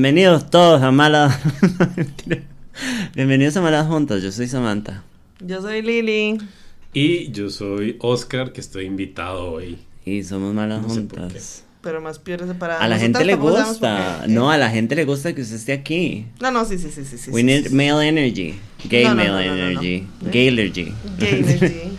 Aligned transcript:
Bienvenidos 0.00 0.48
todos 0.48 0.80
a 0.80 0.92
Malas. 0.92 1.40
Bienvenidos 3.16 3.56
a 3.56 3.60
Malas 3.62 3.88
Juntas. 3.88 4.22
Yo 4.22 4.30
soy 4.30 4.46
Samantha. 4.46 5.02
Yo 5.40 5.60
soy 5.60 5.82
Lili. 5.82 6.38
Y 6.94 7.32
yo 7.32 7.50
soy 7.50 7.96
Oscar, 7.98 8.52
que 8.52 8.60
estoy 8.60 8.84
invitado 8.84 9.50
hoy. 9.50 9.76
Y 10.04 10.22
somos 10.22 10.54
Malas 10.54 10.82
No 10.82 10.88
sé 10.94 11.00
por 11.00 11.18
Juntas. 11.18 11.64
Pero 11.80 12.00
más 12.00 12.20
peores 12.20 12.46
separadas. 12.46 12.80
A 12.80 12.86
la 12.86 12.96
gente 12.96 13.24
le 13.24 13.34
gusta. 13.34 14.22
No, 14.28 14.52
a 14.52 14.56
la 14.56 14.70
gente 14.70 14.94
le 14.94 15.04
gusta 15.04 15.34
que 15.34 15.42
usted 15.42 15.56
esté 15.56 15.72
aquí. 15.72 16.26
No, 16.40 16.52
no, 16.52 16.64
sí, 16.64 16.78
sí, 16.78 16.90
sí, 16.94 17.04
sí. 17.04 17.18
sí 17.18 17.30
We 17.32 17.40
sí, 17.40 17.46
need 17.46 17.62
sí, 17.64 17.68
sí. 17.70 17.74
male 17.74 18.06
energy. 18.06 18.54
Gay 18.88 19.02
No, 19.02 19.16
male 19.16 19.28
no, 19.30 19.34
no, 19.34 19.40
no, 19.40 19.56
no. 19.56 19.62
energy. 19.70 20.06
Gay 20.30 20.46
energy. 20.46 20.94
Gay 21.18 21.40
energy. 21.40 21.98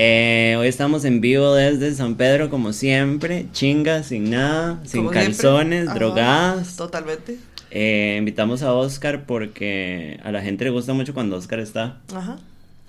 Eh, 0.00 0.54
hoy 0.56 0.68
estamos 0.68 1.04
en 1.04 1.20
vivo 1.20 1.54
desde 1.54 1.92
San 1.92 2.14
Pedro, 2.14 2.50
como 2.50 2.72
siempre. 2.72 3.46
Chingas, 3.52 4.06
sin 4.06 4.30
nada, 4.30 4.78
sin 4.84 5.00
Como 5.00 5.10
calzones, 5.10 5.88
Ajá, 5.88 5.98
drogadas. 5.98 6.76
Totalmente. 6.76 7.36
Eh, 7.72 8.14
invitamos 8.16 8.62
a 8.62 8.72
Oscar 8.74 9.24
porque 9.26 10.20
a 10.22 10.30
la 10.30 10.40
gente 10.40 10.62
le 10.62 10.70
gusta 10.70 10.92
mucho 10.92 11.14
cuando 11.14 11.36
Oscar 11.36 11.58
está. 11.58 11.96
Ajá. 12.14 12.38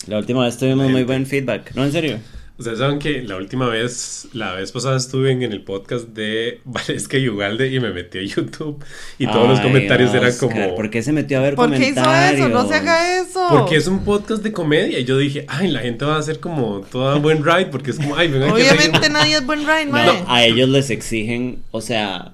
La 0.05 0.19
última 0.19 0.45
vez 0.45 0.59
tuvimos 0.59 0.87
muy 0.91 1.03
buen 1.03 1.25
feedback. 1.25 1.73
No, 1.73 1.83
en 1.83 1.91
serio. 1.91 2.19
Ustedes 2.59 2.79
saben 2.79 2.99
que 2.99 3.21
la 3.21 3.37
última 3.37 3.69
vez, 3.69 4.27
la 4.33 4.53
vez 4.53 4.73
pasada 4.73 4.97
estuve 4.97 5.31
en, 5.31 5.43
el 5.43 5.63
podcast 5.63 6.09
de 6.09 6.59
Valesca 6.65 7.17
y 7.17 7.29
Ugalde 7.29 7.73
y 7.73 7.79
me 7.79 7.93
metí 7.93 8.17
a 8.17 8.21
YouTube 8.21 8.83
y 9.17 9.27
todos 9.27 9.47
los 9.47 9.61
comentarios 9.61 10.13
eran 10.13 10.33
como... 10.37 10.75
¿Por 10.75 10.89
qué 10.89 11.01
se 11.01 11.13
metió 11.13 11.39
a 11.39 11.41
ver 11.41 11.55
¿Por 11.55 11.71
qué 11.71 11.87
hizo 11.87 12.01
eso? 12.01 12.49
No 12.49 12.67
se 12.67 12.75
haga 12.75 13.17
eso. 13.21 13.47
Porque 13.49 13.77
es 13.77 13.87
un 13.87 14.03
podcast 14.03 14.43
de 14.43 14.51
comedia 14.51 14.99
y 14.99 15.05
yo 15.05 15.17
dije, 15.17 15.45
ay, 15.47 15.69
la 15.69 15.79
gente 15.79 16.03
va 16.03 16.17
a 16.17 16.19
hacer 16.19 16.41
como 16.41 16.81
toda 16.81 17.15
buen 17.15 17.45
ride 17.45 17.67
porque 17.67 17.91
es 17.91 17.97
como, 17.97 18.17
ay, 18.17 18.27
vengan 18.27 18.49
que 18.49 18.55
Obviamente 18.55 18.99
reír". 18.99 19.11
nadie 19.13 19.35
es 19.37 19.45
buen 19.45 19.61
ride, 19.61 19.85
No, 19.85 19.91
mae. 19.93 20.23
a 20.27 20.43
ellos 20.43 20.67
les 20.67 20.89
exigen, 20.89 21.63
o 21.71 21.79
sea, 21.79 22.33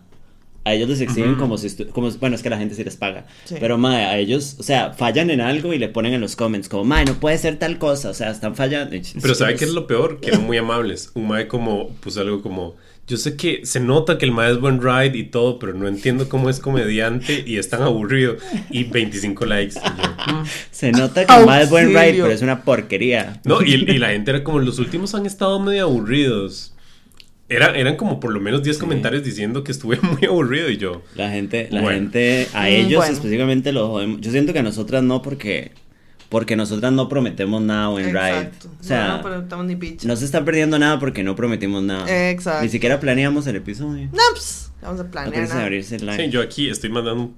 a 0.66 0.73
ellos 0.73 0.89
les 0.89 0.99
exigen 0.99 1.35
como 1.35 1.58
si 1.58 1.67
estu- 1.67 1.88
como 1.89 2.09
bueno, 2.13 2.35
es 2.35 2.41
que 2.44 2.49
la 2.49 2.58
gente 2.58 2.75
sí 2.75 2.83
les 2.83 2.97
paga. 2.97 3.25
Sí. 3.45 3.55
Pero 3.59 3.77
mae, 3.77 4.03
a 4.05 4.17
ellos, 4.17 4.55
o 4.59 4.63
sea, 4.63 4.91
fallan 4.94 5.30
en 5.30 5.39
algo 5.39 5.73
y 5.73 5.77
le 5.80 5.88
ponen 5.89 6.13
en 6.13 6.22
los 6.22 6.35
comments 6.35 6.67
como, 6.67 6.83
"Mae, 6.83 7.05
no 7.05 7.13
puede 7.13 7.38
ser 7.38 7.57
tal 7.57 7.77
cosa", 7.77 8.09
o 8.09 8.13
sea, 8.13 8.31
están 8.31 8.55
fallando. 8.55 8.95
Pero 9.22 9.35
¿sabe 9.35 9.55
qué 9.55 9.66
es 9.66 9.72
lo 9.73 9.85
peor? 9.88 10.19
Que 10.19 10.30
eran 10.31 10.44
muy 10.44 10.57
amables. 10.57 11.11
Un 11.13 11.27
mae 11.27 11.47
como 11.47 11.89
puso 12.02 12.19
algo 12.22 12.41
como, 12.41 12.75
yo 13.07 13.17
sé 13.17 13.35
que 13.35 13.63
se 13.63 13.80
nota 13.80 14.17
que 14.17 14.25
el 14.25 14.31
mae 14.31 14.52
es 14.52 14.59
buen 14.59 14.81
ride 14.81 15.16
y 15.16 15.25
todo, 15.25 15.59
pero 15.59 15.75
no 15.75 15.88
entiendo 15.88 16.27
cómo 16.27 16.49
es 16.49 16.59
comediante 16.59 17.44
y 17.45 17.57
es 17.59 17.69
tan 17.69 17.83
aburrido. 17.83 18.35
Y 18.72 18.85
25 18.85 19.45
likes. 19.45 19.75
Y 19.79 20.02
yo, 20.02 20.33
"Mm". 20.41 20.45
Se 20.72 20.91
nota 20.91 21.25
que 21.27 21.45
más 21.45 21.66
es 21.66 21.69
buen 21.69 21.89
ride, 21.89 22.13
pero 22.13 22.31
es 22.31 22.41
una 22.41 22.63
porquería. 22.63 23.39
No, 23.45 23.61
y, 23.61 23.73
y 23.75 23.97
la 24.00 24.09
gente 24.09 24.31
era 24.31 24.44
como, 24.44 24.57
los 24.57 24.79
últimos 24.79 25.13
han 25.13 25.27
estado 25.27 25.59
medio 25.59 25.83
aburridos. 25.83 26.72
Era, 27.47 27.77
eran 27.77 27.95
como 27.95 28.19
por 28.19 28.33
lo 28.33 28.39
menos 28.39 28.63
10 28.63 28.77
comentarios 28.79 29.23
diciendo 29.23 29.63
que 29.63 29.71
estuve 29.71 29.97
muy 30.01 30.25
aburrido 30.25 30.69
y 30.69 30.77
yo. 30.77 31.03
La 31.15 31.29
gente, 31.29 31.67
la 31.71 31.81
Bueno. 31.81 31.99
gente, 31.99 32.47
a 32.53 32.63
Mm, 32.63 32.65
ellos 32.67 32.97
bueno. 32.97 33.13
específicamente 33.13 33.71
los 33.71 33.88
jodemos. 33.89 34.21
Yo 34.21 34.31
siento 34.31 34.51
que 34.53 34.59
a 34.59 34.63
nosotras 34.63 35.03
no 35.03 35.21
porque 35.21 35.71
porque 36.27 36.55
nosotras 36.55 36.91
no 36.91 37.07
prometemos 37.07 37.61
nada 37.61 37.89
buen 37.89 38.07
ride. 38.07 38.29
Exacto. 38.39 38.69
O 38.79 38.83
sea, 38.83 39.07
no, 39.09 39.17
no 39.17 39.23
preguntamos 39.23 39.66
ni 39.67 39.75
picha. 39.75 40.07
no 40.07 40.16
se 40.16 40.25
está 40.25 40.43
perdiendo 40.43 40.77
nada 40.79 40.99
porque 40.99 41.23
no 41.23 41.35
prometimos 41.35 41.83
nada. 41.83 42.31
Exacto. 42.31 42.63
Ni 42.63 42.69
siquiera 42.69 42.99
planeamos 42.99 43.45
el 43.45 43.57
episodio. 43.57 44.09
No, 44.11 44.21
pues, 44.33 44.71
vamos 44.81 44.99
a 44.99 45.03
No 45.03 45.11
planear 45.11 45.31
quieres 45.33 45.49
nada. 45.51 45.63
abrirse 45.63 45.95
el 45.97 46.06
live. 46.07 46.25
Sí, 46.25 46.29
yo 46.31 46.41
aquí 46.41 46.67
estoy 46.67 46.89
mandando 46.89 47.31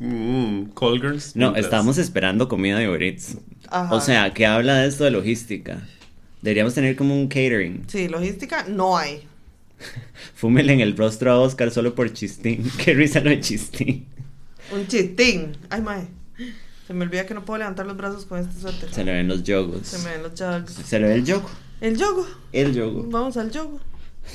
un, 0.00 0.70
call 0.78 1.00
girls. 1.00 1.34
No, 1.34 1.46
mientras- 1.46 1.64
estamos 1.64 1.96
esperando 1.96 2.46
comida 2.46 2.78
de 2.78 2.88
Uber. 2.90 3.16
O 3.90 4.00
sea, 4.02 4.32
que 4.34 4.44
habla 4.46 4.76
de 4.80 4.88
esto 4.88 5.04
de 5.04 5.10
logística. 5.12 5.80
Deberíamos 6.42 6.74
tener 6.74 6.94
como 6.94 7.18
un 7.18 7.28
catering. 7.28 7.84
Sí, 7.88 8.06
logística 8.06 8.66
no 8.68 8.96
hay. 8.98 9.22
Fúmele 10.34 10.72
en 10.72 10.80
el 10.80 10.96
rostro 10.96 11.30
a 11.32 11.38
Oscar 11.40 11.70
solo 11.70 11.94
por 11.94 12.12
chistín. 12.12 12.70
Qué 12.84 12.94
risa 12.94 13.20
lo 13.20 13.30
de 13.30 13.40
chistín. 13.40 14.06
Un 14.72 14.86
chistín. 14.86 15.56
Ay, 15.70 15.80
mae. 15.82 16.06
Se 16.86 16.94
me 16.94 17.04
olvida 17.04 17.26
que 17.26 17.34
no 17.34 17.44
puedo 17.44 17.58
levantar 17.58 17.86
los 17.86 17.96
brazos 17.96 18.26
con 18.26 18.38
este 18.38 18.60
suéter. 18.60 18.92
Se 18.92 19.04
le 19.04 19.12
ven 19.12 19.28
los 19.28 19.42
yogos. 19.42 19.86
Se 19.86 19.98
me 19.98 20.12
ven 20.12 20.22
los 20.22 20.32
jugs. 20.40 20.72
Se 20.72 21.00
le 21.00 21.08
ve 21.08 21.14
el 21.14 21.24
yogo. 21.24 21.50
El 21.80 21.96
yogo. 21.96 22.26
El 22.52 22.74
yogo. 22.74 23.04
Vamos 23.08 23.36
al 23.36 23.50
yogo. 23.50 23.80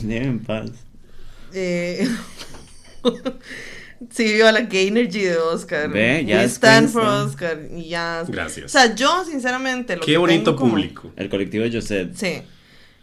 Déjenme 0.02 0.18
en 0.28 0.40
paz. 0.40 0.70
Eh... 1.54 2.08
sí, 4.10 4.24
viva 4.24 4.52
la 4.52 4.62
gay 4.62 4.88
energy 4.88 5.22
de 5.22 5.38
Oscar. 5.38 5.90
Ve, 5.90 6.26
ya 6.26 6.38
We 6.38 6.44
es 6.44 6.52
stand 6.54 6.90
for. 6.90 7.04
Oscar. 7.04 7.60
Y 7.76 7.90
ya. 7.90 8.24
Gracias. 8.28 8.66
O 8.66 8.70
sea, 8.70 8.94
yo, 8.96 9.24
sinceramente, 9.26 9.96
lo 9.96 10.02
Qué 10.02 10.14
que 10.14 10.18
bonito 10.18 10.44
tengo 10.52 10.58
como- 10.58 10.72
público. 10.72 11.12
El 11.16 11.30
colectivo 11.30 11.66
Joseph. 11.72 12.12
Sí. 12.16 12.42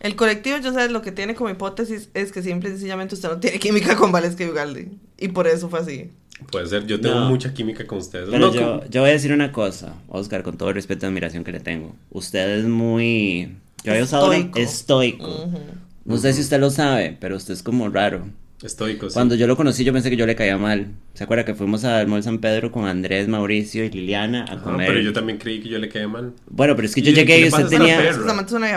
El 0.01 0.15
colectivo, 0.17 0.59
yo 0.59 0.73
sé, 0.73 0.89
lo 0.91 1.03
que 1.03 1.11
tiene 1.13 1.35
como 1.35 1.51
hipótesis 1.51 2.09
es 2.15 2.31
que 2.33 2.43
simple 2.43 2.69
y 2.69 2.73
sencillamente 2.73 3.15
usted 3.15 3.29
no 3.29 3.39
tiene 3.41 3.59
química 3.59 3.97
con 3.97 4.13
Valesca 4.13 4.45
y 4.45 4.49
Ugalde. 4.49 4.89
Y 5.19 5.29
por 5.29 5.47
eso 5.49 5.69
fue 5.69 5.81
así. 5.81 6.11
Puede 6.53 6.67
ser, 6.67 6.87
yo 6.87 7.01
tengo 7.01 7.17
No. 7.17 7.29
mucha 7.29 7.53
química 7.53 7.85
con 7.85 7.99
ustedes. 7.99 8.29
Pero 8.31 8.39
No, 8.47 8.55
yo, 8.55 8.79
con- 8.81 8.91
yo 8.91 9.01
voy 9.01 9.11
a 9.11 9.13
decir 9.15 9.33
una 9.33 9.51
cosa, 9.51 9.95
Oscar, 10.07 10.45
con 10.45 10.57
todo 10.57 10.69
el 10.69 10.77
respeto 10.77 11.05
y 11.05 11.09
admiración 11.09 11.43
que 11.43 11.51
le 11.51 11.59
tengo. 11.61 11.97
Usted 12.11 12.59
es 12.61 12.65
muy... 12.67 13.57
Yo 13.83 13.91
había 13.93 14.05
usado 14.05 14.33
Estoico. 14.33 14.59
estoico. 14.59 15.27
Ujú. 15.45 15.59
No 16.05 16.17
sé 16.17 16.33
si 16.33 16.41
usted 16.43 16.61
lo 16.61 16.71
sabe, 16.71 17.17
pero 17.21 17.37
usted 17.37 17.55
es 17.55 17.63
como 17.65 17.89
raro. 17.89 18.29
Estoico, 18.63 19.09
sí. 19.09 19.15
Cuando 19.15 19.35
yo 19.35 19.47
lo 19.47 19.57
conocí, 19.57 19.85
yo 19.85 19.93
pensé 19.93 20.11
que 20.11 20.17
yo 20.17 20.27
le 20.27 20.35
caía 20.37 20.59
mal. 20.59 20.89
¿Se 21.15 21.25
acuerda 21.25 21.45
que 21.45 21.55
fuimos 21.55 21.85
al 21.85 22.07
Mall 22.09 22.23
San 22.23 22.39
Pedro 22.39 22.71
con 22.73 22.87
Andrés, 22.87 23.29
Mauricio 23.29 23.85
y 23.85 23.91
Liliana 23.91 24.43
a 24.49 24.55
Ajá, 24.55 24.63
comer? 24.63 24.89
pero 24.89 25.01
yo 25.01 25.13
también 25.13 25.39
creí 25.39 25.61
que 25.61 25.69
yo 25.69 25.79
le 25.79 25.89
caía 25.89 26.09
mal. 26.09 26.33
Bueno, 26.49 26.75
pero 26.77 26.87
es 26.87 26.95
que 26.95 27.03
yo 27.03 27.13
llegué 27.13 27.35
y 27.39 27.43
¿qué 27.43 27.43
le 27.43 27.49
usted 27.49 27.67
tenía... 27.69 27.99
perra? 27.99 28.15
Samantha 28.27 28.47
es 28.47 28.53
una 28.53 28.69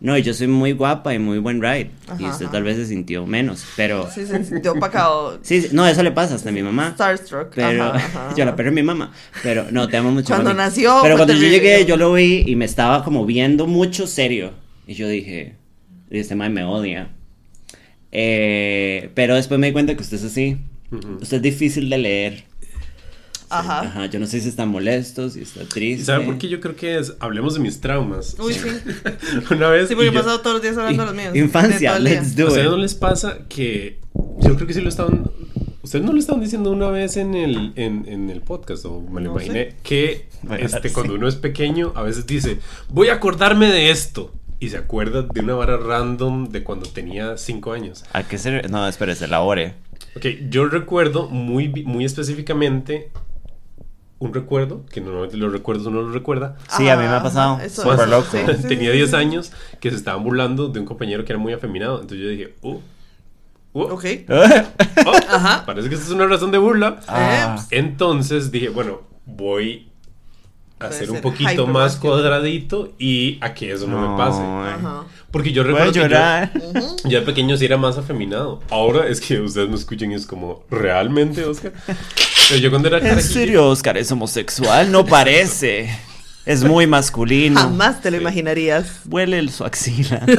No, 0.00 0.16
yo 0.16 0.32
soy 0.32 0.46
muy 0.46 0.72
guapa 0.72 1.12
y 1.12 1.18
muy 1.18 1.38
buen 1.38 1.60
ride. 1.60 1.90
y 2.20 2.24
usted 2.24 2.46
ajá. 2.46 2.52
tal 2.52 2.62
vez 2.62 2.76
se 2.76 2.86
sintió 2.86 3.26
menos, 3.26 3.64
pero... 3.76 4.08
Sí, 4.08 4.24
se 4.26 4.44
sintió 4.44 4.72
opacado. 4.72 5.40
Sí, 5.42 5.62
sí, 5.62 5.68
no, 5.72 5.86
eso 5.86 6.02
le 6.04 6.12
pasa 6.12 6.36
hasta 6.36 6.50
a 6.50 6.52
mi 6.52 6.62
mamá. 6.62 6.92
Starstruck. 6.94 7.52
Pero 7.54 7.84
Ajá, 7.84 7.96
ajá, 8.28 8.34
yo 8.36 8.44
la 8.44 8.54
perro 8.54 8.68
es 8.68 8.74
mi 8.76 8.82
mamá. 8.82 9.12
Pero 9.42 9.66
no, 9.72 9.88
te 9.88 9.96
amo 9.96 10.12
mucho. 10.12 10.28
Cuando 10.28 10.50
mami. 10.50 10.58
nació, 10.58 11.00
Pero 11.02 11.16
cuando 11.16 11.34
yo 11.34 11.48
llegué, 11.48 11.84
yo 11.84 11.96
lo 11.96 12.12
vi 12.12 12.44
y 12.46 12.54
me 12.54 12.64
estaba 12.64 13.02
como 13.02 13.26
viendo 13.26 13.66
mucho 13.66 14.06
serio. 14.06 14.52
Y 14.86 14.94
yo 14.94 15.08
dije, 15.08 15.56
este 16.10 16.36
man 16.36 16.52
me 16.52 16.62
odia. 16.62 17.10
Eh, 18.12 19.10
pero 19.14 19.34
después 19.34 19.58
me 19.58 19.66
di 19.68 19.72
cuenta 19.72 19.94
que 19.94 20.02
usted 20.02 20.16
es 20.16 20.24
así. 20.24 20.58
Usted 21.20 21.38
es 21.38 21.42
difícil 21.42 21.90
de 21.90 21.98
leer. 21.98 22.44
Ajá. 23.50 23.80
Ajá, 23.80 24.06
yo 24.06 24.18
no 24.20 24.26
sé 24.26 24.40
si 24.40 24.48
está 24.48 24.66
molesto, 24.66 25.28
si 25.30 25.42
está 25.42 25.62
¿Y 25.62 25.66
triste. 25.66 26.04
sabe 26.04 26.24
por 26.24 26.38
qué 26.38 26.48
yo 26.48 26.60
creo 26.60 26.76
que 26.76 26.98
es? 26.98 27.14
Hablemos 27.20 27.54
de 27.54 27.60
mis 27.60 27.80
traumas. 27.80 28.36
Uy, 28.38 28.54
sí. 28.54 28.68
Una 29.50 29.68
vez. 29.70 29.88
Sí, 29.88 29.94
porque 29.94 30.08
he 30.10 30.12
yo- 30.12 30.18
pasado 30.18 30.40
todos 30.40 30.54
los 30.54 30.62
días 30.62 30.76
hablando 30.76 31.02
de 31.02 31.06
los 31.06 31.16
míos. 31.16 31.36
Infancia, 31.36 31.98
let's 31.98 32.34
do 32.36 32.44
¿A 32.44 32.48
ustedes 32.48 32.66
it. 32.66 32.70
no 32.72 32.76
les 32.78 32.94
pasa 32.94 33.38
que 33.48 34.00
yo 34.40 34.54
creo 34.54 34.66
que 34.66 34.74
sí 34.74 34.80
lo 34.80 34.88
estaban 34.88 35.30
ustedes 35.82 36.04
no 36.04 36.12
lo 36.12 36.18
estaban 36.18 36.40
diciendo 36.42 36.70
una 36.70 36.90
vez 36.90 37.16
en 37.16 37.34
el 37.34 37.72
en, 37.76 38.04
en 38.08 38.28
el 38.30 38.42
podcast 38.42 38.84
o 38.84 39.00
me 39.00 39.20
lo 39.22 39.28
No 39.28 39.32
imaginé 39.32 39.74
que 39.82 40.28
Bueno, 40.42 40.66
este 40.66 40.88
sí. 40.88 40.94
cuando 40.94 41.14
uno 41.14 41.26
es 41.28 41.36
pequeño 41.36 41.92
a 41.96 42.02
veces 42.02 42.26
dice 42.26 42.58
voy 42.90 43.08
a 43.08 43.14
acordarme 43.14 43.70
de 43.72 43.90
esto 43.90 44.32
y 44.60 44.68
se 44.70 44.76
acuerda 44.76 45.22
de 45.22 45.40
una 45.40 45.54
vara 45.54 45.76
random 45.78 46.48
de 46.50 46.62
cuando 46.64 46.88
tenía 46.90 47.36
cinco 47.38 47.72
años. 47.72 48.04
¿A 48.12 48.24
qué 48.24 48.38
se.? 48.38 48.62
No, 48.62 48.86
espérese, 48.88 49.26
elabore. 49.26 49.74
Ok, 50.16 50.26
yo 50.50 50.66
recuerdo 50.66 51.28
muy 51.28 51.68
muy 51.84 52.04
específicamente 52.04 53.10
un 54.20 54.34
recuerdo 54.34 54.84
que 54.86 55.00
normalmente 55.00 55.36
los 55.36 55.52
recuerdos 55.52 55.86
uno 55.86 56.02
los 56.02 56.12
recuerda. 56.12 56.56
Sí, 56.76 56.88
a 56.88 56.96
mí 56.96 57.02
me 57.02 57.08
ha 57.08 57.16
Ajá, 57.16 57.22
pasado. 57.22 57.60
eso, 57.60 57.92
eso, 57.92 58.06
loco. 58.06 58.26
sí, 58.30 58.38
sí, 58.60 58.62
tenía 58.68 58.90
sí, 58.90 58.96
10 58.96 59.10
sí. 59.10 59.16
años 59.16 59.52
que 59.80 59.90
se 59.90 59.96
estaban 59.96 60.24
burlando 60.24 60.68
de 60.68 60.80
un 60.80 60.86
compañero 60.86 61.24
que 61.24 61.32
era 61.32 61.38
muy 61.38 61.52
afeminado. 61.52 62.00
Entonces 62.00 62.18
yo 62.18 62.28
dije, 62.28 62.54
uh, 62.62 62.80
uh, 63.74 63.82
Ok. 63.82 64.04
oh, 65.06 65.12
Ajá. 65.30 65.64
parece 65.64 65.88
que 65.88 65.94
esta 65.94 66.06
es 66.06 66.12
una 66.12 66.26
razón 66.26 66.50
de 66.50 66.58
burla. 66.58 67.00
Ah. 67.06 67.64
Entonces 67.70 68.50
dije, 68.50 68.70
bueno, 68.70 69.02
voy 69.24 69.88
a 70.80 70.86
hacer 70.86 71.10
un 71.10 71.20
poquito 71.20 71.66
más 71.66 71.96
cuadradito 71.96 72.92
y 72.98 73.38
a 73.40 73.54
que 73.54 73.72
eso 73.72 73.86
no, 73.86 74.00
me 74.12 74.16
pase. 74.18 74.40
Ajá. 74.42 75.04
Porque 75.30 75.52
yo 75.52 75.62
Voy 75.62 75.72
a 75.72 75.84
recuerdo 75.84 75.92
que 75.92 75.98
yo, 75.98 76.02
llorar. 76.04 76.52
yo 77.04 77.20
de 77.20 77.26
pequeño 77.26 77.56
sí 77.56 77.66
era 77.66 77.76
más 77.76 77.98
afeminado. 77.98 78.60
Ahora 78.70 79.06
es 79.06 79.20
que 79.20 79.40
ustedes 79.40 79.68
me 79.68 79.74
escuchan 79.74 80.10
y 80.10 80.14
es 80.14 80.26
como, 80.26 80.64
¿realmente, 80.70 81.44
Oscar? 81.44 81.72
Pero 82.48 82.60
yo 82.60 82.70
cuando 82.70 82.88
era 82.88 82.98
¿En 83.10 83.20
serio, 83.22 83.66
Oscar 83.68 83.96
es 83.98 84.10
homosexual? 84.10 84.90
No 84.92 85.04
parece. 85.04 85.88
Es 86.46 86.64
muy 86.64 86.86
masculino. 86.86 87.60
Jamás 87.60 88.00
te 88.00 88.10
lo 88.10 88.16
imaginarías. 88.16 89.02
Huele 89.06 89.38
el 89.38 89.50
su 89.50 89.64
axila. 89.64 90.24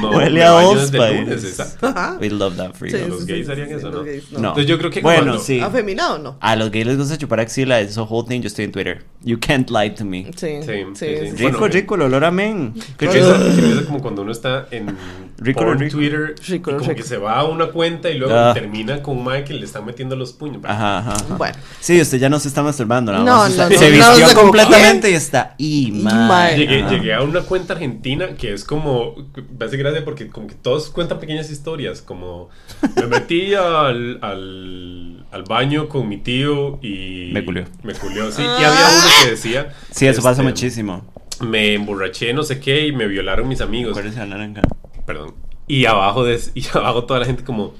No, 0.00 0.10
Huele 0.10 0.42
a 0.42 0.50
baño 0.52 0.74
desde 0.74 0.98
Old 0.98 1.10
el 1.10 1.20
lunes, 1.20 1.40
Spice. 1.40 1.48
exacto. 1.62 1.86
Ajá. 1.86 2.18
We 2.20 2.28
love 2.28 2.56
that 2.56 2.74
for 2.74 2.88
you. 2.88 2.96
Sí, 2.98 3.04
los 3.08 3.20
sí, 3.20 3.26
gays 3.32 3.46
sí, 3.46 3.52
harían 3.52 3.68
sí, 3.68 3.74
eso, 3.76 3.90
¿no? 3.90 4.02
gays 4.02 4.32
No. 4.32 4.38
Entonces 4.38 4.66
yo 4.66 4.78
creo 4.78 4.90
que 4.90 5.00
bueno, 5.00 5.22
cuando- 5.24 5.38
sí. 5.42 5.60
¿Afeminado 5.60 6.14
o 6.16 6.18
no? 6.18 6.36
A 6.40 6.56
los 6.56 6.70
gays 6.72 6.86
les 6.86 6.96
gusta 6.98 7.16
chupar 7.16 7.38
axila. 7.40 7.80
It's 7.80 7.96
a 7.96 8.02
whole 8.02 8.26
thing. 8.28 8.40
Yo 8.40 8.48
estoy 8.48 8.64
en 8.64 8.72
Twitter. 8.72 9.04
You 9.22 9.38
can't 9.38 9.70
lie 9.70 9.90
to 9.90 10.04
me. 10.04 10.24
Sí. 10.36 10.48
Sí, 10.62 10.66
Sí, 10.66 10.84
sí, 10.94 11.06
sí. 11.06 11.26
sí. 11.36 11.36
Rico, 11.46 11.58
Bueno, 11.60 11.68
rico, 11.68 11.94
el 11.94 12.02
olor 12.02 12.24
a 12.24 12.30
men. 12.32 12.74
Que 12.98 13.06
risa 13.08 13.84
como 13.86 14.00
cuando 14.02 14.22
uno 14.22 14.32
está 14.32 14.66
en 14.72 14.96
Rico, 15.38 15.64
rico. 15.74 15.96
Twitter 15.96 16.34
Rico, 16.46 16.70
y 16.70 16.74
como 16.74 16.78
rico. 16.88 16.94
que 16.94 17.02
se 17.02 17.16
va 17.16 17.38
a 17.40 17.44
una 17.44 17.66
cuenta 17.66 18.08
y 18.10 18.18
luego 18.18 18.34
Ah. 18.34 18.52
termina 18.54 19.02
con 19.02 19.18
un 19.18 19.24
mae 19.24 19.44
que 19.44 19.52
le 19.54 19.64
están 19.64 19.84
metiendo 19.84 20.14
los 20.16 20.32
puños. 20.32 20.62
Ajá, 20.64 20.98
ajá, 20.98 21.12
ajá. 21.12 21.34
Bueno. 21.36 21.56
Sí, 21.80 22.00
usted 22.00 22.18
ya 22.18 22.28
no 22.28 22.38
se 22.38 22.48
está 22.48 22.62
masturbando, 22.62 23.10
nada 23.12 23.24
No, 23.24 23.36
más 23.38 23.50
está- 23.50 23.68
no, 23.68 23.76
se 23.76 23.76
no, 23.76 23.80
no, 23.90 23.92
vistió 23.96 24.12
o 24.12 24.16
sea, 24.16 24.28
como, 24.28 24.40
completamente 24.48 25.10
y 25.10 25.14
está. 25.14 25.54
Y 25.58 25.90
mae. 25.92 26.56
Llegué, 26.56 26.82
Ajá. 26.82 26.90
llegué 26.92 27.14
a 27.14 27.22
una 27.22 27.40
cuenta 27.42 27.72
argentina 27.74 28.28
que 28.36 28.52
es 28.52 28.64
como, 28.64 29.14
me 29.58 29.64
hace 29.66 29.76
gracia 29.76 30.04
porque 30.04 30.28
como 30.28 30.46
que 30.46 30.54
todos 30.54 30.88
cuentan 30.90 31.18
pequeñas 31.18 31.50
historias, 31.50 32.00
como 32.00 32.48
me 32.96 33.06
metí 33.06 33.54
al, 33.54 34.18
al, 34.22 35.26
al 35.32 35.42
baño 35.44 35.88
con 35.88 36.08
mi 36.08 36.18
tío 36.18 36.78
y... 36.82 37.30
Me 37.32 37.44
culió. 37.44 37.64
Me 37.82 37.94
culió, 37.94 38.30
sí. 38.30 38.42
Y 38.42 38.44
había 38.44 38.68
uno 38.70 39.06
que 39.24 39.30
decía... 39.30 39.74
Sí, 39.90 40.06
eso 40.06 40.22
pasa 40.22 40.42
este, 40.42 40.44
muchísimo. 40.44 41.04
Me 41.40 41.74
emborraché, 41.74 42.32
no 42.32 42.44
sé 42.44 42.60
qué, 42.60 42.86
y 42.86 42.92
me 42.92 43.06
violaron 43.08 43.48
mis 43.48 43.60
amigos. 43.60 43.90
Acuérdese 43.90 44.20
de 44.20 44.26
la 44.26 44.36
naranja. 44.36 44.62
Perdón. 45.06 45.34
Y 45.66 45.86
abajo, 45.86 46.24
de, 46.24 46.40
y 46.54 46.64
abajo 46.74 47.04
toda 47.04 47.20
la 47.20 47.26
gente 47.26 47.44
como... 47.44 47.74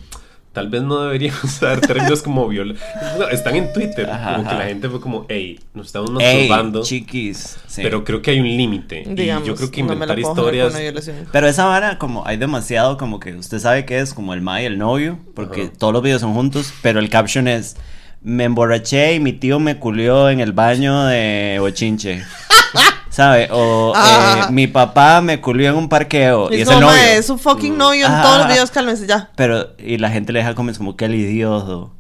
Tal 0.53 0.69
vez 0.69 0.83
no 0.83 1.03
deberíamos 1.03 1.43
usar 1.43 1.81
términos 1.81 2.23
como 2.23 2.47
viola. 2.47 2.77
No, 3.19 3.27
están 3.29 3.57
en 3.57 3.73
Twitter. 3.73 4.09
Ajá, 4.09 4.35
como 4.35 4.45
que 4.45 4.51
ajá. 4.51 4.59
la 4.61 4.67
gente 4.67 4.89
fue 4.89 5.01
como, 5.01 5.27
hey, 5.29 5.59
nos 5.75 5.87
estamos 5.87 6.11
Ey, 6.23 6.49
masturbando. 6.49 6.83
chiquis. 6.85 7.57
Sí. 7.67 7.83
Pero 7.83 8.05
creo 8.05 8.23
que 8.23 8.31
hay 8.31 8.39
un 8.39 8.47
límite. 8.47 9.03
Y 9.05 9.15
Digamos, 9.15 9.49
yo 9.49 9.57
creo 9.57 9.73
que 9.73 9.83
no 9.83 9.95
inventar 9.95 10.21
con 10.23 10.31
historias. 10.31 10.71
una 10.71 10.79
violación. 10.79 11.17
Pero 11.33 11.49
esa 11.49 11.65
vara, 11.65 11.99
como 11.99 12.25
hay 12.25 12.37
demasiado, 12.37 12.97
como 12.99 13.19
que 13.19 13.35
usted 13.35 13.59
sabe 13.59 13.85
que 13.85 13.99
es 13.99 14.15
como 14.15 14.33
el 14.33 14.43
ma 14.43 14.63
y 14.63 14.67
el 14.67 14.79
novio, 14.79 15.19
porque 15.35 15.63
Ajá. 15.63 15.73
todos 15.77 15.93
los 15.93 16.05
videos 16.05 16.21
son 16.21 16.35
juntos, 16.35 16.73
pero 16.83 17.01
el 17.01 17.11
caption 17.11 17.49
es: 17.49 17.77
Me 18.23 18.45
emborraché 18.45 19.15
y 19.17 19.19
mi 19.19 19.33
tío 19.33 19.59
me 19.59 19.81
culió 19.81 20.31
en 20.31 20.39
el 20.39 20.53
baño 20.53 21.07
de 21.07 21.57
Bochinche. 21.59 22.23
¿Sabe? 23.15 23.49
O 23.53 23.93
Ah. 23.95 24.47
eh, 24.49 24.53
mi 24.53 24.67
papá 24.67 25.21
me 25.21 25.41
culió 25.41 25.71
en 25.71 25.77
un 25.77 25.89
parqueo. 25.89 26.49
y 26.51 26.57
Es 26.57 26.63
es 26.63 26.75
el 26.75 26.81
novio. 26.81 26.97
es 26.97 27.31
un 27.31 27.39
fucking 27.39 27.77
novio 27.79 28.07
en 28.07 28.13
Ajá, 28.13 28.23
todos 28.23 28.39
los 28.39 28.49
videos, 28.49 28.71
cálmense 28.73 29.07
ya. 29.07 29.31
Pero, 29.37 29.69
y 29.79 29.99
la 29.99 30.11
gente 30.11 30.33
le 30.33 30.41
deja 30.41 30.55
como, 30.57 30.71
es 30.71 30.79
como 30.79 30.97
que 30.97 31.05
el 31.05 31.15
idiota. 31.15 31.91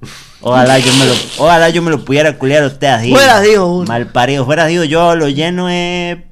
Ojalá 0.40 0.78
yo 0.81 0.93
me 0.94 1.06
lo, 1.06 1.14
ojalá 1.38 1.69
yo 1.69 1.82
me 1.82 1.90
lo 1.93 2.05
pudiera 2.05 2.37
culiar 2.37 2.64
a 2.64 2.66
usted 2.66 2.88
así. 2.88 3.11
Fuera, 3.12 3.40
digo. 3.40 3.84
Mal 3.87 4.08
parido, 4.08 4.44
fuera, 4.44 4.66
digo, 4.66 4.82
yo 4.82 5.14
lo 5.14 5.28
lleno 5.28 5.69
de. 5.69 6.25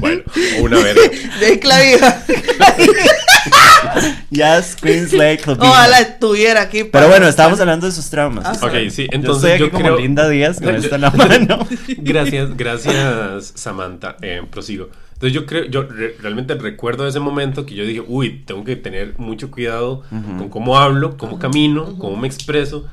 Bueno, 0.00 0.22
una 0.60 0.78
verga. 0.78 1.00
De 1.40 1.58
clavija. 1.58 2.22
Like 4.30 5.42
clavija. 5.42 5.70
Ojalá 5.70 6.00
estuviera 6.00 6.62
aquí. 6.62 6.84
Pero 6.84 7.08
bueno, 7.08 7.26
estábamos 7.28 7.60
hablando 7.60 7.86
de 7.86 7.92
sus 7.92 8.08
traumas. 8.10 8.44
Ah, 8.62 8.66
Ok, 8.66 8.72
sí, 8.90 9.04
yo 9.04 9.08
entonces 9.12 9.58
yo, 9.58 9.66
aquí 9.66 9.72
como 9.72 9.84
creo. 9.84 9.98
Linda 9.98 10.28
Díaz 10.28 10.58
con 10.60 10.70
Yo- 10.72 10.78
esto 10.80 10.94
en 10.94 11.00
la 11.02 11.10
mano. 11.10 11.66
Gracias, 11.98 12.56
gracias, 12.56 13.52
Samantha. 13.54 14.16
Eh, 14.22 14.42
prosigo. 14.50 14.88
Entonces 15.14 15.32
yo 15.32 15.46
creo, 15.46 15.64
yo 15.66 15.82
re- 15.84 16.16
realmente 16.20 16.54
recuerdo 16.54 17.06
ese 17.06 17.20
momento 17.20 17.64
que 17.64 17.74
yo 17.74 17.84
dije, 17.84 18.02
uy, 18.06 18.42
tengo 18.44 18.64
que 18.64 18.76
tener 18.76 19.14
mucho 19.18 19.50
cuidado 19.50 20.02
con 20.10 20.48
cómo 20.48 20.76
hablo, 20.78 21.16
cómo 21.16 21.38
camino, 21.38 21.96
cómo 21.98 22.16
me 22.16 22.26
expreso, 22.26 22.84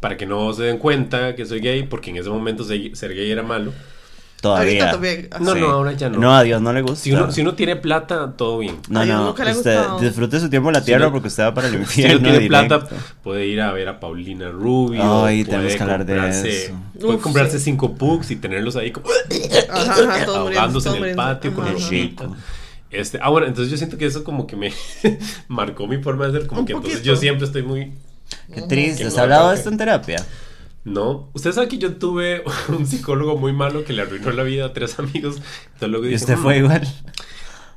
para 0.00 0.16
que 0.16 0.26
no 0.26 0.52
se 0.52 0.64
den 0.64 0.78
cuenta 0.78 1.34
que 1.34 1.46
soy 1.46 1.60
gay, 1.60 1.84
porque 1.84 2.10
en 2.10 2.18
ese 2.18 2.28
momento 2.28 2.62
se- 2.62 2.94
ser 2.94 3.14
gay 3.14 3.30
era 3.30 3.42
malo. 3.42 3.72
Todavía. 4.40 4.90
Ahorita 4.90 4.90
también. 4.92 5.28
No, 5.40 5.54
no, 5.54 5.66
ahora 5.70 5.92
ya 5.92 6.08
no. 6.10 6.18
No, 6.18 6.34
a 6.36 6.42
Dios 6.42 6.60
no 6.60 6.72
le 6.72 6.82
gusta. 6.82 6.96
Si 6.96 7.12
uno, 7.12 7.32
si 7.32 7.40
uno 7.40 7.54
tiene 7.54 7.74
plata, 7.76 8.32
todo 8.36 8.58
bien. 8.58 8.76
No, 8.88 9.04
no, 9.04 9.24
nunca 9.26 9.44
le 9.44 9.50
ha 9.50 9.54
usted 9.56 9.76
gustado. 9.78 9.98
disfrute 10.00 10.40
su 10.40 10.50
tiempo 10.50 10.68
en 10.68 10.74
la 10.74 10.84
tierra 10.84 11.06
no- 11.06 11.12
porque 11.12 11.28
usted 11.28 11.44
va 11.44 11.54
para 11.54 11.68
el 11.68 11.74
Si 11.76 11.80
infierno. 11.80 12.18
uno 12.18 12.22
tiene 12.28 12.38
directo. 12.40 12.78
plata, 12.88 12.96
puede 13.22 13.46
ir 13.46 13.60
a 13.62 13.72
ver 13.72 13.88
a 13.88 13.98
Paulina 13.98 14.50
Rubio. 14.50 15.24
Ay, 15.24 15.42
puede 15.44 15.56
tenemos 15.58 15.76
que 15.76 15.82
hablar 15.82 16.04
de 16.04 16.14
comprarse- 16.16 16.48
eso. 16.48 16.72
Puede 17.00 17.14
Uf, 17.16 17.22
comprarse 17.22 17.58
sí. 17.58 17.64
cinco 17.64 17.94
pugs 17.94 18.30
y 18.30 18.36
tenerlos 18.36 18.76
ahí 18.76 18.90
como 18.92 19.06
Ajá, 19.70 19.92
ajá, 19.92 20.24
todos 20.26 20.36
ahogándose 20.38 20.88
en 20.96 21.04
el 21.04 21.14
patio 21.16 21.54
con 21.54 21.66
Ajá. 21.66 21.76
rico. 21.90 22.36
Este, 22.90 23.18
ah, 23.20 23.30
bueno, 23.30 23.46
entonces 23.48 23.70
yo 23.70 23.76
siento 23.76 23.98
que 23.98 24.06
eso 24.06 24.22
como 24.22 24.46
que 24.46 24.54
me 24.56 24.72
marcó 25.48 25.86
mi 25.86 25.98
forma 26.02 26.26
de 26.28 26.38
ser, 26.38 26.46
como 26.46 26.60
Un 26.60 26.66
que 26.66 26.72
entonces 26.74 26.98
poquito. 27.00 27.14
yo 27.14 27.18
siempre 27.20 27.46
estoy 27.46 27.62
muy... 27.62 27.92
Qué 28.54 28.62
triste. 28.62 29.04
¿Has 29.04 29.18
hablado 29.18 29.50
de 29.50 29.56
esto 29.56 29.70
en 29.70 29.76
terapia? 29.76 30.24
No, 30.86 31.30
usted 31.34 31.50
sabe 31.50 31.66
que 31.66 31.78
yo 31.78 31.96
tuve 31.96 32.44
un 32.68 32.86
psicólogo 32.86 33.36
muy 33.36 33.52
malo 33.52 33.84
que 33.84 33.92
le 33.92 34.02
arruinó 34.02 34.30
la 34.30 34.44
vida 34.44 34.66
a 34.66 34.72
tres 34.72 34.98
amigos. 35.00 35.42
Entonces 35.64 35.88
luego 35.88 36.04
dije, 36.04 36.16
usted 36.16 36.36
"Mm". 36.36 36.42
fue 36.42 36.58
igual. 36.58 36.88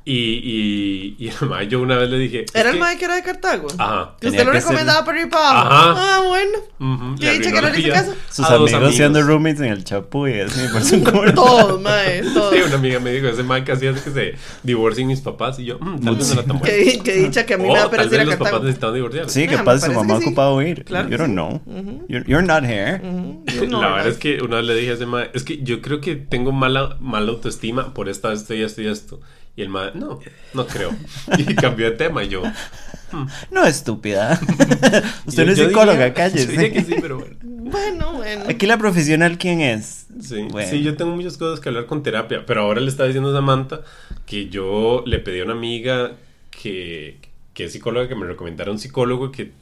Y, 0.02 0.14
y, 0.14 1.16
y 1.26 1.28
además 1.28 1.68
yo 1.68 1.78
una 1.80 1.96
vez 1.98 2.08
le 2.08 2.18
dije... 2.18 2.46
Era 2.54 2.70
el 2.70 2.76
que- 2.76 2.80
mae 2.80 2.96
que 2.98 3.04
era 3.04 3.16
de 3.16 3.22
Cartago. 3.22 3.68
Ajá. 3.76 4.16
Que 4.18 4.28
usted 4.28 4.44
lo 4.46 4.50
que 4.52 4.60
ser- 4.60 4.68
recomendaba 4.70 5.04
para 5.04 5.20
ir 5.20 5.28
para 5.28 5.50
abajo. 5.60 5.68
Ajá. 5.68 6.16
Ah, 6.16 6.22
bueno. 6.26 7.16
¿Qué 7.20 7.26
le 7.26 7.32
dicha 7.38 7.50
arruinó 7.50 7.60
que 7.60 7.66
no 7.66 7.72
le 7.74 7.80
hice 7.80 7.90
caso? 7.90 8.14
Sus 8.30 8.46
a 8.46 8.54
dos 8.56 8.72
amigos, 8.72 8.94
siendo 8.96 9.22
roommates 9.22 9.60
en 9.60 9.66
el 9.72 9.84
chapu 9.84 10.26
y 10.26 10.40
así 10.40 10.60
por 10.72 10.82
su. 10.82 11.00
Todos, 11.34 11.80
mae, 11.82 12.22
todos. 12.34 12.54
Sí, 12.54 12.60
una 12.66 12.76
amiga 12.76 12.98
me 12.98 13.12
dijo, 13.12 13.28
ese 13.28 13.44
que 13.64 13.72
hacía 13.72 13.90
es 13.90 14.00
que 14.00 14.10
se 14.10 14.34
divorcien 14.62 15.06
mis 15.06 15.20
papás 15.20 15.58
y 15.58 15.66
yo, 15.66 15.78
"Mm, 15.78 16.00
tal 16.00 16.16
vez 16.16 16.26
no 16.28 16.32
era 16.32 16.42
tan 16.44 16.58
bueno. 16.58 16.64
Que, 16.74 16.98
que 17.00 17.12
dicha 17.12 17.44
que 17.46 17.54
a 17.54 17.58
mí 17.58 17.64
me 17.64 17.70
O 17.70 17.76
da 17.76 17.90
pereza 17.90 18.14
ir 18.14 18.20
a 18.22 18.24
los 18.24 18.34
papás 18.36 18.44
Cartago. 18.52 18.64
necesitaban 18.64 18.94
divorciarse. 18.94 19.34
Sí, 19.34 19.46
Ah, 19.46 19.50
¿qué 19.50 19.56
me 19.58 19.64
pasa? 19.64 19.86
Su 19.86 19.92
mamá 19.92 20.14
que 20.16 20.22
sí. 20.22 20.26
ocupado 20.28 20.62
ir. 20.62 20.84
Claro 20.84 21.08
you 21.08 21.10
que 21.10 21.16
don't 21.18 21.32
know. 21.34 21.60
You're, 22.08 22.24
you're 22.26 22.46
not 22.46 22.64
here. 22.64 23.00
No, 23.68 23.82
la 23.82 23.88
verdad 23.88 24.04
mae. 24.04 24.08
es 24.08 24.16
que 24.18 24.40
una 24.42 24.56
vez 24.56 24.64
le 24.64 24.74
dije 24.76 24.90
a 24.92 24.94
ese 24.94 25.06
man, 25.06 25.28
es 25.34 25.44
que 25.44 25.62
yo 25.62 25.82
creo 25.82 26.00
que 26.00 26.16
tengo 26.16 26.52
mala, 26.52 26.96
mala 27.00 27.30
autoestima 27.32 27.92
por 27.92 28.08
esta, 28.08 28.32
esto 28.32 28.54
y 28.54 28.62
esto 28.62 28.80
y 28.82 28.86
esto. 28.88 29.20
Y 29.60 29.62
el 29.62 29.68
man, 29.68 29.90
no, 29.94 30.18
no 30.54 30.66
creo. 30.66 30.90
Y 31.36 31.54
cambió 31.54 31.90
de 31.90 31.96
tema 31.98 32.24
y 32.24 32.28
yo. 32.28 32.42
No, 33.50 33.66
estúpida. 33.66 34.40
Usted 35.26 35.44
no 35.44 35.52
es 35.52 35.58
psicóloga, 35.58 35.92
diría- 36.06 36.14
cállese. 36.14 36.46
yo 36.46 36.50
diría 36.52 36.72
que 36.72 36.82
sí, 36.82 36.94
pero 36.98 37.18
bueno. 37.18 37.36
Bueno, 37.42 38.12
bueno. 38.14 38.44
Aquí 38.48 38.66
la 38.66 38.78
profesional, 38.78 39.36
¿quién 39.36 39.60
es? 39.60 40.06
Sí, 40.22 40.46
Bueno. 40.50 40.70
sí, 40.70 40.82
yo 40.82 40.96
tengo 40.96 41.14
muchas 41.14 41.36
cosas 41.36 41.60
que 41.60 41.68
hablar 41.68 41.84
con 41.84 42.02
terapia, 42.02 42.46
pero 42.46 42.62
ahora 42.62 42.80
le 42.80 42.88
estaba 42.88 43.06
diciendo 43.08 43.28
a 43.30 43.34
Samantha 43.34 43.82
que 44.24 44.48
yo 44.48 45.02
le 45.06 45.18
pedí 45.18 45.40
a 45.40 45.44
una 45.44 45.52
amiga 45.52 46.12
que, 46.50 47.18
que 47.52 47.64
es 47.66 47.72
psicóloga 47.72 48.08
que 48.08 48.14
me 48.14 48.24
recomendara 48.26 48.70
un 48.70 48.78
psicólogo 48.78 49.30
que 49.30 49.52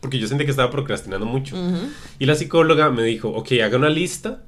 porque 0.00 0.18
yo 0.18 0.26
sentí 0.26 0.44
que 0.44 0.50
estaba 0.50 0.70
procrastinando 0.72 1.24
mucho. 1.26 1.54
Y 2.18 2.26
la 2.26 2.34
psicóloga 2.34 2.90
me 2.90 3.04
dijo, 3.04 3.28
ok, 3.28 3.52
haga 3.64 3.76
una 3.76 3.90
lista 3.90 4.42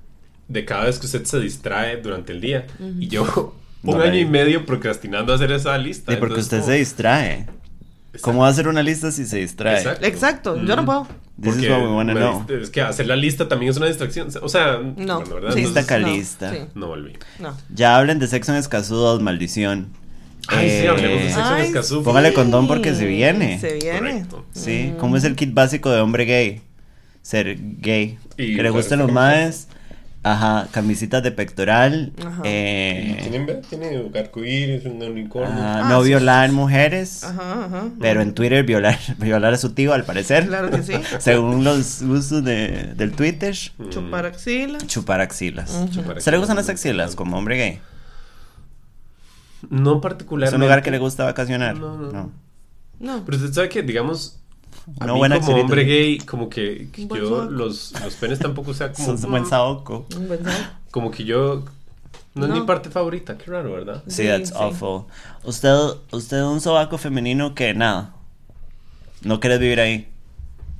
de 0.48 0.64
cada 0.64 0.86
vez 0.86 0.98
que 0.98 1.06
usted 1.06 1.24
se 1.24 1.38
distrae 1.38 1.98
durante 1.98 2.32
el 2.32 2.40
día. 2.40 2.66
Y 2.98 3.06
yo 3.06 3.54
un 3.84 3.98
No, 3.98 4.02
año 4.04 4.18
y 4.18 4.24
medio 4.24 4.64
procrastinando 4.66 5.32
hacer 5.34 5.50
esa 5.52 5.76
lista. 5.78 6.12
Sí, 6.12 6.18
porque 6.18 6.34
Entonces, 6.34 6.60
usted 6.60 6.72
se 6.72 6.78
distrae. 6.78 7.32
Exacto. 7.32 8.18
¿Cómo 8.22 8.40
va 8.42 8.48
a 8.48 8.50
hacer 8.50 8.68
una 8.68 8.82
lista 8.82 9.10
si 9.10 9.24
se 9.26 9.38
distrae? 9.38 9.78
Exacto. 9.78 10.06
Exacto, 10.06 10.56
yo 10.64 10.76
no 10.76 10.82
Mm. 10.82 10.86
puedo. 10.86 11.08
This 11.40 11.56
is 11.56 11.70
what 11.70 11.80
we 11.80 11.88
wanna 11.88 12.14
know. 12.14 12.44
Es 12.48 12.68
que 12.70 12.82
hacer 12.82 13.06
la 13.06 13.16
lista 13.16 13.48
también 13.48 13.70
es 13.70 13.76
una 13.78 13.86
distracción. 13.86 14.28
O 14.42 14.48
sea, 14.48 14.78
No. 14.78 15.20
bueno, 15.20 15.34
¿verdad? 15.34 15.52
Sí, 15.54 15.60
Lista 15.62 15.80
Entonces, 15.80 15.86
calista. 15.86 16.50
No, 16.50 16.54
sí. 16.56 16.60
no 16.74 16.86
volví. 16.88 17.12
No. 17.40 17.56
Ya 17.74 17.96
hablen 17.96 18.18
de 18.18 18.26
sexo 18.28 18.52
en 18.52 18.58
escasudos, 18.58 19.20
maldición. 19.22 19.88
Ay, 20.48 20.68
sí, 20.68 20.74
Eh, 20.84 20.88
hablemos 20.88 21.18
de 21.22 21.28
sexo 21.28 21.40
en 21.40 21.54
Ay, 21.54 21.66
Escazú. 21.68 22.02
Póngale 22.02 22.32
condón 22.34 22.66
porque 22.68 22.94
se 22.94 23.06
viene. 23.06 23.58
Se 23.60 23.74
viene. 23.74 23.98
Correcto. 23.98 24.44
Sí, 24.52 24.92
¿cómo 24.98 25.16
es 25.16 25.24
el 25.24 25.34
kit 25.34 25.54
básico 25.54 25.90
de 25.90 26.00
hombre 26.00 26.24
gay? 26.26 26.60
Ser 27.22 27.56
gay. 27.78 28.18
Y 28.36 28.56
que 28.56 28.62
le 28.62 28.70
gusten 28.70 28.98
los 28.98 29.10
maes. 29.10 29.68
Ajá, 30.24 30.68
camisitas 30.70 31.20
de 31.22 31.32
pectoral. 31.32 32.12
Ajá. 32.24 32.42
eh, 32.44 33.18
¿Tienen? 33.28 33.62
Tiene 33.62 34.08
arcoíris, 34.16 34.84
un 34.84 35.02
unicornio. 35.02 35.52
ajá, 35.52 35.80
Ah, 35.86 35.88
no 35.88 36.02
sí. 36.02 36.08
violar 36.10 36.52
mujeres. 36.52 37.24
Ajá, 37.24 37.64
ajá. 37.64 37.88
Pero 38.00 38.20
en 38.22 38.32
Twitter 38.32 38.64
violar, 38.64 38.98
violar 39.18 39.52
a 39.54 39.56
su 39.58 39.70
tío, 39.72 39.92
al 39.92 40.04
parecer. 40.04 40.46
Claro 40.46 40.70
que 40.70 40.82
sí. 40.84 40.92
Según 41.18 41.64
los 41.64 42.02
gustos 42.04 42.44
de, 42.44 42.92
del 42.94 43.12
Twitter. 43.12 43.56
Mm. 43.78 43.88
Chupar 43.88 44.26
axila. 44.26 44.78
Chupar 44.86 45.20
axilas. 45.20 45.86
Chupar 45.90 46.20
¿Se 46.22 46.30
le 46.30 46.38
gustan 46.38 46.56
axilas, 46.56 46.56
las 46.56 46.68
axilas 46.68 47.14
como 47.16 47.36
hombre 47.36 47.56
gay? 47.56 47.80
No 49.70 49.96
¿Es 49.96 50.00
particularmente. 50.02 50.56
un 50.56 50.60
lugar 50.62 50.82
que 50.82 50.90
le 50.92 50.98
gusta 50.98 51.24
vacacionar? 51.24 51.76
No, 51.76 51.96
no, 51.96 52.12
no. 52.12 52.32
No. 53.00 53.24
Pero 53.24 53.38
usted 53.38 53.52
sabe 53.52 53.68
que, 53.68 53.82
digamos, 53.82 54.38
a 55.00 55.04
Una 55.04 55.12
mí 55.14 55.18
buena 55.18 55.40
como 55.40 55.58
hombre 55.58 55.84
gay, 55.84 56.18
como 56.18 56.48
que, 56.48 56.88
yo, 57.14 57.44
los, 57.50 57.92
los 58.02 58.14
penes 58.16 58.38
tampoco, 58.40 58.72
o 58.72 58.74
sea, 58.74 58.92
como, 58.92 59.08
Sos 59.08 59.24
un 59.24 59.30
buen 59.30 59.46
saoco. 59.46 60.06
Un 60.16 60.28
buen 60.28 60.42
sabor. 60.44 60.60
como 60.90 61.10
que 61.10 61.24
yo, 61.24 61.64
no, 62.34 62.46
es 62.46 62.50
No. 62.50 62.60
mi 62.60 62.62
parte 62.62 62.90
favorita, 62.90 63.38
qué 63.38 63.50
raro, 63.50 63.72
¿verdad? 63.72 64.02
Sí, 64.06 64.24
that's 64.26 64.50
sí. 64.50 64.54
awful. 64.58 65.04
Usted, 65.44 65.74
usted 66.12 66.42
un 66.42 66.60
sobaco 66.60 66.98
femenino 66.98 67.54
que 67.54 67.74
nada. 67.74 68.14
No 69.22 69.38
quieres 69.40 69.60
vivir 69.60 69.80
ahí. 69.80 70.08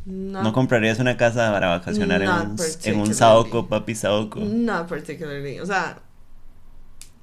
No. 0.04 0.42
No, 0.42 0.52
comprarías 0.52 0.98
una 0.98 1.16
casa 1.16 1.52
para 1.52 1.68
vacacionar 1.68 2.22
en 2.22 2.30
un, 2.30 2.56
en 2.84 3.00
un 3.00 3.14
saoco, 3.14 3.68
papi 3.68 3.94
saoco. 3.94 4.40
Not 4.40 4.88
particularly. 4.88 5.60
O 5.60 5.66
sea, 5.66 5.98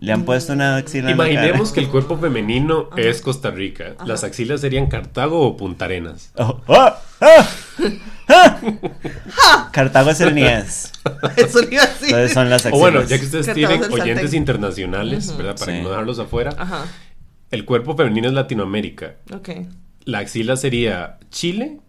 Le 0.01 0.13
han 0.13 0.23
puesto 0.23 0.53
una 0.53 0.77
axila 0.77 1.11
Imaginemos 1.11 1.69
cara. 1.69 1.73
que 1.75 1.79
el 1.81 1.89
cuerpo 1.89 2.17
femenino 2.17 2.87
Ajá. 2.91 3.01
es 3.01 3.21
Costa 3.21 3.51
Rica. 3.51 3.95
Ajá. 3.97 4.05
Las 4.07 4.23
axilas 4.23 4.61
serían 4.61 4.87
Cartago 4.87 5.41
o 5.45 5.57
Punta 5.57 5.85
Arenas. 5.85 6.31
Oh, 6.37 6.61
¡ah! 6.69 6.99
¡ah! 7.19 7.47
¡ah! 8.29 9.69
Cartago 9.71 10.09
es 10.11 10.21
el 10.21 10.35
Nies. 10.35 10.91
eso 11.37 11.59
iba 11.69 11.83
a 11.83 11.87
decir. 11.87 12.05
Entonces 12.09 12.33
son 12.33 12.49
las 12.49 12.65
O 12.65 12.69
axilas. 12.69 12.79
bueno, 12.79 13.03
ya 13.03 13.19
que 13.19 13.25
ustedes 13.25 13.45
Cartago 13.47 13.67
tienen 13.67 13.91
oyentes 14.01 14.33
internacionales. 14.33 15.35
¿verdad? 15.35 15.57
Para 15.57 15.71
Sí. 15.73 15.81
no 15.81 15.89
dejarlos 15.89 16.19
afuera. 16.19 16.55
Ajá. 16.57 16.85
El 17.51 17.65
cuerpo 17.65 17.95
femenino 17.97 18.27
es 18.27 18.33
Latinoamérica. 18.33 19.15
Ok. 19.33 19.49
La 20.05 20.19
axila 20.19 20.55
sería 20.55 21.17
Chile 21.29 21.79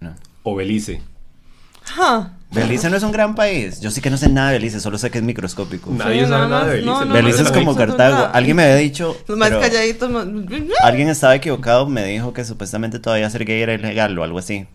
No. 0.00 0.14
o 0.42 0.54
Belice. 0.54 1.00
Ja. 1.84 2.32
Belice 2.54 2.88
no 2.90 2.96
es 2.96 3.02
un 3.02 3.12
gran 3.12 3.34
país. 3.34 3.80
Yo 3.80 3.90
sí 3.90 4.00
que 4.00 4.10
no 4.10 4.16
sé 4.16 4.28
nada 4.28 4.48
de 4.50 4.58
Belice, 4.58 4.80
solo 4.80 4.96
sé 4.98 5.10
que 5.10 5.18
es 5.18 5.24
microscópico. 5.24 5.90
Nadie 5.90 6.20
Sí, 6.24 6.28
sabe 6.28 6.30
nada 6.30 6.48
nada 6.48 6.66
de 6.72 6.82
más, 6.82 6.84
no, 6.84 6.92
Belice. 6.94 7.06
no, 7.08 7.14
Belice 7.14 7.42
es 7.42 7.48
no, 7.48 7.54
como 7.54 7.76
Cartago. 7.76 8.30
Alguien 8.32 8.56
me 8.56 8.62
había 8.64 8.76
dicho. 8.76 9.16
Los 9.26 9.36
más 9.38 9.48
pero 9.48 9.60
calladitos. 9.60 10.10
más- 10.10 10.26
Alguien 10.82 11.08
estaba 11.08 11.34
equivocado, 11.34 11.86
me 11.88 12.04
dijo 12.04 12.32
que 12.32 12.44
supuestamente 12.44 12.98
todavía 12.98 13.28
ser 13.30 13.44
gay 13.44 13.60
era 13.62 13.74
ilegal 13.74 14.18
o 14.18 14.24
algo 14.24 14.38
así. 14.38 14.66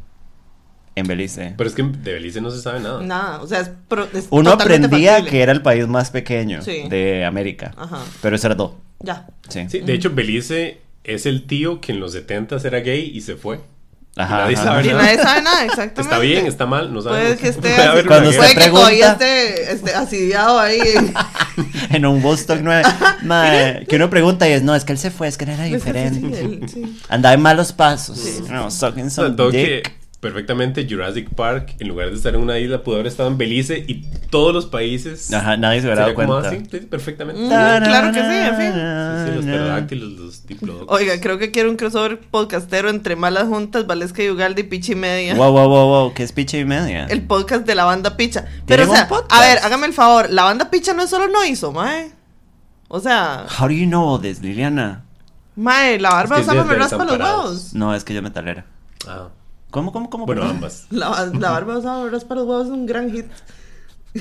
En 0.95 1.07
Belice. 1.07 1.53
Pero 1.57 1.69
es 1.69 1.75
que 1.75 1.83
de 1.83 2.13
Belice 2.13 2.41
no 2.41 2.51
se 2.51 2.62
sabe 2.62 2.81
nada. 2.81 3.01
Nada, 3.01 3.41
o 3.41 3.48
sea, 3.48 3.62
es, 3.62 3.71
pro- 3.88 4.07
es 4.13 4.27
Uno 4.31 4.51
aprendía 4.51 5.12
factible. 5.13 5.29
que 5.31 5.41
era 5.41 5.51
el 5.53 5.62
país 5.62 5.88
más 5.88 6.09
pequeño 6.12 6.62
Sí. 6.62 6.83
de 6.89 7.24
América. 7.24 7.74
Ajá. 7.77 8.00
Pero 8.21 8.36
eso 8.36 8.48
era 8.48 8.57
todo. 8.57 8.77
Ya. 9.00 9.27
Sí. 9.48 9.65
Sí, 9.69 9.79
de 9.79 9.93
hecho, 9.93 10.09
Belice 10.13 10.81
es 11.05 11.25
el 11.25 11.45
tío 11.48 11.79
que 11.79 11.93
en 11.93 12.01
los 12.01 12.12
70 12.12 12.57
era 12.65 12.79
gay 12.79 13.09
y 13.13 13.21
se 13.21 13.36
fue. 13.38 13.62
Ajá, 14.20 14.38
Nadie 14.40 14.56
ajá. 14.56 14.64
sabe 14.66 14.84
Y 14.84 14.88
nada. 14.90 15.02
nadie 15.04 15.18
sabe 15.18 15.42
nada, 15.42 15.62
exactamente. 15.64 16.02
Está 16.02 16.20
bien, 16.20 16.46
está 16.46 16.66
mal, 16.66 16.94
no 16.94 17.02
sabemos. 17.02 17.24
Puede 17.26 17.38
que 17.38 17.48
esté 17.48 17.62
Puede 17.62 17.82
haber 17.88 18.06
Cuando 18.06 18.32
puede 18.32 18.56
que 18.56 18.70
todavía 18.70 19.12
esté, 19.14 19.72
esté 19.72 19.96
asidiado 19.96 20.60
ahí. 20.60 20.82
en 21.92 22.06
un 22.06 22.24
Woodstock 22.24 22.60
9. 22.62 22.84
Mae, 23.24 23.86
que 23.88 23.96
uno 23.96 24.10
pregunta 24.10 24.48
y 24.50 24.52
es, 24.52 24.62
no, 24.64 24.76
es 24.76 24.84
que 24.84 24.92
él 24.92 24.98
se 25.00 25.10
fue, 25.12 25.28
es 25.30 25.38
que 25.38 25.46
él 25.46 25.52
era 25.52 25.66
Sí, 25.66 25.74
diferente. 25.74 26.68
sí. 26.68 27.00
Andaba 27.08 27.34
en 27.36 27.42
malos 27.42 27.72
pasos. 27.72 28.20
No, 28.50 28.70
sucking 28.70 29.10
some 29.10 29.32
todo 29.32 29.52
dick. 29.52 29.66
que 29.66 29.84
perfectamente 30.20 30.86
Jurassic 30.90 31.30
Park, 31.34 31.76
en 31.80 31.88
lugar 31.88 32.10
de 32.10 32.16
estar 32.16 32.36
en 32.36 32.42
una 32.42 32.60
isla, 32.60 32.84
pudo 32.84 32.96
haber 32.96 33.08
estado 33.08 33.30
en 33.30 33.38
Belice 33.38 33.86
y 33.88 34.02
todos 34.30 34.54
los 34.54 34.66
países. 34.66 35.34
Ajá, 35.34 35.56
nadie 35.56 35.80
se 35.80 35.88
hubiera 35.88 36.02
dado 36.02 36.16
cuenta. 36.16 36.40
así, 36.50 36.64
sí, 36.70 36.80
perfectamente. 36.82 37.42
Mm, 37.42 37.48
claro 37.48 38.12
que 38.12 38.20
sí, 38.20 38.36
en 38.36 38.56
fin. 38.58 38.74
Sí, 38.74 39.30
sí, 39.30 39.36
los 39.36 39.46
pterodáctilos, 39.46 40.12
los 40.12 40.46
diplodocus. 40.46 40.88
Oiga, 40.90 41.20
creo 41.22 41.38
que 41.38 41.52
quiero 41.52 41.70
un 41.70 41.78
crossover 41.78 42.20
podcastero 42.20 42.90
entre 42.90 43.16
Malas 43.16 43.48
Juntas, 43.48 43.88
Valesca 43.88 44.22
y 44.24 44.30
Ugalde 44.30 44.62
y 44.62 44.64
Pichi 44.66 44.96
Media. 44.96 45.36
Wow, 45.36 45.52
wow, 45.54 45.70
wow, 45.70 45.88
wow, 45.88 46.14
¿qué 46.14 46.24
es 46.24 46.34
picha 46.34 46.58
y 46.58 46.66
media? 46.66 47.06
El 47.06 47.22
podcast 47.22 47.66
de 47.66 47.76
la 47.76 47.86
banda 47.86 48.18
Picha. 48.18 48.46
Pero, 48.66 48.84
o 48.84 48.88
¿Tienen 48.88 49.08
sea, 49.08 49.18
a 49.30 49.42
ver, 49.42 49.60
hágame 49.60 49.88
el 49.88 49.94
favor. 49.94 50.30
La 50.30 50.44
banda 50.44 50.70
Picha 50.70 50.94
no 50.94 51.04
es 51.04 51.10
solo 51.10 51.28
no 51.30 51.46
hizo, 51.46 51.72
mae. 51.72 52.12
O 52.90 53.00
sea, 53.00 53.46
How 53.60 53.68
do 53.68 53.74
you 53.74 53.86
know 53.86 54.16
all 54.16 54.22
this, 54.22 54.42
Liliana? 54.42 55.06
mae, 55.56 56.00
la 56.00 56.10
barba 56.10 56.40
Es 56.40 56.46
que 56.46 56.52
Osama 56.52 56.64
me 56.66 56.76
raspa 56.76 57.06
los 57.06 57.20
huevos. 57.20 57.74
No, 57.74 57.94
es 57.96 58.04
que 58.04 58.14
yo 58.14 58.22
metalera. 58.22 58.66
Ah, 59.08 59.30
¿Cómo, 59.72 59.92
cómo, 59.92 60.10
cómo? 60.10 60.26
bueno, 60.26 60.44
ambas. 60.44 60.88
La, 60.90 61.30
la 61.34 61.52
barba 61.52 61.80
de 61.80 62.10
raspa 62.10 62.36
los 62.36 62.46
huevos 62.48 62.66
es 62.68 62.72
un 62.74 62.86
gran 62.86 63.12
hit. 63.12 63.26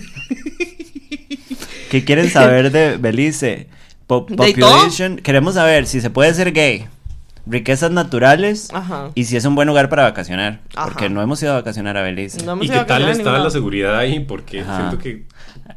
¿Qué 1.90 2.04
quieren 2.04 2.28
saber 2.30 2.70
de 2.70 2.96
Belice? 2.98 3.68
Po- 4.06 4.26
¿De 4.28 4.36
population. 4.36 5.16
Queremos 5.16 5.54
saber 5.54 5.86
si 5.86 6.00
se 6.00 6.10
puede 6.10 6.34
ser 6.34 6.52
gay. 6.52 6.86
Riquezas 7.46 7.90
naturales. 7.90 8.68
Ajá. 8.74 9.10
Y 9.14 9.24
si 9.24 9.36
es 9.36 9.44
un 9.46 9.54
buen 9.54 9.66
lugar 9.68 9.88
para 9.88 10.02
vacacionar. 10.02 10.60
Ajá. 10.76 10.86
Porque 10.88 11.08
no 11.08 11.22
hemos 11.22 11.42
ido 11.42 11.52
a 11.52 11.56
vacacionar 11.56 11.96
a 11.96 12.02
Belice. 12.02 12.44
No 12.44 12.62
¿Y 12.62 12.68
qué 12.68 12.80
tal 12.80 13.08
está 13.08 13.38
la 13.38 13.50
seguridad 13.50 13.96
ahí? 13.96 14.20
Porque 14.20 14.60
Ajá. 14.60 14.76
siento 14.90 14.98
que 14.98 15.24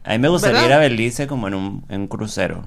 A 0.03 0.11
mí 0.11 0.19
me 0.19 0.27
gustaría 0.27 0.61
¿Verdad? 0.61 0.67
ir 0.69 0.73
a 0.75 0.79
Belice 0.79 1.27
como 1.27 1.47
en 1.47 1.53
un, 1.53 1.85
en 1.87 2.01
un 2.01 2.07
crucero. 2.07 2.65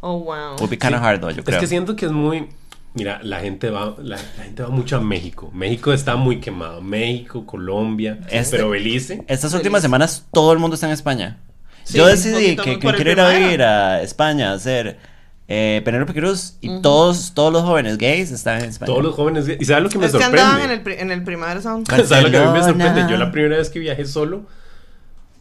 Oh, 0.00 0.18
wow. 0.20 0.56
Would 0.58 0.68
be 0.70 0.76
kind 0.78 0.94
of 0.94 1.00
hard, 1.02 1.20
though, 1.20 1.30
yo 1.30 1.42
creo. 1.42 1.56
Es 1.56 1.60
que 1.62 1.66
siento 1.66 1.96
que 1.96 2.04
es 2.06 2.12
muy. 2.12 2.48
Mira, 2.96 3.20
la 3.22 3.40
gente 3.40 3.70
va, 3.70 3.94
la, 3.98 4.16
la 4.16 4.44
gente 4.44 4.62
va 4.62 4.70
mucho 4.70 4.96
a 4.96 5.00
México. 5.00 5.50
México 5.54 5.92
está 5.92 6.16
muy 6.16 6.40
quemado. 6.40 6.80
México, 6.80 7.46
Colombia, 7.46 8.18
Este- 8.30 8.56
pero 8.56 8.70
Belice. 8.70 9.22
Estas 9.28 9.52
últimas 9.54 9.82
semanas 9.82 10.24
todo 10.32 10.52
el 10.52 10.58
mundo 10.58 10.74
está 10.74 10.86
en 10.86 10.92
España. 10.92 11.38
Sí, 11.84 11.98
Yo 11.98 12.06
decidí 12.06 12.56
que, 12.56 12.78
que 12.80 12.92
quiero 12.94 13.12
ir 13.12 13.20
a 13.20 13.28
vivir 13.30 13.62
a 13.62 14.02
España 14.02 14.50
a 14.50 14.54
hacer 14.54 14.98
eh, 15.46 15.80
Penélope 15.84 16.12
Cruz 16.14 16.54
y 16.60 16.80
todos, 16.82 17.32
todos 17.34 17.52
los 17.52 17.62
jóvenes 17.62 17.96
gays 17.98 18.32
están 18.32 18.58
en 18.62 18.70
España. 18.70 18.86
Todos 18.86 19.04
los 19.04 19.14
jóvenes. 19.14 19.46
¿Y 19.60 19.64
sabes 19.64 19.84
lo 19.84 19.88
que 19.90 19.98
me 19.98 20.06
es 20.06 20.12
que 20.12 20.24
andaban 20.24 20.62
en 20.62 20.68
sorprende? 20.70 20.74
el, 20.74 20.80
pri- 20.82 20.96
en 20.98 21.12
el 21.12 21.22
Primavera 21.22 21.62
Sound. 21.62 21.86
¿Sabes 21.88 22.10
lo 22.24 22.30
que 22.30 22.36
a 22.38 22.50
mí 22.50 22.58
me 22.58 22.64
sorprende? 22.64 23.06
Yo 23.08 23.16
la 23.16 23.30
primera 23.30 23.56
vez 23.58 23.70
que 23.70 23.78
viajé 23.78 24.04
solo 24.06 24.46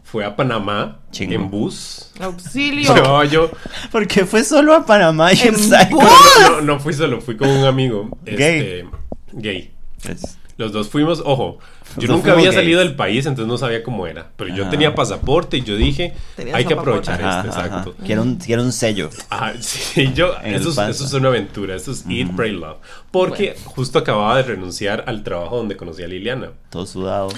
fue 0.05 0.23
a 0.23 0.35
Panamá 0.35 0.99
Chingo. 1.11 1.33
en 1.33 1.49
bus. 1.49 2.11
Auxilio. 2.19 2.93
Llevaba 2.93 3.25
yo. 3.25 3.51
Porque 3.91 4.25
fue 4.25 4.43
solo 4.43 4.73
a 4.73 4.85
Panamá 4.85 5.33
y 5.33 5.41
En 5.41 5.55
bus. 5.55 5.69
No, 5.69 6.49
no, 6.49 6.61
no 6.61 6.79
fui 6.79 6.93
solo, 6.93 7.19
fui 7.19 7.35
con 7.35 7.49
un 7.49 7.65
amigo. 7.65 8.09
Gay. 8.23 8.33
Este, 8.35 8.85
gay. 9.33 9.73
Pues, 10.03 10.37
Los 10.57 10.71
dos 10.71 10.89
fuimos, 10.89 11.21
ojo, 11.25 11.57
yo 11.97 12.07
nunca 12.07 12.33
había 12.33 12.51
salido 12.51 12.79
del 12.79 12.95
país, 12.95 13.25
entonces 13.25 13.47
no 13.47 13.57
sabía 13.57 13.83
cómo 13.83 14.05
era. 14.05 14.31
Pero 14.35 14.55
yo 14.55 14.69
tenía 14.69 14.93
pasaporte 14.93 15.57
y 15.57 15.63
yo 15.63 15.75
dije, 15.75 16.13
Tenías 16.35 16.55
hay 16.55 16.65
que 16.65 16.75
aprovechar 16.75 17.21
ajá, 17.21 17.39
este, 17.39 17.49
ajá. 17.49 17.65
exacto. 17.65 17.95
Quiero 18.05 18.21
un, 18.21 18.35
quiero 18.35 18.61
un 18.61 18.71
sello. 18.71 19.09
Ajá, 19.29 19.53
sí, 19.59 20.13
yo, 20.13 20.35
es, 20.43 20.65
eso 20.65 20.89
es 20.89 21.13
una 21.13 21.29
aventura, 21.29 21.75
eso 21.75 21.91
es 21.91 22.05
Eat, 22.07 22.35
Pray, 22.35 22.51
Love. 22.51 22.77
Porque 23.11 23.57
justo 23.65 23.99
acababa 23.99 24.37
de 24.37 24.43
renunciar 24.43 25.03
al 25.07 25.23
trabajo 25.23 25.57
donde 25.57 25.75
conocí 25.75 26.03
a 26.03 26.07
Liliana. 26.07 26.51
Todo 26.69 26.85
sudado. 26.85 27.29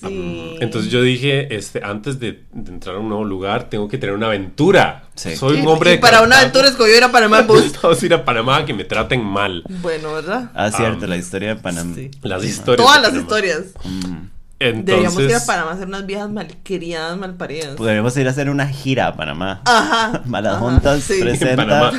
Sí. 0.00 0.56
Entonces 0.60 0.90
yo 0.90 1.02
dije, 1.02 1.54
este, 1.56 1.82
antes 1.82 2.20
de, 2.20 2.44
de 2.52 2.70
entrar 2.72 2.96
a 2.96 2.98
un 2.98 3.08
nuevo 3.08 3.24
lugar, 3.24 3.68
tengo 3.68 3.88
que 3.88 3.98
tener 3.98 4.14
una 4.14 4.26
aventura. 4.26 5.04
Sí. 5.14 5.34
Soy 5.36 5.60
un 5.60 5.68
hombre 5.68 5.92
y 5.92 5.96
de 5.96 5.98
para 5.98 6.22
una 6.22 6.38
aventura 6.38 6.68
escogió 6.68 6.96
ir 6.96 7.02
a 7.02 7.10
Panamá. 7.10 7.42
Vamos 7.42 8.02
a 8.02 8.06
ir 8.06 8.14
a 8.14 8.24
Panamá 8.24 8.58
a 8.58 8.64
que 8.64 8.74
me 8.74 8.84
traten 8.84 9.24
mal. 9.24 9.64
bueno, 9.82 10.12
¿verdad? 10.14 10.50
Ah, 10.54 10.70
cierto, 10.70 11.06
la 11.06 11.16
historia 11.16 11.54
de 11.54 11.56
Panamá. 11.56 11.94
Sí. 11.94 12.10
Las 12.22 12.44
historias. 12.44 12.86
Todas 12.86 13.02
las 13.02 13.14
historias. 13.14 13.62
Mm. 13.84 14.38
Deberíamos 14.60 15.14
ir 15.14 15.20
a 15.20 15.22
Entonces, 15.22 15.46
Panamá 15.46 15.70
a 15.70 15.74
hacer 15.74 15.86
unas 15.86 16.06
viejas 16.06 16.30
malcriadas, 16.30 17.16
malparidas. 17.16 17.76
Podríamos 17.76 18.16
ir 18.16 18.26
a 18.26 18.30
hacer 18.30 18.50
una 18.50 18.66
gira 18.66 19.08
a 19.08 19.16
Panamá. 19.16 19.62
Ajá. 19.64 20.22
Malas 20.26 20.58
Juntas 20.58 21.02
sí. 21.02 21.14
en 21.14 21.20
presenta. 21.20 21.56
Panamá. 21.56 21.92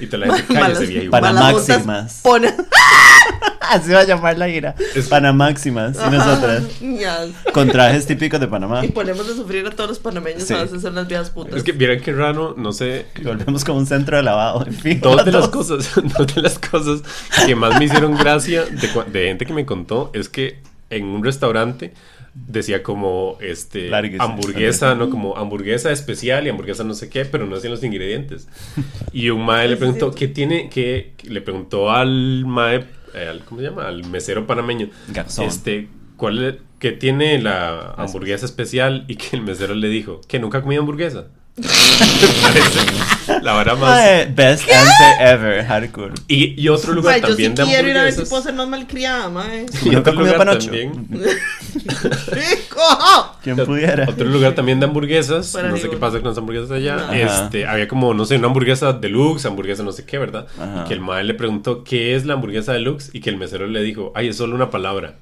Y 0.00 0.06
te 0.06 0.18
la 0.18 0.34
gente 0.34 0.54
cállese, 0.54 1.08
Malas 1.08 1.32
Panamáximas. 1.32 2.20
Pone- 2.22 2.54
Así 3.60 3.92
va 3.92 4.00
a 4.00 4.04
llamar 4.04 4.36
la 4.36 4.48
gira. 4.48 4.74
Es- 4.96 5.08
Panamáximas. 5.08 5.96
Y 6.04 6.10
nosotras. 6.10 6.62
ya. 6.80 7.26
Con 7.52 7.68
trajes 7.68 8.06
típicos 8.06 8.40
de 8.40 8.48
Panamá. 8.48 8.84
Y 8.84 8.88
ponemos 8.88 9.26
de 9.28 9.34
sufrir 9.34 9.66
a 9.66 9.70
todos 9.70 9.90
los 9.90 9.98
panameños 10.00 10.42
Sí. 10.42 10.54
a 10.54 10.62
veces 10.62 10.82
son 10.82 10.94
las 10.96 11.06
viejas 11.06 11.30
putas. 11.30 11.54
Es 11.56 11.62
que 11.62 11.72
vieran 11.72 12.00
qué 12.00 12.12
raro, 12.12 12.54
no 12.56 12.72
sé. 12.72 13.06
Y 13.16 13.22
volvemos 13.24 13.64
como 13.64 13.78
un 13.78 13.86
centro 13.86 14.16
de 14.16 14.22
lavado. 14.24 14.66
En 14.66 14.74
fin. 14.74 15.00
Dos 15.00 15.24
de 15.24 15.30
las 15.32 15.48
cosas, 15.48 15.88
dos 16.18 16.34
de 16.34 16.42
las 16.42 16.58
cosas 16.58 17.02
que 17.46 17.54
más 17.54 17.78
me 17.78 17.84
hicieron 17.84 18.16
gracia 18.16 18.64
de, 18.64 18.88
de 19.12 19.26
gente 19.28 19.46
que 19.46 19.52
me 19.52 19.64
contó 19.66 20.10
es 20.14 20.28
que 20.28 20.60
en 20.88 21.04
un 21.04 21.22
restaurante 21.22 21.92
decía 22.34 22.82
como 22.82 23.36
este 23.40 23.90
hamburguesa, 24.18 24.94
no 24.94 25.10
como 25.10 25.36
hamburguesa 25.36 25.90
especial 25.92 26.46
y 26.46 26.50
hamburguesa 26.50 26.84
no 26.84 26.94
sé 26.94 27.08
qué, 27.08 27.24
pero 27.24 27.46
no 27.46 27.56
hacían 27.56 27.72
los 27.72 27.82
ingredientes. 27.84 28.48
Y 29.12 29.30
un 29.30 29.44
mae 29.44 29.66
le 29.68 29.76
preguntó 29.76 30.12
qué 30.12 30.28
tiene, 30.28 30.68
qué 30.70 31.14
le 31.24 31.40
preguntó 31.40 31.90
al 31.90 32.44
mae, 32.46 32.84
eh, 33.14 33.26
al- 33.28 33.44
¿cómo 33.44 33.60
se 33.60 33.66
llama? 33.68 33.88
Al 33.88 34.04
mesero 34.08 34.46
panameño. 34.46 34.88
Garzón. 35.08 35.46
Este, 35.46 35.88
¿cuál 36.16 36.44
es- 36.44 36.54
qué 36.78 36.92
tiene 36.92 37.40
la 37.42 37.92
hamburguesa 37.96 38.46
especial? 38.46 39.04
Y 39.08 39.16
que 39.16 39.36
el 39.36 39.42
mesero 39.42 39.74
le 39.74 39.88
dijo 39.88 40.20
que 40.28 40.38
nunca 40.38 40.58
ha 40.58 40.62
comido 40.62 40.80
hamburguesa. 40.82 41.26
La 43.42 43.52
vara 43.52 43.74
más 43.74 44.34
best 44.34 44.64
answer 44.70 45.16
ever. 45.20 45.64
Hardcore. 45.64 46.14
y, 46.28 46.60
y 46.60 46.68
otro 46.68 46.92
lugar 46.92 47.20
Mae, 47.20 47.30
yo 47.30 47.36
sí 47.36 47.42
también 47.48 47.54
de 47.54 47.62
quiero 47.64 47.88
ir 47.88 47.96
a 47.98 48.02
ver 48.02 48.12
si 48.12 48.18
hamburguesas. 48.20 48.28
puedo 48.28 48.42
ser 48.42 48.54
más 48.54 48.68
malcriada, 48.68 49.28
mae. 49.28 49.66
Y 49.84 49.88
Nunca 49.90 49.98
otro 50.10 50.12
he 50.12 50.16
comido 50.16 50.36
panocho. 50.36 50.66
también- 50.70 51.08
¡Rico! 52.28 52.80
¿Quién 53.42 53.56
pudiera? 53.56 54.08
Otro 54.08 54.26
lugar 54.26 54.54
también 54.54 54.80
de 54.80 54.86
hamburguesas. 54.86 55.52
Para 55.52 55.68
no 55.68 55.76
sé 55.76 55.88
qué 55.88 55.96
pasa 55.96 56.18
con 56.20 56.28
las 56.28 56.38
hamburguesas 56.38 56.70
allá. 56.70 56.96
Ajá. 56.96 57.16
Este, 57.44 57.66
había 57.66 57.88
como, 57.88 58.14
no 58.14 58.24
sé, 58.24 58.36
una 58.36 58.46
hamburguesa 58.48 58.92
deluxe, 58.92 59.46
hamburguesa 59.46 59.82
no 59.82 59.92
sé 59.92 60.04
qué, 60.04 60.18
¿verdad? 60.18 60.46
Ajá. 60.58 60.82
Y 60.84 60.88
que 60.88 60.94
el 60.94 61.00
mae 61.00 61.24
le 61.24 61.34
preguntó 61.34 61.84
qué 61.84 62.14
es 62.16 62.26
la 62.26 62.34
hamburguesa 62.34 62.72
deluxe 62.72 63.10
y 63.12 63.20
que 63.20 63.30
el 63.30 63.36
mesero 63.36 63.66
le 63.66 63.82
dijo, 63.82 64.12
ay, 64.14 64.28
es 64.28 64.36
solo 64.36 64.54
una 64.54 64.70
palabra. 64.70 65.14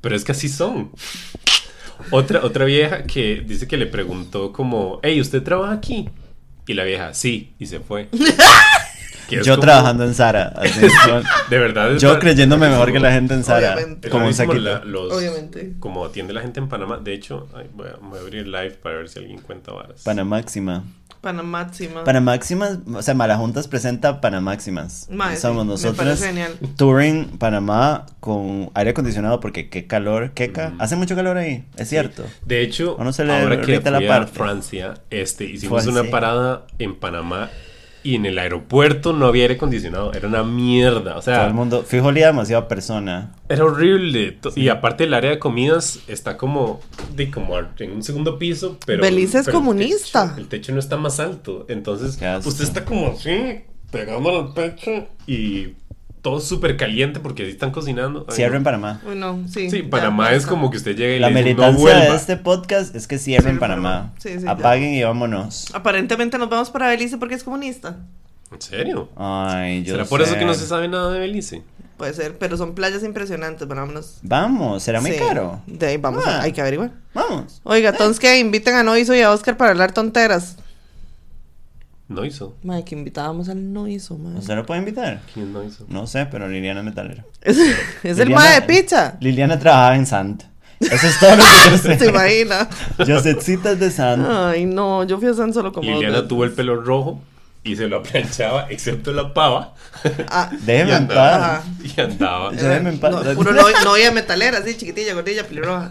Pero 0.00 0.16
es 0.16 0.24
que 0.24 0.32
así 0.32 0.48
son. 0.48 0.90
Otra, 2.10 2.44
otra 2.44 2.64
vieja 2.64 3.04
que 3.04 3.42
dice 3.46 3.66
que 3.68 3.76
le 3.76 3.86
preguntó 3.86 4.52
como, 4.52 5.00
hey, 5.02 5.20
¿usted 5.20 5.42
trabaja 5.42 5.72
aquí? 5.72 6.08
Y 6.66 6.74
la 6.74 6.84
vieja, 6.84 7.12
sí, 7.14 7.54
y 7.58 7.66
se 7.66 7.80
fue. 7.80 8.08
Yo 9.30 9.42
como- 9.54 9.60
trabajando 9.60 10.04
en 10.04 10.14
Sara. 10.14 10.48
así, 10.56 10.80
con- 11.08 11.22
De 11.48 11.58
verdad. 11.58 11.96
yo 11.96 12.18
creyéndome 12.18 12.68
mejor 12.68 12.92
que 12.92 13.00
la 13.00 13.10
gente 13.10 13.32
en 13.34 13.42
Sara. 13.42 13.74
Obviamente. 13.74 14.08
Como 14.10 14.26
un 14.26 14.32
rarísimo 14.32 14.52
saquito. 14.52 14.70
la- 14.70 14.84
los- 14.84 15.12
Obviamente. 15.12 15.72
Como 15.80 16.04
atiende 16.04 16.32
la 16.34 16.42
gente 16.42 16.60
en 16.60 16.68
Panamá. 16.68 16.98
De 16.98 17.14
hecho, 17.14 17.48
ay, 17.54 17.68
voy, 17.72 17.88
a, 17.88 17.96
voy 18.02 18.18
a 18.18 18.22
abrir 18.22 18.46
live 18.46 18.72
para 18.82 18.96
ver 18.96 19.08
si 19.08 19.18
alguien 19.20 19.38
cuenta 19.40 19.72
varas. 19.72 20.02
Panamáxima. 20.02 20.84
Panamáxima. 21.24 22.04
Panamáximas, 22.04 22.78
o 22.92 23.02
sea, 23.02 23.14
Malajuntas 23.14 23.66
presenta 23.66 24.20
Panamáximas. 24.20 25.08
Mae, 25.10 25.36
Somos 25.36 25.62
sí, 25.62 25.66
me 25.66 25.72
nosotros. 25.72 25.96
parece 25.96 26.26
genial. 26.28 26.52
Touring 26.76 27.38
Panamá 27.38 28.06
con 28.20 28.70
aire 28.74 28.90
acondicionado 28.90 29.40
porque 29.40 29.68
qué 29.70 29.86
calor, 29.86 30.32
queca. 30.32 30.70
Mm. 30.70 30.80
Hace 30.82 30.96
mucho 30.96 31.16
calor 31.16 31.38
ahí, 31.38 31.64
es 31.76 31.88
cierto. 31.88 32.24
De 32.44 32.60
hecho, 32.62 32.96
¿O 32.96 33.04
no 33.04 33.12
se 33.12 33.24
le 33.24 33.32
ahora 33.32 33.60
que 33.60 33.80
la 33.90 33.98
fui 33.98 34.06
a 34.06 34.08
parte? 34.08 34.32
Francia, 34.32 34.94
este, 35.10 35.44
hicimos 35.44 35.84
una 35.86 35.94
Francia. 35.94 36.10
parada 36.10 36.66
en 36.78 36.94
Panamá 36.94 37.50
y 38.04 38.14
en 38.16 38.26
el 38.26 38.38
aeropuerto 38.38 39.12
no 39.12 39.26
había 39.26 39.42
aire 39.42 39.54
acondicionado. 39.54 40.12
Era 40.12 40.28
una 40.28 40.44
mierda. 40.44 41.16
O 41.16 41.22
sea, 41.22 41.38
Todo 41.38 41.46
el 41.48 41.54
mundo, 41.54 41.82
fijo, 41.82 42.06
olía 42.08 42.26
demasiado 42.28 42.62
a 42.64 42.68
persona. 42.68 43.32
era 43.48 43.64
horrible. 43.64 44.38
Y 44.54 44.68
aparte 44.68 45.04
el 45.04 45.14
área 45.14 45.30
de 45.30 45.38
comidas 45.38 45.98
está 46.06 46.36
como, 46.36 46.80
de, 47.16 47.30
como 47.30 47.58
en 47.58 47.90
un 47.92 48.02
segundo 48.02 48.38
piso, 48.38 48.78
pero... 48.86 49.02
Belice 49.02 49.38
es 49.38 49.46
pero 49.46 49.58
el 49.58 49.64
comunista. 49.64 50.26
techo- 50.34 50.38
El 50.38 50.48
techo, 50.48 50.72
no 50.72 50.78
está 50.78 50.96
más 50.96 51.18
alto. 51.18 51.64
Entonces, 51.68 52.18
usted 52.46 52.64
está 52.64 52.84
como 52.84 53.08
así, 53.12 53.62
pegándole 53.90 54.38
al 54.38 54.52
pecho 54.54 55.08
y 55.26 55.68
todo 56.24 56.40
súper 56.40 56.78
caliente 56.78 57.20
porque 57.20 57.42
así 57.42 57.52
están 57.52 57.70
cocinando. 57.70 58.24
Ay, 58.26 58.34
Cierro 58.34 58.56
en 58.56 58.62
no. 58.62 58.64
Panamá. 58.64 59.02
Uy, 59.06 59.14
no, 59.14 59.46
sí. 59.46 59.68
Sí, 59.68 59.82
ya, 59.82 59.90
Panamá 59.90 60.32
es 60.32 60.46
como 60.46 60.70
que 60.70 60.78
usted 60.78 60.96
llega 60.96 61.14
y 61.14 61.18
La 61.18 61.28
le 61.28 61.42
dice, 61.42 61.54
no 61.54 61.72
vuelva. 61.74 62.00
de 62.00 62.16
este 62.16 62.38
podcast 62.38 62.96
es 62.96 63.06
que 63.06 63.18
cierro 63.18 63.42
en 63.42 63.42
Cierro 63.42 63.54
en 63.56 63.60
Panamá. 63.60 63.90
Panamá. 63.90 64.12
Sí, 64.18 64.30
sí, 64.38 64.44
ya. 64.46 64.50
Apaguen 64.52 64.94
y 64.94 65.02
vámonos. 65.02 65.66
Aparentemente 65.74 66.38
nos 66.38 66.48
vamos 66.48 66.70
para 66.70 66.88
Belice 66.88 67.18
porque 67.18 67.34
es 67.34 67.44
comunista. 67.44 67.98
¿En 68.50 68.62
serio? 68.62 69.10
Ay, 69.16 69.82
yo 69.82 69.92
¿Será 69.94 70.06
por 70.06 70.22
eso 70.22 70.38
que 70.38 70.46
no 70.46 70.54
se 70.54 70.66
sabe 70.66 70.88
nada 70.88 71.12
de 71.12 71.18
Belice? 71.18 71.62
Puede 71.98 72.14
ser, 72.14 72.38
pero 72.38 72.56
son 72.56 72.74
playas 72.74 73.04
impresionantes, 73.04 73.68
vámonos. 73.68 74.18
Vamos, 74.22 74.82
será 74.82 75.02
muy 75.02 75.12
Sí. 75.12 75.18
caro. 75.18 75.60
De 75.66 75.86
ahí 75.88 75.96
vamos, 75.98 76.24
Ah. 76.26 76.38
a- 76.38 76.42
hay 76.44 76.52
que 76.52 76.60
averiguar. 76.62 76.90
Vamos. 77.12 77.60
Oiga, 77.64 77.90
entonces 77.90 78.18
que 78.18 78.38
inviten 78.38 78.74
a 78.76 78.82
Noiso 78.82 79.14
y 79.14 79.20
a 79.20 79.30
Oscar 79.30 79.58
para 79.58 79.72
hablar 79.72 79.92
tonteras. 79.92 80.56
No 82.08 82.24
hizo. 82.24 82.56
Madre, 82.62 82.84
que 82.84 82.94
invitábamos 82.94 83.48
al 83.48 83.72
Noiso, 83.72 84.18
madre. 84.18 84.38
¿Usted 84.38 84.54
lo 84.56 84.66
puede 84.66 84.80
invitar? 84.80 85.20
¿Quién 85.32 85.52
no 85.52 85.64
hizo? 85.64 85.86
No 85.88 86.06
sé, 86.06 86.26
pero 86.26 86.48
Liliana 86.48 86.80
es 86.80 86.86
metalera. 86.86 87.24
Es, 87.40 87.56
es 88.02 88.18
el 88.18 88.30
mae 88.30 88.60
de 88.60 88.62
pizza. 88.62 89.16
Liliana 89.20 89.58
trabajaba 89.58 89.96
en 89.96 90.04
Sant. 90.06 90.42
Eso 90.80 91.06
es 91.06 91.18
todo 91.18 91.36
lo 91.36 91.42
que 91.42 91.70
yo 91.70 91.78
sé. 91.82 91.98
¿Se 91.98 92.06
imagina? 92.08 92.68
Josecitas 92.98 93.80
de 93.80 93.90
Sant. 93.90 94.26
Ay, 94.28 94.66
no, 94.66 95.04
yo 95.04 95.18
fui 95.18 95.28
a 95.28 95.34
San 95.34 95.54
solo 95.54 95.72
como 95.72 95.90
Liliana 95.90 96.28
tuvo 96.28 96.44
el 96.44 96.52
pelo 96.52 96.76
rojo 96.82 97.22
y 97.62 97.76
se 97.76 97.88
lo 97.88 98.02
planchaba, 98.02 98.66
excepto 98.68 99.10
la 99.14 99.32
pava. 99.32 99.72
Ah, 100.28 100.50
Y 100.52 100.56
Déjeme 100.66 100.96
en 100.96 101.08
paz. 101.08 101.64
Y 101.96 101.98
andaba. 101.98 102.50
Déjeme 102.50 102.90
en 102.90 102.98
paz. 103.00 103.12
no, 103.24 103.34
puro 103.34 103.52
no- 103.54 103.62
novia 103.84 104.10
metalera, 104.12 104.58
así, 104.58 104.76
chiquitilla, 104.76 105.14
gordilla, 105.14 105.44
pelirroja. 105.46 105.90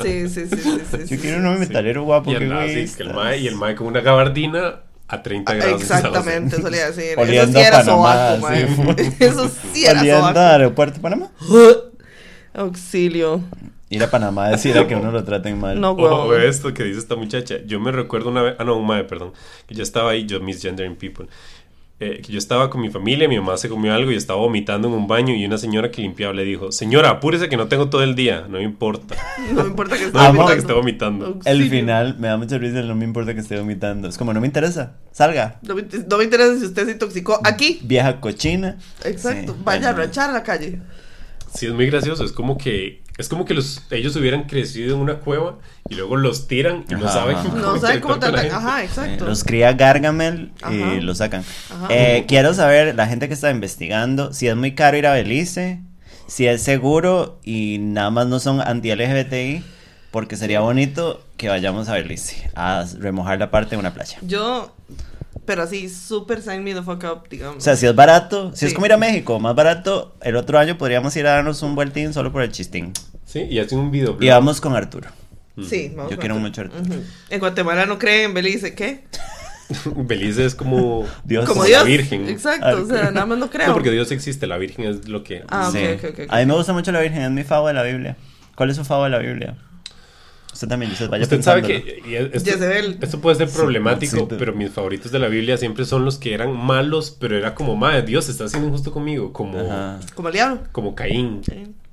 Sí, 0.00 0.28
sí, 0.28 0.46
sí, 0.46 0.56
sí, 0.56 0.80
sí. 0.92 0.98
Yo 0.98 1.06
sí, 1.08 1.18
quiero 1.18 1.38
sí. 1.38 1.40
un 1.42 1.46
hombre 1.46 1.66
metalero 1.66 2.04
guapo. 2.04 2.30
Y 2.30 2.36
andaba 2.36 2.62
así, 2.62 2.86
que 2.96 3.02
el 3.02 3.12
mae, 3.14 3.38
y 3.38 3.48
el 3.48 3.56
mae 3.56 3.74
con 3.74 3.88
una 3.88 4.00
gabardina 4.00 4.82
a 5.12 5.22
30 5.22 5.54
grados. 5.54 5.82
Exactamente, 5.82 6.56
eso 6.56 6.70
le 6.70 6.76
iba 6.76 6.86
a 6.86 6.90
decir. 6.90 7.04
Eso 7.12 7.20
Oliendo 7.20 7.58
sí 7.58 7.64
a 7.64 7.68
era 7.68 7.78
Panamá, 7.84 8.36
sobaco, 8.38 8.48
sí. 8.98 9.12
Eso 9.20 9.50
sí 9.72 9.84
era 9.84 10.00
Oliendo 10.00 10.26
al 10.26 10.34
sobaco. 10.34 10.38
aeropuerto 10.52 10.94
de 10.96 11.00
Panamá. 11.00 11.30
Auxilio. 12.54 13.42
Ir 13.92 14.02
a 14.04 14.10
Panamá 14.10 14.46
a 14.46 14.50
decir 14.50 14.78
a 14.78 14.86
que 14.86 14.94
uno 14.94 15.10
lo 15.10 15.24
traten 15.24 15.58
mal. 15.58 15.80
No, 15.80 15.90
Ojo 15.92 16.28
huevón. 16.28 16.42
esto 16.42 16.72
que 16.72 16.84
dice 16.84 17.00
esta 17.00 17.16
muchacha. 17.16 17.56
Yo 17.66 17.80
me 17.80 17.90
recuerdo 17.90 18.30
una 18.30 18.42
vez, 18.42 18.54
ah 18.58 18.64
no, 18.64 18.76
un 18.76 18.86
mae, 18.86 19.02
perdón, 19.02 19.32
que 19.66 19.74
yo 19.74 19.82
estaba 19.82 20.12
ahí, 20.12 20.26
yo 20.26 20.38
misgendering 20.40 20.94
people. 20.94 21.26
Eh, 22.02 22.22
que 22.24 22.32
yo 22.32 22.38
estaba 22.38 22.70
con 22.70 22.80
mi 22.80 22.88
familia, 22.88 23.28
mi 23.28 23.38
mamá 23.38 23.58
se 23.58 23.68
comió 23.68 23.92
algo 23.92 24.10
y 24.10 24.14
estaba 24.16 24.40
vomitando 24.40 24.88
en 24.88 24.94
un 24.94 25.06
baño 25.06 25.34
y 25.34 25.44
una 25.44 25.58
señora 25.58 25.90
que 25.90 26.00
limpiaba 26.00 26.32
le 26.32 26.44
dijo, 26.44 26.72
señora, 26.72 27.10
apúrese 27.10 27.50
que 27.50 27.58
no 27.58 27.68
tengo 27.68 27.90
todo 27.90 28.02
el 28.02 28.14
día, 28.14 28.46
no 28.48 28.56
me 28.56 28.62
importa, 28.64 29.14
No 29.52 29.64
me 29.64 29.68
importa 29.68 29.98
que 29.98 30.04
esté 30.06 30.16
no 30.16 30.22
me 30.22 30.28
Amo- 30.30 30.40
importa 30.40 30.66
que 30.66 30.72
vomitando. 30.72 31.26
esté 31.26 31.34
vomitando. 31.34 31.50
El 31.50 31.68
final 31.68 32.16
me 32.18 32.28
da 32.28 32.38
mucha 32.38 32.56
risa, 32.56 32.80
no 32.80 32.94
me 32.94 33.04
importa 33.04 33.34
que 33.34 33.40
esté 33.40 33.58
vomitando. 33.58 34.08
Es 34.08 34.16
como, 34.16 34.32
no 34.32 34.40
me 34.40 34.46
interesa. 34.46 34.94
Salga. 35.12 35.58
No 35.60 35.74
me, 35.74 35.84
no 36.08 36.16
me 36.16 36.24
interesa 36.24 36.58
si 36.58 36.64
usted 36.64 36.86
se 36.86 36.92
intoxicó 36.92 37.38
aquí. 37.44 37.80
Vieja 37.82 38.18
cochina. 38.18 38.78
Exacto. 39.04 39.52
Sí, 39.52 39.58
Vaya 39.62 39.90
a 39.90 40.24
a 40.24 40.32
la 40.32 40.42
calle. 40.42 40.78
Sí, 41.54 41.66
es 41.66 41.72
muy 41.72 41.86
gracioso, 41.86 42.24
es 42.24 42.32
como 42.32 42.56
que, 42.56 43.02
es 43.18 43.28
como 43.28 43.44
que 43.44 43.54
los, 43.54 43.82
ellos 43.90 44.14
hubieran 44.16 44.44
crecido 44.44 44.94
en 44.96 45.00
una 45.02 45.14
cueva 45.16 45.58
y 45.88 45.94
luego 45.96 46.16
los 46.16 46.46
tiran 46.48 46.84
y 46.88 46.94
no 46.94 47.06
Ajá, 47.06 47.12
saben 47.12 47.36
ajá. 47.36 47.48
No 47.54 47.78
saben 47.80 48.00
cómo 48.00 48.14
con 48.14 48.20
la 48.22 48.26
tratar. 48.30 48.40
gente. 48.50 48.56
Ajá, 48.56 48.82
Eh, 48.82 48.84
exacto. 48.86 49.24
los 49.26 49.44
cría 49.44 49.72
Gargamel 49.72 50.52
y 50.70 50.82
Ajá. 50.82 50.94
los 51.00 51.18
sacan. 51.18 51.44
Ajá. 51.70 51.86
Eh, 51.90 52.24
quiero 52.28 52.54
saber, 52.54 52.94
la 52.94 53.06
gente 53.06 53.28
que 53.28 53.34
está 53.34 53.50
investigando, 53.50 54.32
si 54.32 54.46
es 54.48 54.56
muy 54.56 54.74
caro 54.74 54.96
ir 54.96 55.06
a 55.06 55.12
Belice, 55.12 55.80
si 56.28 56.46
es 56.46 56.62
seguro 56.62 57.40
y 57.44 57.78
nada 57.80 58.10
más 58.10 58.26
no 58.28 58.38
son 58.38 58.60
anti-LGBTI, 58.60 59.64
porque 60.12 60.36
sería 60.36 60.60
bonito 60.60 61.22
que 61.36 61.48
vayamos 61.48 61.88
a 61.88 61.94
Belice 61.94 62.50
a 62.54 62.84
remojar 62.98 63.38
la 63.40 63.50
parte 63.50 63.70
de 63.70 63.76
una 63.78 63.92
playa. 63.92 64.18
Yo, 64.22 64.72
pero 65.44 65.62
así, 65.62 65.88
súper 65.88 66.42
sign 66.42 66.62
me 66.62 66.74
the 66.74 66.82
fuck 66.82 67.02
up, 67.04 67.28
digamos. 67.28 67.56
O 67.58 67.60
sea, 67.60 67.76
si 67.76 67.86
es 67.86 67.94
barato, 67.94 68.52
si 68.54 68.66
es 68.66 68.74
como 68.74 68.86
ir 68.86 68.92
a 68.92 68.96
México, 68.96 69.38
más 69.40 69.54
barato, 69.54 70.14
el 70.22 70.36
otro 70.36 70.58
año 70.58 70.76
podríamos 70.78 71.14
ir 71.16 71.26
a 71.26 71.30
darnos 71.32 71.62
un 71.62 71.74
vueltín 71.74 72.12
solo 72.12 72.32
por 72.32 72.42
el 72.42 72.52
chistín. 72.52 72.92
Sí, 73.24 73.40
y 73.48 73.58
hacen 73.58 73.78
un 73.78 73.90
video. 73.90 74.16
Y 74.20 74.28
vamos 74.28 74.60
con 74.60 74.74
Arturo. 74.74 75.08
sí, 75.68 75.92
vamos 75.96 76.10
Yo 76.12 76.18
quiero 76.18 76.34
ver. 76.36 76.42
mucho 76.44 76.60
a 76.62 76.64
Arturo. 76.64 77.00
En 77.30 77.40
Guatemala 77.40 77.86
no 77.86 77.98
creen 77.98 78.26
en 78.26 78.34
Belice, 78.34 78.74
¿qué? 78.74 79.04
Belice 79.96 80.44
es 80.44 80.54
como... 80.54 81.06
Dios. 81.24 81.44
Como 81.48 81.64
Dios. 81.64 81.78
la 81.82 81.84
Virgen. 81.84 82.28
Exacto, 82.28 82.82
o 82.82 82.86
sea, 82.86 83.10
nada 83.12 83.26
más 83.26 83.38
no 83.38 83.48
creo. 83.50 83.68
No, 83.68 83.72
porque 83.74 83.90
Dios 83.90 84.10
existe, 84.10 84.46
la 84.46 84.58
Virgen 84.58 84.84
es 84.86 85.08
lo 85.08 85.22
que... 85.22 85.44
Ah, 85.48 85.68
ok, 85.68 85.76
Sí. 85.76 85.84
ok, 85.94 86.04
ok, 86.12 86.20
ok. 86.24 86.32
A 86.32 86.38
mí 86.38 86.46
me 86.46 86.54
gusta 86.54 86.72
mucho 86.72 86.90
la 86.92 87.00
Virgen, 87.00 87.22
es 87.22 87.30
mi 87.30 87.44
favo 87.44 87.68
de 87.68 87.74
la 87.74 87.82
Biblia. 87.84 88.16
¿Cuál 88.56 88.70
es 88.70 88.76
su 88.76 88.84
favo 88.84 89.04
de 89.04 89.10
la 89.10 89.18
Biblia? 89.18 89.56
Usted 90.60 90.68
también 90.68 90.90
dice, 90.90 91.06
vaya 91.06 91.22
Usted 91.22 91.40
sabe 91.40 91.62
que 91.62 92.02
y 92.06 92.14
esto, 92.16 92.50
Jezebel. 92.50 92.98
esto 93.00 93.18
puede 93.22 93.36
ser 93.36 93.48
problemático, 93.48 94.18
sí, 94.18 94.26
pero 94.38 94.52
mis 94.52 94.70
favoritos 94.70 95.10
de 95.10 95.18
la 95.18 95.28
Biblia 95.28 95.56
siempre 95.56 95.86
son 95.86 96.04
los 96.04 96.18
que 96.18 96.34
eran 96.34 96.52
malos, 96.54 97.16
pero 97.18 97.34
era 97.34 97.54
como, 97.54 97.76
madre, 97.76 98.02
Dios 98.02 98.28
está 98.28 98.46
siendo 98.46 98.68
injusto 98.68 98.92
conmigo, 98.92 99.32
como, 99.32 99.58
Ajá. 99.58 100.00
Como 100.14 100.28
el 100.28 100.34
diablo. 100.34 100.60
como 100.72 100.94
Caín. 100.94 101.40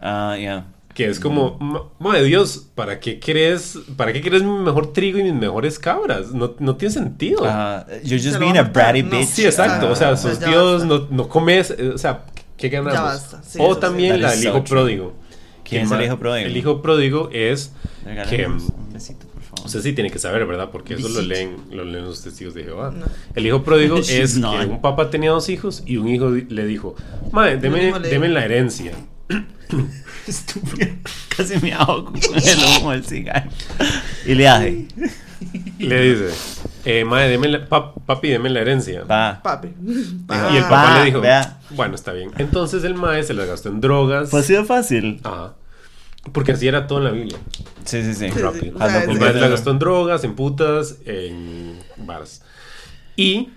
Ah, 0.01 0.35
ya. 0.37 0.65
que 0.93 1.05
es 1.07 1.19
como, 1.21 1.57
"Ma- 1.59 1.83
madre 1.99 2.23
Dios, 2.25 2.67
¿para 2.75 2.99
qué 2.99 3.21
crees, 3.21 3.79
para 3.95 4.11
qué 4.11 4.19
quieres 4.19 4.43
mi 4.43 4.51
mejor 4.51 4.91
trigo 4.91 5.17
y 5.19 5.23
mis 5.23 5.33
mejores 5.33 5.79
cabras? 5.79 6.33
No, 6.33 6.55
no 6.59 6.75
tiene 6.75 6.93
sentido. 6.93 7.43
Ah, 7.45 7.85
you're 8.03 8.21
just 8.21 8.37
being 8.37 8.57
a 8.57 8.63
bratty 8.63 9.01
no. 9.03 9.11
bitch. 9.11 9.27
Sí, 9.29 9.45
exacto, 9.45 9.89
o 9.91 9.95
sea, 9.95 10.09
basta. 10.09 10.45
Dios, 10.49 10.83
no, 10.83 11.07
no 11.09 11.29
comes, 11.29 11.69
eh, 11.71 11.91
o 11.95 11.97
sea, 11.97 12.25
¿qué 12.57 12.67
ganamos? 12.67 12.95
Ya 12.95 13.01
basta, 13.01 13.43
sí, 13.43 13.59
o 13.61 13.77
también 13.77 14.21
la 14.21 14.31
del 14.31 14.41
so 14.41 14.49
hijo 14.49 14.63
true. 14.63 15.11
¿Quién 15.67 15.83
es 15.83 15.91
el 15.91 16.01
hijo 16.03 16.17
pródigo? 16.17 16.47
El 16.47 16.57
hijo 16.57 16.81
pródigo 16.81 17.29
es 17.31 17.71
que... 18.29 18.45
Un 18.45 18.93
besito, 18.93 19.27
por 19.27 19.41
favor. 19.41 19.65
Usted 19.65 19.81
sí 19.81 19.93
tiene 19.93 20.09
que 20.09 20.19
saber, 20.19 20.45
¿verdad? 20.45 20.69
Porque 20.71 20.93
eso 20.93 21.09
lo 21.09 21.21
leen, 21.21 21.57
lo 21.71 21.83
leen 21.83 22.05
los 22.05 22.23
testigos 22.23 22.53
de 22.53 22.63
Jehová. 22.63 22.91
No. 22.91 23.05
El 23.35 23.45
hijo 23.45 23.63
pródigo 23.63 23.97
es 24.09 24.37
not. 24.37 24.59
que 24.59 24.65
un 24.67 24.81
papá 24.81 25.09
tenía 25.09 25.31
dos 25.31 25.49
hijos 25.49 25.83
y 25.85 25.97
un 25.97 26.07
hijo 26.07 26.29
le 26.29 26.65
dijo, 26.65 26.95
madre, 27.31 27.57
deme, 27.57 27.99
deme 27.99 28.29
la 28.29 28.45
herencia. 28.45 28.93
Estúpido. 30.27 30.87
Casi 31.35 31.57
me 31.59 31.73
ahogo 31.73 32.05
con 32.13 32.35
el 32.35 32.57
humo 32.79 32.91
del 32.91 33.05
cigarro. 33.05 33.49
Y 34.25 34.35
le 34.35 34.47
hace. 34.47 34.87
Le 35.79 36.01
dice, 36.01 36.29
eh, 36.85 37.05
madre, 37.05 37.29
deme 37.29 37.47
la, 37.47 37.67
pap- 37.69 37.93
papi, 38.05 38.29
deme 38.29 38.49
la 38.49 38.61
herencia. 38.61 39.03
Va. 39.03 39.39
Papi. 39.43 39.69
Y 39.87 40.57
el 40.57 40.63
papá 40.63 40.99
le 40.99 41.05
dijo, 41.05 41.21
vea. 41.21 41.59
bueno, 41.71 41.95
está 41.95 42.11
bien. 42.13 42.31
Entonces 42.37 42.83
el 42.83 42.95
mae 42.95 43.23
se 43.23 43.33
la 43.33 43.45
gastó 43.45 43.69
en 43.69 43.79
drogas. 43.81 44.29
Pues 44.31 44.45
ha 44.45 44.47
sido 44.47 44.65
fácil. 44.65 45.19
Ajá. 45.23 45.53
Porque 46.33 46.51
así 46.53 46.67
era 46.67 46.87
todo 46.87 46.99
en 46.99 47.03
la 47.05 47.11
Biblia. 47.11 47.37
Sí, 47.85 48.03
sí, 48.03 48.13
sí. 48.13 48.29
Sí, 48.31 48.39
rápido. 48.39 48.75
o 48.75 48.79
sea, 48.79 48.87
no, 48.89 48.97
es- 48.99 49.07
El 49.09 49.19
mae 49.19 49.33
se 49.33 49.39
la 49.39 49.47
gastó 49.47 49.71
en 49.71 49.79
drogas, 49.79 50.23
en 50.23 50.35
putas, 50.35 50.97
en 51.05 51.79
bares. 51.97 52.41
Y 53.15 53.49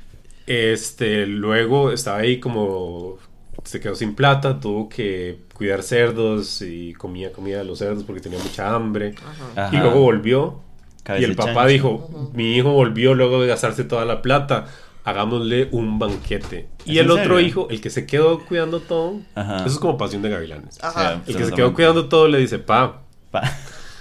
este 0.47 1.27
luego 1.27 1.91
estaba 1.93 2.19
ahí 2.19 2.39
como 2.41 3.19
se 3.65 3.81
quedó 3.81 3.95
sin 3.95 4.15
plata, 4.15 4.61
tuvo 4.61 4.89
que 4.89 5.41
cuidar 5.55 5.83
cerdos 5.83 6.63
y 6.63 6.93
comía 6.95 7.33
comida 7.33 7.59
de 7.59 7.65
los 7.65 7.79
cerdos 7.79 8.05
porque 8.05 8.21
tenía 8.21 8.39
mucha 8.39 8.75
hambre. 8.75 9.15
Ajá. 9.55 9.67
Ajá. 9.67 9.77
Y 9.77 9.81
luego 9.81 10.01
volvió. 10.01 10.61
Cabeza 11.03 11.27
y 11.27 11.31
el 11.31 11.37
papá 11.37 11.53
chancho. 11.55 11.69
dijo, 11.69 12.31
mi 12.35 12.57
hijo 12.57 12.73
volvió 12.73 13.15
luego 13.15 13.41
de 13.41 13.49
gastarse 13.49 13.85
toda 13.85 14.05
la 14.05 14.21
plata, 14.23 14.67
hagámosle 15.05 15.69
un 15.73 15.99
banquete. 15.99 16.69
Y 16.85 16.99
¿Es 16.99 17.05
el 17.05 17.11
otro 17.11 17.37
serio? 17.37 17.41
hijo, 17.41 17.67
el 17.71 17.81
que 17.81 17.91
se 17.91 18.07
quedó 18.07 18.45
cuidando 18.45 18.81
todo, 18.81 19.21
Ajá. 19.35 19.57
eso 19.59 19.67
es 19.69 19.79
como 19.79 19.97
pasión 19.97 20.21
de 20.23 20.29
gavilanes. 20.31 20.79
Ajá. 20.83 21.23
El 21.27 21.37
que 21.37 21.45
se 21.45 21.53
quedó 21.53 21.73
cuidando 21.75 22.09
todo 22.09 22.29
le 22.29 22.39
dice, 22.39 22.59
pa, 22.59 23.03
Pa. 23.31 23.43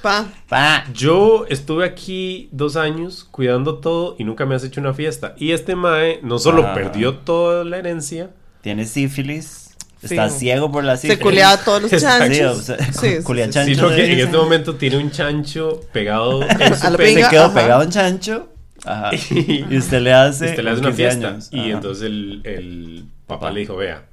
Pa. 0.01 0.25
Pa. 0.47 0.85
yo 0.93 1.45
estuve 1.49 1.85
aquí 1.85 2.47
dos 2.51 2.75
años 2.77 3.27
cuidando 3.31 3.79
todo 3.79 4.15
y 4.17 4.23
nunca 4.23 4.45
me 4.45 4.55
has 4.55 4.63
hecho 4.63 4.79
una 4.81 4.93
fiesta. 4.93 5.35
Y 5.37 5.51
este 5.51 5.75
mae 5.75 6.19
no 6.23 6.39
solo 6.39 6.65
Ah. 6.65 6.73
perdió 6.73 7.17
toda 7.17 7.63
la 7.65 7.77
herencia, 7.77 8.31
Tiene 8.61 8.85
sífilis. 8.85 9.65
Sí. 10.01 10.05
Está 10.15 10.29
ciego 10.29 10.71
por 10.71 10.83
la 10.85 10.95
sífilis. 10.95 11.17
Se 11.17 11.23
culeaba 11.23 11.53
a 11.53 11.63
todos 11.63 11.81
los. 11.81 11.91
Sí, 11.91 11.97
chanchos. 11.99 12.57
o 12.57 12.61
sea, 12.61 12.77
Sí, 12.93 13.17
chancho. 13.49 13.89
que 13.89 13.95
de- 13.95 14.13
en 14.13 14.19
este 14.19 14.37
momento 14.37 14.75
tiene 14.75 14.97
un 14.97 15.11
chancho 15.11 15.81
pegado 15.91 16.41
en 16.49 16.75
su 16.75 16.87
A 16.87 16.89
la 16.91 16.97
pene. 16.97 17.23
Se 17.23 17.29
quedó 17.29 17.45
Ajá. 17.45 17.53
pegado 17.53 17.83
un 17.83 17.89
chancho. 17.89 18.49
Ajá. 18.85 19.11
Y 19.31 19.77
usted 19.77 20.01
le 20.01 20.13
hace. 20.13 20.45
Usted 20.51 20.63
le 20.63 20.69
hace 20.69 20.79
un 20.79 20.85
una 20.87 20.95
15 20.95 21.03
fiesta. 21.09 21.27
años. 21.29 21.49
Y 21.51 21.59
Ajá. 21.59 21.69
entonces 21.69 22.03
el, 22.05 22.41
el 22.45 23.05
papá 23.27 23.39
Papá. 23.41 23.51
le 23.51 23.59
dijo, 23.61 23.75
vea, 23.75 24.05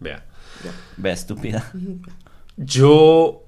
vea. 0.00 0.24
Ve, 0.96 1.12
estúpida. 1.12 1.70
Yo 2.56 3.42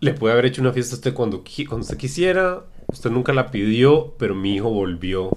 le 0.00 0.14
pude 0.14 0.32
haber 0.32 0.46
hecho 0.46 0.60
una 0.62 0.72
fiesta 0.72 0.94
a 0.94 0.98
usted 0.98 1.12
cuando, 1.14 1.42
cuando 1.68 1.84
usted 1.84 1.96
quisiera. 1.96 2.60
Usted 2.86 3.10
nunca 3.10 3.32
la 3.34 3.50
pidió, 3.50 4.14
pero 4.18 4.34
mi 4.34 4.54
hijo 4.54 4.70
volvió. 4.70 5.36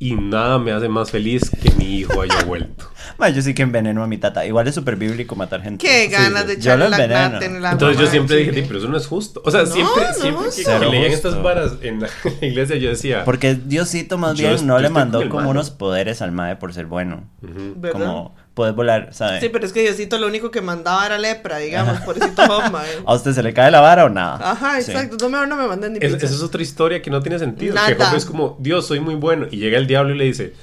Y 0.00 0.14
nada 0.14 0.58
me 0.60 0.70
hace 0.70 0.88
más 0.88 1.10
feliz 1.10 1.50
que 1.50 1.72
mi 1.72 1.96
hijo 1.98 2.20
haya 2.22 2.42
vuelto. 2.46 2.88
Ma, 3.18 3.30
yo 3.30 3.42
sí 3.42 3.52
que 3.52 3.62
enveneno 3.62 4.02
a 4.02 4.06
mi 4.06 4.16
tata. 4.16 4.46
Igual 4.46 4.68
es 4.68 4.74
súper 4.76 4.94
bíblico 4.94 5.34
matar 5.34 5.60
gente. 5.62 5.84
Qué 5.84 6.04
Sí, 6.06 6.12
ganas 6.12 6.42
sí. 6.42 6.46
de 6.48 6.52
echarle 6.54 6.88
la 6.88 6.96
enveneno. 6.96 7.42
en 7.42 7.56
agua. 7.56 7.70
Entonces 7.72 7.98
yo 8.00 8.06
siempre 8.06 8.36
dije. 8.36 8.52
"Di, 8.52 8.62
pero 8.62 8.78
eso 8.78 8.88
no 8.88 8.96
es 8.96 9.06
justo. 9.08 9.42
O 9.44 9.50
sea, 9.50 9.62
No, 9.62 9.66
siempre, 9.66 10.04
no, 10.06 10.12
siempre 10.14 10.44
que, 10.46 10.52
sí. 10.52 10.90
leían 10.92 11.10
estas 11.12 11.42
varas 11.42 11.72
en 11.82 12.00
la 12.00 12.08
iglesia, 12.40 12.76
yo 12.76 12.90
decía, 12.90 13.24
Porque 13.24 13.54
Diosito 13.56 14.18
más 14.18 14.38
bien 14.38 14.64
no 14.66 14.78
le 14.78 14.88
mandó 14.88 15.28
como 15.28 15.50
unos 15.50 15.70
poderes 15.70 16.22
al 16.22 16.30
mae 16.30 16.54
por 16.56 16.72
ser 16.72 16.86
bueno. 16.86 17.24
Como 17.92 18.36
poder 18.58 18.74
volar, 18.74 19.10
¿sabe? 19.14 19.40
Sí, 19.40 19.48
pero 19.50 19.64
es 19.64 19.72
que 19.72 19.82
Diosito 19.82 20.18
lo 20.18 20.26
único 20.26 20.50
que 20.50 20.60
mandaba 20.60 21.06
era 21.06 21.16
lepra, 21.16 21.58
digamos, 21.58 22.00
pobrecito 22.00 22.42
Job, 22.46 22.72
mae. 22.72 22.88
¿A 23.06 23.14
usted 23.14 23.32
se 23.32 23.42
le 23.44 23.54
cae 23.54 23.70
la 23.70 23.80
vara 23.80 24.04
o 24.04 24.08
nada? 24.08 24.50
Ajá, 24.50 24.80
Sí. 24.82 24.90
exacto. 24.90 25.16
No, 25.20 25.28
mejor 25.30 25.46
no 25.46 25.56
me 25.56 25.68
manden 25.68 25.92
ni 25.92 25.98
Es- 26.04 26.12
esa 26.14 26.26
es 26.26 26.42
otra 26.42 26.60
historia 26.60 27.00
que 27.00 27.08
no 27.10 27.22
tiene 27.22 27.38
sentido. 27.38 27.74
Nada. 27.74 28.10
Que 28.10 28.16
es 28.16 28.24
como, 28.24 28.56
Dios, 28.60 28.84
soy 28.86 28.98
muy 28.98 29.14
bueno. 29.14 29.46
Y 29.48 29.58
llega 29.58 29.78
el 29.78 29.86
diablo 29.86 30.12
y 30.14 30.18
le 30.18 30.24
dice, 30.24 30.54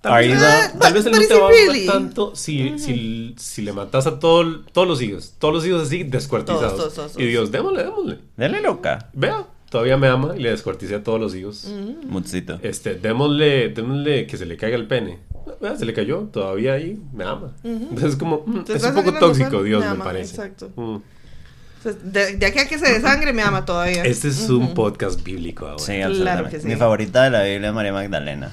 Tal 0.00 0.14
vez, 0.18 0.30
you 0.32 0.34
though? 0.40 0.78
tal 0.80 0.92
vez 0.94 1.06
él 1.06 1.12
no 1.12 1.18
te 1.20 1.34
va 1.34 1.46
a 1.46 1.50
matar 1.50 1.76
tanto 1.94 2.34
si, 2.34 2.76
si, 2.78 3.34
si 3.38 3.62
le 3.62 3.72
matas 3.72 4.06
a 4.08 4.18
todo- 4.18 4.60
todos 4.72 4.88
los 4.88 5.00
hijos. 5.02 5.34
Todos 5.38 5.54
los 5.54 5.66
hijos 5.66 5.82
así 5.82 6.02
descuartizados. 6.04 6.74
Todos, 6.76 6.94
todos, 6.94 7.12
todos, 7.12 7.22
Y 7.22 7.26
Dios, 7.26 7.52
démosle, 7.52 7.84
démosle. 7.84 8.18
Dale 8.36 8.60
loca. 8.62 9.10
Vea, 9.12 9.44
todavía 9.70 9.96
me 9.98 10.08
ama 10.08 10.34
y 10.36 10.40
le 10.40 10.50
descuarticé 10.50 10.96
a 10.96 11.02
todos 11.04 11.20
los 11.20 11.34
hijos. 11.36 11.68
Mutsito. 12.08 12.58
Este, 12.62 12.94
démosle, 12.96 13.68
démosle 13.68 14.26
que 14.26 14.36
se 14.36 14.44
le 14.46 14.56
caiga 14.56 14.76
el 14.76 14.88
pene. 14.88 15.20
Vea, 15.60 15.76
se 15.76 15.84
le 15.84 15.92
cayó, 15.94 16.20
todavía 16.32 16.74
ahí 16.74 17.00
me 17.12 17.24
ama. 17.24 17.52
Entonces, 17.64 18.16
como, 18.16 18.42
mm, 18.46 18.64
es 18.74 18.84
un 18.84 18.94
poco 18.94 19.12
tóxico, 19.14 19.62
Dios, 19.62 19.80
me 19.80 19.86
me, 19.86 19.92
ama, 19.92 20.04
parece. 20.04 20.34
exacto. 20.34 20.70
Mm. 20.76 20.96
Entonces, 21.78 22.12
De, 22.12 22.36
de 22.36 22.46
aquí 22.46 22.58
a 22.60 22.68
que 22.68 22.78
se 22.78 22.92
desangre 22.92 23.32
me 23.32 23.42
ama 23.42 23.64
todavía. 23.64 24.04
Este 24.04 24.28
es 24.28 24.48
un 24.48 24.72
podcast 24.74 25.22
bíblico 25.24 25.66
ahora. 25.66 25.78
Sí, 25.82 25.92
Claro 25.94 26.06
absolutamente. 26.10 26.50
que 26.56 26.62
sí. 26.62 26.68
Mi 26.68 26.76
favorita 26.76 27.24
de 27.24 27.30
la 27.30 27.42
Biblia 27.42 27.68
es 27.68 27.74
María 27.74 27.92
Magdalena. 27.92 28.50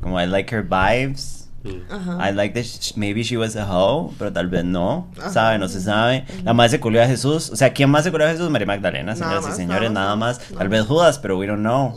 Como 0.00 0.20
I 0.20 0.26
like 0.26 0.52
her 0.54 0.62
vibes. 0.64 1.37
I 1.64 2.32
like 2.32 2.54
that 2.54 2.96
maybe 2.96 3.22
she 3.22 3.36
was 3.36 3.56
a 3.56 3.64
hoe, 3.66 4.12
pero 4.18 4.32
tal 4.32 4.48
vez 4.48 4.64
no. 4.64 5.08
Ajá. 5.18 5.30
¿Sabe? 5.30 5.58
No 5.58 5.68
se 5.68 5.80
sabe. 5.80 6.24
La 6.44 6.54
más 6.54 6.70
se 6.70 6.80
culió 6.80 7.02
a 7.02 7.06
Jesús. 7.06 7.50
O 7.50 7.56
sea, 7.56 7.72
¿quién 7.72 7.90
más 7.90 8.04
se 8.04 8.10
culió 8.10 8.26
a 8.26 8.30
Jesús? 8.30 8.48
María 8.50 8.66
Magdalena, 8.66 9.16
señoras 9.16 9.46
y 9.48 9.52
señores, 9.52 9.90
nada 9.90 10.14
más, 10.16 10.38
Tal 10.56 10.68
vez 10.68 10.86
Judas, 10.86 11.18
pero 11.18 11.36
we 11.38 11.46
don't 11.46 11.60
know. 11.60 11.90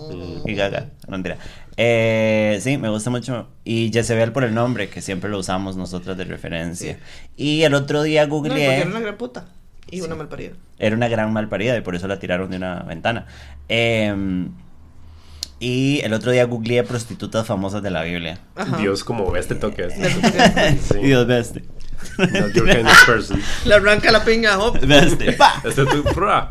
Mm. 0.43 0.49
Y 0.49 0.55
gaga. 0.55 0.87
No, 1.07 1.11
mentira. 1.11 1.37
Eh, 1.77 2.59
sí, 2.61 2.77
me 2.77 2.89
gusta 2.89 3.09
mucho. 3.09 3.47
Y 3.63 3.91
Jezebel 3.93 4.31
por 4.31 4.43
el 4.43 4.53
nombre, 4.53 4.89
que 4.89 5.01
siempre 5.01 5.29
lo 5.29 5.39
usamos 5.39 5.77
nosotras 5.77 6.17
de 6.17 6.25
referencia. 6.25 6.97
Y 7.37 7.61
el 7.63 7.73
otro 7.73 8.03
día 8.03 8.25
No, 8.25 8.35
googleé. 8.35 8.77
era 8.81 8.89
una 8.89 8.99
gran 8.99 9.17
puta. 9.17 9.45
Y 9.89 10.01
una 10.01 10.15
malparida. 10.15 10.51
Era 10.79 10.95
una 10.95 11.07
gran 11.07 11.31
malparida 11.33 11.77
y 11.77 11.81
por 11.81 11.95
eso 11.95 12.07
la 12.07 12.17
tiraron 12.17 12.49
de 12.49 12.57
una 12.57 12.79
ventana. 12.83 13.25
Em, 13.67 14.51
y 15.61 16.01
el 16.03 16.11
otro 16.13 16.31
día 16.31 16.43
googleé 16.45 16.83
prostitutas 16.83 17.45
famosas 17.45 17.83
de 17.83 17.91
la 17.91 18.01
Biblia. 18.03 18.39
Ajá. 18.55 18.77
Dios, 18.77 19.03
como 19.03 19.29
ve 19.31 19.39
este 19.39 19.55
toque. 19.55 19.85
Este. 19.85 20.79
Sí. 20.91 20.97
Dios, 21.05 21.25
ve 21.27 21.39
este. 21.39 21.63
Not 22.17 22.53
your 22.53 22.65
kind 22.67 22.87
of 22.87 23.05
person. 23.05 23.39
Le 23.65 23.75
arranca 23.75 24.11
la 24.11 24.25
pinga, 24.25 24.57
hop. 24.57 24.79
Ve 24.85 24.97
este. 24.97 25.33
¡Pa! 25.33 25.61
Este 25.63 25.85
tu 25.85 26.03
pra. 26.15 26.49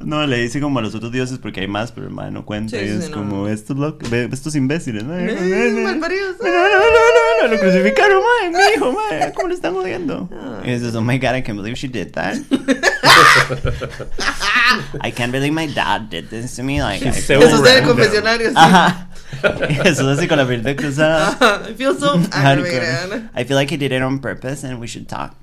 No, 0.00 0.24
le 0.26 0.36
dice 0.36 0.60
como 0.60 0.78
a 0.78 0.82
los 0.82 0.94
otros 0.94 1.10
dioses 1.10 1.38
porque 1.38 1.60
hay 1.60 1.66
más, 1.66 1.90
pero 1.90 2.06
el 2.06 2.12
man 2.12 2.32
no 2.32 2.44
cuenta. 2.44 2.78
Sí, 2.78 2.84
y 2.84 2.88
es 2.88 3.04
sí, 3.06 3.10
no. 3.10 3.16
como 3.16 3.48
estos 3.48 3.76
locos, 3.76 4.12
estos 4.12 4.54
imbéciles. 4.54 5.02
¿no? 5.02 5.18
Eh, 5.18 5.26
No, 5.26 5.82
no, 5.82 5.98
no, 5.98 5.98
no, 5.98 7.42
no, 7.42 7.48
lo 7.48 7.58
crucificaron, 7.58 8.22
man, 8.22 8.52
mi 8.52 8.74
hijo, 8.76 8.92
man, 8.92 9.32
¿cómo 9.34 9.48
lo 9.48 9.54
están 9.54 9.74
odiando? 9.74 10.28
Y 10.64 10.70
dices, 10.72 10.94
oh 10.94 11.00
my 11.02 11.18
god, 11.18 11.34
I 11.36 11.42
can't 11.42 11.58
believe 11.58 11.76
she 11.76 11.88
did 11.88 12.12
that. 12.12 12.36
I 15.00 15.10
can't 15.12 15.32
believe 15.32 15.52
my 15.52 15.66
dad 15.66 16.08
did 16.10 16.28
this 16.30 16.56
to 16.56 16.62
me. 16.62 16.80
Like, 16.82 17.02
I 17.06 17.12
She's 17.12 17.26
feel- 17.26 17.40
so 17.42 17.46
Eso 17.48 17.56
es 17.56 17.62
random. 17.62 17.86
confesionario. 17.96 18.48
sí. 18.50 18.54
Ajá. 18.56 19.08
Jesús 19.84 20.06
así 20.18 20.26
con 20.26 20.38
la 20.38 20.46
piel 20.48 20.62
cruzada. 20.76 21.28
Ajá. 21.40 21.62
I 21.70 21.74
feel 21.74 21.94
so 21.98 22.20
aggravated. 22.32 23.28
I 23.36 23.44
feel 23.44 23.56
like 23.56 23.70
he 23.72 23.76
did 23.78 23.92
it 23.92 24.02
on 24.02 24.18
purpose 24.20 24.66
and 24.66 24.80
we 24.80 24.86
should 24.86 25.06
talk. 25.08 25.34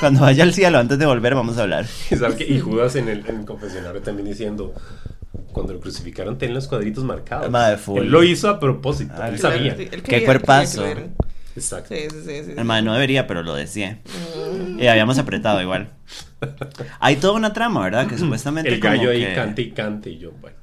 Cuando 0.00 0.20
vaya 0.20 0.42
al 0.44 0.52
cielo, 0.54 0.78
antes 0.78 0.98
de 0.98 1.06
volver, 1.06 1.34
vamos 1.34 1.58
a 1.58 1.62
hablar. 1.62 1.86
Y, 2.48 2.58
Judas 2.60 2.94
en 2.96 3.08
el, 3.08 3.24
en 3.26 3.40
el 3.40 3.44
confesionario 3.44 4.00
también 4.02 4.28
diciendo, 4.28 4.74
cuando 5.52 5.72
lo 5.72 5.80
crucificaron, 5.80 6.36
ten 6.38 6.52
los 6.54 6.66
cuadritos 6.68 7.04
marcados. 7.04 7.50
Madre, 7.50 7.78
full. 7.78 8.00
Él 8.00 8.10
lo 8.10 8.22
hizo 8.24 8.48
a 8.48 8.58
propósito, 8.60 9.14
Ah, 9.16 9.28
él 9.28 9.38
sabía. 9.38 9.72
Él 9.74 9.88
Qué 9.88 10.00
quería- 10.02 10.24
cuerpazo. 10.26 10.84
Exacto. 11.58 11.94
Sí, 11.94 12.02
sí, 12.10 12.16
sí. 12.26 12.44
sí. 12.46 12.52
Hermano, 12.56 12.86
no 12.86 12.94
debería, 12.94 13.26
pero 13.26 13.42
lo 13.42 13.54
decía. 13.54 13.98
Y 14.78 14.86
habíamos 14.86 15.18
apretado 15.18 15.60
igual. 15.62 15.90
Hay 17.00 17.16
toda 17.16 17.34
una 17.34 17.52
trama, 17.52 17.82
¿verdad? 17.82 18.06
Que 18.06 18.16
supuestamente 18.18 18.72
El 18.72 18.80
gallo 18.80 18.98
como 19.00 19.10
ahí 19.12 19.24
que, 19.24 19.34
cante 19.34 19.62
y 19.62 19.70
cante 19.72 20.10
y 20.10 20.18
yo, 20.18 20.32
bueno. 20.40 20.56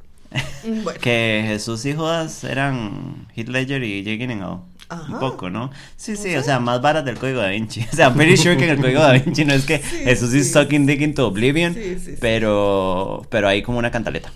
Mm, 0.66 0.84
Bueno. 0.84 1.00
que 1.00 1.44
Jesús 1.48 1.86
y 1.86 1.94
Judas 1.94 2.44
eran 2.44 3.28
Heath 3.36 3.48
Ledger 3.50 3.84
y 3.84 4.04
Jake 4.04 4.18
Gyllenhaal. 4.18 4.60
Ajá. 4.88 5.14
Un 5.14 5.20
poco, 5.20 5.50
¿no? 5.50 5.72
Sí, 5.96 6.16
sí, 6.16 6.36
o 6.36 6.44
sea, 6.44 6.60
más 6.60 6.80
varas 6.82 7.04
del 7.06 7.18
código 7.18 7.40
da 7.40 7.50
Vinci. 7.50 7.82
O 7.92 7.96
sea, 7.96 8.08
I'm 8.08 8.16
pretty 8.16 8.38
sure 8.38 8.56
que 8.56 8.66
en 8.66 8.70
el 8.72 8.78
código 8.82 9.02
da 9.02 9.14
Vinci 9.14 9.44
no 9.46 9.54
es 9.54 9.66
que 9.66 9.80
Jesús 9.80 10.34
is 10.34 10.48
sí. 10.48 10.54
sucking 10.54 10.86
dick 10.86 11.02
into 11.02 11.26
oblivion, 11.28 11.74
Sí, 11.74 11.96
sí, 12.00 12.12
sí. 12.12 12.18
pero 12.22 13.26
pero 13.32 13.48
hay 13.48 13.62
como 13.64 13.80
una 13.80 13.90
cantaleta. 13.92 14.32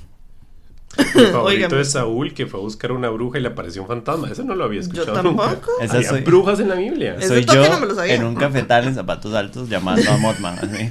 Mi 1.15 1.25
favorito 1.31 1.79
es 1.79 1.91
Saúl, 1.91 2.33
que 2.33 2.45
fue 2.47 2.59
a 2.59 2.63
buscar 2.63 2.91
una 2.91 3.09
bruja 3.09 3.39
y 3.39 3.41
le 3.41 3.49
apareció 3.49 3.81
un 3.81 3.87
fantasma. 3.87 4.29
Eso 4.31 4.43
no 4.43 4.55
lo 4.55 4.63
había 4.65 4.79
escuchado 4.81 5.15
Yo 5.15 5.23
nunca. 5.23 5.43
tampoco. 5.49 5.71
Esa 5.81 5.95
Había 5.97 6.09
soy- 6.09 6.21
brujas 6.21 6.59
en 6.59 6.69
la 6.69 6.75
Biblia. 6.75 7.15
Soy 7.21 7.45
yo 7.45 7.69
no 7.69 7.79
me 7.79 7.85
lo 7.87 7.95
sabía. 7.95 8.15
en 8.15 8.23
un 8.23 8.35
cafetal 8.35 8.87
en 8.87 8.95
zapatos 8.95 9.33
altos 9.33 9.69
llamando 9.69 10.09
a 10.11 10.17
Mothman, 10.17 10.59
así. 10.59 10.89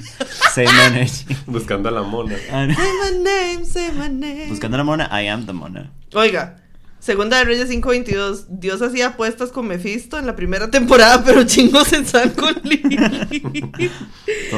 Same 0.53 0.85
energy. 0.87 1.25
Buscando 1.45 1.89
a 1.89 1.91
la 1.91 2.01
mona. 2.03 2.35
Ah. 2.51 2.67
Say 2.67 2.75
my 2.75 3.17
name, 3.23 3.65
say 3.65 3.91
my 3.91 4.09
name. 4.09 4.47
Buscando 4.49 4.75
a 4.75 4.79
la 4.79 4.83
mona, 4.83 5.09
I 5.21 5.27
am 5.27 5.45
the 5.45 5.53
mona. 5.53 5.91
Oiga, 6.13 6.57
segunda 6.99 7.37
de 7.37 7.45
Reyes 7.45 7.69
522. 7.69 8.45
Dios 8.59 8.81
hacía 8.81 9.07
apuestas 9.07 9.51
con 9.51 9.67
Mephisto 9.67 10.17
en 10.17 10.25
la 10.25 10.35
primera 10.35 10.69
temporada, 10.71 11.23
pero 11.25 11.43
chingos 11.45 11.93
en 11.93 12.05
San. 12.05 12.31
Todo 12.33 12.49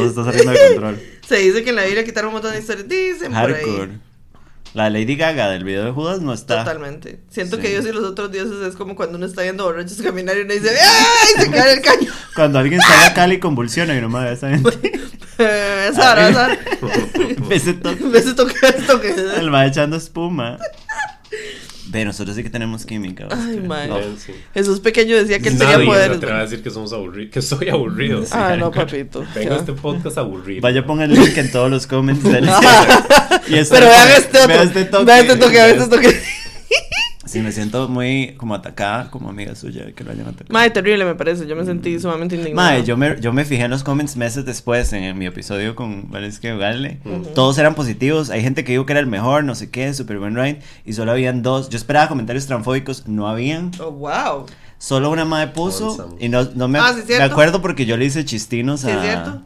está 0.05 0.23
saliendo 0.25 0.51
de 0.51 0.67
control. 0.73 0.99
Se 1.27 1.37
dice 1.37 1.63
que 1.63 1.69
en 1.69 1.75
la 1.75 1.83
Biblia 1.83 2.03
quitaron 2.03 2.29
un 2.29 2.33
montón 2.33 2.51
de 2.53 2.59
historias. 2.59 2.87
Dicen 2.87 3.31
por 3.33 3.51
ahí. 3.53 3.99
La 4.73 4.89
Lady 4.89 5.17
Gaga 5.17 5.49
del 5.49 5.63
video 5.65 5.83
de 5.83 5.91
Judas 5.91 6.21
no 6.21 6.33
está. 6.33 6.59
Totalmente. 6.59 7.19
Siento 7.29 7.57
Sí. 7.57 7.61
que 7.61 7.69
Dios 7.69 7.85
y 7.85 7.91
los 7.91 8.05
otros 8.05 8.31
dioses 8.31 8.65
es 8.65 8.75
como 8.75 8.95
cuando 8.95 9.17
uno 9.17 9.25
está 9.25 9.41
viendo 9.41 9.65
borrachos 9.65 10.01
caminar 10.01 10.37
y 10.37 10.41
uno 10.41 10.53
dice 10.53 10.69
¡Ay! 10.69 11.43
Se 11.43 11.51
cae 11.51 11.73
el 11.73 11.81
caño. 11.81 12.11
Cuando 12.35 12.59
alguien 12.59 12.79
sale 12.79 13.05
acá 13.07 13.27
y 13.27 13.39
convulsiona 13.39 13.93
y 13.97 13.99
no 14.01 14.07
me 14.07 14.31
esa 14.31 14.49
gente. 14.49 14.69
Eh, 15.37 15.89
Sara, 15.93 16.31
Sara. 16.33 16.57
Ese 17.49 17.73
toque. 17.73 18.03
¿Ves 18.05 18.27
esto 18.27 18.47
que 18.47 18.53
esto 18.67 19.01
que 19.01 19.09
El 19.09 19.53
va 19.53 19.65
echando 19.65 19.97
espuma. 19.97 20.57
Ve, 21.87 22.05
nosotros 22.05 22.35
sí 22.35 22.43
que 22.43 22.49
tenemos 22.49 22.85
química. 22.85 23.27
Ay. 23.31 23.61
No. 23.65 23.97
Sí. 24.17 24.33
Jesús 24.53 24.79
pequeño 24.79 25.15
decía 25.15 25.39
que 25.39 25.49
él 25.49 25.57
Nadie 25.57 25.73
tenía 25.77 25.87
poderes. 25.87 26.17
atreve 26.17 26.37
a 26.37 26.41
decir 26.41 26.61
que 26.63 26.69
somos 26.69 26.93
aburridos, 26.93 27.31
que 27.33 27.41
soy 27.41 27.69
aburrido. 27.69 28.23
Ah, 28.31 28.55
no, 28.57 28.71
papito. 28.71 29.25
Vengo 29.35 29.51
a 29.51 29.55
Ya. 29.55 29.59
este 29.59 29.73
podcast 29.73 30.17
aburrido. 30.17 30.61
Vaya, 30.61 30.85
ponga 30.85 31.05
el 31.05 31.13
link 31.13 31.37
en 31.37 31.51
todos 31.51 31.69
los 31.71 31.87
comments. 31.87 32.23
del- 32.23 32.45
y 33.47 33.55
Pero 33.69 33.85
vean 33.87 34.09
este 34.17 34.37
otro. 34.39 34.61
este 34.61 34.85
toque. 34.85 35.05
Vean 35.05 35.19
este 35.21 35.35
toque, 35.37 35.53
vean 35.53 35.69
este 35.81 35.87
toque. 35.95 36.21
Sí, 37.31 37.39
me 37.39 37.53
siento 37.53 37.87
muy 37.87 38.33
como 38.35 38.53
atacada 38.55 39.09
como 39.09 39.29
amiga 39.29 39.55
suya 39.55 39.93
que 39.93 40.03
lo 40.03 40.11
hayan 40.11 40.27
atacado. 40.27 40.51
Madre, 40.51 40.71
terrible 40.71 41.05
me 41.05 41.15
parece. 41.15 41.47
Yo 41.47 41.55
me 41.55 41.63
sentí 41.63 41.97
sumamente 41.97 42.35
indignada. 42.35 42.71
Madre, 42.71 42.83
yo 42.83 42.97
me, 42.97 43.21
yo 43.21 43.31
me 43.31 43.45
fijé 43.45 43.63
en 43.63 43.71
los 43.71 43.85
comments 43.85 44.17
meses 44.17 44.43
después 44.43 44.91
en, 44.91 45.17
mi 45.17 45.27
episodio 45.27 45.73
con 45.73 46.11
Valencia 46.11 46.53
Ugalde. 46.53 46.99
Todos 47.33 47.57
eran 47.57 47.73
positivos. 47.73 48.31
Hay 48.31 48.41
gente 48.41 48.65
que 48.65 48.73
dijo 48.73 48.85
que 48.85 48.91
era 48.91 48.99
el 48.99 49.07
mejor, 49.07 49.45
no 49.45 49.55
sé 49.55 49.69
qué, 49.69 49.93
super 49.93 50.19
buen 50.19 50.35
ride. 50.35 50.59
Y 50.83 50.91
solo 50.91 51.13
habían 51.13 51.41
dos. 51.41 51.69
Yo 51.69 51.77
esperaba 51.77 52.09
comentarios 52.09 52.47
transfóbicos, 52.47 53.07
no 53.07 53.29
habían. 53.29 53.71
Oh, 53.79 53.91
wow. 53.91 54.45
Solo 54.77 55.09
una 55.09 55.23
madre 55.23 55.53
puso. 55.53 55.91
Awesome. 55.91 56.15
Y 56.19 56.27
no, 56.27 56.43
no 56.53 56.67
me, 56.67 56.79
Ah, 56.79 56.93
sí, 56.93 57.13
me 57.13 57.23
acuerdo 57.23 57.61
porque 57.61 57.85
yo 57.85 57.95
le 57.95 58.03
hice 58.03 58.25
chistinos 58.25 58.81
Sí, 58.81 58.89
a. 58.89 58.95
es 58.95 59.01
cierto. 59.03 59.41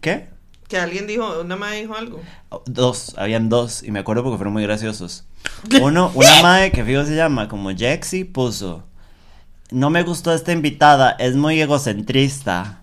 ¿Qué? 0.00 0.28
Que 0.68 0.78
alguien 0.78 1.06
dijo, 1.06 1.40
una 1.40 1.56
madre 1.56 1.80
dijo 1.80 1.94
algo. 1.94 2.20
Dos, 2.66 3.14
habían 3.16 3.48
dos. 3.48 3.82
Y 3.82 3.90
me 3.90 4.00
acuerdo 4.00 4.22
porque 4.22 4.36
fueron 4.36 4.52
muy 4.52 4.62
graciosos. 4.62 5.24
Uno, 5.80 6.12
una 6.14 6.42
madre 6.42 6.70
que 6.70 6.84
fijo 6.84 7.04
se 7.04 7.16
llama 7.16 7.48
como 7.48 7.70
Jexy 7.70 8.24
puso. 8.24 8.84
No 9.70 9.90
me 9.90 10.02
gustó 10.02 10.32
esta 10.32 10.52
invitada, 10.52 11.12
es 11.18 11.36
muy 11.36 11.60
egocentrista. 11.60 12.82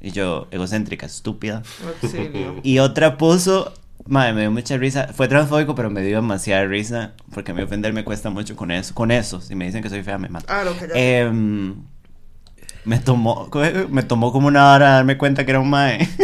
Y 0.00 0.12
yo, 0.12 0.48
egocéntrica, 0.50 1.06
estúpida. 1.06 1.62
Auxilio. 1.86 2.60
Y 2.62 2.78
otra 2.78 3.18
puso, 3.18 3.74
madre, 4.06 4.32
me 4.32 4.40
dio 4.42 4.50
mucha 4.50 4.76
risa. 4.78 5.08
Fue 5.12 5.28
transfóbico, 5.28 5.74
pero 5.74 5.90
me 5.90 6.02
dio 6.02 6.16
demasiada 6.16 6.64
risa. 6.64 7.12
Porque 7.32 7.52
a 7.52 7.54
mí 7.54 7.62
ofender 7.62 7.92
me 7.92 8.04
cuesta 8.04 8.30
mucho 8.30 8.56
con 8.56 8.70
eso. 8.70 8.94
Con 8.94 9.10
eso. 9.10 9.40
Si 9.40 9.54
me 9.54 9.66
dicen 9.66 9.82
que 9.82 9.90
soy 9.90 10.02
fea, 10.02 10.18
me 10.18 10.28
matan. 10.28 10.56
Ah, 10.56 10.64
no, 10.64 10.72
cállate. 10.72 11.18
Em, 11.18 11.82
me 12.84 12.98
tomó, 12.98 13.48
me 13.90 14.02
tomó 14.02 14.32
como 14.32 14.48
una 14.48 14.72
hora 14.74 14.90
darme 14.90 15.16
cuenta 15.18 15.44
que 15.44 15.50
era 15.52 15.60
un 15.60 15.70
mae. 15.70 16.08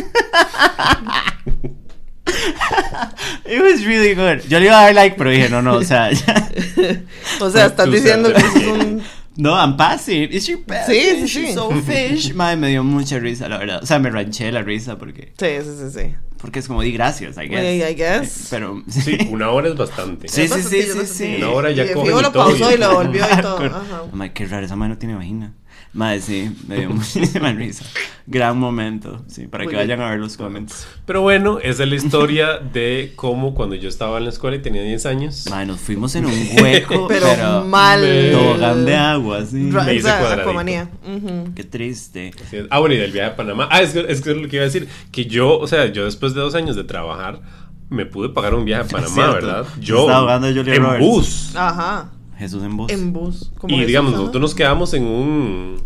It 3.48 3.60
was 3.62 3.84
really 3.84 4.14
good. 4.14 4.40
Yo 4.48 4.58
le 4.58 4.66
iba 4.66 4.78
a 4.80 4.82
dar 4.86 4.94
like, 4.94 5.16
pero 5.16 5.30
dije, 5.30 5.48
no, 5.48 5.62
no, 5.62 5.74
o 5.76 5.84
sea, 5.84 6.10
ya. 6.10 6.50
o 7.40 7.50
sea, 7.50 7.66
estás 7.66 7.86
tú 7.86 7.92
diciendo 7.92 8.32
que 8.32 8.40
es 8.40 8.54
un. 8.66 9.02
No, 9.36 9.54
I'm 9.54 9.76
passing. 9.76 10.28
Is 10.32 10.44
she 10.46 10.56
bad? 10.56 10.86
Sí, 10.86 10.94
sí, 10.94 11.26
She's 11.26 11.48
sí. 11.48 11.52
so 11.54 11.70
fish. 11.70 12.32
Mae, 12.34 12.56
me 12.56 12.68
dio 12.68 12.82
mucha 12.82 13.18
risa, 13.18 13.48
la 13.48 13.58
verdad. 13.58 13.82
O 13.82 13.86
sea, 13.86 13.98
me 13.98 14.08
ranché 14.10 14.50
la 14.50 14.62
risa 14.62 14.96
porque, 14.96 15.34
Sí, 15.38 15.46
sí, 15.62 15.70
sí, 15.78 15.90
sí. 16.00 16.14
porque 16.40 16.58
es 16.60 16.66
como 16.66 16.80
di 16.80 16.90
gracias, 16.90 17.36
I 17.36 17.46
guess. 17.46 17.60
Oye, 17.60 17.90
I 17.90 17.94
guess. 17.94 18.46
Pero, 18.50 18.82
Sí, 18.88 19.18
una 19.30 19.50
hora 19.50 19.68
es 19.68 19.76
bastante. 19.76 20.26
Sí, 20.28 20.42
Es 20.42 20.50
sí, 20.50 20.56
bastante, 20.56 20.82
sí, 20.82 20.98
sí, 21.00 21.06
sí. 21.06 21.34
Una 21.36 21.50
hora 21.50 21.70
ya 21.70 21.84
Y 21.84 21.88
fijo 21.88 22.06
y 22.18 22.22
lo 22.22 22.32
todo, 22.32 22.46
pausó 22.46 22.70
y- 22.70 22.74
y 22.74 22.78
lo 22.78 22.94
volvió 22.94 23.24
y 23.30 23.36
todo. 23.42 23.58
Ajá. 23.66 24.28
Qué 24.32 24.46
raro, 24.46 24.64
esa 24.64 24.74
mae 24.74 24.88
no 24.88 24.96
tiene 24.96 25.14
vagina. 25.14 25.52
Madre, 25.96 26.20
sí, 26.20 26.54
me 26.68 26.76
dio 26.76 26.90
muchísima 26.94 27.50
risa. 27.52 27.84
Gran 28.26 28.58
momento, 28.58 29.22
sí, 29.28 29.46
para 29.46 29.64
Muy 29.64 29.70
que 29.72 29.76
bien. 29.78 29.88
vayan 29.88 30.06
a 30.06 30.10
ver 30.10 30.18
los 30.20 30.36
comments. 30.36 30.86
Pero 31.06 31.22
bueno, 31.22 31.58
esa 31.58 31.84
es 31.84 31.88
la 31.88 31.94
historia 31.94 32.58
de 32.58 33.14
cómo 33.16 33.54
cuando 33.54 33.76
yo 33.76 33.88
estaba 33.88 34.18
en 34.18 34.24
la 34.24 34.30
escuela 34.30 34.56
y 34.56 34.60
tenía 34.60 34.82
10 34.82 35.06
años. 35.06 35.46
Madre, 35.48 35.66
nos 35.66 35.80
fuimos 35.80 36.14
en 36.16 36.26
un 36.26 36.32
hueco, 36.60 37.06
Pero, 37.08 37.26
pero, 37.28 37.64
mal. 37.64 38.02
tobogán 38.30 38.84
de 38.84 38.94
agua, 38.94 39.44
sí. 39.46 39.56
Me 39.56 39.94
hice 39.94 40.02
cuadradito. 40.02 40.42
Aquamanía. 40.42 40.90
Ujú. 41.06 41.54
Qué 41.54 41.64
triste. 41.64 42.30
Ah, 42.68 42.78
bueno, 42.80 42.94
y 42.94 42.98
del 42.98 43.12
viaje 43.12 43.30
a 43.30 43.36
Panamá. 43.36 43.66
Ah, 43.70 43.80
es 43.80 43.92
que, 43.92 44.00
es 44.06 44.20
que 44.20 44.32
es 44.32 44.36
lo 44.36 44.48
que 44.48 44.56
iba 44.56 44.62
a 44.64 44.66
decir. 44.66 44.86
Que 45.10 45.24
yo, 45.24 45.58
o 45.58 45.66
sea, 45.66 45.86
yo 45.86 46.04
después 46.04 46.34
de 46.34 46.40
dos 46.42 46.54
años 46.54 46.76
de 46.76 46.84
trabajar, 46.84 47.40
me 47.88 48.04
pude 48.04 48.28
pagar 48.30 48.54
un 48.54 48.64
viaje 48.66 48.82
a 48.82 48.86
Panamá. 49.00 49.30
¿verdad? 49.32 49.66
Yo. 49.80 50.00
estaba 50.00 50.18
ahogando 50.18 50.48
Julia 50.48 50.74
en 50.74 50.82
Roberts. 50.82 51.06
bus. 51.06 51.52
Ajá. 51.56 52.10
Jesús 52.38 52.62
en 52.62 52.76
bus. 52.76 52.90
En 52.92 53.12
como 53.12 53.74
Y 53.74 53.78
Jesús, 53.78 53.86
digamos, 53.88 54.12
nosotros 54.12 54.40
nos 54.40 54.54
quedamos 54.54 54.92
en 54.94 55.04
un... 55.04 55.82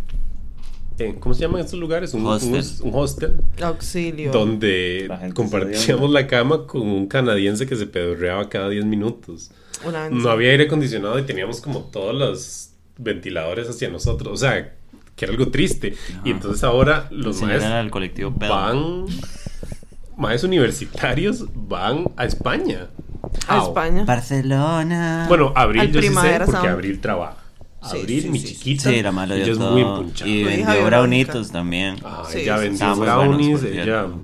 en- 0.99 1.15
¿Cómo 1.21 1.35
se 1.35 1.43
llaman 1.43 1.61
estos 1.63 1.79
lugares? 1.79 2.13
Un 2.15 2.27
Hostel. 2.27 2.65
Un, 2.83 2.89
un 2.89 2.99
hostel. 3.01 3.37
Auxilio. 3.63 4.33
Donde 4.33 5.07
La 5.09 5.33
compartíamos 5.33 6.11
la 6.11 6.27
cama 6.27 6.67
con 6.67 6.83
un 6.83 7.07
canadiense 7.07 7.67
que 7.67 7.77
se 7.77 7.87
pedorreaba 7.87 8.49
cada 8.49 8.69
10 8.69 8.85
minutos. 8.85 9.51
No 10.11 10.29
había 10.29 10.51
aire 10.51 10.65
acondicionado 10.65 11.19
y 11.19 11.23
teníamos 11.23 11.61
como 11.61 11.81
todos 11.85 12.15
los 12.15 12.71
ventiladores 12.99 13.69
hacia 13.71 13.89
nosotros. 13.89 14.33
O 14.35 14.37
sea, 14.37 14.75
que 15.17 15.25
era 15.25 15.33
algo 15.33 15.49
triste. 15.51 15.95
Y 16.25 16.31
entonces 16.33 16.63
ahora 16.65 17.09
los 17.11 17.37
Señora 17.37 17.55
maestros 17.59 17.77
del 17.83 17.91
colectivo 17.91 18.31
van... 18.33 19.07
Maestros 20.17 20.49
universitarios 20.49 21.47
van 21.55 22.05
a 22.17 22.27
España. 22.27 22.89
A? 23.48 23.59
España. 23.62 24.04
Barcelona. 24.04 25.26
Bueno, 25.28 25.52
Abril 25.56 25.80
Al 25.83 25.92
yo 25.92 26.00
sí 26.00 26.06
sé 26.06 26.12
Primavera 26.12 26.44
porque 26.46 26.61
Sound. 26.61 26.72
Abril 26.74 27.00
trabaja. 27.00 27.37
Sí, 27.83 27.98
Abril, 28.00 28.22
sí, 28.22 28.28
mi 28.30 28.38
sí, 28.40 28.46
sí. 28.48 28.54
chiquita. 28.56 28.90
Sí, 28.90 29.02
la 29.02 29.12
mala 29.12 29.35
ella 29.37 29.44
dio 29.44 29.52
es 29.54 29.59
todo. 29.59 29.70
muy 29.72 29.83
empunchada. 29.83 30.30
Y 30.30 30.44
vendió 30.44 30.85
brownitos 30.87 31.50
también. 31.50 31.96
Ah, 32.04 32.22
Sí, 32.28 32.40
ella 32.40 32.56
sí, 32.59 32.64
vendió 32.64 32.87
buenos, 32.96 33.14
brownies, 33.16 33.61
por 33.61 33.68
ella 33.68 33.85
cierto. 33.85 34.18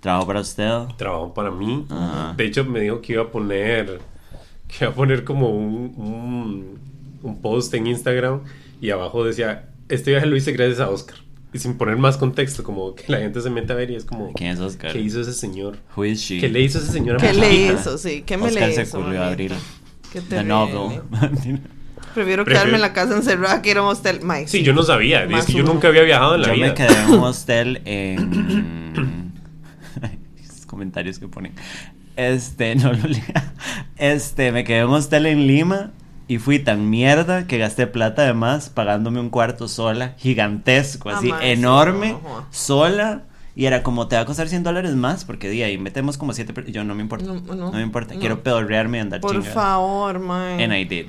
Trabajo 0.00 0.26
para 0.26 0.40
usted. 0.40 0.78
trabajó 0.96 1.34
para 1.34 1.50
mí. 1.50 1.86
Ajá. 1.90 2.34
De 2.36 2.44
hecho, 2.46 2.64
me 2.64 2.80
dijo 2.80 3.00
que 3.00 3.12
iba 3.12 3.22
a 3.22 3.28
poner, 3.30 4.00
que 4.66 4.84
iba 4.84 4.90
a 4.90 4.94
poner 4.94 5.24
como 5.24 5.50
un, 5.50 5.92
un, 5.96 6.78
un 7.22 7.40
post 7.42 7.72
en 7.74 7.86
Instagram 7.86 8.40
y 8.80 8.90
abajo 8.90 9.24
decía, 9.24 9.68
este 9.88 10.10
viaje 10.12 10.26
lo 10.26 10.36
hice 10.36 10.52
gracias 10.52 10.80
a 10.80 10.88
Oscar. 10.90 11.16
Y 11.52 11.58
sin 11.58 11.74
poner 11.76 11.96
más 11.96 12.16
contexto, 12.16 12.62
como 12.62 12.94
que 12.94 13.04
la 13.08 13.18
gente 13.18 13.40
se 13.40 13.50
mete 13.50 13.72
a 13.72 13.76
ver 13.76 13.90
y 13.90 13.96
es 13.96 14.04
como, 14.04 14.32
¿Quién 14.34 14.50
es 14.50 14.60
Oscar? 14.60 14.92
¿qué 14.92 15.00
hizo 15.00 15.20
ese 15.20 15.32
señor? 15.32 15.78
Who 15.96 16.04
is 16.04 16.20
she? 16.20 16.38
¿Qué 16.40 16.48
le 16.48 16.60
hizo 16.60 16.78
ese 16.78 16.92
señor 16.92 17.16
a 17.16 17.18
¿Qué 17.18 17.34
le 17.34 17.52
hizo? 17.72 17.98
Sí, 17.98 18.22
¿qué 18.24 18.36
me 18.36 18.46
Oscar 18.46 18.68
le 18.68 18.74
se 18.76 18.82
hizo? 18.82 18.98
culió 19.02 19.20
a 19.22 19.24
mamita? 19.24 19.32
Abril. 19.32 19.52
Qué 20.12 20.20
The 20.20 20.26
terrible. 20.28 20.48
novel. 20.48 21.00
Prefiero 22.14 22.44
Prefiero- 22.44 22.44
quedarme 22.44 22.74
en 22.74 22.80
la 22.80 22.92
casa 22.92 23.16
encerrada 23.16 23.62
que 23.62 23.70
ir 23.70 23.78
a 23.78 23.82
un 23.82 23.88
hostel. 23.88 24.20
Mike, 24.22 24.48
Sí, 24.48 24.62
yo 24.62 24.72
no 24.72 24.82
sabía. 24.82 25.26
Más 25.28 25.40
Es 25.40 25.46
que 25.46 25.52
yo 25.58 25.64
nunca 25.64 25.88
había 25.88 26.02
viajado 26.02 26.34
en 26.36 26.42
la 26.42 26.48
Yo 26.48 26.54
vida. 26.54 26.66
me 26.68 26.74
quedé 26.74 26.88
en 27.04 27.10
un 27.10 27.20
hostel 27.24 27.82
en. 27.84 29.32
Esos 30.42 30.66
comentarios 30.66 31.18
que 31.18 31.28
ponen. 31.28 31.52
Este, 32.16 32.74
no 32.76 32.92
lo 32.92 33.08
lea. 33.08 33.52
Este, 33.96 34.52
me 34.52 34.64
quedé 34.64 34.80
en 34.80 34.86
un 34.86 34.94
hostel 34.94 35.26
en 35.26 35.46
Lima 35.46 35.92
y 36.30 36.38
fui 36.38 36.60
tan 36.60 36.88
mierda 36.90 37.48
que 37.48 37.58
gasté 37.58 37.88
plata 37.88 38.22
además 38.22 38.70
pagándome 38.70 39.18
un 39.18 39.30
cuarto 39.30 39.66
sola, 39.66 40.14
gigantesco, 40.16 41.10
así, 41.10 41.26
sí, 41.26 41.32
enorme, 41.42 42.12
no, 42.22 42.46
sola. 42.50 43.24
Y 43.56 43.66
era 43.66 43.82
como, 43.82 44.06
te 44.06 44.14
va 44.14 44.22
a 44.22 44.26
costar 44.26 44.48
100 44.48 44.62
dólares 44.62 44.94
más 44.94 45.24
porque 45.24 45.48
di 45.50 45.64
ahí 45.64 45.76
metemos 45.76 46.16
como 46.18 46.32
7 46.32 46.70
Yo 46.70 46.84
no 46.84 46.94
me 46.94 47.02
importa. 47.02 47.26
No, 47.26 47.34
No, 47.40 47.54
no, 47.56 47.72
me 47.72 47.82
importa. 47.82 48.14
no. 48.14 48.20
Quiero 48.20 48.44
pedorrearme 48.44 48.98
y 48.98 49.00
andar 49.00 49.20
Por 49.20 49.32
chingada. 49.32 49.52
favor, 49.52 50.20
Mae. 50.20 50.62
And 50.62 50.72
I 50.72 50.84
did. 50.84 51.06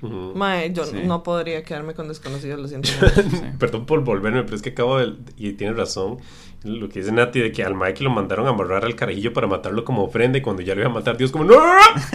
Ujú. 0.00 0.32
Mae, 0.34 0.72
yo 0.72 0.86
Sí. 0.86 0.96
no 1.04 1.22
podría 1.22 1.62
quedarme 1.62 1.92
con 1.92 2.08
desconocidos, 2.08 2.58
lo 2.58 2.66
siento. 2.66 2.88
mucho. 3.30 3.44
Perdón 3.58 3.84
por 3.84 4.02
volverme, 4.02 4.42
pero 4.42 4.56
es 4.56 4.62
que 4.62 4.70
acabo 4.70 4.98
de... 4.98 5.12
Y 5.36 5.52
tienes 5.52 5.76
razón. 5.76 6.16
Lo 6.64 6.88
que 6.88 7.00
dice 7.00 7.12
Nati 7.12 7.40
de 7.40 7.50
que 7.52 7.64
al 7.64 7.74
Mike 7.74 8.02
lo 8.04 8.10
mandaron 8.10 8.46
a 8.46 8.50
amarrar 8.50 8.84
al 8.84 8.94
carajillo 8.94 9.32
para 9.32 9.46
matarlo 9.46 9.84
como 9.84 10.04
ofrenda 10.04 10.38
y 10.38 10.42
cuando 10.42 10.62
ya 10.62 10.74
lo 10.74 10.80
iba 10.82 10.90
a 10.90 10.92
matar, 10.92 11.16
Dios 11.16 11.30
como, 11.32 11.44
¡No! 11.44 11.56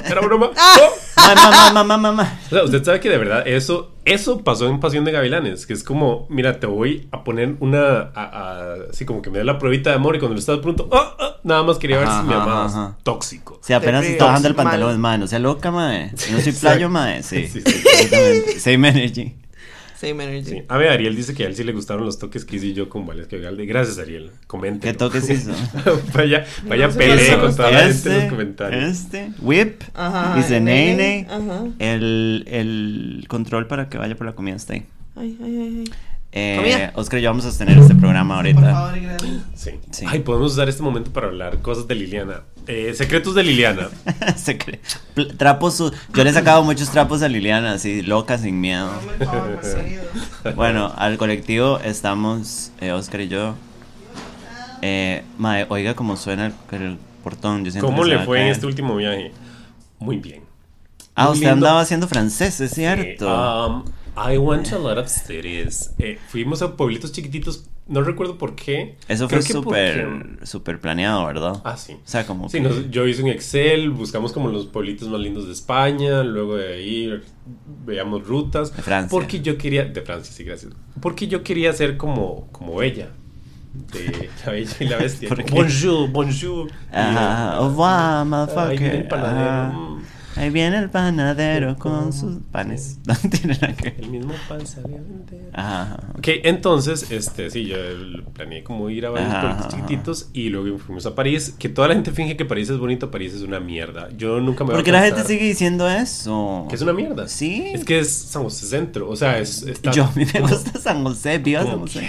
¡Era 0.05 0.21
broma! 0.21 0.51
¡No! 0.55 1.25
Mamá, 1.35 1.51
mamá, 1.51 1.73
mamá, 1.83 1.97
mamá. 1.97 2.39
O 2.45 2.49
sea, 2.49 2.63
usted 2.63 2.83
sabe 2.83 2.99
que 3.01 3.09
de 3.09 3.17
verdad 3.17 3.43
eso, 3.45 3.91
eso 4.05 4.43
pasó 4.43 4.67
en 4.69 4.79
Pasión 4.79 5.03
de 5.03 5.11
Gavilanes, 5.11 5.65
que 5.65 5.73
es 5.73 5.83
como, 5.83 6.25
mira, 6.29 6.59
te 6.59 6.67
voy 6.67 7.07
a 7.11 7.23
poner 7.23 7.55
una, 7.59 8.11
a- 8.13 8.13
a- 8.15 8.75
así 8.91 9.03
como 9.05 9.21
que 9.21 9.29
me 9.29 9.39
da 9.39 9.43
la 9.43 9.57
pruebita 9.59 9.89
de 9.89 9.97
amor 9.97 10.15
y 10.15 10.19
cuando 10.19 10.35
lo 10.35 10.39
estás 10.39 10.59
pronto, 10.59 10.87
ah", 10.93 11.37
nada 11.43 11.63
más 11.63 11.77
quería 11.79 11.97
ver 11.97 12.07
Ajá, 12.07 12.21
si 12.21 12.27
me 12.27 12.33
amabas. 12.35 12.73
ajá. 12.73 12.97
Tóxico. 13.03 13.59
Si 13.61 13.73
apenas 13.73 14.05
está 14.05 14.25
bajando 14.25 14.47
el 14.47 14.55
pantalón, 14.55 14.99
mae, 15.01 15.17
no 15.17 15.27
sea 15.27 15.39
loca. 15.39 15.69
Yo 15.69 16.35
no 16.35 16.39
soy 16.41 16.53
playo, 16.53 16.87
mae. 16.89 17.23
Sí. 17.23 17.47
Sí, 17.47 17.61
sí. 17.61 18.59
Same 18.59 18.87
energy. 18.89 19.35
Same 19.99 20.23
energy. 20.25 20.49
Sí. 20.51 20.61
A 20.67 20.77
ver, 20.77 20.89
Ariel 20.89 21.15
dice 21.15 21.33
que 21.33 21.43
a 21.43 21.47
él 21.47 21.55
sí 21.55 21.63
le 21.63 21.73
gustaron 21.73 22.05
los 22.05 22.19
toques 22.19 22.45
que 22.45 22.57
hice 22.57 22.73
yo 22.73 22.87
con 22.87 23.05
Valesca 23.07 23.37
Galde. 23.37 23.65
Gracias, 23.65 23.97
Ariel. 23.97 24.29
Comente. 24.45 24.87
¿Qué 24.87 24.93
toques 24.93 25.27
hizo? 25.29 25.51
vaya 26.13 26.45
vaya 26.67 26.87
No 26.87 26.93
sé 26.93 26.99
qué 26.99 27.37
con 27.39 27.55
toda 27.55 27.71
la 27.71 27.79
gente 27.79 27.89
en 27.89 27.91
Este, 27.91 28.19
los 28.21 28.29
comentarios. 28.29 28.83
este, 28.83 29.31
whip, 29.41 29.81
Ajá. 29.95 30.35
dice 30.37 30.59
nene, 30.61 30.95
nene, 30.95 31.27
Ajá. 31.29 31.65
el, 31.79 32.43
el 32.47 33.25
control 33.27 33.65
para 33.67 33.89
que 33.89 33.97
vaya 33.97 34.15
por 34.15 34.27
la 34.27 34.33
comida 34.35 34.55
está 34.55 34.73
ahí. 34.73 34.85
Ay, 35.15 35.35
ay, 35.43 35.57
ay, 35.57 35.83
ay. 35.87 35.91
Eh. 36.39 36.91
Oscar 36.95 37.19
y 37.19 37.23
yo 37.23 37.29
vamos 37.29 37.45
a 37.45 37.49
sostener 37.49 37.77
este 37.77 37.95
programa 37.95 38.35
Por 38.35 38.45
ahorita. 38.45 38.61
favor 38.73 38.97
y 38.97 39.01
gracias. 39.01 39.31
Sí. 39.55 39.71
Sí. 39.91 40.05
Ay, 40.07 40.19
podemos 40.19 40.53
usar 40.53 40.69
este 40.69 40.83
momento 40.83 41.11
para 41.11 41.27
hablar 41.27 41.59
cosas 41.59 41.87
de 41.87 41.95
Liliana. 41.95 42.41
Eh, 42.67 42.93
secretos 42.95 43.33
de 43.35 43.43
Liliana. 43.43 43.87
Se 44.35 44.57
cree- 44.57 44.79
pl- 45.13 45.33
Trapos, 45.35 45.77
yo 45.79 46.23
le 46.23 46.29
he 46.29 46.33
sacado 46.33 46.63
muchos 46.63 46.89
trapos 46.91 47.21
a 47.21 47.27
Liliana, 47.29 47.73
así, 47.73 48.01
loca, 48.01 48.37
sin 48.37 48.59
miedo. 48.61 48.89
Favor. 49.19 49.59
Bueno, 50.55 50.93
al 50.97 51.17
colectivo 51.17 51.79
estamos 51.83 52.71
eh, 52.79 52.91
Oscar 52.91 53.21
y 53.21 53.27
yo. 53.27 53.55
Eh, 54.81 55.23
mae, 55.37 55.65
oiga 55.69 55.93
cómo 55.95 56.15
suena 56.17 56.47
el, 56.47 56.53
el 56.81 56.97
portón. 57.23 57.65
Yo 57.65 57.81
¿Cómo 57.81 58.03
le 58.03 58.19
fue 58.19 58.41
en 58.41 58.47
este 58.47 58.65
último 58.65 58.95
viaje? 58.95 59.31
Muy 59.99 60.17
bien. 60.17 60.43
Ah, 61.15 61.25
Muy 61.25 61.33
usted 61.33 61.47
lindo. 61.49 61.65
andaba 61.67 61.81
haciendo 61.81 62.07
francés, 62.07 62.59
es 62.61 62.71
cierto. 62.71 63.25
Sí, 63.25 63.71
um, 63.71 63.83
I 64.17 64.37
went 64.37 64.71
a 64.71 64.79
lot 64.79 64.97
of 64.97 65.07
cities. 65.07 65.93
Eh, 65.99 66.17
fuimos 66.29 66.61
a 66.61 66.75
pueblitos 66.75 67.11
chiquititos. 67.11 67.69
No 67.87 68.01
recuerdo 68.01 68.37
por 68.37 68.55
qué. 68.55 68.97
Eso 69.07 69.29
fue 69.29 69.39
Creo 69.39 69.61
súper 69.61 70.39
súper 70.43 70.79
planeado, 70.81 71.25
¿verdad? 71.25 71.61
Ah, 71.63 71.77
sí. 71.77 71.93
O 71.93 71.99
sea, 72.03 72.25
como 72.27 72.49
Sí, 72.49 72.57
que- 72.57 72.63
nos- 72.63 72.89
yo 72.91 73.07
hice 73.07 73.21
un 73.23 73.29
Excel, 73.29 73.91
buscamos 73.91 74.33
como 74.33 74.49
los 74.49 74.65
pueblitos 74.65 75.07
más 75.07 75.21
lindos 75.21 75.45
de 75.47 75.53
España, 75.53 76.23
luego 76.23 76.57
de 76.57 76.73
ahí 76.73 77.23
veíamos 77.85 78.27
rutas. 78.27 78.75
De 78.75 78.81
Francia. 78.81 79.09
Porque 79.09 79.39
yo 79.41 79.57
quería, 79.57 79.85
de 79.85 80.01
Francia, 80.01 80.33
sí, 80.33 80.43
gracias. 80.43 80.73
Porque 80.99 81.27
yo 81.27 81.43
quería 81.43 81.71
ser 81.71 81.95
como, 81.95 82.47
como 82.51 82.81
ella, 82.81 83.09
de 83.93 84.29
La 84.45 84.51
Bella 84.51 84.75
y 84.79 84.83
la 84.85 84.97
Bestia. 85.03 85.29
Bonjour, 85.51 86.09
bonjour. 86.09 86.71
Ajá, 86.91 87.57
el 87.59 88.25
motherfucker. 88.27 89.07
panadero. 89.07 89.99
Ahí 90.37 90.49
viene 90.49 90.77
el 90.77 90.89
panadero 90.89 91.75
con 91.77 92.13
sus 92.13 92.37
panes. 92.51 92.97
No 93.07 93.15
tiene 93.29 93.57
nada 93.59 93.73
que 93.73 93.83
ver. 93.91 93.95
El 93.99 94.09
mismo 94.09 94.33
pan 94.49 94.65
sabía 94.67 94.97
vender. 94.97 95.49
Ajá, 95.53 95.81
ajá. 95.83 95.99
Ok, 96.17 96.27
entonces, 96.43 97.09
este, 97.11 97.49
sí, 97.49 97.65
yo 97.65 97.77
planeé 98.33 98.63
como 98.63 98.89
ir 98.89 99.05
a 99.05 99.09
varios 99.09 99.31
ajá. 99.33 99.67
chiquititos 99.69 100.29
y 100.33 100.49
luego 100.49 100.77
fuimos 100.77 101.05
a 101.05 101.15
París, 101.15 101.55
que 101.57 101.69
toda 101.69 101.87
la 101.87 101.93
gente 101.95 102.11
finge 102.11 102.35
que 102.37 102.45
París 102.45 102.69
es 102.69 102.77
bonito, 102.77 103.09
París 103.11 103.33
es 103.33 103.41
una 103.41 103.59
mierda. 103.59 104.09
Yo 104.17 104.39
nunca 104.41 104.63
me 104.63 104.67
voy 104.71 104.73
a 104.75 104.77
Porque 104.77 104.91
la 104.91 105.01
gente 105.03 105.23
sigue 105.23 105.45
diciendo 105.45 105.89
eso. 105.89 106.65
Que 106.69 106.75
es 106.75 106.81
una 106.81 106.93
mierda. 106.93 107.27
Sí. 107.27 107.63
Es 107.73 107.83
que 107.85 107.99
es 107.99 108.11
San 108.11 108.43
José 108.43 108.65
Centro, 108.67 109.09
o 109.09 109.15
sea, 109.15 109.39
es... 109.39 109.63
Está 109.63 109.91
Yo 109.91 110.03
a 110.05 110.11
mí 110.15 110.25
me 110.25 110.39
como- 110.41 110.47
gusta 110.53 110.79
San 110.79 111.03
José, 111.03 111.37
viva 111.39 111.63
San 111.63 111.79
José. 111.79 112.07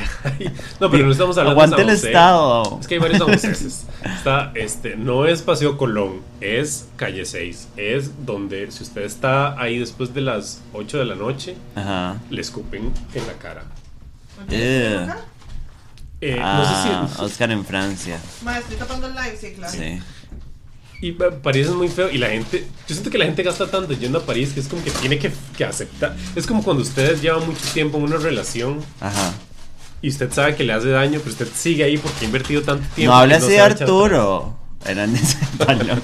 No, 0.80 0.90
pero 0.90 1.06
no 1.06 1.12
estamos 1.12 1.38
hablando 1.38 1.60
Aguante 1.62 1.76
de 1.76 1.82
San 1.82 1.90
el 1.90 1.96
José. 1.96 2.06
estado. 2.08 2.78
Es 2.80 2.86
que 2.88 2.94
hay 2.94 3.00
varios 3.00 3.18
San 3.18 3.28
Joséses. 3.28 3.86
Está, 4.04 4.52
este, 4.54 4.96
no 4.96 5.26
es 5.26 5.42
Paseo 5.42 5.76
Colón, 5.78 6.20
es 6.40 6.88
Calle 6.96 7.24
6. 7.24 7.68
Es 7.76 8.10
donde, 8.24 8.70
si 8.70 8.82
usted 8.82 9.02
está 9.02 9.60
ahí 9.60 9.78
después 9.78 10.12
de 10.14 10.20
las 10.20 10.60
8 10.72 10.98
de 10.98 11.04
la 11.04 11.14
noche, 11.14 11.56
Ajá. 11.74 12.16
le 12.30 12.40
escupen 12.40 12.92
en 13.14 13.26
la 13.26 13.32
cara. 13.34 13.64
Eh. 14.50 15.06
Eh, 16.20 16.36
Ah, 16.42 16.58
no 16.58 17.08
sé 17.08 17.16
si... 17.16 17.22
Oscar 17.22 17.50
en 17.52 17.64
Francia. 17.64 18.20
Ma, 18.42 18.58
estoy 18.58 18.76
tapando 18.76 19.06
el 19.06 19.14
live, 19.14 19.36
sí, 19.40 19.52
claro. 19.54 19.72
Sí. 19.72 20.00
Y 21.00 21.12
pa- 21.12 21.30
París 21.30 21.68
es 21.68 21.72
muy 21.74 21.86
feo 21.88 22.10
y 22.10 22.18
la 22.18 22.28
gente, 22.28 22.66
yo 22.88 22.94
siento 22.94 23.08
que 23.08 23.18
la 23.18 23.24
gente 23.24 23.44
gasta 23.44 23.68
tanto 23.70 23.92
yendo 23.92 24.18
a 24.18 24.22
París 24.26 24.52
que 24.52 24.58
es 24.58 24.66
como 24.66 24.82
que 24.82 24.90
tiene 24.90 25.16
que, 25.18 25.32
que 25.56 25.64
aceptar. 25.64 26.16
Es 26.34 26.44
como 26.44 26.64
cuando 26.64 26.82
ustedes 26.82 27.22
llevan 27.22 27.46
mucho 27.46 27.64
tiempo 27.72 27.98
en 27.98 28.04
una 28.04 28.16
relación 28.16 28.80
Ajá. 29.00 29.32
y 30.02 30.08
usted 30.08 30.32
sabe 30.32 30.56
que 30.56 30.64
le 30.64 30.72
hace 30.72 30.88
daño, 30.88 31.20
pero 31.20 31.30
usted 31.30 31.46
sigue 31.54 31.84
ahí 31.84 31.98
porque 31.98 32.24
ha 32.24 32.24
invertido 32.24 32.62
tanto 32.62 32.84
tiempo. 32.96 33.12
No 33.14 33.18
hable 33.20 33.36
así 33.36 33.46
se 33.46 33.52
de 33.52 33.60
Arturo. 33.60 34.58
Eran 34.88 35.12
de 35.12 35.18
ese 35.20 35.38
español. 35.44 36.00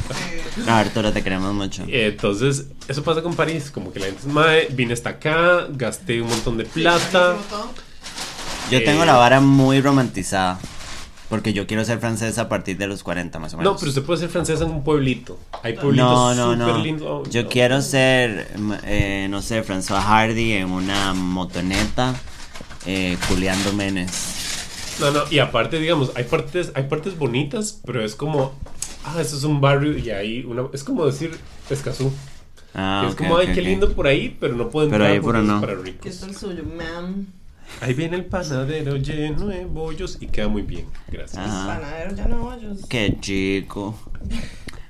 No, 0.67 0.73
Arturo, 0.75 1.13
te 1.13 1.23
queremos 1.23 1.53
mucho. 1.55 1.83
Eh, 1.89 2.09
Entonces, 2.13 2.67
eso 2.87 3.03
pasa 3.03 3.23
con 3.23 3.35
París, 3.35 3.71
como 3.73 3.93
que 3.93 3.99
la 3.99 4.07
gente 4.07 4.21
es 4.21 4.27
mae, 4.27 4.69
vine 4.71 4.93
hasta 4.93 5.11
acá, 5.11 5.67
gasté 5.71 6.21
un 6.23 6.29
montón 6.29 6.57
de 6.59 6.65
plata. 6.65 7.37
Yo 8.71 8.79
eh, 8.79 8.81
tengo 8.83 9.05
la 9.05 9.15
vara 9.15 9.41
muy 9.41 9.81
romantizada. 9.81 10.59
Porque 11.31 11.55
yo 11.55 11.67
quiero 11.67 11.85
ser 11.87 11.99
francesa 11.99 12.43
a 12.43 12.49
partir 12.51 12.77
de 12.77 12.87
los 12.87 13.03
40 13.03 13.39
más 13.39 13.55
o 13.55 13.57
menos. 13.57 13.73
No, 13.73 13.79
pero 13.79 13.89
usted 13.89 14.03
puede 14.03 14.21
ser 14.21 14.29
francesa 14.29 14.65
en 14.65 14.71
un 14.71 14.85
pueblito. 14.85 15.39
Hay 15.63 15.73
pueblitos 15.73 16.07
No, 16.07 16.35
no, 16.35 16.53
súper 16.53 16.75
no. 16.77 16.85
lindos. 16.85 17.09
Oh, 17.27 17.31
Yo 17.31 17.45
no. 17.45 17.49
quiero 17.49 17.81
ser, 17.83 18.53
mm, 18.57 18.73
eh, 18.85 19.27
no 19.31 19.41
sé, 19.41 19.65
François 19.65 20.03
Hardy 20.03 20.53
en 20.53 20.71
una 20.71 21.15
motoneta, 21.15 22.15
eh, 22.87 23.17
culeando 23.27 23.73
menes. 23.73 24.11
No, 25.01 25.11
no, 25.11 25.21
y 25.31 25.39
aparte, 25.41 25.79
digamos, 25.81 26.13
hay 26.15 26.25
partes, 26.25 26.71
hay 26.75 26.85
partes 26.85 27.19
bonitas, 27.19 27.81
pero 27.85 28.05
es 28.05 28.15
como, 28.15 28.53
ah, 29.05 29.21
eso 29.21 29.37
es 29.37 29.45
un 29.45 29.61
barrio 29.61 29.97
y 29.99 30.11
ahí 30.11 30.45
una, 30.45 30.65
es 30.73 30.85
como 30.85 31.05
decir 31.07 31.33
Escazú. 31.71 32.13
Ah, 32.75 33.07
es 33.09 33.15
como, 33.15 33.37
ay, 33.37 33.49
ok, 33.49 33.55
qué 33.55 33.63
lindo 33.63 33.93
por 33.93 34.07
ahí, 34.07 34.37
pero 34.41 34.55
no 34.57 34.69
pueden 34.71 34.91
Pero 34.91 35.05
entrar 35.05 35.17
ahí, 35.19 35.25
pero 35.25 35.43
no. 35.43 35.61
para 35.61 35.75
¿Qué 35.77 35.83
ricos. 35.83 36.07
es 36.07 36.23
el 36.23 36.37
suyo, 36.37 36.65
ma'am? 36.65 37.27
Ahí 37.81 37.95
viene 37.95 38.17
el 38.17 38.25
panadero 38.27 38.97
lleno 38.97 39.47
de 39.47 39.65
bollos 39.65 40.19
y 40.21 40.27
queda 40.27 40.49
muy 40.49 40.63
bien. 40.63 40.87
Gracias. 41.09 41.39
Ajá. 41.45 41.67
Panadero 41.81 42.15
ya 42.15 42.27
no 42.29 42.45
hoyos. 42.47 42.87
Qué 42.89 43.17
chico. 43.21 43.97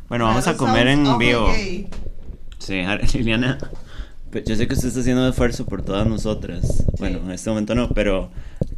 Bueno, 0.08 0.24
vamos 0.26 0.46
a 0.48 0.56
comer 0.56 0.88
en 0.88 1.18
vivo. 1.18 1.50
Sí, 2.58 2.82
Liliana 3.14 3.58
Pe- 4.30 4.42
Yo 4.46 4.56
sé 4.56 4.66
que 4.66 4.74
usted 4.74 4.88
está 4.88 5.00
haciendo 5.00 5.22
un 5.22 5.28
esfuerzo 5.28 5.64
por 5.66 5.82
todas 5.82 6.06
nosotras. 6.06 6.84
Bueno, 6.98 7.18
en 7.24 7.30
este 7.30 7.48
momento 7.50 7.74
no, 7.74 7.88
pero 7.90 8.30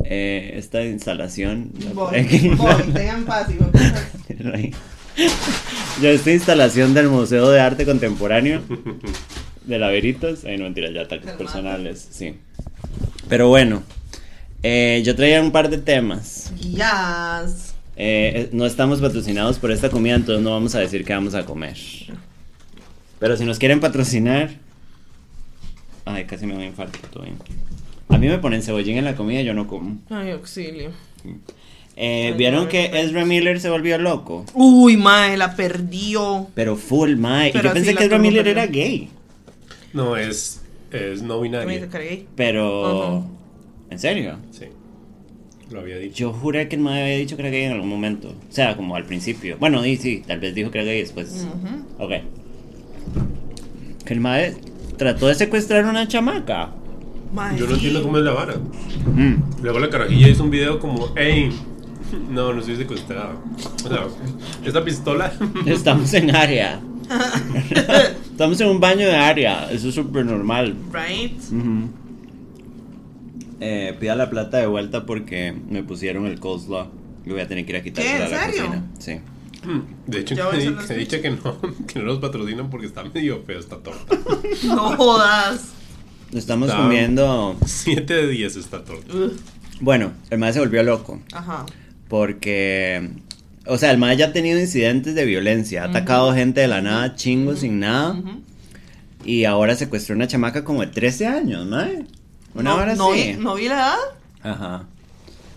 eh, 0.09 0.53
esta 0.59 0.85
instalación. 0.85 1.71
la 1.85 1.92
Voy, 1.92 2.27
que- 2.27 2.51
voy, 2.55 2.83
tengan 2.95 3.25
paz. 3.25 3.49
Ya 6.01 6.11
esta 6.11 6.31
instalación 6.33 6.92
del 6.95 7.09
Museo 7.09 7.51
de 7.51 7.61
Arte 7.61 7.85
Contemporáneo 7.87 8.62
de 9.64 9.79
Laveritos. 9.79 10.45
Ay, 10.45 10.59
no 10.59 10.64
mentira, 10.64 10.90
ya 10.90 11.03
ataques 11.03 11.27
Del 11.27 11.37
personales, 11.37 12.07
sí. 12.11 12.35
Pero 13.29 13.49
bueno, 13.49 13.83
eh, 14.62 15.03
yo 15.05 15.16
traía 15.16 15.40
un 15.40 15.53
par 15.53 15.71
de 15.71 15.79
temas. 15.79 16.53
Yes. 16.61 17.75
Eh, 17.99 18.33
eh, 18.37 18.49
no 18.53 18.66
estamos 18.66 19.01
patrocinados 19.01 19.59
por 19.59 19.73
esta 19.73 19.88
comida, 19.88 20.14
entonces 20.16 20.45
no 20.45 20.51
vamos 20.51 20.75
a 20.75 20.81
decir 20.81 21.05
qué 21.05 21.14
vamos 21.14 21.35
a 21.35 21.45
comer. 21.47 21.77
Pero 23.19 23.37
si 23.37 23.45
nos 23.45 23.59
quieren 23.59 23.81
patrocinar. 23.81 24.51
Ay, 26.05 26.25
casi 26.27 26.47
me 26.47 26.53
doy 26.55 26.62
un 26.64 26.69
infarto, 26.69 26.99
todo 27.11 27.23
bien. 27.25 27.37
A 28.09 28.19
mí 28.19 28.29
me 28.29 28.38
ponen 28.38 28.62
cebollín 28.62 28.99
en 28.99 29.05
la 29.05 29.16
comida 29.16 29.40
y 29.40 29.45
yo 29.45 29.55
no 29.55 29.66
como. 29.66 29.99
Ay, 30.11 30.31
auxilio. 30.31 30.90
Eh, 31.97 32.29
Ay, 32.29 32.33
¿Vieron 32.35 32.64
no, 32.64 32.69
que. 32.69 32.87
Ezra 33.01 33.25
Miller 33.25 33.61
se 33.61 33.71
volvió 33.71 33.99
loco? 33.99 34.45
Uy, 34.55 34.97
mae, 34.97 35.37
la 35.37 35.57
perdió. 35.57 36.47
Pero 36.55 36.77
full, 36.77 37.16
mae. 37.16 37.51
Y 37.51 37.53
yo 37.53 37.73
pensé 37.73 37.95
que 37.95 38.05
Ezra 38.05 38.19
Miller 38.19 38.45
perdió. 38.45 38.62
era 38.62 38.66
gay. 38.71 39.09
No, 39.92 40.16
es, 40.16 40.62
es 40.92 41.23
no 41.23 41.40
¿Qué 41.42 41.49
me 41.51 41.75
dice 41.75 41.87
binario. 41.87 42.27
Pero. 42.37 43.16
Ujú. 43.19 43.31
¿En 43.90 43.99
serio? 43.99 44.38
Sí. 44.51 44.66
Lo 45.71 45.81
había 45.81 45.99
dicho. 45.99 46.14
Yo 46.16 46.33
juré 46.33 46.69
que 46.69 46.77
el 46.77 46.83
mae 46.83 47.03
había 47.03 47.16
dicho 47.16 47.37
que 47.37 47.42
era 47.42 47.51
gay 47.51 47.64
en 47.64 47.73
algún 47.73 47.88
momento. 47.88 48.29
O 48.29 48.53
sea, 48.53 48.77
como 48.77 48.95
al 48.95 49.05
principio. 49.05 49.57
Bueno, 49.59 49.83
sí, 49.83 49.97
sí, 49.97 50.23
tal 50.27 50.38
vez 50.38 50.55
dijo 50.55 50.71
que 50.71 50.79
era 50.79 50.87
gay 50.87 51.01
después. 51.01 51.45
Ujú. 51.45 52.05
Ok. 52.05 52.12
Que 54.05 54.14
el 54.14 54.21
mae 54.21 54.55
trató 54.97 55.27
de 55.27 55.35
secuestrar 55.35 55.85
a 55.85 55.90
una 55.90 56.07
chamaca. 56.07 56.71
Yo 57.56 57.66
no 57.66 57.74
entiendo 57.74 58.02
cómo 58.02 58.18
es 58.18 58.24
la 58.24 58.32
vara. 58.32 58.54
Mm. 58.56 59.62
Luego 59.62 59.78
la 59.78 59.90
carajilla 59.90 60.28
hizo 60.28 60.42
un 60.44 60.50
video 60.50 60.78
como, 60.78 61.08
hey, 61.16 61.50
no, 62.30 62.52
no 62.52 62.60
estoy 62.60 62.76
secuestrada. 62.76 63.34
O 63.84 63.88
sea, 63.88 64.06
esta 64.64 64.84
pistola. 64.84 65.32
Estamos 65.66 66.12
en 66.14 66.34
área. 66.34 66.80
Estamos 68.30 68.60
en 68.60 68.68
un 68.68 68.80
baño 68.80 69.06
de 69.06 69.16
área. 69.16 69.70
Eso 69.70 69.88
es 69.88 69.94
súper 69.94 70.24
normal. 70.24 70.74
Right? 70.92 71.38
Ujú. 71.52 71.88
Eh, 73.60 73.96
pida 73.98 74.14
la 74.16 74.28
plata 74.28 74.58
de 74.58 74.66
vuelta 74.66 75.06
porque 75.06 75.54
me 75.68 75.82
pusieron 75.82 76.26
el 76.26 76.38
coleslaw. 76.40 76.88
Y 77.24 77.30
voy 77.30 77.40
a 77.40 77.48
tener 77.48 77.64
que 77.66 77.72
ir 77.72 77.76
a 77.78 77.82
quitar 77.82 78.04
¿Qué? 78.04 78.12
¿En 78.12 78.20
la 78.20 78.28
serio? 78.28 78.66
cocina. 78.66 78.84
Sí. 78.98 79.18
De 80.06 80.20
hecho, 80.20 80.34
he 80.52 80.94
dicho 80.98 81.20
que 81.20 81.30
no, 81.30 81.58
que 81.88 81.98
no 81.98 82.04
los 82.04 82.18
patrocinan 82.18 82.70
porque 82.70 82.86
está 82.86 83.02
medio 83.02 83.42
feo 83.44 83.58
esta 83.58 83.76
torta. 83.78 84.16
No 84.64 84.96
jodas. 84.96 85.72
Estamos 86.32 86.72
comiendo. 86.72 87.56
7 87.64 88.12
de 88.14 88.28
10 88.28 88.56
esta 88.56 88.84
torta. 88.84 89.12
Bueno, 89.80 90.12
el 90.30 90.38
mae 90.38 90.52
se 90.52 90.60
volvió 90.60 90.82
loco. 90.82 91.20
Ajá. 91.32 91.66
Porque. 92.08 93.10
O 93.66 93.78
sea, 93.78 93.90
el 93.90 93.98
mae 93.98 94.16
ya 94.16 94.26
ha 94.26 94.32
tenido 94.32 94.60
incidentes 94.60 95.14
de 95.14 95.24
violencia. 95.24 95.82
Ha 95.82 95.88
atacado 95.88 96.32
gente 96.34 96.60
de 96.60 96.68
la 96.68 96.80
nada, 96.82 97.14
chingo, 97.14 97.56
sin 97.56 97.80
nada. 97.80 98.16
Y 99.24 99.44
ahora 99.44 99.74
secuestró 99.74 100.14
una 100.14 100.28
chamaca 100.28 100.64
como 100.64 100.82
de 100.82 100.86
13 100.88 101.26
años, 101.26 101.66
mae. 101.66 102.04
Una 102.54 102.70
no, 102.70 102.76
hora 102.76 102.94
no 102.94 103.12
así. 103.12 103.32
vi, 103.32 103.32
no 103.34 103.54
vi 103.54 103.68
la 103.68 103.74
edad. 103.74 103.96
Ajá. 104.42 104.86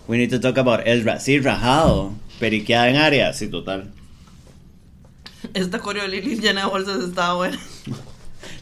We 0.08 0.18
need 0.18 0.30
to 0.30 0.40
talk 0.40 0.58
about 0.58 0.80
Ezra. 0.86 1.20
Sí, 1.20 1.38
rajado. 1.38 2.12
Periqueada 2.40 2.90
en 2.90 2.96
área. 2.96 3.32
Sí, 3.32 3.46
total. 3.46 3.92
Esta 5.54 5.78
coreo 5.78 6.02
de 6.02 6.08
Lili 6.08 6.36
llena 6.36 6.62
de 6.62 6.66
bolsas 6.66 7.02
estaba 7.02 7.34
buena. 7.34 7.58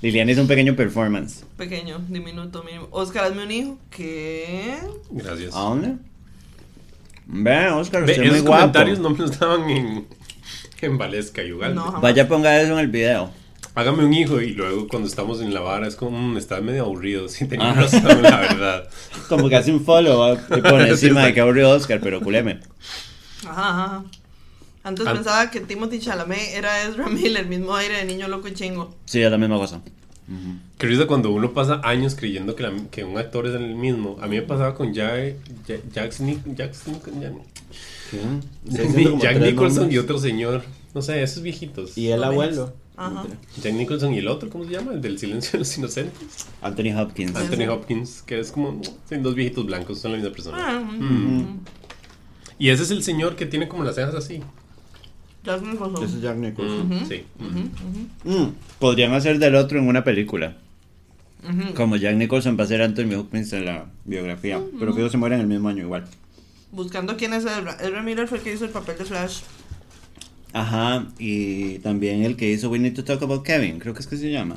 Liliana 0.02 0.32
hizo 0.32 0.42
un 0.42 0.48
pequeño 0.48 0.74
performance. 0.76 1.44
Pequeño, 1.56 2.00
diminuto, 2.08 2.62
mínimo. 2.62 2.88
Oscar, 2.90 3.24
hazme 3.24 3.44
un 3.44 3.50
hijo. 3.50 3.78
¿Qué? 3.90 4.78
Gracias. 5.10 5.54
¿A 5.54 5.60
dónde? 5.60 5.94
Ve, 7.26 7.68
Oscar, 7.70 8.04
Ve, 8.04 8.12
usted 8.12 8.22
es 8.24 8.28
muy 8.30 8.36
esos 8.38 8.46
guapo. 8.46 8.60
comentarios 8.60 8.98
no 9.00 9.10
me 9.10 9.18
los 9.18 9.38
daban 9.38 9.68
en, 9.70 10.06
en 10.80 10.98
Valesca 10.98 11.42
y 11.42 11.52
Ugalde. 11.52 11.74
No, 11.74 11.82
jamás. 11.84 12.00
Vaya, 12.02 12.26
ponga 12.28 12.60
eso 12.60 12.72
en 12.72 12.78
el 12.78 12.88
video. 12.88 13.30
Hágame 13.74 14.04
un 14.04 14.12
hijo 14.14 14.40
y 14.40 14.54
luego 14.54 14.88
cuando 14.88 15.06
estamos 15.08 15.40
en 15.40 15.54
la 15.54 15.60
vara 15.60 15.86
es 15.86 15.94
como, 15.94 16.18
"Mm, 16.18 16.36
está 16.36 16.60
medio 16.60 16.84
aburrido. 16.84 17.28
Sí, 17.28 17.46
tenía 17.46 17.70
Ajá. 17.70 17.82
razón, 17.82 18.22
la 18.22 18.40
verdad. 18.40 18.88
Como 19.28 19.48
que 19.48 19.56
hace 19.56 19.72
un 19.72 19.84
follow 19.84 20.32
up 20.32 20.38
y 20.56 20.60
pone 20.62 20.88
encima 20.88 21.24
de 21.26 21.34
que 21.34 21.40
aburrido 21.40 21.70
Oscar, 21.70 22.00
pero 22.02 22.20
culeme. 22.20 22.60
Ajá, 23.46 23.84
ajá. 23.84 24.04
Antes 24.88 25.06
An- 25.06 25.16
pensaba 25.16 25.50
que 25.50 25.60
Timothy 25.60 26.00
Chalamet 26.00 26.54
era 26.54 26.82
Ezra 26.84 27.08
Miller, 27.08 27.46
mismo 27.46 27.74
aire 27.76 27.98
de 27.98 28.04
niño 28.04 28.26
loco 28.28 28.48
y 28.48 28.54
chingo. 28.54 28.94
Sí, 29.04 29.20
es 29.20 29.30
la 29.30 29.38
misma 29.38 29.56
cosa. 29.58 29.80
Qué 30.76 30.86
risa 30.86 31.06
cuando 31.06 31.30
uno 31.30 31.52
pasa 31.54 31.80
años 31.84 32.14
creyendo 32.14 32.54
que, 32.54 32.62
la- 32.62 32.72
que 32.90 33.02
un 33.02 33.16
actor 33.16 33.46
es 33.46 33.54
el 33.54 33.74
mismo. 33.74 34.18
A 34.20 34.26
mí 34.26 34.36
me 34.36 34.42
pasaba 34.42 34.74
con 34.74 34.92
Jack, 34.92 35.36
Jack, 35.66 35.80
Jack, 35.92 36.12
Nic- 36.20 36.54
Jack, 36.54 36.74
Nic- 36.86 37.02
Jack- 38.64 39.18
Jack 39.20 39.40
Nicholson 39.40 39.90
y 39.92 39.98
otro 39.98 40.18
señor. 40.18 40.62
No 40.94 41.02
sé, 41.02 41.22
esos 41.22 41.42
viejitos. 41.42 41.96
Y 41.96 42.08
el 42.10 42.20
Lo 42.20 42.26
abuelo. 42.26 42.72
Ajá. 42.96 43.24
Jack 43.62 43.74
Nicholson 43.74 44.12
y 44.14 44.18
el 44.18 44.28
otro, 44.28 44.50
¿cómo 44.50 44.64
se 44.64 44.72
llama? 44.72 44.92
El 44.92 45.00
del 45.00 45.18
silencio 45.18 45.52
de 45.52 45.58
los 45.60 45.78
inocentes. 45.78 46.46
Anthony 46.62 46.92
Hopkins. 46.98 47.34
Anthony 47.36 47.68
Hopkins, 47.70 48.22
que 48.22 48.40
es 48.40 48.50
como 48.52 48.80
son 49.08 49.22
dos 49.22 49.34
viejitos 49.34 49.64
blancos, 49.66 50.00
son 50.00 50.12
la 50.12 50.18
misma 50.18 50.32
persona. 50.32 50.56
Ah, 50.60 50.80
Mm. 50.80 51.60
Y 52.58 52.70
ese 52.70 52.82
es 52.82 52.90
el 52.90 53.02
señor 53.04 53.36
que 53.36 53.46
tiene 53.46 53.68
como 53.68 53.84
las 53.84 53.94
cejas 53.94 54.14
así. 54.16 54.40
Jack 55.48 55.62
Nicholson. 55.62 56.04
Ese 56.04 56.16
es 56.16 56.22
Jack 56.22 56.36
Nicholson. 56.36 56.88
Mm, 56.88 57.06
Sí. 57.08 57.24
Mm. 58.24 58.30
Mm, 58.30 58.52
Podrían 58.78 59.12
hacer 59.14 59.38
del 59.38 59.54
otro 59.54 59.78
en 59.78 59.88
una 59.88 60.04
película. 60.04 60.56
Como 61.74 61.96
Jack 61.96 62.16
Nicholson 62.16 62.56
va 62.58 62.64
a 62.64 62.66
ser 62.66 62.82
Anthony 62.82 63.14
Hopkins 63.16 63.52
en 63.52 63.64
la 63.64 63.86
biografía. 64.04 64.60
Pero 64.78 64.92
que 64.94 65.00
ellos 65.00 65.12
se 65.12 65.18
mueren 65.18 65.40
el 65.40 65.46
mismo 65.46 65.68
año 65.68 65.84
igual. 65.84 66.04
Buscando 66.72 67.16
quién 67.16 67.32
es 67.32 67.44
Ezra. 67.44 67.76
Ezra 67.80 68.02
Miller 68.02 68.28
fue 68.28 68.38
el 68.38 68.44
que 68.44 68.52
hizo 68.52 68.64
el 68.64 68.70
papel 68.70 68.98
de 68.98 69.04
Flash. 69.04 69.40
Ajá, 70.52 71.06
y 71.18 71.78
también 71.80 72.22
el 72.24 72.36
que 72.36 72.50
hizo 72.50 72.70
We 72.70 72.78
Need 72.78 72.94
to 72.94 73.04
Talk 73.04 73.22
About 73.22 73.44
Kevin, 73.44 73.78
creo 73.78 73.92
que 73.94 74.00
es 74.00 74.06
que 74.06 74.16
se 74.16 74.30
llama. 74.30 74.56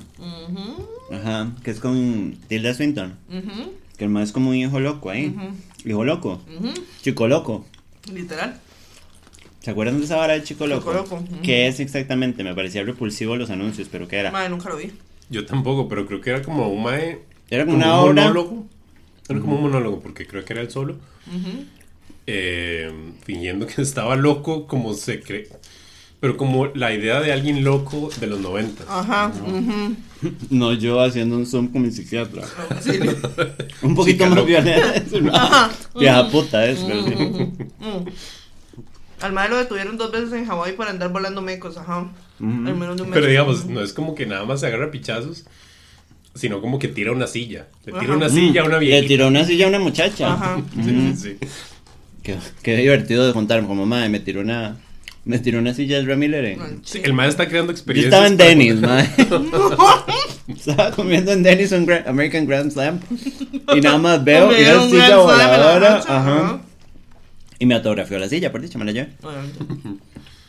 Ajá, 1.12 1.52
que 1.64 1.72
es 1.72 1.80
con 1.80 2.38
Tilda 2.48 2.74
Swinton. 2.74 3.16
Que 3.98 4.06
el 4.06 4.10
más 4.10 4.24
es 4.30 4.32
como 4.32 4.50
un 4.50 4.56
hijo 4.56 4.80
loco 4.80 5.10
ahí. 5.10 5.36
Hijo 5.86 6.04
loco. 6.04 6.42
Chico 7.02 7.28
loco. 7.28 7.66
Literal. 8.12 8.60
¿Se 9.62 9.72
acuerdan 9.72 10.00
de 10.00 10.06
esa 10.06 10.18
vara 10.18 10.34
de 10.34 10.44
Chico 10.44 10.66
Loco? 10.68 10.92
Loco, 10.92 11.16
ujú. 11.16 11.42
¿Qué 11.44 11.68
es 11.68 11.80
exactamente? 11.80 12.44
Me 12.44 12.54
parecía 12.56 12.84
repulsivo 12.84 13.36
los 13.36 13.50
anuncios, 13.52 13.88
pero 13.92 14.08
¿qué 14.08 14.18
era? 14.18 14.32
Madre, 14.32 14.50
nunca 14.50 14.70
lo 14.70 14.78
vi. 14.78 14.92
Yo 15.30 15.46
tampoco, 15.46 15.88
pero 15.88 16.08
creo 16.08 16.20
que 16.20 16.32
era 16.32 16.42
como 16.42 16.68
un 16.68 16.82
mae. 16.84 17.20
Era 17.50 17.66
como 17.66 17.78
una 17.78 18.02
un 18.02 18.10
obra. 18.12 18.24
monólogo. 18.24 18.66
Era 19.30 19.40
como 19.40 19.56
un 19.56 19.62
monólogo, 19.64 20.00
porque 20.00 20.26
creo 20.26 20.44
que 20.44 20.54
era 20.54 20.62
él 20.62 20.72
solo. 20.72 20.96
Ujú. 21.28 21.66
eh, 22.28 22.92
fingiendo 23.24 23.68
que 23.68 23.82
estaba 23.82 24.16
loco, 24.16 24.66
como 24.68 24.94
se 24.94 25.20
cree. 25.22 25.48
Pero 26.20 26.38
como 26.38 26.68
la 26.68 26.94
idea 26.94 27.20
de 27.20 27.32
alguien 27.32 27.64
loco 27.64 28.10
de 28.20 28.28
los 28.28 28.40
90. 28.40 28.84
Ajá. 28.88 29.32
ujú. 29.46 29.96
No, 30.52 30.72
yo 30.74 31.02
haciendo 31.02 31.36
un 31.36 31.46
zoom 31.48 31.68
con 31.70 31.82
mi 31.84 31.92
psiquiatra. 31.92 32.44
Sí. 32.82 32.92
Un 33.82 33.96
poquito 33.96 34.26
Chica 34.26 34.26
más 34.30 34.36
loca. 34.38 34.48
violento. 34.62 35.18
Ajá. 35.34 35.72
Vieja 36.00 36.30
puta 36.30 36.66
es, 36.68 36.80
pero 36.80 37.04
sí. 37.04 37.12
Mm. 37.16 38.08
Al 39.22 39.34
madre 39.34 39.50
lo 39.52 39.58
detuvieron 39.58 39.98
dos 39.98 40.12
veces 40.12 40.34
en 40.34 40.46
Hawái 40.46 40.74
por 40.74 40.88
andar 40.88 41.10
volando 41.12 41.42
mecos, 41.42 41.78
ajá. 41.78 42.00
Ujú. 42.40 42.68
Al 42.68 42.76
menos 42.76 42.98
de 42.98 43.04
un 43.04 43.10
mes. 43.10 43.14
Pero 43.16 43.28
digamos, 43.28 43.66
no 43.66 43.82
es 43.82 43.94
como 43.94 44.16
que 44.16 44.26
nada 44.26 44.44
más 44.46 44.60
se 44.62 44.68
agarra 44.68 44.90
pichazos, 44.92 45.46
sino 46.34 46.62
como 46.62 46.80
que 46.80 46.88
tira 46.88 47.12
una 47.12 47.28
silla. 47.28 47.68
Le 47.86 47.92
tira 47.94 48.04
Ajá. 48.06 48.14
una 48.16 48.30
silla 48.30 48.62
a 48.62 48.66
una 48.66 48.80
Le 48.80 48.86
viejita. 48.86 49.08
tiró 49.08 49.28
una 49.28 49.46
silla 49.46 49.66
a 49.66 49.70
una 49.70 49.80
muchacha. 49.80 50.34
Ajá. 50.34 50.62
Sí, 50.76 50.84
sí, 50.84 51.16
sí. 51.16 51.48
Qué, 52.24 52.38
qué 52.64 52.78
divertido 52.78 53.26
de 53.28 53.34
contar. 53.34 53.66
Como 53.66 53.86
madre, 53.86 54.10
me 54.10 54.20
tiró 54.20 54.42
una. 54.42 54.78
Me 55.24 55.38
tiró 55.38 55.60
una 55.60 55.74
silla 55.76 56.02
de 56.02 56.16
Miller. 56.16 56.46
en- 56.46 56.82
Sí, 56.84 57.00
el 57.04 57.14
maestro 57.14 57.44
está 57.44 57.50
creando 57.52 57.72
Yo 57.72 57.78
experiencias. 57.78 58.12
estaba 58.14 58.28
en 58.28 58.38
para- 58.38 58.50
Denny's, 58.50 58.82
madre. 58.82 59.10
estaba 60.48 60.92
comiendo 60.92 61.32
en 61.32 61.44
Denny's 61.44 61.72
un 61.74 61.86
Gra- 61.86 62.08
American 62.08 62.48
Grand 62.48 62.72
Slam. 62.72 63.00
Y 63.76 63.82
nada 63.82 63.98
más 64.00 64.24
veo 64.24 64.48
Me 64.50 64.74
una 64.74 64.90
silla 64.90 65.18
voladora. 65.18 65.98
Ajá. 66.08 66.62
Y 67.62 67.66
me 67.68 67.76
autografió 67.76 68.18
la 68.18 68.28
silla, 68.28 68.52
por 68.52 68.60
dicho, 68.62 68.80
me 68.80 68.86
la 68.86 68.92
llevé. 68.92 69.10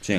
Sí. 0.00 0.14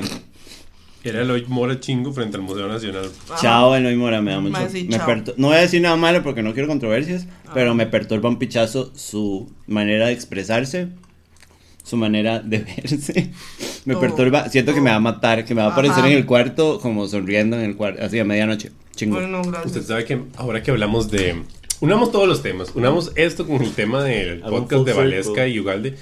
Era 1.02 1.20
el 1.20 1.30
hoy 1.30 1.44
Mora 1.46 1.78
Chingo 1.78 2.10
frente 2.14 2.36
al 2.38 2.42
Museo 2.42 2.66
Nacional. 2.68 3.10
Ajá. 3.28 3.38
Chao, 3.42 3.74
Eloy 3.76 3.94
Mora, 3.96 4.22
me 4.22 4.30
da 4.30 4.40
mucho. 4.40 4.56
Me 4.58 4.98
pertur- 4.98 5.34
no 5.36 5.48
voy 5.48 5.56
a 5.58 5.60
decir 5.60 5.82
nada 5.82 5.96
malo 5.96 6.22
porque 6.22 6.42
no 6.42 6.54
quiero 6.54 6.66
controversias, 6.68 7.26
Ah. 7.46 7.50
pero 7.52 7.74
me 7.74 7.86
perturba 7.86 8.30
un 8.30 8.38
pichazo 8.38 8.90
su 8.94 9.52
manera 9.66 10.06
de 10.06 10.12
expresarse, 10.14 10.88
su 11.82 11.98
manera 11.98 12.38
de 12.40 12.58
verse. 12.76 13.30
Me 13.84 13.96
Oh. 13.96 14.00
perturba, 14.00 14.48
siento 14.48 14.72
que 14.72 14.80
me 14.80 14.88
va 14.88 14.96
a 14.96 15.00
matar, 15.00 15.44
que 15.44 15.54
me 15.54 15.60
va 15.60 15.68
a 15.68 15.72
aparecer 15.72 15.98
Ajá. 15.98 16.08
en 16.10 16.16
el 16.16 16.24
cuarto 16.24 16.78
como 16.80 17.06
sonriendo 17.08 17.58
en 17.58 17.64
el 17.64 17.76
cuarto, 17.76 18.02
así 18.02 18.18
a 18.18 18.24
medianoche. 18.24 18.70
Chingo. 18.96 19.16
Bueno, 19.16 19.42
Usted 19.66 19.82
sabe 19.82 20.04
que 20.06 20.18
ahora 20.36 20.62
que 20.62 20.70
hablamos 20.70 21.10
de. 21.10 21.42
Unamos 21.80 22.10
todos 22.12 22.26
los 22.26 22.42
temas. 22.42 22.70
Unamos 22.74 23.12
esto 23.16 23.46
con 23.46 23.60
el 23.60 23.72
tema 23.72 24.02
del 24.04 24.40
podcast 24.40 24.86
de 24.86 24.92
Valesca 24.94 25.46
y 25.48 25.60
Ugalde. 25.60 25.96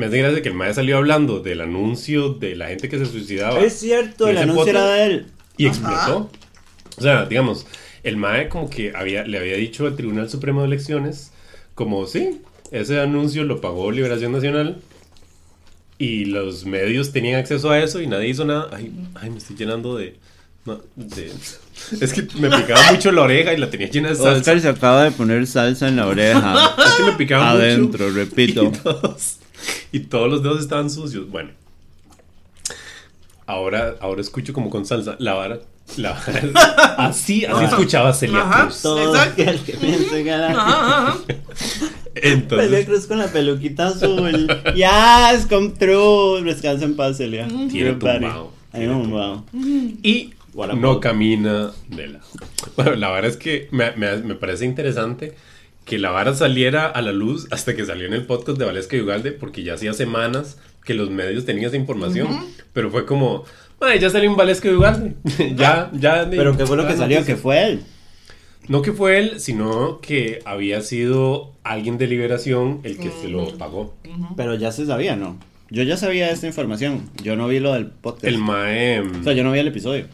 Me 0.00 0.06
hace 0.06 0.18
gracia 0.18 0.40
que 0.42 0.48
el 0.48 0.54
maestro 0.54 0.82
salió 0.82 0.96
hablando 0.96 1.40
del 1.40 1.60
anuncio 1.60 2.30
de 2.30 2.56
la 2.56 2.68
gente 2.68 2.88
que 2.88 2.98
se 2.98 3.04
suicidaba. 3.06 3.60
Es 3.60 3.78
cierto, 3.78 4.24
¿En 4.28 4.36
el 4.38 4.42
anuncio 4.44 4.66
era 4.70 4.84
de 4.86 5.04
él. 5.04 5.26
Y 5.58 5.66
Ajá. 5.66 5.76
explotó. 5.76 6.30
O 6.96 7.02
sea, 7.02 7.26
digamos, 7.26 7.66
El 8.02 8.16
MAE 8.16 8.48
como 8.48 8.70
que 8.70 8.92
había, 8.96 9.24
le 9.24 9.36
había 9.38 9.56
dicho 9.56 9.86
al 9.86 9.96
Tribunal 9.96 10.30
Supremo 10.30 10.60
de 10.62 10.68
Elecciones, 10.68 11.32
como 11.74 12.06
sí, 12.06 12.40
ese 12.70 12.98
anuncio 12.98 13.44
lo 13.44 13.60
pagó 13.60 13.90
Liberación 13.92 14.32
Nacional 14.32 14.78
y 15.98 16.24
los 16.24 16.64
medios 16.64 17.12
tenían 17.12 17.38
acceso 17.40 17.70
a 17.70 17.78
eso 17.78 18.00
y 18.00 18.06
nadie 18.06 18.28
hizo 18.28 18.44
nada. 18.46 18.68
Ay, 18.72 18.90
ay 19.16 19.28
me 19.30 19.36
estoy 19.38 19.54
llenando 19.56 19.96
de... 19.98 20.16
no, 20.64 20.80
de- 20.96 21.30
es 22.00 22.12
que 22.14 22.22
me 22.38 22.48
picaba 22.50 22.92
mucho 22.92 23.12
la 23.12 23.22
oreja 23.22 23.52
y 23.52 23.58
la 23.58 23.68
tenía 23.68 23.88
llena 23.90 24.08
de 24.10 24.14
salsa. 24.16 24.32
Oscar 24.38 24.60
se 24.60 24.68
acaba 24.68 25.04
de 25.04 25.10
poner 25.10 25.46
salsa 25.46 25.88
en 25.88 25.96
la 25.96 26.06
oreja. 26.06 26.74
Es 26.86 26.94
que 26.94 27.02
me 27.02 27.12
picaba 27.12 27.50
Adentro, 27.50 28.06
mucho. 28.06 28.16
repito. 28.16 28.62
Y 28.74 28.78
todos, 28.78 29.36
y 29.92 30.00
todos 30.00 30.28
los 30.30 30.42
dedos 30.42 30.60
estaban 30.60 30.90
sucios. 30.90 31.28
Bueno. 31.30 31.50
Ahora, 33.46 33.96
ahora 34.00 34.20
escucho 34.20 34.52
como 34.52 34.70
con 34.70 34.86
salsa. 34.86 35.16
La 35.18 35.34
vara. 35.34 35.58
La 35.96 36.12
vara. 36.12 36.94
Así, 36.98 37.44
así 37.44 37.64
escuchaba 37.64 38.12
Celia 38.12 38.42
Ajá. 38.42 38.62
Cruz. 38.66 38.82
Todo 38.82 39.08
Exacto. 39.14 39.42
el 39.42 39.58
que 39.60 39.72
piense 39.72 40.22
Ajá, 40.32 41.08
ajá. 41.08 41.18
Celia 41.26 41.40
Entonces, 42.14 42.86
Cruz 42.86 43.06
con 43.06 43.18
la 43.18 43.26
peluquita 43.28 43.88
azul. 43.88 44.46
Yes, 44.74 45.46
come 45.48 45.70
true. 45.70 46.42
Descansa 46.44 46.84
en 46.84 46.94
paz, 46.94 47.16
Celia. 47.16 47.48
Tiene. 47.70 47.96
Ay, 48.72 48.86
tumbao. 48.86 49.44
y 50.02 50.30
no 50.76 51.00
camina 51.00 51.72
de 51.88 52.06
la. 52.08 52.20
Bueno, 52.76 52.94
la 52.94 53.08
vara 53.08 53.26
es 53.26 53.36
que 53.36 53.66
me, 53.72 53.90
me- 53.96 54.18
me 54.18 54.34
parece 54.36 54.64
interesante 54.66 55.34
que 55.90 55.98
la 55.98 56.12
vara 56.12 56.34
saliera 56.34 56.86
a 56.86 57.02
la 57.02 57.10
luz 57.10 57.48
hasta 57.50 57.74
que 57.74 57.84
salió 57.84 58.06
en 58.06 58.12
el 58.12 58.24
podcast 58.24 58.56
de 58.58 58.64
Valesca 58.64 58.96
y 58.96 59.00
Ugalde, 59.00 59.32
porque 59.32 59.64
ya 59.64 59.74
hacía 59.74 59.92
semanas 59.92 60.56
que 60.84 60.94
los 60.94 61.10
medios 61.10 61.44
tenían 61.44 61.64
esa 61.66 61.76
información. 61.76 62.28
Pero 62.72 62.92
fue 62.92 63.06
como, 63.06 63.42
"Mae, 63.80 63.98
ya 63.98 64.08
salió 64.08 64.30
un 64.30 64.36
Valesca 64.36 64.68
y 64.68 64.74
Ugalde. 64.74 65.14
ya, 65.56 65.90
ya. 65.92 66.28
Pero 66.30 66.56
¿qué 66.56 66.64
fue 66.64 66.76
lo 66.76 66.86
que 66.86 66.96
salió? 66.96 67.16
noticia". 67.16 67.34
Que 67.34 67.40
fue 67.42 67.64
él. 67.64 67.80
No 68.68 68.82
que 68.82 68.92
fue 68.92 69.18
él, 69.18 69.40
sino 69.40 70.00
que 70.00 70.38
había 70.44 70.80
sido 70.82 71.54
alguien 71.64 71.98
de 71.98 72.06
liberación 72.06 72.78
el 72.84 72.96
que 72.96 73.10
se 73.10 73.26
lo 73.26 73.58
pagó. 73.58 73.96
Pero 74.36 74.54
ya 74.54 74.70
se 74.70 74.86
sabía, 74.86 75.16
¿no? 75.16 75.40
Yo 75.70 75.82
ya 75.82 75.96
sabía 75.96 76.30
esta 76.30 76.46
información. 76.46 77.10
Yo 77.20 77.34
no 77.34 77.48
vi 77.48 77.58
lo 77.58 77.72
del 77.74 77.86
podcast. 77.86 78.26
El 78.26 78.38
MAE. 78.38 79.00
O 79.00 79.24
sea, 79.24 79.32
yo 79.32 79.42
no 79.42 79.50
vi 79.50 79.58
el 79.58 79.66
episodio. 79.66 80.04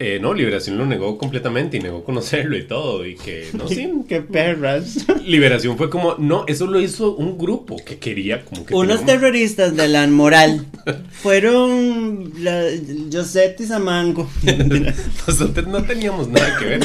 Eh, 0.00 0.20
no, 0.20 0.32
Liberación 0.32 0.78
lo 0.78 0.86
negó 0.86 1.18
completamente 1.18 1.76
y 1.76 1.80
negó 1.80 2.04
conocerlo 2.04 2.56
y 2.56 2.62
todo. 2.62 3.04
Y 3.04 3.16
que, 3.16 3.48
no, 3.52 3.66
sí. 3.66 3.92
Qué 4.08 4.22
perras. 4.22 5.06
Liberación 5.24 5.76
fue 5.76 5.90
como, 5.90 6.14
no, 6.18 6.44
eso 6.46 6.68
lo 6.68 6.80
hizo 6.80 7.16
un 7.16 7.36
grupo 7.36 7.76
que 7.84 7.98
quería, 7.98 8.44
como 8.44 8.64
que. 8.64 8.74
Unos 8.74 9.04
terroristas 9.04 9.74
de 9.76 9.88
la 9.88 10.06
moral 10.06 10.66
fueron 11.10 12.32
la, 12.38 12.64
Josette 13.12 13.60
y 13.60 13.66
Samango. 13.66 14.30
Nosotros 15.26 15.66
no 15.66 15.82
teníamos 15.82 16.28
nada 16.28 16.56
que 16.58 16.64
ver. 16.64 16.80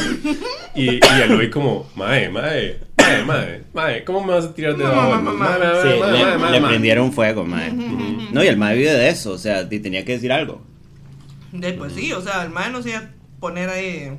Y, 0.76 0.96
y 0.96 1.22
él 1.24 1.34
hoy 1.34 1.52
como, 1.52 1.88
mae, 1.96 2.30
mae, 2.30 2.80
mae, 2.98 3.24
mae, 3.26 3.62
mae, 3.74 4.04
¿cómo 4.04 4.24
me 4.24 4.34
vas 4.34 4.46
a 4.46 4.56
tirar 4.56 4.76
de 4.76 4.84
mae, 4.86 5.84
Sí, 5.84 6.52
le, 6.52 6.60
le 6.60 6.68
prendieron 6.68 7.14
fuego, 7.14 7.46
mae. 7.46 7.72
No, 7.72 8.44
y 8.44 8.48
el 8.48 8.58
mae 8.58 8.76
vive 8.76 8.92
de 8.92 9.10
eso, 9.10 9.34
o 9.34 9.38
sea, 9.38 9.70
tenía 9.70 10.04
que 10.04 10.14
decir 10.14 10.32
algo. 10.32 10.73
De, 11.54 11.74
pues 11.74 11.94
sí, 11.94 12.12
o 12.14 12.22
sea, 12.22 12.44
el 12.44 12.50
mae 12.50 12.72
no 12.72 12.82
se 12.82 12.90
iba 12.90 13.00
a 13.00 13.10
poner 13.40 13.70
ahí 13.70 14.18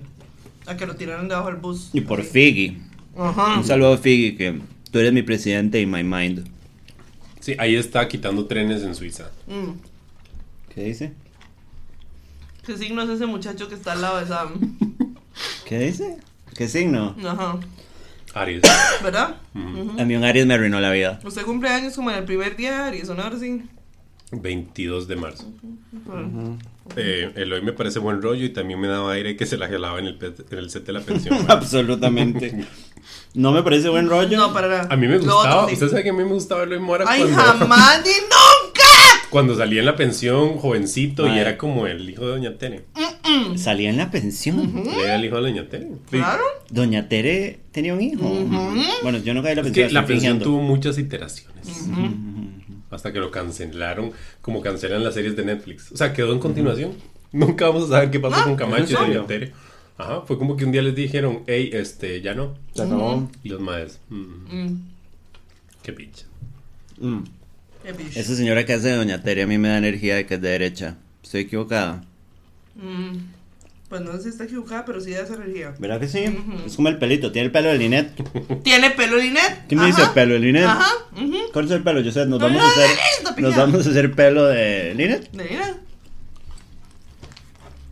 a 0.66 0.76
que 0.76 0.87
lo 0.87 0.95
tiraran 0.95 1.28
debajo 1.28 1.49
del 1.49 1.57
bus. 1.57 1.91
Y 1.93 2.01
por 2.01 2.20
Así. 2.20 2.30
Figgy. 2.30 2.78
Ajá. 3.18 3.59
Un 3.59 3.64
saludo 3.64 3.95
a 3.95 3.99
Figgy, 3.99 4.37
que 4.37 4.61
tú 4.91 5.01
eres 5.01 5.12
mi 5.12 5.22
presidente 5.22 5.80
y 5.80 5.87
my 5.87 6.05
mind. 6.05 6.49
Sí, 7.41 7.57
ahí 7.59 7.74
está 7.74 8.07
quitando 8.09 8.47
trenes 8.47 8.82
en 8.85 8.95
Suiza. 8.95 9.30
Mm. 9.49 9.72
¿Qué 10.72 10.85
dice? 10.85 11.12
¿Qué 12.64 12.78
signo 12.78 13.03
es 13.03 13.11
ese 13.11 13.26
muchacho 13.26 13.68
que 13.68 13.74
está 13.74 13.93
al 13.93 14.01
lado 14.01 14.20
de 14.20 14.26
Sam? 14.26 14.78
¿Qué 15.66 15.78
dice? 15.80 16.16
¿Qué 16.57 16.68
signo? 16.68 17.16
Ajá. 17.26 17.59
Aries. 18.32 18.62
¿Verdad? 19.03 19.37
A 19.55 20.05
mí 20.05 20.16
un 20.16 20.24
Aries 20.24 20.47
me 20.47 20.55
arruinó 20.55 20.80
la 20.80 20.91
vida. 20.91 21.20
Usted 21.24 21.43
cumple 21.43 21.68
años 21.68 21.95
como 21.95 22.11
en 22.11 22.18
el 22.18 22.24
primer 22.24 22.57
día 22.57 22.70
de 22.70 22.82
Aries, 22.85 23.09
¿o 23.09 23.14
no? 23.14 23.22
Ahora 23.22 23.39
sí. 23.39 23.62
22 24.32 25.07
de 25.09 25.16
marzo. 25.16 25.53
Bueno. 25.93 26.59
Eh, 26.97 27.32
Eloy 27.37 27.62
me 27.62 27.72
parece 27.72 27.99
buen 27.99 28.20
rollo 28.22 28.45
y 28.45 28.51
también 28.51 28.78
me 28.80 28.89
daba 28.89 29.12
aire 29.12 29.37
que 29.37 29.47
se 29.47 29.57
la 29.57 29.68
gelaba 29.68 29.99
en 29.99 30.07
el, 30.07 30.16
pe- 30.16 30.35
en 30.51 30.59
el 30.59 30.70
set 30.70 30.85
de 30.85 30.93
la 30.93 31.01
pensión. 31.01 31.37
Absolutamente. 31.49 32.64
No 33.35 33.53
me 33.53 33.62
parece 33.62 33.89
buen 33.89 34.09
rollo. 34.09 34.37
No, 34.37 34.53
para 34.53 34.68
nada. 34.68 34.87
A 34.91 34.97
mí 34.97 35.09
me 35.09 35.18
gustaba, 35.18 35.66
usted 35.66 35.89
sabe 35.89 36.03
que 36.03 36.11
a 36.11 36.12
mí 36.12 36.22
me 36.22 36.32
gustaba 36.32 36.62
Eloy 36.64 36.78
Mora 36.78 37.05
¡Ay, 37.09 37.22
cuando, 37.22 37.37
jamás 37.43 38.01
ni 38.05 38.11
nunca! 38.11 38.85
cuando 39.30 39.57
salía 39.57 39.80
en 39.80 39.87
la 39.87 39.97
pensión 39.97 40.59
jovencito 40.59 41.26
y 41.26 41.39
era 41.39 41.59
como 41.59 41.87
el 41.89 42.09
hijo 42.09 42.22
de 42.26 42.30
Doña 42.32 42.57
Tere. 42.57 42.85
Salía 43.57 43.91
en 43.91 43.97
la 43.97 44.11
pensión. 44.11 44.85
Era 45.03 45.16
el 45.16 45.24
hijo 45.24 45.37
de 45.37 45.43
Doña 45.43 45.68
Tere. 45.68 45.89
Sí. 46.11 46.18
Claro. 46.18 46.43
Doña 46.70 47.09
Tere 47.09 47.59
tenía 47.72 47.95
un 47.95 48.01
hijo. 48.03 48.22
Bueno, 49.03 49.18
yo 49.18 49.35
no 49.35 49.43
caí 49.43 49.53
en 49.53 49.57
la 49.57 49.62
Es 49.62 49.66
pensión. 49.68 49.89
que 49.89 49.93
la 49.95 50.01
pensión 50.07 50.35
fingiendo. 50.35 50.45
tuvo 50.45 50.61
muchas 50.61 50.99
iteraciones. 50.99 51.89
Hasta 52.91 53.12
que 53.12 53.18
lo 53.18 53.30
cancelaron, 53.30 54.12
como 54.41 54.61
cancelan 54.61 55.03
las 55.05 55.14
series 55.14 55.35
de 55.37 55.45
Netflix. 55.45 55.91
O 55.93 55.97
sea, 55.97 56.12
quedó 56.12 56.32
en 56.32 56.39
continuación. 56.39 56.93
Nunca 57.32 57.66
vamos 57.66 57.85
a 57.85 57.89
saber 57.95 58.11
qué 58.11 58.20
pasó 58.20 58.37
Ah, 58.39 58.45
con 58.45 58.57
Camacho 58.57 59.03
¿en 59.05 59.11
y? 59.11 59.14
Doña 59.14 59.26
Tere. 59.26 59.53
Ajá, 59.97 60.22
fue 60.22 60.39
como 60.39 60.57
que 60.57 60.64
un 60.64 60.72
día 60.72 60.82
les 60.82 60.95
dijeron, 60.95 61.43
hey, 61.47 61.70
este, 61.72 62.20
ya 62.20 62.35
no. 62.35 62.57
Se 62.74 62.82
acabó. 62.82 63.28
Y 63.43 63.49
los 63.49 63.61
maes, 63.61 64.01
mm, 64.09 64.16
Mm. 64.16 64.82
qué 65.82 65.93
picha. 65.93 66.26
Mm. 66.99 67.20
Qué 67.85 67.93
bicho. 67.93 68.18
Esa 68.20 68.35
señora 68.35 68.64
que 68.64 68.72
hace 68.72 68.89
de 68.89 68.97
Doña 68.97 69.22
Tere 69.22 69.43
a 69.43 69.47
mí 69.47 69.59
me 69.59 69.68
da 69.68 69.78
energía 69.78 70.16
de 70.16 70.26
que 70.26 70.35
es 70.35 70.41
de 70.41 70.49
derecha. 70.51 70.97
Estoy 71.22 71.43
equivocada. 71.43 72.03
Pues 73.95 74.05
no 74.05 74.13
sé 74.15 74.23
si 74.23 74.29
está 74.31 74.43
equivocada, 74.43 74.85
pero 74.85 75.01
sí 75.01 75.13
da 75.13 75.21
esa 75.21 75.35
energía. 75.35 75.73
¿Verdad 75.79 76.01
que 76.01 76.09
sí? 76.09 76.25
Es 76.67 76.75
como 76.75 76.89
el 76.89 76.99
pelito. 76.99 77.31
Tiene 77.31 77.47
el 77.47 77.53
pelo 77.53 77.69
de 77.69 77.79
Linet. 77.79 78.11
¿Tiene 78.65 78.91
pelo 78.91 79.19
Linet? 79.19 79.69
¿Quién 79.69 79.81
me 79.81 79.87
dice 79.87 80.03
el 80.03 80.11
pelo 80.11 80.35
de 80.35 80.41
Linet? 80.41 80.65
Ajá. 80.65 80.91
¿Cuál 81.53 81.67
es 81.67 81.71
el 81.71 81.85
pelo? 81.85 82.01
Yo 82.01 82.11
sé, 82.11 82.27
nos 82.27 82.41
vamos 82.41 82.61
a 82.61 82.67
hacer. 82.67 82.91
Nos 83.23 83.35
pillado. 83.35 83.55
vamos 83.55 83.87
a 83.87 83.91
hacer 83.91 84.13
pelo 84.13 84.47
de 84.47 84.97
Linet. 84.97 85.31
De 85.31 85.45
Linet. 85.45 85.77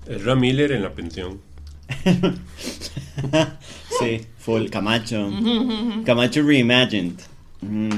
Es 0.08 0.36
Miller 0.36 0.72
en 0.72 0.82
la 0.82 0.92
pensión. 0.92 1.40
sí, 4.00 4.26
full. 4.38 4.70
Camacho. 4.70 5.30
Camacho 6.04 6.42
reimagined. 6.42 7.20
Mm. 7.60 7.90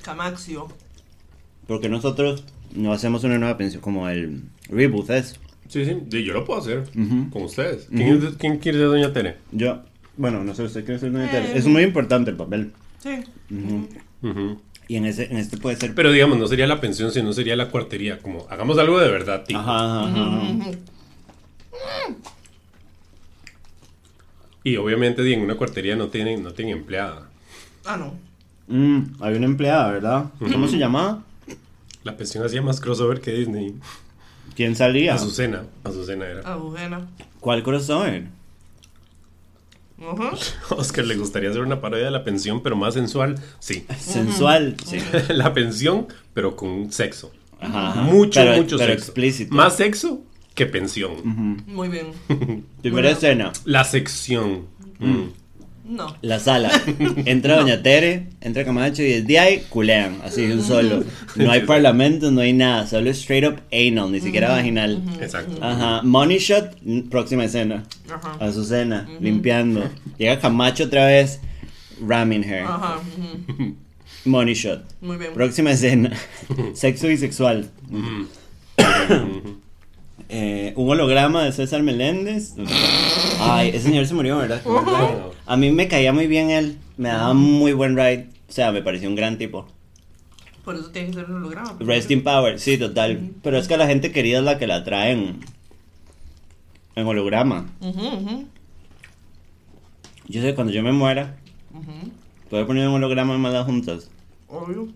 Camaxio. 0.00 0.68
Porque 1.66 1.88
nosotros 1.88 2.44
no 2.72 2.92
hacemos 2.92 3.24
una 3.24 3.36
nueva 3.36 3.56
pensión 3.56 3.82
como 3.82 4.08
el 4.08 4.44
reboot 4.68 5.10
es. 5.10 5.40
Sí, 5.68 5.84
sí, 5.84 6.24
yo 6.24 6.32
lo 6.32 6.44
puedo 6.44 6.60
hacer 6.60 6.84
con 7.30 7.42
ustedes. 7.42 7.88
¿Quién, 7.88 8.58
quiere 8.58 8.78
ser 8.78 8.88
Doña 8.88 9.12
Tere? 9.12 9.36
Yo, 9.52 9.82
bueno, 10.16 10.44
no 10.44 10.54
sé, 10.54 10.62
usted 10.62 10.84
quiere 10.84 11.00
ser 11.00 11.12
Doña 11.12 11.30
Tere. 11.30 11.52
Eh. 11.52 11.52
Es 11.56 11.66
muy 11.66 11.82
importante 11.82 12.30
el 12.30 12.36
papel. 12.36 12.72
Sí. 13.00 13.24
Y 14.86 14.96
en 14.96 15.06
ese, 15.06 15.24
en 15.24 15.38
este 15.38 15.56
puede 15.56 15.76
ser. 15.76 15.94
Pero 15.94 16.12
digamos, 16.12 16.38
no 16.38 16.46
sería 16.46 16.66
la 16.66 16.80
pensión, 16.80 17.10
sino 17.10 17.32
sería 17.32 17.56
la 17.56 17.70
cuartería. 17.70 18.18
Como, 18.18 18.46
hagamos 18.50 18.78
algo 18.78 18.98
de 18.98 19.10
verdad, 19.10 19.44
tío. 19.44 19.58
Ajá, 19.58 20.04
ajá, 20.04 20.42
ajá. 20.42 20.70
Y 24.62 24.76
obviamente 24.76 25.30
en 25.32 25.42
una 25.42 25.56
cuartería 25.56 25.94
no 25.94 26.08
tienen, 26.08 26.42
no 26.42 26.52
tienen 26.52 26.78
empleada. 26.78 27.28
Ah, 27.84 27.98
no. 27.98 28.14
Mm, 28.66 29.22
hay 29.22 29.34
una 29.34 29.44
empleada, 29.44 29.92
¿verdad? 29.92 30.30
¿Cómo 30.38 30.68
se 30.68 30.78
llamaba? 30.78 31.22
La 32.02 32.16
pensión 32.16 32.44
hacía 32.44 32.62
más 32.62 32.80
crossover 32.80 33.20
que 33.20 33.32
Disney. 33.32 33.74
¿Quién 34.56 34.76
salía? 34.76 35.14
Azucena. 35.14 35.64
Azucena 35.82 36.26
era. 36.26 36.40
Agujena. 36.42 37.06
¿Cuál 37.40 37.62
crossover? 37.62 38.24
Ajá. 40.00 40.32
Oscar 40.70 41.04
le 41.06 41.16
gustaría 41.16 41.50
hacer 41.50 41.62
una 41.62 41.80
parodia 41.80 42.04
de 42.06 42.10
la 42.10 42.24
pensión, 42.24 42.62
pero 42.62 42.76
más 42.76 42.94
sensual. 42.94 43.36
Sí. 43.58 43.86
Sensual, 43.98 44.76
sí. 44.84 44.98
la 45.28 45.52
pensión, 45.54 46.06
pero 46.34 46.56
con 46.56 46.92
sexo. 46.92 47.32
Ajá. 47.60 48.02
Mucho, 48.02 48.40
Pero- 48.40 48.56
mucho 48.56 48.76
pero 48.76 48.92
sexo. 48.92 49.06
explícito. 49.06 49.54
Más 49.54 49.76
sexo 49.76 50.22
que 50.54 50.66
pensión. 50.66 51.64
Muy 51.66 51.88
bien. 51.88 52.08
Primera 52.82 53.10
escena, 53.10 53.52
La 53.64 53.84
sección. 53.84 54.66
Mm. 54.98 55.24
No. 55.84 56.16
la 56.22 56.40
sala. 56.40 56.70
Entra 57.26 57.56
Doña 57.58 57.82
Tere, 57.82 58.28
entra 58.40 58.64
Camacho 58.64 59.02
y 59.02 59.20
desde 59.20 59.38
ahí 59.38 59.62
culean, 59.68 60.18
así 60.24 60.46
de 60.46 60.54
un 60.54 60.62
solo. 60.64 61.04
No 61.36 61.50
hay 61.50 61.60
parlamento, 61.60 62.30
no 62.30 62.40
hay 62.40 62.54
nada, 62.54 62.86
solo 62.86 63.10
straight 63.10 63.44
up 63.44 63.60
anal, 63.70 64.10
ni 64.10 64.20
siquiera 64.20 64.48
vaginal. 64.50 65.02
Exacto. 65.20 65.62
Ajá, 65.62 66.00
money 66.02 66.38
shot, 66.38 66.74
próxima 67.10 67.44
escena. 67.44 67.84
Ajá. 68.10 68.36
Azucena, 68.40 69.06
limpiando. 69.20 69.90
Llega 70.16 70.40
Camacho 70.40 70.84
otra 70.84 71.06
vez, 71.06 71.40
ramming 72.00 72.44
her. 72.44 72.62
Ajá. 72.64 73.00
Money 74.24 74.54
shot. 74.54 74.84
Muy 75.02 75.18
bien. 75.18 75.34
Próxima 75.34 75.72
escena, 75.72 76.10
sexo 76.74 77.08
bisexual. 77.08 77.68
Eh, 80.36 80.72
un 80.74 80.90
holograma 80.90 81.44
de 81.44 81.52
César 81.52 81.84
Meléndez. 81.84 82.54
Ay, 83.38 83.68
ese 83.68 83.82
señor 83.82 84.04
se 84.04 84.14
murió, 84.14 84.36
¿verdad? 84.38 84.60
A 85.46 85.56
mí 85.56 85.70
me 85.70 85.86
caía 85.86 86.12
muy 86.12 86.26
bien 86.26 86.50
él. 86.50 86.76
Me 86.96 87.08
daba 87.10 87.34
muy 87.34 87.72
buen 87.72 87.96
ride. 87.96 88.30
O 88.48 88.52
sea, 88.52 88.72
me 88.72 88.82
pareció 88.82 89.08
un 89.08 89.14
gran 89.14 89.38
tipo. 89.38 89.68
Por 90.64 90.74
eso 90.74 90.90
tiene 90.90 91.10
que 91.10 91.14
ser 91.14 91.26
un 91.26 91.36
holograma. 91.36 91.76
Rest 91.78 92.10
in 92.10 92.24
power, 92.24 92.58
sí, 92.58 92.76
total. 92.76 93.30
Pero 93.44 93.58
es 93.58 93.68
que 93.68 93.76
la 93.76 93.86
gente 93.86 94.10
querida 94.10 94.38
es 94.38 94.44
la 94.44 94.58
que 94.58 94.66
la 94.66 94.82
traen 94.82 95.38
en 96.96 97.06
holograma. 97.06 97.66
Yo 100.26 100.42
sé, 100.42 100.56
cuando 100.56 100.72
yo 100.72 100.82
me 100.82 100.90
muera, 100.90 101.36
puedo 102.50 102.66
poner 102.66 102.88
un 102.88 102.94
holograma 102.94 103.34
de 103.34 103.38
malas 103.38 103.66
juntas. 103.66 104.10
Obvio. 104.48 104.88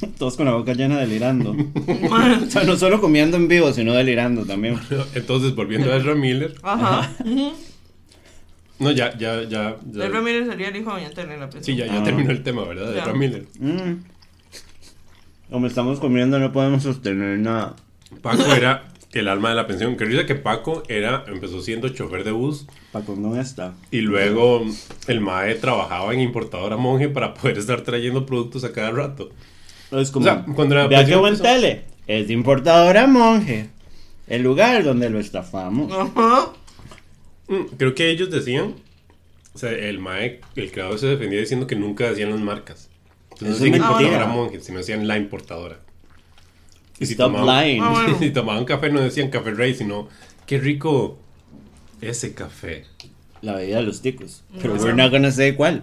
Todos 0.18 0.36
con 0.36 0.46
la 0.46 0.52
boca 0.52 0.72
llena 0.74 0.98
delirando. 0.98 1.52
o 2.46 2.50
sea, 2.50 2.64
no 2.64 2.76
solo 2.76 3.00
comiendo 3.00 3.36
en 3.36 3.48
vivo, 3.48 3.72
sino 3.72 3.92
delirando 3.94 4.44
también. 4.44 4.78
Entonces, 5.14 5.54
volviendo 5.54 5.92
a 5.92 5.96
Ezra 5.96 6.14
Miller. 6.14 6.54
Ajá. 6.62 7.10
No, 8.78 8.90
ya, 8.90 9.16
ya, 9.16 9.42
ya. 9.44 9.76
ya- 9.92 10.04
El 10.04 10.12
Ramírez 10.12 10.48
sería 10.48 10.68
el 10.68 10.76
hijo 10.76 10.94
de 10.94 11.02
Doña 11.02 11.14
Tena 11.14 11.34
en 11.34 11.40
la 11.40 11.50
Sí, 11.60 11.76
ya, 11.76 11.86
ya 11.86 12.00
Ah. 12.00 12.02
terminó 12.02 12.30
el 12.30 12.42
tema, 12.42 12.64
¿verdad? 12.64 12.92
De. 12.92 12.98
Ezra 12.98 13.12
Miller. 13.14 13.46
Mm. 13.60 13.92
Como 15.50 15.66
estamos 15.66 16.00
comiendo, 16.00 16.38
no 16.38 16.52
podemos 16.52 16.82
sostener 16.82 17.38
nada. 17.38 17.76
Paco 18.22 18.42
era 18.54 18.88
el 19.12 19.28
alma 19.28 19.50
de 19.50 19.54
la 19.54 19.66
pensión. 19.68 19.96
Que 19.96 20.04
risa 20.04 20.26
que 20.26 20.34
Paco 20.34 20.82
era, 20.88 21.24
empezó 21.28 21.62
siendo 21.62 21.88
chofer 21.90 22.24
de 22.24 22.32
bus 22.32 22.66
Paco 22.90 23.14
no 23.16 23.40
está. 23.40 23.74
y 23.92 24.00
luego 24.00 24.64
el 25.06 25.20
MAE 25.20 25.54
trabajaba 25.56 26.12
en 26.12 26.20
importadora 26.20 26.76
monje 26.76 27.08
para 27.08 27.32
poder 27.34 27.58
estar 27.58 27.82
trayendo 27.82 28.26
productos 28.26 28.64
a 28.64 28.72
cada 28.72 28.90
rato. 28.90 29.30
Es 30.00 30.10
como, 30.10 30.24
O 30.26 30.28
sea, 30.28 30.44
cuando 30.54 30.74
la 30.74 30.86
vea 30.86 30.98
qué 31.00 31.04
pensión 31.04 31.20
buen 31.20 31.34
empezó- 31.34 31.54
tele. 31.54 31.84
Es 32.06 32.26
de 32.28 32.32
importadora 32.34 33.06
monje. 33.06 33.68
El 34.26 34.42
lugar 34.42 34.84
donde 34.84 35.10
lo 35.10 35.18
estafamos. 35.20 35.92
Ajá. 35.92 36.52
Mm, 37.48 37.64
Creo 37.76 37.94
que 37.94 38.10
ellos 38.10 38.30
decían, 38.30 38.74
o 39.54 39.58
sea, 39.58 39.70
el 39.70 39.98
MAE, 39.98 40.40
el 40.56 40.70
creador 40.72 40.98
se 40.98 41.06
defendía 41.06 41.40
diciendo 41.40 41.66
que 41.66 41.76
nunca 41.76 42.08
decían 42.08 42.30
las 42.30 42.40
marcas. 42.40 42.88
Entonces 43.32 43.58
no 43.58 43.64
decían 43.64 43.74
importadora 43.82 44.26
monje, 44.26 44.60
sino 44.60 44.78
decían 44.78 45.06
la 45.08 45.16
importadora. 45.18 45.80
Y 46.98 47.06
si 47.06 47.12
Stop 47.12 47.32
tomaban, 47.32 47.66
lying. 47.66 47.82
Ah, 47.82 47.90
bueno. 47.90 48.16
si 48.20 48.30
tomaban 48.30 48.64
café 48.64 48.90
no 48.90 49.00
decían 49.00 49.28
café 49.30 49.50
rey, 49.50 49.74
sino 49.74 50.08
qué 50.46 50.58
rico 50.58 51.18
ese 52.00 52.34
café. 52.34 52.84
La 53.42 53.54
bebida 53.56 53.78
de 53.78 53.82
los 53.82 54.00
ticos. 54.00 54.42
Pero 54.62 54.74
No. 54.76 54.82
we're 54.82 54.94
not 54.94 55.10
gonna 55.10 55.30
say 55.32 55.52
cuál. 55.54 55.82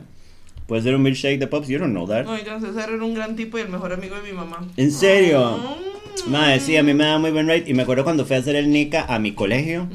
Puede 0.68 0.84
ser 0.84 0.96
un 0.96 1.02
milkshake 1.02 1.40
de 1.40 1.48
Pops, 1.48 1.68
you 1.68 1.80
don't 1.80 1.92
know 1.92 2.08
that. 2.08 2.28
Oigan, 2.28 2.62
César 2.62 2.90
era 2.90 3.04
un 3.04 3.14
gran 3.14 3.36
tipo 3.36 3.58
y 3.58 3.62
el 3.62 3.70
mejor 3.70 3.92
amigo 3.94 4.16
de 4.16 4.22
mi 4.22 4.32
mamá. 4.32 4.66
¿En 4.78 4.92
serio? 4.92 5.58
Mm. 6.28 6.32
Madre, 6.32 6.60
sí, 6.60 6.78
a 6.78 6.84
mí 6.84 6.94
me 6.94 7.06
da 7.06 7.18
muy 7.18 7.32
buen 7.32 7.48
rate. 7.48 7.66
Y 7.68 7.74
me 7.74 7.84
acuerdo 7.84 8.04
cuando 8.04 8.26
fui 8.26 8.36
a 8.36 8.40
hacer 8.40 8.56
el 8.56 8.72
Nika 8.72 9.06
a 9.08 9.20
mi 9.20 9.34
colegio. 9.34 9.88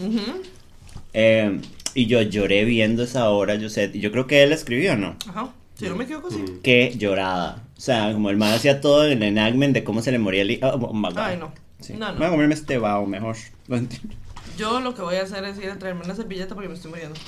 Eh, 1.15 1.61
y 1.95 2.07
yo 2.07 2.21
lloré 2.23 2.65
viendo 2.65 3.05
esa 3.05 3.31
obra, 3.31 3.55
yo 3.55 3.71
sé. 3.71 3.91
Y 3.93 4.01
yo 4.01 4.11
creo 4.13 4.27
que 4.27 4.43
él 4.43 4.53
escribió, 4.53 4.97
¿no? 4.97 5.17
Ajá. 5.29 5.53
Si 5.75 5.87
no 5.89 5.97
me 5.97 6.05
equivoco, 6.05 6.31
sí. 6.31 6.39
Mm. 6.39 6.61
Qué 6.63 6.95
llorada. 6.97 7.63
O 7.77 7.81
sea, 7.81 8.13
como 8.13 8.31
el 8.31 8.37
man 8.37 8.53
hacía 8.53 8.81
todo 8.81 9.05
el 9.05 9.23
enactment 9.23 9.75
de 9.75 9.85
cómo 9.85 10.03
se 10.03 10.11
le 10.13 10.19
moría 10.19 10.43
el 10.43 10.51
hijo. 10.51 10.67
Oh, 10.69 10.79
God. 10.79 11.19
Ay, 11.19 11.37
no. 11.39 11.53
Sí. 11.81 11.95
No, 11.95 12.13
no. 12.13 12.19
Voy 12.19 12.27
a 12.27 12.31
comerme 12.31 12.55
este 12.55 12.79
bao 12.79 13.07
mejor. 13.07 13.37
Lo 13.69 13.77
entiendo. 13.79 14.15
Yo 14.57 14.81
lo 14.81 14.95
que 14.95 15.03
voy 15.03 15.17
a 15.17 15.23
hacer 15.23 15.45
es 15.45 15.59
ir 15.59 15.69
a 15.71 15.79
traerme 15.79 16.03
una 16.05 16.15
servilleta 16.15 16.55
porque 16.55 16.69
me 16.69 16.75
estoy 16.75 16.91
muriendo. 16.91 17.19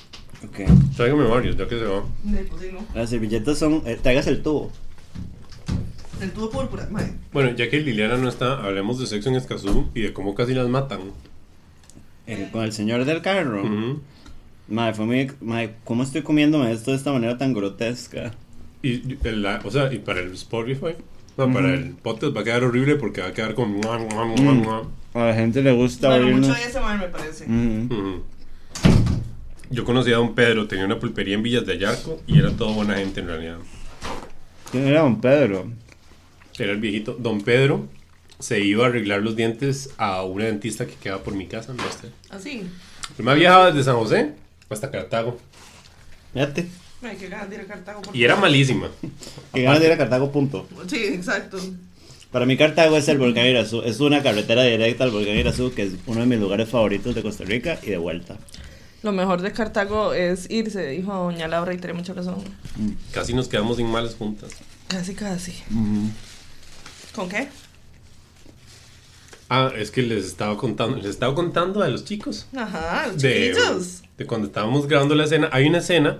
Ok. 0.44 0.60
Tráigame 0.96 1.24
varios, 1.24 1.56
ya 1.56 1.66
que 1.68 1.78
se 1.78 1.84
va. 1.84 2.02
De 2.24 2.42
pues 2.44 2.62
sí, 2.62 2.68
no. 2.72 2.78
Las 2.94 3.10
servilletas 3.10 3.58
son. 3.58 3.82
eh, 3.86 3.98
traigas 4.00 4.26
el 4.28 4.42
tubo. 4.42 4.70
El 6.20 6.30
tubo 6.32 6.50
púrpura, 6.50 6.88
mae. 6.90 7.12
Bueno, 7.32 7.50
ya 7.56 7.68
que 7.70 7.80
Liliana 7.80 8.16
no 8.16 8.28
está, 8.28 8.64
hablemos 8.64 8.98
de 8.98 9.06
sexo 9.06 9.28
en 9.28 9.36
Escazú 9.36 9.86
y 9.94 10.00
de 10.02 10.12
cómo 10.12 10.34
casi 10.34 10.54
las 10.54 10.68
matan. 10.68 11.00
eh, 12.26 12.48
con 12.52 12.62
el 12.64 12.72
señor 12.72 13.04
del 13.04 13.22
carro. 13.22 13.62
Ujú. 13.62 14.00
Madre, 14.68 14.94
fue 14.94 15.06
muy. 15.06 15.32
Madre, 15.40 15.76
¿cómo 15.84 16.02
estoy 16.02 16.22
comiéndome 16.22 16.70
esto 16.72 16.90
de 16.90 16.96
esta 16.98 17.12
manera 17.12 17.38
tan 17.38 17.52
grotesca? 17.54 18.32
Y, 18.82 19.16
el- 19.26 19.42
la- 19.42 19.60
o 19.64 19.70
sea, 19.70 19.92
y 19.92 19.98
para 19.98 20.20
el 20.20 20.32
Spotify, 20.32 20.94
no, 21.36 21.52
para 21.52 21.72
el 21.74 21.90
podcast 21.94 22.36
va 22.36 22.42
a 22.42 22.44
quedar 22.44 22.64
horrible 22.64 22.96
porque 22.96 23.20
va 23.22 23.28
a 23.28 23.32
quedar 23.32 23.54
con... 23.54 23.70
mua, 23.72 23.98
mua, 23.98 24.24
mua, 24.26 24.52
Mm. 24.52 24.58
mua. 24.62 24.82
A 25.14 25.26
la 25.28 25.34
gente 25.34 25.62
le 25.62 25.72
gusta 25.72 26.08
Bueno, 26.10 26.26
oírnos. 26.26 26.48
mucho 26.48 26.60
ASMR 26.60 26.98
me 26.98 27.08
parece. 27.08 27.46
Mm. 27.48 27.86
Ujú. 27.90 28.22
Yo 29.70 29.84
conocí 29.84 30.12
a 30.12 30.16
don 30.16 30.34
Pedro, 30.34 30.66
tenía 30.66 30.86
una 30.86 30.98
pulpería 30.98 31.34
en 31.34 31.42
Villas 31.42 31.66
de 31.66 31.74
Ayarco 31.74 32.20
y 32.26 32.38
era 32.38 32.50
todo 32.52 32.72
buena 32.72 32.94
gente 32.96 33.20
en 33.20 33.26
realidad. 33.26 33.58
¿Quién 34.70 34.86
era 34.86 35.02
don 35.02 35.20
Pedro? 35.20 35.70
Era 36.58 36.72
el 36.72 36.78
viejito. 36.78 37.16
Don 37.18 37.42
Pedro 37.42 37.86
se 38.38 38.60
iba 38.60 38.84
a 38.84 38.88
arreglar 38.88 39.20
los 39.20 39.36
dientes 39.36 39.90
a 39.98 40.22
una 40.22 40.46
dentista 40.46 40.86
que 40.86 40.94
quedaba 40.94 41.22
por 41.22 41.34
mi 41.34 41.46
casa, 41.46 41.74
no 41.74 41.82
sé. 41.84 42.08
Así. 42.30 42.62
El 43.18 43.24
más 43.24 43.36
viajaba 43.36 43.70
desde 43.70 43.84
San 43.84 43.96
José 43.96 44.34
hasta 44.70 44.90
Cartago. 44.90 45.38
Fíjate. 46.32 46.66
Ay, 47.02 47.16
qué 47.18 47.28
ganas 47.28 47.48
de 47.50 47.56
ir 47.56 47.62
a 47.62 47.66
Cartago. 47.66 48.02
por 48.02 48.16
Y 48.16 48.24
era 48.24 48.36
malísima. 48.36 48.90
Que 49.52 49.62
ganas 49.62 49.80
de 49.80 49.86
ir 49.86 49.92
a 49.92 49.98
Cartago, 49.98 50.32
punto. 50.32 50.66
Sí, 50.88 51.04
exacto. 51.04 51.58
Para 52.30 52.44
mí 52.44 52.56
Cartago 52.56 52.96
es 52.96 53.08
el 53.08 53.18
volcán 53.18 53.46
Irazú. 53.46 53.82
Es 53.82 54.00
una 54.00 54.22
carretera 54.22 54.62
directa 54.62 55.04
al 55.04 55.10
volcán 55.10 55.36
Irazú, 55.36 55.72
que 55.74 55.82
es 55.84 55.92
uno 56.06 56.20
de 56.20 56.26
mis 56.26 56.38
lugares 56.38 56.68
favoritos 56.68 57.14
de 57.14 57.22
Costa 57.22 57.44
Rica 57.44 57.78
y 57.82 57.90
de 57.90 57.98
vuelta. 57.98 58.36
Lo 59.02 59.12
mejor 59.12 59.42
de 59.42 59.52
Cartago 59.52 60.12
es 60.12 60.50
irse, 60.50 60.86
dijo 60.88 61.14
doña 61.14 61.46
Laura 61.46 61.72
y 61.72 61.78
tiene 61.78 61.94
mucha 61.94 62.14
razón. 62.14 62.42
Casi 63.12 63.32
nos 63.32 63.48
quedamos 63.48 63.76
sin 63.76 63.86
malas 63.86 64.14
juntas. 64.16 64.50
Casi, 64.88 65.14
casi. 65.14 65.54
¿Con 67.14 67.28
qué? 67.28 67.48
Ah, 69.50 69.72
es 69.76 69.90
que 69.90 70.02
les 70.02 70.26
estaba 70.26 70.56
contando, 70.58 70.96
les 70.98 71.06
estaba 71.06 71.34
contando 71.34 71.82
a 71.82 71.88
los 71.88 72.04
chicos. 72.04 72.46
Ajá, 72.54 73.06
los 73.06 73.22
de, 73.22 73.52
chiquillos. 73.54 74.02
de 74.18 74.26
cuando 74.26 74.46
estábamos 74.48 74.86
grabando 74.86 75.14
la 75.14 75.24
escena. 75.24 75.48
Hay 75.52 75.66
una 75.66 75.78
escena 75.78 76.18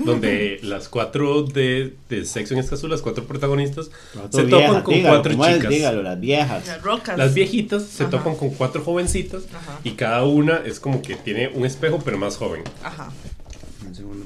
donde 0.00 0.58
las 0.62 0.88
cuatro 0.90 1.42
de, 1.42 1.94
de 2.10 2.24
Sexo 2.26 2.52
en 2.52 2.60
Escazú, 2.60 2.86
las 2.86 3.00
cuatro 3.00 3.24
protagonistas, 3.24 3.90
se 4.30 4.42
topan 4.42 4.82
con 4.82 4.94
dígalo, 4.94 5.22
cuatro 5.22 5.32
chicas. 5.32 5.68
Dígalo, 5.70 6.02
las 6.02 6.20
viejas. 6.20 6.66
Las 6.66 6.82
rocas. 6.82 7.16
Las 7.16 7.32
viejitas 7.32 7.82
se 7.84 8.02
Ajá. 8.02 8.10
topan 8.10 8.34
con 8.36 8.50
cuatro 8.50 8.82
jovencitas 8.82 9.44
Ajá. 9.54 9.80
y 9.82 9.92
cada 9.92 10.24
una 10.24 10.58
es 10.58 10.78
como 10.78 11.00
que 11.00 11.16
tiene 11.16 11.48
un 11.48 11.64
espejo 11.64 12.00
pero 12.04 12.18
más 12.18 12.36
joven. 12.36 12.62
Ajá. 12.84 13.10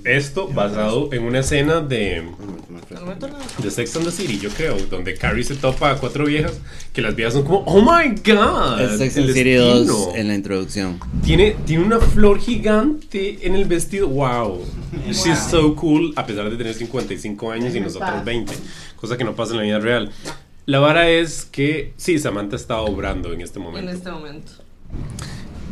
Esto 0.04 0.48
basado 0.48 1.12
en 1.12 1.24
una 1.24 1.40
escena 1.40 1.80
de, 1.80 2.22
de 3.62 3.70
Sex 3.70 3.96
and 3.96 4.06
the 4.06 4.10
City, 4.10 4.38
yo 4.38 4.48
creo, 4.50 4.76
donde 4.90 5.14
Carrie 5.14 5.44
se 5.44 5.54
topa 5.56 5.90
a 5.90 5.96
cuatro 5.96 6.24
viejas 6.24 6.58
que 6.92 7.02
las 7.02 7.14
viejas 7.14 7.34
son 7.34 7.44
como, 7.44 7.58
oh 7.66 7.82
my 7.82 8.14
god, 8.24 8.80
Es 8.80 8.98
Sex 8.98 9.16
and 9.18 9.26
el 9.28 9.34
the 9.34 9.38
City 9.38 9.50
destino". 9.50 9.92
2 9.92 10.14
en 10.14 10.28
la 10.28 10.34
introducción. 10.34 11.00
Tiene, 11.22 11.56
tiene 11.66 11.84
una 11.84 11.98
flor 12.00 12.38
gigante 12.40 13.46
en 13.46 13.54
el 13.54 13.66
vestido. 13.66 14.08
Wow. 14.08 14.64
She's 15.10 15.38
so 15.50 15.74
cool. 15.76 16.12
A 16.16 16.26
pesar 16.26 16.48
de 16.50 16.56
tener 16.56 16.74
55 16.74 17.50
años 17.50 17.74
y 17.74 17.80
nosotros 17.80 18.24
20. 18.24 18.52
Cosa 18.96 19.16
que 19.16 19.24
no 19.24 19.34
pasa 19.34 19.52
en 19.52 19.58
la 19.58 19.62
vida 19.64 19.78
real. 19.78 20.10
La 20.66 20.78
vara 20.78 21.10
es 21.10 21.44
que, 21.44 21.92
sí, 21.96 22.18
Samantha 22.18 22.56
está 22.56 22.80
obrando 22.80 23.32
en 23.32 23.40
este 23.40 23.58
En 23.58 23.64
momento. 23.64 23.90
este 23.90 24.10
momento. 24.10 24.52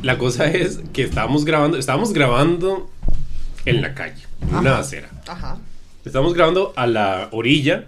La 0.03 0.17
cosa 0.19 0.47
es 0.47 0.81
que 0.93 1.03
estábamos 1.03 1.45
grabando, 1.45 1.77
estábamos 1.77 2.13
grabando 2.13 2.89
en 3.71 3.83
la 3.83 3.95
calle, 3.95 4.23
en 4.43 4.55
una 4.57 4.79
acera. 4.79 5.09
Ajá. 5.27 5.59
Estábamos 6.05 6.35
grabando 6.35 6.73
a 6.77 6.87
la 6.87 7.29
orilla. 7.33 7.87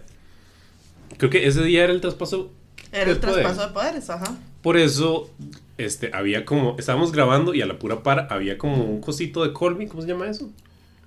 Creo 1.17 1.31
que 1.31 1.47
ese 1.47 1.63
día 1.63 1.85
era 1.85 1.93
el 1.93 2.01
traspaso. 2.01 2.51
Era 2.93 3.07
de 3.07 3.13
el 3.13 3.19
poder. 3.19 3.43
traspaso 3.45 3.69
de 3.69 3.73
poderes, 3.75 4.11
ajá. 4.11 4.37
Por 4.63 4.77
eso, 4.77 5.31
este, 5.79 6.11
había 6.13 6.45
como, 6.45 6.77
estábamos 6.79 7.13
grabando 7.13 7.55
y 7.55 7.63
a 7.63 7.67
la 7.67 7.79
pura 7.79 8.03
par 8.03 8.27
había 8.31 8.59
como 8.59 8.83
un 8.85 9.01
cosito 9.01 9.43
de 9.45 9.53
Colby, 9.53 9.87
¿cómo 9.87 10.03
se 10.03 10.09
llama 10.09 10.27
eso? 10.29 10.51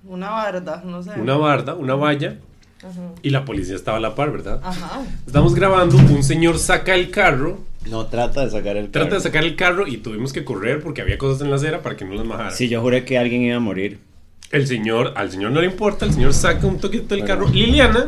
Una 0.04 0.30
barda, 0.30 0.82
no 0.84 1.02
sé. 1.02 1.10
Una 1.20 1.36
barda, 1.36 1.74
una 1.74 1.94
valla, 1.94 2.36
Ajá. 2.82 3.12
y 3.22 3.30
la 3.30 3.44
policía 3.44 3.74
estaba 3.76 3.98
a 3.98 4.00
la 4.00 4.14
par, 4.14 4.32
¿verdad? 4.32 4.60
Ajá. 4.62 5.02
Estamos 5.26 5.54
grabando, 5.54 5.96
un 5.96 6.22
señor 6.22 6.58
saca 6.58 6.94
el 6.94 7.10
carro, 7.10 7.60
No 7.86 8.06
trata 8.06 8.44
de 8.44 8.50
sacar 8.50 8.76
el 8.76 8.90
trata 8.90 9.04
de 9.06 9.10
carro. 9.10 9.22
sacar 9.22 9.44
el 9.44 9.56
carro 9.56 9.86
y 9.86 9.98
tuvimos 9.98 10.32
que 10.32 10.44
correr 10.44 10.82
porque 10.82 11.00
había 11.02 11.16
cosas 11.18 11.42
en 11.42 11.50
la 11.50 11.56
acera 11.56 11.80
para 11.82 11.96
que 11.96 12.04
no 12.04 12.14
las 12.14 12.26
majara. 12.26 12.50
Sí, 12.50 12.68
yo 12.68 12.80
juré 12.80 13.04
que 13.04 13.18
alguien 13.18 13.42
iba 13.42 13.56
a 13.56 13.60
morir. 13.60 14.00
El 14.50 14.66
señor, 14.66 15.12
al 15.16 15.30
señor 15.30 15.52
no 15.52 15.60
le 15.60 15.66
importa, 15.66 16.04
el 16.04 16.12
señor 16.14 16.32
saca 16.34 16.66
un 16.66 16.78
toquito 16.78 17.14
del 17.14 17.24
carro. 17.24 17.48
Liliana, 17.48 18.06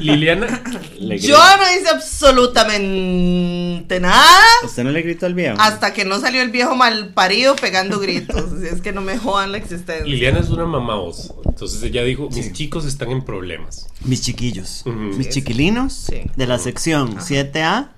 Liliana, 0.00 0.62
Le 0.98 1.18
Yo 1.18 1.36
no 1.36 1.80
hice 1.80 1.88
absolutamente 1.90 4.00
nada 4.00 4.40
¿Usted 4.64 4.84
no 4.84 4.90
le 4.90 5.02
gritó 5.02 5.26
al 5.26 5.34
viejo? 5.34 5.56
hasta 5.60 5.92
que 5.92 6.04
no 6.04 6.20
salió 6.20 6.42
el 6.42 6.50
viejo 6.50 6.76
mal 6.76 7.12
parido 7.14 7.56
pegando 7.56 7.98
gritos. 7.98 8.52
Así 8.52 8.66
es 8.72 8.80
que 8.80 8.92
no 8.92 9.00
me 9.00 9.18
jodan 9.18 9.52
la 9.52 9.58
existencia. 9.58 10.04
Liliana 10.06 10.40
es 10.40 10.50
una 10.50 10.66
mamá 10.66 10.94
voz. 10.96 11.34
Entonces 11.44 11.82
ella 11.82 12.04
dijo, 12.04 12.28
mis 12.30 12.52
chicos 12.52 12.84
están 12.84 13.10
en 13.10 13.24
problemas. 13.24 13.88
Mis 14.04 14.22
chiquillos, 14.22 14.82
Ujú. 14.86 14.96
mis 15.16 15.28
chiquilinos 15.30 15.92
Sí. 15.94 16.22
de 16.36 16.46
la 16.46 16.58
sección 16.58 17.16
7A 17.18 17.88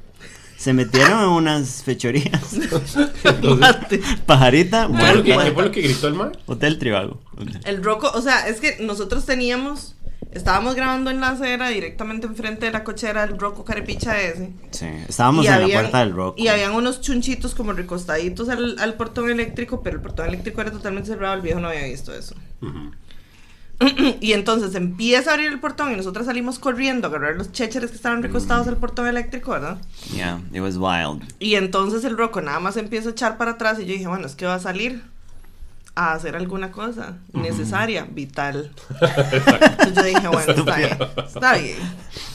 se 0.62 0.72
metieron 0.72 1.20
en 1.22 1.28
unas 1.28 1.82
fechorías. 1.82 2.52
Entonces, 3.24 4.00
Pajarita, 4.26 4.86
¿qué 4.86 4.94
fue 4.96 5.14
lo 5.14 5.22
que-. 5.24 5.36
¿qué 5.44 5.52
fue 5.52 5.62
lo 5.64 5.70
que 5.72 5.80
gritó 5.82 6.06
el 6.08 6.14
mar? 6.14 6.38
Hotel 6.46 6.78
Tribago. 6.78 7.20
El 7.64 7.82
roco, 7.82 8.10
o 8.14 8.22
sea, 8.22 8.46
es 8.46 8.60
que 8.60 8.76
nosotros 8.80 9.26
teníamos, 9.26 9.96
estábamos 10.30 10.76
grabando 10.76 11.10
en 11.10 11.20
la 11.20 11.30
acera 11.30 11.68
directamente 11.70 12.28
enfrente 12.28 12.66
de 12.66 12.72
la 12.72 12.84
cochera 12.84 13.26
del 13.26 13.38
roco 13.40 13.64
carepicha 13.64 14.20
ese. 14.20 14.52
Sí, 14.70 14.86
estábamos 15.08 15.44
Y 15.44 15.48
en 15.48 15.54
habían- 15.54 15.70
la 15.70 15.74
puerta 15.80 15.98
del 15.98 16.12
rock. 16.12 16.38
Y 16.38 16.46
habían 16.46 16.72
unos 16.74 17.00
chunchitos 17.00 17.54
como 17.56 17.72
recostaditos 17.72 18.48
al, 18.48 18.78
al 18.78 18.94
portón 18.94 19.30
eléctrico, 19.30 19.82
pero 19.82 19.96
el 19.96 20.02
portón 20.02 20.28
eléctrico 20.28 20.60
era 20.60 20.70
totalmente 20.70 21.08
cerrado, 21.08 21.34
el 21.34 21.40
viejo 21.40 21.58
no 21.58 21.68
había 21.68 21.84
visto 21.86 22.14
eso. 22.14 22.36
Ujú. 22.60 22.92
Y 24.20 24.32
entonces 24.32 24.74
empieza 24.74 25.30
a 25.30 25.34
abrir 25.34 25.52
el 25.52 25.60
portón 25.60 25.92
y 25.92 25.96
nosotros 25.96 26.26
salimos 26.26 26.58
corriendo 26.58 27.06
a 27.06 27.10
agarrar 27.10 27.36
los 27.36 27.52
chécheres 27.52 27.90
que 27.90 27.96
estaban 27.96 28.22
recostados 28.22 28.66
al 28.68 28.76
portón 28.76 29.06
eléctrico, 29.06 29.52
¿verdad? 29.52 29.78
Yeah, 30.14 30.40
it 30.52 30.60
was 30.60 30.76
wild. 30.76 31.22
Y 31.38 31.54
entonces 31.56 32.04
el 32.04 32.16
roco 32.16 32.40
nada 32.40 32.60
más 32.60 32.76
empieza 32.76 33.08
a 33.08 33.12
echar 33.12 33.36
para 33.38 33.52
atrás 33.52 33.78
y 33.80 33.86
yo 33.86 33.92
dije, 33.92 34.06
bueno, 34.06 34.26
es 34.26 34.34
que 34.34 34.46
va 34.46 34.54
a 34.54 34.60
salir. 34.60 35.02
a 35.94 36.14
hacer 36.14 36.36
alguna 36.36 36.72
cosa 36.72 37.18
necesaria, 37.34 38.06
vital. 38.10 38.70
Entonces 39.00 39.94
yo 39.94 40.02
dije, 40.04 40.28
bueno, 40.28 40.52
está 40.52 40.76
bien, 40.76 40.98
está 41.26 41.54
bien. 41.58 41.76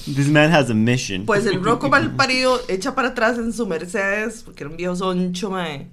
This 0.05 0.27
man 0.29 0.53
has 0.53 0.69
a 0.69 0.75
mission. 0.75 1.25
Pues 1.25 1.45
el 1.47 1.63
Rocco 1.63 1.89
parido 2.17 2.61
echa 2.67 2.93
para 2.93 3.09
atrás 3.09 3.39
en 3.39 3.51
su 3.51 3.65
Mercedes, 3.65 4.43
porque 4.45 4.63
era 4.63 4.69
un 4.69 4.77
viejo 4.77 4.95
soncho, 4.95 5.49
mae. 5.49 5.87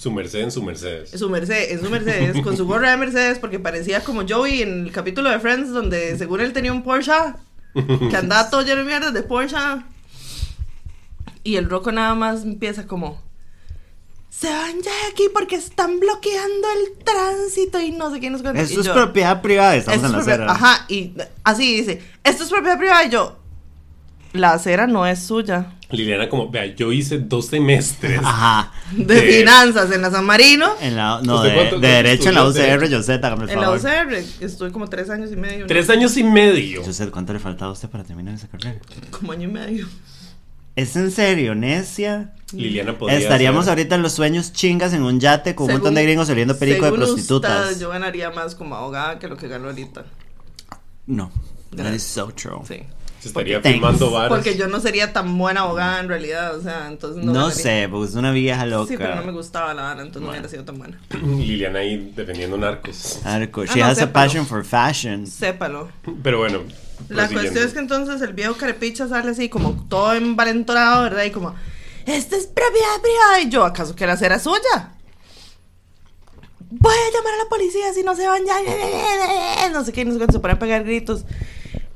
Su 0.00 0.10
merced 0.10 0.40
en 0.40 0.50
su 0.50 0.62
Mercedes. 0.62 1.12
En 1.12 1.18
su 1.18 1.28
Mercedes, 1.28 1.72
en 1.72 1.80
su 1.84 1.90
Mercedes, 1.90 2.40
con 2.42 2.56
su 2.56 2.66
gorra 2.66 2.90
de 2.92 2.96
Mercedes, 2.96 3.38
porque 3.38 3.58
parecía 3.58 4.02
como 4.02 4.26
Joey 4.26 4.62
en 4.62 4.86
el 4.86 4.92
capítulo 4.92 5.28
de 5.28 5.38
Friends, 5.38 5.70
donde 5.72 6.16
según 6.16 6.40
él 6.40 6.54
tenía 6.54 6.72
un 6.72 6.82
Porsche, 6.82 7.12
que 7.74 8.16
andaba 8.16 8.48
todo 8.48 8.62
lleno 8.62 8.78
de 8.78 8.84
mierda 8.84 9.10
de 9.10 9.22
Porsche. 9.22 9.58
Y 11.44 11.56
el 11.56 11.68
Rocco 11.68 11.92
nada 11.92 12.14
más 12.14 12.44
empieza 12.44 12.86
como, 12.86 13.20
se 14.30 14.48
van 14.48 14.80
ya 14.80 14.90
de 14.90 15.12
aquí 15.12 15.24
porque 15.34 15.56
están 15.56 16.00
bloqueando 16.00 16.68
el 16.78 17.04
tránsito 17.04 17.78
y 17.78 17.90
no 17.90 18.10
sé 18.10 18.20
qué 18.20 18.30
nos 18.30 18.40
cuenta. 18.40 18.62
Esto 18.62 18.80
es 18.80 18.86
yo, 18.86 18.94
propiedad 18.94 19.42
privada, 19.42 19.76
estamos 19.76 19.96
"Esto 19.96 20.06
en 20.06 20.12
la 20.12 20.18
es 20.20 20.24
propiedad-". 20.24 20.50
acera. 20.50 20.70
Ajá, 20.70 20.84
y 20.88 21.12
así 21.44 21.76
dice, 21.76 22.02
esto 22.24 22.44
es 22.44 22.48
propiedad 22.48 22.78
privada. 22.78 23.04
Y 23.04 23.10
yo, 23.10 23.36
la 24.32 24.52
acera 24.54 24.86
no 24.86 25.06
es 25.06 25.18
suya. 25.22 25.74
Liliana 25.92 26.28
como, 26.28 26.50
vea, 26.50 26.66
yo 26.66 26.92
hice 26.92 27.18
dos 27.18 27.46
semestres. 27.46 28.18
Ajá. 28.22 28.72
De, 28.92 29.04
De- 29.14 29.22
finanzas 29.38 29.90
en 29.92 30.02
la 30.02 30.10
San 30.10 30.24
Marino. 30.24 30.72
En 30.80 30.96
la, 30.96 31.20
no, 31.22 31.36
¿Usted 31.36 31.48
de, 31.50 31.54
cuánto- 31.54 31.74
de 31.76 31.80
cuánto 31.80 31.86
derecho 31.88 32.28
en 32.28 32.34
la? 32.34 32.48
UCR, 32.48 32.90
José, 32.96 33.14
hágame 33.14 33.44
el 33.44 33.50
En 33.50 33.60
la. 33.60 33.70
UCR 33.72 34.14
estuve 34.40 34.70
como 34.72 34.88
tres 34.88 35.10
años 35.10 35.30
y 35.32 35.36
medio. 35.36 35.60
¿no? 35.60 35.66
Tres 35.66 35.90
años 35.90 36.16
y 36.16 36.24
medio. 36.24 36.84
José, 36.84 37.10
¿cuánto 37.10 37.32
le 37.32 37.38
faltaba 37.38 37.70
a 37.70 37.72
usted 37.72 37.88
para 37.88 38.04
terminar 38.04 38.34
esa 38.34 38.48
carrera? 38.48 38.78
Como 39.10 39.32
año 39.32 39.48
y 39.48 39.52
medio. 39.52 39.88
¿Es 40.76 40.94
en 40.96 41.10
serio, 41.10 41.54
necia? 41.54 42.32
Liliana 42.52 42.96
podría 42.96 43.18
Estaríamos 43.18 43.64
ser- 43.64 43.70
ahorita 43.72 43.96
en 43.96 44.02
los 44.02 44.12
sueños 44.12 44.52
chingas 44.52 44.92
en 44.92 45.02
un 45.02 45.18
yate 45.20 45.54
con 45.54 45.66
un 45.66 45.72
montón 45.72 45.94
de 45.94 46.02
gringos 46.04 46.28
oliendo 46.30 46.56
perico 46.58 46.84
de 46.86 46.92
prostitutas. 46.92 47.66
usted, 47.72 47.80
yo 47.80 47.90
ganaría 47.90 48.30
más 48.30 48.54
como 48.54 48.76
abogada 48.76 49.18
que 49.18 49.28
lo 49.28 49.36
que 49.36 49.48
gano 49.48 49.66
ahorita. 49.68 50.04
No, 51.06 51.30
that 51.76 51.92
is 51.92 52.02
so 52.04 52.28
true. 52.32 52.60
Sí. 52.66 52.82
Se 53.20 53.28
estaría 53.28 53.60
Thanks. 53.60 53.76
firmando 53.76 54.10
varas. 54.10 54.28
Porque 54.30 54.56
yo 54.56 54.66
no 54.66 54.80
sería 54.80 55.12
tan 55.12 55.36
buena 55.36 55.60
abogada 55.60 56.00
en 56.00 56.08
realidad, 56.08 56.56
o 56.56 56.62
sea, 56.62 56.88
entonces 56.88 57.22
no 57.22 57.32
No, 57.32 57.50
sé, 57.50 57.86
porque 57.90 58.08
es 58.08 58.14
una 58.14 58.32
vieja 58.32 58.64
loca. 58.64 58.88
Sí, 58.88 58.96
pero 58.96 59.14
no 59.16 59.24
me 59.24 59.32
gustaba 59.32 59.74
la 59.74 59.82
vara, 59.82 60.00
entonces 60.00 60.22
no 60.22 60.28
Bueno. 60.28 60.40
hubiera 60.40 60.48
sido 60.48 60.64
tan 60.64 60.78
buena. 60.78 60.98
Liliana 61.38 61.80
ahí 61.80 62.12
defendiendo 62.16 62.56
narcos. 62.56 63.20
Arco, 63.24 63.60
Ah, 63.62 63.72
she 63.74 63.80
no, 63.80 63.84
has 63.86 63.98
a 63.98 64.06
sépalo. 64.06 64.12
passion 64.12 64.46
for 64.46 64.64
fashion. 64.64 65.26
Sépalo. 65.26 65.90
Pero 66.22 66.38
bueno. 66.38 66.60
La 67.10 67.28
cuestión 67.28 67.64
es 67.64 67.72
que 67.74 67.78
entonces 67.78 68.20
el 68.22 68.32
viejo 68.32 68.54
carepicha 68.56 69.06
sale 69.08 69.30
así 69.30 69.48
como 69.50 69.86
todo 69.88 70.14
envalentonado, 70.14 71.02
¿verdad? 71.02 71.24
Y 71.24 71.30
como, 71.30 71.54
esta 72.06 72.36
es 72.36 72.46
propiedad 72.46 73.00
privada. 73.02 73.40
Y 73.42 73.48
yo, 73.50 73.64
¿acaso 73.64 73.94
que 73.94 74.06
la 74.06 74.14
acera 74.14 74.36
es 74.36 74.42
suya? 74.42 74.92
Voy 76.72 76.94
a 76.94 77.16
llamar 77.18 77.34
a 77.34 77.44
la 77.44 77.48
policía 77.48 77.92
si 77.92 78.02
no 78.02 78.14
se 78.14 78.26
van 78.26 78.42
ya. 78.46 78.54
No 79.72 79.84
sé 79.84 79.92
qué, 79.92 80.04
no 80.04 80.12
sé 80.12 80.18
cuánto, 80.18 80.34
se 80.34 80.40
pone 80.40 80.54
a 80.54 80.58
pegar 80.58 80.84
gritos. 80.84 81.24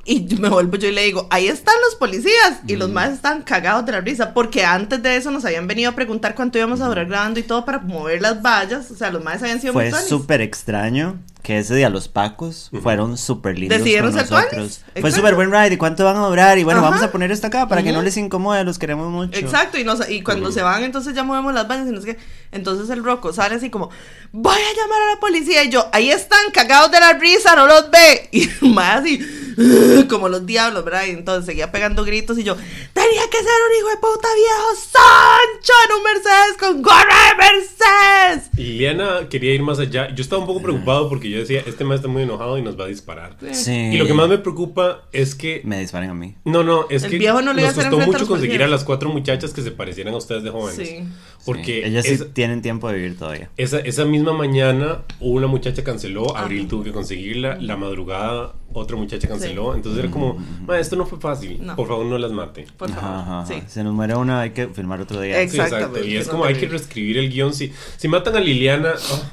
Y 0.07 0.27
yo 0.27 0.39
me 0.39 0.49
vuelvo 0.51 0.77
yo 0.77 0.89
y 0.89 0.93
le 0.93 1.05
digo, 1.05 1.27
ahí 1.31 1.49
están 1.49 1.75
los 1.87 1.95
policías. 1.95 2.61
Y 2.67 2.75
Mm. 2.77 2.79
los 2.79 2.91
más 2.91 3.11
están 3.13 3.43
cagados 3.43 3.87
de 3.87 3.93
la 3.93 4.01
risa. 4.01 4.35
Porque 4.35 4.65
antes 4.65 5.03
de 5.03 5.17
eso 5.17 5.31
nos 5.31 5.45
habían 5.45 5.67
venido 5.67 5.91
a 5.91 5.95
preguntar 5.95 6.35
cuánto 6.35 6.59
íbamos 6.59 6.81
a 6.81 6.87
durar 6.89 7.07
grabando 7.07 7.41
y 7.41 7.43
todo 7.43 7.65
para 7.65 7.79
mover 7.79 8.21
las 8.21 8.43
vallas. 8.43 8.91
O 8.91 8.95
sea, 8.97 9.11
los 9.11 9.25
más 9.25 9.43
habían 9.43 9.61
sido 9.61 9.73
Fue 9.73 9.85
muy 9.85 9.91
tuanis. 9.91 10.09
súper 10.09 10.41
extraño 10.43 11.19
que 11.45 11.59
ese 11.59 11.75
día 11.75 11.91
los 11.91 12.09
pacos 12.09 12.71
fueron 12.83 13.19
súper 13.19 13.59
lindos 13.59 13.77
Decidieron 13.79 14.13
con 14.13 14.21
ser 14.27 14.31
nosotros. 14.31 14.81
Fue 14.99 15.13
súper 15.13 15.35
buen 15.35 15.53
ride. 15.53 15.75
¿Y 15.75 15.77
cuánto 15.77 16.03
van 16.03 16.17
a 16.17 16.27
durar? 16.27 16.57
Y 16.57 16.65
bueno, 16.65 16.81
Ajá. 16.81 16.89
vamos 16.89 17.03
a 17.05 17.13
poner 17.13 17.31
esto 17.31 17.49
acá 17.49 17.69
para 17.69 17.83
que 17.83 17.93
no 17.93 18.01
les 18.01 18.17
incomode. 18.17 18.65
Los 18.65 18.79
queremos 18.79 19.11
mucho. 19.11 19.39
Exacto, 19.39 19.79
y, 19.79 19.85
nos, 19.85 20.09
y 20.09 20.23
cuando 20.23 20.51
se 20.51 20.63
van, 20.63 20.83
entonces 20.85 21.15
ya 21.15 21.23
movemos 21.23 21.53
las 21.53 21.69
vallas 21.69 21.87
y 21.87 21.91
no 21.91 22.01
sé 22.01 22.15
qué. 22.15 22.19
Entonces 22.51 22.89
el 22.89 23.05
Rocco 23.05 23.35
sale 23.35 23.57
así 23.57 23.69
como, 23.69 23.91
voy 24.33 24.57
a 24.57 24.77
llamar 24.81 25.03
a 25.03 25.15
la 25.15 25.21
policía. 25.21 25.65
Y 25.65 25.69
yo, 25.69 25.87
ahí 25.93 26.11
están, 26.11 26.51
cagados 26.51 26.91
de 26.91 27.01
la 27.01 27.13
risa, 27.13 27.55
no 27.55 27.67
los 27.67 27.91
ve. 27.91 28.31
Y 28.63 28.69
más 28.69 29.01
así, 29.01 29.21
como 30.09 30.31
los 30.31 30.47
diablos, 30.47 30.83
¿verdad? 30.83 31.05
Y 31.07 31.11
entonces 31.11 31.45
seguía 31.45 31.71
pegando 31.71 32.05
gritos 32.05 32.39
y 32.39 32.43
yo, 32.43 32.55
tenía 32.55 33.23
que 33.31 33.39
ser 33.39 33.47
un 33.69 33.79
hijo 33.79 33.89
de 33.91 33.97
puta 33.97 34.29
viejo 34.35 34.75
Sancho 34.77 35.73
en 35.85 35.97
un 35.97 36.03
Mercedes 36.03 36.57
con 36.59 36.83
gorra 36.83 37.15
de 37.29 37.37
Mercedes. 37.37 38.51
Liliana 38.57 39.29
quería 39.29 39.55
ir 39.55 39.63
más 39.63 39.79
allá. 39.79 40.15
Yo 40.15 40.23
estaba 40.23 40.41
un 40.41 40.47
poco 40.47 40.63
preocupado 40.63 41.09
porque 41.09 41.29
yo 41.35 41.41
decía, 41.41 41.62
este 41.66 41.85
man 41.85 41.97
está 41.97 42.09
muy 42.09 42.22
enojado 42.22 42.57
y 42.59 42.62
nos 42.62 42.78
va 42.78 42.85
a 42.85 42.89
disparar. 42.89 43.37
Sí. 43.53 43.91
Y 43.93 43.97
lo 43.99 44.07
que 44.07 44.14
más 44.14 44.28
me 44.28 44.39
preocupa 44.39 45.03
es 45.12 45.35
que... 45.35 45.61
Me 45.64 45.78
disparen 45.80 46.11
a 46.11 46.14
mí. 46.14 46.35
No, 46.45 46.62
no, 46.64 46.87
es 46.91 47.05
El 47.05 47.11
que 47.11 47.18
viejo 47.18 47.43
no 47.43 47.53
le 47.53 47.61
iba 47.62 47.68
a 47.68 47.72
nos 47.72 47.78
hacer 47.78 47.91
costó 47.91 48.03
a 48.03 48.07
mucho 48.12 48.26
conseguir 48.26 48.62
a 48.62 48.68
las 48.68 48.85
cuatro 48.85 49.11
muchachas 49.11 49.53
que 49.53 49.62
se 49.62 49.70
parecieran 49.70 50.14
a 50.14 50.16
ustedes 50.16 50.43
de 50.43 50.51
jóvenes. 50.51 50.89
Sí. 50.89 51.05
Porque 51.45 51.64
Sí. 51.82 51.89
Ellas 51.91 52.07
sí 52.07 52.18
tienen 52.32 52.62
tiempo 52.62 52.89
de 52.89 52.95
vivir 52.97 53.18
todavía. 53.18 53.51
esa, 53.57 53.78
esa 53.80 54.05
misma 54.05 54.32
mañana 54.32 55.03
una 55.20 55.47
muchacha 55.47 55.85
canceló, 55.85 56.37
Abril 56.37 56.68
tuvo 56.68 56.82
que 56.85 56.93
conseguirla, 56.93 57.57
la 57.61 57.76
madrugada 57.76 58.55
otra 58.72 58.97
muchacha 58.97 59.28
canceló, 59.28 59.74
entonces 59.74 60.03
era 60.03 60.11
como, 60.11 60.37
"Ma, 60.66 60.78
esto 60.80 60.97
no 60.97 61.07
fue 61.07 61.20
fácil, 61.20 61.59
No. 61.64 61.76
por 61.76 61.87
favor 61.87 62.07
no 62.07 62.18
las 62.18 62.32
mate. 62.32 62.66
Por 62.76 62.91
favor. 62.91 63.05
Ajá. 63.20 63.47
Sí. 63.47 63.62
Se 63.68 63.85
nos 63.85 63.93
muere 63.95 64.14
una, 64.16 64.41
hay 64.41 64.51
que 64.51 64.66
filmar 64.68 65.01
otro 65.01 65.20
día. 65.20 65.37
Sí, 65.49 65.59
exacto. 65.61 66.03
Y 66.03 66.16
es 66.16 66.28
como 66.28 66.45
hay 66.45 66.55
que 66.55 66.66
reescribir 66.66 67.18
el 67.18 67.30
guion. 67.30 67.53
Si, 67.55 67.72
si 67.97 68.09
matan 68.09 68.37
a 68.37 68.41
Liliana... 68.41 68.95
ah, 68.97 69.30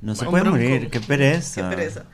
No 0.00 0.14
se 0.14 0.24
puede 0.26 0.42
bronco. 0.44 0.58
morir, 0.58 0.90
qué 0.90 1.00
pereza. 1.00 1.62
Qué 1.68 1.76
pereza. 1.76 2.04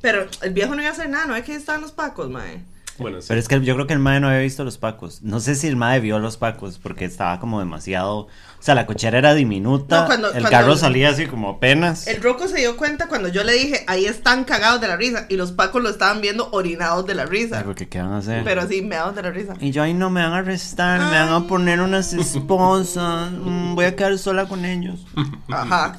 Pero 0.00 0.26
el 0.42 0.52
viejo 0.52 0.74
no 0.74 0.80
iba 0.82 0.90
a 0.90 0.92
hacer 0.94 1.08
nada, 1.08 1.26
no 1.26 1.36
es 1.36 1.44
que 1.44 1.54
estaban 1.54 1.80
los 1.80 1.92
pacos, 1.92 2.28
mae. 2.30 2.62
Bueno, 2.98 3.20
sí. 3.22 3.26
Pero 3.28 3.40
es 3.40 3.48
que 3.48 3.58
yo 3.62 3.74
creo 3.74 3.86
que 3.86 3.94
el 3.94 3.98
mae 4.00 4.20
no 4.20 4.28
había 4.28 4.40
visto 4.40 4.64
los 4.64 4.76
pacos. 4.76 5.22
No 5.22 5.40
sé 5.40 5.54
si 5.54 5.66
el 5.66 5.76
mae 5.76 5.98
vio 6.00 6.18
los 6.18 6.36
pacos 6.36 6.78
porque 6.78 7.06
estaba 7.06 7.40
como 7.40 7.58
demasiado. 7.58 8.18
O 8.18 8.28
sea, 8.64 8.74
la 8.74 8.84
cochera 8.86 9.18
era 9.18 9.32
diminuta. 9.34 10.02
No, 10.02 10.06
cuando- 10.06 10.26
el 10.28 10.32
cuando 10.34 10.50
carro 10.50 10.72
el- 10.74 10.78
salía 10.78 11.08
así 11.08 11.26
como 11.26 11.48
apenas. 11.48 12.06
El 12.06 12.22
Rocco 12.22 12.46
se 12.48 12.58
dio 12.58 12.76
cuenta 12.76 13.08
cuando 13.08 13.28
yo 13.28 13.44
le 13.44 13.54
dije, 13.54 13.82
ahí 13.88 14.04
están 14.04 14.44
cagados 14.44 14.80
de 14.82 14.88
la 14.88 14.96
risa. 14.96 15.24
Y 15.30 15.36
los 15.36 15.52
pacos 15.52 15.82
lo 15.82 15.88
estaban 15.88 16.20
viendo 16.20 16.50
orinados 16.52 17.06
de 17.06 17.14
la 17.14 17.22
Ay, 17.22 17.28
risa. 17.30 17.62
porque 17.64 17.88
qué 17.88 17.98
van 18.00 18.12
a 18.12 18.18
hacer. 18.18 18.44
Pero 18.44 18.60
así, 18.60 18.82
meados 18.82 19.16
de 19.16 19.22
la 19.22 19.30
risa. 19.30 19.54
Y 19.58 19.70
yo, 19.70 19.82
ay, 19.82 19.94
no, 19.94 20.10
me 20.10 20.22
van 20.22 20.34
a 20.34 20.38
arrestar, 20.38 21.00
me 21.00 21.06
van 21.18 21.28
a 21.30 21.36
Ay. 21.38 21.42
poner 21.48 21.80
unas 21.80 22.12
esposas. 22.12 23.32
mm, 23.32 23.74
voy 23.74 23.86
a 23.86 23.96
quedar 23.96 24.16
sola 24.18 24.46
con 24.46 24.64
ellos. 24.66 25.06
Ajá. 25.48 25.96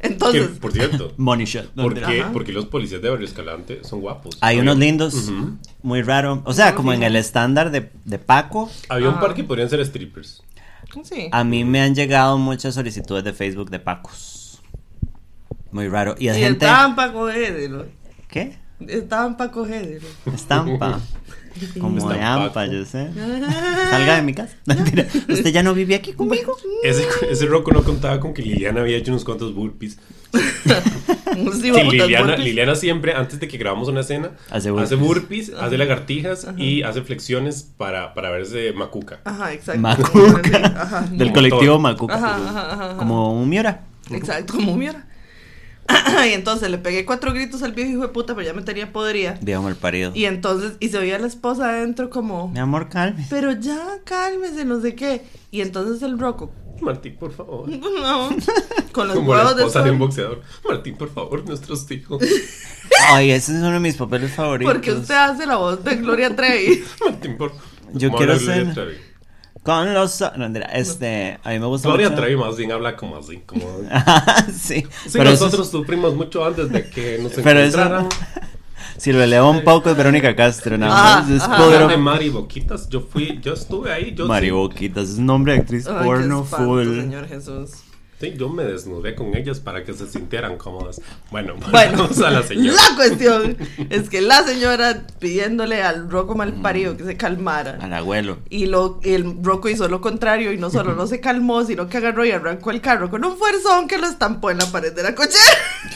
Que, 0.02 0.06
Entonces, 0.08 0.48
por 0.58 0.72
cierto, 0.72 1.12
Money 1.18 1.44
shot. 1.44 1.72
no, 1.74 1.82
¿por 1.82 1.92
mentira. 1.94 2.08
qué? 2.14 2.20
Ajá. 2.22 2.32
porque 2.32 2.52
los 2.52 2.64
policías 2.66 3.02
de 3.02 3.10
Barrio 3.10 3.26
Escalante 3.26 3.80
son 3.84 4.00
guapos. 4.00 4.38
Hay 4.40 4.58
unos 4.58 4.78
lindos, 4.78 5.30
muy 5.82 6.00
raro. 6.02 6.40
O 6.46 6.52
sea, 6.54 6.74
como 6.74 6.92
en 6.94 7.02
el 7.02 7.16
estándar 7.16 7.70
de, 7.70 7.90
de 8.06 8.18
Paco. 8.18 8.70
Había 8.88 9.08
un 9.08 9.14
Ajá. 9.16 9.20
par 9.26 9.34
que 9.34 9.44
podrían 9.44 9.68
ser 9.68 9.84
strippers. 9.84 10.42
sí. 11.04 11.28
A 11.32 11.44
mí 11.44 11.64
me 11.64 11.82
han 11.82 11.94
llegado 11.94 12.38
muchas 12.38 12.74
solicitudes 12.74 13.24
de 13.24 13.32
Facebook 13.34 13.68
de 13.70 13.78
Pacos. 13.78 14.62
Muy 15.70 15.86
raro. 15.88 16.14
Y 16.18 16.24
Y 16.24 16.28
de 16.28 16.34
gente. 16.38 16.64
estaban 16.64 16.96
para 16.96 17.12
cogérselo. 17.12 17.86
¿Qué? 18.28 18.56
Estaban 18.88 19.36
para 19.36 19.50
cogérselo. 19.52 20.08
Estampa. 20.34 20.98
Como 21.80 22.08
de 22.08 22.20
ampa, 22.22 22.66
yo 22.66 22.84
sé. 22.84 23.10
Salga 23.90 24.16
de 24.16 24.22
mi 24.22 24.34
casa. 24.34 24.54
Mentira. 24.66 25.06
¿Usted 25.28 25.50
ya 25.52 25.62
no 25.62 25.74
vive 25.74 25.94
aquí 25.94 26.12
conmigo? 26.12 26.56
Ese, 26.82 27.06
ese 27.30 27.46
Rocco 27.46 27.72
no 27.72 27.82
contaba 27.82 28.20
con 28.20 28.32
que 28.34 28.42
Liliana 28.42 28.80
había 28.80 28.96
hecho 28.96 29.10
unos 29.12 29.24
cuantos 29.24 29.54
burpees. 29.54 29.98
Sí, 31.30 31.70
Liliana, 31.72 32.26
burpees. 32.26 32.44
Liliana 32.44 32.74
siempre, 32.74 33.14
antes 33.14 33.38
de 33.40 33.46
que 33.48 33.56
grabamos 33.56 33.88
una 33.88 34.00
escena, 34.00 34.32
Hace 34.50 34.70
hace 34.76 34.96
burpees. 34.96 35.52
hace 35.58 35.78
lagartijas 35.78 36.46
y 36.56 36.82
hace 36.82 37.02
flexiones 37.02 37.62
para, 37.76 38.14
para 38.14 38.30
verse 38.30 38.72
macuca. 38.72 39.20
Ajá, 39.24 39.52
exacto. 39.52 39.80
Macuca. 39.80 40.66
Ajá. 40.76 41.06
Del 41.10 41.28
Un 41.28 41.34
colectivo. 41.34 41.78
Macuca. 41.78 42.14
Ajá, 42.16 42.36
ajá, 42.36 42.72
ajá, 42.72 42.72
ajá. 42.90 42.96
Como 42.96 43.32
un 43.40 43.48
Miura. 43.48 43.82
Exacto, 44.10 44.54
como 44.54 44.76
mierda. 44.76 45.06
y 46.28 46.32
entonces 46.32 46.70
le 46.70 46.78
pegué 46.78 47.04
cuatro 47.04 47.32
gritos 47.32 47.62
al 47.62 47.72
viejo 47.72 47.90
hijo 47.90 48.02
de 48.02 48.08
puta, 48.08 48.34
pero 48.34 48.46
ya 48.46 48.52
me 48.54 48.62
tenía 48.62 48.92
podría. 48.92 49.32
Digamos 49.40 49.70
el 49.70 49.76
parido. 49.76 50.12
Y 50.14 50.24
entonces, 50.26 50.72
y 50.80 50.88
se 50.88 50.98
oía 50.98 51.18
la 51.18 51.26
esposa 51.26 51.70
adentro 51.70 52.10
como, 52.10 52.48
Mi 52.48 52.58
amor, 52.60 52.88
calme. 52.88 53.26
pero 53.30 53.52
ya, 53.52 53.98
cálmese, 54.04 54.64
no 54.64 54.80
sé 54.80 54.94
qué. 54.94 55.22
Y 55.50 55.60
entonces 55.62 56.02
el 56.02 56.18
Rocco, 56.18 56.52
Martín, 56.80 57.16
por 57.18 57.32
favor. 57.32 57.68
no, 57.68 58.30
con 58.92 59.08
los 59.08 59.16
Como 59.16 59.34
la 59.34 59.50
esposa 59.50 59.82
de 59.82 59.90
un 59.90 59.98
boxeador. 59.98 60.42
Martín, 60.68 60.96
por 60.96 61.12
favor, 61.12 61.44
nuestros 61.46 61.90
hijos. 61.90 62.22
Ay, 63.12 63.30
ese 63.30 63.52
es 63.52 63.58
uno 63.58 63.72
de 63.72 63.80
mis 63.80 63.96
papeles 63.96 64.32
favoritos. 64.32 64.72
Porque 64.72 64.92
usted 64.92 65.14
hace 65.14 65.46
la 65.46 65.56
voz 65.56 65.82
de 65.84 65.96
Gloria 65.96 66.34
Trevi. 66.34 66.82
Martín, 67.04 67.36
por 67.36 67.52
Yo 67.94 68.08
¿Cómo 68.08 68.18
quiero 68.18 68.38
ser- 68.38 68.72
Trevi? 68.74 68.94
Con 69.62 69.92
los. 69.92 70.20
No, 70.36 70.46
este. 70.72 71.38
A 71.44 71.50
mí 71.50 71.58
me 71.58 71.66
gusta 71.66 71.88
Gloria 71.88 72.08
mucho. 72.10 72.22
Trevi 72.22 72.36
más 72.40 72.56
bien 72.56 72.72
habla 72.72 72.96
como 72.96 73.16
así, 73.18 73.38
como... 73.44 73.62
sí. 74.52 74.82
Sí, 75.06 75.10
pero 75.12 75.30
eso 75.30 75.44
nosotros 75.44 75.66
es- 75.66 75.72
sufrimos 75.72 76.14
mucho 76.14 76.44
antes 76.44 76.70
de 76.70 76.88
que 76.88 77.18
nos 77.22 77.32
Pero 77.32 77.60
eso. 77.60 77.78
encontraran. 77.78 78.08
Si 78.96 79.12
lo 79.12 79.22
elevo 79.22 79.50
un 79.50 79.62
poco 79.64 79.90
es 79.90 79.96
Verónica 79.96 80.34
Castro, 80.36 80.76
nada 80.76 81.20
más. 81.22 81.30
Es 81.30 81.42
ajá. 81.42 81.56
poder- 81.58 81.88
de 81.88 81.96
Mari 81.96 82.28
Boquitas, 82.30 82.88
yo 82.88 83.00
fui, 83.00 83.38
yo 83.42 83.52
estuve 83.54 83.92
ahí, 83.92 84.14
yo 84.14 84.26
Mari 84.26 84.46
sí. 84.48 84.52
Boquitas, 84.52 85.08
es 85.10 85.18
un 85.18 85.26
nombre 85.26 85.52
de 85.54 85.60
actriz 85.60 85.86
Ay, 85.86 85.94
qué 85.98 86.04
porno 86.04 86.42
espanto, 86.44 86.64
full. 86.66 87.00
Señor 87.00 87.28
Jesús. 87.28 87.70
Sí, 88.20 88.34
yo 88.36 88.50
me 88.50 88.64
desnudé 88.64 89.14
con 89.14 89.34
ellas 89.34 89.60
para 89.60 89.82
que 89.82 89.94
se 89.94 90.06
sintieran 90.06 90.58
cómodas. 90.58 91.00
Bueno, 91.30 91.54
Bueno, 91.70 91.98
vamos 92.02 92.20
a 92.20 92.30
la 92.30 92.42
señora. 92.42 92.76
la 92.90 92.96
cuestión 92.96 93.56
es 93.88 94.10
que 94.10 94.20
la 94.20 94.42
señora 94.42 95.04
pidiéndole 95.18 95.82
al 95.82 96.10
Rocco 96.10 96.34
malparido 96.34 96.96
que 96.98 97.04
se 97.04 97.16
calmara. 97.16 97.78
Al 97.80 97.94
abuelo. 97.94 98.38
Y 98.50 98.66
lo, 98.66 99.00
el 99.02 99.36
Rocco 99.42 99.70
hizo 99.70 99.88
lo 99.88 100.02
contrario 100.02 100.52
y 100.52 100.58
no 100.58 100.68
solo 100.68 100.94
no 100.94 101.06
se 101.06 101.20
calmó, 101.20 101.64
sino 101.64 101.88
que 101.88 101.96
agarró 101.96 102.26
y 102.26 102.30
arrancó 102.30 102.70
el 102.70 102.82
carro 102.82 103.08
con 103.08 103.24
un 103.24 103.38
fuerzón 103.38 103.88
que 103.88 103.96
lo 103.96 104.06
estampó 104.06 104.50
en 104.50 104.58
la 104.58 104.66
pared 104.66 104.92
de 104.92 105.02
la 105.02 105.14
cochera. 105.14 105.40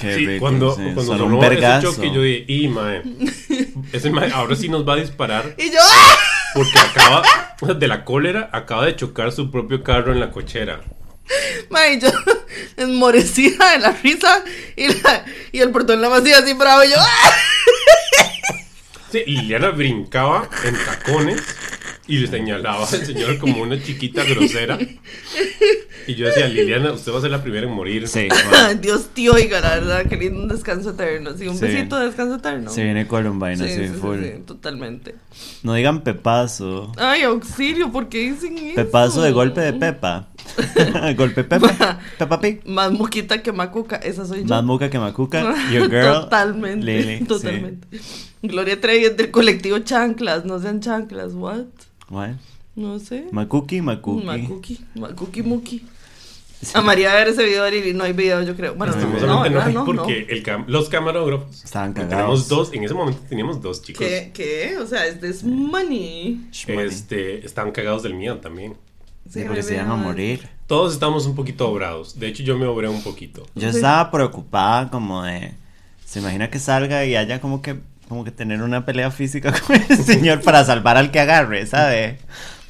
Qué 0.00 0.14
Sí, 0.14 0.26
rico, 0.26 0.40
cuando, 0.40 0.74
sí, 0.76 0.82
cuando 0.82 1.02
solo 1.02 1.18
sonó 1.24 1.38
un 1.38 1.44
ese 1.44 1.82
choque, 1.82 2.10
yo 2.10 2.22
dije, 2.22 2.44
y 2.48 2.68
mae, 2.68 3.02
ese 3.92 4.10
mae 4.10 4.30
ahora 4.32 4.56
sí 4.56 4.68
nos 4.70 4.88
va 4.88 4.94
a 4.94 4.96
disparar 4.96 5.54
Y 5.58 5.70
yo, 5.70 5.78
¡ah! 5.82 6.16
porque 6.54 6.78
acaba, 6.78 7.22
de 7.74 7.88
la 7.88 8.04
cólera, 8.04 8.48
acaba 8.52 8.86
de 8.86 8.96
chocar 8.96 9.30
su 9.32 9.50
propio 9.50 9.82
carro 9.82 10.12
en 10.12 10.20
la 10.20 10.30
cochera. 10.30 10.80
Ma, 11.70 11.88
y 11.88 12.00
yo 12.00 12.08
enmorecida 12.76 13.72
de 13.72 13.78
la 13.78 13.92
risa 13.92 14.44
y, 14.76 14.88
la- 14.88 15.24
y 15.52 15.60
el 15.60 15.70
portón 15.70 16.00
la 16.02 16.08
vacía 16.08 16.38
así 16.38 16.52
bravo 16.52 16.84
y 16.84 16.88
yo, 16.90 16.96
¡ah! 16.98 17.30
Sí, 19.10 19.22
Liliana 19.26 19.70
brincaba 19.70 20.48
en 20.64 20.74
tacones 20.84 21.40
y 22.06 22.18
le 22.18 22.26
señalaba 22.26 22.80
al 22.86 23.06
señor 23.06 23.38
como 23.38 23.62
una 23.62 23.80
chiquita 23.82 24.24
grosera. 24.24 24.76
Y 26.06 26.16
yo 26.16 26.26
decía, 26.26 26.48
Liliana, 26.48 26.92
usted 26.92 27.12
va 27.12 27.18
a 27.18 27.22
ser 27.22 27.30
la 27.30 27.42
primera 27.42 27.66
en 27.66 27.72
morir. 27.72 28.08
Sí, 28.08 28.28
Dios 28.80 29.08
te 29.14 29.30
oiga, 29.30 29.60
la 29.60 29.70
verdad, 29.76 30.04
qué 30.08 30.16
lindo 30.16 30.40
un 30.42 30.48
descanso 30.48 30.90
eterno. 30.90 31.30
Sí, 31.38 31.46
un 31.46 31.56
Sí. 31.56 31.64
besito 31.66 31.98
de 31.98 32.06
descanso 32.06 32.34
eterno. 32.36 32.70
se 32.70 32.82
viene 32.82 33.06
Columbine 33.06 33.56
Sí, 33.56 33.62
así 33.64 33.74
sí, 33.74 33.88
sí, 33.88 33.94
full. 34.00 34.20
sí, 34.20 34.30
totalmente. 34.46 35.14
No 35.62 35.74
digan 35.74 36.03
pepazo. 36.03 36.93
Ay, 36.97 37.22
auxilio, 37.22 37.91
¿por 37.91 38.09
qué 38.09 38.30
dicen 38.30 38.59
eso? 38.59 38.74
Pepazo 38.74 39.22
de 39.22 39.32
golpe 39.32 39.61
de 39.61 39.72
Pepa. 39.72 40.28
golpe 41.16 41.45
Pepa. 41.45 41.99
Pepa 42.18 42.41
Pig. 42.41 42.66
Más 42.66 42.93
moquita 42.93 43.43
que 43.43 43.53
macuca, 43.53 43.97
esa 43.97 44.26
soy 44.26 44.41
yo. 44.41 44.47
Más 44.47 44.64
muca 44.64 44.91
que 44.91 44.99
macuca. 44.99 45.43
Your 45.72 45.89
girl. 45.91 46.22
Totalmente, 46.22 46.85
Lily, 46.85 47.18
sí. 47.18 47.24
totalmente. 47.24 47.89
Gloria 48.43 48.80
Trevi 48.80 49.07
es 49.07 49.16
del 49.16 49.30
colectivo 49.30 49.78
Chanclas, 49.78 50.45
no 50.45 50.61
sean 50.61 50.80
chanclas, 50.80 51.32
what? 51.35 51.64
What? 52.11 52.32
No 52.76 52.99
sé. 52.99 53.26
Macuki, 53.30 53.80
macuki. 53.80 54.26
Macuki, 54.26 54.80
Macuki 54.97 55.43
Muki. 55.43 55.85
A 56.72 56.80
María 56.80 57.12
ver 57.14 57.28
ese 57.28 57.44
video 57.44 57.64
de 57.64 57.70
Lili, 57.72 57.92
no 57.92 58.04
hay 58.04 58.12
video, 58.12 58.42
yo 58.42 58.56
creo. 58.56 58.74
Bueno, 58.74 58.94
No, 58.96 59.08
no, 59.20 59.26
no, 59.50 59.60
hay 59.62 59.72
no, 59.74 59.84
no. 59.84 59.84
porque 59.84 60.26
el 60.30 60.42
cam- 60.42 60.64
los 60.66 60.88
camarógrafos. 60.88 61.64
Estaban 61.64 61.92
Tenemos 61.92 62.14
cagados. 62.14 62.48
dos, 62.48 62.72
en 62.72 62.84
ese 62.84 62.94
momento 62.94 63.20
teníamos 63.28 63.60
dos 63.60 63.82
chicos. 63.82 64.06
¿Qué? 64.06 64.30
¿Qué? 64.32 64.76
O 64.78 64.86
sea, 64.86 65.06
es 65.06 65.20
this 65.20 65.44
money. 65.44 66.48
Este, 66.66 67.44
estaban 67.44 67.72
cagados 67.72 68.02
del 68.02 68.14
miedo 68.14 68.38
también. 68.38 68.74
Sí, 69.28 69.42
porque 69.46 69.62
se 69.62 69.74
iban 69.74 69.90
a 69.90 69.96
morir. 69.96 70.48
Todos 70.66 70.92
estamos 70.94 71.26
un 71.26 71.34
poquito 71.34 71.68
obrados. 71.68 72.18
De 72.18 72.28
hecho, 72.28 72.42
yo 72.42 72.56
me 72.58 72.66
obré 72.66 72.88
un 72.88 73.02
poquito. 73.02 73.46
Yo 73.54 73.70
Sí. 73.70 73.76
estaba 73.76 74.10
preocupada 74.10 74.90
como 74.90 75.22
de... 75.24 75.52
Se 76.04 76.20
imagina 76.20 76.50
que 76.50 76.58
salga 76.58 77.04
y 77.06 77.16
haya 77.16 77.40
como 77.40 77.60
que 77.62 77.76
como 78.14 78.24
que 78.24 78.30
tener 78.30 78.62
una 78.62 78.86
pelea 78.86 79.10
física 79.10 79.52
con 79.66 79.74
el 79.74 79.98
señor 79.98 80.40
para 80.40 80.64
salvar 80.64 80.96
al 80.96 81.10
que 81.10 81.18
agarre, 81.18 81.66
¿sabe? 81.66 82.18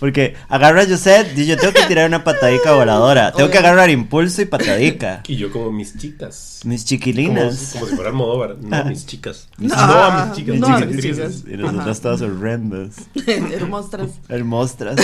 Porque 0.01 0.35
agarra 0.49 0.83
a 0.83 0.87
Josette 0.87 1.37
y 1.37 1.45
yo 1.45 1.59
tengo 1.59 1.75
que 1.75 1.83
tirar 1.83 2.09
una 2.09 2.25
patadica 2.25 2.73
voladora. 2.73 3.31
Tengo 3.37 3.51
que 3.51 3.59
agarrar 3.59 3.91
impulso 3.91 4.41
y 4.41 4.47
patadica. 4.47 5.23
Y 5.29 5.37
yo 5.37 5.53
como 5.53 5.71
mis 5.71 5.97
chicas. 5.99 6.61
Mis 6.65 6.85
chiquilinas. 6.85 7.73
como 7.75 7.87
si 7.87 7.95
fuera 7.95 8.11
Almodóvar. 8.11 8.57
No, 8.59 8.85
mis 8.87 9.07
chicas. 9.07 9.49
No, 9.59 9.69
No, 9.75 10.03
a 10.03 10.27
mis 10.27 10.37
chicas. 10.37 10.55
Mis 10.55 10.61
no, 10.61 10.79
mis 10.81 11.01
chicas. 11.03 11.45
Y 11.47 11.57
nosotras 11.59 12.01
todas 12.01 12.23
horrendas. 12.23 12.97
Hermosas. 13.27 14.11
Hermosas. 14.29 14.97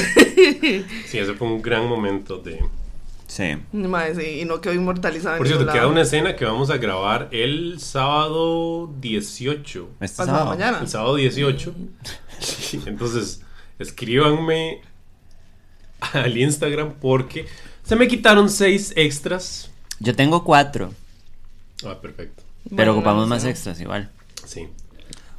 Sí, 1.07 1.19
ese 1.19 1.35
fue 1.35 1.49
un 1.49 1.61
gran 1.61 1.87
momento 1.87 2.39
de... 2.39 2.61
Sí. 3.31 3.57
Y 3.73 4.45
no 4.45 4.61
quedó 4.61 4.75
inmortalizada. 4.75 5.37
en 5.37 5.39
Por 5.39 5.47
cierto, 5.47 5.71
queda 5.73 5.87
una 5.87 6.01
escena 6.03 6.35
que 6.35 6.45
vamos 6.45 6.69
a 6.69 6.79
grabar 6.79 7.29
el 7.31 7.79
sábado 7.79 8.93
18. 9.01 9.89
Este 10.01 10.17
Pasado 10.17 10.27
sábado. 10.39 10.51
mañana. 10.59 10.81
El 10.81 10.89
sábado 10.89 11.15
18. 11.15 11.73
Sí, 12.41 12.81
entonces, 12.87 13.41
escríbanme 13.79 14.81
al 16.01 16.37
Instagram 16.37 16.95
porque 17.01 17.47
se 17.85 17.95
me 17.95 18.09
quitaron 18.09 18.51
seis 18.51 18.93
extras. 18.97 19.71
Yo 20.01 20.17
tengo 20.17 20.43
cuatro, 20.43 20.93
Ah, 21.87 22.01
perfecto. 22.01 22.43
pero 22.65 22.75
Bueno, 22.77 22.93
ocupamos 22.95 23.23
no 23.29 23.29
más 23.29 23.45
extras 23.45 23.81
igual. 23.81 24.11
Sí. 24.45 24.67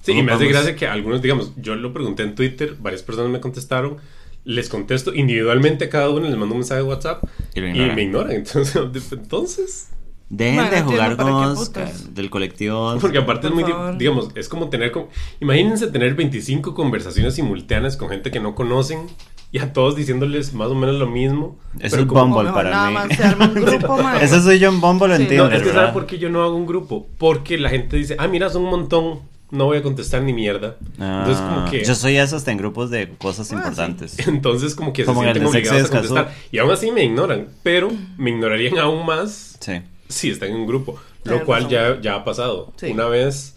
Sí, 0.02 0.14
y 0.14 0.24
me 0.24 0.32
hace 0.32 0.48
gracia 0.48 0.78
que 0.78 0.88
algunos, 0.88 1.22
digamos, 1.22 1.52
yo 1.58 1.76
lo 1.76 1.92
pregunté 1.92 2.24
en 2.24 2.36
Twitter, 2.36 2.76
varias 2.80 3.04
personas 3.04 3.30
me 3.32 3.42
contestaron, 3.42 3.98
les 4.44 4.70
contesto 4.70 5.14
individualmente 5.14 5.86
a 5.86 5.90
cada 5.90 6.10
uno, 6.10 6.22
les 6.28 6.38
mando 6.38 6.54
un 6.56 6.60
mensaje 6.60 6.82
de 6.82 6.88
WhatsApp 6.88 7.24
Y 7.54 7.60
y, 7.60 7.62
lo 7.62 7.68
ignoran. 7.70 7.96
me 7.96 8.02
ignoran. 8.04 8.32
Entonces, 8.36 9.12
entonces 9.12 9.88
Dejen 10.30 10.56
de 10.70 10.78
entiendo 10.78 10.92
jugar 10.92 11.18
con 11.18 11.34
Oscar, 11.34 11.92
del 11.94 12.30
colectivo. 12.30 12.98
Porque 13.02 13.18
aparte 13.18 13.48
es 13.48 13.52
Por 13.54 13.62
muy, 13.62 13.70
di- 13.70 13.74
favor. 13.74 13.98
digamos, 13.98 14.30
es 14.36 14.48
como 14.48 14.70
tener, 14.70 14.92
como, 14.94 15.10
imagínense 15.42 15.88
tener 15.88 16.16
25 16.16 16.74
conversaciones 16.74 17.36
simultáneas 17.36 17.98
con 17.98 18.08
gente 18.10 18.32
que 18.32 18.40
no 18.40 18.56
conocen 18.56 19.08
y 19.52 19.60
a 19.60 19.74
todos 19.74 19.98
diciéndoles 19.98 20.54
más 20.54 20.70
o 20.70 20.76
menos 20.76 20.96
lo 20.96 21.06
mismo. 21.08 21.60
Eso 21.82 21.98
pero 21.98 22.04
es 22.04 22.08
como- 22.08 22.28
Bumble 22.36 22.52
para 22.54 22.70
nada 22.70 22.88
mí. 22.88 22.94
más 22.94 23.08
se 23.10 23.22
arma 23.26 23.46
un 23.54 23.54
grupo. 23.56 23.98
Eso 24.22 24.42
soy 24.42 24.58
yo 24.60 24.70
en 24.70 24.80
Bumble 24.80 25.18
Sí. 25.18 25.24
No, 25.24 25.28
Tinder, 25.30 25.54
es 25.54 25.60
que 25.60 25.66
¿verdad? 25.68 25.82
¿sabe 25.82 25.94
por 25.94 26.06
qué 26.06 26.18
yo 26.18 26.30
no 26.30 26.44
hago 26.44 26.56
un 26.56 26.66
grupo? 26.66 27.08
Porque 27.18 27.58
la 27.58 27.70
gente 27.70 27.98
dice, 27.98 28.16
ah, 28.18 28.30
mira, 28.30 28.50
son 28.50 28.64
un 28.64 28.70
montón, 28.70 29.20
no 29.52 29.66
voy 29.66 29.78
a 29.78 29.84
contestar 29.84 30.22
ni 30.24 30.34
mierda. 30.34 30.78
Entonces 30.94 31.38
como 31.38 31.60
Ah, 31.62 31.68
que... 31.70 31.84
Yo 31.84 31.94
soy 31.96 32.18
eso 32.18 32.36
hasta 32.38 32.52
en 32.52 32.58
grupos 32.58 32.90
de 32.90 33.10
cosas 33.18 33.52
Ah, 33.52 33.56
importantes. 33.56 34.18
Entonces 34.28 34.76
como 34.76 34.94
que 34.94 35.06
Como 35.06 35.22
se 35.22 35.26
sienten 35.28 35.46
obligados 35.46 35.84
a 35.86 35.90
contestar. 35.90 36.34
Y 36.52 36.58
aún 36.58 36.72
así 36.72 36.90
me 36.92 37.04
ignoran, 37.04 37.48
pero 37.64 37.92
me 38.18 38.30
ignorarían 38.32 38.78
aún 38.80 39.06
más 39.06 39.58
Sí. 39.60 39.82
si 40.10 40.30
están 40.32 40.50
en 40.50 40.56
un 40.56 40.68
grupo. 40.68 41.00
Lo 41.24 41.46
cual 41.46 41.68
ya, 41.70 42.00
ya 42.02 42.16
ha 42.16 42.24
pasado. 42.24 42.74
Sí. 42.78 42.88
Una 42.88 43.06
vez, 43.06 43.56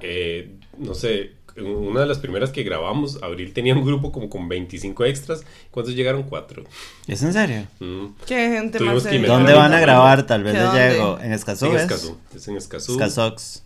eh, 0.00 0.54
no 0.78 0.94
sé, 0.94 1.32
una 1.58 2.00
de 2.00 2.06
las 2.06 2.18
primeras 2.18 2.50
que 2.50 2.62
grabamos, 2.62 3.18
Abril 3.22 3.52
tenía 3.52 3.74
un 3.74 3.84
grupo 3.84 4.12
como 4.12 4.28
con 4.28 4.48
25 4.48 5.04
extras. 5.06 5.44
¿Cuántos 5.70 5.94
llegaron? 5.94 6.22
Cuatro. 6.24 6.64
¿Es 7.06 7.22
en 7.22 7.32
serio? 7.32 7.66
Mm. 7.80 8.06
Qué 8.26 8.48
gente 8.50 8.80
más 8.80 9.06
que. 9.06 9.18
¿Dónde 9.20 9.54
van 9.54 9.72
a 9.72 9.80
grabar? 9.80 10.26
Tal 10.26 10.42
vez 10.44 10.54
¿Qué 10.54 10.60
les 10.60 10.72
llego. 10.72 11.18
¿En 11.20 11.32
Escazú, 11.32 11.66
en. 11.66 11.76
Escazú. 11.76 12.18
Es 12.34 12.48
en 12.48 12.56
Escazú. 12.56 12.92
Escazox. 12.92 13.62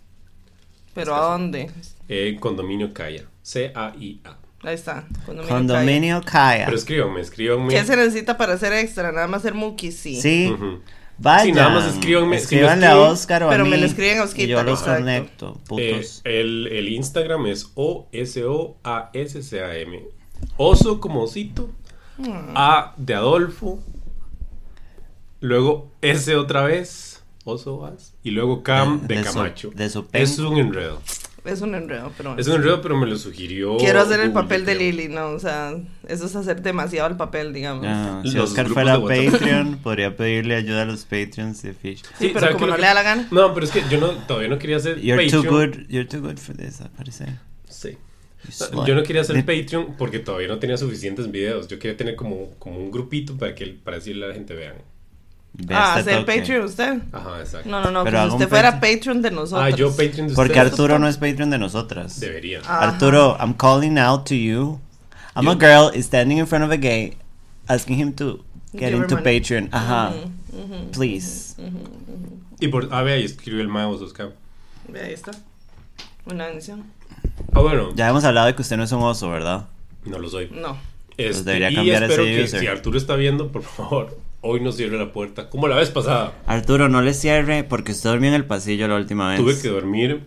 ¿Pero 0.94 1.14
a 1.14 1.20
dónde? 1.32 1.70
Eh, 2.08 2.36
condominio 2.40 2.92
Calla. 2.92 3.24
C-A-I-A. 3.42 4.36
Ahí 4.62 4.74
está. 4.74 5.06
Condominio. 5.24 5.56
Condominio 5.56 6.20
Kaya. 6.24 6.66
Pero 6.66 6.76
escríbanme, 6.76 7.20
escríbanme. 7.20 7.68
¿Qué 7.72 7.84
se 7.84 7.96
necesita 7.96 8.36
para 8.36 8.54
hacer 8.54 8.72
extra? 8.74 9.10
Nada 9.12 9.26
más 9.26 9.42
ser 9.42 9.54
Muki, 9.54 9.90
sí. 9.92 10.20
Sí. 10.20 10.50
Ujú. 10.52 10.80
Vaya. 11.18 11.44
Sí, 11.44 11.52
nada 11.52 11.68
más 11.70 11.84
escríbanme, 11.94 12.28
me 12.30 12.36
Escríbanle 12.36 12.86
a 12.86 12.98
Oscar 12.98 13.42
o 13.42 13.48
a 13.48 13.50
pero 13.50 13.64
me 13.64 13.72
mí, 13.72 13.80
lo 13.82 13.86
escriben 13.86 14.18
a 14.18 14.24
Osquita, 14.24 14.42
Y 14.44 14.48
yo 14.48 14.62
los 14.62 14.80
exacto. 14.80 15.00
conecto, 15.00 15.60
Eh, 15.78 15.92
putos. 15.94 16.20
el, 16.24 16.66
el 16.72 16.88
Instagram 16.88 17.46
es 17.46 17.70
O-S-O-A-S-C-A-M. 18.82 20.04
Oso 20.56 20.98
como 21.00 21.22
osito. 21.22 21.70
Mm. 22.18 22.52
A 22.54 22.94
de 22.96 23.14
Adolfo. 23.14 23.78
Luego 25.40 25.90
S 26.02 26.34
otra 26.36 26.62
vez. 26.64 27.19
Y 28.22 28.30
luego 28.30 28.62
Cam 28.62 29.02
de, 29.02 29.14
De- 29.16 29.20
de 29.22 29.26
su- 29.28 29.32
Camacho. 29.34 29.70
de 29.74 29.88
su 29.90 30.06
pen. 30.06 30.22
es 30.22 30.38
un 30.38 30.58
enredo. 30.58 31.00
Es 31.42 31.62
un 31.62 31.74
enredo, 31.74 32.12
pero. 32.18 32.36
Es 32.38 32.46
un 32.48 32.56
enredo, 32.56 32.82
pero 32.82 32.98
me 32.98 33.06
lo 33.06 33.16
sugirió. 33.16 33.78
Quiero 33.78 34.00
hacer 34.00 34.20
el 34.20 34.30
papel 34.30 34.66
de. 34.66 34.74
Lily, 34.74 35.08
¿no? 35.08 35.28
O 35.30 35.38
sea, 35.38 35.74
eso 36.06 36.26
es 36.26 36.36
hacer 36.36 36.60
demasiado 36.60 37.08
el 37.08 37.16
papel, 37.16 37.54
digamos. 37.54 37.86
Ah, 37.88 38.20
si 38.24 38.32
los 38.32 38.50
Oscar 38.50 38.68
fuera. 38.68 39.00
Patreon, 39.00 39.78
podría 39.82 40.14
pedirle 40.16 40.54
ayuda 40.56 40.82
a 40.82 40.84
los 40.84 41.04
Patreons 41.06 41.62
de 41.62 41.72
Fish. 41.72 42.02
Sí, 42.18 42.28
pero 42.28 42.40
¿sabe 42.40 42.52
como 42.52 42.66
no 42.66 42.76
le 42.76 42.82
da 42.82 42.92
la 42.92 43.02
gana. 43.02 43.26
No, 43.30 43.54
pero 43.54 43.64
es 43.64 43.72
que 43.72 43.82
yo 43.90 43.98
no, 43.98 44.08
todavía 44.26 44.48
no 44.50 44.58
quería 44.58 44.76
hacer 44.76 45.00
You're 45.00 45.30
too 45.30 45.42
Patreon. 45.42 45.70
good, 45.70 45.86
you're 45.88 46.04
too 46.06 46.20
good 46.20 46.36
for 46.36 46.54
this, 46.54 46.82
al 46.82 46.90
parecer. 46.90 47.30
Sí. 47.70 47.96
Yo 48.86 48.94
no 48.94 49.02
quería 49.02 49.22
hacer 49.22 49.36
De- 49.36 49.42
Patreon 49.42 49.96
porque 49.96 50.18
todavía 50.18 50.48
no 50.48 50.58
tenía 50.58 50.76
suficientes 50.76 51.30
videos. 51.30 51.68
Yo 51.68 51.78
quería 51.78 51.96
tener 51.96 52.16
como, 52.16 52.50
como 52.58 52.78
un 52.78 52.90
grupito 52.90 53.36
para 53.38 53.54
que 53.54 53.66
para 53.66 53.96
decirle 53.96 54.26
a 54.26 54.28
la 54.28 54.34
gente 54.34 54.54
vean. 54.54 54.74
Ah, 55.70 55.96
este 55.98 56.16
toque. 56.16 56.38
Patreon 56.38 56.64
usted. 56.64 56.98
Ajá, 57.12 57.40
exacto. 57.40 57.68
No, 57.68 57.80
no, 57.82 57.90
no, 57.90 58.04
Pero 58.04 58.18
que 58.18 58.26
si 58.28 58.32
usted 58.34 58.48
fuera 58.48 58.80
Patreon. 58.80 59.22
De 59.22 59.30
nosotros. 59.30 59.62
Ah, 59.72 59.76
yo 59.76 59.90
Patreon 59.90 60.28
de 60.28 60.34
Porque 60.34 60.52
ustedes. 60.52 60.72
Arturo 60.72 60.98
no 60.98 61.08
es 61.08 61.16
Patreon 61.16 61.50
de 61.50 61.58
nosotras. 61.58 62.20
Debería. 62.20 62.60
Ajá. 62.60 62.80
Arturo, 62.82 63.36
I'm 63.40 63.54
calling 63.54 63.98
out 63.98 64.24
to 64.26 64.34
you. 64.34 64.80
I'm 65.36 65.48
a 65.48 65.54
girl 65.54 65.90
standing 66.02 66.38
in 66.38 66.46
front 66.46 66.64
of 66.64 66.70
a 66.70 66.76
gay, 66.76 67.16
asking 67.68 67.98
him 68.00 68.12
to 68.14 68.44
get 68.72 68.90
Give 68.90 68.96
into 69.02 69.14
money. 69.16 69.40
Patreon. 69.40 69.68
Ajá. 69.72 70.12
Please. 70.92 71.54
Y 72.60 72.68
por. 72.68 72.88
Ah, 72.90 73.02
vea, 73.02 73.18
y 73.18 73.24
escribió 73.24 73.60
el 73.62 73.68
mouse, 73.68 74.02
Oscar. 74.02 74.32
Ve, 74.88 75.00
ahí 75.00 75.12
está. 75.12 75.30
Una 76.26 76.46
bendición. 76.46 76.84
Ah, 77.54 77.60
bueno. 77.60 77.90
Ya 77.94 78.08
hemos 78.08 78.24
hablado 78.24 78.48
de 78.48 78.54
que 78.54 78.62
usted 78.62 78.76
no 78.76 78.84
es 78.84 78.92
un 78.92 79.02
oso, 79.02 79.30
¿verdad? 79.30 79.66
No 80.04 80.18
lo 80.18 80.28
soy. 80.28 80.50
No. 80.52 80.76
Este, 81.16 81.24
Pues 81.32 81.44
debería 81.44 81.70
y 81.70 81.74
cambiar 81.74 82.02
espero 82.04 82.22
ese 82.24 82.34
que 82.36 82.44
user. 82.44 82.60
si 82.60 82.66
Arturo 82.66 82.98
está 82.98 83.14
viendo, 83.16 83.48
por 83.52 83.62
favor, 83.62 84.18
hoy 84.42 84.60
no 84.60 84.72
cierre 84.72 84.98
la 84.98 85.12
puerta. 85.12 85.48
Como 85.50 85.68
la 85.68 85.76
vez 85.76 85.90
pasada. 85.90 86.32
Arturo, 86.46 86.88
no 86.88 87.02
le 87.02 87.14
cierre 87.14 87.64
porque 87.64 87.92
usted 87.92 88.10
durmió 88.10 88.28
en 88.28 88.34
el 88.34 88.44
pasillo 88.46 88.88
la 88.88 88.96
última 88.96 89.28
vez. 89.30 89.38
Tuve 89.38 89.58
que 89.60 89.68
dormir 89.68 90.26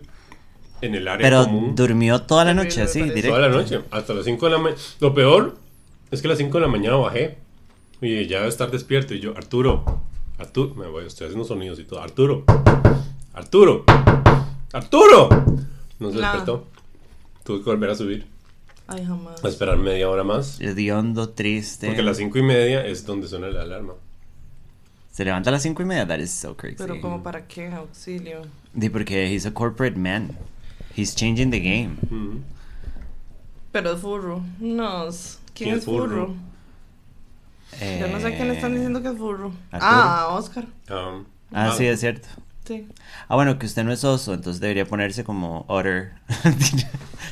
en 0.80 0.94
el 0.94 1.08
área 1.08 1.22
Pero 1.28 1.44
común 1.44 1.74
durmió 1.74 2.22
toda 2.22 2.44
la 2.44 2.54
noche 2.54 2.82
así, 2.82 3.00
parece. 3.00 3.14
directo. 3.14 3.36
toda 3.36 3.48
la 3.48 3.54
noche. 3.54 3.80
Hasta 3.90 4.14
las 4.14 4.24
5 4.24 4.46
de 4.46 4.52
la 4.52 4.58
mañana. 4.58 4.80
Lo 5.00 5.14
peor 5.14 5.56
es 6.10 6.20
que 6.20 6.28
a 6.28 6.30
las 6.30 6.38
5 6.38 6.58
de 6.58 6.60
la 6.60 6.68
mañana 6.68 6.96
bajé. 6.96 7.38
Y 8.00 8.26
ya 8.26 8.38
debe 8.38 8.48
estar 8.48 8.70
despierto. 8.70 9.14
Y 9.14 9.20
yo, 9.20 9.34
Arturo, 9.36 10.02
Arturo, 10.38 10.74
me 10.74 10.86
voy, 10.88 11.06
estoy 11.06 11.26
haciendo 11.26 11.46
sonidos 11.46 11.78
y 11.78 11.84
todo. 11.84 12.02
Arturo, 12.02 12.44
Arturo, 13.32 13.84
Arturo. 14.72 15.28
No 15.98 16.10
se 16.10 16.16
Nada. 16.18 16.34
despertó. 16.34 16.66
Tuve 17.44 17.58
que 17.58 17.64
volver 17.64 17.90
a 17.90 17.94
subir. 17.94 18.26
Ay, 18.86 19.04
jamás. 19.06 19.42
A 19.42 19.48
esperar 19.48 19.78
media 19.78 20.10
hora 20.10 20.24
más. 20.24 20.60
Hediondo, 20.60 21.30
triste. 21.30 21.86
Porque 21.86 22.02
a 22.02 22.04
las 22.04 22.18
cinco 22.18 22.38
y 22.38 22.42
media 22.42 22.84
es 22.84 23.06
donde 23.06 23.26
suena 23.28 23.48
la 23.48 23.62
alarma. 23.62 23.94
Se 25.14 25.24
levanta 25.24 25.50
a 25.50 25.52
las 25.52 25.62
cinco 25.62 25.80
y 25.80 25.84
media. 25.84 26.04
That 26.08 26.18
is 26.18 26.32
so 26.32 26.56
crazy. 26.56 26.74
Pero 26.76 27.00
como 27.00 27.22
para 27.22 27.46
qué, 27.46 27.68
auxilio. 27.68 28.42
Di 28.72 28.88
porque 28.90 29.32
he's 29.32 29.46
a 29.46 29.52
corporate 29.52 29.96
man. 29.96 30.36
He's 30.96 31.14
changing 31.14 31.52
the 31.52 31.60
game. 31.60 31.98
Ujú. 32.10 32.40
Pero 33.70 33.92
es 33.92 34.00
furro. 34.00 34.42
No. 34.58 35.04
¿Quién, 35.54 35.68
¿Quién 35.68 35.74
es 35.76 35.84
furro? 35.84 36.34
Yo 37.80 38.08
no 38.08 38.18
sé 38.18 38.26
a 38.26 38.36
quién 38.36 38.48
le 38.48 38.54
están 38.54 38.72
Eh, 38.72 38.74
diciendo 38.74 39.02
que 39.02 39.08
es 39.10 39.16
furro. 39.16 39.52
Arturo. 39.70 39.92
Ah, 40.02 40.28
Oscar. 40.32 40.64
Um, 40.90 41.24
Ah, 41.52 41.72
sí, 41.76 41.86
es 41.86 42.00
cierto. 42.00 42.26
Sí. 42.64 42.88
Ah, 43.28 43.34
bueno, 43.34 43.58
que 43.58 43.66
usted 43.66 43.84
no 43.84 43.92
es 43.92 44.04
oso, 44.04 44.32
entonces 44.32 44.58
debería 44.60 44.86
ponerse 44.86 45.22
como 45.22 45.66
Otter 45.68 46.12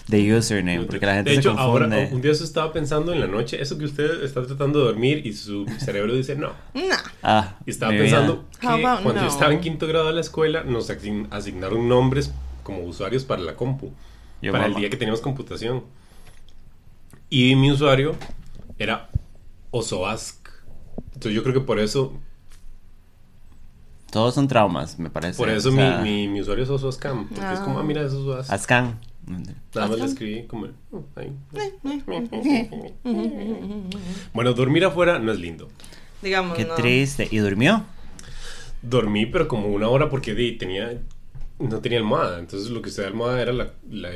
de 0.09 0.35
username, 0.37 0.85
porque 0.85 1.07
la 1.07 1.15
gente 1.15 1.31
de 1.31 1.37
se 1.37 1.41
hecho, 1.41 1.59
ahora, 1.59 1.87
un 2.13 2.21
día 2.21 2.35
se 2.35 2.45
estaba 2.45 2.71
pensando 2.73 3.13
en 3.15 3.21
la 3.21 3.27
noche, 3.27 3.61
eso 3.63 3.79
que 3.79 3.87
usted 3.87 4.23
está 4.25 4.47
tratando 4.47 4.81
de 4.81 4.85
dormir 4.87 5.27
y 5.27 5.33
su 5.33 5.65
cerebro 5.79 6.15
dice 6.15 6.37
no. 6.37 6.51
Nah. 6.75 6.97
Ah, 7.23 7.57
Y 7.65 7.71
estaba 7.71 7.93
pensando 7.93 8.45
que 8.61 8.67
cuando 8.67 9.15
yo 9.15 9.23
no? 9.23 9.29
estaba 9.29 9.53
en 9.55 9.61
quinto 9.61 9.87
grado 9.87 10.09
de 10.09 10.13
la 10.13 10.21
escuela 10.21 10.65
nos 10.65 10.91
asign- 10.91 11.29
asignaron 11.31 11.89
nombres 11.89 12.31
como 12.63 12.81
usuarios 12.85 13.25
para 13.25 13.41
la 13.41 13.55
compu. 13.55 13.91
Yo, 14.43 14.53
para 14.53 14.67
el 14.67 14.75
día 14.75 14.91
que 14.91 14.97
teníamos 14.97 15.21
computación. 15.23 15.85
Y 17.31 17.57
mi 17.57 17.71
usuario 17.71 18.17
era 18.79 19.09
Osoask. 19.71 20.47
Entonces 21.15 21.33
yo 21.33 21.43
creo 21.43 21.55
que 21.55 21.61
por 21.61 21.79
eso, 21.79 22.21
Todos 24.13 24.35
son 24.35 24.47
traumas, 24.47 24.99
me 24.99 25.09
parece. 25.09 25.39
por 25.39 25.49
eso 25.49 25.71
O 25.71 25.73
mi, 25.73 25.79
sea, 25.79 25.99
mi, 26.03 26.29
mi 26.29 26.43
usuario 26.43 26.65
es 26.65 26.71
Osoascam. 26.71 27.29
Porque 27.29 27.55
es 27.55 27.61
como, 27.61 27.79
ah, 27.79 27.83
mira, 27.83 28.03
eso 28.03 28.19
es 28.21 28.27
Osoask. 28.27 28.53
Ascan. 28.53 29.01
Nada 29.75 29.89
más 29.89 29.99
le 29.99 30.05
escribí 30.05 30.47
como... 30.47 30.67
"Oh, 30.91 31.03
ahí". 31.17 31.33
bueno, 34.35 34.53
dormir 34.53 34.85
afuera 34.85 35.19
no 35.19 35.33
es 35.33 35.39
lindo. 35.39 35.69
Digamos, 36.21 36.57
Qué 36.59 36.67
no. 36.67 36.75
triste. 36.75 37.27
¿Y 37.31 37.39
durmió? 37.39 37.85
Dormí, 38.83 39.25
pero 39.27 39.49
como 39.49 39.69
una 39.69 39.89
hora 39.89 40.11
porque 40.11 40.35
tenía, 40.59 41.01
no 41.59 41.79
tenía 41.81 41.99
almohada. 41.99 42.39
Entonces 42.39 42.69
lo 42.71 42.83
que 42.83 42.91
usaba 42.91 43.07
de 43.07 43.13
almohada 43.13 43.41
era 43.41 43.53
la... 43.55 43.71
la 43.89 44.11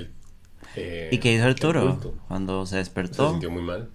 eh, 0.76 1.09
¿Y 1.11 1.18
qué 1.18 1.32
hizo 1.32 1.44
el 1.44 1.51
Arturo 1.53 1.99
cuando 2.28 2.66
se 2.66 2.72
Se 2.72 2.76
despertó? 2.78 3.30
sintió 3.30 3.51
muy 3.51 3.62
mal. 3.62 3.88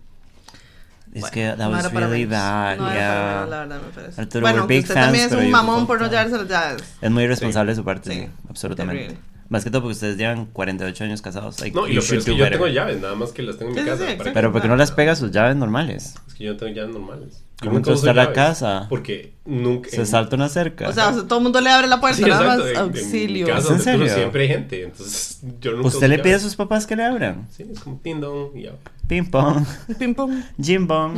Es 1.14 1.22
Bueno, 1.22 1.34
que 1.34 1.46
that 1.48 1.58
no 1.58 1.70
was 1.72 1.92
really 1.94 2.26
bad. 2.26 2.78
No 2.78 2.90
era 2.90 2.94
yeah. 3.00 3.10
para 3.10 3.34
menos, 3.36 3.50
la 3.50 3.58
verdad, 3.60 3.82
me 3.86 3.94
parece. 3.94 4.22
Arturo, 4.22 4.42
bueno, 4.42 4.54
we're 4.56 4.60
aunque 4.62 4.74
big 4.76 4.84
usted 4.84 4.94
fans, 4.94 5.06
también 5.08 5.26
es 5.26 5.32
un 5.34 5.52
mamón 5.52 5.88
por 5.88 6.00
no 6.00 6.08
llevarse 6.08 6.38
las 6.38 6.48
llaves. 6.48 6.84
Es 7.02 7.12
muy 7.12 7.24
irresponsable 7.24 7.72
Sí. 7.72 7.76
de 7.76 7.82
su 7.82 7.86
parte, 7.86 8.14
sí, 8.14 8.20
Sí, 8.22 8.30
absolutamente. 8.50 9.04
terrible. 9.04 9.22
Más 9.50 9.66
que 9.66 9.70
todo 9.70 9.82
porque 9.82 9.92
ustedes 9.94 10.16
llevan 10.16 10.46
48 10.46 11.04
años 11.04 11.22
casados. 11.22 11.60
like, 11.60 11.76
No, 11.78 11.86
y 11.86 11.94
lo 11.94 12.02
peor 12.02 12.14
es 12.20 12.24
que 12.24 12.32
yo 12.32 12.38
better. 12.38 12.52
tengo 12.54 12.68
llaves, 12.70 13.02
nada 13.02 13.16
más 13.16 13.34
que 13.34 13.42
las 13.44 13.58
tengo 13.58 13.72
en 13.72 13.76
mi 13.76 13.82
Sí, 13.84 13.88
casa. 13.90 14.06
Pero 14.34 14.54
¿por 14.54 14.62
qué 14.62 14.70
no 14.70 14.78
las 14.78 14.92
pega 14.92 15.14
sus 15.16 15.32
llaves 15.32 15.58
normales? 15.58 16.16
Es 16.30 16.34
que 16.36 16.46
yo 16.46 16.54
no 16.54 16.58
tengo 16.58 16.74
llaves 16.74 16.94
normales. 16.94 17.44
¿Cómo 17.62 17.78
está 17.80 18.14
la 18.14 18.34
casa? 18.34 18.88
Porque 18.90 19.34
nunca... 19.46 19.90
Se 19.90 19.98
en- 19.98 20.06
salta 20.08 20.36
una 20.36 20.50
cerca. 20.50 20.90
O 20.90 20.94
sea, 20.94 21.10
o 21.10 21.14
sea, 21.14 21.24
todo 21.28 21.40
el 21.40 21.44
mundo 21.44 21.62
le 21.62 21.70
abre 21.70 21.88
la 21.88 22.00
puerta, 22.02 22.18
Sí, 22.18 22.24
nada 22.26 22.42
exacto. 22.56 22.64
más 22.64 22.72
en- 22.72 22.78
en 22.78 22.92
mi 22.92 22.98
auxilio. 23.00 23.48
casa 23.48 23.60
¿Es 23.60 23.70
en 23.72 23.80
serio? 23.82 24.14
siempre 24.14 24.42
hay 24.44 24.48
gente, 24.50 24.84
entonces 24.84 25.40
yo 25.60 25.72
nunca 25.74 25.88
¿Usted 25.88 26.08
le 26.10 26.20
pide 26.20 26.34
a 26.36 26.40
sus 26.40 26.56
papás 26.56 26.88
que 26.88 26.96
le 26.96 27.04
abran? 27.06 27.48
Sí, 27.52 27.66
es 27.72 27.80
como 27.80 27.98
ting 28.04 28.20
dong 28.20 28.56
y 28.58 28.64
ya. 28.64 28.72
Ping 29.08 29.26
pong, 29.30 29.64
Pim 30.00 30.16
pum, 30.16 30.42
jim 30.62 30.88
bong, 30.88 31.16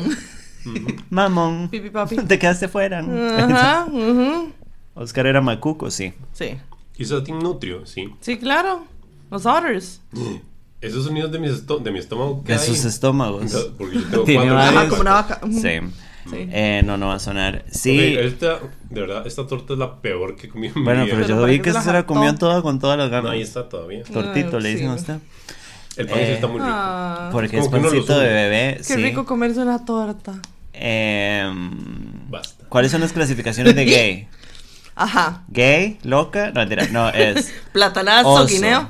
mamón. 1.09 1.69
pipi 1.69 1.89
papi. 1.89 2.15
Te 2.27 2.39
quedaste 2.39 2.67
fuera. 2.67 2.99
Ajá. 2.99 3.87
Oscar 4.95 5.27
era 5.27 5.41
macuco, 5.41 5.89
sí. 5.91 6.13
Sí. 6.33 6.57
Hizo 6.97 7.23
Team 7.23 7.39
Nutrio, 7.39 7.85
sí. 7.85 8.13
Sí, 8.21 8.37
claro. 8.37 8.85
Los 9.31 9.45
otters. 9.45 10.01
Esos 10.81 11.05
sonidos 11.05 11.31
de 11.31 11.39
mi, 11.39 11.47
de 11.47 11.91
mi 11.91 11.99
estómago. 11.99 12.43
De 12.45 12.59
sus 12.59 12.83
estómagos. 12.83 13.53
Porque 13.77 13.95
yo 13.95 14.03
tengo 14.09 14.23
Tiene 14.25 14.45
cuatro. 14.51 14.59
Ajá, 14.59 14.73
hijos. 14.73 14.89
como 14.89 15.01
una 15.01 15.13
vaca. 15.13 15.39
Sí. 15.49 15.79
Sí. 16.29 16.47
Eh, 16.51 16.81
no, 16.85 16.97
no 16.97 17.07
va 17.07 17.15
a 17.15 17.19
sonar. 17.19 17.65
Sí. 17.69 18.15
Esta, 18.17 18.59
de 18.89 19.01
verdad, 19.01 19.27
esta 19.27 19.45
torta 19.45 19.73
es 19.73 19.79
la 19.79 19.99
peor 20.01 20.35
que 20.35 20.47
he 20.47 20.49
comido 20.49 20.73
en 20.75 20.79
mi 20.81 20.85
Bueno, 20.85 21.03
vida. 21.05 21.15
pero 21.15 21.25
Pero 21.27 21.35
yo 21.35 21.41
¿para 21.41 21.51
vi 21.53 21.59
que 21.59 21.73
se 21.73 21.91
la 21.93 22.05
comió 22.05 22.33
toda 22.35 22.61
con 22.61 22.79
todas 22.79 22.97
las 22.97 23.09
No, 23.11 23.17
ahí 23.17 23.23
ganas. 23.23 23.39
está 23.47 23.67
todavía. 23.69 24.03
Tortito, 24.03 24.59
le 24.59 24.69
dicen 24.69 24.87
a 24.89 24.93
usted. 24.95 25.17
El 25.97 26.07
pan 26.07 26.17
sí 26.19 26.23
Eh, 26.25 26.33
está 26.33 26.47
muy 26.47 26.57
rico. 26.59 26.71
Ah, 26.71 27.29
Porque 27.31 27.59
es 27.59 27.67
pancito 27.67 28.17
de 28.19 28.27
bebé. 28.33 28.75
qué 28.77 28.83
sí. 28.83 28.95
rico 28.95 29.25
comerse 29.25 29.59
una 29.59 29.83
torta. 29.85 30.33
Em, 30.71 32.29
Basta. 32.31 32.65
¿Cuáles 32.69 32.91
son 32.91 33.01
las 33.01 33.13
clasificaciones 33.13 33.75
de 33.75 33.85
gay? 33.85 34.27
Ajá. 34.95 35.43
¿Gay? 35.49 35.99
¿Loca? 36.03 36.47
No, 36.51 36.61
mentira. 36.61 36.87
No, 36.91 37.09
es 37.09 37.53
Platanazo, 37.73 38.29
Oso. 38.29 38.47
guineo. 38.47 38.89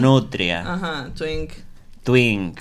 nutria, 0.00 0.60
Ajá, 0.74 1.10
twink. 1.14 1.50
twink. 2.04 2.58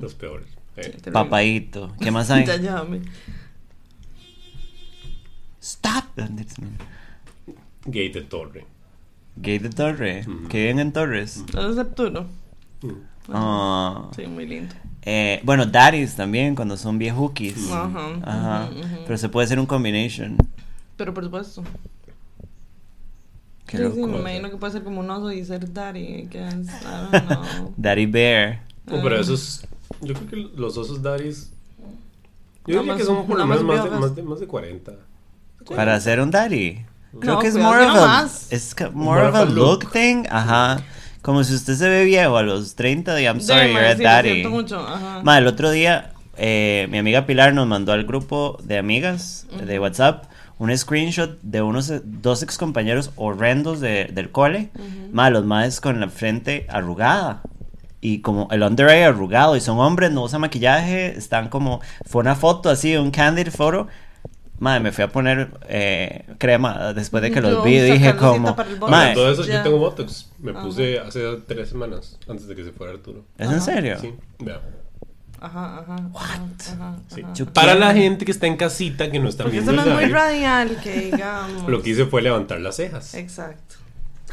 Los 0.00 0.14
peores. 0.14 0.46
Eh, 0.76 1.10
papaito. 1.12 1.94
¿Qué 2.00 2.10
más 2.10 2.30
hay? 2.30 2.44
Stop. 5.60 6.04
Gay 7.86 8.08
de 8.10 8.22
torre. 8.22 8.66
Gay 9.36 9.58
de 9.58 9.70
Torre. 9.70 10.24
Que 10.48 10.58
viven 10.60 10.78
en 10.78 10.92
Torres. 10.92 11.44
Es 11.48 11.76
Neptuno. 11.76 12.26
Mm. 12.82 12.88
Ah. 13.28 14.10
Sí, 14.16 14.26
muy 14.26 14.46
lindo. 14.46 14.74
Eh, 15.02 15.40
bueno, 15.44 15.66
daddies 15.66 16.16
también, 16.16 16.54
cuando 16.54 16.76
son 16.76 16.98
viejukis. 16.98 17.70
Ajá. 17.70 18.08
Ajá. 18.22 18.70
ujú. 18.70 19.04
Pero 19.04 19.18
se 19.18 19.28
puede 19.28 19.44
hacer 19.44 19.60
un 19.60 19.66
combination. 19.66 20.36
Pero 20.96 21.12
por 21.12 21.24
supuesto. 21.24 21.62
Qué 23.66 23.78
sí, 23.78 23.84
sí, 23.94 24.00
me 24.06 24.18
imagino 24.18 24.50
que 24.50 24.56
puede 24.56 24.72
ser 24.72 24.84
como 24.84 25.00
un 25.00 25.10
oso 25.10 25.30
y 25.32 25.44
ser 25.44 25.72
daddy. 25.72 26.00
I 26.00 26.28
guess. 26.30 26.68
I 26.68 27.10
don't 27.12 27.26
know. 27.26 27.74
Daddy 27.76 28.06
Bear. 28.06 28.62
No, 28.86 29.02
pero 29.02 29.20
esos. 29.20 29.66
Yo 30.00 30.14
creo 30.14 30.28
que 30.28 30.36
los 30.56 30.76
osos 30.76 31.02
daddies. 31.02 31.52
Yo 32.66 32.74
Nada 32.76 32.82
diría 32.82 32.96
que 32.96 33.04
son 33.04 33.26
por 33.26 33.38
lo 33.38 33.46
menos 33.46 33.62
más 33.64 33.76
más 33.78 33.84
de, 33.84 33.90
más, 33.98 34.14
de, 34.16 34.22
más 34.22 34.40
de 34.40 34.46
40. 34.46 34.92
Para 35.74 35.94
hacer 35.94 36.20
un 36.20 36.30
daddy. 36.30 36.84
Creo 37.20 37.34
No, 37.34 37.38
que 37.40 37.46
es 37.48 37.56
more 37.56 37.80
of 37.86 37.94
no 37.94 38.04
a, 38.04 38.06
más. 38.06 38.52
es 38.52 38.74
ca- 38.74 38.90
more 38.90 39.22
of 39.26 39.34
a 39.34 39.44
look 39.44 39.90
thing. 39.92 40.24
Ajá. 40.30 40.82
Como 41.22 41.42
si 41.44 41.54
usted 41.54 41.74
se 41.74 41.88
ve 41.88 42.04
viejo 42.04 42.36
a 42.36 42.42
los 42.42 42.74
30 42.74 43.20
y 43.20 43.24
I'm 43.24 43.40
sorry, 43.40 43.72
you're 43.72 43.86
a 43.86 43.96
sí, 43.96 44.02
lo 44.02 44.08
daddy. 44.08 44.30
siento 44.30 44.50
mucho. 44.50 44.78
Ajá. 44.80 45.22
Ma, 45.24 45.38
el 45.38 45.46
otro 45.46 45.70
día, 45.70 46.12
eh, 46.36 46.86
mi 46.90 46.98
amiga 46.98 47.26
Pilar 47.26 47.54
nos 47.54 47.66
mandó 47.66 47.92
al 47.92 48.04
grupo 48.04 48.58
de 48.62 48.78
amigas 48.78 49.46
de 49.64 49.78
WhatsApp 49.80 50.24
un 50.58 50.76
screenshot 50.76 51.38
de 51.42 51.62
unos 51.62 51.90
eh, 51.90 52.00
dos 52.04 52.42
ex 52.42 52.58
compañeros 52.58 53.10
horrendos 53.16 53.80
de- 53.80 54.10
del 54.12 54.30
cole. 54.30 54.70
Ma, 55.12 55.30
los 55.30 55.44
más 55.44 55.80
con 55.80 55.98
la 56.00 56.08
frente 56.08 56.66
arrugada. 56.68 57.42
Y 58.00 58.20
como 58.20 58.48
el 58.50 58.62
under 58.62 58.88
eye 58.88 59.04
arrugado. 59.04 59.56
Y 59.56 59.60
son 59.60 59.78
hombres, 59.78 60.10
no 60.12 60.22
usan 60.24 60.40
maquillaje. 60.42 61.16
Están 61.16 61.48
como. 61.48 61.80
Fue 62.04 62.20
una 62.20 62.34
foto 62.36 62.68
así, 62.70 62.96
un 62.96 63.10
candid 63.10 63.48
photo. 63.48 63.88
Madre, 64.58 64.80
me 64.80 64.92
fui 64.92 65.04
a 65.04 65.08
poner 65.08 65.50
eh, 65.68 66.24
crema 66.38 66.94
después 66.94 67.22
de 67.22 67.30
que 67.30 67.40
los 67.42 67.62
vi. 67.64 67.78
Dije 67.80 68.16
como. 68.16 68.56
para 68.56 68.68
el 68.70 68.76
bote. 68.76 68.90
"Mae, 68.90 69.10
Hablando 69.10 69.26
de 69.26 69.32
eso, 69.32 69.44
ya. 69.44 69.56
yo 69.58 69.62
tengo 69.64 69.78
Botox. 69.78 70.30
Me 70.38 70.52
Ajá. 70.52 70.62
puse 70.62 70.98
hace 70.98 71.20
tres 71.46 71.68
semanas 71.68 72.18
antes 72.28 72.46
de 72.46 72.54
que 72.56 72.64
se 72.64 72.72
fuera 72.72 72.92
Arturo. 72.94 73.24
¿Es 73.36 73.50
en 73.50 73.60
serio? 73.60 73.98
Sí, 74.00 74.14
vea. 74.38 74.60
Ajá, 75.38 75.80
ajá. 75.80 75.96
What? 76.12 76.22
Ajá, 76.72 76.96
Sí. 77.14 77.22
ajá. 77.22 77.52
Para 77.52 77.74
la 77.74 77.92
gente 77.92 78.24
que 78.24 78.32
está 78.32 78.46
en 78.46 78.56
casita, 78.56 79.10
que 79.10 79.18
no 79.18 79.28
está 79.28 79.44
Porque 79.44 79.60
viendo 79.60 79.72
eso 79.72 79.84
no 79.84 79.90
es 79.90 79.94
muy 80.06 80.10
radial, 80.10 80.78
que 80.82 81.00
digamos. 81.12 81.68
lo 81.68 81.82
que 81.82 81.90
hice 81.90 82.06
fue 82.06 82.22
levantar 82.22 82.58
las 82.60 82.76
cejas. 82.76 83.14
Exacto. 83.14 83.74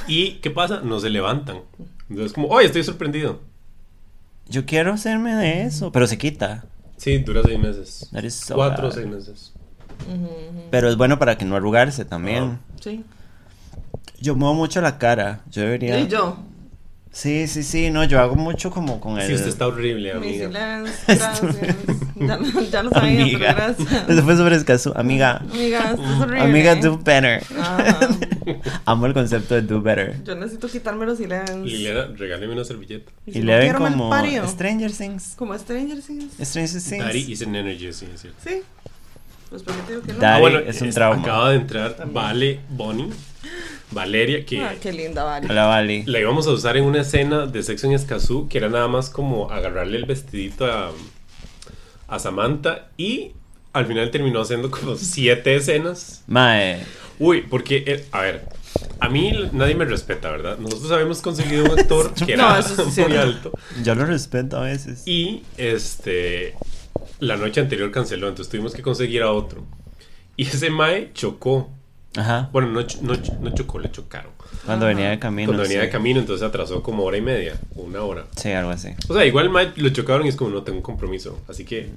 ¿Y 0.08 0.36
qué 0.36 0.50
pasa? 0.52 0.80
No 0.84 1.00
se 1.02 1.10
levantan. 1.10 1.60
Entonces, 2.10 2.32
como, 2.34 2.48
oye, 2.48 2.68
estoy 2.68 2.84
sorprendido. 2.84 3.42
Yo 4.48 4.66
quiero 4.66 4.94
hacerme 4.94 5.36
de 5.36 5.64
eso. 5.64 5.92
Pero 5.92 6.08
se 6.08 6.18
quita. 6.18 6.66
Sí, 6.98 7.18
dura 7.20 7.42
seis 7.44 7.60
meses. 7.60 8.10
So 8.34 8.56
Cuatro 8.56 8.88
o 8.88 8.92
seis 8.92 9.08
meses. 9.08 9.54
Pero 10.72 10.90
es 10.90 10.98
bueno 10.98 11.20
para 11.20 11.38
que 11.38 11.46
no 11.46 11.56
arrugarse 11.56 12.06
también. 12.06 12.60
Sí. 12.82 13.04
Yo 14.20 14.36
muevo 14.36 14.54
mucho 14.54 14.82
la 14.82 14.98
cara. 14.98 15.42
Yo 15.52 15.62
debería. 15.62 16.00
Y 16.00 16.08
yo. 16.08 16.38
Sí, 17.16 17.48
sí, 17.48 17.62
sí. 17.62 17.92
No, 17.92 18.04
yo 18.06 18.20
hago 18.20 18.36
mucho 18.36 18.72
como 18.72 19.00
con 19.00 19.20
el. 19.20 19.28
Sí, 19.28 19.36
usted 19.36 19.50
está 19.50 19.68
horrible, 19.68 20.16
Mi 20.16 20.48
amiga. 20.48 20.48
silencio. 20.48 20.94
Gracias. 21.08 21.56
ya, 22.16 22.38
lo- 22.38 22.62
ya 22.62 22.84
lo 22.84 22.90
sabía, 22.90 23.22
Amiga. 23.22 23.38
pero 23.40 23.56
gracias. 23.56 24.10
Eso 24.10 24.24
fue 24.24 24.36
sobre 24.36 24.56
escaso. 24.56 24.94
Amiga. 24.98 25.38
Amiga, 25.38 25.92
esto 25.92 26.04
es 26.04 26.20
horrible. 26.22 26.42
Amiga, 26.42 26.76
do 26.76 26.98
better. 26.98 27.44
Ajá. 27.60 28.00
Amo 28.86 29.06
el 29.06 29.14
concepto 29.14 29.54
de 29.54 29.62
do 29.62 29.80
better. 29.82 30.24
Yo 30.24 30.34
necesito 30.36 30.68
quitarme 30.68 31.06
los 31.06 31.20
silencios. 31.20 31.60
Liliana, 31.64 32.08
regáleme 32.18 32.54
una 32.54 32.64
servilleta. 32.66 33.12
si 33.26 33.38
Y 33.38 33.42
no 33.44 33.58
le 33.60 33.74
mal 33.74 33.94
como. 33.94 34.48
Stranger 34.48 34.92
Things. 34.92 35.34
Como 35.38 35.56
Stranger 35.58 36.02
Things. 36.02 36.34
Stranger 36.42 36.82
Things. 36.82 36.98
Daddy 37.06 37.32
is 37.32 37.42
an 37.44 37.56
energy, 37.56 37.94
sí, 37.94 38.08
es 38.12 38.22
cierto. 38.22 38.40
Sí. 38.44 38.62
Pues 39.52 39.62
porque 39.62 39.82
digo 39.88 40.02
que 40.02 40.14
no. 40.14 40.20
Daddy 40.20 40.56
es 40.68 40.82
un 40.82 40.90
trauma. 40.90 41.22
Acaba 41.22 41.50
de 41.52 41.58
entrar 41.58 41.96
Vale 42.12 42.60
Bonnie, 42.72 43.10
Valeria, 43.92 44.46
que 44.46 44.62
Ah, 44.62 44.76
qué 44.82 44.92
linda, 44.94 45.24
Vale. 45.24 45.48
Hola, 45.50 45.66
Vali. 45.66 46.04
la 46.06 46.20
íbamos 46.20 46.48
a 46.48 46.52
usar 46.52 46.78
en 46.78 46.86
una 46.86 47.02
escena 47.02 47.46
de 47.46 47.62
sexo 47.64 47.88
en 47.88 47.94
Escazú, 47.94 48.48
que 48.48 48.58
era 48.58 48.70
nada 48.70 48.88
más 48.88 49.10
como 49.10 49.52
agarrarle 49.52 49.98
el 49.98 50.06
vestidito 50.06 50.66
a, 50.66 50.92
a 52.08 52.20
Samantha 52.20 52.90
y 52.98 53.32
al 53.74 53.86
final 53.86 54.12
terminó 54.12 54.42
haciendo 54.42 54.72
como 54.72 54.96
siete 54.98 55.56
escenas. 55.56 56.24
Mae, 56.28 56.84
Uy, 57.20 57.42
porque, 57.44 57.84
eh, 57.86 58.06
a 58.12 58.22
ver, 58.22 58.48
a 59.00 59.08
mí 59.08 59.32
nadie 59.52 59.76
me 59.76 59.86
respeta, 59.86 60.32
¿verdad? 60.32 60.58
Nosotros 60.58 60.92
habíamos 60.92 61.22
conseguido 61.22 61.64
un 61.66 61.80
actor 61.80 62.12
que 62.26 62.36
No, 62.36 62.50
era 62.50 62.60
eso 62.60 62.90
sí 62.90 63.02
es 63.02 63.08
muy 63.08 63.18
alto. 63.18 63.52
yo 63.84 63.94
lo 63.96 64.06
respeto 64.06 64.58
a 64.58 64.62
veces. 64.62 65.04
Y 65.08 65.44
este 65.58 66.56
la 67.20 67.38
noche 67.38 67.62
anterior 67.62 67.90
canceló, 67.92 68.28
entonces 68.28 68.50
tuvimos 68.52 68.74
que 68.74 68.82
conseguir 68.82 69.22
a 69.22 69.32
otro. 69.32 69.64
Y 70.36 70.48
ese 70.48 70.70
Mae 70.72 71.12
chocó. 71.14 71.70
Ajá. 72.16 72.50
Bueno, 72.52 72.70
no, 72.70 72.82
no, 73.02 73.14
no 73.42 73.50
chocó, 73.56 73.80
le 73.80 73.92
chocaron. 73.92 74.32
Cuando 74.66 74.86
venía 74.86 75.10
de 75.10 75.20
camino. 75.20 75.48
Cuando 75.48 75.64
venía 75.64 75.80
sí. 75.80 75.86
de 75.86 75.92
camino, 75.92 76.20
entonces 76.20 76.48
atrasó 76.48 76.84
como 76.84 77.04
hora 77.04 77.18
y 77.18 77.22
media, 77.22 77.60
una 77.76 78.02
hora. 78.04 78.26
Sí, 78.36 78.52
algo 78.52 78.72
así. 78.72 78.90
O 79.08 79.14
sea, 79.14 79.26
igual 79.26 79.52
lo 79.76 79.90
chocaron 79.90 80.26
y 80.26 80.30
es 80.30 80.36
como 80.36 80.52
no 80.52 80.64
tengo 80.64 80.78
un 80.78 80.84
compromiso. 80.84 81.40
Así 81.48 81.66
que 81.66 81.90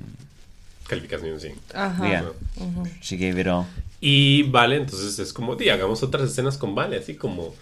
calificación 0.86 1.40
sí. 1.40 1.48
Ajá. 1.74 2.08
Yeah. 2.08 2.24
She 3.02 3.16
gave 3.16 3.40
it 3.40 3.46
all. 3.46 3.66
Y 4.00 4.44
Vale, 4.44 4.76
entonces 4.76 5.18
es 5.18 5.32
como, 5.32 5.56
di, 5.56 5.68
hagamos 5.68 6.02
otras 6.02 6.30
escenas 6.30 6.58
con 6.58 6.74
Vale, 6.74 6.98
así 6.98 7.14
como, 7.14 7.54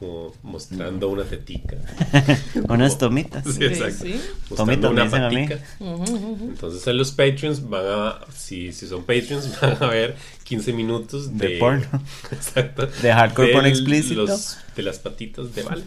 como 0.00 0.34
mostrando 0.42 1.08
una 1.08 1.22
tetica. 1.24 1.76
Unas 2.68 2.98
tomitas. 2.98 3.44
Sí, 3.44 3.64
exacto. 3.64 4.04
sí. 4.04 4.20
Tomitas, 4.56 4.90
una 4.90 5.04
dicen 5.04 5.22
a 5.22 5.28
mí. 5.28 5.46
patica. 5.46 5.64
Entonces 5.78 6.86
en 6.86 6.96
los 6.96 7.12
Patreons 7.12 7.68
van 7.68 7.84
a, 7.86 8.18
si, 8.34 8.72
si 8.72 8.86
son 8.88 9.02
Patreons, 9.04 9.60
van 9.62 9.76
a 9.82 9.86
ver 9.86 10.16
15 10.44 10.72
minutos 10.72 11.36
de, 11.38 11.48
De 11.48 11.58
porno. 11.58 11.86
Exacto. 12.32 12.88
De 13.02 13.12
hardcore 13.12 13.52
porno 13.52 13.68
del- 13.68 13.76
explícito. 13.78 14.22
los- 14.24 14.56
de 14.74 14.82
las 14.82 14.98
patitas 14.98 15.54
de 15.54 15.62
Vale. 15.62 15.82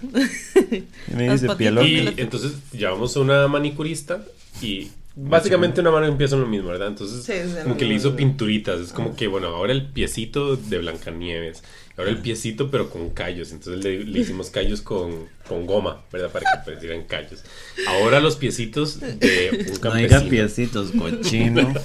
Y 1.11 1.13
me 1.15 1.29
dice. 1.31 1.47
Y 1.85 2.21
entonces 2.21 2.53
llevamos 2.71 3.17
a 3.17 3.19
una 3.21 3.47
manicurista 3.47 4.23
y 4.61 4.89
básicamente 5.15 5.81
una 5.81 5.91
mano 5.91 6.05
empieza 6.05 6.35
lo 6.35 6.45
mismo, 6.45 6.69
¿verdad? 6.69 6.87
Entonces 6.89 7.23
Sí, 7.23 7.33
como 7.63 7.77
que 7.77 7.85
le 7.85 7.95
hizo 7.95 8.15
pinturitas, 8.15 8.79
es 8.79 8.91
como 8.93 9.15
que 9.15 9.27
bueno, 9.27 9.47
ahora 9.47 9.71
el 9.73 9.85
piecito 9.87 10.55
de 10.55 10.77
Blancanieves, 10.79 11.63
ahora 11.97 12.09
el 12.11 12.17
piecito 12.19 12.69
pero 12.71 12.89
con 12.89 13.09
callos, 13.11 13.51
entonces 13.51 13.83
le, 13.83 14.03
le 14.03 14.19
hicimos 14.19 14.49
callos 14.49 14.81
con, 14.81 15.27
con 15.47 15.65
goma, 15.65 16.01
¿verdad? 16.11 16.29
Para 16.31 16.45
que 16.51 16.65
parecieran 16.65 17.03
callos. 17.03 17.43
Ahora 17.87 18.19
los 18.19 18.35
piecitos 18.35 18.99
de 18.99 19.65
un 19.67 19.73
No 19.73 19.79
campesino. 19.79 19.95
diga 19.95 20.19
piecitos, 20.29 20.91
cochino. 20.91 21.73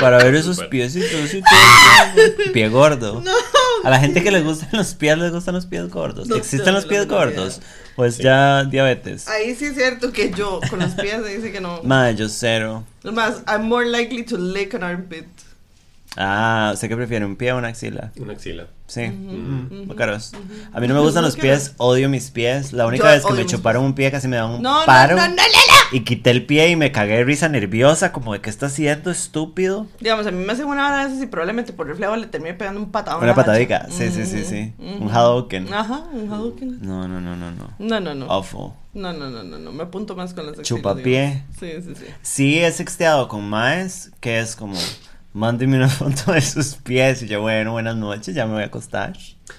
Para 0.00 0.18
ver 0.22 0.34
esos 0.34 0.62
piecitos 0.64 1.32
y 1.32 1.40
todo. 1.40 2.52
Pie 2.52 2.68
gordo. 2.68 3.22
A 3.84 3.88
la 3.90 3.98
gente 3.98 4.22
que 4.22 4.30
les 4.30 4.44
gustan 4.44 4.68
los 4.72 4.94
pies, 4.94 5.16
les 5.16 5.32
gustan 5.32 5.54
los 5.54 5.64
pies 5.66 5.88
gordos. 5.88 6.28
No, 6.28 6.36
¿Existen 6.36 6.66
yo 6.66 6.72
los 6.72 6.82
no 6.84 6.88
pies 6.90 7.02
sabía. 7.04 7.16
gordos? 7.18 7.60
Pues 7.94 8.18
ya 8.18 8.64
diabetes. 8.64 9.26
Ahí 9.28 9.54
sí 9.54 9.66
es 9.66 9.74
cierto 9.74 10.12
que 10.12 10.30
yo 10.32 10.60
con 10.68 10.80
los 10.80 10.92
pies 10.92 11.24
dice 11.24 11.50
que 11.50 11.60
no. 11.62 11.82
Madre, 11.82 12.14
yo 12.16 12.28
cero. 12.28 12.84
Más, 13.04 13.42
I'm 13.46 13.62
more 13.68 13.86
likely 13.88 14.22
to 14.24 14.36
lick 14.36 14.74
an 14.74 14.82
armpit. 14.82 15.24
Ah, 16.16 16.70
¿usted 16.74 16.88
qué 16.88 16.96
prefiere? 16.96 17.24
¿Un 17.26 17.36
pie 17.36 17.52
o 17.52 17.58
una 17.58 17.68
axila? 17.68 18.10
Una 18.18 18.32
axila. 18.32 18.66
Sí. 18.86 19.02
Mm. 19.08 19.90
A 20.72 20.80
mí 20.80 20.86
no 20.86 20.94
me 20.94 21.00
gustan 21.00 21.24
los 21.24 21.34
¿Qué 21.34 21.42
pies, 21.42 21.74
odio 21.76 22.08
mis 22.08 22.30
pies. 22.30 22.72
La 22.72 22.86
única 22.86 23.04
Yo 23.08 23.10
vez 23.10 23.24
que 23.26 23.32
me 23.32 23.38
mis 23.42 23.50
chuparon 23.50 23.84
un 23.84 23.94
pie 23.94 24.10
casi 24.12 24.28
me 24.28 24.36
da 24.36 24.46
un 24.46 24.62
No, 24.62 24.82
paro. 24.86 25.16
no, 25.16 25.22
no, 25.22 25.34
no, 25.34 25.42
no. 25.42 25.96
Y 25.96 26.00
quité 26.04 26.30
el 26.30 26.46
pie 26.46 26.68
y 26.70 26.76
me 26.76 26.92
cagué 26.92 27.16
de 27.16 27.24
risa 27.24 27.48
nerviosa, 27.48 28.12
como 28.12 28.32
de 28.32 28.40
qué 28.40 28.48
está 28.48 28.66
haciendo, 28.66 29.10
estúpido. 29.10 29.86
Digamos, 30.00 30.26
a 30.26 30.30
mí 30.30 30.44
me 30.44 30.52
hacen 30.52 30.66
una 30.66 30.86
hora 30.86 31.00
de 31.06 31.10
esas 31.12 31.22
y 31.22 31.26
probablemente 31.26 31.72
por 31.72 31.86
reflejo 31.88 32.14
le 32.16 32.28
termine 32.28 32.54
pegando 32.54 32.80
un 32.80 32.90
patadón. 32.92 33.22
Una 33.24 33.34
patadica. 33.34 33.86
Sí, 33.90 34.10
sí, 34.10 34.24
sí, 34.24 34.44
sí. 34.44 34.72
Un 34.78 35.10
Hadouken. 35.10 35.72
Ajá, 35.74 36.04
un 36.12 36.32
Hadouken. 36.32 36.78
No, 36.80 37.08
no, 37.08 37.20
no, 37.20 37.34
no, 37.36 37.50
no. 37.50 37.70
No, 37.78 38.00
no, 38.00 38.14
no. 38.14 38.26
Awful. 38.30 38.72
No, 38.94 39.12
no, 39.12 39.28
no, 39.30 39.42
no, 39.42 39.58
no. 39.58 39.72
Me 39.72 39.82
apunto 39.82 40.14
más 40.16 40.32
con 40.32 40.46
las 40.46 40.58
axilas, 40.58 40.68
Chupapié. 40.68 41.44
digamos. 41.58 41.84
Sí, 41.86 41.94
sí, 41.94 41.94
sí. 42.06 42.12
Sí, 42.22 42.58
he 42.60 42.70
sexteado 42.72 43.26
con 43.28 43.48
Maes, 43.48 44.10
que 44.20 44.38
es 44.38 44.56
como, 44.56 44.76
mándeme 45.36 45.76
una 45.76 45.88
foto 46.00 46.32
de 46.32 46.40
sus 46.40 46.74
pies. 46.74 47.22
Y 47.22 47.28
yo, 47.28 47.40
bueno, 47.42 47.72
buenas 47.72 47.96
noches, 47.96 48.34
ya 48.34 48.46
me 48.46 48.54
voy 48.54 48.62
a 48.62 48.66
acostar. 48.66 49.12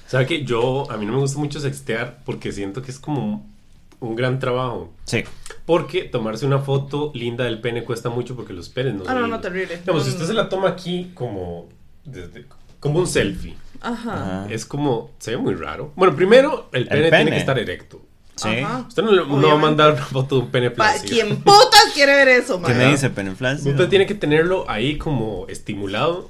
¿Sabe 0.08 0.26
que 0.26 0.44
yo, 0.44 0.90
a 0.92 0.98
mí 0.98 1.06
no 1.06 1.14
me 1.14 1.20
gusta 1.20 1.40
mucho 1.40 1.60
sextear 1.60 2.20
porque 2.26 2.52
siento 2.52 2.82
que 2.82 2.92
es 2.92 3.00
como 3.00 3.24
un, 3.24 3.56
un 4.00 4.16
gran 4.16 4.40
trabajo. 4.40 4.92
Sí. 5.06 5.24
Porque 5.66 6.04
tomarse 6.04 6.46
una 6.46 6.60
foto 6.60 7.12
linda 7.16 7.44
del 7.46 7.60
pene 7.62 7.84
cuesta 7.84 8.10
mucho 8.10 8.36
porque 8.36 8.54
los 8.54 8.70
penes 8.70 8.96
no 8.96 9.04
Ah, 9.04 9.14
son 9.14 9.22
no, 9.22 9.28
no, 9.28 9.40
terrible. 9.40 9.78
Digamos, 9.78 10.04
si 10.04 10.10
No, 10.10 10.14
usted 10.16 10.22
no. 10.24 10.28
se 10.28 10.34
la 10.34 10.50
toma 10.50 10.70
aquí 10.70 11.12
como, 11.14 11.68
desde, 12.06 12.46
como 12.80 13.00
un 13.00 13.08
selfie, 13.08 13.56
Ajá. 13.82 14.14
Ajá. 14.44 14.48
es 14.54 14.66
como, 14.66 15.12
se 15.20 15.32
ve 15.32 15.38
muy 15.38 15.56
raro. 15.56 15.92
Bueno, 15.96 16.16
primero, 16.16 16.70
el 16.74 16.88
pene, 16.88 17.02
tiene 17.10 17.18
pene. 17.18 17.32
que 17.32 17.38
estar 17.38 17.60
erecto. 17.60 18.02
Sí. 18.38 18.50
Ajá. 18.60 18.86
Usted 18.88 19.04
no, 19.04 19.12
le- 19.12 19.26
no 19.26 19.48
va 19.48 19.54
a 19.54 19.58
mandar 19.58 19.94
una 19.94 20.06
foto 20.06 20.36
de 20.36 20.42
un 20.44 20.48
pene 20.50 20.70
flácido. 20.72 21.06
¿Quién 21.10 21.38
putas 21.42 21.86
quiere 21.94 22.16
ver 22.16 22.28
eso, 22.30 22.62
¿Qué 22.62 22.70
man? 22.70 22.78
me 22.78 22.86
dice, 22.92 23.10
peneflacio? 23.10 23.70
Usted 23.72 23.90
tiene 23.90 24.06
que 24.06 24.16
tenerlo 24.16 24.66
ahí 24.70 24.98
como 24.98 25.46
estimulado. 25.50 26.30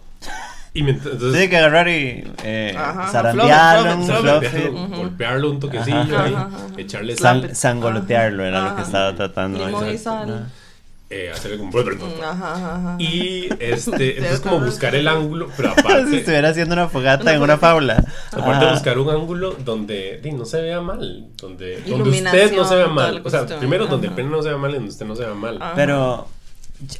Y 0.73 0.87
entonces, 0.87 1.31
Tiene 1.31 1.49
que 1.49 1.57
agarrar 1.57 1.87
y 1.89 2.23
eh, 2.43 2.75
Ajá, 2.77 3.07
zarandearlo, 3.11 3.97
golpearlo, 4.95 5.49
un 5.51 5.59
toquecillo 5.59 5.97
Ajá. 6.17 6.23
ahí, 6.23 6.33
Ajá, 6.35 6.45
ajá. 6.47 6.57
echarle 6.77 7.15
san- 7.17 7.41
sal, 7.41 7.55
sangolotearlo, 7.55 8.45
era 8.45 8.69
lo 8.69 8.75
que 8.75 8.81
estaba 8.83 9.15
tratando 9.15 9.65
eh, 11.09 11.31
hacerle 11.33 11.57
como... 11.57 11.71
Ajá, 11.79 12.53
ajá, 12.53 12.75
ajá. 12.75 12.95
Y 12.99 13.47
este, 13.59 14.17
entonces 14.17 14.41
como 14.41 14.59
buscar 14.59 14.93
el 14.93 15.07
ángulo, 15.07 15.47
pero 15.55 15.73
si 15.73 15.79
aparte, 15.79 16.17
estuviera 16.17 16.49
haciendo 16.49 16.73
una 16.73 16.89
fogata 16.89 17.33
en 17.33 17.41
una 17.41 17.57
faula. 17.57 18.03
aparte 18.31 18.65
Ajá. 18.65 18.73
buscar 18.73 18.99
un 18.99 19.09
ángulo 19.09 19.53
donde 19.53 20.19
di, 20.21 20.31
no 20.33 20.43
se 20.45 20.61
vea 20.61 20.81
mal, 20.81 21.27
donde, 21.37 21.81
donde 21.81 22.09
usted 22.09 22.53
no 22.55 22.65
se 22.65 22.75
vea 22.75 22.87
mal. 22.87 23.21
O 23.23 23.29
sea, 23.29 23.39
cuestión. 23.39 23.59
primero 23.59 23.87
donde 23.87 24.07
el 24.07 24.13
pene 24.13 24.29
no 24.29 24.41
se 24.41 24.49
vea 24.49 24.57
mal 24.57 24.71
y 24.71 24.73
donde 24.75 24.89
usted 24.89 25.05
no 25.05 25.15
se 25.15 25.23
vea 25.23 25.33
mal. 25.33 25.61
Ajá. 25.61 25.73
Pero, 25.75 26.27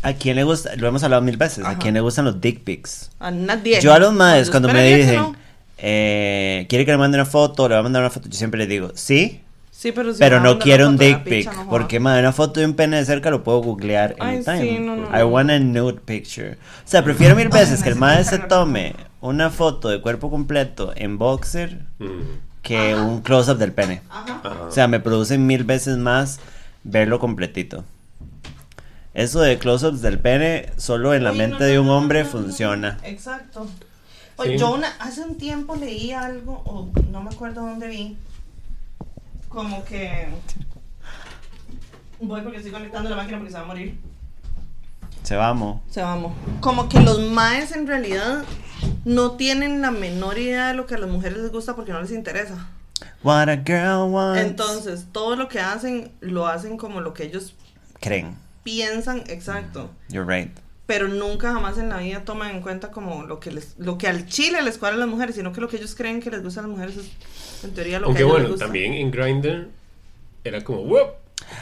¿a 0.04 0.14
quién 0.14 0.38
le 0.38 0.44
gusta? 0.44 0.76
Lo 0.78 0.88
hemos 0.88 1.04
hablado 1.04 1.22
mil 1.22 1.36
veces. 1.36 1.66
¿A 1.66 1.78
quién 1.78 1.94
le 1.94 2.00
gustan 2.00 2.24
los 2.26 2.40
dick 2.40 2.64
pics? 2.64 3.12
A 3.20 3.30
nadie. 3.32 3.82
Yo 3.82 3.94
a 3.94 4.00
los 4.00 4.14
madres, 4.14 4.50
cuando 4.50 4.70
me 4.70 4.96
dicen, 4.96 5.16
no. 5.18 5.36
eh, 5.80 6.66
¿quiere 6.70 6.86
que 6.86 6.92
le 6.92 6.98
mande 6.98 7.18
una 7.18 7.26
foto? 7.26 7.68
Le 7.68 7.76
voy 7.76 7.80
a 7.82 7.84
mandar 7.84 8.04
una 8.04 8.10
foto. 8.10 8.30
Yo 8.30 8.38
siempre 8.38 8.58
les 8.60 8.70
digo, 8.70 8.92
sí, 8.96 9.42
Sí, 9.80 9.92
pero 9.92 10.12
si 10.12 10.18
pero 10.18 10.40
no 10.40 10.58
quiero 10.58 10.88
un 10.88 10.98
dick 10.98 11.20
pic. 11.24 11.34
picha, 11.34 11.52
no 11.52 11.58
joda. 11.60 11.70
porque, 11.70 12.00
madre, 12.00 12.22
una 12.22 12.32
foto 12.34 12.60
de 12.60 12.66
un 12.66 12.74
pene 12.74 12.98
de 12.98 13.06
cerca 13.06 13.30
lo 13.30 13.44
puedo 13.44 13.60
googlear 13.62 14.16
Ay, 14.20 14.38
anytime. 14.38 14.60
sí, 14.62 14.80
no, 14.80 14.96
no, 14.96 15.04
I 15.16 15.20
no. 15.20 15.28
want 15.28 15.52
a 15.52 15.60
nude 15.60 16.00
picture. 16.04 16.54
O 16.54 16.56
sea, 16.86 17.04
prefiero 17.04 17.36
mil 17.36 17.50
veces 17.50 17.78
Ay, 17.78 17.84
que 17.84 17.90
el 17.90 17.96
madre 17.96 18.24
se 18.24 18.40
tome 18.40 18.96
una 19.22 19.52
foto 19.52 19.90
de 19.90 20.02
cuerpo 20.02 20.32
completo 20.32 20.94
en 20.96 21.20
boxer 21.20 21.86
Mm. 22.00 22.08
que 22.64 22.96
un 22.96 23.22
close-up 23.22 23.58
del 23.60 23.72
pene. 23.72 24.02
Ajá. 24.10 24.42
Ajá. 24.44 24.64
O 24.64 24.72
sea, 24.72 24.88
me 24.88 25.00
produce 25.00 25.38
mil 25.38 25.64
veces 25.64 25.98
más 25.98 26.40
verlo 26.84 27.20
completito. 27.20 27.84
Eso 29.14 29.42
de 29.42 29.58
close-ups 29.60 30.02
del 30.02 30.20
pene 30.20 30.70
solo 30.78 31.14
en 31.14 31.24
la 31.24 31.34
mente 31.34 31.60
no, 31.60 31.66
de 31.66 31.80
un 31.80 31.90
hombre 31.90 32.24
no, 32.24 32.30
no, 32.30 32.34
no. 32.36 32.42
funciona. 32.44 32.98
Exacto. 33.04 33.68
Oye, 34.38 34.54
Sí. 34.54 34.58
yo 34.60 34.72
una, 34.74 34.88
hace 35.00 35.22
un 35.22 35.36
tiempo 35.38 35.76
leí 35.76 36.12
algo, 36.12 36.62
o 36.66 36.90
no 37.12 37.22
me 37.24 37.30
acuerdo 37.32 37.62
dónde 37.62 37.88
vi, 37.88 38.16
como 39.50 39.84
que... 39.86 40.28
Voy 42.20 42.42
porque 42.42 42.58
estoy 42.58 42.72
conectando 42.72 43.10
la 43.10 43.16
máquina 43.16 43.38
porque 43.38 43.52
se 43.52 43.58
va 43.58 43.64
a 43.64 43.68
morir. 43.68 43.98
Se 45.24 45.36
vamos. 45.36 45.82
Se 45.90 46.02
vamos. 46.02 46.34
Como 46.62 46.90
que 46.90 47.00
los 47.00 47.20
maes 47.20 47.72
en 47.74 47.86
realidad 47.86 48.44
no 49.06 49.32
tienen 49.32 49.82
la 49.82 49.92
menor 49.92 50.38
idea 50.38 50.70
de 50.70 50.74
lo 50.74 50.86
que 50.86 50.96
a 50.96 50.98
las 50.98 51.10
mujeres 51.10 51.38
les 51.38 51.52
gusta 51.52 51.76
porque 51.76 51.92
no 51.92 52.02
les 52.02 52.12
interesa. 52.12 52.70
What 53.24 53.50
a 53.50 53.58
girl 53.58 54.12
wants. 54.12 54.42
Entonces, 54.42 55.08
todo 55.12 55.36
lo 55.36 55.48
que 55.48 55.60
hacen, 55.60 56.12
lo 56.22 56.48
hacen 56.48 56.78
como 56.78 57.02
lo 57.02 57.14
que 57.14 57.26
ellos 57.26 57.56
Creen. 58.00 58.36
piensan, 58.64 59.24
exacto. 59.28 59.92
You're 60.10 60.26
right. 60.26 60.58
Pero 60.86 61.08
nunca 61.10 61.52
jamás 61.52 61.78
en 61.78 61.90
la 61.90 61.98
vida 61.98 62.24
toman 62.24 62.52
en 62.52 62.62
cuenta 62.62 62.92
como 62.92 63.24
lo 63.24 63.40
que 63.40 63.52
les, 63.52 63.78
lo 63.78 63.98
que 63.98 64.08
al 64.08 64.26
chile 64.28 64.62
les 64.62 64.78
cuadra 64.78 64.96
a 64.96 65.00
las 65.00 65.10
mujeres, 65.10 65.36
sino 65.36 65.52
que 65.52 65.60
lo 65.62 65.68
que 65.68 65.78
ellos 65.78 65.94
creen 65.96 66.22
que 66.22 66.32
les 66.32 66.42
gusta 66.42 66.62
a 66.62 66.64
las 66.64 66.72
mujeres 66.72 66.96
es 66.96 67.12
en 67.64 67.74
teoría 67.74 68.00
lo 68.00 68.08
Aunque 68.08 68.20
que 68.20 68.24
bueno, 68.26 68.56
también 68.56 68.94
en 68.94 69.12
Grindr 69.12 69.68
era 70.44 70.64
como, 70.64 70.82
"Wup", 70.82 71.14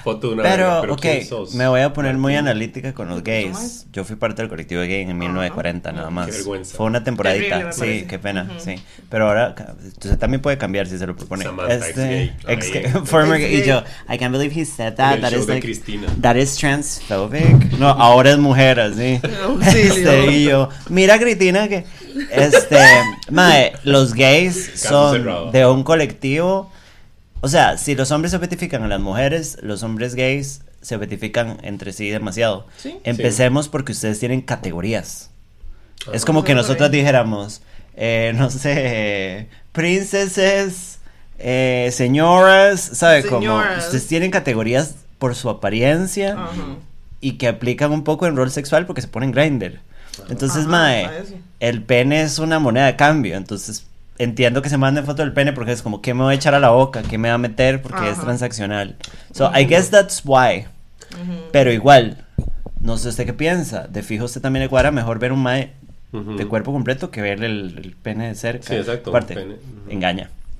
foto 0.03 0.27
de 0.29 0.33
una 0.35 0.43
Pero, 0.43 0.57
verga, 0.65 0.81
pero 0.81 0.93
ok, 0.93 1.01
¿quién 1.01 1.25
sos? 1.25 1.53
me 1.55 1.67
voy 1.67 1.81
a 1.81 1.93
poner 1.93 2.17
muy 2.17 2.35
analítica 2.35 2.93
con 2.93 3.07
los 3.09 3.23
gays. 3.23 3.85
Yo 3.91 4.03
fui 4.03 4.15
parte 4.15 4.41
del 4.41 4.49
colectivo 4.49 4.81
gay 4.81 5.01
en 5.01 5.17
1940, 5.17 5.91
nada 5.91 6.09
más. 6.09 6.27
vergüenza. 6.27 6.75
Fue 6.77 6.85
una 6.85 7.03
temporadita, 7.03 7.43
Terrible, 7.49 7.65
me 7.67 7.73
sí, 7.73 7.79
parece. 7.79 8.05
qué 8.07 8.19
pena, 8.19 8.49
sí. 8.57 8.75
Pero 9.09 9.27
ahora, 9.27 9.55
usted 9.87 10.17
también 10.17 10.41
puede 10.41 10.57
cambiar 10.57 10.87
si 10.87 10.97
se 10.97 11.07
lo 11.07 11.15
propone. 11.15 11.43
Samantha, 11.45 11.75
ex-gay. 11.75 12.35
ex- 12.47 12.71
Ahí. 12.75 13.05
former 13.05 13.39
gay. 13.39 13.55
Y 13.55 13.63
yo, 13.63 13.83
I 14.09 14.17
can't 14.17 14.31
believe 14.35 14.53
he 14.59 14.65
said 14.65 14.89
En 14.89 14.95
that. 14.95 15.13
el 15.15 15.21
That 15.21 15.31
show 15.31 15.39
is 15.41 15.47
de 15.47 15.53
like, 15.53 15.65
Cristina. 15.67 16.07
that 16.21 16.35
is 16.35 16.55
transphobic. 16.57 17.73
No, 17.79 17.89
ahora 17.89 18.31
es 18.31 18.37
mujer, 18.37 18.79
así. 18.79 19.19
Auxilio. 19.43 20.11
Este, 20.11 20.31
y 20.31 20.43
yo, 20.45 20.69
mira 20.89 21.17
Cristina 21.19 21.67
que, 21.67 21.85
este, 22.31 22.77
mae, 23.31 23.73
los 23.83 24.13
gays 24.13 24.69
Caso 24.69 24.87
son 24.89 25.17
cerrado. 25.17 25.51
de 25.51 25.65
un 25.65 25.83
colectivo. 25.83 26.71
O 27.45 27.47
sea, 27.47 27.77
si 27.77 27.93
los 27.93 28.09
hombres 28.09 28.31
se 28.31 28.37
objetifican 28.37 28.81
a 28.81 28.87
las 28.87 28.99
mujeres, 28.99 29.59
los 29.61 29.83
hombres 29.83 30.15
gays 30.15 30.61
se 30.81 30.95
objetifican 30.95 31.59
entre 31.61 31.93
sí 31.93 32.09
demasiado. 32.09 32.65
Sí. 32.75 32.97
Empecemos 33.03 33.69
porque 33.69 33.91
ustedes 33.91 34.17
tienen 34.19 34.41
categorías. 34.41 35.29
es 36.11 36.23
Ajá. 36.23 36.25
como 36.25 36.43
que 36.43 36.55
nosotros 36.55 36.89
dijéramos, 36.89 37.61
eh, 37.95 38.33
no 38.35 38.49
sé, 38.49 39.47
princesses, 39.73 40.97
eh, 41.37 41.91
señoras, 41.93 42.81
¿sabe 42.81 43.21
cómo? 43.23 43.41
Señoras. 43.41 43.85
Ustedes 43.85 44.07
tienen 44.07 44.31
categorías 44.31 44.95
por 45.19 45.35
su 45.35 45.47
apariencia 45.51 46.31
Ajá. 46.33 46.77
y 47.21 47.33
que 47.33 47.47
aplican 47.47 47.91
un 47.91 48.03
poco 48.03 48.25
en 48.25 48.35
rol 48.35 48.49
sexual 48.49 48.87
porque 48.87 49.03
se 49.03 49.07
ponen 49.07 49.31
grinder. 49.31 49.81
Entonces, 50.29 50.61
Ajá, 50.61 50.69
mae, 50.69 51.09
el 51.59 51.83
pene 51.83 52.23
es 52.23 52.39
una 52.39 52.57
moneda 52.57 52.87
de 52.87 52.95
cambio. 52.95 53.37
Entonces, 53.37 53.85
entiendo 54.17 54.61
que 54.61 54.69
se 54.69 54.77
manden 54.77 55.05
foto 55.05 55.21
del 55.21 55.33
pene 55.33 55.53
porque 55.53 55.71
es 55.71 55.81
como, 55.81 56.01
¿qué 56.01 56.13
me 56.13 56.23
voy 56.23 56.33
a 56.33 56.35
echar 56.35 56.55
a 56.55 56.59
la 56.59 56.69
boca? 56.69 57.03
¿Qué 57.03 57.17
me 57.17 57.29
va 57.29 57.35
a 57.35 57.39
meter? 57.39 57.81
Porque 57.81 58.09
es 58.09 58.19
transaccional. 58.19 58.95
So, 59.33 59.51
I 59.55 59.65
guess 59.65 59.89
that's 59.89 60.21
why. 60.23 60.65
Pero 61.51 61.71
igual, 61.71 62.17
no 62.79 62.97
sé 62.97 63.09
usted 63.09 63.25
qué 63.25 63.33
piensa. 63.33 63.87
De 63.87 64.03
fijo, 64.03 64.25
usted 64.25 64.41
también 64.41 64.63
le 64.63 64.69
cuadra 64.69 64.91
mejor 64.91 65.19
ver 65.19 65.31
un 65.31 65.43
mae 65.43 65.73
de 66.11 66.45
cuerpo 66.45 66.71
completo 66.71 67.11
que 67.11 67.21
ver 67.21 67.43
el, 67.43 67.77
el 67.77 67.95
pene 67.95 68.29
de 68.29 68.35
cerca. 68.35 68.67
Sí, 68.67 68.75
exacto, 68.75 69.09
Aparte, 69.09 69.35
pene, 69.35 69.55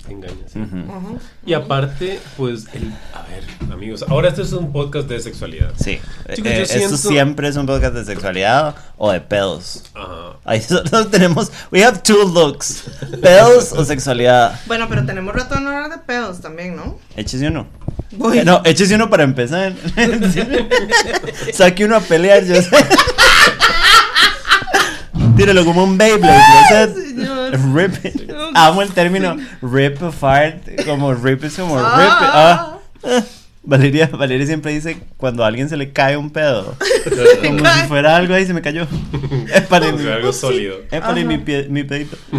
ujú. 0.06 0.12
engaña. 0.14 0.34
Engaña, 0.34 0.48
sí. 0.52 0.60
Ujú. 0.60 0.78
Ujú. 0.78 1.20
Y 1.46 1.54
aparte, 1.54 2.20
pues, 2.38 2.66
el, 2.74 2.94
a 3.14 3.24
ver, 3.30 3.44
amigos, 3.74 4.04
ahora 4.08 4.30
este 4.30 4.42
es 4.44 4.54
un 4.54 4.72
podcast 4.72 5.08
de 5.08 5.20
sexualidad. 5.20 5.74
Sí. 5.78 6.00
Chicos, 6.34 6.52
Eh, 6.52 6.66
yo 6.68 6.76
Esto 6.86 6.98
siempre 6.98 7.48
es 7.48 7.56
un 7.56 7.66
podcast 7.66 7.94
de 7.96 8.06
sexualidad 8.06 8.76
o 8.98 9.12
de 9.12 9.22
pedos. 9.22 9.84
Ajá. 9.94 10.38
Ahí 10.46 10.62
solo 10.64 11.08
tenemos. 11.08 11.52
We 11.72 11.84
have 11.84 12.00
two 12.04 12.24
looks: 12.34 12.84
pedos 13.22 13.72
o 13.74 13.84
sexualidad. 13.84 14.60
Bueno, 14.68 14.88
pero 14.90 15.06
tenemos 15.06 15.34
rato 15.34 15.56
de 15.56 15.62
no 15.62 15.70
hablar 15.72 15.90
de 15.92 15.98
pedos 16.00 16.40
también, 16.42 16.76
¿no? 16.76 16.98
Échese 17.16 17.48
uno. 17.48 17.68
Voy. 18.12 18.40
Eh, 18.40 18.46
No, 18.46 18.62
échese 18.64 18.96
uno 18.96 19.10
para 19.10 19.24
empezar. 19.24 19.74
Saque 21.54 21.86
uno 21.86 21.96
a 21.98 22.00
pelear, 22.02 22.44
yo 22.46 22.56
sé. 22.62 22.70
Tíralo 25.36 25.66
como 25.66 25.84
un 25.84 25.98
Beyblade, 25.98 26.94
señor. 26.94 27.52
Rip 27.74 28.06
it. 28.06 28.32
Amo 28.54 28.82
el 28.82 28.92
término 28.92 29.36
rip 29.62 30.02
apart. 30.02 30.58
Como 30.86 31.14
rip 31.14 31.44
es 31.44 31.56
como 31.56 31.78
rip 31.78 31.86
it. 31.88 32.10
Ah. 32.22 32.78
Ah. 33.04 33.22
Valeria, 33.64 34.08
Valeria 34.14 34.46
siempre 34.46 34.72
dice 34.74 34.98
cuando 35.18 35.44
a 35.44 35.48
alguien 35.48 35.68
se 35.70 35.76
le 35.78 35.92
cae 35.92 36.18
un 36.18 36.30
pedo. 36.30 36.76
Como 37.44 37.64
cae. 37.64 37.82
si 37.82 37.88
fuera 37.88 38.16
algo 38.16 38.34
ahí 38.36 38.46
se 38.46 38.54
me 38.54 38.62
cayó. 38.62 38.86
Es 39.54 39.62
para 39.64 39.88
O 39.94 39.98
sea, 39.98 40.16
algo 40.16 40.32
sólido. 40.32 40.78
Es 40.92 41.02
para 41.02 41.16
mi, 41.16 41.38
pie- 41.40 41.68
mi 41.70 41.84
pedito. 41.84 42.16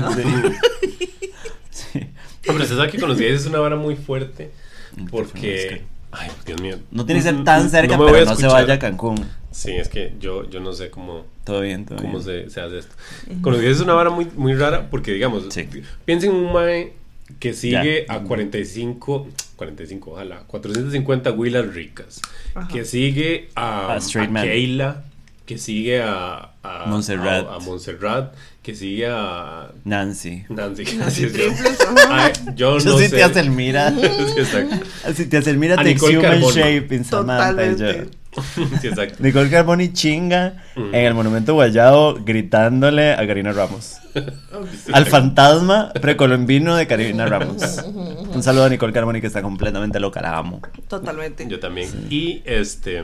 Sí. 1.71 1.89
Sí. 1.93 2.07
Hombre, 2.49 2.65
usted 2.65 2.77
sabe 2.77 2.91
que 2.91 2.99
con 2.99 3.09
los 3.09 3.19
gays 3.19 3.41
es 3.41 3.47
una 3.47 3.59
vara 3.59 3.75
muy 3.77 3.97
fuerte. 3.97 4.53
es 4.97 5.11
Porque. 5.11 5.41
que- 5.41 5.85
Ay, 6.13 6.31
Dios 6.47 6.61
mío. 6.63 6.79
No 6.93 7.05
tiene 7.05 7.21
que 7.21 7.29
ser 7.31 7.45
tan 7.45 7.69
cerca, 7.69 7.99
me 7.99 8.05
voy 8.05 8.13
pero 8.13 8.25
no 8.27 8.37
se 8.37 8.47
vaya 8.47 8.75
a 8.75 8.79
Cancún. 8.79 9.27
Sí, 9.57 9.73
es 9.73 9.89
que 9.89 10.13
yo, 10.21 10.49
yo 10.51 10.61
no 10.61 10.75
sé 10.75 10.91
cómo, 10.91 11.25
Todo 11.45 11.63
bien, 11.63 11.87
todo 11.87 11.97
cómo 11.97 12.19
bien. 12.21 12.45
se, 12.45 12.51
se 12.51 12.61
hace 12.61 12.79
esto. 12.81 12.95
Con 13.41 13.55
los 13.55 13.63
es 13.63 13.81
una 13.81 13.95
vara 13.95 14.11
muy, 14.11 14.27
muy 14.37 14.53
rara 14.55 14.91
porque, 14.91 15.13
digamos, 15.15 15.47
Sí. 15.49 15.67
piensen 16.05 16.31
en 16.31 16.37
un 16.37 16.53
mae 16.53 16.93
que 17.41 17.55
sigue 17.55 18.05
Ya. 18.07 18.15
a 18.17 18.21
45, 18.23 19.29
45, 19.57 20.11
ojalá, 20.11 20.41
450 20.47 21.33
huilas 21.33 21.73
ricas, 21.75 22.21
Ajá. 22.55 22.69
que 22.69 22.85
sigue 22.85 23.49
a, 23.55 23.95
A 23.95 23.97
a. 23.97 24.43
Keila, 24.43 25.05
que 25.47 25.57
sigue 25.57 26.03
a, 26.03 26.51
a 26.63 26.85
Montserrat. 26.89 27.47
a, 27.49 27.55
a 27.55 27.59
Montserrat, 27.61 28.35
que 28.63 28.75
sigue 28.75 29.07
a 29.09 29.73
Nancy. 29.85 30.45
Nancy, 30.51 30.85
Nancy 30.85 30.97
gracias 30.99 31.33
yo. 31.33 31.45
Ay, 32.11 32.33
yo 32.57 32.79
Yo 32.79 32.91
no 32.93 32.99
sí 32.99 33.09
sé. 33.09 33.17
te 33.17 33.23
hace 33.23 33.41
el 33.41 33.51
mira. 33.51 33.91
Sí, 33.97 34.05
exacto. 34.39 34.77
Si 35.15 35.25
te 35.27 35.39
hace 35.39 35.51
el 35.51 35.57
mira, 35.59 35.77
te 35.77 35.85
Nicole 35.95 36.19
human 36.19 36.31
Carbono. 36.33 36.55
shape 36.55 36.95
in 36.95 37.05
Samantha. 37.07 37.65
y 37.65 37.77
yo. 37.79 37.87
Totalmente. 38.37 38.79
Sí, 38.81 38.87
exacto. 38.89 39.17
Nicole 39.23 39.51
Carboni 39.51 39.93
chinga 39.93 40.63
Mm. 40.77 40.95
en 40.95 41.05
el 41.07 41.15
Monumento 41.15 41.55
Guayao 41.55 42.15
gritándole 42.25 43.13
a 43.15 43.27
Karina 43.27 43.53
Ramos. 43.53 43.97
Al 44.93 45.07
fantasma 45.07 45.93
precolombino 46.01 46.77
de 46.77 46.87
Karina 46.87 47.27
Ramos. 47.27 47.83
Un 48.35 48.43
saludo 48.43 48.65
a 48.65 48.69
Nicole 48.69 48.93
Carboni 48.93 49.21
que 49.21 49.27
está 49.27 49.43
completamente 49.43 49.99
loca, 50.01 50.21
la 50.21 50.37
amo. 50.39 50.61
Totalmente. 50.89 51.47
Yo 51.49 51.59
también. 51.61 51.89
Y 52.11 52.43
este. 52.45 53.03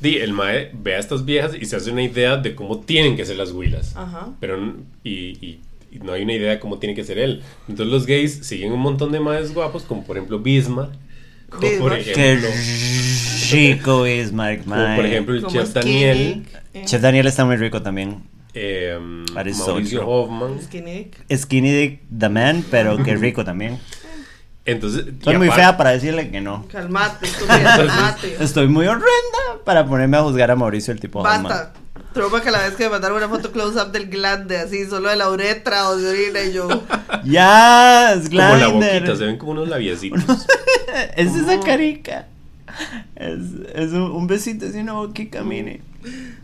Di, 0.00 0.16
el 0.18 0.32
mae 0.32 0.70
ve 0.74 0.94
a 0.94 0.98
estas 0.98 1.24
viejas 1.24 1.52
y 1.60 1.64
se 1.66 1.74
hace 1.76 1.90
una 1.90 2.02
idea 2.02 2.36
de 2.36 2.54
cómo 2.54 2.78
tienen 2.80 3.16
que 3.16 3.24
ser 3.26 3.36
las 3.36 3.50
huilas. 3.50 3.96
Ajá. 3.96 4.28
Pero 4.38 4.56
n- 4.56 4.74
y, 5.02 5.10
y- 5.44 5.60
y 5.90 5.98
no 6.00 6.12
hay 6.12 6.22
una 6.22 6.34
idea 6.34 6.50
de 6.50 6.60
cómo 6.60 6.78
tiene 6.78 6.94
que 6.94 7.02
ser 7.02 7.18
él. 7.18 7.42
Entonces 7.68 7.92
los 7.92 8.06
gays 8.06 8.46
siguen 8.46 8.72
un 8.72 8.80
montón 8.80 9.10
de 9.10 9.18
maes 9.20 9.52
guapos, 9.54 9.82
como 9.82 10.04
por 10.04 10.16
ejemplo 10.16 10.38
Bismarck. 10.38 10.92
Como 11.50 11.60
por 11.78 11.96
Bismarck. 11.96 12.04
Qué 12.04 12.32
ejemplo, 12.32 12.48
rico 13.50 14.06
es 14.06 14.32
Mark 14.32 14.60
como 14.64 14.96
por 14.96 15.06
ejemplo 15.06 15.34
el 15.34 15.42
Como 15.42 15.54
chef 15.54 15.68
Skinny, 15.70 16.04
Daniel, 16.04 16.46
eh, 16.74 16.82
Chef 16.84 17.00
Daniel 17.02 17.26
está 17.26 17.44
muy 17.44 17.56
rico 17.56 17.80
también. 17.82 18.22
eh, 18.54 18.98
Mauricio. 19.32 20.06
Hoffman. 20.06 20.60
Skinny 20.62 20.92
Dick. 20.92 21.16
Skinny 21.36 21.70
Dick 21.72 22.00
the 22.16 22.28
Man, 22.28 22.64
pero 22.70 23.02
qué 23.02 23.16
rico 23.16 23.44
también. 23.44 23.78
Entonces, 24.64 25.06
y 25.20 25.24
Soy 25.24 25.38
muy 25.38 25.46
aparte- 25.48 25.62
fea 25.62 25.76
para 25.78 25.90
decirle 25.90 26.30
que 26.30 26.40
no. 26.42 26.66
Calmate, 26.68 27.24
estúpida, 27.26 27.58
calmate. 27.78 28.36
Estoy 28.40 28.68
muy 28.68 28.86
horrenda 28.86 29.64
para 29.64 29.86
ponerme 29.86 30.18
a 30.18 30.22
juzgar 30.22 30.50
a 30.50 30.56
Mauricio 30.56 30.92
el 30.92 31.00
tipo 31.00 31.22
Basta. 31.22 31.72
Trova 32.12 32.40
que 32.40 32.50
la 32.50 32.60
vez 32.60 32.74
que 32.74 32.84
me 32.84 32.90
mandaron 32.90 33.18
una 33.18 33.28
foto 33.28 33.52
close-up 33.52 33.92
del 33.92 34.08
glande, 34.08 34.56
así, 34.58 34.86
solo 34.86 35.08
de 35.10 35.16
la 35.16 35.30
uretra 35.30 35.88
o 35.88 35.96
de 35.96 36.08
orina, 36.08 36.42
y 36.42 36.52
yo. 36.52 36.68
Ya, 37.24 38.12
es 38.14 38.28
Como 38.28 38.40
la 38.40 38.68
boquita, 38.68 39.16
se 39.16 39.26
ven 39.26 39.36
como 39.38 39.52
unos 39.52 39.68
labiecitos. 39.68 40.22
Es 41.16 41.34
esa 41.34 41.60
carica. 41.60 42.26
Es, 43.14 43.38
es 43.74 43.92
un, 43.92 44.02
un 44.02 44.26
besito 44.26 44.66
así 44.66 44.78
una 44.78 44.94
boquica, 44.94 45.42
mire. 45.42 45.82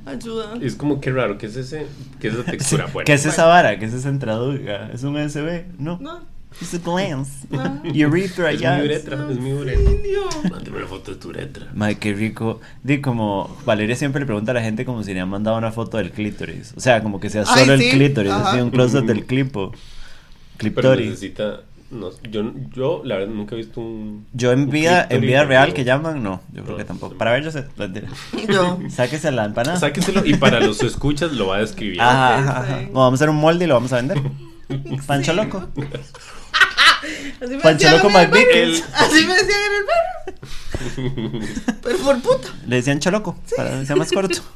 Ayuda. 0.07 0.55
es 0.61 0.75
como 0.75 1.01
que 1.01 1.11
raro, 1.11 1.39
¿qué 1.39 1.47
es 1.47 1.57
ese? 1.57 1.87
¿Qué 2.21 2.29
es 2.29 2.35
esa 2.35 2.45
textura? 2.51 2.87
Bueno, 2.93 3.07
¿Qué 3.07 3.15
es 3.15 3.25
esa 3.25 3.47
vara? 3.47 3.79
¿Qué 3.79 3.87
es 3.87 3.95
esa 3.95 4.11
entraduga? 4.11 4.91
¿Es 4.93 5.03
un 5.03 5.17
SB? 5.17 5.65
No. 5.79 5.99
No. 6.01 6.21
Es 6.61 6.73
a 6.75 6.79
glance. 6.79 7.47
Ah. 7.53 7.81
Urethra, 8.09 8.51
es 8.53 8.61
ya. 8.61 8.77
mi 8.79 8.85
uretra, 8.85 9.27
es 9.31 9.39
mi 9.39 9.53
uretra. 9.53 9.91
Niño. 9.91 10.51
Mándame 10.51 10.77
una 10.79 10.87
foto 10.87 11.11
de 11.13 11.17
tu 11.19 11.29
uretra. 11.31 11.67
Madre, 11.75 11.97
qué 11.99 12.13
rico. 12.15 12.61
Di 12.83 13.01
como 13.01 13.57
Valeria 13.67 13.97
siempre 13.97 14.21
le 14.21 14.27
pregunta 14.27 14.53
a 14.53 14.55
la 14.55 14.63
gente 14.63 14.85
como 14.85 15.03
si 15.03 15.13
le 15.15 15.21
han 15.21 15.29
mandado 15.29 15.59
una 15.59 15.73
foto 15.73 15.97
del 15.99 16.11
clítoris. 16.13 16.73
O 16.77 16.81
sea, 16.81 17.03
como 17.03 17.19
que 17.21 17.29
sea 17.31 17.45
Ay, 17.47 17.65
solo 17.65 17.77
sí, 17.79 17.85
el 17.87 17.91
clítoris, 17.91 18.33
ajá. 18.33 18.51
así 18.53 18.61
un 18.61 18.71
close-up 18.71 19.05
del 19.05 19.27
clipo. 19.27 19.71
Pero 19.73 20.59
Cliptoris. 20.59 21.09
necesita. 21.09 21.61
No, 21.91 22.09
yo, 22.29 22.53
yo, 22.75 23.03
la 23.05 23.17
verdad, 23.17 23.33
nunca 23.35 23.55
he 23.55 23.59
visto 23.59 23.81
un. 23.81 24.27
Yo 24.33 24.51
en 24.53 24.69
vida, 24.71 25.07
en 25.11 25.21
vida 25.21 25.39
pero- 25.41 25.49
real 25.51 25.75
que 25.75 25.85
llaman, 25.85 26.23
no. 26.23 26.41
Yo 26.53 26.63
creo 26.63 26.73
No, 26.73 26.77
que 26.79 26.85
tampoco. 26.85 27.13
sí. 27.13 27.19
Para 27.19 27.33
ver, 27.33 27.45
yo 27.45 27.51
sé. 27.51 27.65
Yo. 28.49 28.79
Sáquese 28.89 29.31
la 29.31 29.45
empanada. 29.45 29.79
Sáqueselo 29.79 30.25
y 30.25 30.35
para 30.35 30.61
los 30.61 30.83
escuchas 30.83 31.33
lo 31.33 31.49
va 31.49 31.57
a 31.57 31.61
describir. 31.61 32.01
Ajá, 32.01 32.39
ajá, 32.39 32.61
ajá. 32.63 32.77
bien. 32.79 32.93
No, 32.93 33.01
vamos 33.01 33.21
a 33.21 33.25
hacer 33.25 33.31
un 33.31 33.37
molde 33.37 33.65
y 33.65 33.69
lo 33.69 33.75
vamos 33.75 33.93
a 33.93 33.97
vender. 33.97 34.19
Pancho 35.07 35.33
Sí. 35.33 35.37
loco. 35.37 35.69
Así 37.41 37.57
me. 37.57 38.11
McVickers. 38.11 38.85
Así 38.95 39.27
me 39.27 39.35
decían 39.35 39.61
en 39.69 39.75
el 39.77 39.85
barrio. 39.87 41.41
Pero 41.83 41.99
por 41.99 42.21
puta. 42.21 42.49
Le 42.67 42.77
decían 42.77 42.99
choloco, 43.01 43.37
para 43.57 43.81
que 43.81 43.87
sea 43.87 43.97
más 43.97 44.11
corto. 44.13 44.39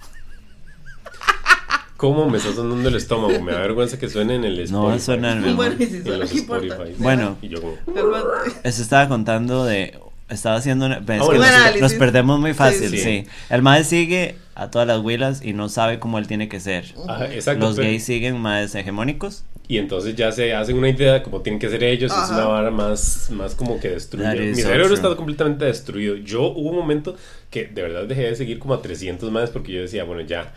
¿Cómo 1.97 2.29
me 2.31 2.39
está 2.39 2.53
sonando 2.53 2.89
el 2.89 2.95
estómago? 2.95 3.41
Me 3.43 3.51
da 3.53 3.59
vergüenza 3.59 3.99
que 3.99 4.09
suene 4.09 4.37
en 4.37 4.45
el 4.45 4.61
Spotify. 4.61 4.93
No 4.93 4.99
suena 5.01 5.33
en 5.33 5.45
el- 5.45 5.55
Bueno, 5.57 5.75
y 5.81 5.87
si 5.87 5.97
En 5.97 6.03
suena, 6.05 6.19
los 6.19 6.31
¿qué 6.31 6.39
importa? 6.39 6.67
Spotify. 6.67 6.95
Bueno. 7.03 7.37
Y 7.43 7.49
yo 7.49 7.61
como. 7.61 7.75
Cálmate. 7.93 8.53
Eso 8.63 8.83
estaba 8.83 9.09
contando 9.09 9.65
de. 9.65 9.99
Estaba 10.29 10.57
haciendo. 10.57 10.87
una- 10.87 10.99
es 10.99 11.05
que 11.05 11.19
bueno. 11.19 11.43
nos, 11.81 11.95
perdemos 11.95 12.39
muy 12.39 12.55
fácil, 12.55 12.91
sí. 12.91 12.99
Sí. 12.99 13.27
El 13.51 13.63
mae 13.63 13.83
sigue 13.83 14.37
a 14.59 14.71
todas 14.71 14.87
las 14.89 14.99
huilas 15.01 15.43
y 15.43 15.53
no 15.55 15.69
sabe 15.69 15.99
cómo 15.99 16.19
él 16.19 16.27
tiene 16.27 16.49
que 16.49 16.61
ser. 16.61 16.95
Ajá, 17.09 17.33
exacto. 17.33 17.65
Los 17.67 17.77
pero- 17.77 17.89
gays 17.89 18.05
siguen 18.05 18.39
más 18.41 18.75
hegemónicos. 18.75 19.45
Y 19.71 19.77
entonces 19.77 20.17
ya 20.17 20.33
se 20.33 20.55
hacen 20.55 20.79
una 20.79 20.89
idea 20.89 21.13
de 21.13 21.23
cómo 21.23 21.43
tienen 21.43 21.59
que 21.61 21.69
ser 21.69 21.85
ellos. 21.85 22.11
Es 22.11 22.17
Ajá. 22.19 22.35
una 22.35 22.45
vara 22.47 22.71
más, 22.71 23.29
más 23.31 23.55
como 23.55 23.79
que 23.79 23.91
destruida. 23.91 24.35
Mi 24.35 24.55
cerebro 24.55 24.95
está 24.95 25.15
completamente 25.15 25.67
destruido. 25.67 26.17
Yo 26.17 26.45
hubo 26.53 26.71
un 26.71 26.77
momento 26.77 27.17
que 27.51 27.67
de 27.67 27.83
verdad 27.83 28.05
dejé 28.05 28.23
de 28.23 28.35
seguir 28.37 28.59
como 28.59 28.73
a 28.75 28.81
300 28.83 29.31
más 29.31 29.51
porque 29.51 29.73
yo 29.73 29.83
decía, 29.83 30.05
bueno, 30.05 30.23
ya. 30.23 30.53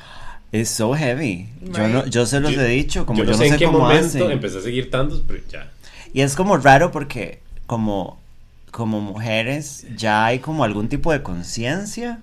Es 0.53 0.69
so 0.69 0.93
heavy. 0.93 1.47
Yo, 1.61 1.73
Right. 1.83 1.93
no, 1.93 2.05
yo 2.07 2.25
se 2.25 2.39
los 2.39 2.53
Yo- 2.53 2.61
he 2.61 2.67
dicho, 2.67 3.05
como 3.05 3.19
yo 3.19 3.25
yo, 3.25 3.31
no 3.31 3.37
sé 3.37 3.47
en 3.47 3.57
qué 3.57 3.65
cómo 3.65 3.79
momento 3.79 4.05
hacen. 4.07 4.31
empecé 4.31 4.57
a 4.59 4.61
seguir 4.61 4.89
tantos, 4.89 5.21
pero 5.27 5.39
ya. 5.51 5.69
Y 6.13 6.21
es 6.21 6.35
como 6.35 6.55
raro 6.57 6.91
porque 6.91 7.39
como, 7.67 8.17
como 8.71 9.01
mujeres 9.01 9.85
ya 9.97 10.25
hay 10.25 10.39
como 10.39 10.63
algún 10.63 10.87
tipo 10.87 11.11
de 11.11 11.21
conciencia. 11.21 12.19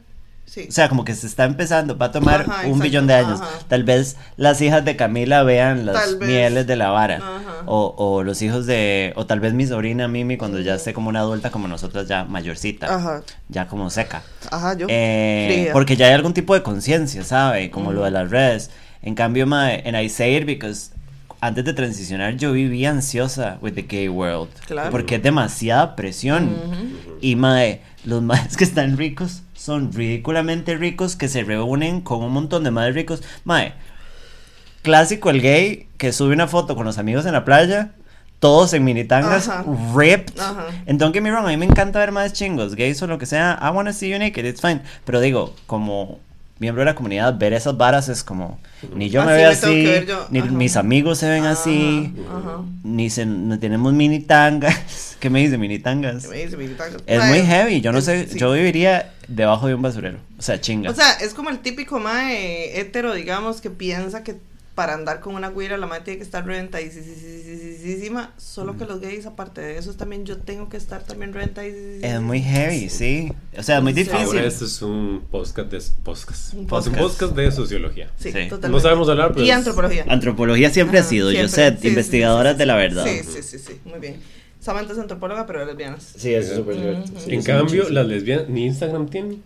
Sí. 0.49 0.67
O 0.69 0.73
sea, 0.73 0.89
como 0.89 1.05
que 1.05 1.15
se 1.15 1.27
está 1.27 1.45
empezando, 1.45 1.97
va 1.99 2.07
a 2.07 2.11
tomar 2.13 2.41
Ajá, 2.43 2.53
un 2.63 2.67
exacto, 2.69 2.83
billón 2.83 3.07
de 3.07 3.15
años. 3.15 3.41
ajá. 3.41 3.51
Tal 3.69 3.85
vez 3.85 4.17
las 4.37 4.61
hijas 4.63 4.85
de 4.85 4.97
Camila 4.97 5.43
vean 5.43 5.85
las 5.87 6.17
mieles 6.17 6.67
de 6.67 6.77
la 6.77 6.89
vara. 6.91 7.21
O, 7.67 7.95
o 7.99 8.23
los 8.25 8.41
hijos 8.41 8.65
de, 8.67 9.13
o 9.17 9.27
tal 9.27 9.41
vez 9.41 9.53
mi 9.53 9.67
sobrina 9.67 10.09
Mimi 10.09 10.39
cuando 10.39 10.59
ya 10.61 10.77
esté 10.77 10.95
como 10.95 11.11
una 11.11 11.21
adulta 11.21 11.51
como 11.51 11.69
nosotras 11.69 12.09
ya 12.09 12.25
mayorcita, 12.25 12.95
Ajá. 12.95 13.23
ya 13.49 13.67
como 13.69 13.91
seca. 13.91 14.23
Ajá, 14.51 14.75
yo. 14.75 14.87
Eh, 14.89 15.69
porque 15.73 15.97
ya 15.97 16.07
hay 16.07 16.15
algún 16.15 16.33
tipo 16.33 16.55
de 16.55 16.63
conciencia, 16.63 17.23
¿sabe? 17.25 17.71
Como 17.71 17.93
lo 17.93 18.05
de 18.05 18.11
las 18.11 18.31
redes. 18.31 18.71
En 19.03 19.15
cambio, 19.15 19.47
mae, 19.47 19.83
and 19.87 19.97
I 19.97 20.09
say 20.09 20.35
it 20.37 20.47
because 20.47 20.91
antes 21.41 21.65
de 21.65 21.73
transicionar 21.73 22.37
yo 22.37 22.53
vivía 22.53 22.91
ansiosa 22.91 23.59
with 23.61 23.75
the 23.75 23.83
gay 23.83 24.09
world. 24.09 24.49
Claro. 24.67 24.91
Porque 24.91 25.17
es 25.17 25.23
demasiada 25.23 25.95
presión. 25.95 26.51
Y 27.21 27.37
mae, 27.37 27.83
los 28.05 28.23
maes 28.23 28.57
que 28.57 28.65
están 28.65 28.97
ricos 28.97 29.43
son 29.69 29.93
ridículamente 29.93 30.77
ricos 30.77 31.15
que 31.15 31.29
se 31.29 31.45
reúnen 31.45 32.01
con 32.01 32.23
un 32.25 32.33
montón 32.33 32.65
de 32.65 32.71
maes 32.71 32.95
ricos. 32.95 33.23
Mae, 33.45 33.75
clásico 34.83 35.31
el 35.31 35.41
gay 35.41 35.89
que 35.99 36.13
sube 36.13 36.33
una 36.33 36.49
foto 36.49 36.75
con 36.75 36.85
los 36.85 36.99
amigos 36.99 37.27
en 37.27 37.33
la 37.33 37.45
playa 37.45 37.93
todos 38.41 38.73
en 38.73 38.85
minitangas, 38.85 39.49
Ajá. 39.49 39.65
ripped. 39.95 40.39
Ajá. 40.39 40.67
And 40.87 40.99
don't 40.99 41.13
get 41.13 41.23
me 41.23 41.31
wrong, 41.31 41.45
a 41.47 41.49
mí 41.49 41.57
me 41.57 41.67
encanta 41.67 41.99
ver 41.99 42.13
más 42.13 42.33
chingos, 42.33 42.75
gays 42.77 43.03
o 43.03 43.07
lo 43.07 43.19
que 43.19 43.27
sea. 43.27 43.59
I 43.61 43.71
wanna 43.71 43.93
see 43.93 44.09
you 44.11 44.19
naked, 44.19 44.45
it's 44.45 44.61
fine. 44.61 44.81
Pero 45.05 45.21
digo, 45.21 45.55
como 45.67 46.21
miembro 46.59 46.81
de 46.83 46.87
la 46.87 46.95
comunidad, 46.95 47.39
ver 47.39 47.53
esas 47.53 47.77
varas 47.77 48.09
es 48.09 48.25
como, 48.25 48.59
ni 48.95 49.11
yo 49.11 49.25
me 49.25 49.33
Así 49.33 49.39
veo 49.41 49.85
me 49.87 49.99
así, 50.01 50.07
yo, 50.09 50.27
ni 50.31 50.39
ajá. 50.41 50.51
mis 50.51 50.77
amigos 50.77 51.19
se 51.19 51.29
ven 51.29 51.45
así, 51.45 52.13
Ajá. 52.29 52.63
ni 52.83 53.11
se, 53.11 53.27
no 53.27 53.59
tenemos 53.59 53.93
minitangas. 53.93 55.17
¿Qué 55.21 55.31
me 55.31 55.41
dice 55.41 55.59
minitangas? 55.59 56.23
¿Qué 56.25 56.29
me 56.29 56.37
dice, 56.45 56.57
mi 56.57 56.69
tango? 56.69 56.97
Es 57.07 57.25
muy 57.25 57.41
heavy, 57.43 57.81
yo 57.81 57.93
no 57.93 57.99
es- 57.99 58.05
sé, 58.05 58.27
sí. 58.29 58.39
yo 58.39 58.53
viviría 58.53 59.13
debajo 59.27 59.67
de 59.67 59.75
un 59.75 59.83
basurero, 59.83 60.19
o 60.39 60.43
sea, 60.43 60.61
chinga. 60.61 60.91
O 60.91 60.95
sea, 60.95 61.13
es 61.15 61.35
como 61.35 61.51
el 61.51 61.59
típico 61.59 61.99
mae 61.99 62.79
hetero, 62.81 63.15
digamos, 63.15 63.61
que 63.61 63.71
piensa 63.71 64.23
que 64.23 64.37
para 64.79 64.95
andar 64.95 65.19
con 65.19 65.35
una 65.35 65.49
güira 65.49 65.77
la 65.77 65.89
mae 65.89 66.03
tiene 66.03 66.19
que 66.19 66.23
estar 66.23 66.47
reventadísima. 66.47 68.33
Solo 68.37 68.77
que 68.77 68.85
los 68.85 69.01
gays, 69.01 69.27
aparte 69.27 69.61
de 69.61 69.77
eso, 69.77 69.93
también 69.95 70.25
yo 70.25 70.37
tengo 70.39 70.69
que 70.69 70.77
estar 70.77 71.03
también 71.03 71.33
reventadísima. 71.33 72.07
es 72.07 72.21
muy 72.21 72.41
heavy, 72.41 72.89
sí. 72.89 73.33
O 73.59 73.63
sea, 73.65 73.79
es 73.79 73.83
muy 73.83 73.93
difícil. 73.93 74.21
Ahora 74.21 74.45
esto 74.45 74.67
es 74.67 74.81
un 74.81 75.25
podcast 75.33 75.69
de, 75.73 75.83
podcast. 76.05 76.55
Un 76.55 76.59
Es 76.61 76.63
un 76.63 76.67
podcast. 76.69 76.97
podcast 76.97 77.35
de 77.35 77.51
sociología. 77.51 78.07
Sí, 78.19 78.29
Sí. 78.31 78.33
totalmente. 78.49 78.69
No 78.69 78.79
sabemos 78.79 79.09
hablar, 79.09 79.33
pero 79.33 79.45
Y 79.45 79.51
es- 79.51 79.57
antropología. 79.57 80.05
Antropología 80.09 80.71
siempre 80.71 80.99
ha 80.99 81.01
Ajá, 81.01 81.11
sido, 81.11 81.33
yo 81.33 81.49
siempre. 81.49 81.77
sé, 81.77 81.83
Sí, 81.83 81.89
investigadoras 81.89 82.53
sí, 82.53 82.55
sí, 82.55 82.59
de 82.61 82.67
la 82.67 82.77
verdad. 82.77 83.05
Sí, 83.05 83.21
sí, 83.25 83.43
sí, 83.43 83.59
sí, 83.59 83.81
muy 83.85 83.99
bien. 83.99 84.21
Samantha 84.61 84.93
es 84.93 84.99
antropóloga, 85.01 85.45
pero 85.47 85.59
de 85.61 85.67
lesbianas. 85.67 86.13
Sí, 86.17 86.33
eso 86.35 86.51
es 86.53 86.57
súper 86.57 86.77
cierto. 86.77 87.21
sí, 87.21 87.35
en 87.35 87.43
cambio, 87.43 87.65
muchísimo. 87.65 87.89
las 87.91 88.07
lesbianas 88.07 88.49
ni 88.49 88.67
Instagram 88.67 89.09
tienen. 89.09 89.43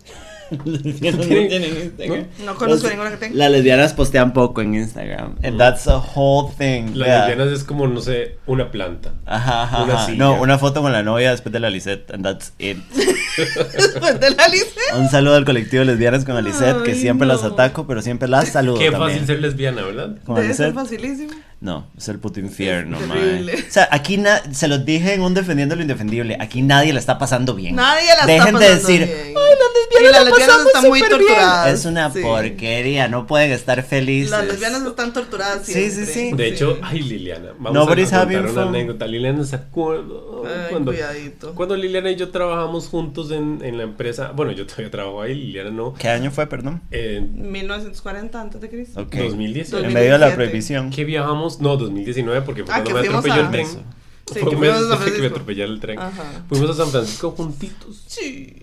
Las 0.65 0.83
lesbianas 0.85 1.21
no 1.21 1.27
tienen 1.27 1.77
Instagram. 1.83 2.25
No 2.45 2.55
conozco 2.57 2.85
Las- 2.85 2.93
ninguna 2.93 3.11
que 3.11 3.17
tenga. 3.17 3.37
Las 3.37 3.51
lesbianas 3.51 3.93
postean 3.95 4.33
poco 4.33 4.61
en 4.61 4.75
Instagram. 4.75 5.37
And 5.43 5.59
that's 5.59 5.87
a 5.89 5.99
whole 5.99 6.53
thing. 6.57 6.95
Las 6.95 7.27
lesbianas 7.29 7.53
es 7.59 7.65
como, 7.65 7.87
no 7.87 8.01
sé, 8.01 8.37
una 8.47 8.71
planta. 8.71 9.13
Ajá, 9.27 9.63
ajá, 9.65 9.83
una 9.85 9.95
ajá. 9.95 10.07
silla. 10.07 10.19
No, 10.19 10.41
una 10.41 10.59
foto 10.59 10.83
con 10.83 10.93
la 10.93 11.03
novia 11.03 11.31
después 11.31 11.53
de 11.53 11.61
la 11.61 11.71
Lisette. 11.71 12.11
And 12.13 12.25
that's 12.25 12.53
it. 12.59 12.79
Después 13.37 14.21
de 14.21 14.31
la 14.31 14.47
lista. 14.49 14.81
Un 14.99 15.09
saludo 15.09 15.37
al 15.37 15.45
colectivo 15.47 15.85
Lesbianas 15.85 16.25
con 16.27 16.43
Lisette, 16.45 16.83
que 16.83 16.95
siempre 16.95 17.27
las 17.27 17.43
no. 17.43 17.49
ataco, 17.49 17.87
pero 17.87 18.03
siempre 18.03 18.29
las 18.29 18.49
saludo. 18.51 18.79
Qué 18.79 18.91
también. 18.91 19.11
fácil 19.13 19.27
ser 19.27 19.41
lesbiana, 19.41 19.83
¿verdad? 19.83 20.17
Con 20.27 20.35
Debe 20.37 20.53
ser 20.53 20.69
Lisette. 20.69 20.75
facilísimo. 20.75 21.33
No, 21.63 21.87
es 21.97 22.09
el 22.09 22.19
puto 22.19 22.41
infierno, 22.41 22.99
Es 23.01 23.07
mae. 23.07 23.19
terrible. 23.21 23.55
O 23.55 23.71
sea, 23.73 23.89
aquí 23.93 24.17
na- 24.19 24.43
se 24.53 24.67
los 24.67 24.85
dije 24.85 25.15
en 25.15 25.23
un 25.23 25.33
defendiendo 25.33 25.77
lo 25.77 25.83
indefendible. 25.83 26.37
Aquí 26.41 26.61
nadie 26.61 26.93
la 26.93 26.99
está 26.99 27.19
pasando 27.19 27.55
bien. 27.55 27.77
Nadie 27.77 28.09
la 28.19 28.27
Dejen 28.27 28.57
está 28.57 28.59
de 28.59 28.67
pasando 28.75 28.89
decir, 28.89 28.99
bien. 29.07 29.19
"Ay, 29.29 29.33
las 29.33 29.71
lesbianas 29.77 30.01
Y 30.01 30.03
las 30.03 30.13
la 30.13 30.25
lesbianas 30.25 30.67
están 30.67 30.83
muy 30.89 30.99
súper 31.01 31.19
bien". 31.19 31.29
torturadas. 31.29 31.73
Es 31.79 31.85
una 31.87 32.11
Sí. 32.13 32.21
porquería, 32.21 33.07
no 33.07 33.27
pueden 33.29 33.53
estar 33.53 33.81
felices. 33.85 34.33
Las 34.33 34.45
lesbianas 34.47 34.83
están 34.85 35.13
torturadas 35.13 35.65
Sí, 35.65 35.73
siempre. 35.73 36.07
sí, 36.07 36.13
sí. 36.13 36.33
De 36.33 36.49
hecho, 36.49 36.79
ay 36.83 37.01
Liliana, 37.01 37.51
vamos 37.57 37.73
Nobody's 37.75 38.13
a 38.13 38.23
contar 38.25 38.41
una 38.43 38.49
fun. 38.53 38.63
anécdota. 38.75 39.07
Liliana 39.07 39.45
se 39.45 39.55
acuerda 39.55 40.15
cuando, 40.69 40.91
cuidadito. 40.91 41.55
cuando 41.55 41.77
Liliana 41.77 42.11
y 42.11 42.17
yo 42.17 42.31
trabajamos 42.31 42.89
juntos 42.89 43.31
en, 43.31 43.61
en 43.63 43.77
la 43.77 43.85
empresa. 43.85 44.33
Bueno, 44.35 44.51
yo 44.51 44.67
todavía 44.67 44.91
trabajo 44.91 45.23
ahí, 45.23 45.35
Liliana 45.37 45.71
no. 45.71 45.95
¿Qué 45.95 46.09
año 46.09 46.33
fue, 46.33 46.49
perdón? 46.49 46.83
En 46.91 47.53
1940 47.53 48.41
antes 48.41 48.61
de 48.61 48.69
Cristo. 48.69 49.01
Ok. 49.01 49.15
2019. 49.15 49.87
En 49.87 49.95
medio 49.95 50.13
de 50.15 50.19
la 50.19 50.27
2017. 50.27 50.35
prohibición. 50.37 50.91
¿Qué 50.91 51.05
viajamos? 51.05 51.52
No, 51.61 51.77
2019, 51.77 52.43
porque 52.43 52.65
fue 52.65 52.75
Ah, 52.75 52.83
cuando 52.83 53.01
me 53.03 53.09
atropelló 53.09 53.35
a- 53.35 53.41
el 53.41 53.51
tren. 53.51 53.67
Sí, 53.67 54.39
Fue 54.39 54.55
un 54.55 54.61
mes 54.61 54.73
fuimos 54.73 54.77
a 54.77 54.81
San 54.81 54.89
después 54.91 55.05
de 55.47 55.55
que 55.55 55.57
me 55.57 55.63
el 55.65 55.81
tren. 55.81 55.99
Ajá. 55.99 56.45
Fuimos 56.49 56.71
a 56.71 56.75
San 56.75 56.89
Francisco 56.91 57.31
juntitos. 57.33 58.03
Sí. 58.07 58.63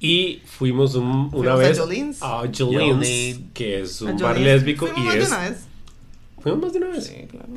Y 0.00 0.42
fuimos 0.44 0.94
un- 0.94 1.04
una 1.06 1.28
Fuimos 1.30 1.48
a 1.48 1.54
vez 1.56 1.78
Jolene's. 1.78 2.22
a 2.22 2.42
Jolene's, 2.56 3.40
que 3.54 3.80
es 3.80 4.00
un 4.02 4.16
bar 4.18 4.38
lésbico 4.38 4.86
Fuimos 4.86 5.02
y 5.02 5.06
más 5.06 5.14
de 5.16 5.22
es... 5.22 5.28
una 5.28 5.38
vez. 5.50 5.58
¿Fuimos 6.42 6.60
más 6.62 6.72
de 6.72 6.78
una 6.78 6.88
vez? 6.88 7.04
Sí, 7.06 7.26
claro. 7.30 7.48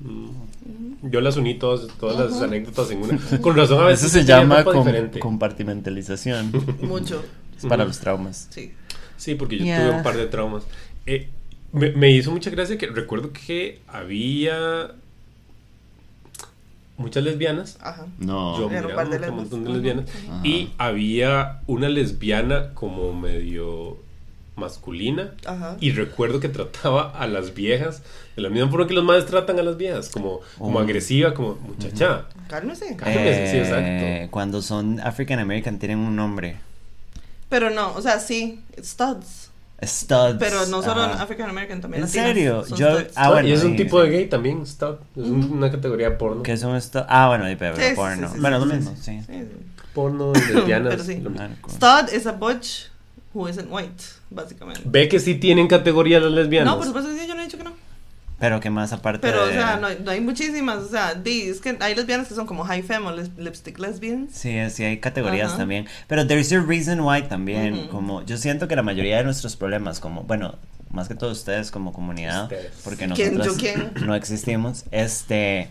Mm. 0.00 1.10
Yo 1.10 1.20
las 1.20 1.36
uní 1.36 1.54
todas, 1.58 1.88
todas 1.98 2.30
las 2.30 2.40
anécdotas 2.42 2.90
en 2.90 3.02
una. 3.02 3.18
Con 3.40 3.56
razón 3.56 3.82
a 3.82 3.86
veces 3.86 4.06
Eso 4.06 4.18
se 4.20 4.24
llama 4.24 4.64
com- 4.64 4.78
diferente. 4.78 5.18
compartimentalización. 5.18 6.52
Mucho. 6.82 7.22
es 7.58 7.66
para 7.66 7.84
los 7.84 7.98
traumas. 7.98 8.48
Sí. 8.50 8.72
Sí, 9.16 9.34
porque 9.34 9.58
yo 9.58 9.64
Yeah. 9.64 9.80
tuve 9.86 9.96
un 9.98 10.02
par 10.02 10.16
de 10.16 10.26
traumas. 10.26 10.62
Eh, 11.06 11.28
me, 11.72 11.90
me 11.92 12.10
hizo 12.10 12.30
mucha 12.30 12.50
gracia 12.50 12.76
que 12.78 12.86
recuerdo 12.86 13.32
que 13.32 13.80
había 13.88 14.92
muchas 16.96 17.24
lesbianas. 17.24 17.78
Ajá. 17.80 18.06
No. 18.18 18.58
Yo 18.58 18.70
Era 18.70 18.80
un 18.80 18.86
miraba 18.86 19.04
par 19.10 19.20
de 19.20 19.28
un 19.30 19.36
montón 19.36 19.64
de 19.64 19.70
lesbianas. 19.70 20.04
Ajá. 20.28 20.40
Y 20.46 20.72
había 20.78 21.60
una 21.66 21.88
lesbiana 21.88 22.74
como 22.74 23.12
medio 23.14 23.96
masculina. 24.56 25.32
Ajá. 25.46 25.76
Y 25.80 25.92
recuerdo 25.92 26.40
que 26.40 26.48
trataba 26.50 27.10
a 27.18 27.26
las 27.26 27.54
viejas 27.54 28.02
de 28.36 28.42
la 28.42 28.50
misma 28.50 28.68
forma 28.68 28.86
que 28.86 28.94
los 28.94 29.04
madres 29.04 29.24
tratan 29.26 29.58
a 29.58 29.62
las 29.62 29.76
viejas, 29.78 30.10
como, 30.10 30.40
como 30.58 30.78
Oh. 30.78 30.82
agresiva, 30.82 31.32
como 31.32 31.54
muchacha. 31.54 32.26
Cálmese. 32.48 32.94
Cálmese, 32.96 33.46
sí, 33.50 33.56
Eh, 33.56 33.60
exacto. 33.62 34.30
Cuando 34.30 34.60
son 34.60 35.00
African 35.00 35.38
American 35.38 35.78
tienen 35.78 35.98
un 35.98 36.14
nombre. 36.16 36.56
Pero 37.48 37.70
no, 37.70 37.94
o 37.94 38.02
sea, 38.02 38.18
sí, 38.20 38.60
studs. 38.82 39.49
Studs. 39.82 40.36
Pero 40.38 40.66
no 40.66 40.82
solo 40.82 41.02
Ajá. 41.02 41.22
African 41.22 41.48
American, 41.50 41.80
también 41.80 42.02
¿En 42.02 42.08
latinas, 42.08 42.26
serio? 42.26 42.64
Yo- 42.76 42.98
studs. 43.00 43.12
ah, 43.16 43.30
bueno, 43.30 43.48
y 43.48 43.52
es 43.52 43.64
un 43.64 43.70
sí, 43.72 43.76
tipo 43.78 44.02
sí. 44.02 44.08
de 44.10 44.16
gay 44.16 44.28
también, 44.28 44.66
stud. 44.66 44.96
Es 45.16 45.24
un- 45.24 45.52
una 45.52 45.70
categoría 45.70 46.18
porno. 46.18 46.42
¿Qué 46.42 46.52
es 46.52 46.62
un 46.62 46.78
stud? 46.80 47.00
Ah, 47.08 47.28
bueno, 47.28 47.50
y 47.50 47.56
pero 47.56 47.76
Sí, 47.76 47.82
porno. 47.96 48.28
sí, 48.28 48.34
sí, 48.34 48.40
bueno, 48.40 48.60
sí, 48.60 48.64
lo 48.66 48.70
sí, 48.72 48.76
mismo, 48.76 48.96
sí. 48.96 49.02
sí. 49.02 49.20
Sí, 49.26 49.32
sí. 49.38 49.82
Porno, 49.94 50.32
lesbianas. 50.34 51.00
Stud 51.02 52.12
is 52.14 52.26
a 52.26 52.32
butch 52.32 52.86
who 53.34 53.48
isn't 53.48 53.68
white, 53.70 54.04
básicamente. 54.30 54.82
Ve 54.84 55.08
que 55.08 55.18
sí 55.18 55.36
tienen 55.36 55.66
categoría 55.66 56.20
las 56.20 56.32
lesbianas. 56.32 56.72
No, 56.72 56.76
por 56.78 56.86
supuesto 56.86 57.10
que 57.10 57.18
sí, 57.18 57.26
yo 57.26 57.34
no 57.34 57.40
he 57.40 57.44
dicho 57.44 57.56
que 57.58 57.64
no. 57.64 57.72
Pero 58.40 58.58
¿qué 58.58 58.70
más 58.70 58.92
aparte 58.92 59.20
Pero, 59.20 59.46
de... 59.46 59.50
o 59.50 59.52
sea, 59.52 59.76
no, 59.76 59.86
hay- 59.86 59.98
no 60.02 60.10
hay 60.10 60.20
muchísimas. 60.20 60.78
O 60.78 60.88
sea, 60.88 61.14
di, 61.14 61.42
es 61.42 61.60
que 61.60 61.76
hay 61.78 61.94
lesbianas 61.94 62.26
que 62.26 62.34
son 62.34 62.46
como 62.46 62.64
high 62.64 62.82
femme 62.82 63.06
o 63.06 63.12
les- 63.14 63.30
lipstick 63.36 63.78
lesbians. 63.78 64.32
Sí, 64.34 64.56
sí 64.70 64.82
hay 64.82 64.98
categorías 64.98 65.56
también. 65.56 65.86
Pero 66.08 66.26
there's 66.26 66.50
a 66.52 66.58
reason 66.60 67.00
why 67.00 67.22
también. 67.22 67.86
Como 67.88 68.24
yo 68.24 68.36
siento 68.38 68.66
que 68.66 68.74
la 68.74 68.82
mayoría 68.82 69.18
de 69.18 69.24
nuestros 69.24 69.54
problemas, 69.56 70.00
como, 70.00 70.22
bueno, 70.24 70.56
más 70.90 71.06
que 71.06 71.14
todos 71.14 71.38
ustedes 71.38 71.70
como 71.70 71.92
comunidad, 71.92 72.44
Ustedes. 72.44 72.72
porque 72.82 73.06
¿Quién, 73.14 73.36
nosotros 73.38 73.58
yo 73.58 73.60
quién? 73.60 73.92
no 74.06 74.14
existimos, 74.16 74.84
este, 74.90 75.68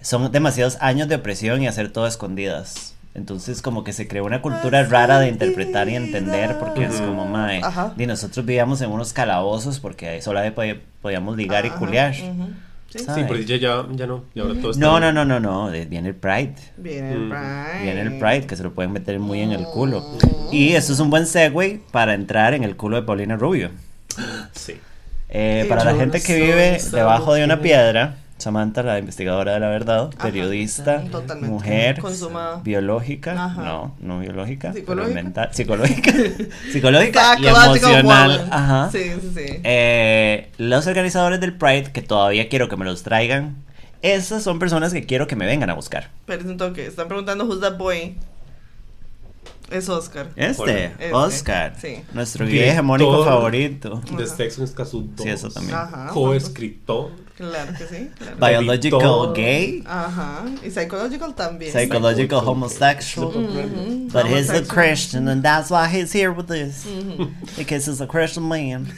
son 0.00 0.30
demasiados 0.30 0.76
años 0.80 1.08
de 1.08 1.16
opresión 1.16 1.62
y 1.62 1.66
hacer 1.68 1.90
todo 1.90 2.04
a 2.04 2.08
escondidas. 2.08 2.94
Entonces 3.14 3.60
como 3.60 3.82
que 3.82 3.92
se 3.92 4.06
creó 4.06 4.24
una 4.24 4.40
cultura 4.40 4.84
rara 4.84 5.18
de 5.18 5.28
interpretar 5.28 5.88
y 5.88 5.96
entender 5.96 6.56
porque 6.58 6.84
es 6.84 7.00
como, 7.00 7.26
mae, 7.26 7.60
Ajá. 7.62 7.92
y 7.98 8.06
nosotros 8.06 8.46
vivíamos 8.46 8.80
en 8.82 8.90
unos 8.90 9.12
calabozos 9.12 9.80
porque 9.80 10.08
ahí 10.08 10.50
podía- 10.52 10.80
podíamos 11.02 11.36
ligar 11.36 11.64
y 11.64 11.68
Ajá, 11.68 11.78
culiar. 11.78 12.14
ujú. 12.14 12.50
Sí. 12.92 13.04
Pero 13.06 13.36
ya, 13.36 13.56
ya, 13.56 13.86
ya 13.92 14.06
no. 14.06 14.24
Y 14.34 14.40
ahora 14.40 14.54
todo 14.60 14.72
está. 14.72 14.80
No, 14.84 14.98
no, 14.98 15.12
no, 15.12 15.24
no, 15.24 15.38
no, 15.38 15.72
eh, 15.72 15.86
viene 15.86 16.08
el 16.08 16.14
Pride. 16.16 16.56
Viene 16.76 17.12
el 17.12 17.18
Mm. 17.20 17.28
Pride. 17.30 17.82
Viene 17.84 18.00
el 18.02 18.18
Pride, 18.18 18.46
que 18.48 18.56
se 18.56 18.64
lo 18.64 18.72
pueden 18.74 18.90
meter 18.92 19.18
muy 19.20 19.40
en 19.42 19.52
el 19.52 19.62
culo. 19.64 20.04
Y 20.50 20.72
eso 20.72 20.92
es 20.92 20.98
un 20.98 21.08
buen 21.08 21.26
segue 21.26 21.80
para 21.92 22.14
entrar 22.14 22.52
en 22.52 22.64
el 22.64 22.76
culo 22.76 22.96
de 22.96 23.02
Paulina 23.02 23.36
Rubio. 23.36 23.70
Sí. 24.52 24.74
Eh, 25.28 25.66
para 25.68 25.84
la 25.84 25.92
yo 25.92 25.98
gente 25.98 26.18
no 26.18 26.24
que 26.24 26.32
soy 26.32 26.42
vive 26.42 26.78
debajo 26.90 27.34
de 27.34 27.44
una 27.44 27.60
piedra, 27.60 28.16
Samantha, 28.40 28.82
la 28.82 28.98
investigadora 28.98 29.52
de 29.54 29.60
la 29.60 29.68
verdad, 29.68 30.10
Ajá, 30.16 30.22
periodista, 30.26 31.02
totalmente. 31.10 31.48
mujer, 31.48 32.00
Consuma- 32.00 32.62
biológica, 32.62 33.32
Ajá. 33.44 33.62
no, 33.62 33.94
no 34.00 34.20
biológica, 34.20 34.72
Psicológica. 34.72 35.14
mental, 35.14 35.48
psicológica, 35.52 36.12
psicológica 36.72 37.36
y 37.40 37.46
emocional. 37.46 38.48
Ajá. 38.50 38.88
Sí, 38.92 38.98
sí, 39.20 39.30
sí. 39.34 39.60
Eh, 39.64 40.50
los 40.58 40.86
organizadores 40.86 41.40
del 41.40 41.54
Pride, 41.54 41.92
que 41.92 42.02
todavía 42.02 42.48
quiero 42.48 42.68
que 42.68 42.76
me 42.76 42.84
los 42.84 43.02
traigan, 43.02 43.56
esas 44.02 44.42
son 44.42 44.58
personas 44.58 44.92
que 44.92 45.04
quiero 45.04 45.26
que 45.26 45.36
me 45.36 45.44
vengan 45.46 45.68
a 45.70 45.74
buscar. 45.74 46.08
Pero 46.26 46.40
es 46.42 46.48
un 46.48 46.56
toque. 46.56 46.86
Están 46.86 47.06
preguntando 47.08 47.44
who's 47.44 47.60
that 47.60 47.76
boy. 47.76 48.14
Es 49.70 49.88
Oscar. 49.88 50.30
Este. 50.36 50.84
Este, 50.86 51.12
Oscar, 51.12 51.76
sí. 51.80 52.02
nuestro 52.12 52.44
Director. 52.44 52.64
guía 52.64 52.72
hegemónico 52.72 53.24
favorito. 53.24 54.02
De. 54.16 54.26
Sexo 54.26 54.66
2. 54.66 55.04
Sí, 55.22 55.28
eso 55.28 55.48
también. 55.50 55.78
Coescritor. 56.12 57.10
Claro 57.36 57.72
que 57.78 57.86
sí. 57.86 58.10
claro. 58.18 58.36
Biological 58.36 59.00
Editor. 59.00 59.34
gay, 59.34 59.82
Ajá. 59.86 60.44
Y 60.62 60.70
psychological 60.70 61.34
también. 61.34 61.72
psychological 61.72 62.40
Psychological. 62.40 62.40
homosexual. 62.44 63.28
Ujú. 63.34 64.08
But 64.12 64.26
he's 64.26 64.50
a. 64.50 64.62
Christian, 64.62 65.26
and 65.28 65.42
that's 65.42 65.70
why 65.70 65.88
he's 65.88 66.12
here 66.12 66.32
with 66.32 66.50
us. 66.50 66.84
Because 67.56 67.86
he's 67.86 68.00
a 68.02 68.06
Christian 68.06 68.46
man. 68.48 68.92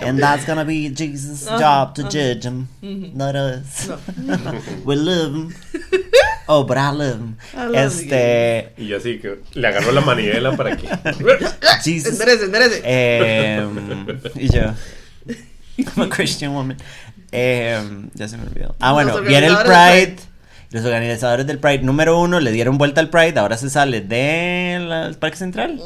And 0.00 0.18
that's 0.18 0.44
gonna 0.44 0.64
be 0.64 0.88
Jesus' 0.90 1.46
Ajá, 1.48 1.58
job 1.58 1.94
to 1.96 2.02
ajá. 2.02 2.10
judge 2.10 2.44
him, 2.44 2.68
not 3.14 3.34
us. 3.34 3.88
No. 4.16 4.36
we 4.84 4.94
love 4.96 5.34
him. 5.34 5.54
Oh, 6.46 6.64
but 6.64 6.76
I 6.76 6.90
love 6.90 7.18
him. 7.20 7.36
I 7.54 7.66
love 7.66 7.74
este. 7.76 8.72
Y 8.76 8.86
yo 8.86 8.96
así 8.96 9.18
que 9.18 9.40
le 9.54 9.68
agarró 9.68 9.92
la 9.92 10.00
manivela 10.00 10.56
para 10.56 10.76
que. 10.76 10.88
Jesus. 11.84 12.12
Enderece, 12.12 12.44
enderece. 12.44 12.82
Em, 12.84 14.18
y 14.36 14.48
yo. 14.48 14.62
I'm 15.78 16.02
a 16.02 16.08
Christian 16.08 16.52
woman. 16.52 16.76
Em, 17.30 18.10
ya 18.14 18.28
se 18.28 18.36
me 18.36 18.44
olvidó. 18.44 18.74
Ah, 18.80 18.92
bueno, 18.92 19.20
viene 19.22 19.46
el 19.46 19.56
Pride. 19.56 20.16
Los 20.70 20.84
organizadores 20.84 21.46
del 21.46 21.58
Pride 21.58 21.82
número 21.82 22.18
uno 22.18 22.40
le 22.40 22.50
dieron 22.50 22.78
vuelta 22.78 23.00
al 23.00 23.10
Pride. 23.10 23.38
Ahora 23.38 23.56
se 23.56 23.70
sale 23.70 24.00
del 24.00 25.16
Parque 25.16 25.36
Central. 25.36 25.80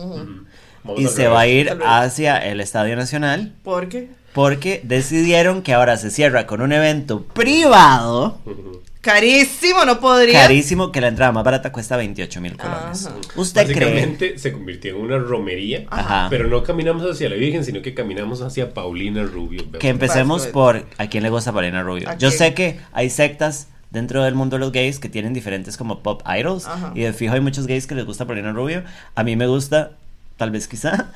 Y 0.96 1.06
se 1.08 1.26
va 1.28 1.40
a 1.40 1.46
ir 1.46 1.76
hacia 1.84 2.38
el 2.38 2.60
Estadio 2.60 2.96
Nacional. 2.96 3.52
¿Por 3.62 3.88
qué? 3.88 4.10
Porque 4.32 4.80
decidieron 4.84 5.62
que 5.62 5.72
ahora 5.72 5.96
se 5.96 6.10
cierra 6.10 6.46
con 6.46 6.60
un 6.60 6.72
evento 6.72 7.22
privado. 7.22 8.40
Ujú. 8.44 8.82
Carísimo, 9.06 9.84
no 9.84 10.00
podría. 10.00 10.42
Carísimo 10.42 10.90
que 10.90 11.00
la 11.00 11.06
entrada 11.06 11.30
más 11.30 11.44
barata 11.44 11.70
cuesta 11.70 11.96
28 11.96 12.40
mil 12.40 12.56
colones. 12.56 13.06
Ajá. 13.06 13.16
¿Usted 13.36 13.72
cree? 13.72 14.36
Se 14.36 14.52
convirtió 14.52 14.96
en 14.96 15.00
una 15.00 15.18
romería, 15.18 15.84
Ajá. 15.90 16.26
pero 16.28 16.48
no 16.48 16.64
caminamos 16.64 17.04
hacia 17.08 17.28
la 17.28 17.36
Virgen, 17.36 17.64
sino 17.64 17.82
que 17.82 17.94
caminamos 17.94 18.42
hacia 18.42 18.74
Paulina 18.74 19.22
Rubio. 19.22 19.70
Que 19.78 19.90
empecemos 19.90 20.48
por 20.48 20.86
a 20.98 21.06
quién 21.06 21.22
le 21.22 21.30
gusta 21.30 21.52
Paulina 21.52 21.84
Rubio. 21.84 22.08
¿A 22.10 22.18
Yo 22.18 22.32
sé 22.32 22.52
que 22.52 22.80
hay 22.92 23.08
sectas 23.08 23.68
dentro 23.90 24.24
del 24.24 24.34
mundo 24.34 24.56
de 24.56 24.60
los 24.60 24.72
gays 24.72 24.98
que 24.98 25.08
tienen 25.08 25.32
diferentes 25.32 25.76
como 25.76 26.00
pop 26.02 26.22
idols 26.26 26.66
Ajá. 26.66 26.90
y 26.96 27.02
de 27.02 27.12
fijo 27.12 27.32
hay 27.32 27.40
muchos 27.40 27.68
gays 27.68 27.86
que 27.86 27.94
les 27.94 28.04
gusta 28.04 28.26
Paulina 28.26 28.50
Rubio. 28.52 28.82
A 29.14 29.22
mí 29.22 29.36
me 29.36 29.46
gusta, 29.46 29.92
tal 30.36 30.50
vez 30.50 30.66
quizá, 30.66 31.12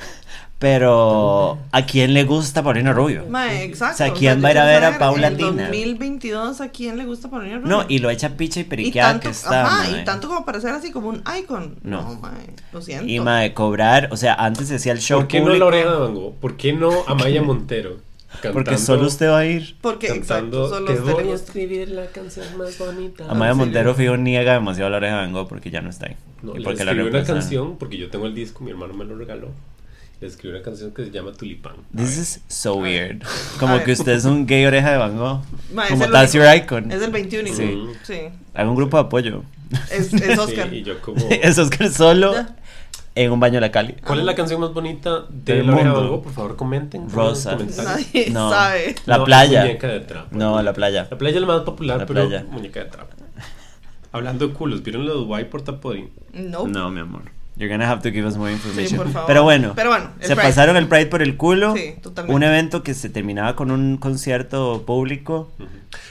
pero 0.61 1.59
¿a 1.73 1.87
quién 1.87 2.13
le 2.13 2.25
gusta 2.25 2.63
Paulina 2.63 2.93
Rubio? 2.93 3.25
Mae, 3.31 3.65
exacto. 3.65 3.95
O 3.95 3.97
sea, 3.97 4.13
¿quién 4.13 4.45
va 4.45 4.49
a 4.49 4.51
ir 4.51 4.59
a 4.59 4.65
ver 4.67 4.85
a 4.85 4.99
Paula 4.99 5.29
en 5.29 5.39
Tina? 5.39 5.65
2022, 5.65 6.61
¿a 6.61 6.69
quién 6.69 6.99
le 6.99 7.07
gusta 7.07 7.31
Paulina 7.31 7.57
Rubio? 7.57 7.69
No, 7.71 7.87
y 7.89 7.99
lo 7.99 8.11
echa 8.11 8.37
picha 8.37 8.61
y 8.61 8.65
y 8.65 8.67
periqueada 8.67 9.19
que 9.21 9.31
está. 9.31 9.65
ajá, 9.65 9.91
mae. 9.91 10.03
y 10.03 10.05
tanto 10.05 10.29
como 10.29 10.45
para 10.45 10.61
ser 10.61 10.75
así 10.75 10.93
como 10.93 11.09
un 11.09 11.23
icon. 11.41 11.79
No. 11.83 12.03
No, 12.03 12.21
mae, 12.21 12.51
lo 12.75 12.83
siento. 12.83 13.11
Y 13.11 13.21
mae, 13.21 13.55
cobrar, 13.55 14.11
o 14.13 14.19
sea, 14.19 14.35
antes 14.35 14.69
se 14.69 14.75
hacía 14.75 14.93
el 14.93 15.01
show 15.01 15.21
¿Por 15.21 15.29
qué 15.29 15.39
no 15.39 15.47
público, 15.47 15.65
la 15.65 15.67
oreja 15.67 15.93
de 15.93 15.97
Van 15.97 16.15
Gogh? 16.15 16.35
¿Por 16.35 16.57
qué 16.59 16.75
no 16.75 16.91
Amaya 17.07 17.43
Montero? 17.43 17.97
Porque 18.53 18.77
solo 18.77 19.07
usted 19.07 19.31
va 19.31 19.39
a 19.39 19.47
ir. 19.47 19.77
Porque, 19.81 20.09
cantando 20.09 20.67
exacto, 20.67 20.69
solo 20.69 20.93
Te 20.93 21.11
a 21.11 21.15
voy 21.15 21.33
a 21.33 21.35
escribir 21.35 21.89
la 21.89 22.07
canción 22.09 22.47
más 22.59 22.79
bonita. 22.79 23.25
Amaya 23.25 23.53
¿en 23.53 23.57
serio? 23.57 23.57
Montero 23.57 23.95
fijo 23.95 24.17
niega 24.19 24.53
demasiado 24.53 24.91
la 24.91 24.99
oreja 24.99 25.15
de 25.15 25.21
Van 25.23 25.33
Gogh 25.33 25.49
porque 25.49 25.71
ya 25.71 25.81
no 25.81 25.89
está 25.89 26.09
ahí. 26.09 26.17
No, 26.43 26.55
y 26.55 26.59
le 26.59 26.65
porque 26.65 26.85
la 26.85 26.91
escribí 26.93 27.09
una 27.09 27.25
canción, 27.25 27.77
porque 27.79 27.97
yo 27.97 28.11
tengo 28.11 28.27
el 28.27 28.35
disco, 28.35 28.63
mi 28.63 28.71
hermano 28.71 28.93
me 28.93 29.07
lo 29.07 29.17
regaló. 29.17 29.49
Le 30.21 30.27
escribí 30.27 30.55
una 30.55 30.63
canción 30.63 30.91
que 30.93 31.05
se 31.05 31.11
llama 31.11 31.33
Tulipán. 31.33 31.77
This 31.97 32.19
is 32.19 32.41
so 32.49 32.75
weird. 32.75 33.23
A 33.25 33.29
Como 33.59 33.83
que 33.83 33.93
usted 33.93 34.13
es 34.13 34.25
un 34.27 34.47
gay 34.47 34.67
oreja 34.67 34.91
de 34.93 34.99
Van 34.99 35.17
Gogh. 35.17 35.41
Es 35.85 35.91
Como 35.91 36.07
that's 36.09 36.35
único. 36.35 36.47
your 36.51 36.57
icon. 36.63 36.93
Es 36.93 37.03
el 37.03 37.11
21. 37.11 37.49
Sí. 37.49 37.55
Sí. 37.55 37.79
sí. 38.05 38.21
Haga 38.55 38.69
un 38.69 38.77
grupo 38.77 38.97
de 38.99 39.03
apoyo. 39.05 39.43
Es, 39.91 40.13
es 40.13 40.39
Oscar. 40.39 40.69
Sí, 40.69 40.77
y 40.77 40.83
yo 40.83 41.01
como... 41.01 41.27
es 41.31 41.59
Oscar 41.59 41.89
solo 41.91 42.35
en 43.15 43.33
un 43.33 43.41
baño 43.41 43.55
de 43.55 43.61
la 43.63 43.71
Cali. 43.73 43.95
¿Cuál 44.05 44.19
es 44.21 44.25
la 44.27 44.35
canción 44.35 44.61
más 44.61 44.75
bonita 44.75 45.25
de 45.31 45.55
Del 45.57 45.67
la 45.67 45.73
oreja 45.73 45.89
de 45.89 45.95
mundo. 45.95 46.01
Van 46.03 46.11
Gogh? 46.11 46.23
Por 46.25 46.33
favor, 46.35 46.57
comenten. 46.57 47.09
Rosa. 47.11 47.57
Nadie 47.57 48.29
No. 48.31 48.51
sabe. 48.51 48.95
La 49.07 49.19
No, 49.19 49.25
playa. 49.25 49.63
Muñeca 49.63 49.89
de 49.89 50.01
trapo. 50.01 50.29
No, 50.37 50.61
la 50.63 50.73
playa. 50.75 51.09
La 51.11 51.17
playa 51.17 51.37
es 51.37 51.41
la 51.41 51.47
más 51.47 51.61
popular, 51.63 51.99
La 51.99 52.07
pero 52.07 52.29
playa. 52.29 52.45
muñeca 52.51 52.81
de 52.85 52.91
trapo. 52.91 53.17
Hablando 54.13 54.49
de 54.49 54.53
culos, 54.55 54.83
¿vieron 54.83 55.07
lo 55.07 55.21
de 55.21 55.25
White 55.25 55.49
Portapodín? 55.51 56.11
No. 56.35 56.67
No, 56.67 56.91
mi 56.91 57.01
amor. 57.01 57.23
You're 57.61 57.69
gonna 57.71 57.87
have 57.87 58.01
to 58.01 58.11
give 58.11 58.27
us 58.27 58.37
more 58.39 58.51
information. 58.51 58.97
por 58.97 59.11
favor. 59.13 59.27
Pero 59.27 59.43
bueno, 59.43 59.73
Pero 59.77 59.91
bueno, 59.91 60.13
se 60.21 60.29
Pride. 60.35 60.49
pasaron 60.49 60.77
el 60.79 60.89
Pride 60.89 61.07
por 61.07 61.21
el 61.21 61.37
culo. 61.37 61.75
Sí, 61.77 61.95
totalmente. 62.01 62.35
Un 62.35 62.43
evento 62.43 62.83
que 62.83 62.95
se 62.95 63.11
terminaba 63.11 63.55
con 63.55 63.71
un 63.71 63.99
concierto 63.99 64.83
público. 64.87 65.53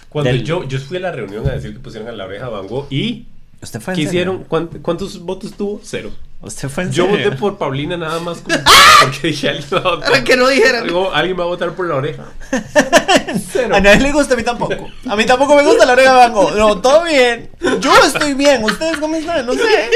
Cuando 0.09 0.29
Del- 0.31 0.43
yo, 0.43 0.63
yo 0.67 0.77
fui 0.79 0.97
a 0.97 0.99
la 0.99 1.11
reunión 1.11 1.47
a 1.47 1.51
decir 1.53 1.73
que 1.73 1.79
pusieron 1.79 2.07
a 2.07 2.11
la 2.11 2.25
oreja 2.25 2.45
de 2.45 2.51
Van 2.51 2.67
Gogh 2.67 2.85
y... 2.91 3.25
¿Usted 3.61 3.81
hicieron? 3.97 4.45
¿Cuánt- 4.47 4.81
¿Cuántos 4.81 5.19
votos 5.19 5.53
tuvo? 5.53 5.81
Cero. 5.83 6.11
¿Usted 6.41 6.69
fue 6.69 6.83
en 6.83 6.91
Yo 6.93 7.05
serio? 7.07 7.25
voté 7.25 7.35
por 7.37 7.57
Paulina 7.57 7.97
nada 7.97 8.19
más 8.21 8.37
como- 8.39 8.55
porque 9.01 9.27
dije 9.27 9.49
alguien 9.49 9.67
va 9.73 9.77
a 9.79 9.81
votar. 9.95 10.09
Para 10.11 10.23
que 10.23 10.37
no 10.37 10.47
dijeran. 10.47 10.83
Algo- 10.85 11.11
alguien 11.13 11.37
va 11.37 11.43
a 11.43 11.47
votar 11.47 11.71
por 11.73 11.85
la 11.87 11.95
oreja. 11.95 12.23
Cero. 13.51 13.75
A 13.75 13.81
nadie 13.81 13.99
le 13.99 14.11
gusta, 14.13 14.35
a 14.35 14.37
mí 14.37 14.43
tampoco. 14.43 14.87
A 15.09 15.15
mí 15.17 15.25
tampoco 15.25 15.55
me 15.57 15.63
gusta 15.63 15.85
la 15.85 15.91
oreja 15.93 16.11
de 16.11 16.17
Van 16.17 16.31
Gogh. 16.33 16.55
No, 16.55 16.77
todo 16.79 17.03
bien. 17.03 17.49
Yo 17.81 17.93
estoy 18.05 18.33
bien. 18.35 18.63
¿Ustedes 18.63 18.97
cómo 18.97 19.15
están? 19.17 19.45
No 19.45 19.53
sé. 19.53 19.59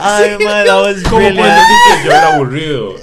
Ay, 0.00 0.36
man, 0.38 0.66
that 0.66 0.80
was 0.82 1.02
¿Cómo 1.04 1.18
puedes 1.20 1.34
brilliant. 1.34 1.58
decir 1.58 2.02
que 2.02 2.04
yo 2.04 2.10
era 2.12 2.34
aburrido? 2.34 2.94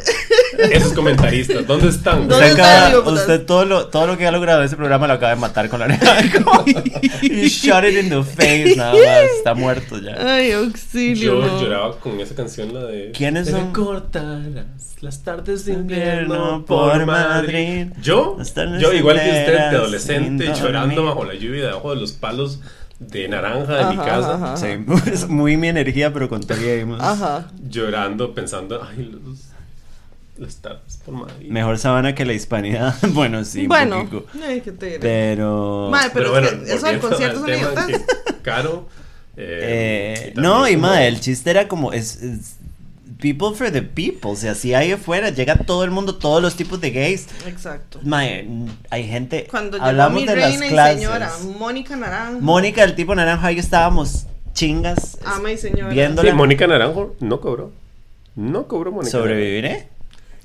Esos 0.72 0.94
comentaristas, 0.94 1.66
¿dónde 1.68 1.90
están? 1.90 2.28
¿Dónde 2.28 2.36
Usted, 2.36 2.50
está 2.52 2.88
acaba- 2.88 3.46
todo 3.46 3.66
lo, 3.66 3.88
todo 3.88 4.08
lo 4.08 4.18
que 4.18 4.28
ha 4.28 4.32
logrado 4.32 4.60
en 4.62 4.66
ese 4.66 4.76
programa 4.76 5.08
lo 5.08 5.14
acaba 5.14 5.34
de 5.36 5.40
matar 5.40 5.70
con 5.70 5.80
la 5.80 5.86
oreja. 5.86 6.18
You 7.22 7.48
shot 7.48 7.84
it 7.86 7.98
in 7.98 8.10
the 8.10 8.24
face, 8.24 8.76
nada 8.76 8.94
más. 8.94 9.32
Está 9.38 9.54
muerto 9.54 10.00
ya. 10.00 10.16
Ay, 10.20 10.52
auxilio. 10.52 11.42
Yo 11.42 11.48
no. 11.48 11.62
lloraba 11.62 12.00
con 12.00 12.20
esa 12.20 12.36
canción, 12.36 12.74
la 12.74 12.84
de... 12.86 13.12
¿Quiénes 13.12 13.50
son? 13.50 13.68
recortarás 13.68 14.46
las 15.02 15.24
tardes 15.24 15.66
de 15.66 15.74
Invierno 15.74 16.66
por 16.66 17.06
Madrid. 17.06 17.88
Yo, 18.02 18.38
yo 18.80 18.94
igual 18.94 19.18
que 19.18 19.30
usted, 19.30 19.54
de 19.54 19.78
adolescente, 19.78 20.54
llorando 20.60 21.04
bajo 21.06 21.24
la 21.24 21.36
lluvia, 21.36 21.66
debajo 21.66 21.94
de 21.94 22.02
los 22.02 22.14
palos 22.14 22.60
de 23.00 23.28
naranja 23.28 23.76
de 23.76 23.96
mi 23.96 23.98
casa. 23.98 24.36
ajá. 24.36 24.58
Sí, 24.58 24.68
es 25.12 25.28
muy 25.28 25.56
mi 25.58 25.68
energía, 25.68 26.12
pero 26.12 26.30
con 26.30 26.42
todo. 26.42 26.58
Llorando, 27.70 28.34
pensando, 28.34 28.82
ay, 28.84 29.12
los, 29.12 29.47
las 30.40 30.58
tardes 30.58 31.00
por 31.06 31.14
Madrid. 31.16 31.50
Mejor 31.50 31.78
sabana 31.78 32.16
que 32.16 32.26
la 32.26 32.34
hispanidad. 32.34 32.96
bueno, 33.10 33.44
sí, 33.44 33.62
un 33.62 33.68
bueno, 33.68 34.10
ay, 34.46 34.62
¿qué 34.62 34.72
te 34.72 34.86
diré? 34.86 35.00
Pero. 35.00 35.92
Pero, 36.14 36.32
bueno, 36.32 36.48
es 36.48 36.54
que 36.56 36.74
eso 36.74 36.88
del 36.88 37.00
concierto 37.00 37.46
es 37.46 37.86
que 37.86 38.02
Caro. 38.42 38.88
Eh, 39.36 40.34
y 40.36 40.40
no, 40.40 40.68
y 40.68 40.74
como- 40.76 40.88
madre, 40.88 41.08
el 41.08 41.20
chiste 41.20 41.50
era 41.50 41.68
como. 41.68 41.94
Es, 41.94 42.22
es 42.22 42.56
people 43.20 43.54
for 43.56 43.72
the 43.72 43.82
people. 43.82 44.32
O 44.32 44.36
sea, 44.36 44.56
si 44.56 44.74
ahí 44.74 44.92
afuera 44.92 45.30
llega 45.30 45.56
todo 45.56 45.84
el 45.84 45.92
mundo, 45.92 46.16
todos 46.16 46.42
los 46.42 46.56
tipos 46.56 46.80
de 46.82 46.92
gays. 46.92 47.28
Exacto. 47.46 48.00
Mae, 48.04 48.48
hay 48.90 49.08
gente. 49.08 49.48
Cuando 49.50 49.78
llegó 49.78 49.88
hablamos 49.88 50.22
mi 50.22 50.28
de 50.28 50.36
reina 50.36 50.60
las 50.60 50.66
y 50.66 50.70
clases. 50.70 50.96
señora, 50.98 51.32
Mónica 51.58 51.96
Naranjo. 51.96 52.42
Mónica, 52.42 52.84
el 52.84 52.96
tipo 52.96 53.16
naranja, 53.16 53.48
ahí 53.48 53.60
estábamos 53.60 54.28
chingas. 54.54 55.18
Ama 55.26 55.52
y 55.52 55.58
señora. 55.58 55.94
Viéndola. 55.94 56.30
Sí, 56.30 56.36
Mónica 56.36 56.68
Naranjo 56.68 57.16
no 57.20 57.42
cobró. 57.42 57.72
No 58.36 58.68
cobró 58.68 58.92
Mónica. 58.92 59.12
¿Sobreviviré? 59.12 59.88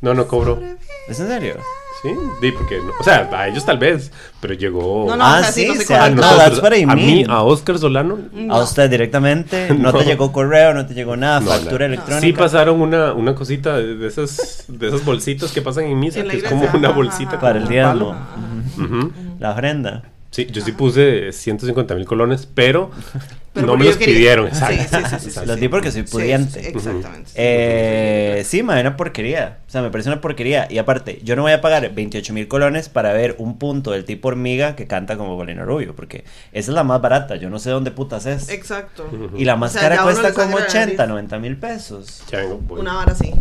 No, 0.02 0.12
no 0.14 0.26
cobró. 0.26 0.60
¿Es 1.08 1.18
en 1.20 1.28
serio? 1.28 1.56
Sí, 2.02 2.08
sí, 2.40 2.50
porque, 2.52 2.78
no- 2.78 2.92
o 2.98 3.04
sea, 3.04 3.28
a 3.32 3.46
ellos 3.48 3.64
tal 3.64 3.78
vez, 3.78 4.10
pero 4.40 4.54
llegó 4.54 5.04
No, 5.08 5.16
no, 5.16 5.24
Ah, 5.24 5.36
o 5.38 5.42
sea, 5.44 5.52
sí, 5.52 5.62
sí, 5.62 5.68
no 5.68 5.74
se 5.74 5.82
o 5.82 5.86
sea, 5.86 6.04
a 6.06 6.10
no, 6.10 6.16
nosotros, 6.16 6.72
mí, 6.96 7.24
a 7.28 7.42
Oscar 7.44 7.78
Solano. 7.78 8.18
No. 8.32 8.54
A 8.54 8.62
usted 8.64 8.90
directamente. 8.90 9.72
No, 9.78 9.92
te 9.92 10.04
llegó 10.04 10.32
correo, 10.32 10.74
no 10.74 10.84
te 10.84 10.94
llegó 10.94 11.16
nada, 11.16 11.38
No, 11.40 11.46
factura 11.52 11.86
no. 11.86 11.94
electrónica. 11.94 12.20
Sí 12.26 12.32
pasaron 12.32 12.80
una, 12.80 13.12
una 13.12 13.34
cosita 13.36 13.76
de 13.78 14.04
esas, 14.06 14.64
de 14.66 14.88
esas 14.88 15.04
bolsitas 15.04 15.52
que 15.52 15.62
pasan 15.62 15.84
en 15.84 16.00
misa, 16.00 16.20
En 16.20 16.28
que 16.28 16.38
es 16.38 16.42
como 16.44 16.68
una 16.74 16.88
bolsita 16.90 17.32
ajá, 17.32 17.40
Para 17.40 17.58
el. 17.60 17.64
Ujú. 17.64 19.12
La 19.38 19.52
ofrenda. 19.52 20.02
Sí, 20.32 20.46
yo 20.50 20.62
sí 20.62 20.72
puse 20.72 21.30
150 21.30 21.94
mil 21.94 22.06
colones, 22.06 22.48
pero, 22.52 22.90
Pero 23.52 23.66
no 23.66 23.72
porque 23.72 23.84
me 23.84 23.90
los 23.90 23.98
quería. 23.98 24.14
pidieron. 24.14 24.46
Exacto. 24.48 24.74
sí, 24.76 25.04
sí, 25.10 25.30
sí, 25.30 25.30
sí. 25.30 25.46
Los 25.46 25.60
di 25.60 25.68
porque 25.68 25.92
soy 25.92 26.04
pudiente. 26.04 26.62
sí, 26.62 26.68
exactamente. 26.68 27.30
Eh, 27.34 28.42
sí, 28.46 28.62
madre, 28.62 28.80
una 28.80 28.96
porquería. 28.96 29.58
O 29.68 29.70
sea, 29.70 29.82
me 29.82 29.90
parece 29.90 30.08
una 30.08 30.20
porquería. 30.20 30.66
Y 30.70 30.78
aparte, 30.78 31.20
yo 31.22 31.36
no 31.36 31.42
voy 31.42 31.52
a 31.52 31.60
pagar 31.60 31.92
28 31.92 32.32
mil 32.32 32.48
colones 32.48 32.88
para 32.88 33.12
ver 33.12 33.36
un 33.38 33.58
punto 33.58 33.90
del 33.90 34.04
tipo 34.06 34.28
hormiga 34.28 34.74
que 34.74 34.86
canta 34.86 35.16
como 35.18 35.36
Bolina 35.36 35.64
Rubio. 35.64 35.94
Porque 35.94 36.24
esa 36.52 36.70
es 36.70 36.74
la 36.74 36.82
más 36.84 37.00
barata. 37.02 37.36
Yo 37.36 37.50
no 37.50 37.58
sé 37.58 37.70
dónde 37.70 37.90
putas 37.90 38.24
es. 38.24 38.48
Exacto. 38.48 39.08
Y 39.36 39.44
la 39.44 39.56
más 39.56 39.70
O 39.70 39.78
sea, 39.78 39.88
cara 39.88 40.02
cuesta 40.02 40.32
como 40.32 40.58
sangra 40.58 40.60
la 40.60 40.66
80, 40.66 40.96
nariz. 40.96 41.08
90 41.08 41.38
mil 41.38 41.56
pesos. 41.58 42.22
Una 42.70 42.94
vara 42.94 43.12
así. 43.12 43.32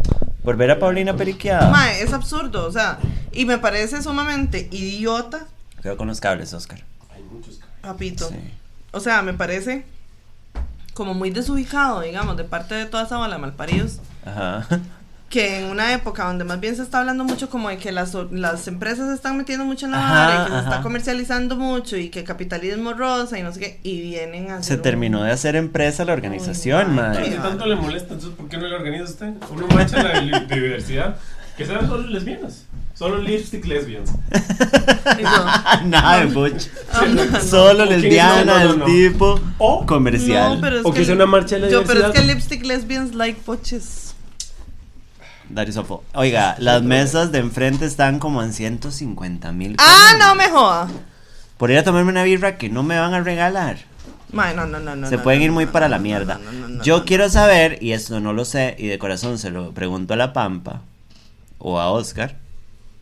Por 0.44 0.58
ver 0.58 0.72
a 0.72 0.80
Paulina 0.80 1.16
periqueada. 1.16 1.70
Mae, 1.70 2.02
es 2.02 2.14
absurdo, 2.14 2.66
o 2.66 2.72
sea, 2.72 2.98
y 3.32 3.46
me 3.46 3.60
parece 3.60 4.02
sumamente 4.02 4.68
idiota, 4.72 5.46
Cuidado 5.76 5.98
con 5.98 6.08
los 6.08 6.20
cables, 6.20 6.52
Oscar. 6.54 6.80
Hay 7.16 7.22
muchos 7.24 7.58
cables. 7.58 7.76
papito. 7.82 8.30
Sí. 8.30 8.36
O 8.92 9.00
sea, 9.00 9.22
me 9.22 9.34
parece 9.34 9.86
como 10.94 11.14
muy 11.14 11.30
desubicado, 11.32 12.02
digamos, 12.02 12.38
de 12.38 12.44
parte 12.44 12.76
de 12.76 12.86
toda 12.86 13.04
esa 13.04 13.18
bola 13.18 13.36
de 13.36 13.42
malparidos, 13.42 14.00
Ajá. 14.26 14.68
que 15.30 15.60
en 15.60 15.66
una 15.72 15.94
época 15.94 16.26
donde 16.26 16.44
más 16.44 16.60
bien 16.60 16.76
se 16.76 16.82
está 16.84 17.00
hablando 17.00 17.24
mucho 17.24 17.50
como 17.50 17.70
de 17.70 17.78
que 17.78 17.92
las, 17.94 18.14
las 18.32 18.68
empresas 18.68 19.08
se 19.08 19.14
están 19.16 19.38
metiendo 19.38 19.64
mucho 19.64 19.86
en 19.86 19.94
la 19.94 20.00
vara 20.00 20.34
y 20.34 20.44
que 20.46 20.52
se 20.52 20.58
ajá. 20.58 20.70
está 20.70 20.82
comercializando 20.82 21.56
mucho 21.56 21.96
y 21.96 22.10
que 22.10 22.24
capitalismo 22.26 22.94
rosa 22.94 23.40
y 23.40 23.44
no 23.44 23.54
sé 23.54 23.60
qué, 23.62 23.80
y 23.84 24.02
vienen 24.02 24.52
a 24.52 24.62
Se 24.64 24.76
un- 24.76 24.82
terminó 24.82 25.24
de 25.24 25.32
hacer 25.32 25.56
empresa 25.56 26.04
la 26.04 26.12
organización, 26.14 26.90
Uy, 26.90 26.96
madre. 26.98 27.32
Si 27.32 27.38
tanto 27.38 27.66
le 27.66 27.76
molesta, 27.76 28.14
entonces 28.14 28.38
¿por 28.38 28.50
qué 28.50 28.58
no 28.58 28.68
le 28.68 28.76
organiza 28.76 29.06
usted? 29.06 29.34
Uno 29.50 29.68
mancha 29.68 30.04
la 30.04 30.20
biodiversidad. 30.20 31.16
Que 31.58 31.66
sean 31.66 31.86
solo 31.88 32.08
lesbianas. 32.08 32.64
Solo 33.02 33.18
lipstick 33.18 33.66
lesbians. 33.66 34.12
Nada 35.86 36.20
de 36.20 36.26
butch. 36.28 36.68
No, 36.94 37.26
no. 37.26 37.42
Solo 37.42 37.86
lesbiana 37.86 38.60
del 38.60 38.84
tipo 38.84 39.40
O- 39.58 39.88
comercial. 39.88 40.54
No, 40.54 40.62
pero 40.62 40.78
es 40.78 40.86
O 40.86 40.94
que 40.94 41.04
sea 41.04 41.16
una 41.16 41.26
marcha 41.26 41.56
de 41.56 41.62
la 41.62 41.70
yo, 41.70 41.84
pero 41.84 42.06
es 42.06 42.12
que 42.14 42.22
lipstick 42.22 42.64
lesbians 42.64 43.16
like 43.16 43.42
poches. 43.44 44.14
Awful. 45.56 46.02
Oiga, 46.14 46.56
las 46.60 46.84
mesas 46.84 47.32
de 47.32 47.40
enfrente 47.40 47.88
están 47.88 48.20
como 48.20 48.44
en 48.44 48.54
150 48.54 49.52
mil. 49.52 49.78
Ah, 49.80 50.12
no 50.20 50.36
me 50.36 50.48
joda. 50.52 50.88
Por 51.58 51.72
ir 51.72 51.80
a 51.80 51.84
tomarme 51.84 52.12
una 52.12 52.22
birra 52.22 52.60
que 52.60 52.70
no 52.70 52.84
me 52.84 53.00
van 53.00 53.16
a 53.16 53.22
regalar. 53.22 53.78
No, 54.32 54.54
no, 54.54 54.68
no, 54.68 54.96
no. 54.96 55.10
Se 55.10 55.18
no, 55.18 55.24
pueden 55.24 55.40
no, 55.40 55.46
ir 55.46 55.52
muy 55.52 55.66
no, 55.66 55.72
para 55.72 55.88
no, 55.88 55.94
la 55.94 55.98
mierda. 55.98 56.38
no, 56.38 56.52
no, 56.52 56.68
no, 56.68 56.84
Yo 56.84 57.00
no, 57.00 57.06
quiero 57.06 57.30
saber, 57.30 57.80
y 57.82 57.94
esto 57.94 58.20
no 58.20 58.32
lo 58.32 58.46
sé, 58.46 58.76
y 58.78 58.86
de 58.86 59.00
corazón 59.00 59.40
se 59.40 59.50
lo 59.50 59.72
pregunto 59.72 60.14
a 60.14 60.18
la 60.18 60.34
Pampa 60.34 60.82
o 61.58 61.80
a 61.80 61.90
Oscar, 61.90 62.38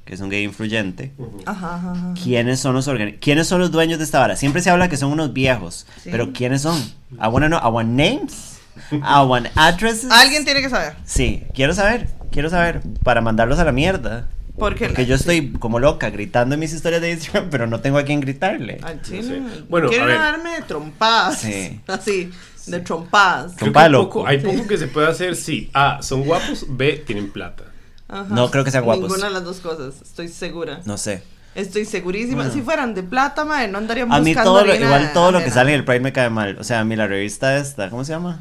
que 0.10 0.16
es 0.16 0.22
un 0.22 0.30
gay 0.30 0.44
influyente. 0.44 1.12
Ajá, 1.46 1.76
ajá, 1.76 1.92
ajá. 1.92 2.14
¿Quiénes 2.22 2.60
son 2.60 2.74
los 2.74 2.90
¿Quiénes 3.22 3.48
son 3.48 3.60
los 3.60 3.70
dueños 3.70 4.00
de 4.00 4.06
esta 4.06 4.18
vara? 4.18 4.36
Siempre 4.36 4.60
se 4.64 4.72
habla 4.72 4.90
que 4.90 4.98
son 4.98 5.12
unos 5.12 5.34
viejos, 5.34 5.86
Sí. 6.02 6.10
pero 6.12 6.34
¿quiénes 6.34 6.64
son? 6.64 6.80
I 7.14 7.28
wanna 7.28 7.46
know, 7.48 7.60
I 7.60 7.68
want 7.72 7.90
names, 7.90 8.58
I 8.92 9.24
want 9.24 9.46
addresses. 9.56 10.10
Alguien 10.10 10.46
tiene 10.46 10.64
que 10.64 10.70
saber. 10.72 10.96
Sí, 11.06 11.44
quiero 11.54 11.76
saber, 11.76 12.10
quiero 12.32 12.50
saber 12.50 12.82
para 13.04 13.22
mandarlos 13.22 13.60
a 13.60 13.64
la 13.66 13.72
mierda. 13.72 14.28
Porque, 14.58 14.88
Porque 14.88 15.06
yo 15.06 15.14
estoy 15.14 15.54
como 15.54 15.80
loca 15.80 16.10
gritando 16.10 16.56
en 16.56 16.60
mis 16.60 16.74
historias 16.74 17.02
de 17.04 17.12
Instagram, 17.12 17.50
pero 17.52 17.68
no 17.68 17.80
tengo 17.80 18.00
a 18.00 18.04
quien 18.04 18.20
gritarle. 18.20 18.80
Al 18.82 19.06
sé. 19.06 19.42
Bueno, 19.70 19.90
Quiero 19.90 20.08
darme 20.08 20.56
de 20.56 20.62
trompadas. 20.64 21.38
Sí. 21.40 21.80
Así, 21.88 22.32
de 22.66 22.80
trompadas. 22.80 23.54
Creo 23.56 23.68
Compa 23.68 23.84
que 23.84 23.90
loco. 23.90 24.10
poco- 24.22 24.28
hay 24.28 24.40
poco 24.40 24.66
que 24.68 24.78
se 24.80 24.88
puede 24.88 25.08
hacer 25.08 25.36
si 25.36 25.70
A, 25.76 26.02
son 26.02 26.24
guapos, 26.24 26.66
B, 26.68 27.04
tienen 27.06 27.32
plata. 27.32 27.66
Ajá. 28.10 28.26
No 28.30 28.50
creo 28.52 28.64
que 28.64 28.72
sean 28.72 28.84
guapos. 28.84 29.04
Ninguna 29.04 29.28
de 29.28 29.34
las 29.34 29.44
dos 29.44 29.58
cosas, 29.60 30.02
estoy 30.02 30.28
segura. 30.28 30.82
No 30.86 30.98
sé. 30.98 31.24
Estoy 31.56 31.86
segurísima. 31.86 32.50
Si 32.50 32.62
fueran 32.62 32.94
de 32.94 33.04
plata, 33.04 33.44
madre, 33.46 33.68
no 33.68 33.78
andarían 33.80 34.12
A 34.12 34.20
mí 34.20 34.32
buscando 34.32 34.52
todo 34.54 34.66
lo, 34.66 34.76
igual 34.76 35.12
todo 35.14 35.32
lo 35.32 35.40
que 35.40 35.50
sale 35.52 35.72
en 35.74 35.80
el 35.80 35.86
Pride 35.86 36.00
me 36.00 36.14
cae 36.14 36.30
mal. 36.30 36.58
O 36.60 36.64
sea, 36.64 36.80
a 36.80 36.84
mí 36.84 36.96
la 36.96 37.08
revista 37.08 37.58
esta, 37.58 37.90
¿cómo 37.90 38.04
se 38.06 38.12
llama? 38.14 38.40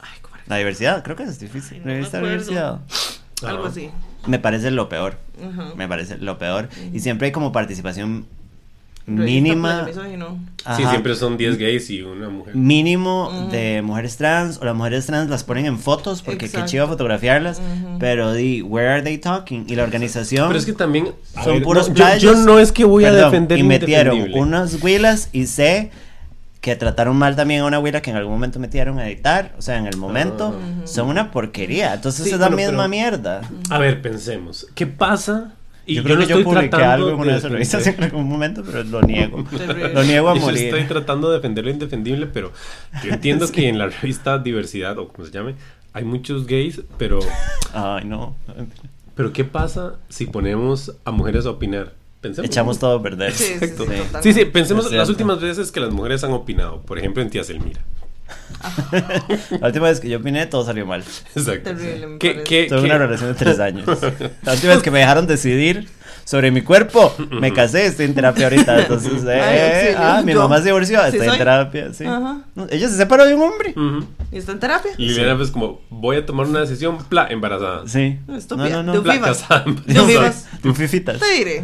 Ay, 0.00 0.18
¿cómo? 0.22 0.36
La 0.46 0.56
diversidad, 0.56 1.02
creo 1.02 1.16
que 1.16 1.22
es 1.24 1.38
difícil. 1.38 1.78
Ay, 1.78 1.84
no 1.84 1.92
revista 1.92 2.18
diversidad. 2.18 2.80
Algo 3.46 3.64
Ah. 3.66 3.68
así. 3.68 3.90
Me 4.26 4.38
parece 4.38 4.70
lo 4.72 4.88
peor. 4.88 5.16
Ajá. 5.40 5.72
Me 5.76 5.88
parece 5.88 6.18
lo 6.18 6.38
peor. 6.38 6.68
Y 6.92 7.00
siempre 7.00 7.26
hay 7.26 7.32
como 7.32 7.52
participación 7.52 8.26
mínima. 9.08 9.82
Misógino. 9.84 10.38
Sí, 10.58 10.64
ajá, 10.82 10.90
siempre 10.90 11.14
son 11.14 11.36
10 11.36 11.56
gays 11.56 11.88
y 11.90 12.02
una 12.02 12.28
mujer. 12.28 12.54
mínimo 12.54 13.48
de 13.50 13.80
mujeres 13.82 14.16
trans 14.16 14.58
o 14.60 14.64
las 14.64 14.74
mujeres 14.74 15.06
trans 15.06 15.30
las 15.30 15.42
ponen 15.44 15.66
en 15.66 15.78
fotos 15.78 16.20
porque 16.22 16.46
Exacto. 16.46 16.66
qué 16.66 16.70
chido 16.72 16.88
fotografiarlas 16.88 17.58
Ujú. 17.60 17.98
pero 17.98 18.32
di 18.34 18.60
where 18.62 18.88
are 18.88 19.02
they 19.02 19.16
talking 19.18 19.64
y 19.68 19.76
la 19.76 19.84
organización 19.84 20.48
Pero 20.48 20.58
es 20.58 20.66
que 20.66 20.72
también. 20.74 21.12
a 21.34 21.44
son 21.44 21.54
ver, 21.54 21.62
puros 21.62 21.88
no, 21.88 21.94
yo, 21.94 22.04
playos. 22.04 22.22
yo 22.22 22.34
no 22.44 22.58
es 22.58 22.72
que 22.72 22.84
voy 22.84 23.04
a 23.06 23.10
Perdón, 23.10 23.30
defender 23.30 23.58
y 23.58 23.62
metieron 23.62 24.32
unas 24.34 24.82
huilas 24.82 25.30
y 25.32 25.46
sé 25.46 25.90
que 26.60 26.74
trataron 26.76 27.16
mal 27.16 27.36
también 27.36 27.60
a 27.62 27.64
una 27.66 27.78
huila 27.78 28.02
que 28.02 28.10
en 28.10 28.16
algún 28.16 28.32
momento 28.34 28.58
metieron 28.58 28.98
a 28.98 29.06
editar, 29.08 29.54
o 29.56 29.62
sea, 29.62 29.78
en 29.78 29.86
el 29.86 29.96
momento 29.96 30.58
Ah. 30.60 30.80
son 30.86 31.08
una 31.08 31.30
porquería, 31.30 31.94
entonces 31.94 32.24
Sí, 32.26 32.32
es 32.32 32.38
la 32.40 32.48
bueno, 32.48 32.56
misma 32.56 32.76
pero- 32.78 32.88
mierda. 32.88 33.40
A 33.70 33.78
ver, 33.78 34.02
pensemos. 34.02 34.66
¿Qué 34.74 34.86
pasa? 34.88 35.54
Y 35.88 35.94
yo 35.94 36.02
creo 36.04 36.16
no 36.16 36.20
que 36.22 36.28
yo 36.28 36.36
estoy 36.38 36.44
publiqué 36.44 36.68
tratando 36.68 36.92
algo 36.94 37.08
en 37.10 37.14
una 37.20 37.32
de 37.32 37.38
esas 37.38 37.50
revistas 37.50 37.86
en 37.88 38.04
algún 38.04 38.28
momento, 38.28 38.62
pero 38.64 38.84
lo 38.84 39.00
niego. 39.02 39.44
Lo 39.94 40.04
niego 40.04 40.28
a 40.28 40.34
Yo 40.34 40.40
morir. 40.40 40.64
estoy 40.64 40.84
tratando 40.84 41.30
de 41.30 41.36
defender 41.36 41.64
lo 41.64 41.70
indefendible, 41.70 42.26
pero 42.26 42.52
yo 43.02 43.12
entiendo 43.14 43.50
que 43.50 43.68
en 43.68 43.78
la 43.78 43.86
revista 43.88 44.38
Diversidad, 44.38 44.98
o 44.98 45.08
como 45.08 45.26
se 45.26 45.32
llame, 45.32 45.54
hay 45.94 46.04
muchos 46.04 46.46
gays, 46.46 46.82
pero, 46.98 47.20
Ay, 47.72 48.04
no. 48.04 48.36
pero 49.14 49.32
¿qué 49.32 49.44
pasa 49.44 49.94
si 50.08 50.26
ponemos 50.26 50.92
a 51.04 51.10
mujeres 51.10 51.46
a 51.46 51.50
opinar? 51.50 51.94
Pensemos. 52.20 52.50
Echamos 52.50 52.78
todo 52.78 52.98
a 52.98 53.02
perder. 53.02 53.32
Sí, 53.32 53.44
sí, 53.44 53.48
sí, 53.50 53.54
Exacto. 53.54 53.84
totalmente. 53.84 54.22
Sí, 54.22 54.32
sí, 54.32 54.44
pensemos 54.44 54.90
las 54.92 55.08
últimas 55.08 55.40
veces 55.40 55.70
que 55.72 55.80
las 55.80 55.90
mujeres 55.92 56.22
han 56.24 56.32
opinado. 56.32 56.82
Por 56.82 56.98
ejemplo, 56.98 57.22
en 57.22 57.30
Tía 57.30 57.44
Selmira. 57.44 57.80
La 59.60 59.66
última 59.68 59.86
vez 59.88 60.00
que 60.00 60.08
yo 60.08 60.18
opiné, 60.18 60.46
todo 60.46 60.64
salió 60.64 60.86
mal. 60.86 61.00
Exacto. 61.34 61.70
Terrible, 61.74 62.06
me 62.06 62.18
¿Qué, 62.18 62.28
parece. 62.30 62.44
qué, 62.44 62.66
Tuve 62.68 62.80
qué- 62.80 62.86
una 62.86 62.98
relación 62.98 63.28
de 63.32 63.34
tres 63.38 63.60
años. 63.60 63.86
La 64.42 64.52
última 64.54 64.74
vez 64.74 64.82
que 64.82 64.90
me 64.90 64.98
dejaron 64.98 65.26
decidir 65.26 65.88
sobre 66.24 66.50
mi 66.50 66.60
cuerpo, 66.62 67.14
me 67.30 67.52
casé, 67.52 67.86
estoy 67.86 68.06
en 68.06 68.14
terapia 68.14 68.44
ahorita. 68.46 68.80
Entonces, 68.80 69.22
eh, 69.26 69.40
Ay, 69.40 69.94
ah, 69.96 70.22
mi 70.24 70.32
yo- 70.32 70.40
mamá 70.42 70.58
se 70.58 70.64
divorció, 70.66 71.00
sí 71.00 71.06
estoy 71.06 71.20
en 71.22 71.28
soy. 71.28 71.38
terapia, 71.38 71.92
sí. 71.94 72.04
Ajá. 72.04 72.40
No, 72.54 72.66
Ella 72.70 72.88
se 72.88 72.96
separó 72.96 73.24
de 73.24 73.34
un 73.34 73.42
hombre. 73.42 73.70
Ujú. 73.76 74.04
¿Y 74.30 74.38
está 74.38 74.52
en 74.52 74.58
terapia? 74.60 74.90
Y 74.98 75.06
Liliana 75.08 75.36
pues 75.36 75.50
como, 75.50 75.80
voy 75.88 76.16
a 76.16 76.26
tomar 76.26 76.46
una 76.46 76.60
decisión, 76.60 76.98
pla, 77.08 77.28
embarazada. 77.30 77.86
Sí. 77.88 78.18
Estúpida. 78.36 78.68
No, 78.68 78.82
no, 78.82 78.94
no. 78.94 79.02
Pla, 79.02 79.14
Vivas. 79.14 79.38
casada. 79.38 79.64
Yo 79.86 80.04
vivas. 80.06 80.46
De 80.62 80.68
un 80.68 80.74
fifitas. 80.74 81.18
te 81.18 81.32
diré? 81.34 81.62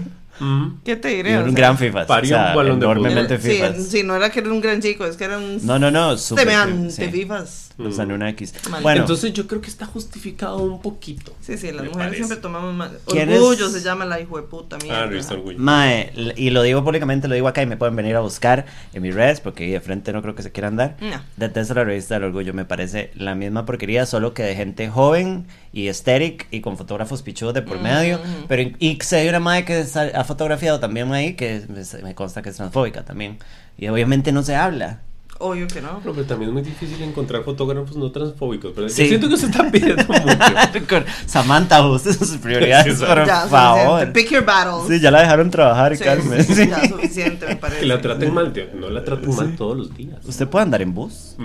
¿Qué 0.84 0.96
te 0.96 1.12
Y 1.28 1.34
diré? 1.34 1.38
O 1.38 1.44
un 1.44 1.52
sea, 1.52 1.60
gran 1.60 1.78
fifas. 1.78 2.06
parió 2.06 2.40
o 2.40 2.40
sea, 2.40 2.44
un 2.44 2.52
balón 2.52 2.80
de 2.80 2.86
fútbol. 2.86 3.16
enormemente 3.16 3.38
sí, 3.40 3.52
fifas. 3.52 3.76
sí, 3.76 4.02
no 4.02 4.16
era 4.16 4.30
que 4.30 4.40
era 4.40 4.50
un 4.52 4.60
gran 4.60 4.80
chico, 4.80 5.06
es 5.06 5.16
que 5.16 5.24
era 5.24 5.38
un 5.38 5.64
No, 5.64 5.78
no, 5.78 5.90
no, 5.90 6.16
súper 6.16 6.48
semejante 6.48 6.90
sí. 6.90 7.06
vivas. 7.10 7.73
En 7.76 8.12
una 8.12 8.30
X. 8.30 8.54
Mal. 8.70 8.82
Bueno, 8.82 9.00
Entonces 9.00 9.32
yo 9.32 9.46
creo 9.48 9.60
que 9.60 9.68
está 9.68 9.84
justificado 9.84 10.58
un 10.58 10.80
poquito. 10.80 11.32
Sí, 11.40 11.58
sí, 11.58 11.66
las 11.72 11.84
mujeres 11.84 11.96
parece. 11.96 12.16
siempre 12.16 12.36
tomamos 12.36 12.72
más. 12.74 12.92
¿Quién 13.06 13.30
es? 13.30 13.40
Orgullo 13.40 13.68
se 13.68 13.80
llama 13.80 14.04
la 14.04 14.20
hijo 14.20 14.36
de 14.36 14.44
puta 14.44 14.78
mierda. 14.78 15.02
Ah, 15.02 15.06
Revista 15.06 15.34
Orgullo. 15.34 15.58
Mae, 15.58 16.12
y 16.36 16.50
lo 16.50 16.62
digo 16.62 16.84
públicamente, 16.84 17.26
lo 17.26 17.34
digo 17.34 17.48
acá 17.48 17.62
y 17.62 17.66
me 17.66 17.76
pueden 17.76 17.96
venir 17.96 18.14
a 18.14 18.20
buscar 18.20 18.66
en 18.92 19.02
mis 19.02 19.14
redes 19.14 19.40
porque 19.40 19.64
ahí 19.64 19.70
de 19.70 19.80
frente 19.80 20.12
no 20.12 20.22
creo 20.22 20.34
que 20.34 20.42
se 20.42 20.52
quieran 20.52 20.76
dar. 20.76 20.96
No. 21.00 21.20
Detesto 21.36 21.74
la 21.74 21.84
revista 21.84 22.14
del 22.14 22.24
orgullo, 22.24 22.54
me 22.54 22.64
parece 22.64 23.10
la 23.14 23.34
misma 23.34 23.66
porquería, 23.66 24.06
solo 24.06 24.34
que 24.34 24.44
de 24.44 24.54
gente 24.54 24.88
joven 24.88 25.46
y 25.72 25.88
estéril 25.88 26.44
y 26.52 26.60
con 26.60 26.76
fotógrafos 26.76 27.22
pichudos 27.22 27.54
de 27.54 27.62
por 27.62 27.80
medio. 27.80 28.16
Ujú. 28.16 28.46
Pero 28.48 28.70
y 28.78 28.98
sé 29.02 29.16
de 29.16 29.28
una 29.28 29.40
madre 29.40 29.64
que 29.64 29.84
ha 30.14 30.24
fotografiado 30.24 30.78
también 30.78 31.12
ahí, 31.12 31.34
que 31.34 31.64
me 32.02 32.14
consta 32.14 32.40
que 32.42 32.50
es 32.50 32.56
transfóbica 32.56 33.04
también. 33.04 33.38
Y 33.76 33.88
obviamente 33.88 34.30
no 34.30 34.42
se 34.42 34.54
habla. 34.54 35.00
Obvio 35.38 35.66
que 35.66 35.80
no. 35.82 36.00
No, 36.04 36.12
pero 36.12 36.24
también 36.24 36.50
es 36.50 36.52
muy 36.54 36.62
difícil 36.62 37.02
encontrar 37.02 37.42
fotógrafos 37.44 37.96
no 37.96 38.10
transfóbicos. 38.10 38.74
¿verdad? 38.74 38.90
Sí. 38.90 39.02
Yo 39.02 39.08
siento 39.08 39.28
que 39.28 39.36
se 39.36 39.46
está 39.46 39.70
pidiendo 39.70 40.04
mucho. 40.08 41.04
Samantha, 41.26 41.78
ajuste 41.78 42.12
sus 42.14 42.36
prioridades, 42.38 42.98
Sí, 42.98 43.04
por 43.04 43.26
ya, 43.26 43.40
favor. 43.48 44.12
Pick 44.12 44.30
your 44.30 44.44
battles. 44.44 44.88
Sí, 44.88 45.00
ya 45.02 45.10
la 45.10 45.20
dejaron 45.22 45.50
trabajar, 45.50 45.96
Sí, 45.96 46.04
Carmen. 46.04 46.44
sí, 46.44 46.54
Sí. 46.54 46.68
Ya, 46.68 46.84
suficiente, 46.88 47.46
me 47.46 47.56
parece. 47.56 47.80
Que 47.80 47.86
la 47.86 48.00
traten 48.00 48.32
mal, 48.32 48.52
tío. 48.52 48.64
No 48.74 48.88
la 48.90 49.04
traten 49.04 49.34
mal 49.34 49.56
todos 49.56 49.76
los 49.76 49.94
días. 49.96 50.18
Usted 50.24 50.46
puede 50.48 50.62
andar 50.64 50.82
en 50.82 50.94
bus. 50.94 51.36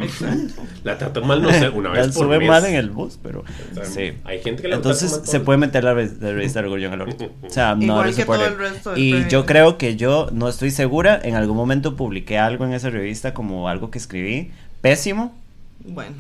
La 0.84 0.98
tratan 0.98 1.28
mal, 1.28 1.42
no 1.42 1.52
sé, 1.52 1.70
una 1.70 1.90
La 1.94 2.02
vez 2.02 2.08
por 2.16 2.26
sube 2.26 2.40
mes. 2.40 2.48
mal 2.48 2.66
en 2.66 2.76
el 2.76 2.90
bus, 2.90 3.20
pero 3.22 3.40
O 3.42 3.76
sea, 3.76 3.86
sí. 3.86 4.14
Hay 4.24 4.42
gente 4.42 4.62
que 4.62 4.68
la 4.68 4.76
Entonces 4.76 5.10
trata 5.10 5.22
mal 5.24 5.30
se 5.32 5.40
puede 5.40 5.58
meter 5.58 5.84
la, 5.84 5.94
re- 5.94 6.12
la 6.20 6.32
revista 6.32 6.60
de 6.62 6.66
orgullo 6.68 6.88
en 6.88 6.94
el 6.94 7.02
orto. 7.02 7.32
O 7.44 7.50
sea, 7.50 7.76
no 7.76 7.84
Igual 7.84 8.10
lo 8.12 8.16
que 8.16 8.26
todo 8.26 8.46
el 8.46 8.58
resto 8.58 8.92
del 8.92 9.00
Y 9.04 9.10
proyecto. 9.12 9.32
yo 9.32 9.46
creo 9.46 9.78
que 9.78 9.96
yo 9.96 10.30
no 10.32 10.48
estoy 10.48 10.72
segura. 10.72 11.20
En 11.24 11.36
algún 11.36 11.58
momento 11.58 11.96
publiqué 11.96 12.38
algo 12.38 12.66
en 12.66 12.74
esa 12.74 12.90
revista 12.90 13.34
como 13.34 13.68
algo 13.68 13.79
que 13.92 13.98
escribí 13.98 14.52
pésimo. 14.82 15.34
Bueno. 15.80 16.16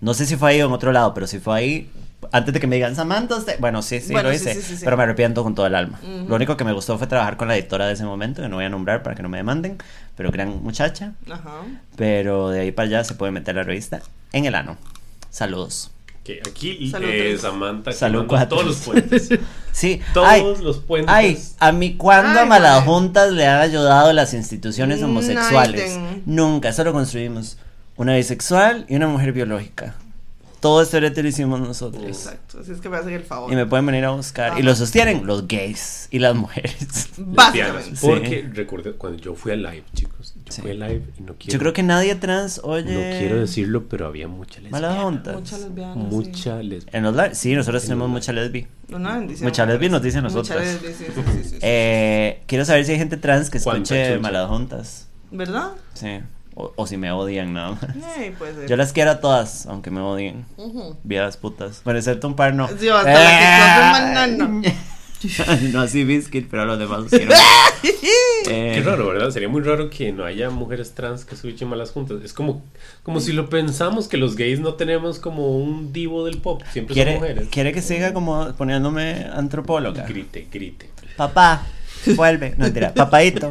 No 0.00 0.12
sé 0.14 0.26
si 0.26 0.36
fue 0.36 0.50
ahí 0.50 0.62
o 0.62 0.66
en 0.66 0.72
otro 0.72 0.92
lado, 0.92 1.14
pero 1.14 1.26
si 1.26 1.38
fue 1.38 1.56
ahí. 1.56 1.90
Antes 2.32 2.54
de 2.54 2.60
que 2.60 2.66
me 2.66 2.76
digan 2.76 2.96
Samantha, 2.96 3.36
usted-". 3.36 3.58
bueno, 3.60 3.82
sí, 3.82 4.00
sí 4.00 4.12
Bueno, 4.12 4.30
lo 4.30 4.34
hice, 4.34 4.54
sí, 4.54 4.62
sí, 4.62 4.76
sí. 4.78 4.84
pero 4.84 4.96
me 4.96 5.02
arrepiento 5.02 5.42
con 5.42 5.54
todo 5.54 5.66
el 5.66 5.74
alma. 5.74 6.00
Ujú. 6.02 6.28
Lo 6.28 6.36
único 6.36 6.56
que 6.56 6.64
me 6.64 6.72
gustó 6.72 6.96
fue 6.98 7.06
trabajar 7.06 7.36
con 7.36 7.48
la 7.48 7.56
editora 7.56 7.86
de 7.86 7.92
ese 7.92 8.04
momento, 8.04 8.40
que 8.42 8.48
no 8.48 8.56
voy 8.56 8.64
a 8.64 8.70
nombrar 8.70 9.02
para 9.02 9.14
que 9.14 9.22
no 9.22 9.28
me 9.28 9.36
demanden, 9.36 9.76
pero 10.16 10.30
gran 10.30 10.62
muchacha. 10.62 11.12
Ajá. 11.30 11.60
Pero 11.96 12.48
de 12.50 12.60
ahí 12.60 12.72
para 12.72 12.88
allá 12.88 13.04
se 13.04 13.14
puede 13.14 13.30
meter 13.32 13.54
la 13.56 13.62
revista 13.62 14.00
en 14.32 14.46
el 14.46 14.54
ano. 14.54 14.78
Saludos. 15.30 15.90
Que 16.24 16.40
aquí 16.48 16.90
Salud, 16.90 17.08
eh. 17.08 17.36
Samantha 17.38 17.92
Salud, 17.92 18.26
todos 18.48 18.64
los 18.64 18.76
puentes. 18.78 19.28
Sí, 19.72 20.00
Todos 20.14 20.28
ay, 20.28 20.42
los 20.62 20.78
puentes. 20.78 21.12
Ay, 21.12 21.36
a 21.58 21.72
mí 21.72 21.96
cuando 21.96 22.38
a 22.38 22.42
Ay, 22.44 22.48
malas 22.48 22.76
mae. 22.78 22.86
juntas 22.86 23.32
le 23.32 23.44
han 23.44 23.60
ayudado 23.60 24.12
las 24.12 24.32
instituciones 24.32 25.02
homosexuales. 25.02 25.96
Naiden. 25.98 26.22
Nunca, 26.26 26.72
solo 26.72 26.92
construimos 26.92 27.58
una 27.96 28.14
bisexual 28.14 28.86
y 28.88 28.94
una 28.94 29.08
mujer 29.08 29.32
biológica. 29.32 29.96
Todo 30.60 30.80
este 30.80 30.98
brete 30.98 31.22
lo 31.22 31.28
hicimos 31.28 31.60
nosotros. 31.60 32.04
Exacto. 32.04 32.60
Así 32.60 32.72
es 32.72 32.80
que 32.80 32.88
me 32.88 32.96
hacen 32.96 33.12
el 33.12 33.24
favor. 33.24 33.52
Y 33.52 33.56
me 33.56 33.66
pueden 33.66 33.84
venir 33.84 34.04
a 34.04 34.10
buscar. 34.10 34.58
Y 34.58 34.62
lo 34.62 34.74
sostienen 34.74 35.26
los 35.26 35.46
gays 35.46 36.08
y 36.10 36.20
las 36.20 36.34
mujeres. 36.34 37.08
Básicamente. 37.18 37.96
Sí. 37.96 38.06
Porque 38.06 38.48
recuerdo 38.52 38.96
cuando 38.96 39.20
yo 39.20 39.34
fui 39.34 39.52
a 39.52 39.56
live, 39.56 39.84
chicos. 39.92 40.33
Yo 40.62 40.62
Sí. 40.62 40.62
fui 40.62 40.70
a 40.70 40.74
live 40.88 41.02
y 41.18 41.22
no 41.22 41.34
quiero. 41.34 41.52
Yo 41.52 41.58
creo 41.58 41.72
que 41.72 41.82
nadie 41.82 42.14
trans 42.14 42.60
oye. 42.64 42.84
No 43.12 43.18
quiero 43.18 43.40
decirlo, 43.40 43.88
pero 43.88 44.06
había 44.06 44.28
mucha 44.28 44.60
lesbiana. 44.60 44.88
Malas 44.88 45.02
juntas. 45.02 45.34
Mucha 45.36 45.58
lesbiana. 45.58 45.94
Mucha 45.94 46.62
lesbiana. 46.62 46.98
En 46.98 47.04
los 47.04 47.14
live- 47.16 47.34
sí, 47.34 47.54
nosotros 47.54 47.82
En 47.84 47.88
tenemos 47.88 48.08
mucha 48.08 48.32
lesbi. 48.32 48.62
Sí. 48.88 48.94
Una 48.94 49.16
bendición. 49.18 49.48
Mucha 49.48 49.66
lesbi 49.66 49.88
nos 49.88 50.02
dicen 50.02 50.22
Mucha 50.22 50.34
nosotras. 50.36 50.64
lesbi, 50.64 50.88
sí, 50.88 50.94
sí, 51.06 51.12
sí, 51.14 51.42
sí, 51.42 51.48
sí. 51.50 51.58
Eh, 51.62 52.42
quiero 52.46 52.64
saber 52.64 52.84
si 52.84 52.92
hay 52.92 52.98
gente 52.98 53.16
trans 53.16 53.50
que 53.50 53.60
¿Cuánta 53.60 53.94
escuche 53.96 54.18
malas 54.20 54.48
juntas. 54.48 55.08
¿Verdad? 55.30 55.70
Sí. 55.94 56.20
O, 56.56 56.72
o 56.76 56.86
si 56.86 56.96
me 56.96 57.10
odian 57.10 57.52
nada 57.52 57.70
más. 57.72 57.82
Eh, 58.20 58.32
puede 58.38 58.54
ser. 58.54 58.68
Yo 58.68 58.76
las 58.76 58.92
quiero 58.92 59.10
a 59.10 59.20
todas, 59.20 59.66
aunque 59.66 59.90
me 59.90 60.00
odien. 60.00 60.44
Ujú. 60.56 60.96
Viejas 61.02 61.36
putas. 61.36 61.80
Bueno, 61.82 61.98
excepto 61.98 62.28
un 62.28 62.36
par 62.36 62.54
no. 62.54 62.68
Sí, 62.68 62.88
hasta 62.88 63.12
la 63.12 64.26
que 64.28 64.32
de 64.62 64.74
no 65.72 65.80
así 65.80 66.04
Biscuit, 66.04 66.46
pero 66.50 66.64
los 66.64 66.78
demás 66.78 67.04
quiero. 67.10 67.32
Eh, 68.46 68.72
Qué 68.74 68.82
raro, 68.82 69.06
¿verdad? 69.08 69.30
Sería 69.30 69.48
muy 69.48 69.62
raro 69.62 69.88
que 69.88 70.12
no 70.12 70.24
haya 70.26 70.50
mujeres 70.50 70.92
trans 70.92 71.24
que 71.24 71.34
escuchen 71.34 71.66
malas 71.66 71.92
juntas. 71.92 72.18
Es 72.22 72.34
como, 72.34 72.62
como 73.02 73.18
si 73.20 73.32
lo 73.32 73.48
pensamos 73.48 74.06
que 74.06 74.18
los 74.18 74.36
gays 74.36 74.60
no 74.60 74.74
tenemos 74.74 75.18
como 75.18 75.56
un 75.56 75.94
divo 75.94 76.26
del 76.26 76.38
pop. 76.42 76.60
Siempre 76.70 76.94
son 76.94 77.02
¿Quiere, 77.04 77.14
mujeres. 77.18 77.48
quiere 77.50 77.72
que 77.72 77.80
siga 77.80 78.12
como 78.12 78.52
poniéndome 78.54 79.26
antropóloga. 79.32 80.04
Grite, 80.04 80.46
grite. 80.52 80.90
Papá, 81.16 81.66
vuelve. 82.16 82.50
No, 82.58 82.64
mentira. 82.64 82.92
Papadito. 82.92 83.50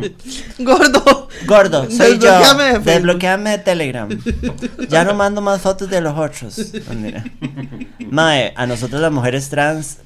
Gordo. 0.59 1.27
Gordo, 1.47 1.89
soy 1.89 2.19
yo. 2.19 2.31
Desbloqueame 2.31 2.63
de 2.63 2.69
Facebook. 2.73 2.85
Desbloqueame 2.85 3.49
de 3.49 3.57
Telegram. 3.57 4.09
Ya 4.89 5.03
no 5.05 5.15
mando 5.15 5.41
más 5.41 5.59
fotos 5.61 5.89
de 5.89 6.01
los 6.01 6.15
otros. 6.15 6.71
Mae, 8.11 8.53
a 8.55 8.67
nosotros 8.67 9.01
las 9.01 9.11
mujeres 9.11 9.49
trans, 9.49 9.97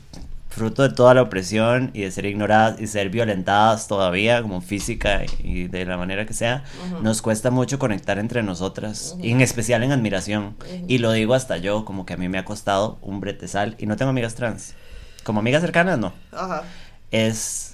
fruto 0.58 0.84
de 0.84 0.90
toda 0.90 1.14
la 1.14 1.22
opresión 1.22 1.92
y 1.94 2.02
de 2.02 2.12
ser 2.12 2.26
ignoradas 2.26 2.82
y 2.82 2.88
ser 2.88 3.10
violentadas 3.10 3.88
todavía, 3.88 4.42
como 4.42 4.60
física 4.62 5.22
y 5.40 5.68
de 5.68 5.86
la 5.86 5.98
manera 5.98 6.26
que 6.26 6.34
sea, 6.34 6.64
nos 7.02 7.22
cuesta 7.22 7.52
mucho 7.52 7.80
conectar 7.80 8.20
entre 8.20 8.44
nosotras, 8.44 9.16
y 9.22 9.32
en 9.32 9.42
especial 9.42 9.84
en 9.84 9.92
admiración. 9.92 10.56
Y 10.88 10.98
lo 10.98 11.12
digo 11.12 11.34
hasta 11.34 11.58
yo, 11.58 11.86
como 11.86 12.06
que 12.06 12.14
a 12.14 12.18
mí 12.18 12.28
me 12.28 12.38
ha 12.38 12.46
costado 12.46 12.98
un 13.02 13.20
bretesal 13.20 13.76
y 13.78 13.86
no 13.86 13.96
tengo 13.96 14.10
amigas 14.10 14.36
trans. 14.36 14.74
Como 15.24 15.40
amigas 15.40 15.62
cercanas, 15.62 16.00
no 16.00 16.14
Ajá. 16.32 16.64
es 17.12 17.66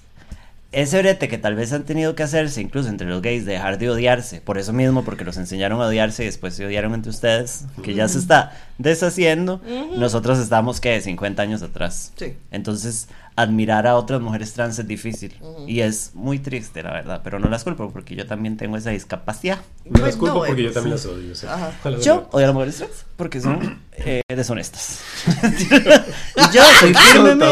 ese 0.74 1.00
brete 1.00 1.28
que 1.28 1.38
tal 1.38 1.56
vez 1.56 1.72
han 1.72 1.84
tenido 1.84 2.16
que 2.16 2.24
hacerse, 2.24 2.62
incluso 2.62 2.90
entre 2.90 3.08
los 3.08 3.22
gays, 3.22 3.46
de 3.46 3.54
dejar 3.54 3.78
de 3.78 3.90
odiarse, 3.90 4.42
por 4.42 4.58
eso 4.58 4.74
mismo, 4.74 5.06
porque 5.06 5.24
los 5.24 5.38
enseñaron 5.38 5.82
a 5.82 5.86
odiarse 5.86 6.24
y 6.24 6.26
después 6.26 6.56
se 6.56 6.66
odiaron 6.66 6.94
entre 6.94 7.12
ustedes, 7.12 7.66
que 7.84 7.94
ya 7.94 8.08
se 8.08 8.20
está 8.20 8.52
deshaciendo, 8.78 9.62
nosotros 9.98 10.40
estamos, 10.40 10.82
que 10.82 11.00
50 11.00 11.42
años 11.42 11.62
atrás. 11.62 12.12
Sí. 12.16 12.34
Entonces, 12.52 13.08
admirar 13.36 13.88
a 13.88 13.96
otras 13.96 14.22
mujeres 14.22 14.54
trans 14.54 14.78
es 14.80 14.88
difícil. 14.88 15.36
Y 15.68 15.82
es 15.82 16.12
muy 16.14 16.40
triste, 16.40 16.84
la 16.84 16.92
verdad, 16.94 17.22
pero 17.24 17.40
no 17.40 17.50
las 17.50 17.64
culpo 17.64 17.90
porque 17.92 18.16
yo 18.16 18.28
también 18.28 18.58
tengo 18.58 18.78
esa 18.78 18.92
discapacidad. 18.92 19.60
No 19.86 19.92
Pues 19.92 20.04
las 20.04 20.16
culpo 20.16 20.40
no, 20.40 20.46
porque 20.46 20.62
eh, 20.62 20.66
yo 20.66 20.72
también 20.72 20.96
las 20.96 21.06
odio. 21.06 21.32
o 21.32 21.36
sea, 21.36 21.54
Ajá. 21.56 21.72
a 21.84 21.90
las 21.90 22.04
Yo 22.06 22.16
verdad. 22.16 22.30
odio 22.32 22.44
a 22.46 22.48
las 22.48 22.54
mujeres 22.54 22.76
trans 22.78 23.06
porque 23.16 23.42
son 23.42 23.82
eh, 23.98 24.22
deshonestas. 24.28 25.00
yo 26.54 26.62
soy 26.80 26.94
fírmeme, 26.94 27.46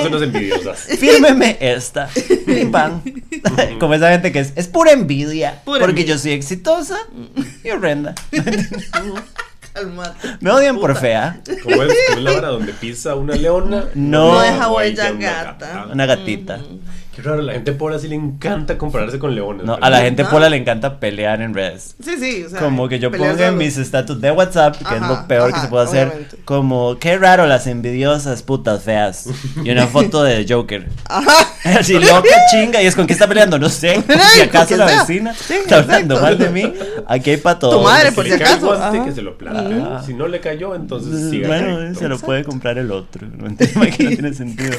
fírmeme 0.98 1.58
esta. 1.60 2.10
Pim, 2.46 2.72
pam. 2.72 3.02
Como 3.80 3.94
esa 3.94 4.12
gente 4.12 4.32
que 4.32 4.40
es, 4.40 4.54
es 4.56 4.68
pura 4.68 4.92
envidia. 4.92 5.62
Pura 5.66 5.80
porque 5.80 6.02
envidia. 6.02 6.16
yo 6.16 6.20
soy 6.20 6.32
exitosa 6.34 6.98
y 7.64 7.70
horrenda. 7.72 8.14
Calmate. 9.74 10.38
Me 10.40 10.52
odian 10.52 10.80
por 10.80 10.96
fea. 10.96 11.42
Como 11.64 11.84
es, 11.84 11.94
como 12.08 12.18
es 12.18 12.24
la 12.24 12.32
hora 12.32 12.48
donde 12.50 12.74
pisa 12.74 13.16
una 13.16 13.36
leona. 13.36 13.86
No. 13.96 14.34
No 14.34 14.42
deja 14.42 14.72
huella, 14.72 15.12
huella 15.12 15.12
una 15.12 15.44
gata. 15.44 15.88
Una 15.92 16.06
gatita. 16.06 16.60
Qué 17.16 17.22
raro, 17.22 17.42
la 17.42 17.52
gente 17.54 17.74
pobre 17.74 17.96
así 17.98 18.08
le 18.08 18.16
encanta 18.16 18.78
compararse 18.78 19.20
con 19.20 19.36
leones. 19.36 19.66
No, 19.66 19.74
¿verdad? 19.74 19.88
a 19.88 19.90
la 19.90 20.02
gente 20.02 20.24
No. 20.24 20.30
pola 20.30 20.50
le 20.50 20.56
encanta 20.56 20.98
pelear 21.00 21.42
en 21.42 21.54
redes. 21.54 21.96
Sí, 22.02 22.16
sí, 22.18 22.44
o 22.46 22.50
sea, 22.50 22.60
Como 22.62 22.88
que 22.88 23.00
yo 23.00 23.12
ponga 23.12 23.48
en 23.48 23.58
mis 23.58 23.78
estatus 23.78 24.22
de 24.22 24.32
WhatsApp, 24.32 24.78
que 24.78 24.96
es 24.96 25.02
lo 25.02 25.28
peor 25.28 25.54
que 25.54 25.60
se 25.60 25.68
puede 25.68 25.84
hacer, 25.84 26.08
obviamente. 26.08 26.38
como 26.46 26.98
qué 27.00 27.18
raro 27.18 27.48
las 27.48 27.68
envidiosas 27.68 28.44
putas 28.44 28.84
feas. 28.84 29.28
Y 29.62 29.70
una 29.72 29.88
foto 29.88 30.24
de 30.24 30.46
Joker. 30.48 30.88
Ajá. 31.10 31.48
Así 31.80 31.94
loca 32.00 32.30
chinga 32.52 32.82
y 32.82 32.88
es 32.88 32.96
con 32.96 33.06
qué 33.08 33.14
está 33.14 33.28
peleando, 33.28 33.60
no 33.60 33.68
sé. 33.70 34.02
Si 34.36 34.42
acaso 34.42 34.78
la 34.78 34.88
sea. 34.88 35.00
vecina 35.02 35.34
Sí, 35.34 35.54
está 35.56 35.80
hablando 35.80 36.20
mal 36.20 36.38
de 36.38 36.50
mí, 36.50 36.74
aquí 37.08 37.32
hay 37.32 37.38
para 37.38 37.60
todo. 37.60 37.78
Tu 37.80 37.84
madre, 37.84 38.10
Si 38.10 38.16
por 38.16 38.26
si 38.26 38.32
acaso, 38.34 38.68
guante, 38.68 38.98
ajá. 38.98 39.06
que 39.06 39.12
se 39.12 39.22
lo 39.22 39.38
plante. 39.38 39.82
Ajá. 39.82 40.02
Si 40.04 40.14
no 40.14 40.28
le 40.28 40.40
cayó, 40.40 40.74
entonces 40.76 41.30
siga 41.30 41.50
Bueno, 41.50 41.78
recto. 41.80 42.00
se 42.00 42.08
lo 42.08 42.18
puede 42.20 42.44
comprar 42.46 42.78
el 42.78 42.90
otro. 42.92 43.28
No 43.38 43.48
entiendo 43.48 43.82
que 43.96 44.04
no 44.06 44.10
tiene 44.12 44.34
sentido. 44.34 44.72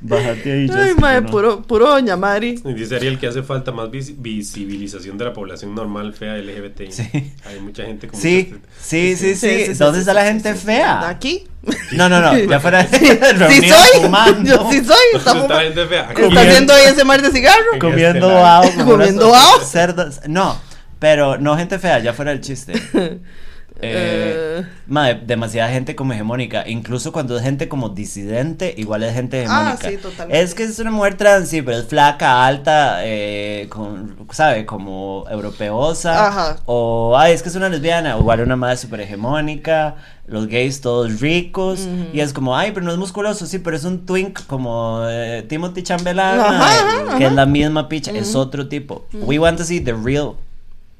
Bájate 0.00 0.52
ahí, 0.52 0.70
Ay, 0.74 0.94
madre, 1.00 1.22
puro, 1.22 1.62
puro 1.64 1.88
doña 1.88 2.16
Mari. 2.16 2.60
Y 2.64 2.72
dice 2.74 2.96
Ariel 2.96 3.18
que 3.18 3.26
hace 3.26 3.42
falta 3.42 3.72
más 3.72 3.90
vis- 3.90 4.14
visibilización 4.20 5.18
de 5.18 5.24
la 5.26 5.32
población 5.32 5.74
normal 5.74 6.12
fea 6.14 6.36
LGBTI. 6.36 6.92
Sí. 6.92 7.32
Hay 7.46 7.60
mucha 7.60 7.84
gente 7.84 8.06
como 8.08 8.20
Sí, 8.22 8.54
sí, 8.80 9.16
sí, 9.16 9.34
sí. 9.34 9.72
¿Dónde 9.74 10.00
está 10.00 10.14
la 10.14 10.24
gente 10.24 10.54
fea? 10.54 11.08
Aquí. 11.08 11.44
No, 11.92 12.08
no, 12.08 12.20
no. 12.20 12.38
Ya 12.50 12.60
fuera 12.60 12.86
Sí 12.86 12.98
reunida 13.36 13.76
soy. 13.76 14.02
fumando. 14.02 14.50
Yo 14.50 14.70
sí 14.70 14.84
soy. 14.84 14.96
Está, 15.14 15.18
Está 15.18 15.32
fumando. 15.32 15.60
gente 15.60 15.86
fea. 15.86 16.00
Está 16.02 16.14
Comiendo. 16.14 16.40
haciendo 16.40 16.72
ahí 16.74 16.84
ese 16.86 17.04
mar 17.04 17.22
de 17.22 17.30
cigarro. 17.30 17.78
comiendo 17.80 18.28
como 18.76 18.90
Comiendo 18.92 19.28
unas 19.28 19.42
bao. 19.42 19.60
cerdas 19.60 20.20
no 20.28 20.58
pero 21.00 21.36
no 21.36 21.54
gente 21.56 21.78
fea 21.78 21.98
ya 21.98 22.14
fuera 22.14 22.32
el 22.32 22.40
chiste 22.40 22.72
eh, 23.80 24.60
Eh. 24.60 24.66
madre, 24.86 25.20
demasiada 25.26 25.70
gente 25.70 25.96
como 25.96 26.12
hegemónica. 26.12 26.68
Incluso 26.68 27.12
cuando 27.12 27.36
es 27.36 27.42
gente 27.42 27.68
como 27.68 27.88
disidente 27.88 28.74
igual 28.76 29.02
es 29.02 29.14
gente 29.14 29.42
hegemónica. 29.42 29.78
Ah, 29.82 29.90
sí, 29.90 29.96
totalmente. 29.96 30.40
es 30.42 30.54
que 30.54 30.62
es 30.64 30.78
una 30.78 30.90
mujer 30.90 31.16
trans 31.16 31.48
sí 31.48 31.60
pero 31.62 31.78
es 31.78 31.86
flaca 31.86 32.46
alta 32.46 32.98
eh, 33.04 33.66
con, 33.70 34.16
sabe 34.30 34.64
como 34.64 35.24
europeosa. 35.30 36.28
Ajá. 36.28 36.56
o 36.66 37.16
ay 37.18 37.32
es 37.32 37.42
que 37.42 37.48
es 37.48 37.56
una 37.56 37.68
lesbiana. 37.68 38.16
O 38.16 38.20
igual 38.20 38.40
una 38.40 38.56
madre 38.56 38.76
súper 38.76 39.00
hegemónica 39.00 39.96
los 40.26 40.46
gays 40.46 40.80
todos 40.80 41.20
ricos. 41.20 41.86
Y 42.12 42.20
es 42.20 42.32
como 42.32 42.56
ay 42.56 42.70
pero 42.72 42.86
no 42.86 42.92
es 42.92 42.98
musculoso 42.98 43.44
sí 43.46 43.58
pero 43.58 43.76
es 43.76 43.84
un 43.84 44.06
twink 44.06 44.46
como 44.46 45.02
eh, 45.08 45.44
Timothy 45.48 45.82
Chambelán 45.82 46.38
Ajá, 46.40 47.06
ajá, 47.08 47.18
que 47.18 47.26
es 47.26 47.32
la 47.32 47.44
misma 47.46 47.88
picha, 47.88 48.12
es 48.12 48.34
otro 48.34 48.68
tipo. 48.68 49.06
We 49.12 49.38
want 49.38 49.58
to 49.58 49.64
see 49.64 49.80
the 49.80 49.92
real 49.92 50.36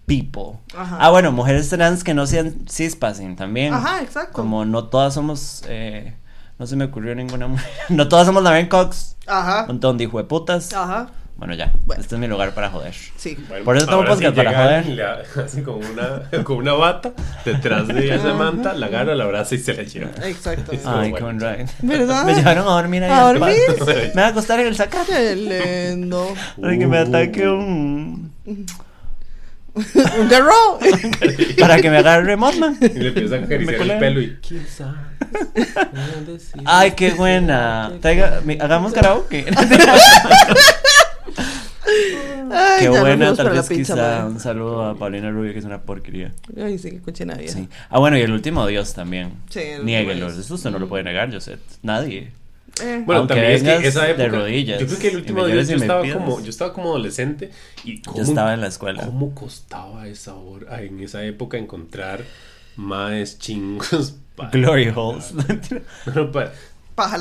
people. 0.07 0.59
Ajá. 0.77 0.99
Ah, 1.01 1.11
bueno, 1.11 1.33
mujeres 1.33 1.69
trans 1.71 2.05
que 2.05 2.15
no 2.15 2.27
sean 2.27 2.55
cispassing 2.69 3.37
también. 3.37 3.73
Ajá, 3.75 4.03
exacto. 4.03 4.33
Como 4.33 4.65
no 4.65 4.85
todas 4.89 5.15
somos, 5.15 5.63
eh, 5.69 6.15
no 6.59 6.67
se 6.67 6.77
me 6.77 6.85
ocurrió 6.87 7.15
ninguna 7.15 7.47
mujer. 7.49 7.67
no 7.89 8.09
todas 8.09 8.27
somos 8.27 8.43
Lauren 8.43 8.69
Cox. 8.69 9.17
Ajá. 9.27 9.63
Un 9.63 9.67
montón 9.69 9.99
de 9.99 10.05
hijo 10.05 10.19
de 10.19 10.25
putas. 10.25 10.73
Ajá. 10.73 11.09
Bueno, 11.37 11.55
ya. 11.55 11.73
Bueno. 11.85 12.01
Este 12.01 12.15
es 12.15 12.21
mi 12.21 12.29
lugar 12.29 12.55
para 12.55 12.71
joder. 12.71 12.95
Sí. 13.17 13.37
Bueno, 13.49 13.65
Por 13.65 13.77
eso 13.77 13.87
tengo 13.87 14.05
podcast 14.05 14.37
para 14.37 14.51
llega 14.51 14.63
joder. 14.85 14.87
le 14.87 15.03
Así 15.45 15.63
con 15.63 15.81
una, 15.85 16.45
con 16.45 16.59
una 16.59 16.75
bata 16.75 17.13
detrás 17.45 17.89
de 17.89 18.15
esa 18.15 18.35
manta, 18.35 18.73
la 18.75 18.87
agarra, 18.87 19.17
la 19.17 19.25
abraza 19.25 19.57
y 19.57 19.59
se 19.59 19.75
la 19.75 19.83
lleva. 19.83 20.11
Exacto. 20.23 20.71
Ay, 20.85 21.11
bueno. 21.11 21.27
con 21.27 21.41
Ryan. 21.41 21.67
¿Verdad? 21.83 22.25
Me 22.25 22.35
llevaron 22.35 22.69
a 22.69 22.71
dormir 22.71 23.03
ahí. 23.03 23.11
¿A 23.11 23.21
dormir? 23.23 23.57
Me 24.15 24.21
va 24.23 24.29
a 24.29 24.31
acostar 24.31 24.61
en 24.61 24.69
el 24.69 24.77
zacate. 24.77 25.13
Qué 25.13 25.91
lindo. 25.97 26.33
Para 26.61 26.79
que 26.79 26.87
me 26.87 27.03
Uh. 27.03 27.07
ataque 27.09 27.49
un. 27.49 28.33
Un 30.21 30.29
garro. 30.29 30.79
Para 31.59 31.81
que 31.81 31.91
me 31.91 31.99
agarre 31.99 32.37
Mothman. 32.37 32.79
Y 32.81 32.89
le 32.89 33.09
empiezan 33.09 33.43
a 33.43 33.47
acariciar 33.47 33.81
el 33.83 33.99
pelo 33.99 34.21
y 34.21 34.37
¿quién 34.47 34.67
sabe? 34.67 34.99
Ay, 36.65 36.93
qué 36.93 37.13
buena. 37.13 37.93
Traiga, 38.01 38.41
hagamos 38.61 38.93
karaoke. 38.93 39.47
Ay, 42.57 42.81
Qué 42.81 42.89
buena, 42.89 43.35
tal 43.35 43.51
vez 43.51 43.67
pizza, 43.67 43.95
quizá 43.95 43.97
madre. 43.97 44.25
un 44.27 44.41
saludo 44.41 44.85
a 44.85 44.99
Paulina 44.99 45.31
Rubio, 45.31 45.53
que 45.53 45.59
es 45.59 45.65
una 45.65 45.83
porquería. 45.83 46.33
Ay, 46.57 46.79
sí, 46.79 46.91
qué 46.91 47.01
cochina 47.01 47.35
vieja. 47.35 47.55
Sí. 47.55 47.69
Ah, 47.91 47.99
bueno, 47.99 48.17
y 48.17 48.21
el 48.21 48.31
último 48.31 48.67
Dios 48.67 48.95
también. 48.95 49.33
Sí, 49.51 49.59
el 49.61 49.81
último 49.81 49.87
Niéguelo, 49.87 50.29
eso 50.29 50.55
usted 50.55 50.71
no 50.71 50.79
lo 50.79 50.89
puede 50.89 51.03
negar, 51.05 51.33
Joseph. 51.33 51.61
Nadie. 51.83 52.33
Eh, 52.83 53.03
Bueno, 53.07 53.21
Aunque 53.21 53.35
también 53.35 53.53
es 53.53 53.63
que 53.83 53.89
esa 53.89 54.05
de 54.05 54.11
época. 54.13 54.29
rodillas 54.39 54.81
yo 54.81 54.87
creo 54.87 54.99
que 54.99 55.09
el 55.09 55.17
último 55.17 55.47
día 55.47 55.63
yo 55.63 55.77
estaba 55.77 56.03
pidas. 56.03 56.17
como, 56.17 56.41
yo 56.41 56.51
estaba 56.51 56.73
como 56.73 56.89
adolescente 56.91 57.51
y 57.85 58.01
cómo, 58.03 58.17
Yo 58.19 58.23
estaba 58.25 58.53
en 58.55 58.61
la 58.61 58.67
escuela. 58.67 59.05
¿Cómo 59.07 59.35
costaba 59.35 60.09
esa 60.09 60.35
hora, 60.35 60.83
en 60.83 60.99
esa 61.01 61.23
época 61.25 61.57
encontrar 61.57 62.23
más 62.77 63.39
chingos? 63.39 64.17
para- 64.37 64.51
Glory 64.51 64.93
holes. 64.95 65.33
Bueno, 66.07 66.31
pa- 66.33 66.53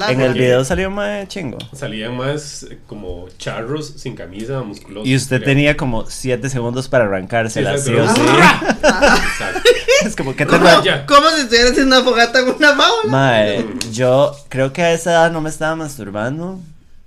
en 0.09 0.21
el 0.21 0.33
video 0.33 0.63
salió 0.63 0.91
más 0.91 1.27
chingo. 1.27 1.57
salían 1.73 2.15
más 2.15 2.63
eh, 2.63 2.77
como 2.87 3.27
charros 3.37 3.93
sin 3.97 4.15
camisa, 4.15 4.61
musculosos. 4.61 5.07
Y 5.07 5.15
usted 5.15 5.37
creo. 5.37 5.49
tenía 5.49 5.77
como 5.77 6.05
7 6.05 6.49
segundos 6.49 6.87
para 6.87 7.05
arrancársela, 7.05 7.77
Sí, 7.77 7.91
sí 7.91 7.95
o 7.95 8.07
sí. 8.07 8.21
Es 10.05 10.15
como 10.15 10.35
que 10.35 10.45
te. 10.45 10.51
Como 10.51 11.29
si 11.29 11.41
estuviera 11.41 11.69
haciendo 11.69 11.95
una 11.95 12.05
fogata 12.05 12.43
con 12.45 12.55
una 12.55 12.75
fábula. 12.75 13.09
Mae, 13.09 13.65
yo 13.91 14.35
creo 14.49 14.73
que 14.73 14.81
a 14.81 14.91
esa 14.93 15.11
edad 15.11 15.31
no 15.31 15.39
me 15.41 15.49
estaba 15.49 15.75
masturbando, 15.75 16.59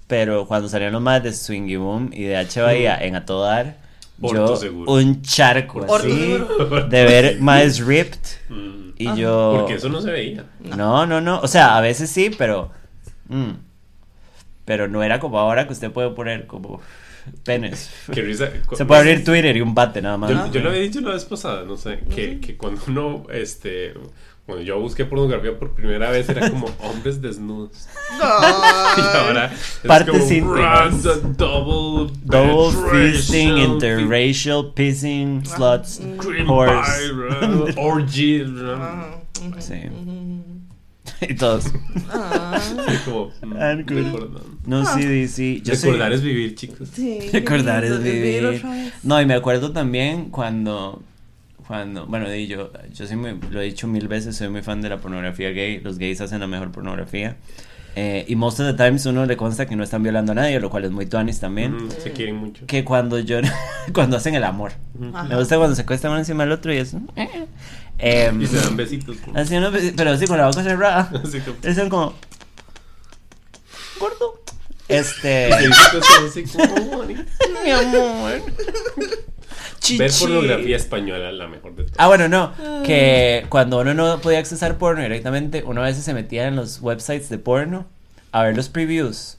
pero 0.06 0.46
cuando 0.46 0.68
salían 0.68 0.92
los 0.92 1.02
más 1.02 1.22
de 1.22 1.32
Swingy 1.32 1.76
Boom 1.76 2.10
y 2.12 2.24
de 2.24 2.36
H 2.36 2.60
Bahía 2.62 2.96
en 2.98 3.16
A 3.16 3.26
Todo 3.26 3.44
Dar, 3.44 3.76
yo 4.20 4.56
seguro. 4.56 4.92
un 4.92 5.22
charco 5.22 5.80
Orto 5.80 5.94
así 5.94 6.10
seguro. 6.10 6.86
de 6.88 7.04
ver 7.04 7.40
más 7.40 7.78
ripped 7.80 8.18
Mm, 8.48 8.90
y 8.98 9.14
yo 9.16 9.56
Porque 9.58 9.74
eso 9.74 9.88
no 9.88 10.00
se 10.00 10.10
veía. 10.10 10.44
no, 10.60 11.04
no, 11.06 11.20
no, 11.20 11.40
o 11.40 11.48
sea, 11.48 11.76
a 11.76 11.80
veces 11.80 12.08
sí, 12.10 12.30
pero 12.36 12.70
mm, 13.28 13.50
pero 14.64 14.88
no 14.88 15.02
era 15.02 15.20
como 15.20 15.38
ahora 15.38 15.66
que 15.66 15.72
usted 15.72 15.90
puede 15.92 16.10
poner 16.10 16.46
como 16.46 16.80
penes. 17.44 17.90
Qué 18.12 18.22
risa. 18.22 18.50
Se 18.72 18.84
puede 18.84 19.00
abrir 19.00 19.24
Twitter 19.24 19.56
y 19.56 19.60
un 19.60 19.74
bate 19.74 20.00
nada 20.02 20.16
más. 20.16 20.30
Yo, 20.30 20.52
yo 20.52 20.60
lo 20.60 20.70
había 20.70 20.82
dicho 20.82 21.00
la 21.00 21.12
vez 21.12 21.24
pasada, 21.24 21.64
no 21.64 21.76
sé, 21.76 22.00
que, 22.14 22.40
que 22.40 22.56
cuando 22.56 22.80
uno, 22.88 23.26
este, 23.32 23.94
cuando 24.46 24.62
yo 24.64 24.78
busqué 24.80 25.04
pornografía 25.04 25.58
por 25.58 25.72
primera 25.74 26.10
vez 26.10 26.28
era 26.28 26.48
como 26.50 26.66
hombres 26.82 27.20
desnudos. 27.20 27.88
Y 28.18 29.00
ahora 29.16 29.52
es 29.52 29.80
Partes 29.86 30.10
como 30.14 30.24
íntimas. 30.24 31.04
random, 31.04 31.36
double, 31.36 32.12
Double 32.24 33.12
fisting, 33.12 33.58
interracial 33.58 34.72
pissing, 34.74 35.44
sluts, 35.44 36.00
pie, 36.20 36.44
uh, 36.44 37.72
orgy. 37.76 38.42
Ajá. 38.42 39.20
uh, 39.42 39.60
Sí. 39.60 39.74
Y 41.20 41.34
todos. 41.34 41.66
Ah, 42.10 42.56
así 42.56 42.98
como, 43.04 43.30
mm, 43.40 43.54
recordar. 43.54 44.42
No, 44.66 44.84
sí, 44.84 45.02
sí, 45.02 45.28
sí. 45.28 45.62
Yo 45.64 45.74
sí- 45.74 45.86
Recordar 45.86 46.12
es 46.12 46.22
vivir, 46.22 46.54
chicos. 46.54 46.88
sí. 46.92 47.20
Recordar 47.32 47.84
es 47.84 48.02
Vivir. 48.02 48.62
No, 49.02 49.20
y 49.20 49.24
me 49.24 49.34
acuerdo 49.34 49.72
también 49.72 50.26
cuando, 50.30 51.00
cuando, 51.66 52.06
bueno, 52.06 52.28
di 52.30 52.46
yo, 52.46 52.70
yo 52.92 53.06
sí 53.06 53.16
me, 53.16 53.34
lo 53.50 53.60
he 53.60 53.64
dicho 53.64 53.86
mil 53.88 54.08
veces, 54.08 54.36
soy 54.36 54.48
muy 54.48 54.62
fan 54.62 54.80
de 54.82 54.88
la 54.88 54.98
pornografía 54.98 55.50
gay. 55.50 55.80
Los 55.80 55.98
gays 55.98 56.20
hacen 56.20 56.40
la 56.40 56.46
mejor 56.46 56.70
pornografía. 56.72 57.36
Eh, 57.98 58.26
y 58.28 58.36
most 58.36 58.60
of 58.60 58.66
the 58.66 58.74
times 58.74 59.06
uno 59.06 59.24
le 59.24 59.38
consta 59.38 59.64
que 59.66 59.74
no 59.74 59.82
están 59.82 60.02
violando 60.02 60.32
a 60.32 60.34
nadie, 60.34 60.60
lo 60.60 60.68
cual 60.68 60.84
es 60.84 60.90
muy 60.90 61.06
tuanis 61.06 61.40
también. 61.40 61.74
Mm, 61.86 61.90
se 61.90 62.12
quieren 62.12 62.36
mucho. 62.36 62.66
Que 62.66 62.84
cuando 62.84 63.18
yo, 63.18 63.38
cuando 63.94 64.18
hacen 64.18 64.34
el 64.34 64.44
amor. 64.44 64.72
Ajá. 65.14 65.24
Me 65.24 65.36
gusta 65.36 65.56
cuando 65.56 65.74
se 65.74 65.82
acuestan 65.82 66.10
uno 66.10 66.18
encima 66.20 66.42
del 66.44 66.52
otro 66.52 66.72
y 66.74 66.76
eso. 66.76 67.00
Em, 67.98 68.42
Y 68.42 68.46
se 68.46 68.56
dan 68.58 68.76
besitos. 68.76 69.16
como- 69.24 69.38
así 69.38 69.56
uno, 69.56 69.70
pero 69.96 70.10
así 70.10 70.26
con 70.26 70.36
la 70.36 70.46
boca 70.46 70.62
cerrada. 70.62 71.10
Así 71.24 71.40
como- 71.40 71.56
Dicen 71.62 71.88
como, 71.88 72.12
gordo. 73.98 74.42
Este. 74.88 75.48
Y 75.48 75.66
besitos 75.68 76.04
así 76.28 76.44
como, 76.44 76.90
"Honey". 77.00 77.16
Mi 77.64 77.70
amor. 77.70 78.42
Ver 79.98 80.10
Chichi. 80.10 80.24
pornografía 80.24 80.76
española 80.76 81.30
es 81.30 81.34
la 81.36 81.46
mejor 81.48 81.74
de 81.76 81.84
todas. 81.84 81.96
Ah, 81.98 82.08
bueno, 82.08 82.28
no. 82.28 82.52
Que 82.84 83.46
cuando 83.48 83.78
uno 83.80 83.94
no 83.94 84.18
podía 84.20 84.38
accesar 84.38 84.78
porno 84.78 85.02
directamente, 85.02 85.62
uno 85.64 85.82
a 85.82 85.84
veces 85.84 86.04
se 86.04 86.14
metía 86.14 86.48
en 86.48 86.56
los 86.56 86.80
websites 86.80 87.28
de 87.28 87.38
porno 87.38 87.86
a 88.32 88.42
ver 88.42 88.56
los 88.56 88.68
previews. 88.68 89.38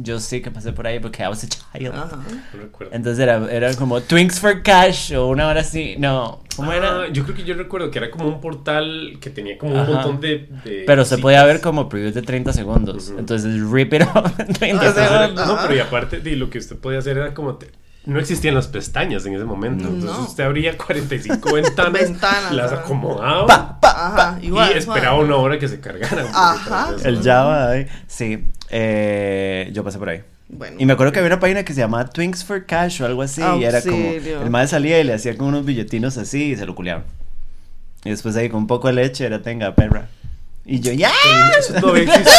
yo 0.00 0.20
sí 0.20 0.40
que 0.40 0.50
pasé 0.52 0.72
por 0.72 0.86
ahí 0.86 1.00
porque 1.00 1.24
I 1.24 1.26
was 1.26 1.42
a 1.42 1.48
child. 1.48 1.92
Ajá. 1.92 2.18
No 2.54 2.60
recuerdo. 2.62 2.94
Entonces 2.94 3.18
era, 3.20 3.50
era 3.50 3.74
como 3.74 4.00
Twinks 4.00 4.38
for 4.38 4.62
Cash 4.62 5.12
o 5.14 5.26
una 5.26 5.48
hora 5.48 5.60
así. 5.62 5.96
No, 5.98 6.40
¿cómo 6.54 6.70
Ah, 6.70 6.76
era? 6.76 7.08
Yo 7.12 7.24
creo 7.24 7.34
que 7.34 7.42
yo 7.42 7.54
recuerdo 7.54 7.90
que 7.90 7.98
era 7.98 8.08
como 8.10 8.28
un 8.28 8.40
portal 8.40 9.18
que 9.20 9.28
tenía 9.30 9.58
como 9.58 9.74
un 9.74 9.86
montón 9.92 10.20
de. 10.20 10.48
de 10.64 10.84
Pero 10.86 11.04
se 11.04 11.18
podía 11.18 11.44
ver 11.44 11.60
como 11.60 11.88
previews 11.88 12.14
de 12.14 12.22
30 12.22 12.52
segundos. 12.52 13.08
Ujú. 13.08 13.18
Entonces, 13.18 13.60
rip 13.68 13.92
it 13.92 14.02
up 14.02 14.32
en 14.38 14.52
30 14.52 14.66
Entonces 14.66 14.96
era- 14.98 15.20
segundos. 15.22 15.46
no, 15.48 15.58
pero 15.62 15.74
y 15.74 15.80
aparte 15.80 16.20
de 16.20 16.36
lo 16.36 16.48
que 16.48 16.58
usted 16.58 16.76
podía 16.76 17.00
hacer 17.00 17.18
era 17.18 17.34
como. 17.34 17.56
te- 17.56 17.70
no 18.08 18.18
existían 18.18 18.54
las 18.54 18.66
pestañas 18.68 19.24
en 19.26 19.34
ese 19.34 19.44
momento. 19.44 19.84
No. 19.84 19.90
Entonces 19.94 20.28
usted 20.30 20.44
abría 20.44 20.76
45 20.76 21.52
ventanas, 21.54 21.92
Ventanas, 21.92 22.52
las 22.52 22.72
acomodaba 22.72 23.46
Pa, 23.46 23.80
pa, 23.80 23.90
Ajá, 23.90 24.38
igual. 24.42 24.72
y 24.74 24.78
esperaba 24.78 25.18
una 25.18 25.36
hora 25.36 25.58
que 25.58 25.68
se 25.68 25.78
cargaran. 25.78 26.26
Ajá. 26.34 26.90
El 27.04 27.22
Java, 27.22 27.70
ahí. 27.70 27.86
sí. 28.06 28.44
Eh, 28.70 29.70
yo 29.72 29.84
pasé 29.84 29.98
por 29.98 30.08
ahí. 30.08 30.22
Bueno. 30.48 30.76
Y 30.78 30.86
me 30.86 30.94
acuerdo 30.94 31.12
que 31.12 31.18
había 31.18 31.28
una 31.32 31.40
página 31.40 31.62
que 31.64 31.74
se 31.74 31.80
llamaba 31.80 32.08
Twinks 32.08 32.44
for 32.44 32.64
Cash 32.64 33.02
o 33.02 33.06
algo 33.06 33.20
así. 33.22 33.42
Y 33.60 33.64
era 33.64 33.82
como. 33.82 33.96
El 33.98 34.48
madre 34.50 34.68
salía 34.68 34.98
y 35.00 35.04
le 35.04 35.12
hacía 35.12 35.36
como 35.36 35.50
unos 35.50 35.64
billetinos 35.66 36.16
así 36.16 36.52
y 36.52 36.56
se 36.56 36.64
lo 36.64 36.74
culeaban. 36.74 37.04
Y 38.04 38.10
después 38.10 38.34
ahí 38.36 38.48
con 38.48 38.60
un 38.60 38.66
poco 38.66 38.88
de 38.88 38.94
leche 38.94 39.26
era 39.26 39.42
tenga 39.42 39.74
perra. 39.74 40.08
Y 40.64 40.80
yo, 40.80 40.92
¡ya! 40.92 41.10
Eso 41.58 41.74
todavía 41.74 42.04
existe. 42.14 42.30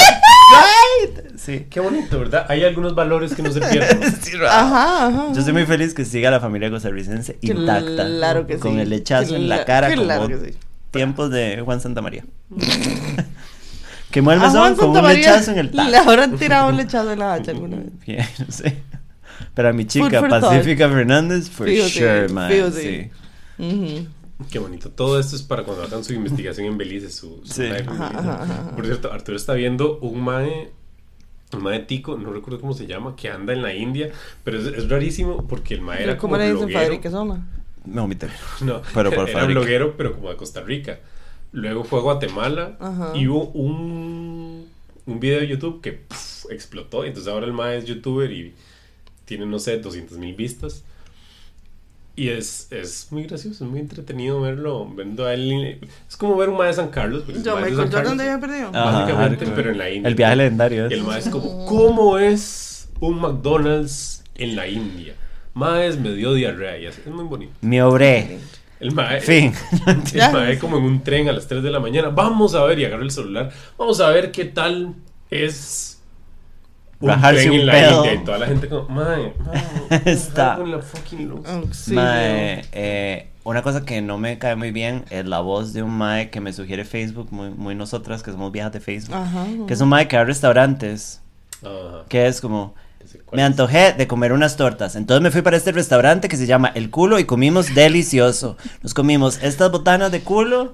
Sí. 1.36 1.66
Qué 1.70 1.80
bonito, 1.80 2.20
¿verdad? 2.20 2.46
Hay 2.50 2.64
algunos 2.64 2.96
valores 2.96 3.34
que 3.34 3.42
no 3.42 3.52
se 3.52 3.62
pierden. 3.62 4.00
Sí, 4.22 4.32
Ajá, 4.48 5.08
ajá. 5.08 5.28
Yo 5.34 5.40
estoy 5.40 5.54
muy 5.54 5.66
feliz 5.66 5.94
que 5.94 6.06
siga 6.06 6.32
la 6.32 6.40
familia 6.40 6.70
costarricense 6.70 7.38
intacta. 7.42 8.06
Claro 8.06 8.48
que 8.48 8.56
sí. 8.56 8.60
Con 8.60 8.80
el 8.80 8.90
lechazo 8.90 9.36
en 9.36 9.50
la 9.50 9.66
cara 9.66 9.92
claro 9.92 10.28
como 10.28 10.40
que 10.40 10.52
sí. 10.52 10.58
tiempos 10.92 11.32
de 11.32 11.62
Juan 11.64 11.82
Santa 11.82 12.02
María. 12.02 12.26
que 14.12 14.22
mueve 14.22 14.42
el 14.42 14.48
mesón 14.48 14.76
con 14.76 14.90
un 14.90 15.02
María 15.02 15.32
lechazo 15.32 15.52
en 15.52 15.60
el 15.60 15.72
taco. 15.72 15.90
Le 15.90 15.98
habrán 15.98 16.38
tirado 16.38 16.70
un 16.70 16.78
lechazo 16.78 17.12
en 17.12 17.20
la 17.20 17.34
hacha 17.34 17.52
alguna 17.52 17.78
vez. 17.78 17.88
Bien, 18.06 18.26
no 18.40 18.52
sé. 18.52 18.84
Pero 19.54 19.70
a 19.70 19.74
mi 19.74 19.86
chica, 19.86 20.10
thought. 20.10 20.42
Pacífica 20.42 20.90
Fernández, 20.90 21.50
for 21.50 21.68
sí, 21.68 21.82
sure, 21.90 22.28
man. 22.30 22.52
Sí. 22.52 22.82
sí. 22.82 23.10
Ujú. 23.64 24.08
Qué 24.50 24.60
bonito. 24.60 24.90
Todo 24.90 25.20
esto 25.20 25.36
es 25.36 25.44
para 25.44 25.64
cuando 25.64 25.84
hagan 25.84 26.04
su 26.04 26.14
investigación 26.14 26.68
en 26.68 26.78
Belice, 26.78 27.10
su, 27.12 27.42
su 27.44 27.54
Sí. 27.54 27.66
Ajá, 27.66 28.08
ajá, 28.08 28.44
ajá. 28.44 28.76
Por 28.76 28.86
cierto, 28.86 29.12
Arturo 29.12 29.36
está 29.36 29.54
viendo 29.54 30.00
un 30.00 30.22
mae, 30.22 30.72
un 31.54 31.64
mae 31.64 31.80
tico, 31.80 32.18
no 32.18 32.32
recuerdo 32.32 32.60
cómo 32.60 32.74
se 32.74 32.86
llama, 32.86 33.16
que 33.16 33.30
anda 33.30 33.54
en 33.54 33.62
la 33.62 33.74
India, 33.74 34.12
pero 34.44 34.60
es, 34.60 34.66
es 34.68 34.90
rarísimo 34.90 35.48
porque 35.48 35.74
el 35.74 35.82
mae 35.82 36.04
era 36.04 36.18
como 36.18 36.34
¿Cómo 36.34 36.44
le 36.44 36.54
dicen. 36.54 36.72
Fadrique 36.72 37.10
Soma? 37.10 37.48
Me 37.86 38.02
vomité. 38.02 38.28
No, 38.62 38.82
Pero 38.94 39.12
por 39.12 39.30
era 39.30 39.46
bloguero, 39.46 39.96
pero 39.98 40.14
como 40.16 40.30
de 40.30 40.36
Costa 40.36 40.62
Rica. 40.62 41.00
Luego 41.52 41.84
fue 41.84 42.00
a 42.00 42.02
Guatemala 42.04 42.78
Ajá. 42.80 43.14
y 43.16 43.28
hubo 43.28 43.46
un, 43.48 44.68
un 45.08 45.20
video 45.20 45.40
de 45.40 45.48
YouTube 45.48 45.82
que 45.82 46.04
explotó. 46.52 47.04
Entonces 47.06 47.32
ahora 47.32 47.48
el 47.48 47.54
mae 47.54 47.78
es 47.78 47.86
youtuber 47.86 48.32
y 48.32 48.54
tiene, 49.26 49.46
no 49.48 49.58
sé, 49.58 49.80
200 49.80 50.18
mil 50.20 50.36
vistas. 50.36 50.84
Y 52.20 52.28
es, 52.28 52.68
es 52.70 53.08
muy 53.12 53.24
gracioso, 53.24 53.64
es 53.64 53.72
muy 53.72 53.80
entretenido 53.80 54.42
verlo, 54.42 54.86
viendo 54.86 55.26
a 55.26 55.34
él. 55.34 55.80
Es 56.06 56.18
como 56.18 56.36
ver 56.36 56.50
un 56.50 56.58
mae 56.58 56.68
de 56.68 56.74
San 56.74 56.90
Carlos. 56.90 57.24
pues, 57.26 57.42
Yo, 57.42 57.56
Michael 57.56 57.76
Jordan 57.78 57.92
Carlos, 57.92 58.18
de 58.18 58.24
había 58.24 58.40
perdido. 58.42 58.68
Ajá, 58.74 58.92
Básicamente, 58.92 59.46
pero 59.56 59.72
en 59.72 59.78
la 59.78 59.90
India. 59.90 60.10
El 60.10 60.16
viaje 60.16 60.36
legendario. 60.36 60.84
Y 60.84 60.88
es. 60.88 60.92
el 61.00 61.04
mae 61.06 61.20
es 61.20 61.30
como, 61.30 61.66
¿cómo 61.66 62.18
es 62.18 62.90
un 63.00 63.22
McDonald's 63.22 64.26
en 64.36 64.58
la 64.58 64.68
India? 64.68 65.14
Mae 65.54 65.96
me 65.96 66.12
dio 66.12 66.34
diarrea 66.34 66.78
y 66.78 66.88
es 66.88 67.08
muy 67.08 67.24
bonito. 67.24 67.54
Me 67.62 67.82
obré. 67.82 68.40
El 68.82 68.92
mae, 68.92 69.22
Fin. 69.22 69.54
El 70.14 70.32
mae 70.34 70.60
como 70.60 70.78
en 70.78 70.84
un 70.84 71.02
tren 71.02 71.30
a 71.30 71.32
las 71.32 71.48
3 71.48 71.64
de 71.64 71.72
la 71.72 71.80
mañana. 71.80 72.10
Vamos 72.10 72.54
a 72.54 72.66
ver 72.66 72.80
y 72.80 72.84
agarro 72.84 73.04
el 73.04 73.12
celular. 73.12 73.50
Vamos 73.78 74.02
a 74.02 74.10
ver 74.10 74.32
qué 74.34 74.44
tal 74.44 74.94
es 75.30 75.89
Bajarse 77.08 77.50
un 77.50 77.66
la 77.66 77.72
pedo. 77.74 78.14
Y 78.14 78.18
toda 78.20 78.38
la 78.40 78.48
gente 78.48 78.68
como, 78.68 78.90
mae, 78.90 79.34
mae, 79.46 80.02
Está. 80.06 80.56
con 80.58 80.70
la 80.72 80.80
fucking 80.80 81.30
luz. 81.30 81.48
Auxilio. 81.48 82.02
Mae, 82.02 82.66
eh, 82.74 83.30
una 83.46 83.62
cosa 83.62 83.86
que 83.86 84.02
no 84.02 84.18
me 84.18 84.38
cae 84.38 84.56
muy 84.56 84.72
bien 84.72 85.06
es 85.10 85.26
la 85.26 85.40
voz 85.40 85.72
de 85.74 85.82
un 85.82 85.92
mae 85.92 86.30
que 86.30 86.42
me 86.42 86.52
sugiere 86.52 86.84
Facebook, 86.86 87.30
muy, 87.32 87.50
muy 87.52 87.74
nosotras 87.74 88.22
que 88.22 88.32
somos 88.32 88.52
viejas 88.52 88.74
de 88.74 88.80
Facebook. 88.82 89.16
Ajá. 89.16 89.46
Que 89.66 89.74
es 89.74 89.82
un 89.82 89.90
mae 89.90 90.08
que 90.08 90.18
va 90.18 90.24
a 90.24 90.26
restaurantes, 90.26 91.22
Ajá. 91.64 92.04
que 92.10 92.28
es 92.28 92.42
como, 92.42 92.76
me 93.32 93.44
antojé 93.44 93.94
de 93.94 94.06
comer 94.06 94.34
unas 94.34 94.58
tortas. 94.58 94.96
Entonces 94.98 95.24
me 95.24 95.32
fui 95.32 95.42
para 95.42 95.56
este 95.56 95.72
restaurante 95.72 96.28
que 96.28 96.36
se 96.38 96.46
llama 96.48 96.70
El 96.76 96.90
Culo 96.90 97.18
y 97.18 97.24
comimos 97.24 97.74
delicioso. 97.76 98.58
Nos 98.84 98.94
comimos 98.94 99.42
estas 99.42 99.72
botanas 99.72 100.12
de 100.12 100.20
culo, 100.20 100.74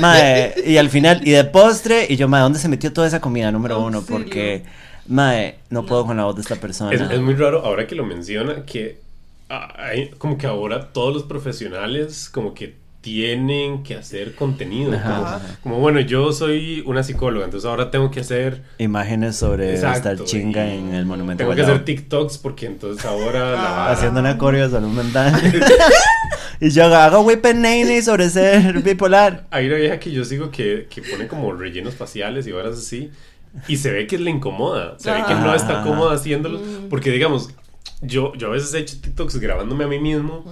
mae, 0.00 0.54
y 0.66 0.76
al 0.76 0.90
final, 0.90 1.26
y 1.26 1.30
de 1.30 1.44
postre, 1.44 2.06
y 2.10 2.16
yo, 2.16 2.28
mae, 2.28 2.42
¿dónde 2.42 2.58
se 2.58 2.68
metió 2.68 2.92
toda 2.92 3.06
esa 3.08 3.20
comida 3.22 3.50
número 3.50 3.80
uno? 3.82 4.02
Porque, 4.02 4.64
mae, 5.08 5.56
no 5.70 5.84
puedo 5.86 6.06
con 6.06 6.16
la 6.16 6.24
voz 6.24 6.36
de 6.36 6.42
esta 6.42 6.56
persona. 6.56 6.92
Es, 6.92 7.00
es 7.00 7.20
muy 7.20 7.34
raro 7.34 7.64
ahora 7.64 7.86
que 7.86 7.94
lo 7.94 8.04
menciona 8.04 8.64
que 8.64 9.00
hay- 9.48 10.10
como 10.18 10.38
que 10.38 10.46
ahora 10.46 10.92
todos 10.92 11.12
los 11.12 11.22
profesionales 11.24 12.28
como 12.32 12.54
que 12.54 12.80
tienen 13.02 13.82
que 13.82 13.96
hacer 13.96 14.36
contenido. 14.36 14.92
Ajá, 14.94 15.14
como, 15.16 15.26
ajá. 15.26 15.40
como, 15.62 15.78
bueno, 15.80 15.98
yo 16.00 16.32
soy 16.32 16.84
una 16.86 17.02
psicóloga, 17.02 17.44
entonces 17.44 17.68
ahora 17.68 17.90
tengo 17.90 18.12
que 18.12 18.20
hacer 18.20 18.62
Imágenes 18.78 19.34
sobre 19.34 19.74
Exacto, 19.74 20.10
estar 20.10 20.24
chinga 20.26 20.72
en 20.72 20.94
el 20.94 21.04
monumento. 21.04 21.42
tengo 21.42 21.54
que 21.56 21.62
hacer 21.62 21.84
TikToks 21.84 22.38
porque 22.38 22.66
entonces 22.66 23.04
ahora 23.04 23.50
la 23.52 23.58
Ah. 23.58 23.76
vara- 23.76 23.92
haciendo 23.92 24.20
una 24.20 24.38
coreo 24.38 24.66
de 24.68 24.70
salud 24.70 24.90
mental. 24.92 25.32
y 26.60 26.70
yo 26.70 26.84
hago, 26.94 27.22
whipping 27.22 28.02
sobre 28.04 28.30
ser 28.30 28.80
bipolar. 28.82 29.46
Hay 29.50 29.66
una 29.66 29.76
vieja 29.76 29.98
que 29.98 30.12
yo 30.12 30.24
sigo 30.24 30.52
que, 30.52 30.86
que 30.88 31.02
pone 31.02 31.26
como 31.26 31.52
rellenos 31.54 31.96
faciales 31.96 32.46
y 32.46 32.52
varas 32.52 32.78
así. 32.78 33.10
Y 33.68 33.76
se 33.76 33.90
ve 33.92 34.06
que 34.06 34.18
le 34.18 34.30
incomoda. 34.30 34.98
Se 34.98 35.10
ve 35.12 35.22
que 35.26 35.34
no 35.34 35.54
está 35.54 35.80
Ah. 35.80 35.84
cómoda 35.84 36.14
haciéndolo. 36.14 36.60
Porque, 36.88 37.10
digamos, 37.10 37.50
yo, 38.00 38.32
yo 38.34 38.48
a 38.48 38.50
veces 38.50 38.72
he 38.74 38.78
hecho 38.78 39.00
TikToks 39.00 39.36
grabándome 39.38 39.84
a 39.84 39.88
mí 39.88 39.98
mismo. 39.98 40.44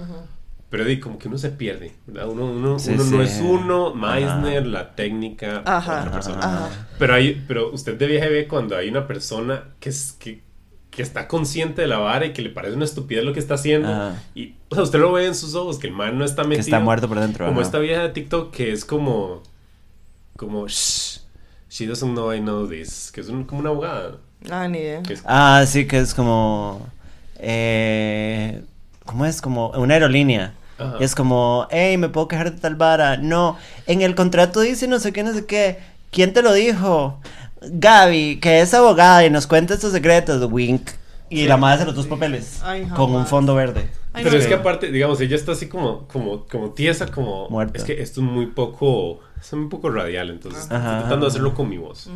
Pero 0.69 0.85
di, 0.85 0.99
como 1.01 1.17
que 1.19 1.27
uno 1.27 1.37
se 1.37 1.49
pierde. 1.49 1.91
¿verdad? 2.07 2.29
Uno, 2.29 2.45
uno, 2.45 2.79
Sí, 2.79 2.91
uno 2.91 3.03
sí. 3.03 3.11
no 3.15 3.21
es 3.21 3.41
uno. 3.43 3.93
Meisner, 3.93 4.59
Ajá. 4.59 4.67
la 4.67 4.95
técnica, 4.95 5.61
Ajá, 5.65 5.99
otra 6.01 6.11
persona. 6.13 6.37
ajá. 6.39 6.87
Pero, 6.97 7.13
hay, 7.13 7.43
pero 7.47 7.71
usted 7.73 7.97
de 7.97 8.07
viaje 8.07 8.29
ve 8.29 8.47
cuando 8.47 8.77
hay 8.77 8.87
una 8.87 9.05
persona 9.05 9.65
que, 9.81 9.89
es, 9.89 10.13
que, 10.13 10.41
que 10.89 11.01
está 11.01 11.27
consciente 11.27 11.81
de 11.81 11.87
la 11.87 11.97
vara 11.97 12.27
y 12.27 12.31
que 12.33 12.41
le 12.41 12.49
parece 12.51 12.75
una 12.75 12.85
estupidez 12.85 13.25
lo 13.25 13.33
que 13.33 13.39
está 13.41 13.55
haciendo. 13.55 13.89
Ajá. 13.89 14.23
Y 14.33 14.53
o 14.69 14.75
sea, 14.75 14.83
usted 14.85 14.99
lo 14.99 15.11
ve 15.11 15.25
en 15.25 15.35
sus 15.35 15.55
ojos, 15.55 15.77
que 15.77 15.87
el 15.87 15.93
man 15.93 16.17
no 16.17 16.23
está 16.23 16.43
Que 16.43 16.47
metido. 16.49 16.63
está 16.67 16.79
muerto 16.79 17.09
por 17.09 17.19
dentro. 17.19 17.45
Como 17.47 17.59
ajá. 17.59 17.65
esta 17.67 17.79
vieja 17.79 18.03
de 18.03 18.09
TikTok 18.09 18.51
que 18.53 18.71
es 18.71 18.85
como. 18.85 19.43
Como. 20.37 20.67
Shh, 20.69 21.19
she 21.71 21.87
doesn't 21.87 22.11
know 22.13 22.31
I 22.33 22.39
know 22.39 22.67
this. 22.67 23.11
Que 23.11 23.21
es 23.21 23.29
un- 23.29 23.45
como 23.45 23.61
una 23.61 23.69
abogada. 23.69 24.17
Ah, 24.51 24.67
ni 24.67 24.79
idea. 24.79 25.01
Es, 25.09 25.21
Ah, 25.25 25.63
sí, 25.65 25.87
que 25.87 25.97
es 25.99 26.13
como. 26.13 26.85
Eh, 27.39 28.61
¿Cómo 29.05 29.25
es? 29.25 29.41
Como 29.41 29.69
una 29.71 29.93
aerolínea. 29.95 30.53
Ajá. 30.77 30.97
Y 30.99 31.03
es 31.03 31.13
como, 31.15 31.67
hey, 31.69 31.97
¿me 31.97 32.09
puedo 32.09 32.27
quejar 32.27 32.51
de 32.53 32.59
tal 32.59 32.75
vara? 32.75 33.17
No, 33.17 33.57
en 33.87 34.01
el 34.01 34.15
contrato 34.15 34.61
dice 34.61 34.87
no 34.87 34.99
sé 34.99 35.11
qué, 35.13 35.23
no 35.23 35.33
sé 35.33 35.45
qué. 35.45 35.79
¿Quién 36.11 36.33
te 36.33 36.41
lo 36.41 36.53
dijo? 36.53 37.19
Gaby, 37.61 38.39
que 38.41 38.61
es 38.61 38.73
abogada 38.73 39.23
y 39.25 39.29
nos 39.29 39.45
cuenta 39.47 39.73
estos 39.75 39.91
secretos, 39.93 40.43
wink. 40.51 40.89
Y 41.31 41.37
Sí. 41.43 41.47
la 41.47 41.57
madre 41.57 41.75
hace 41.77 41.85
los 41.85 41.95
dos 41.95 42.07
papeles. 42.07 42.61
Ay, 42.63 42.83
con 42.95 43.15
un 43.15 43.25
fondo 43.25 43.55
verde. 43.55 43.89
Ay, 44.13 44.23
pero 44.23 44.35
no. 44.35 44.41
es 44.41 44.47
que 44.47 44.53
aparte, 44.53 44.91
digamos, 44.91 45.19
ella 45.21 45.35
está 45.37 45.53
así 45.53 45.67
como, 45.67 46.07
como, 46.09 46.45
como 46.45 46.71
tiesa, 46.71 47.07
como. 47.07 47.49
Muerta. 47.49 47.77
Es 47.77 47.85
que 47.85 48.01
esto 48.01 48.19
es 48.21 48.27
muy 48.27 48.47
poco. 48.47 49.21
Es 49.39 49.51
muy 49.53 49.69
poco 49.69 49.89
radial, 49.89 50.29
entonces 50.29 50.65
Ajá. 50.69 50.77
estoy 50.77 50.99
tratando 50.99 51.25
de 51.25 51.29
hacerlo 51.29 51.53
con 51.53 51.69
mi 51.69 51.77
voz. 51.77 52.09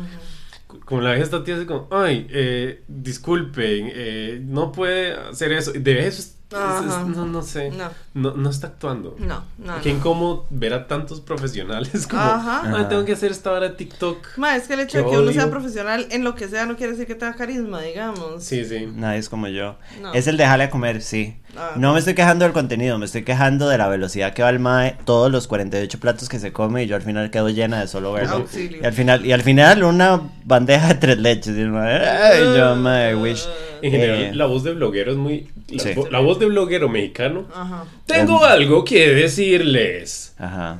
Como 0.84 1.00
la 1.00 1.10
vieja 1.10 1.24
está 1.24 1.42
tiesa, 1.42 1.60
así 1.60 1.66
como, 1.66 1.88
ay, 1.90 2.26
eh, 2.30 2.82
disculpen, 2.88 3.90
eh, 3.94 4.40
no 4.44 4.70
puede 4.72 5.14
hacer 5.14 5.52
eso. 5.52 5.72
De 5.72 6.06
eso 6.06 6.22
no, 6.52 7.26
no 7.26 7.42
sé. 7.42 7.70
No. 7.70 7.90
No, 8.14 8.36
no 8.36 8.50
está 8.50 8.68
actuando. 8.68 9.16
No, 9.18 9.44
no. 9.58 9.80
Qué 9.82 9.90
no. 9.92 9.98
incómodo 9.98 10.46
ver 10.50 10.74
a 10.74 10.86
tantos 10.86 11.20
profesionales 11.20 12.06
como, 12.06 12.22
Ajá. 12.22 12.62
"Ay, 12.64 12.74
Ajá. 12.74 12.88
tengo 12.88 13.04
que 13.04 13.12
hacer 13.12 13.30
esta 13.32 13.50
hora 13.52 13.68
de 13.68 13.74
TikTok. 13.74 14.36
Ma, 14.36 14.54
es 14.56 14.68
que 14.68 14.74
el 14.74 14.80
hecho 14.80 14.98
Qué 14.98 15.04
de 15.04 15.10
que 15.10 15.18
uno 15.18 15.32
sea 15.32 15.50
profesional 15.50 16.06
en 16.10 16.22
lo 16.24 16.34
que 16.34 16.48
sea 16.48 16.66
no 16.66 16.76
quiere 16.76 16.92
decir 16.92 17.06
que 17.06 17.14
tenga 17.14 17.34
carisma, 17.34 17.80
digamos. 17.82 18.44
Sí, 18.44 18.64
sí. 18.64 18.86
Nadie 18.94 19.18
es 19.18 19.28
como 19.28 19.48
yo. 19.48 19.76
No. 20.00 20.12
Es 20.14 20.26
el 20.28 20.36
dejarle 20.36 20.64
a 20.64 20.70
comer, 20.70 21.02
sí. 21.02 21.36
Ah. 21.58 21.72
No 21.76 21.92
me 21.92 21.98
estoy 21.98 22.14
quejando 22.14 22.44
del 22.44 22.52
contenido, 22.52 22.98
me 22.98 23.06
estoy 23.06 23.22
quejando 23.24 23.68
de 23.68 23.78
la 23.78 23.88
velocidad 23.88 24.32
que 24.34 24.42
va 24.42 24.50
el 24.50 24.58
mae, 24.58 24.96
todos 25.04 25.30
los 25.30 25.46
48 25.46 25.98
platos 26.00 26.28
que 26.28 26.38
se 26.38 26.52
come 26.52 26.84
y 26.84 26.86
yo 26.86 26.96
al 26.96 27.02
final 27.02 27.30
quedo 27.30 27.48
llena 27.48 27.80
de 27.80 27.88
solo 27.88 28.12
verlo. 28.12 28.36
Auxilio. 28.36 28.80
Y 28.82 28.84
al 28.84 28.92
final, 28.92 29.24
y 29.26 29.32
al 29.32 29.42
final 29.42 29.82
una 29.84 30.20
bandeja 30.44 30.88
de 30.88 30.94
tres 30.94 31.18
leches. 31.18 31.56
Y 31.56 31.60
el 31.60 31.70
mae, 31.70 31.96
ay, 32.08 32.40
yo, 32.56 32.76
mae, 32.76 33.14
wish. 33.16 33.44
En 33.82 33.90
general, 33.90 34.18
Eh, 34.20 34.34
la 34.34 34.46
voz 34.46 34.64
de 34.64 34.72
bloguero 34.72 35.12
es 35.12 35.16
muy... 35.18 35.48
La, 35.68 35.82
Sí. 35.82 35.90
vo- 35.94 36.08
la 36.10 36.20
voz 36.20 36.38
de 36.38 36.46
bloguero 36.46 36.88
mexicano. 36.88 37.44
Ajá. 37.54 37.84
Tengo 38.06 38.44
algo 38.44 38.84
que 38.84 39.08
decirles. 39.10 40.34
Ajá. 40.38 40.78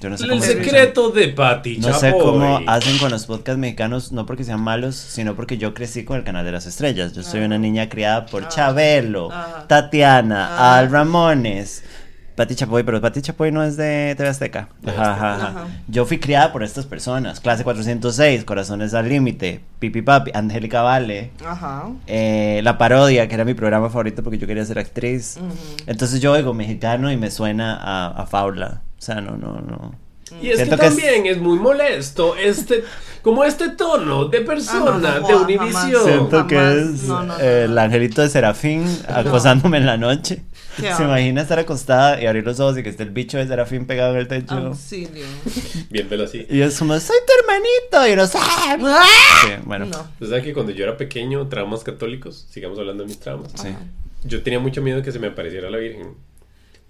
Yo 0.00 0.08
no 0.08 0.16
sé 0.16 0.24
El 0.24 0.30
cómo 0.30 0.42
se- 0.42 0.54
secreto 0.54 1.10
de 1.10 1.28
Patty 1.28 1.76
No 1.78 1.92
sé 1.92 2.12
cómo 2.12 2.60
hacen 2.66 2.96
con 2.98 3.10
los 3.10 3.26
podcasts 3.26 3.58
mexicanos, 3.58 4.12
no 4.12 4.24
porque 4.26 4.44
sean 4.44 4.60
malos, 4.62 4.96
sino 4.96 5.36
porque 5.36 5.58
yo 5.58 5.74
crecí 5.74 6.04
con 6.04 6.16
el 6.16 6.24
canal 6.24 6.44
de 6.44 6.52
las 6.52 6.66
estrellas. 6.66 7.12
Yo 7.12 7.22
soy 7.22 7.42
Ah. 7.42 7.46
una 7.46 7.58
niña 7.58 7.88
criada 7.88 8.24
por 8.26 8.44
Ah. 8.44 8.48
Chabelo, 8.48 9.30
Ajá. 9.30 9.66
Tatiana, 9.68 10.48
Ah. 10.58 10.78
Al 10.78 10.90
Ramones, 10.90 11.84
Pati 12.34 12.54
Chapoy, 12.54 12.82
pero 12.84 13.02
Pati 13.02 13.20
Chapoy 13.20 13.52
no 13.52 13.62
es 13.62 13.76
de 13.76 14.14
TV 14.16 14.30
Azteca. 14.30 14.70
Ajá, 14.86 15.12
ajá, 15.12 15.34
ajá. 15.34 15.66
Yo 15.88 16.06
fui 16.06 16.18
criada 16.18 16.50
por 16.52 16.62
estas 16.62 16.86
personas. 16.86 17.38
Clase 17.40 17.62
406, 17.64 18.44
Corazones 18.44 18.94
al 18.94 19.06
Límite, 19.10 19.60
Pipi 19.78 20.00
Papi, 20.00 20.30
Angélica 20.32 20.80
Vale. 20.80 21.32
Ajá. 21.44 21.90
eh, 22.06 22.60
la 22.64 22.78
parodia, 22.78 23.28
que 23.28 23.34
era 23.34 23.44
mi 23.44 23.52
programa 23.52 23.90
favorito 23.90 24.22
porque 24.22 24.38
yo 24.38 24.46
quería 24.46 24.64
ser 24.64 24.78
actriz. 24.78 25.38
Entonces 25.86 26.22
yo 26.22 26.32
oigo 26.32 26.54
mexicano 26.54 27.12
y 27.12 27.18
me 27.18 27.30
suena 27.30 27.76
a, 27.78 28.06
a 28.22 28.24
Faula. 28.24 28.80
O 29.00 29.02
sea, 29.02 29.20
no, 29.20 29.36
no, 29.36 29.60
no. 29.60 29.94
Y 30.40 30.50
es 30.50 30.58
Siento 30.58 30.76
que 30.76 30.82
que 30.82 30.86
es- 30.86 30.94
también 30.96 31.26
es... 31.26 31.38
muy 31.38 31.58
molesto 31.58 32.36
este, 32.36 32.84
como 33.20 33.42
este 33.42 33.70
tono 33.70 34.26
de 34.26 34.42
persona 34.42 34.92
Ah, 35.16 35.18
no, 35.20 35.28
no, 35.28 35.44
de. 35.46 35.56
Univision. 35.56 36.04
Siento 36.04 36.46
que 36.46 36.56
es 36.82 37.02
No, 37.04 37.24
no, 37.24 37.24
no, 37.24 37.34
eh, 37.40 37.64
no. 37.66 37.72
el 37.72 37.78
angelito 37.78 38.22
de 38.22 38.28
Serafín 38.28 38.84
acosándome 39.08 39.78
en 39.78 39.86
la 39.86 39.96
noche. 39.96 40.42
Qué 40.76 40.94
Se 40.94 41.02
imagina 41.02 41.42
estar 41.42 41.58
acostada 41.58 42.22
y 42.22 42.26
abrir 42.26 42.44
los 42.44 42.60
ojos 42.60 42.78
y 42.78 42.84
que 42.84 42.90
esté 42.90 43.02
el 43.02 43.10
bicho 43.10 43.38
de 43.38 43.48
Serafín 43.48 43.86
pegado 43.86 44.12
en 44.12 44.18
el 44.20 44.28
techo. 44.28 44.54
Auxilio. 44.54 45.24
Viéndolo 45.90 46.24
así. 46.24 46.46
Y 46.48 46.60
es 46.60 46.78
como, 46.78 46.98
soy 47.00 47.16
tu 47.26 47.32
hermanito. 47.40 48.08
Y 48.08 48.12
uno 48.12 48.26
sabe. 48.28 48.84
¡Ah! 48.86 49.04
Sí, 49.42 49.50
bueno. 49.64 49.86
No. 49.86 49.98
Usted 50.12 50.26
sabe 50.28 50.42
que 50.42 50.52
cuando 50.54 50.70
yo 50.72 50.84
era 50.84 50.96
pequeño, 50.96 51.48
traumas 51.48 51.82
católicos, 51.82 52.46
sigamos 52.50 52.78
hablando 52.78 53.02
de 53.02 53.08
mis 53.08 53.18
traumas. 53.18 53.50
Sí. 53.60 53.68
Yo 54.24 54.42
tenía 54.44 54.60
mucho 54.60 54.80
miedo 54.80 55.02
que 55.02 55.10
se 55.10 55.18
me 55.18 55.26
apareciera 55.26 55.70
la 55.70 55.78
Virgen. 55.78 56.14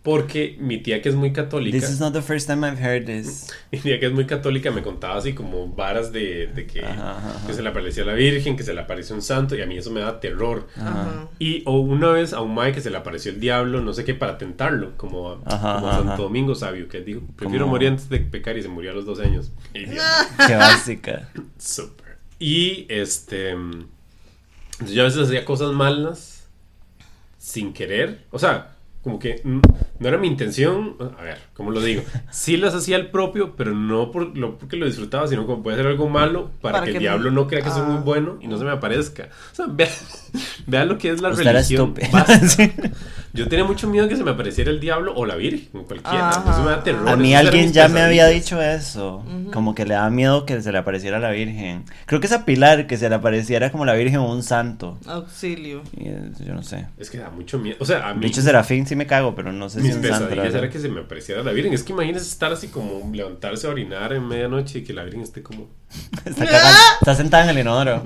Porque 0.03 0.57
mi 0.59 0.79
tía 0.79 1.03
que 1.03 1.11
es 1.11 1.15
muy 1.15 1.31
católica, 1.31 1.79
This 1.79 1.91
is 1.91 2.01
not 2.01 2.15
the 2.15 2.23
first 2.23 2.49
time 2.49 2.67
I've 2.67 2.81
heard 2.83 3.05
this. 3.05 3.49
mi 3.71 3.79
tía 3.79 4.01
que 4.01 4.07
es 4.07 4.13
muy 4.13 4.25
católica 4.25 4.71
me 4.71 4.83
contaba 4.83 5.17
así 5.17 5.35
como 5.35 5.69
varas 5.69 6.11
de, 6.11 6.47
de 6.47 6.67
que, 6.67 6.81
Ajá, 6.83 7.19
ajá, 7.19 7.31
ajá. 7.37 7.47
que 7.47 7.53
se 7.53 7.61
le 7.63 7.69
aparecía 7.69 8.05
la 8.07 8.15
Virgen, 8.15 8.57
que 8.57 8.63
se 8.63 8.73
le 8.73 8.81
apareció 8.81 9.15
un 9.15 9.21
santo 9.21 9.55
y 9.57 9.61
a 9.61 9.67
mí 9.67 9.77
eso 9.77 9.91
me 9.91 10.01
da 10.01 10.19
terror. 10.19 10.67
Ajá. 10.77 11.29
Y 11.39 11.63
o 11.67 11.81
una 11.81 12.09
vez 12.13 12.33
a 12.33 12.41
un 12.41 12.55
mae 12.55 12.73
que 12.73 12.81
se 12.81 12.89
le 12.89 12.97
apareció 12.97 13.31
el 13.31 13.41
diablo, 13.41 13.83
no 13.83 13.93
sé 13.93 14.05
qué, 14.05 14.15
para 14.15 14.39
tentarlo, 14.39 14.97
como 14.97 15.33
a, 15.33 15.39
Ajá, 15.45 15.75
como 15.75 15.89
a 15.91 15.97
Santo. 15.97 16.23
Domingo 16.23 16.55
Sabio, 16.55 16.89
que 16.89 17.03
dijo, 17.03 17.21
prefiero 17.37 17.67
morir 17.67 17.89
antes 17.91 18.09
de 18.09 18.21
pecar 18.21 18.57
y 18.57 18.63
se 18.63 18.69
murió 18.69 18.93
a 18.93 18.95
los 18.95 19.05
12 19.05 19.23
años. 19.23 19.53
Qué 19.75 20.55
básica. 20.57 21.29
súper. 21.59 22.17
Y 22.39 22.87
este, 22.89 23.55
yo 24.87 25.03
a 25.03 25.05
veces 25.05 25.27
hacía 25.27 25.45
cosas 25.45 25.73
malas 25.73 26.49
sin 27.37 27.75
querer, 27.75 28.25
o 28.31 28.39
sea, 28.39 28.77
como 29.03 29.19
que 29.19 29.41
mm, 29.43 29.61
no 29.99 30.09
era 30.09 30.19
mi 30.19 30.29
intención, 30.29 30.97
a 31.19 31.23
ver, 31.23 31.39
¿cómo 31.55 31.71
lo 31.71 31.81
digo? 31.81 32.03
Sí 32.31 32.57
las 32.59 32.75
hacía 32.75 32.97
el 32.97 33.11
propio, 33.11 33.57
pero 33.57 33.75
no 33.75 34.11
por, 34.11 34.37
lo, 34.37 34.59
porque 34.59 34.77
lo 34.77 34.85
disfrutaba, 34.87 35.27
sino 35.27 35.47
como 35.47 35.63
puede 35.63 35.79
ser 35.79 35.87
algo 35.87 36.09
malo 36.09 36.51
para, 36.61 36.75
Para 36.75 36.85
que, 36.87 36.93
que 36.93 36.97
el 36.99 37.03
diablo 37.05 37.31
no 37.31 37.47
crea 37.47 37.63
que 37.63 37.71
soy 37.71 37.83
Ah. 37.83 37.89
muy 37.89 38.03
bueno 38.03 38.39
y 38.43 38.47
no 38.47 38.59
se 38.59 38.65
me 38.65 38.71
aparezca. 38.71 39.29
O 39.53 39.55
sea, 39.55 39.67
vea, 39.69 39.89
vea 40.67 40.85
lo 40.85 40.99
que 40.99 41.09
es 41.11 41.21
la 41.23 41.31
Usted 41.31 41.45
religión. 41.45 41.95
Yo 43.33 43.49
tenía 43.49 43.65
mucho 43.65 43.89
miedo 43.89 44.09
que 44.09 44.17
se 44.17 44.25
me 44.25 44.31
apareciera 44.33 44.71
el 44.71 44.81
diablo 44.81 45.15
o 45.15 45.25
la 45.25 45.37
virgen, 45.37 45.85
cualquiera. 45.85 46.31
Eso 46.31 46.63
me 46.65 46.71
da 46.71 46.83
terror. 46.83 47.09
A 47.09 47.17
mí 47.17 47.33
esos 47.35 47.47
alguien 47.47 47.73
ya 47.73 47.89
me 47.89 48.01
había 48.01 48.27
dicho 48.27 48.61
eso, 48.61 49.25
como 49.53 49.75
que 49.75 49.85
le 49.87 49.95
da 49.95 50.11
miedo 50.11 50.47
que 50.47 50.61
se 50.63 50.73
le 50.73 50.79
apareciera 50.79 51.19
la 51.19 51.31
Virgen. 51.31 51.85
Creo 52.07 52.21
que 52.21 52.27
esa 52.27 52.45
Pilar, 52.45 52.87
que 52.87 52.97
se 52.97 53.09
le 53.09 53.15
apareciera 53.15 53.71
como 53.71 53.85
la 53.85 53.95
Virgen 53.95 54.17
o 54.21 54.31
un 54.31 54.43
santo. 54.43 54.99
Auxilio. 55.07 55.83
Y, 55.97 56.07
yo 56.45 56.55
no 56.55 56.63
sé. 56.63 56.87
Es 56.99 57.11
que 57.11 57.19
da 57.19 57.31
mucho 57.31 57.59
miedo. 57.59 57.77
O 57.81 57.85
sea, 57.85 58.09
a 58.09 58.15
mí. 58.15 58.21
Bicho 58.21 58.43
Serafín 58.43 58.87
sí 58.87 58.97
me 58.97 59.07
cago, 59.07 59.35
pero 59.35 59.53
no 59.53 59.69
sé 59.69 59.81
si 59.81 59.87
Mis 59.89 59.97
un 59.97 60.05
santo. 60.05 60.35
era 60.35 60.69
que 60.71 60.79
se 60.79 60.89
me 60.89 61.01
apareciera 61.01 61.43
la 61.43 61.53
Virgen. 61.53 61.73
Es 61.73 61.83
que 61.83 61.93
imagínese 61.93 62.27
estar 62.27 62.53
así 62.53 62.69
como 62.69 63.11
levantarse 63.13 63.67
a 63.67 63.71
orinar 63.71 64.13
en 64.13 64.27
medianoche 64.27 64.81
y 64.81 64.85
que 64.85 64.93
la 64.93 65.05
Virgen 65.05 65.23
esté 65.23 65.43
como. 65.43 65.69
Está, 66.25 66.47
cagando- 66.47 66.79
está 67.01 67.15
sentada 67.15 67.45
en 67.45 67.51
el 67.51 67.59
inodoro. 67.59 68.03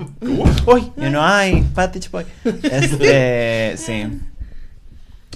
Uy, 0.65 0.91
y 0.97 1.05
uno, 1.05 1.23
ay, 1.23 1.67
Pati 1.73 1.99
Chapoy. 1.99 2.25
Este, 2.63 3.75
sí. 3.77 4.07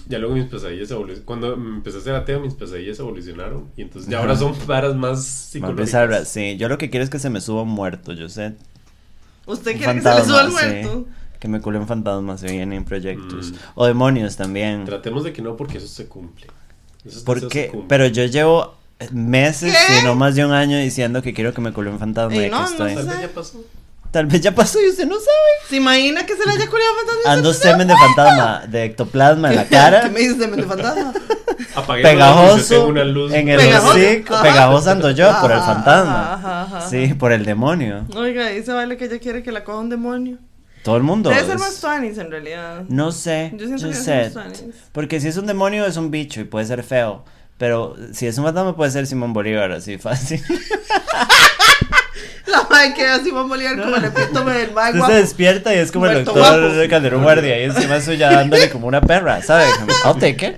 Ya 0.10 0.18
luego 0.18 0.36
mis 0.36 0.46
pesadillas 0.46 0.90
evolucionaron. 0.92 1.26
Cuando 1.26 1.56
me 1.56 1.76
empecé 1.78 2.00
a 2.00 2.02
ser 2.02 2.16
ateo, 2.16 2.40
mis 2.42 2.56
pesadillas 2.56 3.00
evolucionaron. 3.00 3.70
Y 3.78 3.84
entonces 3.84 4.10
ya 4.10 4.20
ahora 4.20 4.36
son 4.36 4.56
varas 4.68 4.96
más 4.96 5.12
Más 5.20 5.26
psicológicas. 5.26 5.86
bizarras, 5.86 6.28
sí. 6.28 6.58
Yo 6.58 6.68
lo 6.68 6.78
que 6.78 6.90
quiero 6.90 7.04
es 7.04 7.10
que 7.12 7.20
se 7.20 7.30
me 7.30 7.40
suba 7.42 7.62
un 7.62 7.70
muerto, 7.70 8.14
yo 8.14 8.28
sé. 8.28 8.56
¿Usted 9.46 9.78
quiere 9.78 9.94
que 9.96 10.02
se 10.02 10.16
le 10.16 10.26
suba 10.26 10.42
el 10.42 10.50
muerto? 10.52 11.06
sí. 11.08 11.14
Que 11.40 11.48
me 11.48 11.62
culen 11.62 11.88
fantasmas, 11.88 12.42
se 12.42 12.48
vienen 12.48 12.74
en 12.74 12.84
proyectos. 12.84 13.52
Mm. 13.52 13.56
O 13.76 13.86
demonios 13.86 14.36
también. 14.36 14.84
Tratemos 14.84 15.24
de 15.24 15.32
que 15.32 15.42
no, 15.42 15.56
porque 15.56 15.78
eso 15.78 15.88
se 15.88 16.08
cumple. 16.08 16.48
Se 17.08 17.22
Porque, 17.24 17.72
pero 17.88 18.08
yo 18.08 18.26
llevo 18.26 18.76
meses, 19.14 19.74
¿Qué? 19.88 20.00
si 20.00 20.06
no 20.06 20.16
más 20.16 20.36
de 20.36 20.44
un 20.44 20.52
año, 20.52 20.78
diciendo 20.78 21.22
que 21.22 21.34
quiero 21.34 21.54
que 21.54 21.62
me 21.62 21.72
cule 21.72 21.92
un 21.92 22.00
fantasma 22.00 22.36
y 22.36 22.50
no, 22.50 22.58
aquí 22.58 22.74
no 22.78 22.88
estoy. 22.88 23.22
Ya 23.22 23.30
pasó. 23.34 23.64
Tal 24.12 24.26
vez 24.26 24.42
ya 24.42 24.54
pasó 24.56 24.82
y 24.82 24.90
usted 24.90 25.06
no 25.06 25.16
sabe. 25.16 25.70
¿Se 25.70 25.76
imagina 25.76 26.26
que 26.26 26.36
se 26.36 26.44
le 26.44 26.52
haya 26.54 26.68
culiado 26.68 26.94
fantasma? 26.96 27.32
Ando 27.32 27.54
semen 27.54 27.88
de 27.88 27.96
fantasma, 27.96 28.64
de 28.68 28.84
ectoplasma 28.86 29.50
en 29.52 29.56
la 29.58 29.66
cara. 29.66 30.02
¿Qué 30.02 30.10
me 30.10 30.20
dice 30.22 30.40
semen 30.40 30.62
de 30.62 30.66
fantasma? 30.66 31.14
Yo 31.76 31.86
Pegajoso 32.02 32.88
una 32.88 33.04
luz. 33.04 33.32
en 33.34 33.50
el 33.50 33.60
hocico, 33.60 34.34
Ajá. 34.34 34.44
pegajoso 34.44 34.90
ando 34.92 35.12
yo 35.12 35.28
por 35.40 35.52
el 35.52 35.58
Ajá, 35.60 35.74
fantasma. 35.76 36.34
ajá, 36.34 36.62
ajá, 36.64 36.90
Sí, 36.90 37.14
por 37.14 37.32
el 37.32 37.46
demonio. 37.46 38.06
Oiga, 38.16 38.48
dice 38.48 38.74
Vale 38.74 38.98
que 38.98 39.06
ella 39.06 39.20
quiere 39.20 39.44
que 39.44 39.52
la 39.52 39.64
coja 39.64 39.78
un 39.80 39.90
demonio. 39.90 40.38
Todo 40.84 40.98
el 40.98 41.04
mundo. 41.04 41.30
Debe 41.30 41.42
ser 41.44 41.56
es- 41.56 41.60
más 41.60 41.80
tuanis 41.80 42.18
en 42.18 42.32
realidad. 42.32 42.84
No 42.90 43.12
sé, 43.12 43.52
Yo 43.56 43.68
siento 43.68 43.84
yo 43.84 43.90
que 43.90 43.96
sé. 43.96 44.32
más. 44.34 44.64
Porque 44.92 45.20
si 45.20 45.28
es 45.28 45.38
un 45.38 45.46
demonio 45.46 45.86
es 45.86 45.98
un 45.98 46.10
bicho 46.10 46.42
y 46.42 46.46
puede 46.46 46.66
ser 46.66 46.82
feo. 46.84 47.26
Pero 47.60 47.96
si 48.14 48.26
es 48.26 48.38
un 48.40 48.46
fantasma 48.46 48.76
puede 48.76 48.90
ser 48.90 49.06
Simón 49.06 49.34
Bolívar, 49.34 49.72
así 49.74 49.98
fácil. 50.00 50.42
La 52.52 52.64
madre 52.70 52.94
queda 52.96 53.16
así 53.16 53.32
va 53.32 53.42
a 53.42 53.44
molir 53.44 53.80
como 53.80 53.96
el 53.96 54.06
epítome 54.06 54.54
del 54.54 54.72
mae 54.72 54.88
Usted 54.90 54.98
guapo. 55.00 55.14
se 55.14 55.20
despierta 55.20 55.76
y 55.76 55.78
es 55.80 55.92
como 55.92 56.06
el 56.06 56.12
Muerto 56.14 56.34
doctor 56.34 56.72
guapo. 56.72 56.90
Calderón 56.90 57.24
Guardia 57.24 57.60
y 57.60 57.64
encima 57.66 58.02
suya 58.02 58.32
dándole 58.32 58.70
como 58.70 58.88
una 58.88 59.02
perra, 59.02 59.42
¿sabes? 59.42 59.70
I'll 60.06 60.18
take 60.20 60.46
it. 60.48 60.56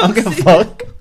Aunque 0.00 0.22
fuck. 0.22 0.84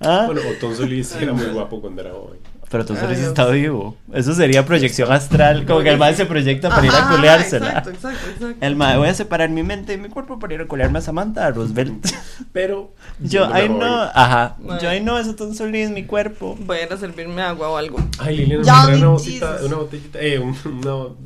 Ah, 0.00 0.24
Bueno, 0.26 0.42
Otón 0.56 0.76
Solís 0.76 1.12
era 1.20 1.32
muy 1.32 1.46
guapo 1.46 1.80
cuando 1.80 2.00
era 2.02 2.12
joven. 2.12 2.38
Pero 2.70 2.84
tú 2.84 2.94
solo 2.96 3.08
Dios. 3.08 3.20
está 3.28 3.46
vivo. 3.46 3.96
Eso 4.12 4.34
sería 4.34 4.64
proyección 4.66 5.10
astral, 5.12 5.64
como 5.66 5.80
que 5.80 5.90
el 5.90 5.98
mae 5.98 6.14
se 6.14 6.26
proyecta 6.26 6.68
para 6.70 6.86
ir 6.86 6.92
a 6.92 7.08
culeársela. 7.08 7.68
Exacto, 7.68 7.90
exacto, 7.90 8.30
exacto. 8.30 8.56
El 8.66 8.76
mae, 8.76 8.96
voy 8.98 9.08
a 9.08 9.14
separar 9.14 9.48
mi 9.50 9.62
mente 9.62 9.94
y 9.94 9.96
mi 9.98 10.08
cuerpo 10.08 10.38
para 10.38 10.54
ir 10.54 10.60
a 10.60 10.66
culearme 10.66 10.98
a 10.98 11.02
Samantha 11.02 11.46
a 11.46 11.50
Roosevelt. 11.50 12.06
Pero. 12.52 12.92
Yo, 13.20 13.52
ay 13.52 13.68
no, 13.68 14.02
ajá. 14.02 14.56
Yo, 14.80 14.88
ay 14.90 15.00
no, 15.00 15.18
eso 15.18 15.34
tan 15.34 15.54
Solís, 15.54 15.90
mi 15.90 16.04
cuerpo. 16.04 16.56
Voy 16.60 16.78
a 16.78 16.82
ir 16.86 16.92
a 16.92 16.96
servirme 16.96 17.42
agua 17.42 17.68
o 17.70 17.76
algo. 17.76 17.98
Ay, 18.18 18.36
Liliana, 18.38 18.64
Ya, 18.64 18.82
me 18.86 18.96
trae 18.98 19.06
una 19.08 19.18
Jesus. 19.18 19.62
una 19.66 19.76
botellita, 19.76 20.18
eh, 20.20 20.38
un, 20.38 20.54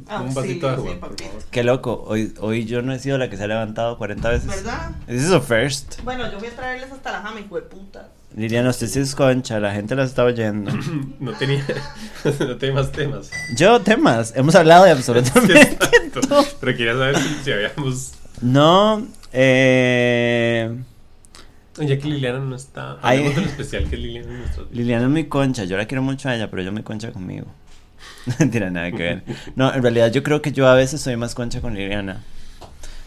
Ah, 0.09 0.21
un 0.23 0.29
sí, 0.31 0.35
vasito 0.35 0.67
de 0.69 0.73
agua, 0.75 0.91
sí, 0.91 0.97
por 0.99 1.09
papito. 1.11 1.25
favor. 1.29 1.43
Qué 1.51 1.65
loco, 1.65 2.05
hoy, 2.07 2.35
hoy 2.41 2.65
yo 2.65 2.83
no 2.83 2.93
he 2.93 2.99
sido 2.99 3.19
la 3.19 3.29
que 3.31 3.37
se 3.37 3.45
ha 3.45 3.47
levantado 3.47 3.99
40 3.99 4.29
veces. 4.31 4.47
¿Verdad? 4.49 4.91
This 5.07 5.23
is 5.23 5.33
a 5.33 5.41
first. 5.41 6.01
Bueno, 6.03 6.31
yo 6.31 6.39
voy 6.39 6.49
a 6.49 6.57
traerles 6.57 6.91
hasta 6.93 7.13
la 7.13 7.21
jama, 7.23 7.41
hijo 7.41 7.57
de 7.57 7.63
puta. 7.63 8.09
Liliana, 8.37 8.71
usted 8.71 8.87
sí 8.87 9.01
es 9.01 9.15
concha, 9.15 9.61
la 9.61 9.73
gente 9.73 9.95
la 9.95 10.05
está 10.05 10.25
oyendo. 10.25 10.73
No 11.21 11.33
tenía, 11.33 11.65
no 12.41 12.57
tenía 12.57 12.75
más 12.75 12.93
temas. 12.93 13.31
Yo, 13.57 13.81
temas, 13.81 14.33
hemos 14.37 14.55
hablado 14.55 14.85
de 14.85 14.91
absolutamente 14.93 15.79
todo. 16.13 16.45
Pero 16.61 16.77
quería 16.77 16.93
saber 16.95 17.19
si, 17.19 17.29
si 17.45 17.53
habíamos. 17.53 18.13
No, 18.41 19.07
eh. 19.33 20.77
Ya 21.77 21.99
que 21.99 22.09
Liliana 22.09 22.41
no 22.41 22.57
está. 22.57 22.99
Ay. 23.03 23.19
Hablemos 23.19 23.37
de 23.37 23.43
lo 23.43 23.49
especial 23.49 23.89
que 23.89 23.97
Liliana 23.97 24.39
nuestras 24.39 24.69
vidas. 24.69 24.77
Liliana 24.77 25.05
es 25.05 25.11
muy 25.11 25.25
concha, 25.25 25.65
yo 25.65 25.77
la 25.77 25.87
quiero 25.87 26.03
mucho 26.03 26.29
a 26.29 26.35
ella, 26.35 26.51
pero 26.51 26.63
yo 26.63 26.73
me 26.73 26.83
concha 26.83 27.13
conmigo. 27.13 27.47
No 28.39 28.51
tiene 28.51 28.71
nada 28.71 28.91
que 28.93 28.97
ver. 28.99 29.23
No, 29.57 29.75
en 29.75 29.83
realidad 29.83 30.13
yo 30.13 30.23
creo 30.23 30.43
que 30.43 30.53
yo 30.53 30.69
a 30.69 30.75
veces 30.75 31.01
soy 31.01 31.17
más 31.17 31.35
concha 31.35 31.61
con 31.61 31.75
Liliana. 31.75 32.23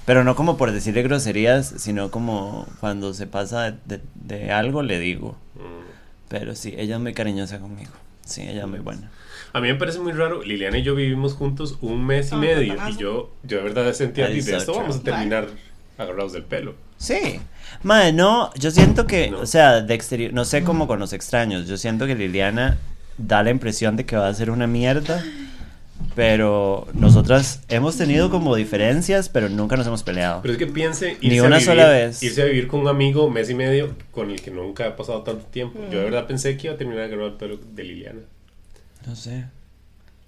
Pero 0.06 0.23
no 0.23 0.36
como 0.36 0.56
por 0.57 0.72
decirle 0.72 1.02
groserías, 1.03 1.73
sino 1.77 2.11
como 2.11 2.68
cuando 2.80 3.14
se 3.14 3.26
pasa 3.27 3.72
de, 3.86 4.02
de- 4.15 4.52
algo 4.52 4.84
le 4.84 4.99
digo. 4.99 5.36
Mm. 5.56 5.86
Pero 6.30 6.56
sí, 6.56 6.73
ella 6.77 6.95
es 6.95 7.02
muy 7.02 7.14
cariñosa 7.14 7.60
conmigo. 7.60 7.91
Sí, 8.23 8.41
ella 8.41 8.61
es 8.61 8.68
muy 8.68 8.80
buena. 8.80 9.10
A 9.53 9.61
mí 9.61 9.68
me 9.68 9.76
parece 9.76 9.99
muy 9.99 10.11
raro. 10.11 10.44
Liliana 10.44 10.77
y 10.77 10.84
yo 10.84 10.95
vivimos 10.95 11.34
juntos 11.34 11.77
un 11.82 12.06
mes 12.06 12.32
y 12.32 12.36
Ah, 12.36 12.38
medio. 12.38 12.73
Y 12.90 12.98
yo, 12.98 13.32
yo 13.44 13.57
de 13.57 13.64
verdad 13.64 13.94
sentía 13.94 14.30
y 14.30 14.41
de 14.41 14.57
esto 14.57 14.73
vamos 14.76 14.98
a 14.98 15.02
terminar 15.02 15.48
agarrados 15.98 16.34
del 16.34 16.44
pelo. 16.44 16.76
Sí. 16.98 17.40
Madre, 17.84 18.11
no, 18.14 18.53
yo 18.56 18.69
siento 18.72 19.07
que, 19.07 19.30
No. 19.32 19.40
o 19.40 19.45
sea, 19.45 19.82
de 19.82 19.94
exterior, 19.94 20.34
no 20.34 20.45
sé 20.45 20.64
cómo 20.64 20.88
con 20.88 20.99
los 20.99 21.14
extraños, 21.14 21.68
yo 21.68 21.77
siento 21.77 22.06
que 22.06 22.15
Liliana 22.15 22.77
da 23.18 23.44
la 23.44 23.49
impresión 23.49 23.95
de 23.95 24.06
que 24.06 24.15
va 24.18 24.27
a 24.27 24.34
ser 24.34 24.49
una 24.52 24.68
mierda, 24.68 25.23
pero 26.16 26.88
nosotras 26.94 27.62
hemos 27.68 27.98
tenido 27.98 28.30
como 28.30 28.56
diferencias, 28.56 29.28
pero 29.30 29.50
nunca 29.50 29.76
nos 29.76 29.86
hemos 29.88 30.04
peleado. 30.04 30.42
Pero 30.42 30.54
es 30.54 30.58
que 30.58 30.68
piense 30.68 31.18
Ni 31.22 31.28
irse 31.36 31.42
una 31.42 31.56
a 31.58 31.60
vivir, 31.60 31.66
sola 31.66 31.90
vez. 31.90 32.24
irse 32.24 32.42
a 32.42 32.46
vivir 32.46 32.68
con 32.68 32.80
un 32.82 32.88
amigo 32.88 33.30
mes 33.30 33.50
y 33.50 33.56
medio 33.56 33.96
con 34.12 34.32
el 34.32 34.42
que 34.42 34.52
nunca 34.52 34.88
ha 34.88 34.96
pasado 34.96 35.24
tanto 35.24 35.46
tiempo. 35.46 35.80
Yo 35.80 35.88
Mm. 35.88 35.92
de 35.92 36.04
verdad 36.04 36.28
pensé 36.28 36.56
que 36.58 36.68
iba 36.68 36.74
a 36.76 36.78
terminar 36.78 37.04
agarrado 37.06 37.28
el 37.30 37.34
pelo 37.36 37.58
de 37.74 37.84
Liliana. 37.84 38.22
No 39.06 39.16
sé. 39.16 39.46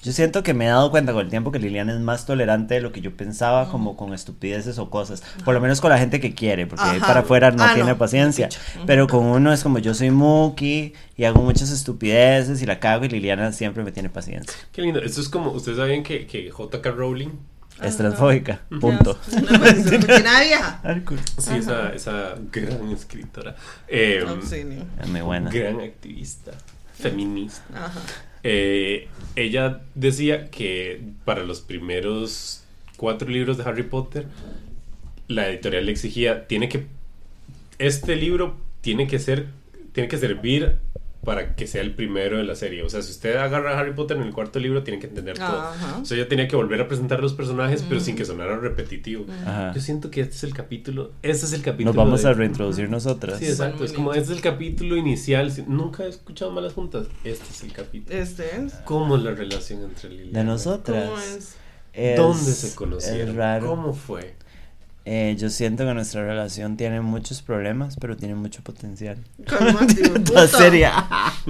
Yo 0.04 0.12
siento 0.12 0.44
que 0.44 0.54
me 0.54 0.66
he 0.66 0.68
dado 0.68 0.92
cuenta 0.92 1.12
con 1.12 1.24
el 1.26 1.30
tiempo 1.30 1.52
que 1.52 1.58
Liliana 1.60 1.92
es 1.92 2.00
más 2.00 2.26
tolerante 2.28 2.76
de 2.76 2.82
lo 2.82 2.92
que 2.92 3.02
yo 3.02 3.18
pensaba, 3.18 3.70
como 3.70 3.98
con 3.98 4.14
estupideces 4.14 4.78
o 4.78 4.90
cosas. 4.92 5.24
Por 5.44 5.56
lo 5.56 5.60
menos 5.60 5.82
con 5.82 5.90
la 5.90 5.98
gente 5.98 6.20
que 6.20 6.36
quiere, 6.36 6.68
porque 6.68 6.84
Ajá. 6.84 7.00
para 7.08 7.20
afuera 7.22 7.50
no 7.52 7.64
Ah, 7.64 7.72
tiene 7.74 7.90
no, 7.90 7.98
paciencia. 7.98 8.48
Pero 8.86 9.08
con 9.08 9.26
uno 9.26 9.52
es 9.52 9.64
como 9.64 9.80
yo 9.80 9.94
soy 9.96 10.12
Mookie 10.12 10.94
y 11.18 11.24
hago 11.24 11.42
muchas 11.42 11.72
estupideces 11.72 12.62
y 12.62 12.66
la 12.68 12.80
cago 12.80 13.06
y 13.06 13.10
Liliana 13.10 13.52
siempre 13.52 13.84
me 13.84 13.92
tiene 13.92 14.10
paciencia. 14.10 14.54
Qué 14.72 14.84
lindo. 14.84 15.00
Esto 15.02 15.20
es 15.20 15.30
como, 15.30 15.52
ustedes 15.52 15.78
saben 15.80 16.04
que, 16.04 16.28
que 16.28 16.52
J.K. 16.52 16.92
Rowling 16.92 17.30
Es 17.82 17.98
transfóbica. 17.98 18.62
Punto. 18.80 19.18
Sí, 21.40 21.56
esa, 21.58 21.90
esa 21.94 22.36
gran 22.52 22.92
escritora. 22.92 23.56
Eh, 23.88 24.24
muy 25.08 25.22
buena. 25.22 25.50
gran 25.50 25.80
activista, 25.82 26.52
feminista. 26.94 27.64
Ajá. 27.74 28.00
Eh, 28.50 29.10
ella 29.36 29.82
decía 29.94 30.50
que 30.50 31.02
para 31.26 31.44
los 31.44 31.60
primeros 31.60 32.64
cuatro 32.96 33.28
libros 33.28 33.58
de 33.58 33.66
Harry 33.66 33.84
Potter, 33.84 34.26
la 35.28 35.50
editorial 35.50 35.86
le 35.86 35.92
exigía, 35.92 36.48
tiene 36.48 36.70
que, 36.70 36.86
este 37.78 38.16
libro 38.16 38.56
tiene 38.80 39.06
que 39.08 39.20
ser, 39.20 39.48
tiene 39.92 40.08
que 40.08 40.18
servir 40.18 40.78
para 41.28 41.56
que 41.58 41.68
sea 41.68 41.82
el 41.82 41.94
primero 41.94 42.38
de 42.38 42.46
la 42.46 42.56
serie. 42.56 42.84
O 42.84 42.90
sea, 42.90 43.02
si 43.02 43.12
usted 43.12 43.36
agarra 43.36 43.74
a 43.76 43.80
Harry 43.82 43.92
Potter 43.94 44.16
en 44.16 44.24
el 44.24 44.34
cuarto 44.34 44.60
libro, 44.60 44.84
tiene 44.84 44.98
que 44.98 45.08
entender 45.08 45.38
todo. 45.38 45.46
Ajá. 45.60 46.00
O 46.02 46.06
sea, 46.06 46.16
ella 46.18 46.30
tenía 46.30 46.48
que 46.48 46.56
volver 46.56 46.80
a 46.80 46.88
presentar 46.88 47.20
los 47.20 47.34
personajes, 47.34 47.84
pero 47.84 48.00
sin 48.00 48.16
que 48.16 48.24
sonara 48.24 48.56
repetitivo. 48.58 49.26
Ajá. 49.42 49.74
Yo 49.76 49.82
siento 49.82 50.10
que 50.10 50.22
este 50.22 50.36
es 50.36 50.44
el 50.46 50.54
capítulo, 50.54 51.12
este 51.22 51.46
es 51.46 51.52
el 51.52 51.62
capítulo. 51.64 51.90
Nos 51.90 51.96
vamos 51.98 52.24
de- 52.24 52.30
a 52.30 52.34
reintroducir 52.34 52.90
nosotras. 52.90 53.40
Sí, 53.40 53.46
exacto. 53.46 53.84
Es 53.84 53.92
como, 53.92 54.14
este 54.14 54.32
es 54.32 54.38
el 54.38 54.42
capítulo 54.42 54.96
inicial. 54.96 55.52
Nunca 55.68 56.06
he 56.06 56.08
escuchado 56.08 56.52
malas 56.52 56.72
juntas. 56.72 57.08
Este 57.26 57.44
es 57.52 57.62
el 57.62 57.74
capítulo. 57.74 58.18
Este 58.18 58.44
es. 58.56 58.76
¿Cómo 58.86 59.18
es 59.18 59.24
la 59.24 59.32
relación 59.32 59.84
entre 59.84 60.10
Lily? 60.10 60.32
De 60.32 60.44
nosotras. 60.46 61.10
¿Cómo 61.10 61.20
es? 61.20 61.58
Es- 61.92 62.16
¿Dónde 62.16 62.52
se 62.54 62.74
conocieron? 62.74 63.30
Es 63.32 63.36
raro. 63.36 63.68
¿Cómo 63.68 63.92
fue? 63.94 64.37
Eh, 65.10 65.38
yo 65.40 65.50
siento 65.50 65.86
que 65.86 65.94
nuestra 65.94 66.22
relación 66.26 66.76
tiene 66.76 67.00
muchos 67.00 67.42
problemas, 67.42 67.96
pero 67.96 68.18
tiene 68.18 68.36
mucho 68.36 68.62
potencial. 68.62 69.18
Puta. 70.14 70.48
seria. 70.50 70.92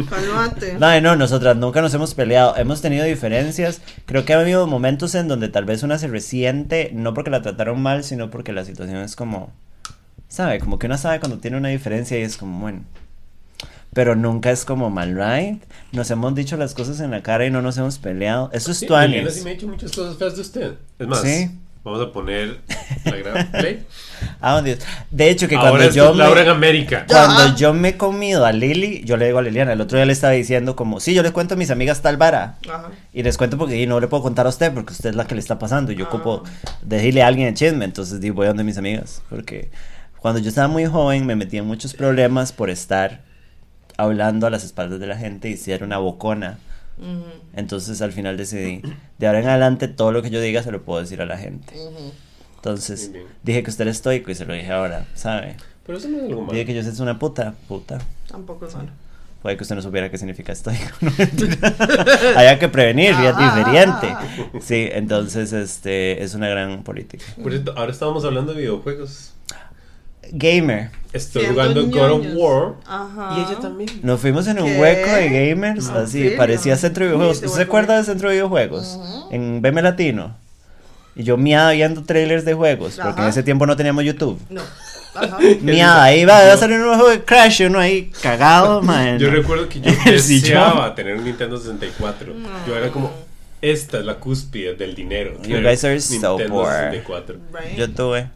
Cálmate. 0.08 0.78
No, 0.78 1.02
no, 1.02 1.16
nosotras 1.16 1.58
nunca 1.58 1.82
nos 1.82 1.92
hemos 1.96 2.14
peleado. 2.14 2.56
Hemos 2.56 2.82
tenido 2.82 3.04
diferencias. 3.04 3.82
Creo 4.06 4.26
que 4.26 4.36
ha 4.36 4.40
habido 4.40 4.68
momentos 4.68 5.16
en 5.16 5.28
donde 5.28 5.50
tal 5.50 5.66
vez 5.66 5.82
una 5.82 5.98
se 5.98 6.08
resiente, 6.08 6.92
no 6.94 7.16
porque 7.16 7.32
la 7.32 7.42
trataron 7.42 7.82
mal, 7.82 8.04
sino 8.04 8.30
porque 8.30 8.54
la 8.54 8.64
situación 8.64 8.98
es 8.98 9.16
como. 9.16 9.52
¿Sabe? 10.28 10.60
Como 10.60 10.78
que 10.78 10.86
una 10.86 11.00
sabe 11.00 11.20
cuando 11.20 11.40
tiene 11.40 11.58
una 11.58 11.70
diferencia 11.70 12.20
y 12.20 12.22
es 12.22 12.38
como, 12.38 12.60
bueno. 12.60 12.84
Pero 13.92 14.16
nunca 14.16 14.52
es 14.52 14.66
como 14.66 14.92
mal, 14.92 15.16
right? 15.18 15.64
Nos 15.94 16.12
hemos 16.12 16.36
dicho 16.36 16.58
las 16.58 16.76
cosas 16.76 17.00
en 17.00 17.10
la 17.10 17.24
cara 17.24 17.48
y 17.48 17.50
no 17.50 17.64
nos 17.64 17.76
hemos 17.80 17.98
peleado. 17.98 18.52
Eso 18.54 18.70
es 18.70 18.78
Sí, 18.78 18.86
tuanis. 18.86 19.34
Sí 19.34 19.42
me 19.42 19.50
ha 19.50 19.54
dicho 19.54 19.68
muchas 19.68 19.92
cosas 19.94 20.16
feas 20.16 20.36
de 20.36 20.42
usted. 20.44 20.74
Es 21.00 21.08
más, 21.08 21.22
Sí. 21.22 21.50
Vamos 21.84 22.02
a 22.02 22.12
poner 22.12 22.60
la 23.06 23.16
gran 23.18 23.52
play. 23.52 23.86
Ah, 24.42 24.62
Dios. 24.64 24.80
De 25.12 25.30
hecho, 25.30 25.48
que 25.48 25.56
Ahora 25.56 25.70
cuando 25.72 25.90
yo. 25.92 26.12
es 26.12 26.16
Laura 26.18 26.42
en 26.42 26.48
me- 26.48 26.52
América. 26.54 27.06
Cuando 27.08 27.42
Ah. 27.44 27.56
yo 27.56 27.74
me 27.74 27.90
he 27.90 27.98
comido 27.98 28.46
a 28.46 28.52
Lili, 28.52 29.04
yo 29.04 29.16
le 29.16 29.26
digo 29.28 29.38
a 29.40 29.42
Liliana, 29.44 29.74
el 29.74 29.82
otro 29.82 29.98
día 29.98 30.06
le 30.08 30.14
estaba 30.14 30.34
diciendo 30.34 30.76
como, 30.76 31.00
sí, 31.00 31.14
yo 31.14 31.22
les 31.24 31.32
cuento 31.32 31.54
a 31.54 31.58
mis 31.58 31.70
amigas 31.70 32.02
tal 32.02 32.18
vara. 32.18 32.58
Ajá. 32.68 32.90
Y 33.14 33.22
les 33.24 33.38
cuento 33.38 33.58
porque 33.60 33.80
y 33.82 33.86
no 33.86 34.00
le 34.00 34.08
puedo 34.08 34.24
contar 34.24 34.46
a 34.48 34.50
usted 34.50 34.74
porque 34.74 34.94
usted 34.94 35.12
es 35.12 35.16
la 35.16 35.26
que 35.28 35.36
le 35.36 35.42
está 35.42 35.60
pasando. 35.60 35.92
Yo 35.92 36.06
Ah. 36.06 36.08
ocupo 36.10 36.44
decirle 36.82 37.22
a 37.22 37.28
alguien 37.28 37.48
el 37.48 37.54
chisme, 37.54 37.86
entonces 37.86 38.20
digo, 38.20 38.36
voy 38.36 38.46
a 38.46 38.50
donde 38.50 38.64
mis 38.64 38.78
amigas. 38.78 39.22
Porque 39.30 39.70
cuando 40.20 40.40
yo 40.40 40.50
estaba 40.50 40.68
muy 40.68 40.86
joven 40.88 41.26
me 41.28 41.36
metí 41.36 41.58
en 41.58 41.66
muchos 41.66 41.94
problemas 41.94 42.52
por 42.54 42.70
estar 42.72 43.22
hablando 43.98 44.48
a 44.48 44.50
las 44.50 44.64
espaldas 44.64 45.00
de 45.00 45.08
la 45.08 45.18
gente 45.18 45.50
y 45.50 45.58
ser 45.58 45.84
una 45.84 45.98
bocona. 46.00 46.58
Entonces 47.54 48.02
al 48.02 48.12
final 48.12 48.38
decidí, 48.38 48.82
de 49.18 49.28
ahora 49.28 49.40
en 49.40 49.48
adelante 49.48 49.88
todo 49.88 50.12
lo 50.12 50.22
que 50.22 50.30
yo 50.30 50.42
diga 50.42 50.64
se 50.64 50.72
lo 50.72 50.82
puedo 50.84 51.00
decir 51.00 51.22
a 51.22 51.26
la 51.26 51.38
gente. 51.38 51.74
Entonces 52.56 53.12
bien. 53.12 53.26
dije 53.44 53.64
que 53.64 53.70
usted 53.70 53.84
era 53.84 53.92
estoico 53.92 54.32
y 54.32 54.36
se 54.36 54.46
lo 54.46 54.54
dije 54.54 54.72
ahora, 54.72 55.06
¿sabe? 55.14 55.56
Pero 55.86 55.98
eso 56.00 56.10
no 56.10 56.18
es 56.18 56.24
algo 56.24 56.42
malo. 56.42 56.54
Dije 56.54 56.66
que 56.66 56.74
yo 56.74 56.84
soy 56.84 57.00
una 57.02 57.18
puta, 57.20 57.54
puta. 57.68 58.00
Tampoco 58.28 58.66
es 58.68 58.76
malo. 58.76 58.90
Puede 59.42 59.56
que 59.56 59.64
usted 59.64 59.76
no 59.76 59.82
supiera 59.84 60.10
qué 60.10 60.18
significa 60.18 60.52
estoico. 60.52 60.84
No. 61.00 61.12
Haya 62.36 62.58
que 62.60 62.68
prevenir, 62.68 63.12
y 63.12 63.26
es 63.28 63.36
Ah. 63.38 63.56
diferente. 63.56 64.60
Sí, 64.66 64.90
entonces 64.92 65.54
este 65.54 66.24
es 66.24 66.34
una 66.34 66.50
gran 66.50 66.84
política. 66.84 67.24
Por 67.42 67.52
cierto, 67.52 67.74
ahora 67.78 67.92
estábamos 67.92 68.26
hablando 68.26 68.54
de 68.54 68.62
videojuegos. 68.62 69.34
Gamer. 70.32 70.90
Estoy 71.14 71.44
Siendo 71.46 71.62
jugando 71.62 71.86
God 71.88 72.12
of 72.12 72.22
ñoños. 72.26 72.36
War. 72.38 72.74
Ajá. 72.86 73.36
Y 73.38 73.42
ella 73.42 73.60
también. 73.60 73.90
Nos 74.04 74.20
fuimos 74.20 74.46
en 74.48 74.60
un 74.62 74.66
¿Qué? 74.70 74.80
hueco 74.80 75.10
de 75.12 75.30
gamers, 75.50 75.88
¿En 75.88 75.96
así, 75.98 76.22
serio? 76.24 76.38
parecía 76.38 76.76
centro 76.76 77.04
de 77.06 77.10
videojuegos. 77.12 77.38
¿Usted 77.38 77.48
te 77.48 77.54
se 77.56 77.62
acuerda 77.62 77.96
del 77.96 78.06
centro 78.06 78.30
de 78.30 78.36
videojuegos? 78.36 79.00
En 79.32 79.62
BM 79.62 79.82
Latino. 79.82 80.36
Y 81.16 81.24
yo 81.24 81.38
miada 81.38 81.72
viendo 81.72 82.04
trailers 82.04 82.46
de 82.46 82.54
juegos, 82.54 83.00
porque 83.02 83.22
en 83.22 83.28
ese 83.30 83.42
tiempo 83.42 83.66
no 83.66 83.76
teníamos 83.76 84.04
YouTube. 84.04 84.40
No. 84.50 84.62
Ajá. 85.16 85.40
Miada, 85.62 86.04
ahí 86.04 86.26
va, 86.26 86.44
va 86.46 86.54
a 86.54 86.58
salir 86.58 86.76
un 86.76 86.84
nuevo 86.84 86.96
juego 87.02 87.10
de 87.10 87.24
Crash, 87.24 87.64
uno 87.66 87.80
ahí 87.80 88.12
cagado, 88.22 88.82
man. 88.84 89.18
Yo 89.18 89.32
recuerdo 89.32 89.68
que 89.68 89.82
yo 89.82 89.92
deseaba 90.06 90.94
tener 90.94 91.16
un 91.16 91.24
Nintendo 91.24 91.58
64. 91.58 92.34
Yo 92.68 92.78
era 92.78 92.90
como, 92.92 93.12
esta 93.60 93.98
es 93.98 94.06
la 94.06 94.16
cúspide 94.16 94.76
del 94.76 94.94
dinero. 94.94 95.42
You 95.42 95.60
guys 95.62 95.84
are 95.86 96.00
so 96.00 96.14
Nintendo 96.38 96.48
poor. 96.54 96.68
64. 96.72 97.36
Right. 97.52 97.78
Yo 97.78 97.90
tuve. 97.90 98.30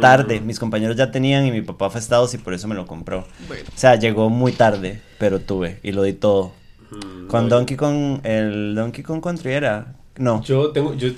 Tarde, 0.00 0.40
mis 0.40 0.58
compañeros 0.58 0.96
ya 0.96 1.10
tenían 1.10 1.46
y 1.46 1.50
mi 1.50 1.62
papá 1.62 1.90
fue 1.90 1.98
a 1.98 2.02
Estados 2.02 2.32
y 2.34 2.38
por 2.38 2.54
eso 2.54 2.66
me 2.68 2.74
lo 2.74 2.86
compró. 2.86 3.26
Bueno. 3.48 3.64
O 3.74 3.78
sea, 3.78 3.96
llegó 3.96 4.28
muy 4.30 4.52
tarde, 4.52 5.00
pero 5.18 5.40
tuve 5.40 5.80
y 5.82 5.92
lo 5.92 6.02
di 6.02 6.12
todo. 6.12 6.52
Mm, 6.90 7.26
Con 7.26 7.48
no, 7.48 7.56
Donkey 7.56 7.76
Kong, 7.76 8.20
el 8.24 8.74
Donkey 8.74 9.02
Kong 9.04 9.20
Country 9.22 9.52
era. 9.52 9.96
No, 10.18 10.42
Yo 10.42 10.70
tengo, 10.72 10.94
yo, 10.94 11.08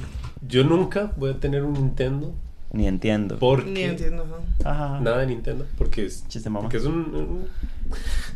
yo 0.47 0.64
nunca 0.64 1.12
voy 1.16 1.30
a 1.30 1.35
tener 1.39 1.62
un 1.64 1.74
Nintendo 1.74 2.35
ni 2.72 2.86
entiendo. 2.86 3.39
porque 3.39 3.70
Ni 3.70 3.82
entiendo. 3.82 4.26
ajá. 4.64 4.85
Ajá. 4.94 5.01
nada 5.01 5.18
de 5.18 5.26
Nintendo 5.28 5.66
porque 5.78 6.05
es, 6.06 6.26
Chiste, 6.28 6.51
mamá. 6.51 6.62
porque 6.62 6.76
es 6.78 6.85
un, 6.85 6.94
un- 7.14 7.48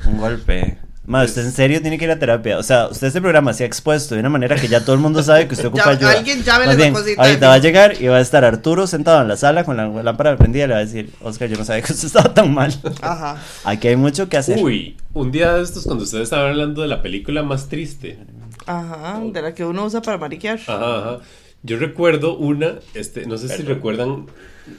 Un 0.07 0.19
golpe. 0.19 0.79
Más, 1.05 1.31
usted 1.31 1.45
en 1.45 1.53
serio 1.53 1.81
tiene 1.83 1.99
que 1.99 2.05
ir 2.05 2.11
a 2.13 2.19
terapia. 2.19 2.59
O 2.59 2.63
sea, 2.63 2.87
usted 2.87 3.09
este 3.09 3.21
programa 3.21 3.53
se 3.53 3.65
ha 3.65 3.67
expuesto 3.67 4.15
de 4.15 4.21
una 4.21 4.29
manera 4.29 4.55
que 4.55 4.69
ya 4.69 4.85
todo 4.85 4.95
el 4.95 5.01
mundo 5.01 5.21
sabe 5.23 5.49
que 5.49 5.55
usted 5.55 5.67
ocupa 5.69 5.85
Ya, 5.87 5.91
ayuda. 5.91 6.11
alguien 6.13 6.41
esa 6.41 6.75
bien, 6.77 6.93
cosita 6.95 7.23
ahorita 7.23 7.49
va 7.49 7.55
a 7.55 7.59
llegar 7.59 8.01
y 8.01 8.07
va 8.07 8.19
a 8.19 8.21
estar 8.21 8.45
Arturo 8.45 8.87
sentado 8.87 9.21
en 9.21 9.27
la 9.29 9.37
sala 9.37 9.65
con 9.65 9.77
la 9.77 9.89
lámpara 10.03 10.37
prendida 10.37 10.65
y 10.65 10.69
le 10.69 10.75
va 10.75 10.81
a 10.81 10.85
decir, 10.85 11.11
Oscar, 11.21 11.49
yo 11.49 11.57
no 11.57 11.65
sabía 11.65 11.83
que 11.83 11.93
usted 11.93 12.07
estaba 12.07 12.33
tan 12.33 12.55
mal. 12.55 12.73
Ajá. 13.01 13.37
Aquí 13.65 13.89
hay 13.89 13.97
mucho 13.97 14.29
que 14.29 14.37
hacer. 14.37 14.63
Uy, 14.63 14.97
un 15.13 15.33
día 15.33 15.55
de 15.55 15.63
estos 15.63 15.85
cuando 15.85 16.05
ustedes 16.05 16.25
estaban 16.25 16.51
hablando 16.51 16.83
de 16.83 16.89
la 16.89 17.03
película 17.03 17.43
más 17.43 17.69
triste. 17.69 18.19
Ajá. 18.67 19.21
De 19.25 19.43
la 19.43 19.55
que 19.55 19.65
uno 19.65 19.85
usa 19.85 20.03
para 20.03 20.19
mariquear. 20.19 20.61
Ajá, 20.69 20.99
ajá. 20.99 21.19
Yo 21.65 21.79
recuerdo 21.79 22.37
una, 22.37 22.75
este, 22.95 23.27
no 23.27 23.39
sé 23.39 23.49
si 23.49 23.63
recuerdan, 23.63 24.27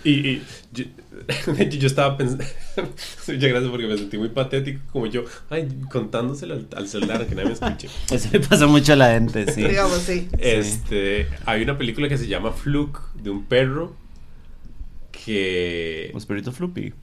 y, 0.03 0.11
y 0.11 0.43
yo, 0.73 0.85
yo 1.79 1.87
estaba 1.87 2.17
pensando, 2.17 2.43
muchas 2.75 3.49
gracias 3.49 3.69
porque 3.71 3.87
me 3.87 3.97
sentí 3.97 4.17
muy 4.17 4.29
patético, 4.29 4.79
como 4.91 5.05
yo, 5.07 5.23
ay, 5.49 5.67
contándoselo 5.91 6.53
al, 6.55 6.67
al 6.75 6.87
celular, 6.87 7.25
que 7.27 7.35
nadie 7.35 7.47
me 7.49 7.53
escuche. 7.53 7.87
Eso 8.11 8.29
le 8.31 8.39
pasa 8.39 8.67
mucho 8.67 8.93
a 8.93 8.95
la 8.95 9.11
gente, 9.11 9.51
sí. 9.51 9.63
Digamos, 9.63 9.97
sí. 9.99 10.27
Este, 10.37 11.27
hay 11.45 11.61
una 11.63 11.77
película 11.77 12.07
que 12.09 12.17
se 12.17 12.27
llama 12.27 12.51
Fluke, 12.51 12.99
de 13.15 13.29
un 13.29 13.45
perro, 13.45 13.95
que, 15.11 16.11
Espíritu 16.15 16.51
Floopy. 16.51 16.93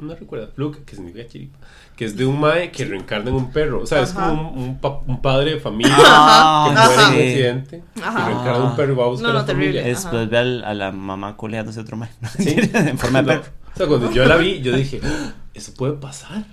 no 0.00 0.14
recuerda, 0.14 0.48
Fluke, 0.48 0.84
que 0.84 0.96
significa 0.96 1.26
chiripa, 1.26 1.58
que 1.96 2.04
es 2.04 2.16
de 2.16 2.24
un 2.26 2.38
mae 2.40 2.70
que 2.70 2.84
reencarna 2.84 3.30
en 3.30 3.36
un 3.36 3.50
perro, 3.50 3.82
o 3.82 3.86
sea, 3.86 4.02
es 4.02 4.12
como 4.12 4.50
un, 4.52 4.58
un 4.62 4.78
pa- 4.80 5.00
un 5.06 5.20
padre 5.22 5.52
de 5.54 5.60
familia 5.60 5.94
Ah, 5.98 6.66
que 6.68 6.74
muere 6.74 6.94
en 6.94 6.98
un 7.00 7.04
accidente, 7.26 7.82
Ajá. 8.02 8.20
y 8.20 8.24
reencarna 8.34 8.56
en 8.58 8.62
un 8.70 8.76
perro 8.76 8.92
y 8.92 8.96
va 8.96 9.04
a 9.04 9.08
buscar 9.08 9.26
No, 9.28 9.32
no, 9.32 9.38
a 9.38 9.42
la 9.42 9.46
familia. 9.48 9.82
Después 9.82 10.28
ve 10.30 10.38
al- 10.38 10.64
a 10.64 10.74
la 10.74 10.92
mamá 10.92 11.36
coleándose 11.36 11.80
otro 11.80 11.96
man. 11.96 12.08
Sí. 12.38 12.56
en 12.74 12.98
forma 12.98 13.22
de 13.22 13.34
No, 13.36 13.40
perro. 13.42 13.52
O 13.76 13.78
sea, 13.78 13.86
cuando 13.86 14.10
yo 14.10 14.24
la 14.24 14.36
vi, 14.36 14.60
yo 14.62 14.74
dije, 14.74 15.00
"Ah, 15.04 15.32
eso 15.54 15.72
puede 15.74 15.92
pasar. 15.92 16.44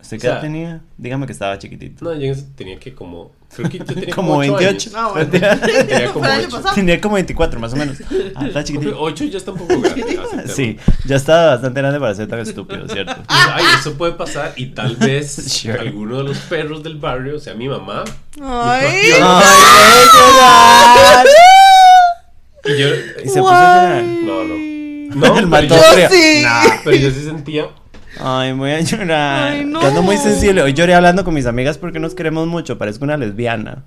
¿Usted 0.00 0.18
o 0.18 0.20
qué 0.20 0.26
edad 0.26 0.34
sea- 0.34 0.40
tenía? 0.42 0.80
Dígame 0.98 1.24
que 1.26 1.32
estaba 1.32 1.58
chiquitito. 1.58 2.04
No, 2.04 2.14
yo 2.14 2.34
tenía 2.54 2.78
que 2.78 2.94
como, 2.94 3.32
creo 3.56 3.70
que 3.70 3.78
yo 3.78 3.84
tenía 3.86 4.14
Como 4.14 4.28
como, 4.32 4.40
ocho 4.40 4.54
28. 4.56 4.90
años. 4.90 4.94
Ah, 4.94 5.08
bueno. 5.12 5.30
Tenía 5.30 6.12
como 6.12 6.12
Fue 6.24 6.28
el 6.28 6.34
año 6.38 6.46
ocho. 6.46 6.56
pasado. 6.58 6.74
Tenía 6.74 7.00
como 7.00 7.14
24 7.14 7.58
más 7.58 7.72
o 7.72 7.76
menos. 7.76 7.96
Ah, 8.36 8.46
estaba 8.46 8.64
chiquitito. 8.64 9.00
8 9.00 9.24
ya 9.24 9.38
está 9.38 9.52
un 9.52 9.58
poco 9.58 9.80
grande. 9.80 10.02
aceptémoslo. 10.02 10.54
Sí, 10.54 10.76
ya 11.06 11.16
estaba 11.16 11.46
bastante 11.54 11.80
grande 11.80 11.98
para 12.00 12.14
ser 12.14 12.28
tan 12.28 12.38
estúpido, 12.40 12.86
¿cierto? 12.88 13.14
Y, 13.22 13.24
Ay, 13.28 13.64
eso 13.80 13.94
puede 13.94 14.12
pasar 14.12 14.52
y 14.56 14.66
tal 14.66 14.94
vez 14.96 15.32
Sure. 15.34 15.80
alguno 15.80 16.18
de 16.18 16.24
los 16.24 16.38
perros 16.38 16.82
del 16.84 16.96
barrio, 16.98 17.36
o 17.36 17.40
sea, 17.40 17.54
mi 17.54 17.66
mamá. 17.68 18.04
Ay. 18.42 18.86
¡Ay, 18.86 19.10
voy 19.10 19.20
a 19.22 21.24
llorar! 21.24 21.26
Y 22.66 22.78
yo, 22.78 22.86
Y 23.24 23.28
se 23.28 23.40
puso 23.40 23.48
a 23.48 23.82
llorar. 23.82 24.02
no, 24.02 24.44
no. 24.44 24.63
No, 25.14 25.38
El 25.38 25.46
mató 25.46 25.76
yo, 25.76 25.82
frío. 25.82 26.08
sí. 26.10 26.42
Nah. 26.42 26.62
pero 26.84 26.96
yo 26.96 27.10
sí 27.10 27.22
sentía. 27.24 27.66
Ay, 28.20 28.52
voy 28.52 28.70
a 28.70 28.80
llorar. 28.80 29.52
Ay, 29.52 29.64
no. 29.64 29.80
Que 29.80 29.86
ando 29.86 30.02
muy 30.02 30.16
sensible. 30.16 30.62
Hoy 30.62 30.72
lloré 30.72 30.94
hablando 30.94 31.24
con 31.24 31.34
mis 31.34 31.46
amigas 31.46 31.78
porque 31.78 31.98
nos 31.98 32.14
queremos 32.14 32.46
mucho. 32.46 32.78
Parezco 32.78 33.04
una 33.04 33.16
lesbiana. 33.16 33.84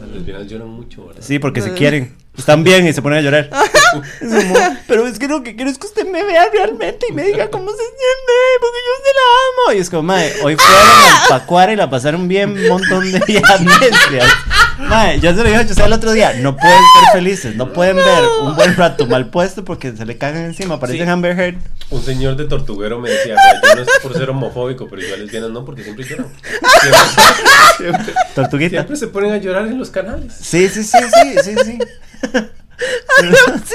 Las 0.00 0.08
lesbianas 0.10 0.46
lloran 0.46 0.68
mucho, 0.68 1.06
¿verdad? 1.06 1.22
Sí, 1.22 1.38
porque 1.38 1.62
se 1.62 1.72
quieren. 1.72 2.14
Están 2.38 2.62
bien 2.64 2.86
y 2.86 2.92
se 2.92 3.00
ponen 3.02 3.18
a 3.20 3.22
llorar. 3.22 3.50
Pero 4.86 5.06
es 5.06 5.18
que 5.18 5.26
lo 5.28 5.42
que 5.42 5.56
quiero 5.56 5.70
es 5.70 5.78
que 5.78 5.86
usted 5.86 6.06
me 6.06 6.22
vea 6.22 6.46
realmente 6.52 7.06
y 7.08 7.12
me 7.12 7.22
diga 7.24 7.48
cómo 7.50 7.70
se 7.70 7.76
siente, 7.78 8.32
porque 8.60 8.78
yo 8.86 9.04
se 9.04 9.12
la 9.14 9.22
amo. 9.72 9.78
Y 9.78 9.80
es 9.80 9.90
como, 9.90 10.02
mae, 10.02 10.32
hoy 10.42 10.56
fueron 10.56 10.76
al 10.76 11.28
Pacuara 11.28 11.72
y 11.72 11.76
la 11.76 11.88
pasaron 11.90 12.28
bien 12.28 12.50
un 12.50 12.68
montón 12.68 13.10
de 13.10 13.20
días. 13.20 13.42
Mae, 14.78 15.18
yo 15.20 15.30
se 15.30 15.36
lo 15.38 15.44
dije 15.44 15.56
a 15.56 15.66
José 15.66 15.84
el 15.84 15.92
otro 15.94 16.12
día, 16.12 16.34
no 16.34 16.54
pueden 16.56 16.76
ser 16.78 17.12
felices, 17.14 17.56
no 17.56 17.72
pueden 17.72 17.96
ver 17.96 18.24
un 18.42 18.54
buen 18.54 18.76
rato 18.76 19.06
mal 19.06 19.30
puesto 19.30 19.64
porque 19.64 19.96
se 19.96 20.04
le 20.04 20.18
cagan 20.18 20.44
encima, 20.44 20.78
parecen 20.78 21.06
Sí. 21.06 21.10
Amber 21.10 21.38
Heard. 21.40 21.56
Un 21.88 22.02
señor 22.02 22.36
de 22.36 22.44
tortuguero 22.44 22.98
me 23.00 23.08
decía, 23.10 23.34
"Vea, 23.36 23.60
yo 23.62 23.76
no 23.76 23.82
es 23.82 23.88
por 24.02 24.12
ser 24.14 24.28
homofóbico, 24.28 24.86
pero 24.88 25.00
yo 25.02 25.14
a 25.14 25.16
lesbianas 25.18 25.50
no, 25.50 25.64
porque 25.64 25.82
siempre 25.84 26.04
lloran. 26.04 26.26
Siempre, 27.76 28.04
siempre, 28.04 28.14
Tortuguita. 28.34 28.70
siempre 28.76 28.96
se 28.96 29.06
ponen 29.08 29.32
a 29.32 29.36
llorar 29.38 29.66
en 29.66 29.78
los 29.78 29.90
canales. 29.90 30.32
Sí, 30.40 30.68
sí, 30.68 30.82
sí, 30.84 30.98
sí, 30.98 31.34
sí, 31.42 31.54
sí. 31.64 31.78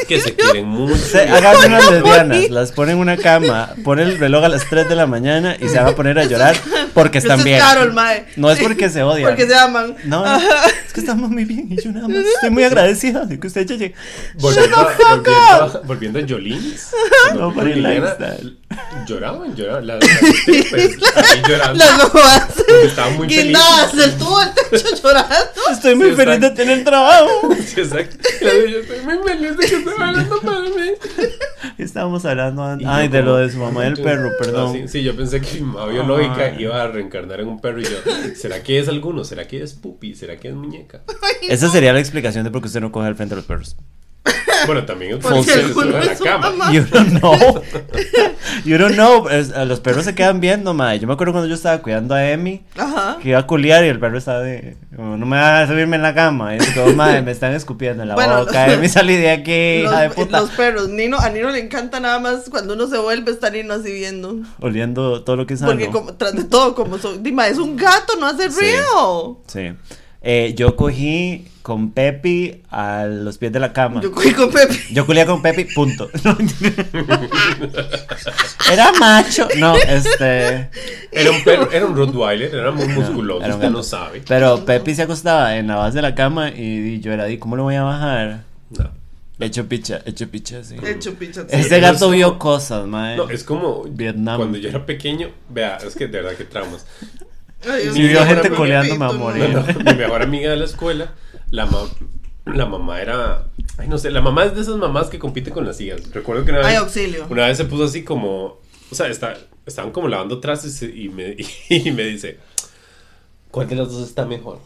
Que 0.07 0.19
se 0.21 0.35
quieren 0.35 0.65
mucho. 0.67 0.95
Se, 0.95 1.21
hagan 1.21 1.57
unas 1.71 1.91
lesbianas, 1.91 2.49
las 2.49 2.71
ponen 2.71 2.95
en 2.95 3.01
una 3.01 3.17
cama, 3.17 3.73
ponen 3.83 4.07
el 4.09 4.19
reloj 4.19 4.43
a 4.43 4.49
las 4.49 4.67
3 4.69 4.87
de 4.87 4.95
la 4.95 5.07
mañana 5.07 5.55
y 5.59 5.67
se 5.67 5.77
van 5.77 5.87
a 5.87 5.95
poner 5.95 6.19
a 6.19 6.25
llorar 6.25 6.55
porque 6.93 7.17
están 7.17 7.39
es 7.39 7.45
bien. 7.45 7.59
Carol, 7.59 7.93
mae. 7.93 8.25
No 8.35 8.51
es 8.51 8.59
porque 8.59 8.89
se 8.89 9.01
odian. 9.03 9.29
Porque 9.29 9.47
se 9.47 9.55
aman. 9.55 9.95
No, 10.05 10.23
no, 10.25 10.37
es 10.85 10.93
que 10.93 10.99
estamos 10.99 11.29
muy 11.31 11.45
bien 11.45 11.67
y 11.71 11.81
yo 11.81 11.91
nada 11.91 12.07
más 12.07 12.17
estoy 12.17 12.49
muy 12.51 12.63
agradecida 12.63 13.25
de 13.25 13.39
que 13.39 13.47
usted 13.47 13.65
ya 13.65 13.75
llegue. 13.75 13.95
Volviendo, 14.35 14.77
volviendo, 14.77 15.31
a- 15.37 15.81
volviendo 15.85 16.19
a 16.19 16.21
Jolines. 16.27 16.89
No, 17.35 17.53
por 17.53 17.67
el 17.67 17.81
lifestyle. 17.81 18.57
Lloraban, 19.07 19.55
lloraban. 19.55 19.87
Las, 19.87 19.99
ahí 20.03 21.41
llorando. 21.47 21.73
Las 21.77 21.97
mamás 22.13 22.47
estaban 22.83 23.17
muy 23.17 23.27
felices. 23.27 23.43
guindadas 23.45 23.95
del 23.95 24.17
tubo 24.17 24.39
del 24.39 24.49
techo 24.69 24.95
llorando. 25.03 25.35
Estoy 25.71 25.95
muy 25.95 26.09
Sí, 26.11 26.15
feliz 26.15 26.39
de 26.41 26.47
exacto. 26.47 26.55
tener 26.61 26.83
trabajo. 26.83 27.29
Sí, 27.65 27.79
exacto. 27.81 28.17
De 28.41 28.71
yo 28.71 28.77
estoy 28.79 28.99
muy 29.01 29.17
feliz 29.27 29.57
de 29.57 29.65
que 29.67 29.75
esté 29.75 29.89
hablando 29.99 30.41
para 30.41 30.59
mí. 30.61 30.91
Estábamos 31.77 32.25
hablando 32.25 32.63
an- 32.63 32.81
Y 32.81 32.83
yo 32.83 32.89
ay, 32.91 33.07
de 33.07 33.19
como- 33.19 33.31
lo 33.31 33.37
de 33.37 33.51
su 33.51 33.57
mamá 33.57 33.83
y 33.85 33.87
el 33.87 34.01
perro, 34.01 34.29
Ah, 34.29 34.35
perdón. 34.39 34.73
sí, 34.73 34.87
sí, 34.87 35.03
yo 35.03 35.15
pensé 35.15 35.41
que 35.41 35.53
mi 35.55 35.61
mamá 35.61 35.87
biológica 35.87 36.51
Ay. 36.55 36.63
iba 36.63 36.81
a 36.81 36.87
reencarnar 36.87 37.39
en 37.41 37.47
un 37.47 37.59
perro 37.61 37.79
y 37.81 37.85
yo, 37.85 37.97
¿será 38.35 38.61
que 38.63 38.79
es 38.79 38.87
alguno? 38.87 39.23
¿Será 39.23 39.47
que 39.47 39.61
es 39.63 39.73
pupi? 39.73 40.15
¿Será 40.15 40.37
que 40.37 40.49
es 40.49 40.53
muñeca? 40.53 41.01
Esa 41.47 41.69
sería 41.69 41.93
la 41.93 41.99
explicación 41.99 42.43
de 42.43 42.51
por 42.51 42.61
qué 42.61 42.67
usted 42.67 42.81
no 42.81 42.91
coge 42.91 43.07
al 43.07 43.15
frente 43.15 43.35
de 43.35 43.37
los 43.37 43.45
perros. 43.45 43.75
Bueno, 44.67 44.85
también 44.85 45.13
es 45.13 45.17
Porque 45.17 45.37
porque 45.37 45.51
se 45.53 45.59
alguno 45.59 45.87
sube 45.91 45.97
a 46.01 46.05
la 46.05 46.15
cama. 46.15 46.49
mamá. 46.51 46.71
You 46.73 46.83
don't 46.91 47.19
know. 47.19 47.61
You 48.63 48.77
don't 48.77 48.93
know. 48.93 49.27
Es- 49.29 49.51
a 49.51 49.65
los 49.65 49.79
perros 49.79 50.05
se 50.05 50.13
quedan 50.13 50.39
viendo, 50.39 50.73
madre. 50.75 50.99
Yo 50.99 51.07
me 51.07 51.13
acuerdo 51.13 51.33
cuando 51.33 51.47
yo 51.49 51.55
estaba 51.55 51.79
cuidando 51.81 52.13
a 52.13 52.29
Emi, 52.29 52.61
Ajá. 52.77 53.17
que 53.21 53.29
iba 53.29 53.39
a 53.39 53.47
culiar 53.47 53.83
y 53.83 53.87
el 53.87 53.99
perro 53.99 54.19
estaba 54.19 54.39
de. 54.41 54.77
como, 54.95 55.17
no 55.17 55.25
me 55.25 55.37
va 55.37 55.61
a 55.61 55.67
subirme 55.67 55.95
en 55.95 56.03
la 56.03 56.13
cama. 56.13 56.55
Y 56.55 56.59
como, 56.75 56.93
madre, 56.93 57.23
me 57.23 57.31
están 57.31 57.53
escupiendo 57.53 58.03
en 58.03 58.09
la 58.09 58.15
Bueno, 58.15 58.37
boca. 58.45 58.71
Emi, 58.71 58.87
salí 58.87 59.15
de 59.17 59.31
aquí, 59.31 59.51
hija 59.83 60.01
de 60.01 60.07
Los, 60.09 60.15
puta. 60.15 60.41
los 60.41 60.49
perros, 60.51 60.89
Nino, 60.89 61.17
a 61.19 61.29
Nino 61.29 61.49
le 61.49 61.59
encanta 61.59 61.99
nada 61.99 62.19
más 62.19 62.47
cuando 62.51 62.75
uno 62.75 62.87
se 62.87 62.99
vuelve 62.99 63.31
está 63.31 63.49
Nino 63.49 63.73
así 63.73 63.91
viendo. 63.91 64.35
Oliendo 64.59 65.23
todo 65.23 65.37
lo 65.37 65.47
que 65.47 65.55
es 65.55 65.59
sano. 65.61 65.71
Porque 65.71 65.89
como, 65.89 66.13
tras 66.13 66.33
de 66.33 66.43
todo, 66.43 66.75
como 66.75 66.99
son, 66.99 67.23
Dima, 67.23 67.47
es 67.47 67.57
un 67.57 67.75
gato, 67.75 68.13
no 68.19 68.27
hace 68.27 68.51
Sí. 68.51 68.59
ruido. 68.59 69.39
Sí. 69.47 69.73
Eh, 70.21 70.53
yo 70.55 70.75
cogí 70.75 71.47
con 71.61 71.91
Pepi 71.91 72.61
a 72.69 73.05
los 73.05 73.37
pies 73.37 73.51
de 73.51 73.59
la 73.59 73.71
cama. 73.73 74.01
Yo 74.01 74.11
cogí 74.11 74.31
con 74.33 74.51
Pepe. 74.51 74.77
Yo 74.91 75.05
culía 75.05 75.25
con 75.25 75.41
Pepi, 75.41 75.65
punto. 75.65 76.09
Era 78.71 78.91
macho. 78.99 79.47
No, 79.57 79.75
este. 79.75 80.69
Era 81.11 81.31
un 81.31 81.43
perro, 81.43 81.71
era 81.71 81.85
un 81.85 81.95
Rottweiler, 81.95 82.53
era 82.53 82.71
muy 82.71 82.87
musculoso, 82.87 83.47
usted 83.47 83.69
no 83.69 83.83
sabe. 83.83 84.21
Pero 84.27 84.63
Pepi 84.65 84.95
se 84.95 85.03
acostaba 85.03 85.57
en 85.57 85.67
la 85.67 85.75
base 85.75 85.97
de 85.97 86.01
la 86.03 86.15
cama 86.15 86.49
y, 86.49 86.61
y 86.95 86.99
yo 87.01 87.11
era, 87.11 87.29
¿y 87.29 87.37
cómo 87.37 87.55
lo 87.55 87.63
voy 87.63 87.75
a 87.75 87.83
bajar? 87.83 88.43
No. 88.69 88.89
Hecho 89.39 89.67
picha, 89.67 90.01
hecho 90.05 90.29
picha, 90.29 90.63
sí. 90.63 90.75
Hecho 90.85 91.15
picha. 91.15 91.41
Ese 91.49 91.67
pero 91.69 91.81
gato 91.81 91.93
es 91.95 91.99
como- 92.01 92.11
vio 92.13 92.37
cosas, 92.39 92.85
mae. 92.85 93.17
No, 93.17 93.29
es 93.29 93.43
como 93.43 93.83
Vietnam. 93.89 94.37
cuando 94.37 94.57
yo 94.59 94.69
era 94.69 94.85
pequeño, 94.85 95.29
vea, 95.49 95.77
es 95.77 95.95
que 95.95 96.07
de 96.07 96.21
verdad 96.21 96.37
que 96.37 96.43
traumas. 96.45 96.85
Ay, 97.67 97.85
mío, 97.89 98.07
vio 98.09 98.25
gente 98.25 98.41
pero 98.43 98.55
coleando, 98.55 98.93
me 98.95 99.05
va 99.05 99.09
a 99.11 99.13
morir. 99.13 99.49
No, 99.49 99.61
no, 99.63 99.91
mi 99.91 99.97
mejor 99.97 100.21
amiga 100.21 100.51
de 100.51 100.57
la 100.57 100.65
escuela, 100.65 101.11
la, 101.51 101.65
ma- 101.67 101.87
la 102.45 102.65
mamá 102.65 103.01
era. 103.01 103.47
Ay, 103.77 103.87
no 103.87 103.97
sé, 103.97 104.09
la 104.11 104.21
mamá 104.21 104.45
es 104.45 104.55
de 104.55 104.61
esas 104.61 104.75
mamás 104.77 105.07
que 105.09 105.19
compiten 105.19 105.53
con 105.53 105.65
las 105.65 105.79
hijas. 105.79 106.11
Recuerdo 106.11 106.43
que 106.43 106.51
una 106.51 106.59
vez. 106.59 106.67
Ay, 106.67 106.75
auxilio. 106.75 107.25
Una 107.29 107.47
vez 107.47 107.57
se 107.57 107.65
puso 107.65 107.83
así 107.85 108.03
como. 108.03 108.59
O 108.91 108.95
sea, 108.95 109.07
está, 109.07 109.37
estaban 109.65 109.91
como 109.91 110.07
lavando 110.07 110.39
trastes 110.39 110.81
y 110.83 111.09
me, 111.09 111.35
y 111.69 111.91
me 111.91 112.03
dice: 112.03 112.39
¿Cuál 113.51 113.67
de 113.69 113.75
las 113.75 113.91
dos 113.91 114.07
está 114.07 114.25
mejor? 114.25 114.59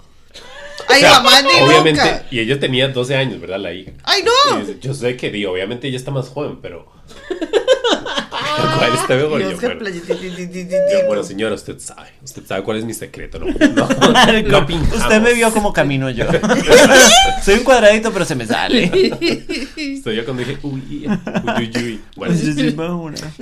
Ay, 0.89 0.97
O 1.03 1.07
sea, 1.07 1.19
mamá, 1.21 1.39
Obviamente, 1.63 2.01
nunca. 2.01 2.25
y 2.31 2.39
ella 2.39 2.59
tenía 2.59 2.89
12 2.89 3.15
años, 3.15 3.39
¿verdad? 3.39 3.59
La 3.59 3.73
hija. 3.73 3.91
Ay, 4.03 4.21
Y 4.21 4.25
no. 4.53 4.59
dice, 4.59 4.77
yo 4.81 4.93
sé 4.93 5.15
que, 5.17 5.31
di, 5.31 5.45
obviamente 5.45 5.87
ella 5.87 5.97
está 5.97 6.11
más 6.11 6.29
joven, 6.29 6.59
pero. 6.61 6.85
¿Cuál 8.77 8.93
está 8.93 9.15
mejor? 9.15 9.41
Yo, 9.41 9.57
bueno, 9.61 9.89
yo, 9.89 11.07
bueno, 11.07 11.23
señora, 11.23 11.55
usted 11.55 11.79
sabe. 11.79 12.09
Usted 12.23 12.45
sabe 12.45 12.63
cuál 12.63 12.77
es 12.77 12.85
mi 12.85 12.93
secreto. 12.93 13.39
No, 13.39 13.45
no. 13.75 13.85
Usted 13.85 15.21
me 15.21 15.33
vio 15.33 15.51
como 15.51 15.73
camino 15.73 16.09
yo. 16.09 16.25
Soy 17.43 17.55
un 17.55 17.63
cuadradito, 17.63 18.11
pero 18.11 18.25
se 18.25 18.35
me 18.35 18.45
sale. 18.45 18.85
Estoy 19.75 20.15
yo 20.15 20.25
cuando 20.25 20.43
dije, 20.43 20.57
uy, 20.63 20.81
uy, 21.07 21.09
uy, 21.57 21.71
uy. 21.83 22.01
Bueno, 22.15 22.35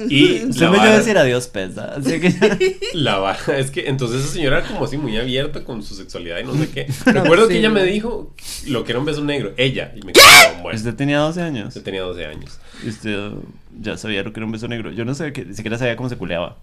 y 0.10 0.44
Usted 0.46 0.62
la 0.62 0.72
me 0.72 0.78
vara, 0.78 0.98
decir 0.98 1.18
adiós, 1.18 1.48
pesa. 1.48 1.96
Así 1.96 2.20
que. 2.20 2.78
la 2.94 3.18
vara 3.18 3.58
es 3.58 3.72
que 3.72 3.88
entonces 3.88 4.24
esa 4.24 4.34
señora 4.34 4.60
era 4.60 4.68
como 4.68 4.86
así 4.86 4.98
muy 4.98 5.18
abierta 5.18 5.64
con 5.64 5.84
su 5.84 5.96
sexualidad 5.96 6.40
y 6.40 6.44
no 6.44 6.54
sé 6.56 6.70
qué. 6.70 6.88
Recuerdo 7.06 7.48
que 7.48 7.58
ella 7.60 7.70
me 7.70 7.84
dijo 7.84 8.34
lo 8.68 8.84
que 8.84 8.92
era 8.92 9.00
un 9.00 9.06
beso 9.06 9.24
negro. 9.24 9.54
Ella. 9.58 9.92
Y 9.96 10.06
me 10.06 10.14
quedé 10.14 10.24
como, 10.52 10.64
bueno, 10.64 10.78
Usted 10.78 10.96
tenía 10.96 11.20
12 11.20 11.42
años. 11.42 11.74
yo 11.74 11.82
tenía 11.84 12.02
12 12.02 12.26
años. 12.26 12.60
Y 12.84 12.90
usted 12.90 13.32
ya 13.80 13.98
sabía 13.98 14.24
lo 14.24 14.34
que 14.34 14.40
era 14.40 14.46
un 14.46 14.52
beso 14.52 14.68
negro. 14.68 14.92
Yo 14.92 15.06
no 15.06 15.14
sé, 15.16 15.34
que, 15.34 15.46
ni 15.46 15.54
siquiera 15.54 15.78
sabía 15.78 15.96
cómo 15.96 16.10
se 16.10 16.18
culeaba. 16.18 16.58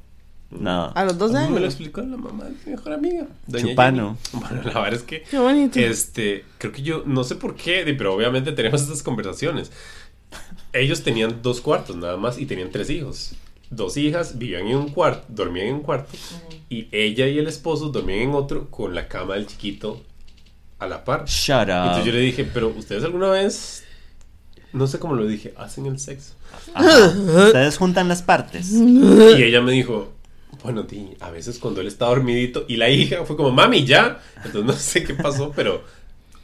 Nada. 0.51 0.89
A 0.97 1.05
los 1.05 1.17
12 1.17 1.37
A 1.37 1.41
mí 1.43 1.47
Me 1.47 1.53
lo 1.53 1.57
años. 1.59 1.75
explicó 1.75 2.01
la 2.01 2.17
mamá 2.17 2.45
de 2.45 2.51
mi 2.51 2.73
mejor 2.73 2.93
amiga. 2.93 3.27
doña 3.47 3.69
Chupano. 3.69 4.17
Jenny. 4.33 4.45
Bueno, 4.45 4.63
la 4.65 4.81
verdad 4.81 4.95
es 4.95 5.03
que. 5.05 5.23
Qué 5.23 5.39
bonito. 5.39 5.79
Este, 5.79 6.45
creo 6.59 6.73
que 6.73 6.83
yo, 6.83 7.05
no 7.07 7.23
sé 7.23 7.37
por 7.37 7.55
qué, 7.55 7.85
pero 7.97 8.15
obviamente 8.15 8.51
tenemos 8.53 8.83
estas 8.83 9.03
conversaciones. 9.03 9.71
Ellos 10.73 11.03
tenían 11.03 11.41
dos 11.43 11.61
cuartos 11.61 11.97
nada 11.97 12.17
más 12.17 12.39
y 12.39 12.47
tenían 12.47 12.71
tres 12.71 12.91
hijos. 12.91 13.33
Dos 13.71 13.97
hijas 13.97 14.39
vivían 14.39 14.67
en 14.67 14.77
un 14.77 14.89
cuarto, 14.89 15.25
dormían 15.29 15.69
en 15.69 15.75
un 15.77 15.83
cuarto 15.83 16.11
y 16.69 16.89
ella 16.91 17.29
y 17.29 17.39
el 17.39 17.47
esposo 17.47 17.89
dormían 17.89 18.21
en 18.21 18.35
otro 18.35 18.69
con 18.69 18.95
la 18.95 19.07
cama 19.07 19.35
del 19.35 19.47
chiquito 19.47 20.03
a 20.81 20.87
la 20.89 21.05
par. 21.05 21.25
Shut 21.27 21.69
up. 21.69 21.69
Entonces 21.69 22.05
yo 22.07 22.13
le 22.13 22.21
dije, 22.21 22.45
pero 22.53 22.69
ustedes 22.69 23.05
alguna 23.05 23.31
vez, 23.31 23.85
no 24.73 24.87
sé 24.87 24.99
cómo 24.99 25.15
lo 25.15 25.27
dije, 25.27 25.53
hacen 25.57 25.87
el 25.87 25.99
sexo. 25.99 26.35
Ajá. 26.75 27.09
Ustedes 27.09 27.77
juntan 27.79 28.09
las 28.09 28.23
partes. 28.23 28.71
Y 28.73 29.43
ella 29.43 29.61
me 29.61 29.73
dijo, 29.73 30.13
bueno, 30.63 30.83
di, 30.85 31.11
a 31.21 31.31
veces 31.31 31.59
cuando 31.59 31.81
él 31.81 31.87
está 31.87 32.07
dormidito 32.07 32.65
y 32.69 32.77
la 32.77 32.89
hija 32.91 33.25
fue 33.25 33.37
como, 33.37 33.51
mami, 33.51 33.85
ya. 33.85 34.21
Entonces 34.37 34.65
no 34.65 34.73
sé 34.73 35.05
qué 35.05 35.15
pasó, 35.15 35.53
pero 35.55 35.83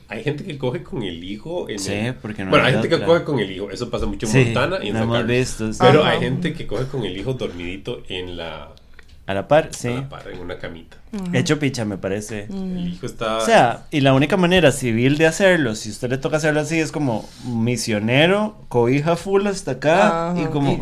hay 0.08 0.22
gente 0.22 0.44
que 0.44 0.56
coge 0.58 0.82
con 0.82 1.02
el 1.02 1.22
hijo. 1.24 1.68
En 1.68 1.78
Sí, 1.78 1.92
el- 1.92 2.14
porque 2.14 2.44
no 2.44 2.50
Bueno, 2.50 2.64
hay 2.64 2.74
hay 2.74 2.80
gente 2.80 2.98
que 2.98 3.04
coge 3.04 3.24
con 3.24 3.38
el 3.40 3.50
hijo. 3.50 3.70
Eso 3.70 3.90
pasa 3.90 4.06
mucho 4.06 4.26
en 4.26 4.32
Sí, 4.32 4.38
Montana 4.46 4.78
y 4.84 4.88
en 4.88 4.94
San 4.94 5.02
hemos 5.04 5.16
Carlos. 5.18 5.36
visto, 5.36 5.72
sí. 5.72 5.78
Pero 5.80 6.00
Ajá. 6.02 6.10
hay 6.12 6.20
gente 6.20 6.52
que 6.54 6.66
coge 6.66 6.86
con 6.86 7.04
el 7.04 7.16
hijo 7.16 7.34
dormidito 7.34 8.02
en 8.08 8.36
la, 8.36 8.72
A 9.28 9.34
la 9.34 9.48
par, 9.48 9.70
sí. 9.72 9.88
a 9.88 9.94
la 9.94 10.08
par, 10.08 10.28
en 10.28 10.38
una 10.38 10.56
camita. 10.58 10.96
Hecho 11.32 11.58
picha, 11.58 11.84
me 11.84 11.96
parece. 11.98 12.44
El 12.50 12.88
hijo 12.88 13.06
está... 13.06 13.38
O 13.38 13.40
sea, 13.40 13.84
y 13.90 14.00
la 14.02 14.12
única 14.12 14.36
manera 14.36 14.70
civil 14.70 15.16
de 15.18 15.26
hacerlo, 15.26 15.74
si 15.74 15.90
usted 15.90 16.10
le 16.10 16.18
toca 16.18 16.36
hacerlo 16.36 16.60
así, 16.60 16.78
es 16.78 16.92
como 16.92 17.28
misionero, 17.44 18.56
cobija 18.68 19.16
full 19.16 19.46
hasta 19.46 19.72
acá 19.72 20.30
Ajá. 20.30 20.40
y 20.40 20.44
como. 20.46 20.80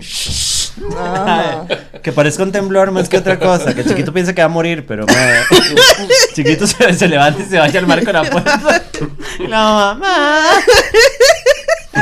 Ajá. 0.98 1.66
que 2.02 2.10
parezca 2.12 2.42
un 2.42 2.50
temblor 2.52 2.90
más 2.90 3.08
que 3.08 3.16
otra 3.16 3.38
cosa. 3.38 3.74
Que 3.74 3.82
el 3.82 3.88
chiquito 3.88 4.12
piensa 4.12 4.34
que 4.34 4.42
va 4.42 4.46
a 4.46 4.48
morir, 4.48 4.84
pero 4.86 5.06
madre, 5.06 5.38
chiquito 6.34 6.66
se, 6.66 6.92
se 6.94 7.06
levanta 7.08 7.40
y 7.42 7.46
se 7.46 7.58
vaya 7.58 7.78
al 7.78 7.86
marco 7.86 8.06
de 8.06 8.12
la 8.12 8.24
puerta. 8.30 8.82
Y 9.38 9.46
la 9.46 9.62
mamá. 9.62 10.40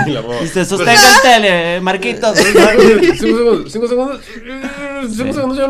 Y 0.06 0.10
usted 0.44 0.52
pero- 0.54 0.64
sostenga 0.64 1.16
el 1.16 1.20
tele, 1.22 1.80
Marquitos. 1.82 2.38
Cinco 2.38 3.16
segundos, 3.20 3.72
cinco 3.72 3.88
segundos. 3.88 4.20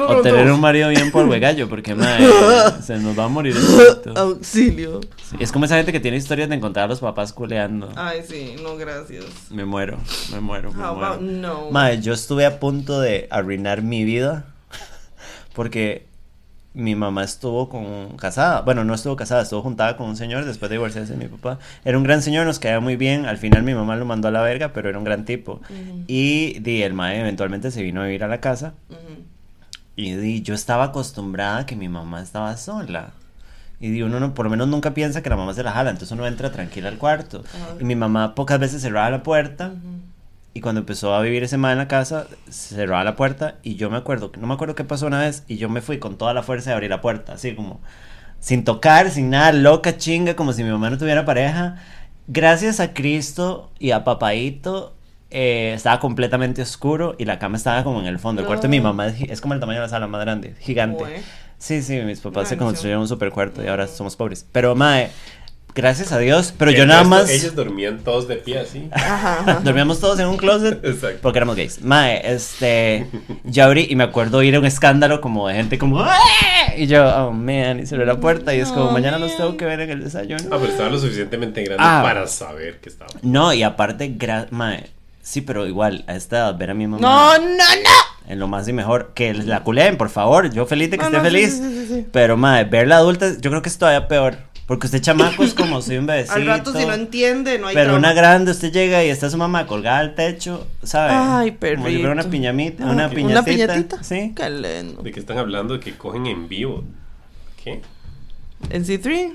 O 0.09 0.23
tener 0.23 0.51
un 0.51 0.61
marido 0.61 0.89
bien 0.89 1.11
por 1.11 1.29
gallo, 1.39 1.69
porque 1.69 1.95
madre, 1.97 2.27
se 2.83 2.99
nos 2.99 3.19
va 3.19 3.25
a 3.25 3.29
morir 3.29 3.57
el. 3.57 4.17
Auxilio. 4.17 5.01
Sí, 5.23 5.37
Es 5.41 5.53
como 5.53 5.65
esa 5.65 5.77
gente 5.77 5.93
que 5.93 6.01
tiene 6.01 6.17
historias 6.17 6.49
de 6.49 6.57
encontrar 6.57 6.87
a 6.87 6.89
los 6.89 7.01
papás 7.01 7.33
culeando. 7.33 7.91
Ay, 7.97 8.23
sí, 8.27 8.57
no, 8.63 8.77
gracias. 8.77 9.25
Me 9.51 9.65
muero, 9.65 9.99
me 10.33 10.41
muero, 10.41 10.73
me 10.73 10.83
How 10.85 10.95
muero. 10.95 11.07
about 11.07 11.21
no? 11.23 11.71
Madre, 11.71 12.01
yo 12.01 12.13
estuve 12.13 12.45
a 12.47 12.59
punto 12.61 13.01
de 13.01 13.29
arruinar 13.31 13.83
mi 13.83 14.05
vida 14.05 14.47
porque 15.55 16.07
mi 16.74 16.94
mamá 16.94 17.24
estuvo 17.24 17.69
con 17.69 18.16
casada, 18.16 18.62
bueno, 18.62 18.85
no 18.85 18.94
estuvo 18.94 19.15
casada, 19.15 19.43
estuvo 19.43 19.62
juntada 19.62 19.97
con 19.97 20.09
un 20.09 20.16
señor 20.16 20.44
después 20.44 20.70
de 20.70 20.77
divorciarse 20.77 21.12
de 21.12 21.19
mi 21.19 21.28
papá. 21.28 21.59
Era 21.85 21.99
un 21.99 22.05
gran 22.05 22.23
señor, 22.23 22.47
nos 22.47 22.59
caía 22.59 22.81
muy 22.81 22.97
bien. 22.97 23.27
Al 23.27 23.36
final 23.36 23.62
mi 23.62 23.74
mamá 23.74 23.97
lo 23.97 24.05
mandó 24.05 24.28
a 24.28 24.31
la 24.31 24.43
verga, 24.43 24.73
pero 24.73 24.89
era 24.89 24.99
un 24.99 25.05
gran 25.05 25.24
tipo. 25.24 25.61
Y 26.07 26.59
di, 26.61 26.82
el 26.82 26.94
mae 26.94 27.20
eventualmente 27.20 27.70
se 27.70 27.82
vino 27.82 28.01
a 28.01 28.07
vivir 28.07 28.24
a 28.24 28.28
la 28.28 28.40
casa 28.40 28.74
y 29.97 30.15
di, 30.15 30.43
yo 30.43 30.55
estaba 30.55 30.85
acostumbrada 30.85 31.59
a 31.59 31.66
que 31.66 31.77
mi 31.77 31.89
mamá 31.89 32.23
estaba 32.23 32.57
sola. 32.57 33.12
Y 33.78 33.90
di, 33.90 34.03
uno 34.03 34.20
no, 34.20 34.32
por 34.32 34.47
lo 34.47 34.51
menos 34.51 34.69
nunca 34.69 34.94
piensa 34.94 35.23
que 35.23 35.28
la 35.28 35.36
mamá 35.36 35.55
se 35.55 35.62
la 35.62 35.73
jala, 35.73 35.90
entonces 35.90 36.12
uno 36.12 36.27
entra 36.27 36.53
tranquila 36.53 36.89
al 36.89 36.99
cuarto. 36.99 37.44
Y 37.81 37.85
mi 37.85 37.97
mamá 37.97 38.35
pocas 38.35 38.59
veces 38.59 38.81
cerraba 38.81 39.11
la 39.11 39.23
puerta. 39.23 39.73
Y 40.55 40.61
cuando 40.61 40.81
empezó 40.81 41.15
a 41.15 41.23
vivir 41.23 41.43
ese 41.43 41.57
man 41.57 41.73
en 41.73 41.79
la 41.79 41.89
casa, 41.89 42.27
cerraba 42.51 43.05
la 43.05 43.16
puerta 43.16 43.57
y 43.62 43.77
yo 43.77 43.89
me 43.89 43.97
acuerdo, 43.97 44.31
no 44.39 44.47
me 44.47 44.55
acuerdo 44.55 44.74
qué 44.74 44.85
pasó 44.85 45.07
una 45.07 45.20
vez 45.20 45.45
y 45.49 45.57
yo 45.57 45.69
me 45.69 45.81
fui 45.81 45.99
con 45.99 46.19
toda 46.19 46.35
la 46.35 46.43
fuerza 46.43 46.70
de 46.70 46.74
abrir 46.74 46.91
la 46.91 47.01
puerta, 47.01 47.33
así 47.35 47.55
como 47.55 47.81
sin 48.39 48.65
tocar, 48.65 49.11
sin 49.11 49.31
nada, 49.31 49.53
loca 49.53 49.97
chinga, 49.97 50.37
como 50.37 50.53
si 50.53 50.62
mi 50.62 50.70
mamá 50.70 50.91
no 50.91 50.99
tuviera 50.99 51.24
pareja. 51.24 51.77
Gracias 52.27 52.81
a 52.81 52.93
Cristo 52.93 53.70
y 53.79 53.93
a 53.93 54.05
Papaito 54.05 54.95
eh, 55.31 55.73
estaba 55.74 55.99
completamente 56.01 56.61
oscuro 56.61 57.15
y 57.19 57.24
la 57.24 57.39
cama 57.39 57.57
estaba 57.57 57.83
como 57.83 58.01
en 58.01 58.07
el 58.07 58.19
fondo. 58.19 58.43
El 58.43 58.47
cuarto 58.47 58.65
de 58.65 58.69
mi 58.69 58.81
mamá 58.81 59.07
es, 59.07 59.23
es 59.23 59.41
como 59.41 59.55
el 59.55 59.61
tamaño 59.61 59.79
de 59.79 59.87
la 59.87 59.89
sala 59.89 60.07
más 60.07 60.20
grande, 60.20 60.55
gigante. 60.61 61.23
Sí, 61.57 61.81
sí, 61.81 62.01
mis 62.01 62.20
papás 62.20 62.49
se 62.49 62.57
construyeron 62.57 63.03
un 63.03 63.09
super 63.09 63.31
cuarto 63.31 63.62
y 63.62 63.69
ahora 63.69 63.87
somos 63.87 64.16
pobres. 64.16 64.45
Pero, 64.51 64.74
mae, 64.74 65.11
gracias 65.74 66.12
a 66.12 66.19
Dios. 66.19 66.53
Pero 66.59 66.70
yo 66.70 66.86
nada 66.86 67.01
resto, 67.01 67.11
más. 67.11 67.31
Ellos 67.31 67.55
dormían 67.55 67.99
todos 68.01 68.28
de 68.28 68.36
pie 68.36 68.59
así. 68.61 68.89
Ajá, 68.93 69.40
ajá. 69.40 69.61
Dormíamos 69.65 70.01
todos 70.01 70.19
en 70.20 70.27
un 70.27 70.36
closet 70.36 70.85
Exacto. 70.85 71.19
porque 71.23 71.39
éramos 71.39 71.57
gays. 71.57 71.82
Mae, 71.82 72.20
este. 72.35 73.07
Yo 73.44 73.65
abrí 73.65 73.86
y 73.89 73.97
me 73.97 74.05
acuerdo 74.05 74.43
ir 74.43 74.55
a 74.57 74.59
un 74.61 74.66
escándalo 74.66 75.20
como 75.20 75.49
de 75.49 75.55
gente 75.55 75.78
como. 75.78 76.01
"¡Ah!", 76.01 76.16
Y 76.77 76.86
yo, 76.86 77.05
oh 77.07 77.32
man, 77.32 77.81
y 77.81 77.86
cerré 77.86 78.07
la 78.07 78.19
puerta 78.19 78.55
y 78.55 78.61
es 78.61 78.69
como, 78.69 78.86
Oh, 78.86 78.93
mañana 78.93 79.19
los 79.19 79.28
man. 79.31 79.39
tengo 79.39 79.57
que 79.57 79.65
ver 79.66 79.81
en 79.81 79.90
el 79.90 80.05
desayuno. 80.05 80.43
Ah, 80.51 80.57
pero 80.59 80.66
estaba 80.73 80.89
lo 80.89 80.99
suficientemente 80.99 81.62
grande 81.62 81.82
Ah. 81.86 82.01
para 82.03 82.27
saber 82.27 82.81
que 82.81 82.89
estaba. 82.89 83.11
No, 83.23 83.53
y 83.53 83.62
aparte, 83.62 84.11
gra- 84.16 84.47
mae, 84.51 84.90
sí, 85.23 85.40
pero 85.43 85.66
igual, 85.66 86.05
a 86.07 86.15
esta 86.16 86.39
edad, 86.39 86.57
ver 86.57 86.70
a 86.70 86.74
mi 86.74 86.86
mamá. 86.86 87.01
No, 87.03 87.39
no, 87.39 87.47
no. 87.57 87.90
En 88.28 88.39
lo 88.39 88.47
más 88.49 88.66
y 88.69 88.73
mejor. 88.73 89.12
Que 89.15 89.35
la 89.35 89.65
culen, 89.65 89.97
por 89.99 90.09
favor. 90.09 90.51
Yo 90.53 90.65
feliz 90.65 90.90
de 90.90 90.97
que 90.97 91.03
No, 91.03 91.09
esté 91.09 91.19
no, 91.19 91.24
feliz. 91.24 91.55
sí, 91.55 91.62
sí, 91.62 91.86
sí, 91.89 91.94
sí. 91.94 92.07
Pero, 92.12 92.36
madre, 92.36 92.65
verla 92.65 92.97
adulta, 92.99 93.27
yo 93.40 93.51
creo 93.51 93.61
que 93.62 93.69
es 93.69 93.77
todavía 93.77 94.07
peor. 94.09 94.36
Porque 94.66 94.86
usted 94.86 95.01
chamaco 95.02 95.43
es 95.44 95.55
como 95.55 95.82
soy 95.82 95.97
un 95.98 96.06
bebecito. 96.06 96.34
Al 96.36 96.47
rato 96.47 96.72
si 96.72 96.86
no 96.86 96.94
entiende, 96.94 97.59
no 97.59 97.66
hay 97.66 97.74
Pero 97.74 97.90
trauma. 97.90 97.98
una 97.98 98.12
grande, 98.14 98.52
usted 98.52 98.72
llega 98.72 99.05
y 99.05 99.09
está 99.09 99.28
su 99.28 99.36
mamá 99.36 99.66
colgada 99.66 99.98
al 99.98 100.14
techo, 100.14 100.66
¿sabe? 100.82 101.12
Ay, 101.14 101.51
Como 101.52 101.89
si 101.89 101.97
fuera 101.98 102.12
una 102.12 102.22
perrito. 102.22 102.30
piñamita, 102.30 102.84
Ah, 102.84 102.90
una 102.93 103.06
¿Una 103.06 103.10
piñatita. 103.10 103.44
piñatita? 103.44 104.02
Sí. 104.05 104.32
Qué 104.36 104.51
lindo. 104.51 105.02
¿De 105.02 105.10
qué 105.12 105.20
están 105.20 105.39
hablando? 105.39 105.74
De 105.74 105.80
que 105.80 105.93
cogen 105.97 106.26
en 106.26 106.48
vivo. 106.48 106.84
¿Qué? 107.62 107.82
¿En 108.70 108.84
C3? 108.84 109.34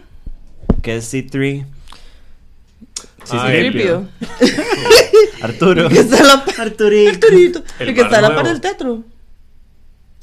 Que 0.82 0.96
es 0.98 1.14
C3. 1.14 1.66
Sí, 3.26 3.36
Ah, 3.38 3.54
el- 3.54 3.72
Tripio. 3.74 4.08
Arturo. 5.42 5.90
Que 5.90 6.00
está 6.00 6.24
la 6.24 6.34
Arturito. 6.58 7.10
Arturito. 7.12 7.64
El 7.80 7.90
El 7.90 7.96
que 7.96 8.02
está 8.02 8.16
en 8.18 8.22
la 8.22 8.36
par 8.36 8.48
del 8.48 8.62
tetro. 8.62 9.04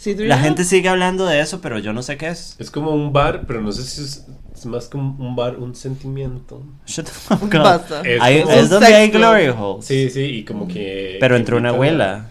C3. 0.03 0.27
La 0.27 0.39
gente 0.39 0.65
sigue 0.65 0.89
hablando 0.89 1.27
de 1.27 1.41
eso, 1.41 1.61
pero 1.61 1.79
yo 1.79 1.93
no 1.93 2.03
sé 2.03 2.17
qué 2.17 2.29
es. 2.29 2.57
Es 2.59 2.71
como 2.71 2.91
un 2.93 3.13
bar, 3.13 3.45
pero 3.47 3.61
no 3.61 3.73
sé 3.73 3.83
si 3.85 4.03
es, 4.03 4.27
es 4.65 4.71
más 4.71 4.89
como 4.89 5.15
un 5.25 5.37
bar, 5.37 5.57
un 5.59 5.75
sentimiento. 5.75 6.63
Shut 6.87 7.05
the 7.07 7.13
fuck 7.13 7.43
up. 7.43 8.05
Es 8.05 8.19
como- 8.19 8.51
es 8.53 8.71
donde 8.71 8.87
hay 8.95 9.11
glory 9.11 9.49
holes. 9.49 9.85
Sí, 9.85 10.09
sí, 10.11 10.21
y 10.23 10.45
como 10.45 10.67
que. 10.67 11.19
Pero 11.21 11.37
entró 11.37 11.57
una 11.59 11.69
abuela. 11.71 12.27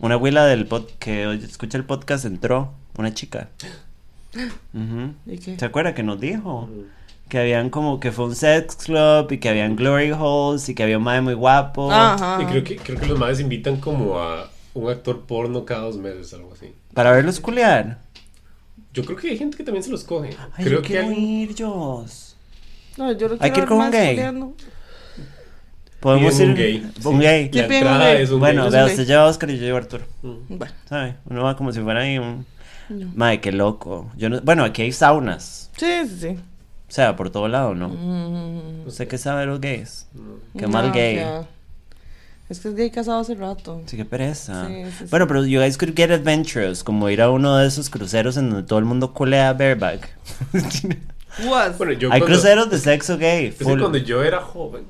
Una 0.00 0.14
abuela 0.14 0.44
del 0.46 0.66
pod 0.66 0.84
que 0.98 1.32
escucha 1.34 1.78
el 1.78 1.84
podcast 1.84 2.24
entró. 2.24 2.72
Una 2.98 3.14
chica. 3.14 3.48
Ujú. 4.74 5.12
¿Y 5.26 5.38
qué? 5.38 5.58
¿Se 5.58 5.64
acuerda 5.64 5.94
que 5.94 6.02
nos 6.02 6.20
dijo? 6.20 6.68
Que 7.28 7.38
habían 7.38 7.70
como 7.70 8.00
que 8.00 8.12
fue 8.12 8.26
un 8.26 8.34
sex 8.34 8.76
club 8.76 9.30
y 9.30 9.38
que 9.38 9.48
habían 9.48 9.76
glory 9.76 10.12
holes 10.12 10.68
y 10.68 10.74
que 10.74 10.82
había 10.82 10.98
un 10.98 11.04
madre 11.04 11.20
muy 11.22 11.34
guapo. 11.34 11.90
Ajá. 11.90 12.38
Y 12.42 12.46
creo 12.46 12.64
que, 12.64 12.76
creo 12.76 12.98
que 13.00 13.06
los 13.06 13.18
madres 13.18 13.40
invitan 13.40 13.76
como 13.76 14.18
a 14.18 14.50
un 14.74 14.90
actor 14.90 15.20
porno 15.20 15.64
cada 15.64 15.82
dos 15.82 15.96
meses, 15.96 16.34
algo 16.34 16.52
así. 16.52 16.74
Para 16.92 17.12
verlos 17.12 17.40
culear. 17.40 17.98
Yo 18.92 19.04
creo 19.04 19.16
que 19.16 19.30
hay 19.30 19.38
gente 19.38 19.56
que 19.56 19.64
también 19.64 19.82
se 19.82 19.90
los 19.90 20.04
coge. 20.04 20.30
Ay, 20.54 20.64
creo 20.64 20.78
yo 20.78 20.82
que 20.82 20.88
quiero 20.88 21.06
alguien- 21.08 21.24
ir, 21.24 21.54
yo. 21.54 22.04
No, 22.98 23.12
yo 23.12 23.28
lo 23.28 23.34
Hay 23.34 23.38
que 23.40 23.46
ir 23.46 23.52
quiero 23.52 23.68
con 23.68 23.76
un 23.78 23.82
más 23.84 23.92
gay. 23.92 24.16
Podemos 26.00 26.40
ir. 26.40 26.48
un 26.48 26.54
gay. 26.54 26.92
Un 27.04 27.16
sí. 27.20 27.22
gay. 27.22 27.50
La 27.52 27.62
entrada 27.64 28.12
es 28.14 28.30
un 28.30 28.40
Bueno, 28.40 28.62
gay. 28.64 28.72
vea, 28.72 28.86
usted 28.86 29.06
lleva 29.06 29.22
a 29.22 29.26
Oscar 29.26 29.50
y 29.50 29.56
yo 29.56 29.62
llevo 29.64 29.76
a 29.76 29.80
Arturo. 29.80 30.04
Mm. 30.22 30.34
Bueno. 30.58 30.74
¿Sabe? 30.88 31.14
Uno 31.26 31.44
va 31.44 31.56
como 31.56 31.72
si 31.72 31.80
fuera 31.80 32.00
ahí 32.00 32.18
un. 32.18 32.44
No. 32.88 33.10
Madre, 33.14 33.40
qué 33.40 33.52
loco. 33.52 34.10
Yo 34.16 34.28
no... 34.28 34.40
Bueno, 34.42 34.64
aquí 34.64 34.82
hay 34.82 34.92
saunas. 34.92 35.70
Sí, 35.76 35.86
sí, 36.08 36.16
sí. 36.20 36.28
O 36.28 36.92
sea, 36.94 37.16
por 37.16 37.30
todo 37.30 37.48
lado, 37.48 37.74
¿no? 37.74 37.88
Mm, 37.88 38.86
¿Usted 38.88 39.08
qué 39.08 39.16
sabe 39.16 39.40
de 39.42 39.46
los 39.46 39.60
gays? 39.60 40.08
Qué 40.58 40.62
no, 40.62 40.68
mal 40.68 40.92
gay. 40.92 41.16
ya. 41.16 41.46
Es 42.52 42.60
que 42.60 42.68
es 42.68 42.74
gay 42.74 42.90
casado 42.90 43.18
hace 43.20 43.34
rato. 43.34 43.80
Sí, 43.86 43.96
qué 43.96 44.04
pereza. 44.04 44.66
Sí, 44.68 44.84
sí, 44.84 44.90
sí. 44.98 45.04
Bueno, 45.10 45.26
pero 45.26 45.44
you 45.46 45.58
guys 45.60 45.78
could 45.78 45.94
get 45.96 46.10
adventurous, 46.10 46.84
como 46.84 47.08
ir 47.08 47.22
a 47.22 47.30
uno 47.30 47.56
de 47.56 47.66
esos 47.66 47.88
cruceros 47.88 48.36
en 48.36 48.50
donde 48.50 48.66
todo 48.68 48.78
el 48.78 48.84
mundo 48.84 49.14
culea 49.14 49.52
bareback. 49.54 50.08
What? 51.46 51.76
Bueno, 51.78 51.92
yo 51.94 52.12
Hay 52.12 52.20
cuando- 52.20 52.26
cruceros 52.36 52.70
de 52.70 52.78
sexo 52.78 53.16
gay, 53.16 53.46
Es 53.46 53.54
que 53.56 53.64
full, 53.64 53.78
cuando 53.80 53.96
yo 53.98 54.22
era 54.22 54.40
joven. 54.42 54.84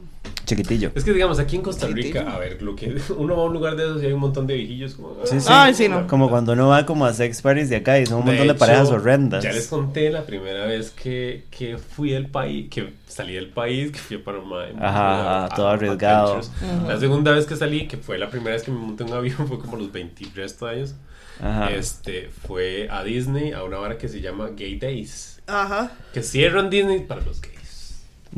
Chiquitillo. 0.45 0.93
Es 0.95 1.05
que 1.05 1.13
digamos, 1.13 1.39
aquí 1.39 1.57
en 1.57 1.63
Costa 1.63 1.87
Rica, 1.87 2.33
a 2.33 2.39
ver, 2.39 2.63
lo 2.63 2.75
que 2.75 2.97
uno 3.17 3.37
va 3.37 3.43
a 3.43 3.47
un 3.47 3.53
lugar 3.53 3.77
de 3.77 3.85
esos 3.85 4.03
y 4.03 4.07
hay 4.07 4.13
un 4.13 4.21
montón 4.21 4.47
de 4.47 4.55
viejillos 4.55 4.95
como. 4.95 5.17
Sí, 5.25 5.41
sí. 5.41 5.47
Ay, 5.51 5.75
sí, 5.75 5.89
no. 5.89 6.07
Como 6.07 6.29
cuando 6.29 6.53
uno 6.53 6.69
va 6.69 6.87
como 6.87 7.07
a 7.07 7.13
sex 7.13 7.43
parties 7.43 7.69
de 7.69 7.77
acá 7.77 7.99
y 7.99 8.07
son 8.07 8.21
un 8.21 8.27
montón 8.27 8.47
de, 8.47 8.55
parejas 8.55 8.91
horrendas. 8.91 9.43
Ya 9.45 9.53
les 9.53 9.67
conté 9.67 10.11
la 10.11 10.25
primera 10.25 10.67
vez 10.67 10.91
que, 10.91 11.45
que 11.51 11.79
fui 11.79 12.11
del 12.11 12.27
país, 12.27 12.69
que 12.71 12.93
salí 13.07 13.35
del 13.35 13.49
país, 13.49 13.93
que 13.93 13.99
fui 13.99 14.17
a 14.17 14.25
Panamá. 14.25 14.65
Ajá, 14.81 15.55
todo 15.55 15.69
a 15.69 15.73
arriesgado. 15.75 16.41
La 16.87 16.99
segunda 16.99 17.33
vez 17.33 17.47
que 17.47 17.57
salí, 17.57 17.87
que 17.87 17.97
fue 17.97 18.19
la 18.19 18.31
primera 18.31 18.55
vez 18.55 18.63
que 18.63 18.71
me 18.71 18.79
monté 18.79 19.05
en 19.05 19.11
un 19.11 19.17
avión, 19.17 19.37
fue 19.49 19.59
como 19.59 19.77
los 19.77 19.93
23 19.93 20.63
años. 20.63 20.95
Ajá. 21.41 21.71
Este, 21.73 22.31
fue 22.47 22.89
a 22.91 23.03
Disney, 23.03 23.53
a 23.53 23.65
una 23.65 23.79
hora 23.79 23.99
que 23.99 24.09
se 24.09 24.21
llama 24.21 24.51
Gay 24.57 24.79
Days. 24.79 25.41
Ajá. 25.47 25.93
Que 26.13 26.23
cierran 26.23 26.71
Disney 26.71 27.01
para 27.01 27.21
los 27.23 27.41
gays. 27.41 27.62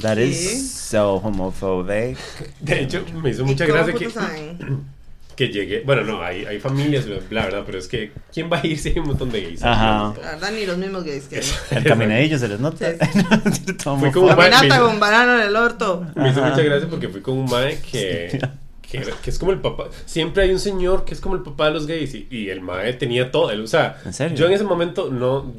That 0.00 0.18
is 0.18 0.70
so 0.72 1.20
homophobic. 1.22 2.16
De 2.60 2.82
hecho, 2.82 3.04
me 3.22 3.30
hizo 3.30 3.44
mucha 3.44 3.64
¿Y 3.64 3.68
cómo 3.68 3.84
gracia 3.84 3.94
que, 3.94 4.56
que 5.36 5.48
llegué. 5.48 5.80
Bueno, 5.86 6.02
no, 6.02 6.22
hay, 6.22 6.44
hay 6.46 6.58
familias, 6.60 7.06
bla, 7.28 7.44
verdad, 7.44 7.62
pero 7.66 7.78
es 7.78 7.86
que, 7.88 8.12
¿quién 8.32 8.50
va 8.52 8.60
a 8.60 8.66
ir 8.66 8.78
si 8.78 8.90
hay 8.90 8.98
un 8.98 9.06
montón 9.08 9.30
de 9.30 9.40
gays? 9.42 9.62
Ajá. 9.62 10.14
La 10.20 10.30
verdad, 10.32 10.52
ni 10.52 10.66
los 10.66 10.78
mismos 10.78 11.04
gays 11.04 11.24
que 11.24 11.36
hay. 11.38 11.44
El 11.70 11.84
caminadillo 11.84 12.38
se 12.38 12.48
les 12.48 12.60
nota. 12.60 12.92
Sí, 12.92 12.96
Fue 13.78 14.12
como- 14.12 14.26
homofóbico. 14.26 14.26
Caminata 14.28 14.64
me- 14.80 14.80
con 14.86 15.00
banano 15.00 15.34
en 15.40 15.48
el 15.48 15.56
orto. 15.56 16.06
Me 16.16 16.30
hizo 16.30 16.42
mucha 16.42 16.62
gracia 16.62 16.88
porque 16.88 17.08
fui 17.08 17.20
con 17.20 17.38
un 17.38 17.50
mae 17.50 17.78
que, 17.80 18.40
que, 18.90 18.98
era- 18.98 19.16
que 19.22 19.30
es 19.30 19.38
como 19.38 19.52
el 19.52 19.60
papá. 19.60 19.84
Siempre 20.06 20.42
hay 20.44 20.50
un 20.52 20.58
señor 20.60 21.04
que 21.04 21.14
es 21.14 21.20
como 21.20 21.34
el 21.34 21.42
papá 21.42 21.66
de 21.66 21.72
los 21.72 21.86
gays 21.86 22.14
y, 22.14 22.26
y 22.30 22.48
el 22.50 22.60
mae 22.60 22.92
tenía 22.94 23.30
todo. 23.30 23.50
él, 23.50 23.62
o 23.62 23.66
sea, 23.66 24.00
¿En 24.04 24.12
serio? 24.12 24.36
yo 24.36 24.46
en 24.46 24.52
ese 24.52 24.64
momento 24.64 25.10
no, 25.10 25.52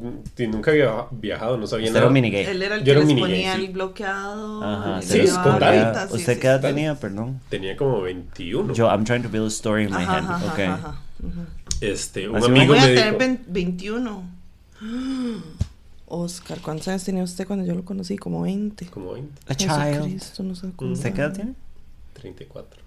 nunca 0.48 0.70
había 0.70 1.06
viajado, 1.10 1.56
no 1.58 1.66
sabía 1.66 1.86
Usted 1.86 1.96
era 1.96 2.00
nada. 2.00 2.08
un 2.08 2.12
mini 2.14 2.30
gay. 2.30 2.44
Él 2.46 2.62
era 2.62 2.74
el 2.76 2.80
Yo 2.80 2.84
que 2.84 2.90
era 2.92 3.00
les 3.00 3.06
mini 3.08 3.20
gay, 3.22 3.30
ponía 3.30 3.54
sí. 3.56 3.64
el 3.64 3.72
bloqueado. 3.72 4.64
Ajá. 4.64 5.02
Sí, 5.02 5.18
es 5.20 5.34
total. 5.34 6.08
¿Usted 6.12 6.34
sí, 6.34 6.40
qué 6.40 6.46
edad 6.46 6.60
sí. 6.60 6.66
tenía? 6.66 6.94
Perdón. 6.94 7.40
Tenía 7.48 7.76
como 7.76 8.00
21. 8.02 8.72
Yo, 8.74 8.86
I'm 8.88 9.04
trying 9.04 9.22
to 9.22 9.28
build 9.28 9.46
a 9.46 9.48
story 9.48 9.84
in 9.84 9.90
my 9.90 9.96
Ajá, 10.02 10.18
head. 10.18 10.24
ajá, 10.24 10.52
okay. 10.52 10.64
ajá. 10.66 11.00
Este, 11.80 12.28
un 12.28 12.36
Así 12.36 12.46
amigo 12.46 12.68
Voy 12.74 12.78
a 12.78 12.80
me 12.86 12.94
tener 12.94 13.04
dijo. 13.04 13.18
vein- 13.18 13.40
21. 13.48 14.22
Oscar, 16.08 16.58
¿cuántos 16.60 16.86
años 16.88 17.02
tenía 17.04 17.24
usted 17.24 17.46
cuando 17.46 17.64
yo 17.64 17.74
lo 17.74 17.84
conocí? 17.84 18.16
Como 18.16 18.42
20. 18.42 18.86
Como 18.86 19.14
20, 19.14 19.40
A 19.48 19.54
child. 19.54 19.72
Jesucristo, 19.94 20.42
no 20.44 20.54
sé 20.54 20.68
cómo. 20.76 20.92
¿Usted 20.92 21.12
qué 21.12 21.20
edad 21.20 21.32
tiene? 21.32 21.54
34. 22.14 22.80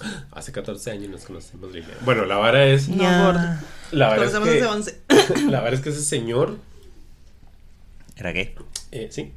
Hace 0.32 0.52
14 0.52 0.90
años 0.90 1.10
nos 1.10 1.24
conocemos, 1.24 1.72
Lilia. 1.72 1.94
Bueno, 2.04 2.24
la 2.24 2.36
vara 2.36 2.64
es. 2.66 2.88
No. 2.88 3.02
La 3.92 4.08
vara 4.08 4.24
es 4.24 4.32
Conocemos 4.32 4.48
que, 4.48 4.64
11. 4.64 5.00
la 5.50 5.60
vara 5.60 5.74
es 5.74 5.80
que 5.80 5.90
ese 5.90 6.02
señor 6.02 6.56
Era 8.16 8.32
gay. 8.32 8.54
Eh, 8.90 9.08
sí. 9.10 9.32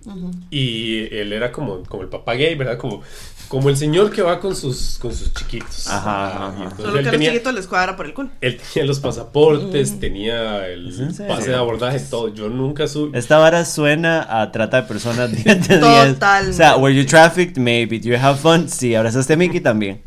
Y 0.51 1.13
él 1.15 1.34
era 1.34 1.51
como, 1.51 1.81
como 1.84 2.03
el 2.03 2.09
papá 2.09 2.34
gay, 2.35 2.53
¿verdad? 2.53 2.77
Como, 2.77 3.01
como 3.47 3.69
el 3.69 3.77
señor 3.77 4.11
que 4.11 4.21
va 4.21 4.39
con 4.39 4.55
sus, 4.55 4.99
con 4.99 5.11
sus 5.11 5.34
chiquitos. 5.34 5.88
Ajá, 5.88 6.47
ajá, 6.49 6.69
Solo 6.77 6.93
que 6.93 6.99
a 6.99 7.01
los 7.01 7.11
tenía, 7.11 7.31
chiquitos 7.31 7.53
les 7.55 7.65
cuadra 7.65 7.95
por 7.95 8.05
el 8.05 8.13
culo. 8.13 8.29
él 8.41 8.59
tenía 8.73 8.85
los 8.88 8.99
pasaportes, 8.99 9.99
tenía 9.99 10.67
el 10.67 10.93
pase 11.27 11.49
de 11.49 11.55
abordaje, 11.55 11.99
todo. 12.01 12.31
Yo 12.31 12.49
nunca 12.49 12.88
supe. 12.88 13.17
Esta 13.17 13.39
vara 13.39 13.65
suena 13.65 14.41
a 14.41 14.51
trata 14.51 14.81
de 14.81 14.88
personas 14.88 15.31
10 15.31 15.43
de 15.45 15.53
10. 15.53 15.79
Totalmente. 15.79 16.49
O 16.51 16.53
sea, 16.53 16.77
were 16.77 16.95
you 16.95 17.03
trafficked? 17.05 17.57
Maybe. 17.57 17.97
Do 17.99 18.09
you 18.09 18.17
have 18.17 18.38
fun? 18.38 18.69
Sí. 18.69 18.93
¿Abrazaste 18.93 19.34
a 19.34 19.38
Mickey? 19.38 19.59
También. 19.59 20.03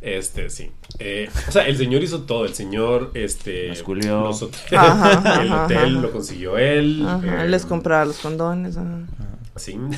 Este, 0.00 0.48
sí. 0.50 0.70
Eh, 0.98 1.28
o 1.48 1.52
sea, 1.52 1.66
el 1.66 1.76
señor 1.76 2.02
hizo 2.02 2.22
todo. 2.22 2.44
El 2.46 2.54
señor, 2.54 3.10
este. 3.14 3.68
Nos 3.68 3.82
culió. 3.82 4.20
los 4.22 4.42
hoteles- 4.42 4.72
Ajá, 4.78 5.12
ajá, 5.18 5.42
el 5.42 5.52
hotel 5.52 5.76
ajá. 5.78 5.88
lo 5.88 6.10
consiguió 6.12 6.56
él. 6.58 7.04
Ajá, 7.06 7.40
eh, 7.40 7.44
él 7.44 7.50
les 7.50 7.66
compraba 7.66 8.04
los 8.06 8.18
condones. 8.18 8.76
ajá. 8.76 8.98
Sí. 9.56 9.78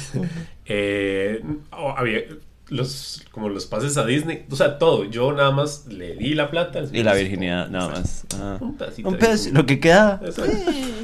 Eh, 0.64 1.42
oh, 1.72 1.90
había 1.96 2.20
los, 2.68 3.22
como 3.32 3.48
los 3.48 3.66
pases 3.66 3.96
a 3.98 4.06
Disney. 4.06 4.46
O 4.50 4.56
sea, 4.56 4.78
todo. 4.78 5.04
Yo 5.04 5.32
nada 5.32 5.50
más 5.50 5.86
le 5.86 6.14
di 6.14 6.34
la 6.34 6.50
plata. 6.50 6.82
Y 6.90 7.02
la 7.02 7.14
virginidad, 7.14 7.68
nada 7.68 7.88
más. 7.90 8.24
Ajá. 8.34 8.58
Un 8.60 8.76
pedacito. 8.76 9.08
Un 9.08 9.54
lo 9.54 9.66
que 9.66 9.80
queda. 9.80 10.20
Exacto. 10.24 10.56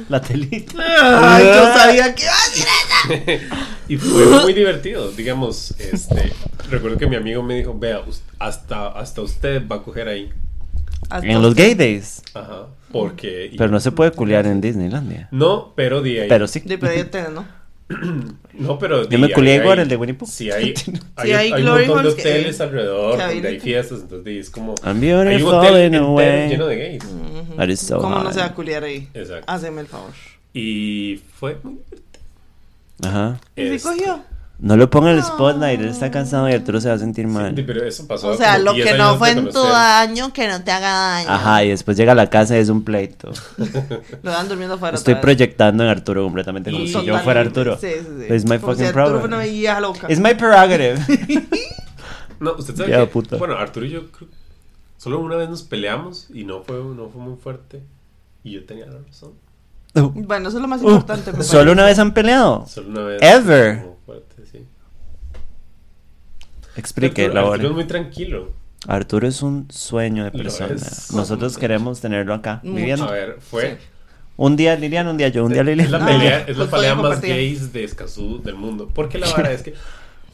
La 0.07 0.21
telita. 0.21 0.73
Ay, 1.35 1.45
yo 1.45 1.73
sabía 1.77 2.15
que 2.15 2.23
iba 2.23 2.31
a 2.31 2.49
decir 2.49 2.65
y 3.87 3.97
fue 3.97 4.25
muy 4.41 4.53
divertido, 4.53 5.11
digamos, 5.11 5.71
este, 5.79 6.31
recuerdo 6.69 6.97
que 6.97 7.07
mi 7.07 7.15
amigo 7.15 7.43
me 7.43 7.55
dijo, 7.55 7.77
vea, 7.77 8.01
hasta, 8.39 8.87
hasta 8.89 9.21
usted 9.21 9.67
va 9.67 9.77
a 9.77 9.81
coger 9.83 10.07
ahí, 10.07 10.29
Hasta 11.09 11.27
En 11.27 11.41
los 11.41 11.55
gay 11.55 11.73
days. 11.75 12.21
ajá, 12.33 12.67
porque... 12.91 13.49
y- 13.53 13.57
Pero 13.57 13.69
no 13.71 13.79
se 13.79 13.91
puede 13.91 14.11
culiar 14.11 14.45
en 14.45 14.61
Disneylandia. 14.61 15.27
No, 15.31 15.73
pero 15.75 16.01
di 16.01 16.19
ahí. 16.19 16.27
Pero 16.29 16.47
sí. 16.47 16.59
De 16.61 16.77
tenés, 16.77 17.31
¿no? 17.31 17.45
No, 18.53 18.77
pero 18.77 19.07
Yo 19.09 19.17
me 19.17 19.31
culié 19.31 19.53
hay- 19.53 19.59
igual, 19.61 19.79
el 19.79 19.87
de 19.87 19.95
Winnie 19.95 20.13
Pooh. 20.13 20.27
Sí, 20.27 20.51
hay, 20.51 20.73
hay, 21.15 21.31
hay 21.31 21.51
hay 21.53 21.63
un 21.63 21.69
montón 21.69 21.85
de 21.85 21.91
holes 21.93 22.15
que- 22.15 22.21
hoteles 22.21 22.61
alrededor 22.61 23.17
que 23.17 23.23
donde 23.23 23.47
hay 23.47 23.59
fiestas, 23.59 24.01
entonces 24.01 24.25
di, 24.25 24.37
es 24.39 24.49
como... 24.49 24.75
I'm 24.83 25.01
Hay 25.01 25.11
un 25.11 25.25
beautiful 25.25 25.53
hotel 25.55 25.75
entero 25.77 26.17
lleno 26.19 26.67
de 26.67 26.75
gays. 26.77 27.03
Ujú. 27.05 27.55
That 27.55 27.69
is 27.69 27.79
so 27.79 27.97
¿Cómo 27.99 28.19
no 28.23 28.31
se 28.33 28.39
va 28.39 28.45
a 28.47 28.53
culiar 28.53 28.83
ahí? 28.83 29.07
Exacto. 29.13 29.45
Haceme 29.51 29.81
el 29.81 29.87
favor. 29.87 30.11
Y 30.53 31.21
fue 31.39 31.57
muy 31.63 31.77
Ajá. 33.03 33.39
¿Y 33.55 33.61
si 33.61 33.67
Este, 33.75 33.89
cogió? 33.89 34.19
No 34.61 34.75
lo 34.75 34.89
ponga 34.89 35.11
en 35.11 35.17
el 35.19 35.23
spotlight, 35.23 35.79
él 35.79 35.87
está 35.87 36.11
cansado 36.11 36.49
y 36.49 36.53
Arturo 36.53 36.81
se 36.81 36.89
va 36.89 36.95
a 36.95 36.97
sentir 36.97 37.25
mal. 37.27 37.55
Sí, 37.55 37.63
pero 37.63 37.81
eso 37.85 38.05
pasó. 38.05 38.27
O 38.27 38.35
sea, 38.35 38.57
lo 38.57 38.73
10 38.73 38.89
que 38.91 38.97
no 38.97 39.15
fue 39.17 39.31
en 39.31 39.49
tu 39.49 39.63
daño, 39.63 40.33
que 40.33 40.49
no 40.49 40.61
te 40.61 40.71
haga 40.71 40.91
daño. 40.91 41.29
Ajá, 41.29 41.63
y 41.63 41.69
después 41.69 41.95
llega 41.95 42.11
a 42.11 42.15
la 42.15 42.29
casa 42.29 42.57
y 42.57 42.59
es 42.59 42.67
un 42.67 42.83
pleito. 42.83 43.31
Lo 44.21 44.31
dan 44.31 44.49
durmiendo 44.49 44.75
afuera. 44.75 44.97
Estoy 44.97 45.15
proyectando 45.15 45.83
en 45.85 45.89
Arturo 45.89 46.23
completamente 46.23 46.71
como 46.71 46.85
si 46.85 47.05
yo 47.05 47.17
fuera. 47.19 47.39
Arturo. 47.39 47.77
Sí, 47.79 47.87
sí, 48.01 48.07
sí. 48.27 48.33
It's 48.33 48.43
my 48.43 48.57
Como 48.59 48.73
si 48.75 48.83
fucking 48.83 48.85
Arturo 48.87 48.91
problem. 49.21 49.21
fuera 49.21 49.37
una 49.37 49.79
loca. 49.79 50.07
It's 50.09 50.19
my 50.19 50.33
prerogative. 50.33 50.99
No, 52.41 52.53
usted 52.53 52.75
sabe 52.75 52.89
Ya, 52.91 52.99
que, 52.99 53.07
puta. 53.07 53.35
bueno, 53.37 53.55
Arturo 53.57 53.85
y 53.85 53.89
yo 53.89 54.11
creo- 54.11 54.29
solo 54.97 55.19
una 55.19 55.35
vez 55.35 55.49
nos 55.49 55.63
peleamos 55.63 56.27
y 56.33 56.45
no 56.45 56.63
fue, 56.63 56.77
no 56.77 57.09
fue 57.09 57.21
muy 57.21 57.35
fuerte. 57.37 57.81
Y 58.43 58.51
yo 58.51 58.65
tenía 58.65 58.85
la 58.85 58.99
razón. 59.05 59.33
Bueno, 59.93 60.49
eso 60.49 60.57
es 60.57 60.61
lo 60.61 60.67
más 60.67 60.81
Uh, 60.81 60.89
importante. 60.91 61.43
¿Solo 61.43 61.71
una 61.71 61.85
vez 61.85 61.97
han 61.99 62.13
peleado? 62.13 62.65
Solo 62.67 62.89
una 62.89 63.01
vez. 63.03 63.21
Ever. 63.21 63.85
Fuerte, 64.05 64.45
sí. 64.51 64.65
Explique, 66.75 67.25
Arturo, 67.25 67.51
Arturo 67.53 67.69
es 67.69 67.75
muy 67.75 67.85
tranquilo. 67.85 68.51
Arturo 68.87 69.27
es 69.27 69.41
un 69.41 69.67
sueño 69.69 70.23
de 70.23 70.31
persona. 70.31 70.75
Nosotros 71.13 71.57
queremos 71.57 71.99
tenerlo 71.99 72.33
acá, 72.33 72.61
Mucho. 72.63 72.75
viviendo. 72.75 73.05
A 73.09 73.11
ver, 73.11 73.37
fue. 73.41 73.77
Un 74.37 74.55
día 74.55 74.75
Liliana, 74.77 75.11
un 75.11 75.17
día 75.17 75.27
yo, 75.27 75.43
un 75.43 75.51
día 75.51 75.61
Es 75.61 75.67
la 75.67 75.73
Liliana. 75.75 76.05
pelea, 76.05 76.37
Ah, 76.37 76.43
es 76.47 76.57
la 76.57 76.65
pues 76.65 76.69
pelea 76.81 76.95
podía 76.95 77.09
más 77.09 77.21
gays 77.21 77.73
de 77.73 77.83
Escazú 77.83 78.41
del 78.41 78.55
mundo. 78.55 78.87
Porque 78.93 79.17
la 79.17 79.27
vara 79.33 79.51
es 79.51 79.63
que 79.63 79.73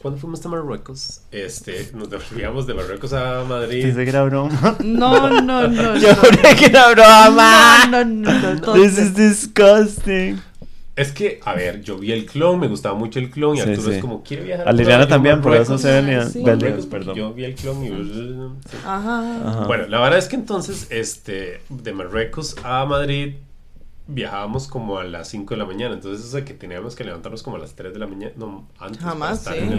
cuando 0.06 0.20
fuimos 0.20 0.46
a 0.46 0.48
Marruecos, 0.48 1.20
este, 1.32 1.90
nos 1.92 2.08
devolvíamos 2.08 2.64
de 2.68 2.74
Marruecos 2.74 3.12
a 3.12 3.42
Madrid. 3.42 3.82
Pensé 3.82 4.04
que 4.04 4.10
era 4.10 4.22
broma. 4.22 4.76
No, 4.84 5.40
no, 5.40 5.66
no. 5.66 5.96
Yo 5.98 6.10
no. 6.10 6.14
juré 6.14 6.54
que 6.56 6.66
era 6.66 6.92
broma. 6.92 7.86
No, 7.90 8.04
no, 8.04 8.32
no. 8.32 8.54
no, 8.54 8.72
This 8.74 8.98
is 8.98 9.14
disgusting. 9.16 10.40
Es 10.94 11.10
que, 11.10 11.40
a 11.44 11.54
ver, 11.54 11.82
yo 11.82 11.98
vi 11.98 12.12
el 12.12 12.24
clon, 12.24 12.60
me 12.60 12.68
gustaba 12.68 12.96
mucho 12.96 13.18
el 13.18 13.30
clon 13.30 13.56
y 13.56 13.60
Sí, 13.60 13.68
Arturo 13.68 13.88
sí. 13.90 13.96
es 13.96 14.00
como, 14.00 14.22
quiere 14.22 14.44
viajar 14.44 14.68
A 14.68 14.72
Liliana 14.72 15.08
también, 15.08 15.42
por 15.42 15.56
eso 15.56 15.76
se 15.76 15.90
venía. 15.90 16.24
sí. 16.26 16.42
perdón. 16.88 17.16
Yo 17.16 17.34
vi 17.34 17.44
el 17.46 17.54
clon 17.56 17.84
y... 17.84 17.88
sí. 17.88 18.76
Ajá. 18.86 19.40
Ajá. 19.48 19.66
Bueno, 19.66 19.88
la 19.88 20.00
verdad 20.00 20.20
es 20.20 20.28
que 20.28 20.36
entonces, 20.36 20.86
este, 20.90 21.62
de 21.68 21.92
Marruecos 21.92 22.54
a 22.62 22.84
Madrid 22.86 23.34
viajábamos 24.08 24.68
como 24.68 24.98
a 24.98 25.04
las 25.04 25.28
5 25.28 25.54
de 25.54 25.58
la 25.58 25.66
mañana. 25.66 25.94
Entonces, 25.94 26.26
eso 26.26 26.36
de 26.36 26.44
que 26.44 26.54
teníamos 26.54 26.94
que 26.94 27.04
levantarnos 27.04 27.42
como 27.42 27.56
a 27.56 27.58
las 27.58 27.74
3 27.74 27.92
de 27.92 27.98
la 27.98 28.06
mañana. 28.06 28.32
No, 28.36 28.68
antes. 28.78 29.02
Jamás, 29.02 29.44
sí. 29.44 29.50
en 29.56 29.72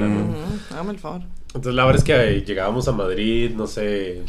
el 0.89 0.99
favor. 0.99 1.21
Entonces, 1.47 1.73
la 1.73 1.85
verdad 1.85 1.99
es 1.99 2.03
que 2.03 2.41
llegábamos 2.45 2.87
a 2.87 2.91
Madrid, 2.91 3.51
no 3.55 3.67
sé. 3.67 4.23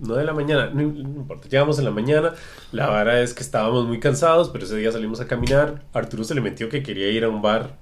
9 0.00 0.20
de 0.20 0.26
la 0.26 0.32
mañana, 0.32 0.70
no, 0.70 0.82
no 0.82 1.20
importa, 1.20 1.48
llegamos 1.48 1.78
en 1.80 1.84
la 1.84 1.90
mañana. 1.90 2.32
La 2.70 2.88
verdad 2.88 3.20
es 3.20 3.34
que 3.34 3.42
estábamos 3.42 3.86
muy 3.86 3.98
cansados, 3.98 4.48
pero 4.48 4.64
ese 4.64 4.76
día 4.76 4.92
salimos 4.92 5.20
a 5.20 5.26
caminar. 5.26 5.84
Arturo 5.92 6.22
se 6.22 6.36
le 6.36 6.40
metió 6.40 6.68
que 6.68 6.84
quería 6.84 7.10
ir 7.10 7.24
a 7.24 7.28
un 7.28 7.42
bar 7.42 7.76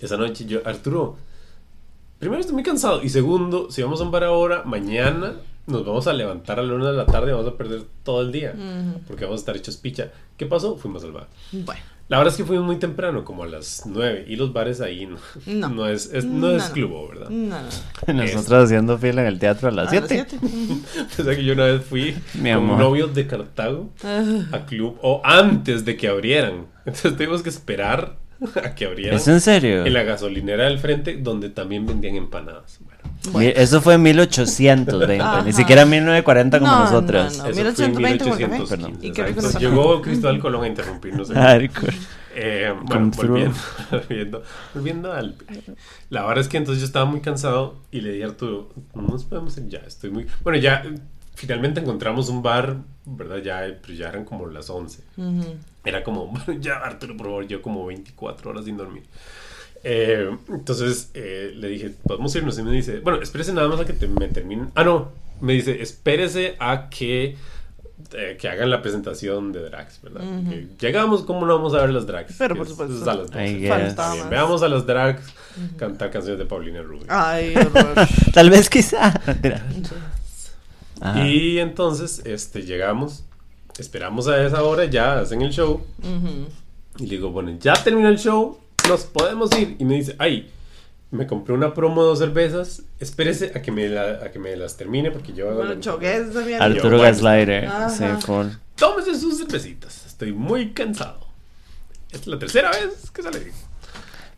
esa 0.00 0.16
noche. 0.16 0.46
Yo, 0.46 0.60
Arturo, 0.64 1.16
primero 2.18 2.40
estoy 2.40 2.54
muy 2.54 2.62
cansado. 2.62 3.02
Y 3.02 3.10
segundo, 3.10 3.70
si 3.70 3.82
vamos 3.82 4.00
a 4.00 4.04
un 4.04 4.10
bar 4.10 4.24
ahora, 4.24 4.62
mañana 4.64 5.34
nos 5.66 5.84
vamos 5.84 6.06
a 6.06 6.12
levantar 6.12 6.58
a 6.60 6.62
la 6.62 6.74
una 6.74 6.90
de 6.90 6.96
la 6.96 7.06
tarde 7.06 7.28
y 7.30 7.34
vamos 7.34 7.48
a 7.48 7.56
perder 7.56 7.82
todo 8.02 8.20
el 8.22 8.32
día. 8.32 8.54
Porque 9.06 9.24
vamos 9.24 9.40
a 9.40 9.42
estar 9.42 9.56
hechos 9.56 9.76
picha. 9.76 10.10
¿Qué 10.36 10.46
pasó? 10.46 10.76
Fuimos 10.76 11.02
al 11.04 11.12
bar. 11.12 11.28
Bueno. 11.52 11.80
La 12.08 12.18
verdad 12.18 12.30
es 12.34 12.36
que 12.36 12.44
fuimos 12.44 12.64
muy 12.64 12.76
temprano, 12.76 13.24
como 13.24 13.42
a 13.42 13.48
las 13.48 13.82
9. 13.84 14.26
Y 14.28 14.36
los 14.36 14.52
bares 14.52 14.80
ahí 14.80 15.06
no, 15.06 15.16
No. 15.46 15.68
no 15.70 15.88
es, 15.88 16.08
es- 16.12 16.24
no 16.24 16.50
No, 16.50 16.56
es 16.56 16.68
no. 16.68 16.72
clubo, 16.72 17.08
¿verdad? 17.08 17.30
No, 17.30 17.56
no. 18.06 18.14
Nosotros 18.22 18.64
haciendo 18.66 18.96
fila 18.96 19.22
en 19.22 19.26
el 19.26 19.40
teatro 19.40 19.68
a 19.68 19.72
las 19.72 19.88
A 19.90 19.94
las 19.96 20.08
7. 20.08 20.26
siete. 20.30 20.46
Ujú. 20.46 20.82
O 21.20 21.24
sea 21.24 21.34
que 21.34 21.44
yo 21.44 21.54
una 21.54 21.64
vez 21.64 21.84
fui 21.84 22.14
Mi 22.34 22.50
con 22.52 22.62
amor. 22.62 22.78
novios 22.78 23.12
de 23.12 23.26
Cartago 23.26 23.90
Ah, 24.04 24.22
a 24.52 24.66
club 24.66 24.96
o 25.02 25.20
antes 25.24 25.84
de 25.84 25.96
que 25.96 26.06
abrieran. 26.06 26.66
Entonces 26.84 27.16
tuvimos 27.16 27.42
que 27.42 27.48
esperar 27.48 28.18
a 28.62 28.74
que 28.76 28.84
abrieran 28.86 29.16
¿Es 29.16 29.26
en 29.26 29.40
serio? 29.40 29.84
en 29.84 29.92
la 29.92 30.04
gasolinera 30.04 30.66
del 30.66 30.78
frente 30.78 31.16
donde 31.16 31.50
también 31.50 31.86
vendían 31.86 32.14
empanadas. 32.14 32.78
Bueno, 33.32 33.52
Eso 33.56 33.80
fue 33.80 33.94
en 33.94 34.02
1820, 34.02 35.20
Ajá. 35.20 35.42
ni 35.42 35.52
siquiera 35.52 35.82
en 35.82 35.90
1940 35.90 36.58
como 36.58 36.70
No, 36.70 36.80
nosotras. 36.84 37.38
no, 37.38 37.44
no. 37.44 37.50
eso 37.50 37.74
fue 37.74 37.84
en 37.86 37.96
1820 37.96 38.24
con 38.24 38.38
café. 38.38 38.48
1815. 38.48 38.76
Perdón. 38.76 38.98
¿Y 39.02 39.42
nos 39.42 39.54
Llegó 39.60 40.02
Cristóbal 40.02 40.38
Colón 40.40 40.64
a 40.64 40.68
interrumpirnos. 40.68 41.30
Eh, 42.38 42.74
bueno, 42.82 43.10
volviendo, 43.16 43.56
volviendo, 43.90 44.42
volviendo 44.74 45.12
al... 45.12 45.36
La 46.10 46.22
verdad 46.26 46.40
es 46.40 46.48
que 46.48 46.58
entonces 46.58 46.82
yo 46.82 46.86
estaba 46.86 47.06
muy 47.06 47.20
cansado 47.22 47.76
y 47.90 48.02
le 48.02 48.12
dije 48.12 48.24
a 48.24 48.28
Arturo, 48.28 48.68
no 48.94 49.02
nos 49.02 49.24
podemos 49.24 49.56
ir 49.56 49.68
ya, 49.68 49.78
estoy 49.78 50.10
muy... 50.10 50.26
Bueno, 50.44 50.58
ya 50.58 50.82
finalmente 51.34 51.80
encontramos 51.80 52.28
un 52.28 52.42
bar, 52.42 52.76
¿verdad? 53.06 53.38
Ya, 53.38 53.66
eh, 53.66 53.78
pero 53.80 53.94
ya 53.94 54.08
eran 54.10 54.26
como 54.26 54.46
las 54.48 54.68
11. 54.68 55.02
ujú. 55.16 55.54
Era 55.82 56.04
como, 56.04 56.30
ya 56.60 56.74
Arturo, 56.76 57.16
por 57.16 57.26
favor, 57.26 57.46
yo 57.46 57.62
como 57.62 57.86
24 57.86 58.50
horas 58.50 58.66
sin 58.66 58.76
dormir. 58.76 59.04
Eh, 59.88 60.36
entonces 60.48 61.10
eh, 61.14 61.52
le 61.54 61.68
dije, 61.68 61.92
podemos 62.02 62.34
irnos. 62.34 62.58
Y 62.58 62.62
me 62.64 62.72
dice, 62.72 62.98
bueno, 63.00 63.22
espérese 63.22 63.52
nada 63.52 63.68
más 63.68 63.78
a 63.80 63.84
que 63.84 63.92
te- 63.92 64.08
me 64.08 64.26
terminen. 64.28 64.70
Ah, 64.74 64.82
no, 64.82 65.12
me 65.40 65.52
dice, 65.52 65.80
espérese 65.80 66.56
a 66.58 66.88
que, 66.90 67.36
eh, 68.12 68.36
que 68.40 68.48
hagan 68.48 68.68
la 68.70 68.82
presentación 68.82 69.52
de 69.52 69.60
drags, 69.62 70.00
¿verdad? 70.02 70.22
Llegamos, 70.80 71.22
¿cómo 71.22 71.46
no 71.46 71.54
vamos 71.54 71.72
a 71.74 71.82
ver 71.82 71.90
las 71.90 72.04
drags? 72.06 72.34
Pero, 72.36 72.56
por 72.56 72.66
es- 72.66 72.72
supuesto. 72.72 72.96
es 72.96 73.02
a 73.06 73.14
las 73.14 73.30
12. 73.30 73.46
I 73.48 73.58
guess. 73.60 73.68
Faltaba 73.70 73.86
Está 73.88 74.12
bien, 74.12 74.20
más. 74.24 74.30
Veamos 74.30 74.62
a 74.64 74.68
las 74.68 74.86
drags 74.86 75.22
cantar 75.76 76.10
canciones 76.10 76.38
de 76.40 76.46
Paulina 76.46 76.82
Rubio. 76.82 77.06
Ay. 77.08 77.54
Tal 78.34 78.50
vez 78.50 78.68
quizá. 78.68 79.20
Y 81.16 81.58
entonces 81.58 82.22
este, 82.24 82.62
llegamos, 82.62 83.24
esperamos 83.78 84.26
a 84.28 84.44
esa 84.44 84.62
hora, 84.62 84.86
ya 84.86 85.20
hacen 85.20 85.42
el 85.42 85.52
show. 85.52 85.84
Y 86.98 87.02
le 87.04 87.08
digo, 87.10 87.30
bueno, 87.30 87.56
ya 87.60 87.74
terminó 87.84 88.08
el 88.08 88.18
show, 88.18 88.58
nos 88.88 89.04
podemos 89.04 89.50
ir. 89.58 89.76
Y 89.78 89.84
me 89.84 89.94
dice, 89.94 90.14
ay, 90.18 90.50
me 91.10 91.26
compré 91.26 91.54
una 91.54 91.72
promo 91.74 92.02
de 92.02 92.08
dos 92.08 92.18
cervezas, 92.18 92.82
espérese 92.98 93.52
a 93.54 93.62
que 93.62 93.70
me, 93.72 93.88
la- 93.88 94.20
a 94.24 94.30
que 94.30 94.38
me 94.38 94.56
las 94.56 94.76
termine 94.76 95.10
porque 95.10 95.32
yo 95.32 95.46
hago... 95.48 95.58
Bueno, 95.58 95.74
la- 95.74 95.80
choqué. 95.80 96.24
Arturo. 96.58 97.00
Gaslighter. 97.00 97.68
Sí. 97.90 98.04
Tómese 98.74 99.14
sus 99.18 99.38
cervecitas, 99.38 100.06
estoy 100.06 100.32
muy 100.32 100.72
cansado. 100.72 101.20
Es 102.10 102.26
la 102.26 102.38
tercera 102.38 102.70
vez 102.70 103.10
que 103.12 103.22
sale. 103.22 103.52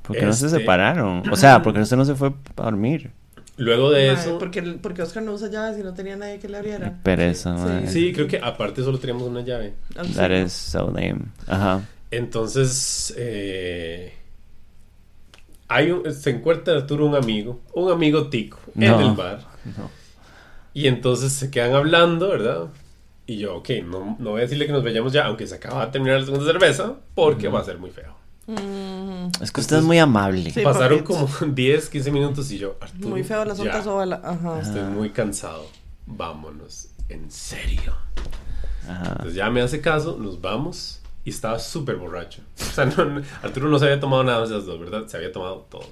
¿Por 0.03 0.17
qué 0.17 0.25
no 0.25 0.33
se 0.33 0.47
Este- 0.47 0.59
separaron? 0.61 1.23
O 1.31 1.37
sea, 1.37 1.61
¿por 1.63 1.75
qué 1.75 1.81
usted 1.81 1.97
no 1.97 2.05
se 2.05 2.15
fue 2.15 2.29
a 2.57 2.63
dormir? 2.63 3.11
Luego 3.57 3.91
de 3.91 4.13
eso... 4.13 4.39
Porque, 4.39 4.63
porque 4.63 5.03
Oscar 5.03 5.23
no 5.25 5.33
usa 5.33 5.49
llaves 5.51 5.79
y 5.81 5.83
no 5.83 5.93
tenía 5.93 6.17
nadie 6.17 6.39
que 6.39 6.49
le 6.49 6.59
abriera. 6.59 6.97
Pereza, 7.03 7.57
Sí. 7.87 7.93
Sí, 7.93 8.13
creo 8.13 8.29
que 8.29 8.39
aparte 8.39 8.83
solo 8.85 8.99
teníamos 9.01 9.25
una 9.25 9.41
llave. 9.41 9.75
That 10.15 10.31
is 10.31 10.53
so 10.53 10.87
lame. 10.87 11.23
Ajá. 11.49 11.81
Entonces, 12.13 13.13
eh, 13.17 14.15
hay 15.69 15.91
un, 15.91 16.13
se 16.13 16.31
encuentra 16.31 16.75
Arturo 16.75 17.07
un 17.07 17.15
amigo, 17.15 17.61
un 17.75 17.91
amigo 17.93 18.29
tico, 18.29 18.59
en 18.75 18.91
No. 18.91 19.01
el 19.11 19.17
bar. 19.17 19.41
No. 19.77 19.91
Y 20.75 20.87
entonces 20.87 21.33
se 21.33 21.51
quedan 21.51 21.75
hablando, 21.75 22.29
¿verdad? 22.29 22.67
Y 23.27 23.39
yo, 23.39 23.57
ok, 23.57 23.69
no, 23.85 24.17
no 24.19 24.31
voy 24.31 24.41
a 24.41 24.43
decirle 24.45 24.67
que 24.67 24.73
nos 24.73 24.83
vayamos 24.85 25.13
ya, 25.13 25.27
aunque 25.27 25.47
se 25.47 25.57
acaba 25.57 25.85
de 25.87 25.93
terminar 25.93 26.21
la 26.21 26.27
segunda 26.27 26.47
cerveza, 26.47 26.95
porque 27.15 27.49
va 27.49 27.61
a 27.61 27.65
ser 27.65 27.79
muy 27.79 27.91
feo. 27.91 28.17
Mm, 28.47 29.29
Es 29.43 29.53
que 29.53 29.61
usted 29.61 29.77
es 29.79 29.85
muy 29.85 29.99
amable. 29.99 30.51
Sí, 30.51 30.63
Pasaron 30.63 31.01
como 31.01 31.29
10, 31.47 31.89
15 31.91 32.11
minutos 32.11 32.51
y 32.51 32.59
yo, 32.59 32.77
Arturo. 32.81 33.09
muy 33.11 33.23
feo 33.25 33.45
las 33.45 33.61
ontas 33.61 33.87
ovala. 33.87 34.23
Ajá. 34.25 34.61
Estoy 34.63 34.83
muy 34.85 35.11
cansado. 35.11 35.67
Vámonos, 36.07 36.89
en 37.11 37.31
serio. 37.31 37.95
Ajá. 38.89 39.11
Entonces 39.11 39.35
ya 39.35 39.51
me 39.51 39.61
hace 39.61 39.83
caso, 39.83 40.17
nos 40.19 40.41
vamos 40.41 40.98
y 41.29 41.31
estaba 41.31 41.59
súper 41.59 41.97
borracho. 41.97 42.41
O 42.61 42.65
sea, 42.75 42.85
no- 42.97 43.21
Arturo 43.43 43.69
no 43.69 43.79
se 43.79 43.85
había 43.85 44.01
tomado 44.01 44.25
nada 44.25 44.41
de 44.41 44.47
esas 44.47 44.65
dos, 44.67 44.81
¿verdad? 44.81 45.07
Se 45.07 45.17
había 45.19 45.31
tomado 45.31 45.67
todo. 45.71 45.85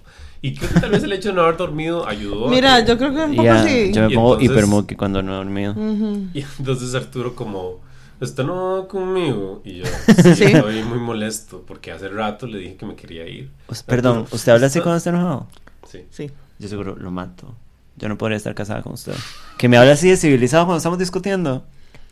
Y 0.42 0.54
creo 0.54 0.70
que 0.70 0.80
tal 0.80 0.90
vez 0.90 1.02
el 1.02 1.12
hecho 1.12 1.28
de 1.30 1.34
no 1.34 1.42
haber 1.42 1.56
dormido 1.56 2.06
ayudó. 2.08 2.46
a 2.48 2.50
Mira, 2.50 2.82
que- 2.84 2.88
yo 2.90 2.98
creo 2.98 3.10
que 3.14 3.24
un 3.24 3.30
poco 3.36 3.42
ya, 3.44 3.62
sí. 3.64 3.92
yo 3.92 4.08
me 4.08 4.14
pongo 4.14 4.40
hipermuki 4.40 4.94
cuando 4.96 5.22
no 5.22 5.32
he 5.32 5.36
dormido. 5.36 5.72
Ujú. 5.72 6.28
Y 6.34 6.44
entonces 6.58 6.94
Arturo 6.94 7.34
como, 7.34 7.80
¿está 8.20 8.42
no 8.42 8.86
conmigo? 8.88 9.60
Y 9.64 9.78
yo, 9.78 9.84
Sí. 10.22 10.34
sí, 10.34 10.44
estoy 10.44 10.82
muy 10.84 10.98
molesto 10.98 11.64
porque 11.66 11.92
hace 11.92 12.08
rato 12.08 12.46
le 12.46 12.58
dije 12.58 12.76
que 12.76 12.86
me 12.86 12.94
quería 12.96 13.26
ir. 13.26 13.50
Us- 13.68 13.82
Perdón, 13.82 14.18
Arturo, 14.20 14.36
¿usted 14.36 14.52
habla 14.52 14.66
así 14.68 14.78
¿está- 14.78 14.84
cuando 14.84 14.96
está 14.98 15.10
enojado? 15.10 15.46
Sí. 15.88 16.00
Sí. 16.10 16.30
Yo 16.58 16.68
seguro 16.68 16.96
lo 16.96 17.10
mato. 17.10 17.54
Yo 17.96 18.08
no 18.08 18.16
podría 18.18 18.36
estar 18.36 18.54
casada 18.54 18.82
con 18.82 18.92
usted. 18.92 19.14
Que 19.58 19.68
me 19.68 19.76
habla 19.78 19.92
así 19.92 20.08
de 20.08 20.16
civilizado 20.16 20.64
cuando 20.66 20.78
estamos 20.78 20.98
discutiendo. 20.98 21.64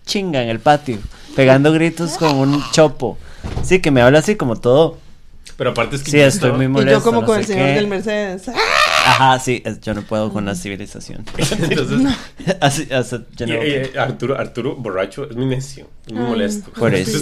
Chinga 0.06 0.42
en 0.42 0.48
el 0.48 0.60
patio. 0.60 0.98
Pegando 1.36 1.72
gritos 1.72 2.12
con 2.18 2.36
un 2.36 2.62
chopo. 2.72 3.18
Sí, 3.62 3.80
que 3.80 3.90
me 3.90 4.00
habla 4.02 4.20
así 4.20 4.36
como 4.36 4.56
todo. 4.56 4.98
Pero 5.56 5.70
aparte 5.70 5.94
es 5.96 6.02
que 6.02 6.10
Sí, 6.10 6.16
yo 6.18 6.24
estoy 6.24 6.50
muy 6.52 6.64
Y 6.64 6.68
molesto. 6.68 6.98
yo 6.98 7.04
como 7.04 7.20
no 7.20 7.26
con 7.26 7.38
el 7.38 7.44
señor 7.44 7.66
qué. 7.66 7.72
del 7.74 7.86
Mercedes. 7.86 8.48
Ajá, 8.48 9.38
sí, 9.38 9.62
es- 9.64 9.80
yo 9.80 9.94
no 9.94 10.02
puedo 10.02 10.32
con 10.32 10.44
la 10.46 10.54
civilización. 10.56 11.24
Entonces, 11.38 12.16
así, 12.60 12.88
así, 12.90 13.16
yo 13.36 13.46
y- 13.46 13.50
no- 13.50 13.64
y 13.64 13.96
Arturo, 13.96 14.36
Arturo 14.38 14.74
borracho 14.76 15.28
es 15.30 15.36
muy 15.36 15.46
necio, 15.46 15.86
es 16.06 16.12
muy 16.12 16.22
Ay. 16.22 16.28
molesto. 16.30 16.70
Por 16.72 16.92
eso, 16.94 17.18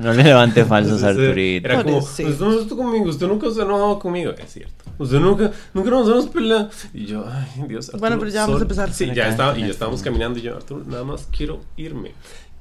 no 0.00 0.12
le 0.12 0.22
levante 0.24 0.64
falsos 0.66 1.02
eh, 1.02 1.06
Arturito. 1.06 1.68
Era 1.68 1.82
como, 1.82 1.98
usted 1.98 2.24
no 2.38 2.60
está 2.60 2.74
conmigo, 2.76 3.04
usted 3.06 3.26
nunca 3.26 3.46
se 3.50 3.60
ha 3.60 3.64
enojado 3.64 3.98
conmigo. 4.00 4.32
Es 4.32 4.52
cierto. 4.52 4.84
Usted 5.02 5.20
nunca, 5.20 5.50
nunca 5.74 5.90
nos 5.90 6.08
hemos 6.08 6.26
peleado. 6.26 6.70
Y 6.94 7.06
yo, 7.06 7.24
ay, 7.28 7.64
Dios. 7.68 7.86
Arturo, 7.88 8.00
Bueno, 8.00 8.18
pero 8.18 8.30
ya 8.30 8.42
vamos 8.46 8.60
a 8.60 8.62
empezar. 8.62 8.92
Sí, 8.92 9.10
ya, 9.14 9.28
estaba, 9.28 9.58
y 9.58 9.62
ya 9.62 9.68
estábamos 9.68 10.02
caminando 10.02 10.38
y 10.38 10.42
yo, 10.42 10.56
Arturo, 10.56 10.84
nada 10.86 11.04
más 11.04 11.28
quiero 11.36 11.60
irme. 11.76 12.12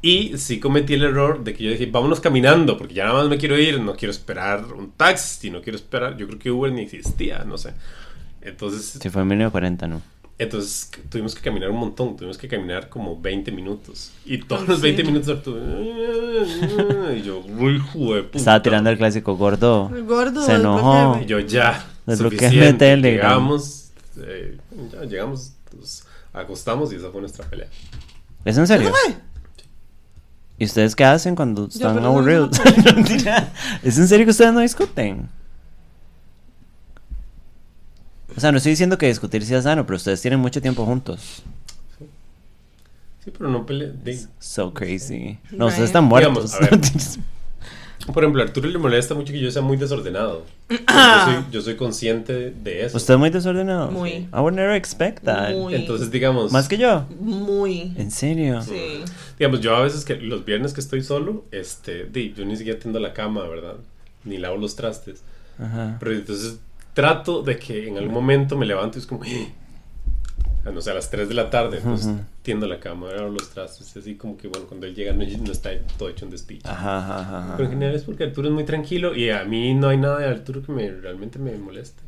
Y 0.02 0.38
sí 0.38 0.60
cometí 0.60 0.96
el 0.96 1.04
error 1.04 1.44
de 1.44 1.54
que 1.54 1.64
yo 1.64 1.72
dije, 1.72 1.86
vámonos 1.86 2.20
caminando, 2.20 2.78
porque 2.78 2.96
ya 2.96 3.06
nada 3.06 3.20
más 3.20 3.30
me 3.30 3.38
quiero 3.38 3.58
ir, 3.60 3.80
no 3.80 3.96
quiero 3.96 4.12
esperar 4.12 4.66
un 4.74 4.92
taxi, 4.94 5.52
no 5.52 5.62
quiero 5.62 5.78
esperar, 5.78 6.18
yo 6.18 6.26
creo 6.26 6.40
que 6.40 6.50
Uber 6.50 6.72
ni 6.72 6.82
existía, 6.82 7.44
no 7.46 7.58
sé. 7.58 7.74
Entonces, 8.42 8.98
Si 9.00 9.10
fue 9.10 9.22
en 9.22 9.28
1940, 9.28 9.88
¿no? 9.88 10.02
entonces 10.40 10.90
tuvimos 11.10 11.36
que 11.36 11.42
caminar 11.42 11.70
un 11.70 11.78
montón, 11.78 12.16
tuvimos 12.16 12.36
que 12.36 12.48
caminar 12.48 12.90
como 12.90 13.22
20 13.22 13.52
minutos. 13.52 14.12
Y 14.26 14.40
todos 14.40 14.64
Ay, 14.64 14.68
los 14.70 14.78
sí. 14.78 14.84
20 14.84 15.04
minutos 15.04 15.30
Arturo, 15.30 15.60
y 17.16 17.22
yo, 17.22 17.44
uy. 17.60 17.80
Estaba 18.34 18.60
tirando 18.60 18.90
el 18.90 18.98
clásico 18.98 19.36
gordo. 19.36 19.92
El 19.96 20.04
gordo. 20.04 20.44
Se 20.44 20.56
enojó. 20.56 21.20
Y 21.22 21.28
yo 21.28 21.40
ya, 21.42 21.86
Desbloquéame 22.06 22.48
suficiente, 22.48 22.78
Telegram. 22.86 23.30
llegamos, 23.30 23.92
eh, 24.18 24.58
ya 24.92 25.02
llegamos, 25.04 25.54
nos 25.78 26.04
acostamos 26.34 26.92
y 26.92 26.96
esa 26.96 27.10
fue 27.12 27.22
nuestra 27.22 27.46
pelea. 27.46 27.68
¿Es 28.46 28.58
en 28.58 28.68
serio? 28.68 28.92
¿Y 30.58 30.66
ustedes 30.66 30.96
qué 30.96 31.04
hacen 31.06 31.36
cuando 31.36 31.66
están 31.68 32.02
no 32.02 32.08
aburridos? 32.10 32.60
es 32.60 32.78
una 32.78 32.94
Mentira. 32.94 33.54
¿Es 33.84 33.98
en 33.98 34.08
serio 34.08 34.26
que 34.26 34.32
ustedes 34.32 34.54
no 34.54 34.60
discuten? 34.60 35.30
O 38.36 38.40
sea, 38.40 38.52
no 38.52 38.58
estoy 38.58 38.72
diciendo 38.72 38.98
que 38.98 39.08
discutir 39.08 39.46
sea 39.46 39.62
sano, 39.62 39.86
pero 39.86 39.98
ustedes 39.98 40.22
tienen 40.22 40.40
mucho 40.40 40.62
tiempo 40.62 40.86
juntos. 40.86 41.44
Sí, 43.24 43.32
pero 43.38 43.50
no 43.50 43.66
pelea. 43.66 43.90
de- 43.90 44.26
So 44.40 44.74
crazy. 44.74 45.38
No, 45.52 45.66
Right. 45.66 45.74
ustedes 45.74 45.90
están 45.90 46.06
muertos. 46.06 46.58
Digamos, 46.60 47.18
a 47.18 47.20
Por 48.08 48.24
ejemplo, 48.24 48.42
a 48.42 48.46
Arturo 48.46 48.68
le 48.70 48.78
molesta 48.78 49.14
mucho 49.16 49.32
que 49.34 49.40
yo 49.40 49.52
sea 49.52 49.62
muy 49.62 49.78
desordenado. 49.78 50.46
Yo 50.70 50.78
soy, 51.26 51.36
yo 51.52 51.62
soy 51.62 51.76
consciente 51.76 52.52
de 52.52 52.86
eso. 52.86 52.98
¿Usted 52.98 53.14
es 53.16 53.20
muy 53.20 53.30
desordenado? 53.30 53.92
Muy. 53.92 54.10
I 54.12 54.28
would 54.38 54.54
never 54.54 54.74
expect 54.76 55.24
that. 55.26 55.52
Muy. 55.54 55.76
Entonces, 55.76 56.10
digamos, 56.12 56.52
¿Más 56.52 56.68
que 56.68 56.78
yo? 56.78 57.06
Muy. 57.20 57.94
¿En 57.98 58.10
serio? 58.12 58.62
Sí. 58.62 59.04
digamos, 59.38 59.60
yo 59.62 59.76
a 59.76 59.82
veces 59.82 60.06
que 60.06 60.16
los 60.16 60.46
viernes 60.46 60.74
que 60.74 60.80
estoy 60.82 61.04
solo, 61.04 61.44
este, 61.52 62.06
di, 62.06 62.34
yo 62.36 62.46
ni 62.46 62.56
siquiera 62.58 62.80
tiendo 62.80 63.00
la 63.00 63.14
cama, 63.14 63.44
¿verdad? 63.48 63.76
Ni 64.24 64.38
lavo 64.38 64.58
los 64.58 64.76
trastes. 64.76 65.22
Ajá. 65.60 65.98
Pero 66.00 66.14
entonces 66.14 66.60
trato 66.94 67.42
de 67.44 67.58
que 67.58 67.88
en 67.88 67.98
algún 67.98 68.14
momento 68.14 68.58
me 68.58 68.66
levanto 68.66 68.98
y 68.98 69.02
es 69.02 69.08
como, 69.08 69.24
"Eh". 69.26 69.52
No 70.64 70.80
sé, 70.82 70.92
a 70.92 70.94
las 70.94 71.10
3 71.10 71.28
de 71.28 71.34
la 71.34 71.50
tarde, 71.50 71.80
pues 71.84 72.06
Ujú. 72.06 72.20
tiendo 72.44 72.68
la 72.68 72.80
cama, 72.80 73.08
lavo 73.12 73.30
los 73.30 73.50
trastes, 73.50 73.98
así 73.98 74.16
como 74.16 74.38
que, 74.38 74.48
bueno, 74.48 74.68
cuando 74.68 74.86
él 74.86 74.94
llega 74.94 75.12
no, 75.14 75.24
no 75.44 75.52
está 75.52 75.72
todo 75.98 76.10
hecho 76.10 76.26
un 76.26 76.32
despiche. 76.32 76.68
Ajá, 76.70 76.98
ajá, 77.00 77.20
ajá. 77.20 77.54
Pero 77.58 77.66
en 77.70 77.74
general 77.74 77.96
es 77.96 78.04
porque 78.04 78.26
Arturo 78.26 78.48
es 78.48 78.54
muy 78.54 78.64
tranquilo 78.64 79.16
y 79.16 79.30
a 79.32 79.44
mí 79.44 79.74
no 79.74 79.90
hay 79.90 79.98
nada 79.98 80.20
de 80.20 80.28
Arturo 80.28 80.62
que 80.62 80.72
me, 80.72 80.90
realmente 80.92 81.40
me 81.40 81.54
moleste. 81.58 82.02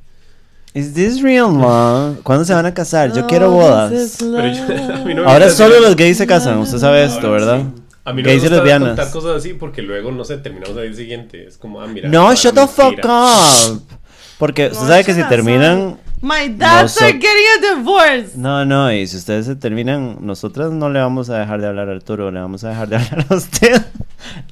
¿Is 0.75 0.93
this 0.93 1.21
real, 1.21 1.49
mom? 1.51 2.15
¿Cuándo 2.23 2.45
se 2.45 2.53
van 2.53 2.65
a 2.65 2.73
casar? 2.73 3.13
Yo 3.13 3.23
Oh, 3.23 3.27
quiero 3.27 3.51
bodas. 3.51 4.17
Pero 4.19 4.47
yo, 4.47 4.63
a 4.93 4.97
mí 5.05 5.13
no 5.13 5.23
me 5.23 5.31
Ahora 5.31 5.45
gusta 5.45 5.63
solo 5.67 5.79
los 5.79 5.95
gays 5.95 6.17
se 6.17 6.27
casan, 6.27 6.57
usted 6.59 6.77
sabe 6.77 7.03
esto, 7.03 7.27
Ahora 7.27 7.31
¿verdad? 7.31 7.59
sí. 7.75 7.81
A 8.05 8.11
mí 8.13 8.21
no 8.21 8.27
me 8.29 8.35
gusta 8.35 8.49
lesbianas. 8.55 8.87
contar 8.89 9.11
cosas 9.11 9.37
así 9.37 9.53
porque 9.53 9.81
luego, 9.81 10.11
no 10.11 10.25
sé, 10.25 10.37
terminamos 10.37 10.75
al 10.77 10.87
día 10.89 10.95
siguiente. 10.95 11.47
Es 11.47 11.57
como, 11.57 11.79
ah, 11.81 11.87
mira. 11.87 12.09
No, 12.09 12.33
shut 12.35 12.53
the 12.53 12.67
fuck 12.67 12.99
up. 13.03 13.81
Porque 14.37 14.65
usted 14.67 14.79
No, 14.81 14.87
sabe 14.87 15.03
que 15.05 15.13
si 15.13 15.23
terminan... 15.29 15.97
My 16.25 16.47
dads 16.47 17.01
No 17.01 17.07
are 17.07 17.13
getting 17.13 17.27
a 17.57 17.75
divorce. 17.75 18.37
No, 18.37 18.63
no, 18.63 18.91
y 18.93 19.05
si 19.07 19.17
ustedes 19.17 19.45
se 19.45 19.55
terminan, 19.57 20.19
nosotras 20.21 20.71
no 20.71 20.89
le 20.89 20.99
vamos 21.01 21.29
a 21.29 21.37
dejar 21.39 21.59
de 21.59 21.67
hablar 21.67 21.89
a 21.89 21.91
Arturo, 21.91 22.31
le 22.31 22.39
vamos 22.39 22.63
a 22.63 22.69
dejar 22.69 22.87
de 22.87 22.95
hablar 22.97 23.25
a 23.29 23.35
usted. 23.35 23.81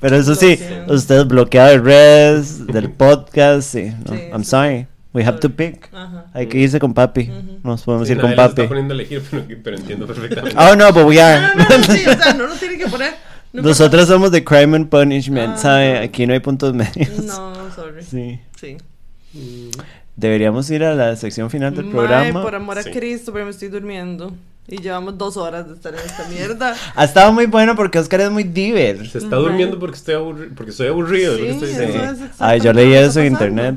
Pero 0.01 0.17
eso 0.17 0.35
sí, 0.35 0.59
usted 0.89 1.25
bloqueado 1.27 1.69
de 1.69 1.77
redes, 1.79 2.67
del 2.67 2.91
podcast, 2.91 3.71
sí. 3.71 3.93
no, 4.05 4.13
Sí, 4.13 4.21
I'm 4.33 4.43
sí. 4.43 4.49
sorry. 4.49 4.87
We 5.13 5.23
have 5.25 5.39
to 5.39 5.49
pick. 5.49 5.89
Ajá. 5.93 6.25
Hay 6.33 6.47
que 6.47 6.57
irse 6.57 6.77
con 6.79 6.93
papi. 6.93 7.29
Ujú. 7.29 7.59
Nos 7.63 7.83
podemos 7.83 8.07
Sí, 8.07 8.13
ir 8.15 8.19
con 8.21 8.35
papi. 8.35 8.61
está 8.61 8.67
poniendo 8.67 8.93
a 8.93 8.95
elegir, 8.95 9.21
pero, 9.31 9.45
pero 9.63 9.77
entiendo 9.77 10.07
perfectamente. 10.07 10.57
Oh, 10.59 10.75
no, 10.75 10.91
but 10.91 11.05
we 11.05 11.15
No, 11.15 11.21
are. 11.21 11.41
no, 11.55 11.63
no, 11.77 11.83
sí, 11.85 12.03
o 12.05 12.21
sea, 12.21 12.33
no 12.33 12.47
lo 12.47 12.55
tienen 12.55 12.79
que 12.79 12.87
poner. 12.87 13.13
No 13.53 13.61
Nosotros 13.61 14.07
somos 14.09 14.31
de 14.31 14.43
crime 14.43 14.75
and 14.75 14.89
punishment, 14.89 15.53
Ah, 15.55 15.57
¿sabe? 15.57 15.93
no. 15.93 15.99
Aquí 16.01 16.27
no 16.27 16.33
hay 16.33 16.39
puntos 16.41 16.73
medios. 16.73 17.09
No, 17.25 17.53
sorry. 17.75 18.03
Sí. 18.03 18.39
Sí. 18.59 18.77
Deberíamos 20.21 20.69
ir 20.69 20.83
a 20.83 20.93
la 20.93 21.15
sección 21.15 21.49
final 21.49 21.73
del 21.75 21.85
Mae, 21.85 21.93
programa. 21.93 22.43
por 22.43 22.53
amor 22.53 22.77
a 22.77 22.83
Sí. 22.83 22.91
Cristo, 22.91 23.33
pero 23.33 23.45
me 23.45 23.49
estoy 23.51 23.69
durmiendo. 23.69 24.31
Y 24.67 24.77
llevamos 24.79 25.17
dos 25.17 25.35
horas 25.35 25.67
de 25.67 25.73
estar 25.73 25.91
en 25.95 25.99
esta 25.99 26.27
mierda. 26.29 26.75
Ha 26.95 27.03
estado 27.05 27.33
muy 27.33 27.47
bueno 27.47 27.75
porque 27.75 27.97
Oscar 27.97 28.21
es 28.21 28.29
muy 28.29 28.43
diver. 28.43 29.07
Se 29.09 29.17
está 29.17 29.37
durmiendo 29.37 29.79
porque 29.79 29.97
estoy, 29.97 30.13
aburri- 30.13 30.53
porque 30.55 30.69
estoy 30.69 30.87
aburrido. 30.89 31.35
Sí, 31.37 31.47
estoy 31.47 31.69
Sí. 31.73 32.23
Ay, 32.37 32.59
yo 32.61 32.71
leí 32.71 32.93
eso 32.93 33.19
en 33.19 33.33
internet. 33.33 33.75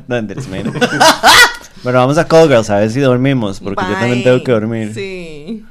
Bueno, 1.83 1.99
vamos 1.99 2.19
a 2.19 2.27
Call 2.29 2.49
Girls 2.49 2.69
a 2.71 2.79
ver 2.79 2.91
si 2.91 3.01
dormimos, 3.01 3.61
porque 3.61 3.83
yo 3.83 3.93
también 3.93 4.17
Bye. 4.19 4.23
tengo 4.25 4.45
que 4.45 4.53
dormir. 4.53 4.93
Sí. 4.95 5.65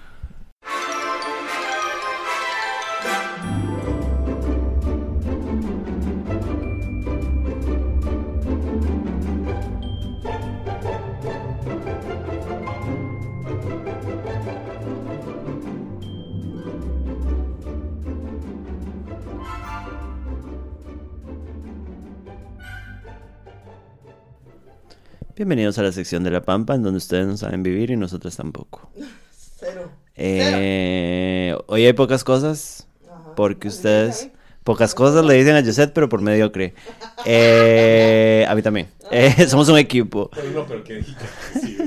Bienvenidos 25.35 25.79
a 25.79 25.83
la 25.83 25.91
sección 25.91 26.23
de 26.23 26.29
La 26.31 26.41
Pampa, 26.41 26.75
en 26.75 26.83
donde 26.83 26.97
ustedes 26.97 27.25
no 27.25 27.37
saben 27.37 27.63
vivir 27.63 27.89
y 27.89 27.97
nosotros 27.97 28.35
tampoco. 28.35 28.91
Cero. 29.31 29.91
Eh, 30.15 31.57
hoy 31.67 31.85
hay 31.85 31.93
pocas 31.93 32.23
cosas, 32.23 32.87
Ajá. 33.09 33.35
porque 33.35 33.67
ustedes... 33.67 34.29
Pocas 34.63 34.95
cosas 34.95 35.25
le 35.25 35.33
dicen 35.33 35.57
a 35.57 35.61
Josette, 35.61 35.91
pero 35.93 36.07
por 36.07 36.21
mediocre. 36.21 36.73
Eh, 37.25 38.45
a 38.47 38.53
mí 38.55 38.61
también. 38.61 38.87
Eh, 39.11 39.47
somos 39.47 39.67
un 39.69 39.77
equipo. 39.77 40.29
Pero 40.33 40.51
no, 40.51 40.65
pero 40.65 40.83
que 40.83 41.03
si, 41.03 41.77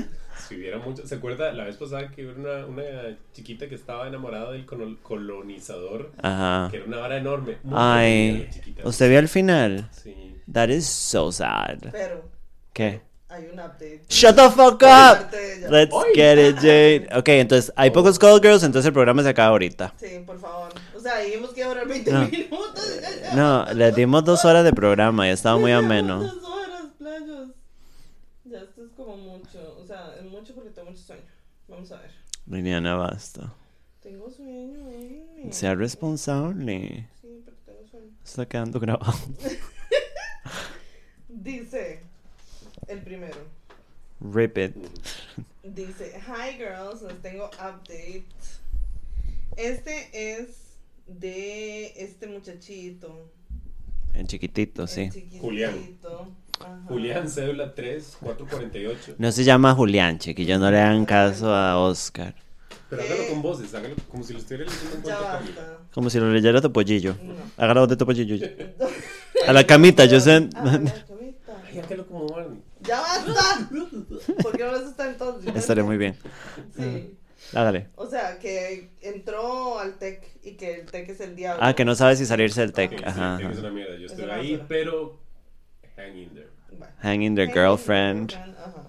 si 0.47 0.55
hubiera 0.55 0.77
mucho. 0.79 1.05
¿Se 1.05 1.15
acuerda 1.15 1.51
la 1.53 1.65
vez 1.65 1.75
pasada 1.75 2.09
que 2.09 2.25
hubo 2.25 2.39
una, 2.39 2.65
una 2.65 2.83
chiquita 3.33 3.67
que 3.69 3.75
estaba 3.75 4.07
enamorada 4.07 4.51
del 4.51 4.65
colonizador? 4.65 6.11
Ajá. 6.21 6.69
Que 6.71 6.77
era 6.77 6.85
una 6.87 6.97
vara 6.97 7.17
enorme. 7.17 7.57
Muy 7.63 7.75
Ay, 7.77 8.49
chiquita. 8.51 8.87
¿usted 8.87 9.09
vio 9.09 9.19
al 9.19 9.27
final? 9.27 9.89
Sí. 9.91 10.35
That 10.51 10.69
is 10.69 10.85
so 10.87 11.31
sad. 11.31 11.77
Pero 11.91 12.23
¿Qué? 12.73 13.01
Hay 13.37 13.45
un 13.53 13.59
update. 13.59 14.01
Shut 14.09 14.35
the 14.35 14.49
fuck 14.49 14.81
up. 14.83 15.31
Let's 15.69 15.93
get 16.15 16.37
it, 16.37 16.55
Jade. 16.57 17.07
Ok, 17.17 17.27
entonces 17.29 17.71
hay 17.75 17.91
pocos 17.91 18.17
Call 18.19 18.41
Girls, 18.41 18.63
entonces 18.63 18.87
el 18.87 18.93
programa 18.93 19.23
se 19.23 19.29
acaba 19.29 19.49
ahorita. 19.49 19.93
Sí, 19.99 20.21
por 20.25 20.39
favor. 20.39 20.69
O 20.95 20.99
sea, 20.99 21.19
dijimos 21.19 21.51
que 21.51 21.61
iba 21.61 21.69
a 21.69 21.73
durar 21.73 21.87
20 21.87 22.11
No. 22.11 22.21
minutos. 22.25 22.99
No, 23.35 23.65
les 23.73 23.95
dimos 23.95 24.23
dos 24.23 24.43
horas 24.45 24.63
de 24.63 24.73
programa 24.73 25.27
y 25.27 25.31
estaba 25.31 25.57
muy 25.57 25.71
ameno. 25.71 26.23
Dos 26.23 26.43
horas, 26.43 26.83
playos. 26.97 27.49
Ya 28.45 28.59
esto 28.59 28.83
es 28.85 28.91
como 28.95 29.17
mucho. 29.17 29.77
O 29.81 29.85
sea, 29.85 30.13
es 30.19 30.25
mucho 30.25 30.53
porque 30.55 30.69
tengo 30.71 30.89
mucho 30.91 31.03
sueño. 31.03 31.21
Vamos 31.67 31.91
a 31.91 31.97
ver. 31.99 32.11
Liliana, 32.47 32.95
basta. 32.95 33.53
Tengo 34.01 34.29
sueño, 34.31 34.85
baby. 34.85 35.25
Sea 35.51 35.75
responsable. 35.75 37.07
Sí, 37.21 37.41
pero 37.45 37.57
tengo 37.65 37.87
sueño. 37.89 38.07
Está 38.23 38.45
quedando 38.45 38.79
grabado. 38.79 39.13
Dice 41.29 42.01
el 42.87 43.01
primero. 43.01 43.37
Rip 44.19 44.57
it. 44.57 44.75
Dice, 45.63 46.19
hi 46.27 46.57
girls, 46.57 47.01
les 47.01 47.21
tengo 47.21 47.45
update. 47.45 48.25
Este 49.55 50.09
es 50.13 50.77
de 51.07 51.93
este 51.97 52.27
muchachito. 52.27 53.29
En 54.13 54.27
chiquitito, 54.27 54.83
el 54.83 54.87
sí. 54.87 55.09
chiquitito. 55.11 55.41
Julián. 55.41 55.97
Ajá. 56.59 56.81
Julián, 56.87 57.29
cédula 57.29 57.75
3, 57.75 58.17
448. 58.19 59.15
No 59.19 59.31
se 59.31 59.43
llama 59.43 59.75
Julián, 59.75 60.17
chiquillos, 60.17 60.59
no 60.59 60.71
le 60.71 60.79
hagan 60.79 61.05
caso 61.05 61.53
a 61.53 61.77
Oscar. 61.77 62.33
Pero 62.89 63.01
hágalo 63.03 63.27
con 63.29 63.41
voces, 63.41 63.73
hágalo 63.75 63.95
como 64.09 64.23
si 64.23 64.33
lo 64.33 64.39
estuviera 64.39 64.65
leyendo 64.65 64.95
en 64.97 65.03
Ya 65.03 65.19
basta. 65.19 65.77
Como 65.93 66.09
si 66.09 66.19
lo 66.19 66.31
leyera 66.31 66.61
Topollillo. 66.61 67.15
No. 67.21 67.73
Voz 67.73 67.89
de 67.89 67.97
Topollillo. 67.97 68.47
A 69.47 69.53
la 69.53 69.65
camita, 69.65 70.05
yo 70.05 70.19
sé. 70.19 70.49
Ah, 70.55 70.63
la 70.65 70.71
camita. 71.05 71.63
Ay, 71.69 71.79
hágalo 71.79 72.07
como 72.07 72.27
Barney. 72.27 72.61
Ya 72.87 73.01
basta. 73.01 73.69
¿Por 74.41 74.57
qué 74.57 74.63
no 74.63 74.71
les 74.77 74.87
está 74.89 75.09
entonces? 75.09 75.55
Estaré 75.55 75.83
muy 75.83 75.97
bien. 75.97 76.15
Sí. 76.75 77.17
Hágale. 77.53 77.89
O 77.95 78.09
sea, 78.09 78.39
que 78.39 78.89
entró 79.01 79.79
al 79.79 79.97
TEC 79.97 80.23
y 80.43 80.51
que 80.55 80.73
el 80.81 80.85
TEC 80.85 81.09
es 81.09 81.19
el 81.21 81.35
diablo. 81.35 81.63
Ah, 81.63 81.73
que 81.75 81.85
no 81.85 81.95
sabe 81.95 82.15
si 82.15 82.25
salirse 82.25 82.61
del 82.61 82.73
tech. 82.73 82.91
Sí, 82.97 83.03
Ajá. 83.05 83.37
tiene 83.37 83.51
que 83.51 83.55
ser 83.57 83.65
ajá. 83.65 83.73
una 83.73 83.75
mierda. 83.83 83.97
Yo 83.97 84.05
Es 84.05 84.11
estoy 84.13 84.29
ahí, 84.29 84.51
basura. 84.53 84.67
pero 84.67 85.19
hang 85.97 86.17
in 86.17 86.29
there. 86.33 86.47
Hang 87.01 87.21
in 87.21 87.35
their 87.35 87.47
Hey, 87.47 87.53
girlfriend. 87.53 88.33
Ajá. 88.33 88.87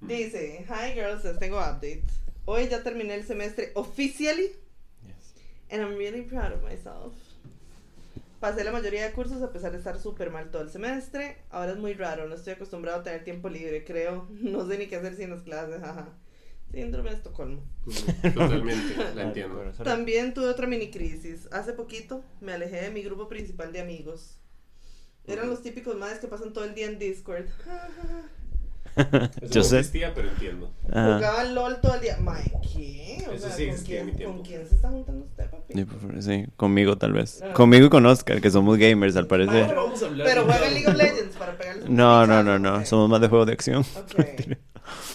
Dice, 0.00 0.66
hi 0.68 0.92
girls, 0.94 1.24
les 1.24 1.38
tengo 1.38 1.58
update. 1.58 2.02
Hoy 2.46 2.68
ya 2.68 2.82
terminé 2.82 3.14
el 3.14 3.24
semestre 3.24 3.72
officially 3.74 4.52
and 5.70 5.80
I'm 5.82 5.96
really 5.96 6.22
proud 6.22 6.52
of 6.52 6.62
myself. 6.62 7.14
Pasé 8.44 8.62
la 8.62 8.72
mayoría 8.72 9.04
de 9.06 9.12
cursos 9.12 9.40
a 9.40 9.50
pesar 9.50 9.72
de 9.72 9.78
estar 9.78 9.98
súper 9.98 10.30
mal 10.30 10.50
todo 10.50 10.60
el 10.60 10.68
semestre. 10.68 11.38
Ahora 11.48 11.72
es 11.72 11.78
muy 11.78 11.94
raro, 11.94 12.28
no 12.28 12.34
estoy 12.34 12.52
acostumbrado 12.52 13.00
a 13.00 13.02
tener 13.02 13.24
tiempo 13.24 13.48
libre, 13.48 13.84
creo. 13.84 14.28
No 14.42 14.68
sé 14.68 14.76
ni 14.76 14.86
qué 14.86 14.96
hacer 14.96 15.16
sin 15.16 15.30
las 15.30 15.40
clases, 15.40 15.82
ajá. 15.82 16.10
Síndrome 16.70 17.08
de 17.08 17.16
Estocolmo. 17.16 17.62
Totalmente, 18.34 18.96
la 19.14 19.22
entiendo. 19.28 19.62
También 19.82 20.34
tuve 20.34 20.48
otra 20.48 20.66
mini 20.66 20.90
crisis. 20.90 21.48
Hace 21.52 21.72
poquito 21.72 22.22
me 22.42 22.52
alejé 22.52 22.82
de 22.82 22.90
mi 22.90 23.02
grupo 23.02 23.28
principal 23.28 23.72
de 23.72 23.80
amigos. 23.80 24.38
Eran 25.26 25.48
los 25.48 25.62
típicos 25.62 25.96
madres 25.96 26.18
que 26.18 26.28
pasan 26.28 26.52
todo 26.52 26.66
el 26.66 26.74
día 26.74 26.84
en 26.84 26.98
Discord. 26.98 27.46
Eso 28.96 29.30
Yo 29.50 29.60
no 29.60 29.64
sé. 29.64 29.78
existía, 29.80 30.12
pero 30.14 30.28
entiendo. 30.28 30.70
Ah, 30.92 31.14
Jugaban 31.16 31.54
LOL 31.54 31.80
todo 31.80 31.94
el 31.94 32.00
día. 32.00 32.16
Mae, 32.20 32.44
¿qué? 32.72 33.24
O 33.28 33.32
Eso 33.32 33.48
sea, 33.48 33.56
sí 33.56 33.64
¿con, 33.64 33.72
existía 33.72 34.00
en 34.00 34.06
mi 34.06 34.12
quién, 34.12 34.16
tiempo. 34.18 34.36
¿con 34.36 34.46
quién 34.46 34.68
se 34.68 34.74
está 34.76 34.88
juntando 34.90 35.24
usted, 35.24 35.50
papi? 35.50 35.72
sí, 35.74 35.84
por 35.84 35.98
favor, 36.00 36.22
sí, 36.22 36.44
conmigo 36.56 36.98
tal 36.98 37.12
vez. 37.12 37.42
Ah. 37.42 37.52
Conmigo 37.52 37.86
y 37.86 37.90
con 37.90 38.06
Oscar, 38.06 38.40
que 38.40 38.50
somos 38.50 38.76
gamers 38.78 39.16
al 39.16 39.26
parecer. 39.26 39.66
Pero, 39.68 39.84
vamos 39.84 40.02
a 40.02 40.06
hablar 40.06 40.26
pero 40.26 40.40
de 40.44 40.52
juegan 40.52 40.64
LOL. 40.64 40.74
League 40.74 40.88
of 40.88 40.94
Legends 40.96 41.36
para 41.36 41.58
pegarles 41.58 41.84
un 41.88 41.96
No, 41.96 42.26
no, 42.26 42.42
no, 42.42 42.58
no. 42.58 42.84
Somos 42.86 43.08
más 43.08 43.20
de 43.20 43.28
juego 43.28 43.44
de 43.46 43.52
acción. 43.52 43.84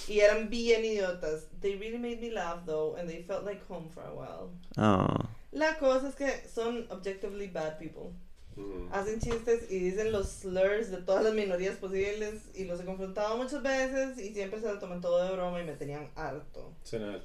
Y 0.08 0.22
eran 0.22 0.50
bien 0.50 0.84
idiotas. 0.84 1.46
They 1.62 1.76
really 1.76 2.00
made 2.00 2.20
me 2.20 2.32
laugh 2.32 2.66
though, 2.66 2.96
and 2.98 3.08
they 3.08 3.22
felt 3.28 3.46
like 3.46 3.62
home 3.70 3.88
for 3.94 4.02
a 4.04 4.12
while. 4.12 4.50
Oh. 4.78 5.08
La 5.52 5.78
cosa 5.78 6.10
es 6.10 6.16
que 6.16 6.28
son 6.52 6.88
objectively 6.90 7.48
bad 7.48 7.78
people. 7.78 8.12
Mm. 8.60 8.94
Hacen 8.94 9.20
chistes 9.20 9.72
y 9.72 9.80
dicen 9.80 10.12
los 10.12 10.28
slurs 10.28 10.92
de 10.92 10.98
todas 10.98 11.24
las 11.24 11.34
minorías 11.34 11.78
posibles 11.78 12.50
y 12.54 12.66
los 12.66 12.80
he 12.82 12.86
confrontado 12.86 13.38
muchas 13.38 13.64
veces 13.64 14.20
y 14.20 14.34
siempre 14.34 14.60
se 14.60 14.68
lo 14.68 14.80
toman 14.80 15.00
todo 15.00 15.24
de 15.24 15.32
broma 15.32 15.62
y 15.62 15.66
me 15.66 15.74
tenían 15.74 16.10
harto. 16.16 16.74
Suena 16.84 17.14
al. 17.14 17.24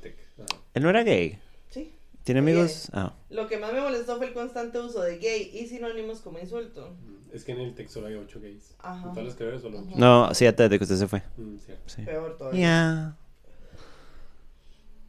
Él 0.74 0.82
no 0.82 0.90
era 0.90 1.02
gay. 1.02 1.38
Sí. 1.70 1.92
¿Tiene 2.22 2.40
amigos? 2.40 2.88
Ah. 2.92 3.14
Lo 3.28 3.48
que 3.48 3.58
más 3.58 3.72
me 3.72 3.80
molestó 3.80 4.16
fue 4.16 4.28
el 4.28 4.32
constante 4.32 4.78
uso 4.78 5.02
de 5.02 5.18
gay 5.18 5.50
y 5.52 5.66
sinónimos 5.66 6.20
como 6.20 6.38
insulto. 6.38 6.94
Es 7.32 7.44
que 7.44 7.52
en 7.52 7.60
el 7.60 7.74
tech 7.74 7.88
solo 7.88 8.06
hay 8.06 8.14
8 8.14 8.40
gays. 8.40 8.74
Ajá. 8.78 9.08
En 9.08 9.12
todas 9.12 9.26
las 9.26 9.34
carreras 9.34 9.62
solo 9.62 9.80
8. 9.80 9.96
No, 9.96 10.32
sí, 10.34 10.44
desde 10.44 10.78
que 10.78 10.84
usted 10.84 10.96
se 10.96 11.08
fue. 11.08 11.22
Mm. 11.36 11.56
Sí. 11.86 12.02
Peor 12.02 12.36
todavía. 12.38 12.60
Yeah. 12.60 13.16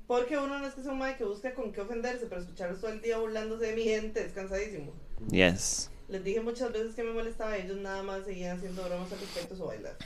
Porque 0.08 0.38
uno 0.38 0.60
no 0.60 0.68
es 0.68 0.74
que 0.74 0.82
sea 0.82 0.92
un 0.92 1.00
madre 1.00 1.18
que 1.18 1.24
busca 1.24 1.54
con 1.54 1.72
qué 1.72 1.82
ofenderse, 1.82 2.26
pero 2.28 2.42
escucharlos 2.42 2.82
todo 2.82 2.92
el 2.92 3.02
día 3.02 3.18
burlándose 3.18 3.68
de 3.68 3.76
mi 3.76 3.84
gente 3.84 4.24
es 4.24 4.34
cansadísimo. 4.34 4.94
Yes. 5.32 5.90
Les 6.08 6.24
dije 6.24 6.40
muchas 6.42 6.72
veces 6.72 6.94
que 6.96 7.04
me 7.04 7.14
molestaba 7.14 7.58
ellos 7.58 7.78
nada 7.78 8.04
más 8.04 8.26
seguían 8.26 8.58
haciendo 8.58 8.84
bromas 8.84 9.12
al 9.12 9.20
respecto 9.20 9.56
o 9.64 9.68
bailar. 9.68 9.98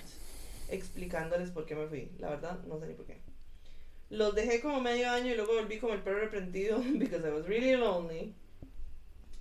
Explicándoles 0.70 1.50
por 1.52 1.66
qué 1.66 1.76
me 1.76 1.88
fui. 1.88 2.12
La 2.20 2.30
verdad, 2.30 2.60
no 2.66 2.80
sé 2.80 2.88
ni 2.88 2.94
por 2.94 3.06
qué. 3.06 3.20
Los 4.10 4.34
dejé 4.36 4.62
como 4.62 4.80
medio 4.82 5.10
año 5.10 5.32
y 5.32 5.36
luego 5.36 5.54
volví 5.54 5.78
como 5.78 5.94
el 5.94 6.02
perro 6.02 6.18
arrepentido 6.18 6.80
because 6.98 7.28
I 7.28 7.32
was 7.32 7.46
really 7.48 7.76
lonely. 7.76 8.34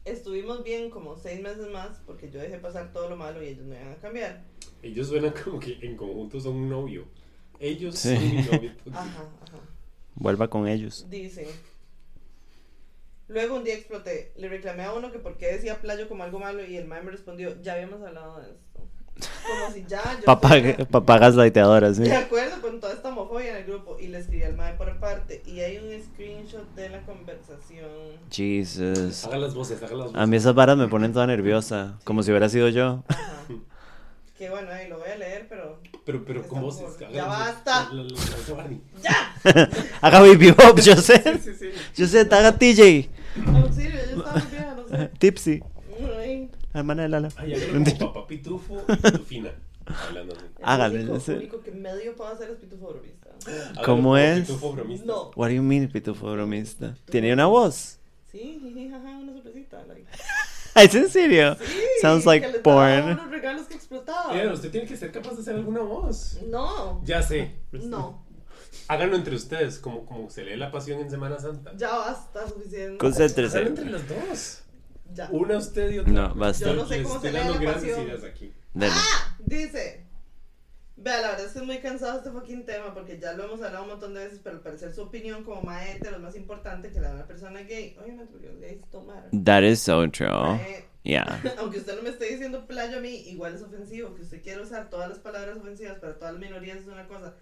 Estuvimos 0.04 0.64
bien 0.64 0.90
como 0.90 1.16
seis 1.16 1.40
meses 1.40 1.68
más 1.70 1.98
porque 2.06 2.30
yo 2.30 2.40
dejé 2.40 2.58
pasar 2.58 2.92
todo 2.92 3.08
lo 3.10 3.16
malo 3.16 3.42
y 3.42 3.48
ellos 3.48 3.66
no 3.66 3.74
iban 3.74 3.92
a 3.92 3.96
cambiar. 3.96 4.42
Ellos 4.82 5.08
suenan 5.08 5.32
como 5.44 5.60
que 5.60 5.78
en 5.82 5.96
conjunto 5.96 6.40
son 6.40 6.56
un 6.56 6.68
novio. 6.68 7.06
Ellos 7.60 7.98
Sí. 7.98 8.14
son 8.16 8.36
mi 8.36 8.42
novio. 8.42 8.72
Ajá, 8.92 9.28
ajá. 9.42 9.58
Vuelva 10.14 10.48
con 10.48 10.66
ellos. 10.66 11.06
Dice. 11.08 11.46
Luego 13.28 13.56
un 13.56 13.64
día 13.64 13.74
exploté. 13.74 14.32
Le 14.36 14.48
reclamé 14.48 14.84
a 14.84 14.92
uno 14.92 15.12
que 15.12 15.18
por 15.18 15.36
qué 15.36 15.46
decía 15.52 15.80
playo 15.80 16.08
como 16.08 16.24
algo 16.24 16.38
malo 16.38 16.64
y 16.64 16.76
el 16.76 16.86
mae 16.86 17.02
me 17.02 17.10
respondió, 17.10 17.60
ya 17.62 17.74
habíamos 17.74 18.00
hablado 18.02 18.40
de 18.40 18.50
esto. 18.50 18.64
Como 19.18 19.74
si 19.74 19.84
ya 19.88 20.00
yo 20.18 20.24
Papá, 20.24 20.56
estuviera 20.56 20.84
papá 20.84 21.18
gaslighteadora, 21.18 21.92
sí. 21.92 22.02
de 22.02 22.14
acuerdo 22.14 22.60
con 22.62 22.78
toda 22.80 22.92
esta 22.92 23.08
homofobia 23.08 23.50
en 23.50 23.56
el 23.56 23.64
grupo. 23.64 23.98
Y 23.98 24.06
le 24.06 24.18
escribí 24.18 24.44
al 24.44 24.56
mae 24.56 24.74
por 24.74 24.88
aparte. 24.88 25.42
Y 25.44 25.58
hay 25.60 25.76
un 25.78 26.02
screenshot 26.04 26.72
de 26.76 26.88
la 26.88 27.02
conversación. 27.02 27.88
Jesus. 28.30 29.24
Hagan 29.24 29.40
las 29.42 29.54
voces, 29.54 29.82
hagan 29.82 29.98
las 29.98 30.06
voces. 30.08 30.22
A 30.22 30.26
mí 30.26 30.36
esas 30.36 30.54
varas 30.54 30.76
me 30.76 30.86
ponen 30.88 31.12
toda 31.12 31.26
nerviosa. 31.26 31.98
Como 32.04 32.22
si 32.22 32.30
hubiera 32.30 32.48
sido 32.48 32.68
yo. 32.68 33.02
Ajá. 33.08 33.42
Que 34.38 34.48
bueno, 34.50 34.70
ahí 34.70 34.86
lo 34.88 34.98
voy 35.00 35.08
a 35.10 35.16
leer, 35.16 35.46
pero. 35.48 35.80
Pero, 36.06 36.24
pero 36.24 36.38
Está 36.42 36.48
con 36.50 36.60
voces. 36.62 36.82
por- 36.96 37.10
Ya 37.10 37.26
basta. 37.26 37.88
La- 37.92 38.02
la- 38.04 38.08
la- 38.08 38.44
Giovanni. 38.46 38.80
Haga 40.00 40.20
baby 40.20 40.52
Bob, 40.52 40.78
yo 40.80 40.94
sé. 40.94 41.20
Sí, 41.24 41.40
sí, 41.42 41.54
sí. 41.58 41.70
Yo 41.96 42.06
sé, 42.06 42.20
haga 42.20 42.56
TJ. 42.56 43.10
Auxilio, 43.46 43.90
yo 44.10 44.18
estaba 44.18 44.32
muy 44.34 44.42
vieja, 44.50 44.74
no 44.76 44.88
sé. 44.88 45.07
Tipsy. 45.18 45.62
Ay, 46.18 46.50
La 46.72 46.80
hermana 46.80 47.02
de 47.02 47.08
Lala. 47.08 47.28
Ay, 47.36 47.54
como 47.98 48.12
papá 48.12 48.26
pitufo 48.26 48.82
y 48.88 48.96
pitufina. 48.96 49.50
Hablando 50.06 50.34
así. 50.34 50.44
Hágale, 50.62 51.10
único, 51.10 51.62
que 51.62 51.70
medio 51.72 52.14
puedo 52.14 52.30
hacer 52.30 52.50
es 52.50 52.56
pitufo 52.58 52.88
bromista. 52.88 53.30
Hágalo 53.70 53.84
¿Cómo 53.84 54.16
es? 54.18 54.40
pitufo 54.46 54.72
bromista. 54.72 55.06
No. 55.06 55.30
What 55.34 55.48
do 55.48 55.54
you 55.54 55.62
mean, 55.62 55.88
pitufo 55.90 56.30
bromista? 56.30 56.94
¿Tiene 57.10 57.32
una 57.32 57.46
voz? 57.46 57.98
Sí, 58.30 58.58
jiji, 58.62 58.90
jaja, 58.90 59.16
una 59.18 59.32
sorpresita. 59.32 59.82
Like. 59.86 60.04
¿Es 60.74 60.94
en 60.94 61.08
serio? 61.08 61.56
Sí, 61.56 61.64
Sounds 62.02 62.24
que 62.24 62.28
like 62.30 62.46
les 62.52 62.62
daba 62.62 62.62
porn. 63.02 63.12
unos 63.18 63.30
regalos 63.30 63.66
que 63.66 63.74
explotaban. 63.74 64.36
Mira, 64.36 64.52
usted 64.52 64.70
tiene 64.70 64.86
que 64.86 64.96
ser 64.96 65.10
capaz 65.10 65.34
de 65.34 65.40
hacer 65.40 65.54
alguna 65.56 65.80
voz. 65.80 66.38
No, 66.46 67.02
Ya 67.04 67.22
sé. 67.22 67.54
no, 67.72 68.22
Háganlo 68.86 69.16
entre 69.16 69.34
ustedes, 69.34 69.78
como, 69.78 70.04
como 70.06 70.30
se 70.30 70.44
lee 70.44 70.56
la 70.56 70.70
pasión 70.70 71.00
en 71.00 71.10
Semana 71.10 71.38
Santa. 71.38 71.72
ya 71.76 71.90
basta, 71.96 72.46
suficiente. 72.48 72.98
Concéntrese. 72.98 73.58
Háganlo 73.58 73.80
entre 73.80 73.90
las 73.90 74.08
dos. 74.08 74.62
Ya. 75.14 75.28
Una 75.30 75.56
usted 75.56 75.90
y 75.90 75.98
otra. 76.00 76.12
No, 76.12 76.34
basta. 76.34 76.66
Yo 76.66 76.74
no 76.74 76.86
sé 76.86 77.02
cómo 77.02 77.16
estoy 77.16 77.32
se 77.32 77.38
lee 77.38 77.64
la 77.64 77.72
pasión. 77.72 78.10
aquí. 78.30 78.52
Dele. 78.74 78.92
Dice. 79.40 80.04
Vea, 81.00 81.20
la 81.20 81.28
verdad 81.30 81.46
es 81.46 81.52
que 81.52 81.58
es 81.60 81.64
muy 81.64 81.78
cansado 81.78 82.18
este 82.18 82.32
fucking 82.32 82.66
tema 82.66 82.92
porque 82.92 83.20
ya 83.20 83.32
lo 83.32 83.44
hemos 83.44 83.62
hablado 83.62 83.84
un 83.84 83.90
montón 83.90 84.14
de 84.14 84.24
veces, 84.24 84.40
pero 84.42 84.56
al 84.56 84.62
parecer 84.62 84.92
su 84.92 85.02
opinión 85.02 85.44
como 85.44 85.62
maestra 85.62 86.10
es 86.10 86.18
más 86.18 86.34
importante 86.34 86.90
que 86.90 87.00
la 87.00 87.10
de 87.10 87.14
una 87.14 87.26
persona 87.26 87.60
gay. 87.62 87.96
Obviamente, 88.02 88.32
porque 88.32 88.48
los 88.48 88.60
gays 88.60 88.80
tomaron. 88.90 89.44
That 89.44 89.62
is 89.62 89.80
so 89.80 90.10
true. 90.10 90.28
Mae, 90.28 90.88
Yeah. 91.04 91.40
Aunque 91.58 91.78
usted 91.78 91.96
no 91.96 92.02
me 92.02 92.10
esté 92.10 92.26
diciendo 92.26 92.66
playo 92.66 92.98
a 92.98 93.00
mí, 93.00 93.14
igual 93.28 93.54
es 93.54 93.62
ofensivo. 93.62 94.14
Que 94.14 94.22
usted 94.22 94.42
quiera 94.42 94.60
usar 94.60 94.90
todas 94.90 95.08
las 95.08 95.18
palabras 95.18 95.56
ofensivas 95.56 95.98
para 95.98 96.18
todas 96.18 96.34
las 96.34 96.40
minorías 96.42 96.78
es 96.78 96.86
una 96.86 97.06
cosa. 97.06 97.34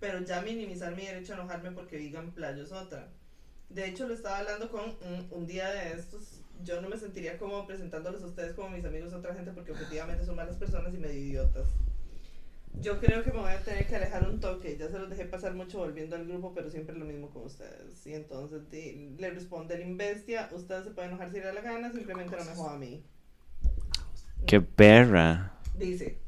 Pero 0.00 0.20
ya 0.24 0.40
minimizar 0.40 0.96
mi 0.96 1.06
derecho 1.06 1.34
a 1.34 1.36
enojarme 1.36 1.70
porque 1.70 1.96
digan 1.96 2.32
playo 2.32 2.64
es 2.64 2.72
otra. 2.72 3.08
De 3.68 3.86
hecho, 3.86 4.08
lo 4.08 4.14
estaba 4.14 4.38
hablando 4.38 4.70
con 4.70 4.82
un, 5.02 5.28
un 5.30 5.46
día 5.46 5.70
de 5.70 5.92
estos. 5.92 6.40
Yo 6.62 6.80
no 6.80 6.88
me 6.88 6.96
sentiría 6.96 7.36
como 7.38 7.66
presentándolos 7.66 8.22
a 8.22 8.26
ustedes 8.26 8.54
como 8.54 8.70
mis 8.70 8.84
amigos 8.84 9.12
a 9.12 9.18
otra 9.18 9.34
gente 9.34 9.52
porque 9.52 9.72
objetivamente 9.72 10.24
son 10.24 10.36
malas 10.36 10.56
personas 10.56 10.94
y 10.94 10.98
medio 10.98 11.18
idiotas. 11.20 11.66
Yo 12.80 12.98
creo 13.00 13.22
que 13.22 13.30
me 13.32 13.38
voy 13.38 13.52
a 13.52 13.60
tener 13.62 13.86
que 13.86 13.96
alejar 13.96 14.28
un 14.28 14.40
toque. 14.40 14.76
Ya 14.76 14.88
se 14.88 14.98
los 14.98 15.08
dejé 15.08 15.26
pasar 15.26 15.54
mucho 15.54 15.78
volviendo 15.78 16.16
al 16.16 16.26
grupo, 16.26 16.52
pero 16.54 16.70
siempre 16.70 16.96
lo 16.96 17.04
mismo 17.04 17.30
con 17.30 17.44
ustedes. 17.44 18.04
Y 18.06 18.14
entonces 18.14 18.68
di- 18.70 19.14
le 19.18 19.30
responde 19.30 19.74
el 19.76 19.82
imbestia. 19.82 20.48
Usted 20.52 20.82
se 20.84 20.90
puede 20.90 21.08
enojar 21.08 21.30
si 21.30 21.38
le 21.38 21.44
da 21.46 21.52
la 21.54 21.60
gana, 21.60 21.92
simplemente 21.92 22.36
no 22.36 22.44
me 22.44 22.50
joda 22.56 22.74
a 22.74 22.78
mí. 22.78 23.04
Qué 24.46 24.60
perra. 24.60 25.52
Dice, 25.78 26.18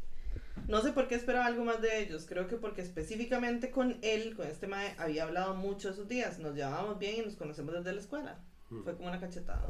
no 0.68 0.82
sé 0.82 0.92
por 0.92 1.08
qué 1.08 1.14
esperaba 1.16 1.46
algo 1.46 1.64
más 1.64 1.80
de 1.82 2.00
ellos, 2.00 2.26
creo 2.28 2.46
que 2.48 2.56
porque 2.56 2.80
específicamente 2.82 3.70
con 3.70 3.96
él, 4.02 4.34
con 4.36 4.46
este 4.46 4.66
mae, 4.66 4.94
había 4.98 5.24
hablado 5.24 5.54
mucho 5.54 5.90
esos 5.90 6.08
días, 6.08 6.38
nos 6.38 6.54
llevábamos 6.54 6.98
bien 6.98 7.16
y 7.20 7.24
nos 7.26 7.36
conocemos 7.36 7.74
desde 7.74 7.92
la 7.92 8.00
escuela. 8.00 8.38
Fue 8.84 8.96
como 8.96 9.08
una 9.08 9.20
cachetada. 9.20 9.68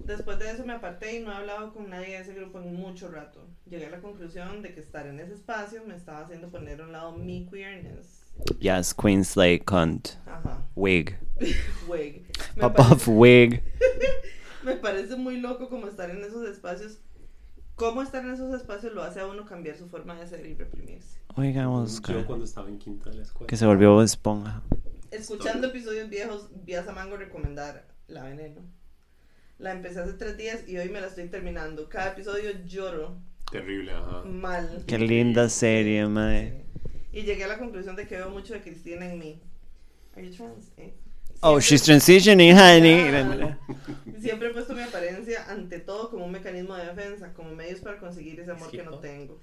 Después 0.00 0.38
de 0.38 0.50
eso 0.50 0.64
me 0.64 0.72
aparté 0.74 1.16
y 1.18 1.22
no 1.22 1.32
he 1.32 1.34
hablado 1.34 1.72
con 1.72 1.88
nadie 1.90 2.08
de 2.08 2.18
ese 2.18 2.34
grupo 2.34 2.58
en 2.60 2.74
mucho 2.74 3.10
rato. 3.10 3.46
Llegué 3.66 3.86
a 3.86 3.90
la 3.90 4.00
conclusión 4.00 4.62
de 4.62 4.74
que 4.74 4.80
estar 4.80 5.06
en 5.06 5.20
ese 5.20 5.34
espacio 5.34 5.82
me 5.86 5.94
estaba 5.96 6.20
haciendo 6.20 6.50
poner 6.50 6.80
a 6.80 6.84
un 6.84 6.92
lado 6.92 7.12
mi 7.12 7.46
queerness. 7.46 8.22
Yes, 8.58 8.92
Queen 8.94 9.24
Slay 9.24 9.60
cunt. 9.60 10.08
Ajá. 10.26 10.66
Wig. 10.74 11.16
Wig. 11.88 12.26
Pop 12.60 12.76
parece- 12.76 12.92
off 12.94 13.08
wig. 13.08 13.62
Me 14.64 14.76
parece 14.76 15.16
muy 15.16 15.40
loco 15.40 15.68
como 15.68 15.86
estar 15.88 16.10
en 16.10 16.24
esos 16.24 16.48
espacios. 16.48 16.98
Cómo 17.76 18.00
estar 18.02 18.24
en 18.24 18.32
esos 18.32 18.54
espacios 18.54 18.94
lo 18.94 19.02
hace 19.02 19.20
a 19.20 19.26
uno 19.26 19.44
cambiar 19.44 19.76
su 19.76 19.88
forma 19.88 20.18
de 20.18 20.26
ser 20.26 20.46
y 20.46 20.54
reprimirse. 20.54 21.20
Oiga, 21.36 21.64
Yo 21.64 22.26
cuando 22.26 22.44
estaba 22.44 22.68
en 22.68 22.78
quinta 22.78 23.10
de 23.10 23.16
la 23.16 23.22
escuela. 23.24 23.46
Que 23.48 23.56
se 23.56 23.66
volvió 23.66 24.00
esponja. 24.00 24.62
Escuchando 25.10 25.66
episodios 25.66 26.08
viejos, 26.08 26.48
vi 26.64 26.74
a 26.74 26.84
Samango 26.84 27.16
recomendar 27.16 27.86
La 28.06 28.24
Veneno. 28.24 28.62
La 29.58 29.72
empecé 29.72 30.00
hace 30.00 30.14
tres 30.14 30.36
días 30.36 30.68
y 30.68 30.76
hoy 30.76 30.88
me 30.88 31.00
la 31.00 31.06
estoy 31.06 31.28
terminando. 31.28 31.88
Cada 31.88 32.12
episodio 32.12 32.50
lloro 32.66 33.16
Terrible, 33.50 33.92
ajá. 33.92 34.22
mal. 34.24 34.84
Qué 34.86 34.98
linda 34.98 35.48
serie, 35.48 36.06
mae. 36.06 36.64
Y 37.12 37.22
llegué 37.22 37.44
a 37.44 37.48
la 37.48 37.58
conclusión 37.58 37.94
de 37.94 38.06
que 38.08 38.16
veo 38.16 38.30
mucho 38.30 38.54
de 38.54 38.60
Cristina 38.62 39.06
en 39.06 39.18
mí. 39.18 39.40
Are 40.16 40.26
you 40.28 40.34
trans? 40.34 40.72
Eh. 40.76 40.92
Oh, 41.40 41.60
she's 41.60 41.82
transitioning, 41.82 42.52
honey. 42.58 43.00
Ah. 43.14 43.58
Siempre 44.20 44.48
he 44.48 44.52
puesto 44.52 44.74
mi 44.74 44.82
apariencia 44.82 45.48
ante 45.48 45.78
todo 45.78 46.10
como 46.10 46.24
un 46.24 46.32
mecanismo 46.32 46.74
de 46.74 46.86
defensa, 46.86 47.32
como 47.32 47.54
medios 47.54 47.80
para 47.80 47.98
conseguir 47.98 48.40
ese 48.40 48.50
amor 48.50 48.70
que 48.70 48.82
no 48.82 48.98
tengo. 48.98 49.38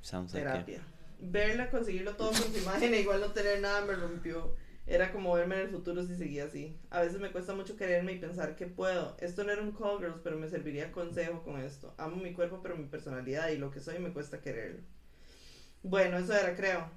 Sounds 0.00 0.32
like. 0.34 0.44
Terapia. 0.46 0.80
Verla, 1.20 1.70
conseguirlo 1.70 2.16
todo 2.16 2.30
con 2.30 2.52
su 2.52 2.58
imagen 2.58 2.94
e 2.94 3.00
igual 3.00 3.20
no 3.20 3.28
tener 3.28 3.60
nada 3.60 3.84
me 3.84 3.94
rompió. 3.94 4.56
Era 4.92 5.10
como 5.10 5.32
verme 5.32 5.56
en 5.56 5.62
el 5.62 5.70
futuro 5.70 6.04
si 6.04 6.14
seguía 6.14 6.44
así. 6.44 6.78
A 6.90 7.00
veces 7.00 7.18
me 7.18 7.32
cuesta 7.32 7.54
mucho 7.54 7.76
quererme 7.76 8.12
y 8.12 8.18
pensar 8.18 8.54
que 8.54 8.66
puedo. 8.66 9.16
Esto 9.20 9.42
no 9.42 9.50
era 9.50 9.62
un 9.62 9.72
call 9.72 9.98
girls, 9.98 10.20
pero 10.22 10.38
me 10.38 10.48
serviría 10.48 10.92
consejo 10.92 11.42
con 11.42 11.58
esto. 11.60 11.94
Amo 11.96 12.16
mi 12.16 12.32
cuerpo, 12.34 12.60
pero 12.62 12.76
mi 12.76 12.84
personalidad 12.84 13.48
y 13.48 13.56
lo 13.56 13.70
que 13.70 13.80
soy 13.80 13.98
me 13.98 14.12
cuesta 14.12 14.40
quererlo. 14.42 14.82
Bueno, 15.82 16.18
eso 16.18 16.34
era, 16.34 16.54
creo. 16.54 16.90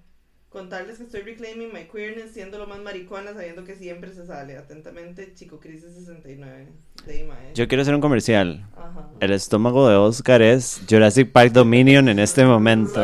Contarles 0.56 0.99
que 0.99 1.03
estoy 1.03 1.19
reclaiming 1.19 1.73
my 1.73 1.84
queerness 1.84 2.32
siendo 2.32 2.57
lo 2.57 2.65
más 2.65 2.80
maricona, 2.80 3.34
sabiendo 3.34 3.65
que 3.65 3.76
siempre 3.76 4.14
se 4.14 4.26
sale. 4.26 4.56
Atentamente, 4.56 5.34
Chico 5.36 5.60
Crisis 5.60 5.94
69. 5.95 6.68
De 7.06 7.19
Imae. 7.19 7.53
Yo 7.53 7.68
quiero 7.68 7.82
hacer 7.82 7.94
un 7.94 7.99
comercial. 7.99 8.65
Ajá. 8.73 9.10
el 9.19 9.32
estómago 9.34 9.90
de 9.90 9.98
Oscar 9.98 10.41
es 10.41 10.80
Jurassic 10.90 11.30
Park 11.34 11.52
Dominion 11.52 12.07
en 12.07 12.19
este 12.19 12.45
momento. 12.45 13.03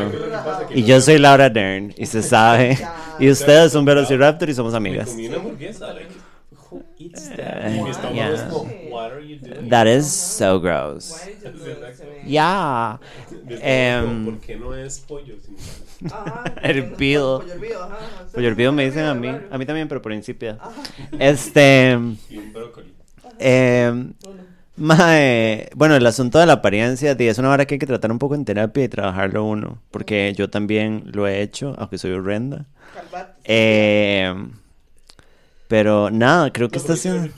Y 0.74 0.86
yo 0.86 1.02
soy 1.02 1.18
Laura 1.18 1.50
Dern, 1.50 1.94
y 1.98 2.06
se 2.06 2.24
sabe. 2.24 2.78
Y 3.20 3.30
ustedes 3.30 3.74
son 3.74 3.84
Velociraptor 3.84 4.50
y 4.50 4.54
somos 4.54 4.74
amigas. 4.74 5.10
estómago 5.10 5.56
yeah. 8.16 8.34
es 8.34 8.42
como, 8.44 8.72
what 8.90 9.12
are 9.12 9.22
you 9.22 9.38
doing? 9.38 9.70
That 9.70 9.88
is 9.88 10.12
so 10.12 10.60
gross. 10.60 11.12
Why 11.12 11.34
did 11.34 11.44
you 11.44 11.52
do 11.66 11.82
that 11.82 11.98
to 11.98 12.06
me? 12.06 12.32
Yeah. 12.32 13.00
Em, 13.62 14.26
¿Por 14.26 14.40
qué 14.40 14.56
no 14.56 14.74
es 14.74 15.00
pollo? 15.00 15.36
Ajá, 16.12 16.44
Hervido. 16.62 17.40
Pollo 17.42 17.54
hervido, 17.54 17.84
ajá. 17.84 17.98
Pollo 18.34 18.48
hervido 18.48 18.72
me 18.72 18.86
dicen 18.86 19.06
a 19.06 19.14
mí, 19.14 19.28
a 19.30 19.58
mí 19.58 19.66
también, 19.66 19.88
pero 19.88 20.02
por 20.02 20.14
insípida. 20.14 20.58
Este, 21.20 21.98
Y 22.30 22.38
un 22.38 22.54
brócoli. 22.54 22.94
eh, 23.40 23.94
mae, 24.78 25.70
bueno, 25.76 25.96
el 25.96 26.06
asunto 26.06 26.40
de 26.40 26.46
la 26.46 26.54
apariencia, 26.54 27.14
di, 27.16 27.28
es 27.28 27.38
una 27.38 27.50
vara 27.50 27.66
que 27.66 27.76
hay 27.76 27.80
que 27.80 27.86
tratar 27.88 28.12
un 28.12 28.20
poco 28.20 28.36
en 28.36 28.46
terapia 28.46 28.84
y 28.84 28.90
trabajarlo 28.90 29.44
uno, 29.46 29.82
porque 29.92 30.34
yo 30.36 30.50
también 30.50 31.04
lo 31.14 31.28
he 31.28 31.42
hecho, 31.42 31.76
aunque 31.78 31.98
soy 31.98 32.12
horrenda. 32.12 32.66
Eh, 33.44 34.34
pero 35.68 36.10
nada, 36.10 36.52
creo 36.52 36.70
que 36.70 36.78
No, 36.78 36.82
está 36.82 36.94
haciendo... 36.94 37.30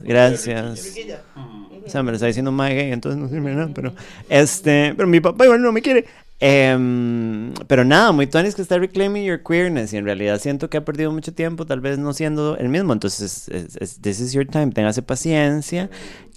Gracias. 0.00 0.96
Mm. 1.34 1.64
O 1.86 1.88
sea, 1.90 2.02
me 2.02 2.10
lo 2.10 2.14
está 2.16 2.26
diciendo 2.26 2.52
más 2.52 2.70
gay, 2.70 2.92
entonces 2.92 3.20
no 3.20 3.28
sirve 3.28 3.52
nada, 3.54 3.70
pero... 3.74 3.92
Este, 4.28 4.94
pero 4.96 5.08
mi 5.08 5.20
papá 5.20 5.44
igual 5.44 5.60
no 5.62 5.72
me 5.72 5.82
quiere. 5.82 6.04
Em, 6.42 7.52
pero 7.66 7.84
nada, 7.84 8.12
muy 8.12 8.26
tuanis 8.26 8.54
que 8.54 8.62
está 8.62 8.78
reclaiming 8.78 9.24
your 9.24 9.42
queerness 9.42 9.92
y 9.92 9.98
en 9.98 10.06
realidad 10.06 10.40
siento 10.40 10.70
que 10.70 10.78
ha 10.78 10.84
perdido 10.84 11.12
mucho 11.12 11.34
tiempo, 11.34 11.66
tal 11.66 11.80
vez 11.80 11.98
no 11.98 12.14
siendo 12.14 12.56
el 12.56 12.70
mismo. 12.70 12.92
Entonces, 12.94 13.48
es- 13.48 13.76
es- 13.76 14.00
this 14.00 14.20
is 14.20 14.32
your 14.32 14.46
time, 14.46 14.70
téngase 14.72 15.02
paciencia, 15.02 15.90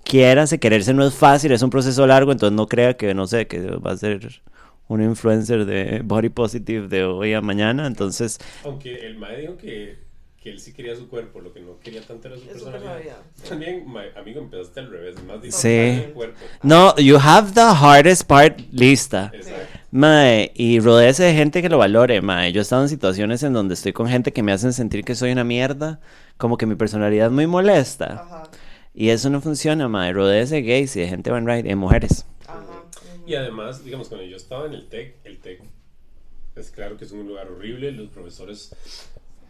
quiérase, 0.04 0.60
quererse 0.60 0.94
no 0.94 1.08
es 1.08 1.14
fácil, 1.14 1.54
es 1.54 1.62
un 1.62 1.70
proceso 1.70 2.06
largo, 2.06 2.34
entonces 2.34 2.56
no 2.56 2.68
crea 2.68 2.96
que, 2.98 3.14
no 3.14 3.28
sé, 3.28 3.48
que 3.48 3.60
va 3.62 3.92
a 3.92 3.98
ser 3.98 4.42
un 4.90 5.02
influencer 5.02 5.66
de 5.66 6.02
body 6.04 6.28
positive 6.30 6.90
de 6.90 7.06
hoy 7.06 7.34
a 7.34 7.40
mañana. 7.42 7.88
Entonces, 7.88 8.40
Aunque 8.66 8.94
el 9.08 9.18
mae 9.18 9.40
dijo 9.40 9.56
que, 9.56 9.98
que 10.42 10.50
él 10.50 10.60
sí 10.60 10.74
quería 10.74 10.94
su 10.98 11.08
cuerpo, 11.08 11.40
lo 11.40 11.54
que 11.54 11.62
no 11.62 11.80
quería 11.80 12.02
tanto 12.06 12.28
era 12.28 12.36
su 12.36 12.44
Su 12.44 12.66
personalidad. 12.66 13.20
También, 13.48 13.90
mae, 13.90 14.12
amigo, 14.18 14.42
empezaste 14.42 14.82
al 14.82 14.92
revés, 14.92 15.16
más 15.24 15.42
difícil 15.42 15.62
Sí. 15.62 16.04
el 16.08 16.12
cuerpo. 16.12 16.38
no, 16.62 16.94
you 16.98 17.18
have 17.18 17.54
the 17.54 17.62
hardest 17.62 18.24
part 18.28 18.60
lista. 18.74 19.32
Exacto. 19.34 19.80
Mae, 19.96 20.52
y 20.56 20.80
rodéese 20.80 21.22
de 21.22 21.36
gente 21.36 21.62
que 21.62 21.70
lo 21.70 21.78
valore, 21.78 22.20
mae. 22.20 22.52
Yo 22.52 22.62
he 22.62 22.64
estado 22.64 22.82
en 22.82 22.90
situaciones 22.90 23.44
en 23.44 23.54
donde 23.54 23.76
estoy 23.76 23.94
con 23.94 24.08
gente 24.08 24.34
que 24.34 24.42
me 24.42 24.52
hacen 24.52 24.74
sentir 24.74 25.06
que 25.06 25.14
soy 25.14 25.32
una 25.32 25.44
mierda, 25.44 26.00
como 26.38 26.58
que 26.58 26.66
mi 26.66 26.74
personalidad 26.74 27.28
es 27.28 27.32
muy 27.32 27.46
molesta. 27.46 28.24
Ajá. 28.24 28.44
Y 28.96 29.10
eso 29.10 29.30
no 29.30 29.40
funciona, 29.40 29.88
mae. 29.88 30.12
Rodéese 30.12 30.56
de 30.56 30.62
gays 30.64 30.96
y 30.96 31.02
de 31.02 31.10
gente 31.10 31.30
van 31.30 31.48
right, 31.48 31.64
de 31.64 31.76
mujeres. 31.76 32.26
Ajá. 32.48 32.64
Y 33.28 33.36
además, 33.36 33.86
digamos, 33.86 34.08
cuando 34.08 34.26
yo 34.26 34.36
estaba 34.36 34.66
en 34.66 34.74
el 34.74 34.88
TEC, 34.88 35.16
el 35.26 35.38
TEC 35.38 35.62
es 36.56 36.72
claro 36.72 36.98
que 36.98 37.06
es 37.06 37.12
un 37.12 37.28
lugar 37.28 37.48
horrible, 37.52 37.92
los 37.92 38.10
profesores... 38.10 38.76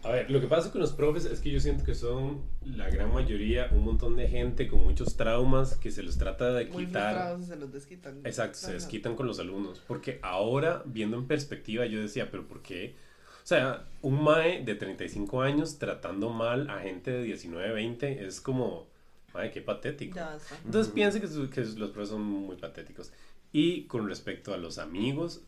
A 0.04 0.12
ver, 0.12 0.30
lo 0.30 0.42
que 0.42 0.48
pasa 0.48 0.70
con 0.70 0.82
los 0.82 0.92
profes 0.92 1.24
es 1.26 1.40
que 1.40 1.50
yo 1.50 1.62
siento 1.62 1.86
que 1.86 1.96
son 1.96 2.42
la 2.66 2.90
gran 2.90 3.14
mayoría, 3.14 3.70
un 3.72 3.86
montón 3.86 4.18
de 4.18 4.28
gente 4.28 4.68
con 4.68 4.84
muchos 4.84 5.16
traumas 5.16 5.78
que 5.78 5.92
se 5.92 6.04
les 6.04 6.18
trata 6.18 6.52
de 6.52 6.66
Muy 6.66 6.88
quitar. 6.88 7.14
frustrados 7.14 7.42
y 7.42 7.46
se 7.46 7.56
los 7.56 7.72
desquitan. 7.72 8.20
Exacto, 8.26 8.58
se 8.58 8.66
Ajá. 8.66 8.74
desquitan 8.74 9.16
con 9.16 9.28
los 9.28 9.40
alumnos. 9.40 9.82
Porque 9.88 10.20
ahora, 10.22 10.84
viendo 10.86 11.16
en 11.18 11.26
perspectiva, 11.26 11.86
yo 11.86 12.02
decía, 12.02 12.30
pero 12.30 12.46
¿por 12.48 12.62
qué? 12.62 12.96
O 13.44 13.46
sea, 13.48 13.86
un 14.02 14.22
mae 14.24 14.64
de 14.64 14.76
35 14.76 15.42
años 15.42 15.78
tratando 15.78 16.30
mal 16.30 16.70
a 16.70 16.80
gente 16.80 17.12
de 17.12 17.24
19, 17.24 17.72
20 17.72 18.26
es 18.26 18.42
como, 18.42 18.88
mae, 19.34 19.52
qué 19.52 19.62
patético. 19.62 20.20
Entonces 20.66 20.92
pienso 20.94 21.22
que, 21.22 21.28
que 21.50 21.62
los 21.78 21.92
profes 21.92 22.10
son 22.10 22.24
muy 22.24 22.58
patéticos. 22.58 23.14
Y 23.54 23.86
con 23.86 24.08
respecto 24.10 24.54
a 24.54 24.58
los 24.58 24.80
amigos, 24.80 25.44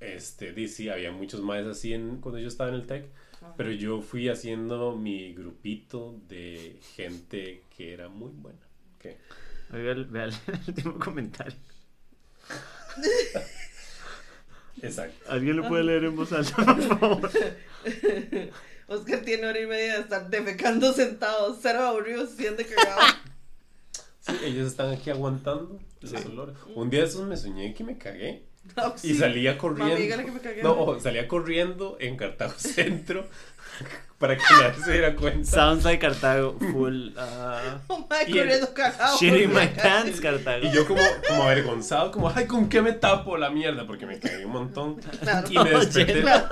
este, 0.00 0.68
sí, 0.68 0.88
había 0.90 1.12
muchos 1.12 1.40
maes 1.40 1.66
así 1.66 1.94
en, 1.94 2.18
cuando 2.20 2.38
yo 2.38 2.48
estaba 2.48 2.68
en 2.70 2.76
el 2.76 2.86
TEC, 2.86 3.06
pero 3.56 3.70
yo 3.70 4.00
fui 4.02 4.28
haciendo 4.28 4.96
mi 4.96 5.32
grupito 5.34 6.20
de 6.28 6.78
gente 6.94 7.62
que 7.76 7.92
era 7.92 8.08
muy 8.08 8.32
buena. 8.32 8.60
¿Qué? 8.98 9.18
Oiga, 9.72 9.94
vea 10.08 10.24
el 10.26 10.34
último 10.68 10.98
comentario. 10.98 11.58
Exacto. 14.82 15.30
¿Alguien 15.30 15.56
lo 15.56 15.68
puede 15.68 15.84
leer 15.84 16.04
en 16.04 16.16
voz 16.16 16.32
alta, 16.32 16.56
por 16.56 16.82
favor? 16.98 17.30
Oscar 18.86 19.20
tiene 19.20 19.46
hora 19.46 19.60
y 19.60 19.66
media 19.66 19.94
de 19.94 20.00
estar 20.00 20.28
defecando 20.28 20.92
sentado, 20.92 21.58
cero 21.60 21.84
aburrido, 21.84 22.26
siente 22.26 22.66
cagado. 22.66 23.00
Sí, 24.20 24.32
ellos 24.42 24.68
están 24.68 24.90
aquí 24.90 25.10
aguantando 25.10 25.80
los 26.00 26.26
olores. 26.26 26.56
Un 26.74 26.90
día 26.90 27.00
de 27.00 27.06
esos 27.06 27.26
me 27.26 27.36
soñé 27.36 27.74
que 27.74 27.84
me 27.84 27.96
cagué. 27.98 28.46
Y 29.02 29.14
salía 29.14 29.56
corriendo. 29.58 29.94
Mami, 29.94 30.02
dígale 30.02 30.24
que 30.24 30.32
me 30.32 30.40
cagué. 30.40 30.62
No, 30.62 30.98
salía 31.00 31.28
corriendo 31.28 31.96
en 32.00 32.16
Cartago 32.16 32.54
Centro 32.56 33.26
para 34.18 34.36
que 34.36 34.42
nadie 34.50 34.82
se 34.84 34.92
diera 34.92 35.14
cuenta. 35.16 35.50
Sounds 35.50 35.84
like 35.84 35.98
Cartago, 36.00 36.56
full. 36.58 37.10
Oh, 37.88 37.98
my, 38.08 38.16
el- 38.26 38.36
corriendo 38.38 38.72
cagado. 38.74 39.18
shit 39.18 39.34
in 39.34 39.50
por 39.50 39.60
my 39.60 39.68
pants. 39.68 40.20
Cartago. 40.20 40.66
Y 40.66 40.72
yo 40.72 40.86
como, 40.86 41.00
como 41.28 41.42
avergonzado, 41.44 42.10
como, 42.10 42.30
ay, 42.34 42.46
¿con 42.46 42.68
qué 42.68 42.80
me 42.82 42.92
tapo 42.92 43.36
la 43.36 43.50
mierda? 43.50 43.86
Porque 43.86 44.06
me 44.06 44.18
cagué 44.18 44.44
un 44.46 44.52
montón. 44.52 44.96
Claro. 45.20 45.46
Y 45.50 45.58
me 45.58 45.70
desperté, 45.70 46.20
Claro. 46.22 46.48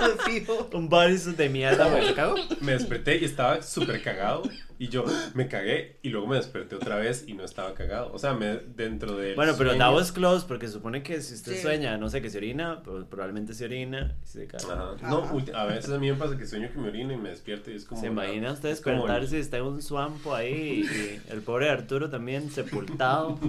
Un 0.72 0.88
bodysuit 0.88 1.36
de 1.36 1.48
mierda. 1.48 1.92
¿te 2.00 2.14
cago? 2.14 2.34
me 2.60 2.72
desperté 2.72 3.16
y 3.18 3.24
estaba 3.24 3.62
súper 3.62 4.02
cagado. 4.02 4.42
Y 4.82 4.88
yo 4.88 5.04
me 5.34 5.46
cagué 5.46 5.98
y 6.02 6.08
luego 6.08 6.26
me 6.26 6.34
desperté 6.34 6.74
otra 6.74 6.96
vez 6.96 7.24
y 7.28 7.34
no 7.34 7.44
estaba 7.44 7.72
cagado. 7.72 8.12
O 8.12 8.18
sea, 8.18 8.34
me, 8.34 8.56
dentro 8.56 9.16
de... 9.16 9.36
Bueno, 9.36 9.52
pero 9.56 9.76
that 9.78 9.94
was 9.94 10.10
close 10.10 10.44
porque 10.44 10.66
se 10.66 10.72
supone 10.72 11.04
que 11.04 11.22
si 11.22 11.34
usted 11.34 11.52
Sí. 11.54 11.62
sueña, 11.62 11.96
no 11.98 12.08
sé, 12.08 12.20
que 12.20 12.28
se 12.30 12.38
orina, 12.38 12.82
pues 12.82 13.04
probablemente 13.04 13.54
se 13.54 13.66
orina 13.66 14.16
y 14.24 14.26
se 14.26 14.48
cae. 14.48 14.60
Ajá. 14.64 14.96
No, 15.02 15.18
Ajá. 15.22 15.36
a 15.54 15.66
veces 15.66 15.90
a 15.92 15.98
mí 15.98 16.10
me 16.10 16.16
pasa 16.16 16.36
que 16.36 16.46
sueño 16.46 16.68
que 16.72 16.78
me 16.80 16.88
orino 16.88 17.12
y 17.12 17.16
me 17.16 17.28
despierto 17.28 17.70
y 17.70 17.74
es 17.76 17.84
como... 17.84 18.00
¿Se 18.00 18.08
imagina 18.08 18.50
usted 18.50 18.70
despertarse 18.70 19.36
y 19.36 19.40
está 19.40 19.58
en 19.58 19.64
un 19.64 19.82
swampo 19.82 20.34
ahí 20.34 20.82
y 20.84 21.32
el 21.32 21.42
pobre 21.42 21.70
Arturo 21.70 22.10
también 22.10 22.50
sepultado? 22.50 23.38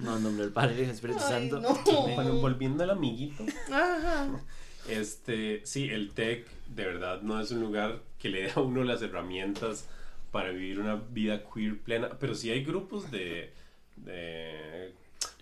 No, 0.00 0.16
en 0.16 0.22
nombre 0.22 0.44
del 0.44 0.52
Padre 0.52 0.74
y 0.74 0.80
del 0.82 0.90
Espíritu 0.90 1.18
Ay, 1.24 1.48
Santo. 1.50 1.58
no. 1.58 1.74
Bueno, 2.14 2.34
volviendo 2.34 2.84
al 2.84 2.90
amiguito. 2.90 3.42
Ajá. 3.72 4.28
Este, 4.88 5.60
sí, 5.64 5.88
el 5.88 6.12
TEC 6.12 6.46
de 6.68 6.84
verdad 6.84 7.22
no 7.22 7.40
es 7.40 7.50
un 7.50 7.60
lugar 7.60 7.98
que 8.20 8.28
le 8.28 8.42
dé 8.42 8.50
a 8.54 8.60
uno 8.60 8.84
las 8.84 9.02
herramientas 9.02 9.88
para 10.30 10.50
vivir 10.50 10.78
una 10.80 10.96
vida 10.96 11.42
queer 11.44 11.78
plena, 11.80 12.10
pero 12.18 12.34
sí 12.34 12.50
hay 12.50 12.64
grupos 12.64 13.10
de, 13.10 13.52
de- 13.96 14.92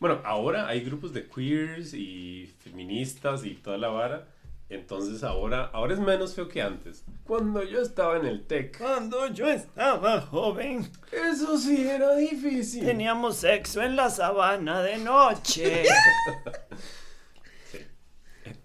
bueno, 0.00 0.20
ahora 0.24 0.68
hay 0.68 0.80
grupos 0.80 1.12
de 1.12 1.26
queers 1.26 1.92
y 1.94 2.52
feministas 2.60 3.44
y 3.44 3.54
toda 3.54 3.78
la 3.78 3.88
vara, 3.88 4.28
entonces 4.68 5.22
ahora, 5.22 5.64
ahora 5.72 5.94
es 5.94 6.00
menos 6.00 6.34
feo 6.34 6.48
que 6.48 6.60
antes. 6.62 7.04
Cuando 7.24 7.62
yo 7.62 7.80
estaba 7.80 8.16
en 8.16 8.26
el 8.26 8.46
TEC, 8.46 8.78
Cuando 8.78 9.26
yo 9.28 9.46
estaba 9.48 10.20
joven, 10.22 10.90
eso 11.12 11.56
sí 11.58 11.86
era 11.88 12.14
difícil. 12.16 12.84
teníamos 12.84 13.36
sexo 13.38 13.80
en 13.82 13.96
la 13.96 14.10
sabana 14.10 14.82
de 14.82 14.98
noche. 14.98 15.84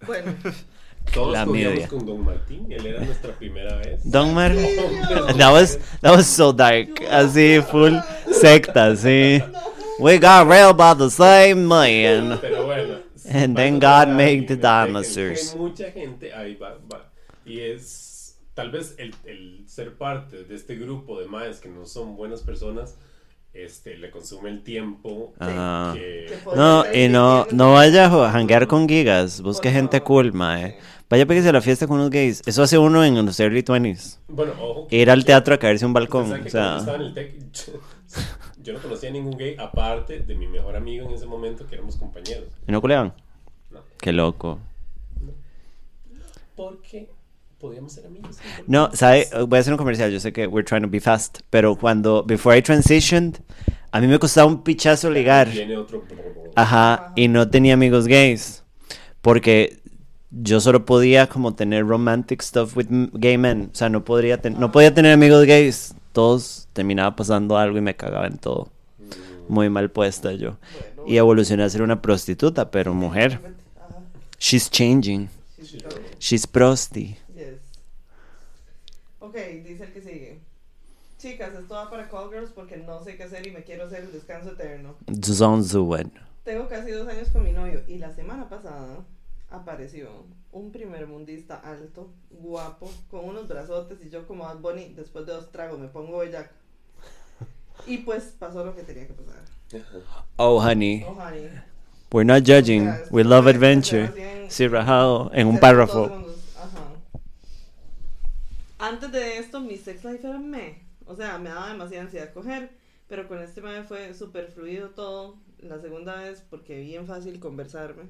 Bueno, 0.05 0.35
Todos 1.13 1.33
La 1.33 1.45
media. 1.45 1.87
con 1.87 2.05
Don 2.05 2.23
Martín, 2.23 2.71
él 2.71 2.85
era 2.85 3.03
nuestra 3.03 3.33
primera 3.33 3.75
vez. 3.77 4.01
Don 4.09 4.33
Mar, 4.35 4.53
that 4.55 5.51
was, 5.51 5.77
that 6.01 6.15
was 6.15 6.25
so 6.27 6.53
dark. 6.53 7.01
Así, 7.09 7.61
full 7.61 7.99
secta, 8.31 8.95
sí. 8.95 9.41
We 9.99 10.17
got 10.19 10.47
railed 10.47 10.77
by 10.77 10.93
the 10.93 11.09
same 11.09 11.65
man. 11.67 12.39
Pero 12.39 12.65
bueno. 12.65 12.99
And 13.29 13.55
then 13.55 13.79
God 13.79 14.09
made 14.09 14.47
the 14.47 14.55
dinosaurs. 14.55 15.55
mucha 15.55 15.91
gente 15.91 16.33
ahí 16.33 16.55
va, 16.55 16.77
va. 16.91 17.09
Y 17.45 17.59
es 17.59 18.35
tal 18.55 18.71
vez 18.71 18.95
el, 18.97 19.13
el 19.25 19.63
ser 19.67 19.97
parte 19.97 20.43
de 20.43 20.55
este 20.55 20.75
grupo 20.75 21.19
de 21.19 21.27
maes 21.27 21.59
que 21.59 21.69
no 21.69 21.85
son 21.85 22.15
buenas 22.15 22.41
personas, 22.41 22.95
este, 23.53 23.97
le 23.97 24.09
consume 24.11 24.49
el 24.49 24.63
tiempo 24.63 25.33
Ajá. 25.39 25.93
que... 25.95 26.37
No, 26.55 26.83
y 26.93 27.07
no, 27.09 27.45
no 27.51 27.73
vaya 27.73 28.05
a 28.05 28.31
janguear 28.31 28.67
con 28.67 28.87
gigas. 28.87 29.41
Busque 29.41 29.69
Por 29.69 29.75
gente 29.75 30.01
cool, 30.01 30.33
mae. 30.33 30.77
Vaya 31.09 31.25
pégase 31.25 31.49
a 31.49 31.53
la 31.53 31.61
fiesta 31.61 31.87
con 31.87 31.97
unos 31.97 32.09
gays. 32.09 32.41
Eso 32.45 32.63
hace 32.63 32.77
uno 32.77 33.03
en 33.03 33.25
los 33.25 33.39
early 33.39 33.61
20s. 33.63 34.19
Bueno, 34.29 34.53
ojo. 34.59 34.87
que- 34.87 34.97
Ir 34.97 35.09
al 35.11 35.25
teatro 35.25 35.53
a 35.55 35.57
caerse 35.57 35.85
un 35.85 35.91
balcón. 35.93 36.31
O 36.31 36.49
sea, 36.49 36.77
estaba 36.77 36.95
en 36.95 37.01
el 37.01 37.13
TEC, 37.13 37.51
yo, 37.51 37.73
yo 38.63 38.73
no 38.73 38.79
conocía 38.79 39.09
a 39.09 39.11
ningún 39.11 39.37
gay 39.37 39.55
aparte 39.59 40.19
de 40.19 40.35
mi 40.35 40.47
mejor 40.47 40.75
amigo 40.77 41.05
en 41.07 41.13
ese 41.13 41.25
momento 41.25 41.67
que 41.67 41.75
éramos 41.75 41.97
compañeros. 41.97 42.45
¿y 42.65 42.71
no 42.71 42.79
culeaban? 42.79 43.13
No. 43.71 43.81
Qué 43.99 44.13
loco. 44.13 44.59
Porque 46.55 47.09
podíamos 47.61 47.93
ser 47.93 48.07
amigos. 48.07 48.37
No, 48.67 48.89
¿sabe? 48.93 49.27
Voy 49.47 49.57
a 49.57 49.59
hacer 49.61 49.71
un 49.71 49.77
comercial. 49.77 50.11
Yo 50.11 50.19
sé 50.19 50.33
que 50.33 50.47
we're 50.47 50.67
trying 50.67 50.81
to 50.81 50.89
be 50.89 50.99
fast. 50.99 51.39
Pero 51.49 51.75
cuando, 51.75 52.23
before 52.23 52.57
I 52.57 52.61
transitioned, 52.61 53.39
a 53.91 54.01
mí 54.01 54.07
me 54.07 54.17
costaba 54.19 54.47
un 54.47 54.63
pichazo 54.63 55.09
ligar. 55.09 55.49
Otro... 55.77 56.03
Ajá, 56.55 57.13
y 57.15 57.27
no 57.27 57.49
tenía 57.49 57.75
amigos 57.75 58.07
gays. 58.07 58.63
Porque 59.21 59.79
yo 60.31 60.59
solo 60.59 60.85
podía 60.85 61.27
como 61.27 61.53
tener 61.53 61.85
romantic 61.85 62.41
stuff 62.41 62.75
with 62.75 62.87
gay 63.13 63.37
men. 63.37 63.69
O 63.71 63.75
sea, 63.75 63.89
no, 63.89 64.03
podría 64.03 64.39
no 64.57 64.71
podía 64.71 64.93
tener 64.93 65.13
amigos 65.13 65.45
gays. 65.45 65.93
Todos 66.13 66.67
terminaba 66.73 67.15
pasando 67.15 67.57
algo 67.57 67.77
y 67.77 67.81
me 67.81 67.95
cagaba 67.95 68.27
en 68.27 68.37
todo. 68.37 68.69
Muy 69.47 69.69
mal 69.69 69.91
puesta 69.91 70.33
yo. 70.33 70.57
Y 71.05 71.17
evolucionó 71.17 71.63
a 71.63 71.69
ser 71.69 71.81
una 71.81 72.01
prostituta, 72.01 72.71
pero 72.71 72.93
mujer. 72.93 73.39
She's 74.39 74.69
changing. 74.69 75.29
She's 75.61 75.83
got 75.83 75.93
it. 75.93 76.15
She's 76.19 76.47
prosty. 76.47 77.17
Yes. 77.35 77.59
Ok, 79.19 79.35
dice 79.65 79.83
el 79.83 79.93
que 79.93 80.01
sigue. 80.01 80.39
Chicas, 81.21 81.53
esto 81.53 81.75
va 81.75 81.87
para 81.87 82.09
Call 82.09 82.31
Girls 82.31 82.49
porque 82.49 82.77
no 82.77 83.03
sé 83.03 83.15
qué 83.15 83.23
hacer 83.23 83.45
y 83.45 83.51
me 83.51 83.63
quiero 83.63 83.85
hacer 83.85 83.99
el 83.99 84.11
descanso 84.11 84.53
eterno. 84.53 84.95
Zonzuwen. 85.23 86.11
Tengo 86.43 86.67
casi 86.67 86.89
dos 86.89 87.07
años 87.07 87.29
con 87.29 87.43
mi 87.43 87.51
novio 87.51 87.83
y 87.87 87.99
la 87.99 88.11
semana 88.11 88.49
pasada 88.49 89.05
apareció 89.51 90.25
un 90.51 90.71
primer 90.71 91.05
mundista 91.05 91.57
alto, 91.57 92.09
guapo, 92.31 92.91
con 93.11 93.25
unos 93.25 93.47
brazotes 93.47 94.03
y 94.03 94.09
yo 94.09 94.25
como 94.25 94.45
Bad 94.45 94.61
Bunny, 94.61 94.95
después 94.95 95.27
de 95.27 95.33
dos 95.33 95.51
tragos 95.51 95.77
me 95.77 95.89
pongo 95.89 96.17
bellaca. 96.17 96.49
Y 97.85 97.99
pues 97.99 98.33
pasó 98.39 98.65
lo 98.65 98.75
que 98.75 98.81
tenía 98.81 99.05
que 99.05 99.13
pasar. 99.13 99.43
Oh, 100.37 100.59
honey. 100.59 101.05
Oh, 101.07 101.13
honey. 101.13 101.51
We're 102.11 102.25
not 102.25 102.47
judging. 102.47 102.87
O 102.87 102.95
sea, 102.95 103.05
We 103.11 103.23
love 103.23 103.45
adventure. 103.45 104.47
Sí, 104.49 104.67
rajado 104.67 105.29
en 105.35 105.45
un 105.45 105.59
párrafo. 105.59 106.05
Ajá. 106.05 106.89
Antes 108.79 109.11
de 109.11 109.37
esto, 109.37 109.59
mi 109.61 109.77
sex 109.77 110.03
life 110.03 110.27
era 110.27 110.39
me. 110.39 110.90
O 111.11 111.15
sea, 111.15 111.37
me 111.37 111.49
daba 111.49 111.67
demasiada 111.67 112.05
ansiedad 112.05 112.33
coger. 112.33 112.71
Pero 113.07 113.27
con 113.27 113.41
este 113.41 113.61
me 113.61 113.83
fue 113.83 114.13
súper 114.13 114.51
fluido 114.51 114.91
todo. 114.91 115.37
La 115.59 115.79
segunda 115.79 116.15
vez, 116.15 116.45
porque 116.49 116.79
bien 116.79 117.05
fácil 117.05 117.39
conversarme. 117.39 118.03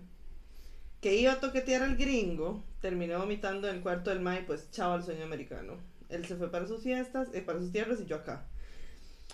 Que 1.01 1.15
iba 1.15 1.33
a 1.33 1.39
toquetear 1.39 1.81
al 1.81 1.97
gringo. 1.97 2.63
Terminé 2.79 3.15
vomitando 3.15 3.67
en 3.67 3.77
el 3.77 3.81
cuarto 3.81 4.11
del 4.11 4.21
mae. 4.21 4.43
Pues 4.43 4.69
chao 4.69 4.93
al 4.93 5.03
sueño 5.03 5.23
americano. 5.23 5.77
Él 6.09 6.25
se 6.25 6.35
fue 6.35 6.51
para 6.51 6.67
sus 6.67 6.83
fiestas, 6.83 7.29
eh, 7.33 7.41
para 7.41 7.59
sus 7.59 7.71
tierras 7.71 7.99
y 8.01 8.05
yo 8.05 8.17
acá. 8.17 8.47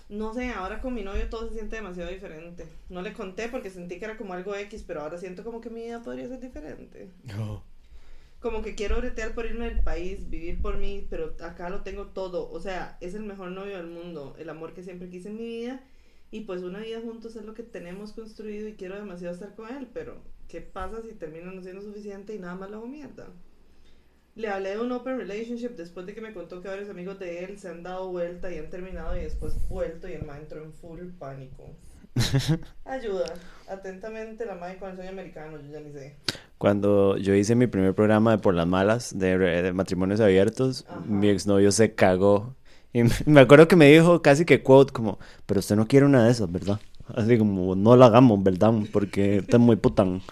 No 0.09 0.33
sé, 0.33 0.51
ahora 0.51 0.79
con 0.79 0.93
mi 0.93 1.03
novio 1.03 1.27
todo 1.29 1.49
se 1.49 1.55
siente 1.55 1.75
demasiado 1.75 2.09
diferente. 2.09 2.65
No 2.87 3.01
le 3.01 3.11
conté 3.11 3.49
porque 3.49 3.69
sentí 3.69 3.99
que 3.99 4.05
era 4.05 4.15
como 4.15 4.33
algo 4.33 4.55
X, 4.55 4.83
pero 4.87 5.01
ahora 5.01 5.17
siento 5.17 5.43
como 5.43 5.59
que 5.59 5.69
mi 5.69 5.81
vida 5.81 6.01
podría 6.01 6.27
ser 6.29 6.39
diferente. 6.39 7.11
Como 8.47 8.61
que 8.61 8.75
quiero 8.75 8.95
bretear 8.95 9.33
por 9.33 9.45
irme 9.45 9.65
del 9.65 9.83
país, 9.83 10.29
vivir 10.29 10.61
por 10.61 10.77
mí, 10.77 11.05
pero 11.09 11.35
acá 11.41 11.69
lo 11.69 11.83
tengo 11.83 12.05
todo. 12.05 12.49
O 12.49 12.61
sea, 12.61 12.97
es 13.01 13.13
el 13.13 13.23
mejor 13.23 13.51
novio 13.51 13.75
del 13.75 13.87
mundo, 13.87 14.37
el 14.39 14.47
amor 14.47 14.73
que 14.73 14.83
siempre 14.83 15.09
quise 15.09 15.27
en 15.27 15.35
mi 15.35 15.45
vida. 15.45 15.83
Y 16.31 16.45
pues 16.45 16.61
una 16.63 16.79
vida 16.79 17.01
juntos 17.01 17.35
es 17.35 17.43
lo 17.43 17.53
que 17.53 17.63
tenemos 17.63 18.13
construido 18.13 18.69
y 18.69 18.75
quiero 18.75 18.95
demasiado 18.95 19.33
estar 19.33 19.53
con 19.53 19.67
él, 19.75 19.89
pero 19.93 20.21
¿qué 20.47 20.61
pasa 20.61 21.01
si 21.01 21.13
termina 21.13 21.51
no 21.51 21.61
siendo 21.61 21.81
suficiente 21.81 22.35
y 22.35 22.39
nada 22.39 22.55
más 22.55 22.69
lo 22.69 22.77
hago 22.77 22.87
mierda? 22.87 23.27
Le 24.35 24.47
hablé 24.47 24.69
de 24.69 24.79
un 24.79 24.93
open 24.93 25.17
relationship 25.17 25.75
después 25.75 26.05
de 26.05 26.15
que 26.15 26.21
me 26.21 26.33
contó 26.33 26.61
que 26.61 26.69
varios 26.69 26.89
amigos 26.89 27.19
de 27.19 27.43
él 27.43 27.59
se 27.59 27.67
han 27.67 27.83
dado 27.83 28.09
vuelta 28.11 28.49
y 28.49 28.59
han 28.59 28.69
terminado 28.69 29.17
y 29.17 29.23
después 29.23 29.55
vuelto 29.67 30.07
y 30.07 30.13
el 30.13 30.23
man 30.23 30.39
entró 30.43 30.63
en 30.63 30.71
full 30.71 31.01
pánico. 31.19 31.75
Ayuda. 32.85 33.33
Atentamente 33.67 34.45
la 34.45 34.55
madre 34.55 34.77
con 34.77 34.91
el 34.91 34.95
sueño 34.95 35.11
americano, 35.11 35.59
yo 35.59 35.69
ya 35.69 35.81
ni 35.81 35.91
sé. 35.91 36.15
Cuando 36.57 37.17
yo 37.17 37.35
hice 37.35 37.55
mi 37.55 37.67
primer 37.67 37.93
programa 37.93 38.31
de 38.31 38.37
Por 38.39 38.55
las 38.55 38.67
Malas, 38.67 39.17
de, 39.17 39.37
de 39.37 39.73
matrimonios 39.73 40.19
abiertos, 40.19 40.85
Ajá. 40.89 41.01
mi 41.07 41.29
exnovio 41.29 41.71
se 41.71 41.93
cagó. 41.93 42.55
Y 42.93 43.03
me 43.25 43.41
acuerdo 43.41 43.67
que 43.67 43.75
me 43.75 43.91
dijo 43.91 44.21
casi 44.21 44.45
que 44.45 44.63
quote 44.63 44.91
como, 44.93 45.19
pero 45.45 45.59
usted 45.59 45.75
no 45.75 45.87
quiere 45.87 46.05
una 46.05 46.25
de 46.25 46.31
esas, 46.31 46.51
¿verdad? 46.51 46.79
Así 47.15 47.37
como, 47.37 47.75
no 47.75 47.95
la 47.95 48.07
hagamos, 48.07 48.43
¿verdad? 48.43 48.73
Porque 48.91 49.39
usted 49.39 49.53
es 49.55 49.59
muy 49.59 49.75
pután. 49.75 50.21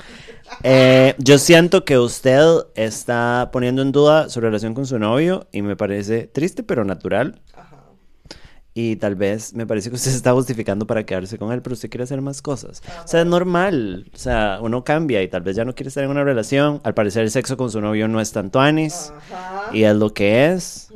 Eh, 0.63 1.15
yo 1.17 1.39
siento 1.39 1.85
que 1.85 1.97
usted 1.97 2.39
está 2.75 3.49
poniendo 3.51 3.81
en 3.81 3.91
duda 3.91 4.29
su 4.29 4.39
relación 4.41 4.75
con 4.75 4.85
su 4.85 4.99
novio 4.99 5.47
y 5.51 5.63
me 5.63 5.75
parece 5.75 6.27
triste 6.27 6.61
pero 6.61 6.85
natural. 6.85 7.41
Y 8.77 8.97
tal 8.97 9.15
vez 9.15 9.53
me 9.53 9.65
parece 9.65 9.89
que 9.89 9.95
usted 9.95 10.11
se 10.11 10.17
está 10.17 10.33
justificando 10.33 10.85
para 10.85 11.05
quedarse 11.05 11.37
con 11.37 11.51
él, 11.53 11.61
pero 11.61 11.75
usted 11.75 11.89
quiere 11.89 12.03
hacer 12.03 12.21
más 12.21 12.41
cosas. 12.41 12.83
O 13.05 13.07
sea, 13.07 13.21
es 13.21 13.25
normal. 13.25 14.11
O 14.13 14.17
sea, 14.17 14.59
uno 14.61 14.83
cambia 14.83 15.23
y 15.23 15.29
tal 15.29 15.43
vez 15.43 15.55
ya 15.55 15.63
no 15.63 15.73
quiere 15.73 15.87
estar 15.87 16.03
en 16.03 16.09
una 16.09 16.25
relación. 16.25 16.81
Al 16.83 16.93
parecer 16.93 17.23
el 17.23 17.31
sexo 17.31 17.55
con 17.55 17.71
su 17.71 17.79
novio 17.79 18.09
no 18.09 18.19
es 18.19 18.33
tanto 18.33 18.59
anis. 18.59 19.13
Ajá. 19.31 19.69
Y 19.73 19.83
es 19.83 19.95
lo 19.95 20.13
que 20.13 20.51
es. 20.51 20.89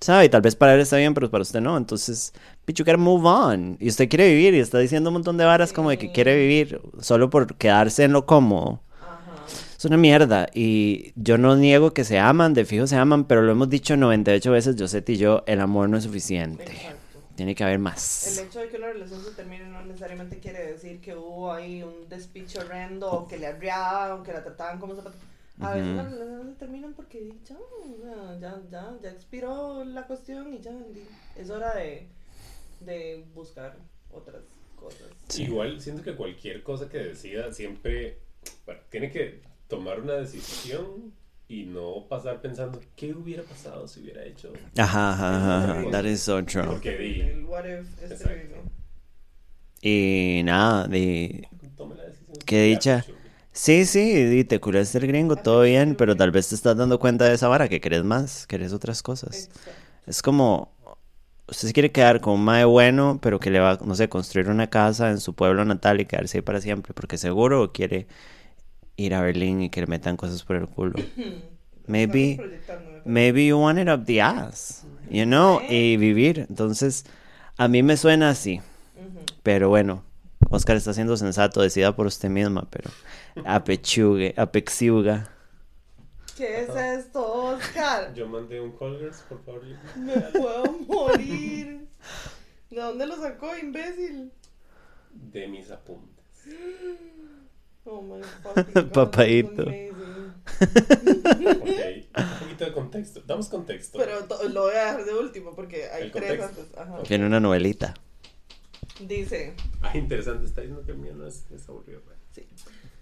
¿Sabe? 0.00 0.24
Y 0.24 0.28
tal 0.30 0.40
vez 0.40 0.56
para 0.56 0.74
él 0.74 0.80
está 0.80 0.96
bien, 0.96 1.12
pero 1.12 1.30
para 1.30 1.42
usted 1.42 1.60
no. 1.60 1.76
Entonces, 1.76 2.32
gotta 2.66 2.96
move 2.96 3.28
on. 3.28 3.76
Y 3.78 3.88
usted 3.88 4.08
quiere 4.08 4.30
vivir 4.34 4.54
y 4.54 4.60
está 4.60 4.78
diciendo 4.78 5.10
un 5.10 5.14
montón 5.14 5.36
de 5.36 5.44
varas 5.44 5.74
como 5.74 5.90
de 5.90 5.98
que 5.98 6.12
quiere 6.12 6.34
vivir 6.34 6.80
solo 6.98 7.28
por 7.28 7.56
quedarse 7.56 8.04
en 8.04 8.12
lo 8.12 8.24
cómodo. 8.24 8.80
Ajá. 9.02 9.44
Es 9.78 9.84
una 9.84 9.98
mierda. 9.98 10.46
Y 10.54 11.12
yo 11.14 11.36
no 11.36 11.56
niego 11.56 11.92
que 11.92 12.04
se 12.04 12.18
aman, 12.18 12.54
de 12.54 12.64
fijo 12.64 12.86
se 12.86 12.96
aman, 12.96 13.24
pero 13.24 13.42
lo 13.42 13.52
hemos 13.52 13.68
dicho 13.68 13.98
98 13.98 14.50
veces, 14.50 14.76
Josette 14.78 15.10
y 15.10 15.16
yo, 15.18 15.44
el 15.46 15.60
amor 15.60 15.90
no 15.90 15.98
es 15.98 16.04
suficiente. 16.04 16.72
Tiene 17.36 17.54
que 17.54 17.64
haber 17.64 17.76
El 17.76 17.82
más. 17.82 18.38
hecho 18.38 18.60
de 18.60 18.68
que 18.68 18.76
una 18.76 18.88
relación 18.88 19.22
se 19.22 19.30
termine 19.32 19.64
no 19.64 19.82
necesariamente 19.84 20.38
quiere 20.38 20.72
decir 20.72 21.00
que 21.00 21.16
hubo 21.16 21.52
ahí 21.52 21.82
un 21.82 22.08
despiche 22.08 22.58
horrendo 22.58 23.10
o 23.10 23.26
que 23.26 23.38
le 23.38 23.46
arriaban 23.46 24.20
o 24.20 24.22
que 24.22 24.32
la 24.32 24.42
trataban 24.42 24.78
como 24.78 24.94
zapato. 24.94 25.16
A 25.60 25.74
veces 25.74 25.94
las 25.94 26.10
relaciones 26.10 26.46
se 26.54 26.58
terminan 26.58 26.94
porque 26.94 27.32
ya, 27.44 27.56
ya, 28.40 28.60
ya, 28.70 28.96
ya, 29.00 29.10
expiró 29.10 29.84
la 29.84 30.06
cuestión 30.06 30.52
y 30.52 30.60
ya 30.60 30.72
es 31.36 31.50
hora 31.50 31.74
de, 31.76 32.08
de 32.80 33.24
buscar 33.34 33.76
otras 34.10 34.42
cosas. 34.76 35.08
Sí. 35.28 35.44
Igual 35.44 35.80
siento 35.80 36.02
que 36.02 36.16
cualquier 36.16 36.62
cosa 36.62 36.88
que 36.88 36.98
decida 36.98 37.52
siempre 37.52 38.18
bueno, 38.66 38.80
tiene 38.90 39.10
que 39.10 39.40
tomar 39.68 40.00
una 40.00 40.14
decisión 40.14 41.12
y 41.52 41.66
no 41.66 42.06
pasar 42.08 42.40
pensando 42.40 42.80
qué 42.96 43.12
hubiera 43.12 43.42
pasado 43.42 43.86
si 43.86 44.00
hubiera 44.00 44.24
hecho. 44.24 44.54
Ajá, 44.78 45.12
ajá, 45.12 45.36
ajá, 45.36 45.80
ajá. 45.80 45.90
That 45.90 46.04
is 46.06 46.22
so 46.22 46.42
true. 46.42 46.64
Porque 46.64 46.96
di, 46.96 47.20
El 47.20 47.44
what 47.44 47.66
if 47.66 48.02
es. 48.02 48.22
Y 49.82 50.40
nada, 50.44 50.86
de... 50.88 51.46
tome 51.76 51.96
la 51.96 52.04
decisión. 52.04 52.38
Qué 52.46 52.62
dicha. 52.62 53.04
Sí, 53.52 53.84
sí, 53.84 54.38
y 54.38 54.44
te 54.44 54.60
curaste 54.60 54.96
el 54.96 55.06
gringo, 55.06 55.36
todo 55.36 55.62
bien, 55.62 55.94
pero 55.94 56.16
tal 56.16 56.30
vez 56.30 56.48
te 56.48 56.54
estás 56.54 56.74
dando 56.74 56.98
cuenta 56.98 57.26
de 57.26 57.34
esa 57.34 57.48
vara, 57.48 57.68
que 57.68 57.82
querés 57.82 58.02
más, 58.02 58.46
querés 58.46 58.72
otras 58.72 59.02
cosas. 59.02 59.50
Es 60.06 60.22
como, 60.22 60.72
usted 61.48 61.68
se 61.68 61.74
quiere 61.74 61.92
quedar 61.92 62.22
con 62.22 62.34
un 62.34 62.44
mae 62.44 62.64
bueno, 62.64 63.18
pero 63.20 63.38
que 63.38 63.50
le 63.50 63.60
va, 63.60 63.78
no 63.84 63.94
sé, 63.94 64.08
construir 64.08 64.48
una 64.48 64.70
casa 64.70 65.10
en 65.10 65.20
su 65.20 65.34
pueblo 65.34 65.66
natal 65.66 66.00
y 66.00 66.06
quedarse 66.06 66.38
ahí 66.38 66.42
para 66.42 66.62
siempre, 66.62 66.94
porque 66.94 67.18
seguro 67.18 67.72
quiere 67.72 68.06
ir 68.96 69.14
a 69.14 69.20
Berlín 69.20 69.62
y 69.62 69.70
que 69.70 69.80
le 69.80 69.86
metan 69.86 70.16
cosas 70.16 70.42
por 70.44 70.56
el 70.56 70.68
culo. 70.68 70.94
Maybe, 71.88 72.40
maybe 73.04 73.44
you 73.44 73.58
want 73.58 73.76
it 73.78 73.88
up 73.88 74.04
the 74.06 74.20
ass, 74.20 74.84
you 75.10 75.24
know, 75.24 75.60
y 75.68 75.96
vivir. 75.96 76.46
Entonces, 76.48 77.04
a 77.56 77.66
mí 77.66 77.82
me 77.82 77.96
suena 77.96 78.30
así, 78.30 78.60
pero 79.42 79.68
bueno, 79.68 80.04
Oscar 80.48 80.76
está 80.76 80.94
siendo 80.94 81.16
sensato, 81.16 81.60
decida 81.60 81.94
por 81.96 82.06
usted 82.06 82.28
misma, 82.28 82.68
pero 82.70 82.88
apechugue, 83.44 84.32
apexiuga. 84.36 85.28
¿Qué 86.36 86.62
es 86.62 86.68
esto, 86.70 87.32
Oscar? 87.32 88.14
Yo 88.14 88.28
mandé 88.28 88.60
un 88.60 88.72
Colgers, 88.72 89.22
por 89.28 89.44
favor. 89.44 89.62
Me 89.96 90.16
puedo 90.16 90.64
morir. 90.86 91.88
¿De 92.70 92.80
dónde 92.80 93.06
lo 93.06 93.16
sacó, 93.16 93.56
imbécil? 93.56 94.32
De 95.10 95.48
mis 95.48 95.70
apuntes. 95.70 96.24
Oh 97.84 98.00
my 98.02 98.22
fucking 98.42 98.90
God. 98.92 99.08
Ok, 99.12 99.18
un 102.16 102.38
poquito 102.40 102.64
de 102.64 102.72
contexto. 102.72 103.20
Damos 103.26 103.48
contexto. 103.48 103.98
Pero 103.98 104.24
to- 104.24 104.48
lo 104.48 104.62
voy 104.62 104.74
a 104.74 104.84
dejar 104.84 105.04
de 105.04 105.14
último 105.14 105.54
porque 105.54 105.88
hay 105.90 106.04
El 106.04 106.12
tres 106.12 106.38
contexto. 106.38 106.80
antes. 106.80 107.10
Ajá. 107.10 107.24
Una 107.26 107.40
novelita. 107.40 107.94
Dice, 109.00 109.54
Ah, 109.80 109.96
interesante. 109.96 110.46
Está 110.46 110.60
diciendo 110.60 110.84
que 110.84 110.92
el 110.92 110.98
mío 110.98 111.14
no 111.14 111.26
es, 111.26 111.44
es 111.50 111.68
aburrido. 111.68 112.00
sí. 112.32 112.46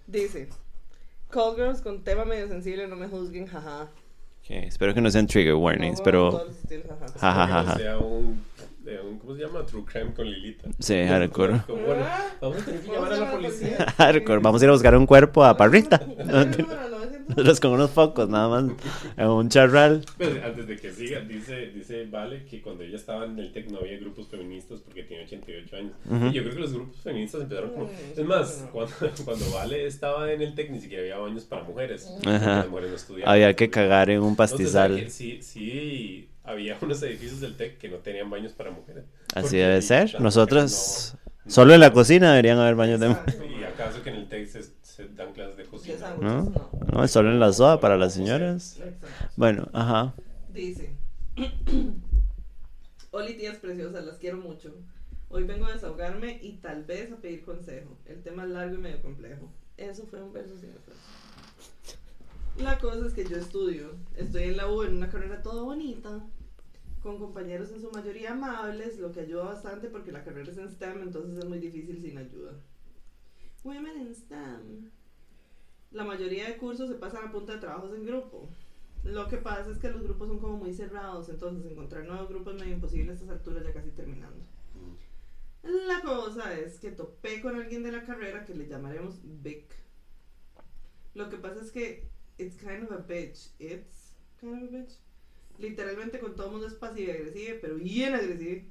Dice, 0.07 0.49
Call 1.31 1.55
Girls 1.57 1.81
con 1.83 2.03
tema 2.03 2.25
medio 2.25 2.49
sensible, 2.49 2.89
no 2.89 2.97
me 2.97 3.07
juzguen, 3.09 3.47
jaja. 3.47 3.83
Ok, 3.85 4.51
espero 4.51 4.93
que 4.95 5.01
no 5.01 5.11
sean 5.11 5.27
trigger 5.27 5.55
warnings, 5.55 5.99
No, 5.99 6.05
pero 6.05 6.31
todos 6.31 6.49
los 6.49 6.57
estilos, 6.57 6.87
jaja. 6.89 7.07
Ja, 7.19 7.33
ja, 7.33 7.47
ja, 7.47 7.61
Espero 7.61 7.63
que 7.63 7.67
no 7.67 7.73
ja. 7.73 7.77
sea 7.79 7.99
un, 7.99 8.45
de 8.85 9.01
un- 9.01 9.19
¿Cómo 9.19 9.35
se 9.37 9.43
llama? 9.43 9.65
True 9.67 9.85
crime 9.85 10.13
con 10.15 10.31
Lilita. 10.31 10.69
Sí, 10.79 10.95
hardcore. 11.07 11.61
Bueno, 11.69 12.07
vamos 12.41 12.63
a 12.63 12.65
tener 12.65 12.81
que 12.81 12.93
llamar 12.93 13.13
a 13.13 13.17
la 13.17 13.31
policía. 13.33 13.87
hardcore. 13.99 14.41
Vamos 14.41 14.61
a 14.63 14.65
ir 14.65 14.69
a 14.69 14.73
buscar 14.73 14.97
un 14.97 15.07
cuerpo 15.07 15.45
a 15.45 15.57
Parrita. 15.57 15.99
Número 16.19 16.27
900. 16.49 16.91
Nosotros 17.31 17.61
con 17.61 17.71
unos 17.73 17.91
focos, 17.93 18.29
nada 18.29 18.49
más. 18.49 18.73
En 19.17 19.27
un 19.29 19.49
charral. 19.49 20.05
Pues, 20.17 20.43
antes 20.43 20.67
de 20.67 20.77
que 20.77 20.91
siga, 20.91 21.21
dice, 21.21 21.69
dice 21.71 22.05
Vale 22.07 22.45
que 22.45 22.61
cuando 22.61 22.83
ella 22.83 22.97
estaba 22.97 23.25
en 23.25 23.39
el 23.39 23.53
TEC 23.53 23.71
no 23.71 23.79
había 23.79 23.99
grupos 23.99 24.27
feministas 24.27 24.81
porque 24.81 25.05
tiene 25.05 25.23
88 25.25 25.77
años. 25.77 25.93
Ujú. 26.11 26.27
Y 26.27 26.33
yo 26.33 26.43
creo 26.43 26.55
que 26.55 26.61
los 26.61 26.73
grupos 26.73 26.97
feministas 27.03 27.43
empezaron 27.43 27.71
como... 27.71 27.89
Es 28.17 28.25
más, 28.25 28.69
cuando, 28.73 28.93
cuando 29.25 29.45
Vale 29.53 29.87
estaba 29.87 30.33
en 30.33 30.43
el 30.43 30.55
TEC 30.57 30.71
ni 30.73 30.81
siquiera 30.81 31.03
había 31.05 31.19
baños 31.19 31.45
para 31.45 31.63
mujeres. 31.63 32.11
Ajá. 32.27 32.57
las 32.57 32.69
mujeres 32.69 32.91
no 32.91 32.97
estudiaban. 32.97 33.33
Había 33.35 33.55
que 33.55 33.71
cagar 33.71 34.11
en 34.11 34.23
un 34.23 34.31
Entonces, 34.31 34.73
¿sabe 34.73 34.89
pastizal. 34.89 35.05
que 35.05 35.11
Sí, 35.11 35.39
sí, 35.43 36.29
había 36.45 36.77
unos 36.83 37.03
edificios 37.03 37.41
del 37.41 37.57
TEC 37.57 37.79
que 37.79 37.89
no 37.89 37.99
tenían 37.99 38.31
baños 38.31 38.53
para 38.53 38.71
mujeres. 38.71 39.05
Así 39.35 39.57
debe 39.57 39.81
ser. 39.83 40.07
mujeres 40.07 40.21
Nosotros, 40.21 41.15
no- 41.45 41.51
solo 41.51 41.75
en 41.75 41.81
la 41.81 41.93
cocina 41.93 42.31
deberían 42.31 42.59
haber 42.59 42.75
baños 42.75 43.01
de 43.01 43.07
Exacto. 43.09 43.45
¿Y 43.45 43.65
acaso 43.65 44.03
que 44.03 44.11
en 44.11 44.17
el 44.17 44.29
TEC 44.29 44.47
se, 44.49 44.63
se 44.83 45.09
dan 45.09 45.33
clases 45.33 45.57
de 45.57 45.65
cocina? 45.65 46.15
¿No? 46.21 46.43
no. 46.45 46.71
No, 46.93 47.09
solo 47.09 47.31
en 47.31 47.41
la 47.41 47.53
soda 47.53 47.79
para 47.81 47.97
las 47.97 48.15
señoras. 48.15 48.81
Bueno, 49.37 49.69
ajá. 49.73 50.15
Dice, 50.53 50.91
Oli 53.13 53.35
tías 53.35 53.57
preciosas, 53.59 54.05
las 54.05 54.19
quiero 54.19 54.37
mucho. 54.39 54.75
Hoy 55.29 55.45
vengo 55.45 55.67
a 55.67 55.73
desahogarme 55.73 56.39
y 56.43 56.55
tal 56.55 56.85
vez 56.85 57.13
a 57.13 57.17
pedir 57.17 57.45
consejo. 57.45 57.97
El 58.07 58.23
tema 58.23 58.45
es 58.45 58.51
largo 58.51 58.75
y 58.75 58.79
medio 58.79 59.01
complejo. 59.03 59.49
Eso 59.77 60.05
fue 60.07 60.21
un 60.23 60.33
verso 60.33 60.57
sin. 60.57 60.71
La 62.63 62.79
cosa 62.79 63.07
es 63.07 63.15
que 63.15 63.25
yo 63.25 63.39
estudio. 63.39 63.97
Estoy 64.15 64.43
en 64.43 64.59
la 64.59 64.71
U 64.71 64.83
en 64.83 64.97
una 64.97 65.09
carrera 65.09 65.43
toda 65.43 65.63
bonita, 65.63 66.27
con 67.03 67.19
compañeros 67.19 67.71
en 67.71 67.81
su 67.81 67.91
mayoría 67.91 68.33
amables, 68.33 68.99
lo 68.99 69.13
que 69.13 69.21
ayuda 69.21 69.45
bastante 69.45 69.89
porque 69.89 70.13
la 70.13 70.23
carrera 70.23 70.51
es 70.51 70.59
en 70.59 70.69
STEM, 70.69 71.03
entonces 71.03 71.39
es 71.39 71.47
muy 71.47 71.59
difícil 71.59 72.03
sin 72.03 72.19
ayuda. 72.19 72.61
Women 73.65 74.01
in 74.03 74.15
STEM. 74.15 74.91
La 75.93 76.05
mayoría 76.05 76.49
de 76.49 76.59
cursos 76.59 76.91
se 76.91 76.97
pasan 76.97 77.29
a 77.29 77.33
punta 77.33 77.55
de 77.55 77.61
trabajos 77.61 77.95
en 77.95 78.05
grupo. 78.05 78.51
Lo 79.05 79.27
que 79.29 79.39
pasa 79.39 79.71
es 79.71 79.79
que 79.79 79.91
los 79.91 80.03
grupos 80.03 80.29
son 80.29 80.39
como 80.39 80.59
muy 80.59 80.75
cerrados, 80.75 81.31
entonces 81.31 81.71
encontrar 81.71 82.05
nuevos 82.05 82.29
grupos 82.29 82.55
es 82.55 82.61
medio 82.61 82.75
imposible 82.75 83.13
a 83.13 83.15
estas 83.15 83.31
alturas 83.31 83.65
ya 83.65 83.73
casi 83.73 83.91
terminando. 83.91 84.45
La 85.63 86.03
cosa 86.03 86.59
es 86.59 86.79
que 86.79 86.91
topé 86.91 87.41
con 87.41 87.57
alguien 87.57 87.83
de 87.83 87.93
la 87.93 88.05
carrera 88.05 88.45
que 88.45 88.55
le 88.55 88.69
llamaremos 88.69 89.19
Vic. 89.23 89.65
Lo 91.15 91.31
que 91.31 91.39
pasa 91.39 91.63
es 91.63 91.71
que 91.71 92.20
it's 92.41 92.57
kind 92.57 92.83
of 92.85 92.91
a 92.93 92.99
bitch. 93.07 93.49
It's 93.59 94.13
kind 94.41 94.63
of 94.63 94.75
a 94.75 94.79
bitch. 94.79 94.93
Literalmente 95.59 96.19
con 96.19 96.35
todo 96.35 96.47
el 96.47 96.53
mundo 96.53 96.67
es 96.67 96.75
pasiva 96.75 97.13
y 97.13 97.17
agresiva, 97.17 97.57
pero 97.61 97.75
bien 97.77 98.15
agresiva. 98.15 98.63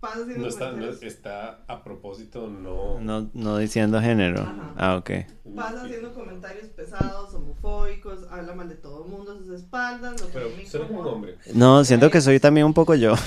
Pasa 0.00 0.22
haciendo 0.22 0.42
No 0.42 0.48
está, 0.48 0.72
no, 0.72 0.78
comentarios- 0.78 1.02
está 1.04 1.64
a 1.68 1.84
propósito, 1.84 2.48
no. 2.48 2.98
No, 3.00 3.30
no 3.34 3.58
diciendo 3.58 4.00
género. 4.00 4.42
Ajá. 4.42 4.74
Ah, 4.76 4.96
ok. 4.96 5.10
Pasa 5.54 5.84
haciendo 5.84 6.12
comentarios 6.12 6.66
pesados, 6.70 7.32
homofóbicos, 7.34 8.24
habla 8.30 8.52
mal 8.54 8.68
de 8.68 8.74
todo 8.74 9.04
el 9.04 9.10
mundo 9.10 9.32
a 9.32 9.36
sus 9.38 9.50
espaldas. 9.50 10.20
Lo 10.20 10.26
que 10.26 10.32
Pero 10.32 10.50
me 10.56 10.66
suena 10.66 10.88
como 10.88 11.00
hombre. 11.02 11.36
No, 11.54 11.84
siento 11.84 12.10
que 12.10 12.20
soy 12.20 12.40
también 12.40 12.66
un 12.66 12.74
poco 12.74 12.94
yo. 12.96 13.14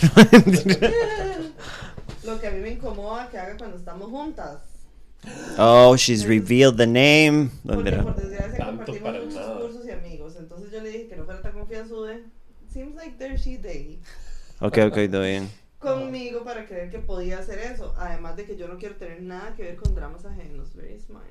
Lo 2.26 2.40
que 2.40 2.48
a 2.48 2.52
mí 2.52 2.60
me 2.60 2.72
incomoda 2.72 3.30
que 3.30 3.38
haga 3.38 3.56
cuando 3.58 3.78
estamos 3.78 4.10
juntas. 4.10 4.60
Oh, 5.58 5.96
she's 5.96 6.26
revealed 6.26 6.78
the 6.78 6.86
name. 6.88 7.50
Porque 7.66 7.92
por 7.92 8.16
desgracia 8.16 8.58
Tanto 8.58 8.86
compartimos 8.94 9.00
para 9.02 9.20
muchos 9.20 9.36
nada. 9.36 9.60
cursos 9.62 9.86
y 9.86 9.92
amigos. 9.92 10.36
Entonces 10.38 10.72
yo 10.72 10.82
le 10.82 10.90
dije 10.90 11.08
que 11.08 11.16
no 11.16 11.26
fuera 11.26 11.42
tan 11.42 11.54
confianzuda. 11.54 12.20
Seems 12.72 12.96
like 12.96 13.18
there 13.18 13.38
she 13.38 13.58
they. 13.58 14.00
Ok, 14.60 14.78
ok, 14.88 14.98
todo 15.10 15.22
bien. 15.22 15.50
Conmigo 15.80 16.44
para 16.44 16.66
creer 16.66 16.90
que 16.90 17.00
podía 17.00 17.40
hacer 17.40 17.60
eso. 17.60 17.94
Además 17.98 18.36
de 18.36 18.46
que 18.46 18.58
yo 18.58 18.68
no 18.68 18.78
quiero 18.78 18.96
tener 18.96 19.22
nada 19.22 19.56
que 19.56 19.64
ver 19.64 19.76
con 19.78 19.96
dramas 19.96 20.26
ajenos. 20.26 20.74
Very 20.76 21.00
smart. 21.00 21.26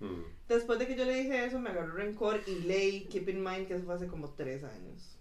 Mm. 0.00 0.22
Después 0.48 0.78
de 0.78 0.86
que 0.86 0.96
yo 0.96 1.04
le 1.04 1.14
dije 1.14 1.44
eso, 1.44 1.58
me 1.58 1.70
agarró 1.70 1.92
rencor 1.94 2.40
y 2.46 2.60
leí 2.66 3.04
Keep 3.10 3.28
in 3.28 3.42
Mind 3.42 3.66
que 3.66 3.74
eso 3.74 3.84
fue 3.84 3.94
hace 3.94 4.06
como 4.06 4.30
tres 4.30 4.62
años. 4.64 5.18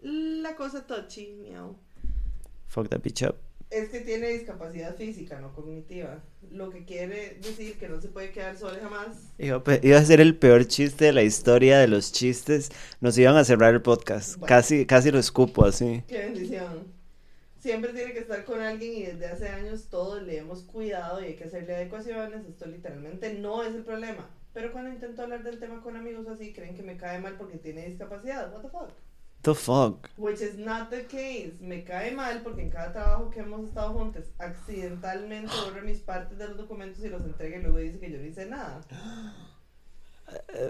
La 0.00 0.56
cosa 0.56 0.86
touchy, 0.86 1.32
miau. 1.40 1.76
Fuck 2.66 2.88
that 2.88 3.02
bitch 3.02 3.22
up. 3.22 3.36
Es 3.72 3.88
que 3.88 4.00
tiene 4.00 4.28
discapacidad 4.28 4.94
física, 4.96 5.40
no 5.40 5.54
cognitiva. 5.54 6.22
Lo 6.50 6.68
que 6.68 6.84
quiere 6.84 7.38
decir 7.40 7.78
que 7.78 7.88
no 7.88 8.00
se 8.02 8.08
puede 8.08 8.30
quedar 8.30 8.58
sola 8.58 8.78
jamás. 8.82 9.32
Iba, 9.38 9.62
a 9.98 10.04
ser 10.04 10.20
el 10.20 10.36
peor 10.36 10.66
chiste 10.66 11.06
de 11.06 11.12
la 11.12 11.22
historia 11.22 11.78
de 11.78 11.88
los 11.88 12.12
chistes. 12.12 12.68
Nos 13.00 13.16
iban 13.16 13.36
a 13.36 13.44
cerrar 13.44 13.72
el 13.72 13.80
podcast. 13.80 14.36
Bueno. 14.36 14.46
Casi, 14.46 14.84
casi 14.84 15.10
lo 15.10 15.18
escupo 15.18 15.64
así. 15.64 16.02
Qué 16.06 16.18
bendición. 16.18 16.92
Siempre 17.58 17.94
tiene 17.94 18.12
que 18.12 18.18
estar 18.18 18.44
con 18.44 18.60
alguien 18.60 18.92
y 18.92 19.02
desde 19.04 19.26
hace 19.26 19.48
años 19.48 19.86
todos 19.88 20.22
le 20.22 20.36
hemos 20.36 20.64
cuidado 20.64 21.22
y 21.22 21.28
hay 21.28 21.36
que 21.36 21.44
hacerle 21.44 21.74
adecuaciones. 21.74 22.44
Esto 22.46 22.66
literalmente 22.66 23.32
no 23.34 23.62
es 23.62 23.74
el 23.74 23.84
problema. 23.84 24.28
Pero 24.52 24.70
cuando 24.72 24.90
intento 24.90 25.22
hablar 25.22 25.42
del 25.44 25.58
tema 25.58 25.80
con 25.80 25.96
amigos 25.96 26.28
así, 26.28 26.52
creen 26.52 26.76
que 26.76 26.82
me 26.82 26.98
cae 26.98 27.20
mal 27.20 27.36
porque 27.38 27.56
tiene 27.56 27.86
discapacidad. 27.86 28.52
What 28.52 28.60
the 28.60 28.68
fuck? 28.68 28.90
The 29.42 29.54
fuck. 29.54 30.08
Which 30.16 30.40
is 30.40 30.56
not 30.56 30.90
the 30.90 31.04
case. 31.06 31.54
Me 31.60 31.82
cae 31.82 32.12
mal 32.12 32.42
porque 32.42 32.62
en 32.62 32.70
cada 32.70 32.92
trabajo 32.92 33.28
que 33.30 33.40
hemos 33.40 33.64
estado 33.66 33.92
juntos, 33.92 34.26
accidentalmente 34.38 35.52
borra 35.64 35.82
mis 35.82 35.98
partes 35.98 36.38
de 36.38 36.46
los 36.46 36.56
documentos 36.56 37.04
y 37.04 37.08
los 37.08 37.22
entrega 37.22 37.58
y 37.58 37.62
luego 37.62 37.78
dice 37.78 37.98
que 37.98 38.10
yo 38.10 38.18
no 38.18 38.24
hice 38.24 38.46
nada. 38.46 38.80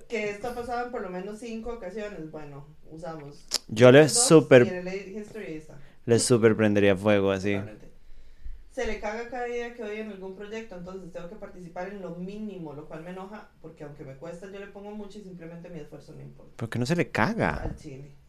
Que 0.09 0.31
esto 0.31 0.49
ha 0.49 0.55
pasado 0.55 0.87
en 0.87 0.91
por 0.91 1.03
lo 1.03 1.11
menos 1.11 1.39
cinco 1.39 1.75
ocasiones. 1.75 2.31
Bueno, 2.31 2.67
usamos. 2.91 3.47
Yo 3.69 3.93
le 3.93 4.09
super, 4.09 4.67
le 6.07 6.19
super 6.19 6.57
prendería 6.57 6.97
fuego 6.97 7.31
así. 7.31 7.61
Se 8.71 8.87
le 8.87 9.01
caga 9.01 9.29
cada 9.29 9.45
día 9.45 9.75
que 9.75 9.83
voy 9.83 9.97
en 9.97 10.13
algún 10.13 10.35
proyecto, 10.35 10.77
entonces 10.77 11.13
tengo 11.13 11.29
que 11.29 11.37
participar 11.37 11.91
en 11.91 12.01
lo 12.01 12.15
mínimo, 12.15 12.73
lo 12.73 12.87
cual 12.87 13.03
me 13.03 13.11
enoja 13.11 13.51
porque 13.61 13.85
aunque 13.85 14.03
me 14.03 14.15
cuesta 14.15 14.51
yo 14.51 14.59
le 14.59 14.69
pongo 14.69 14.93
mucho 14.93 15.19
y 15.19 15.23
simplemente 15.23 15.69
mi 15.69 15.81
esfuerzo 15.81 16.15
no 16.15 16.23
importa. 16.23 16.57
¿Por 16.57 16.71
qué 16.71 16.79
no 16.79 16.87
se 16.87 16.97
le 16.97 17.11
caga? 17.11 17.57
al 17.57 17.77
chile. 17.77 18.22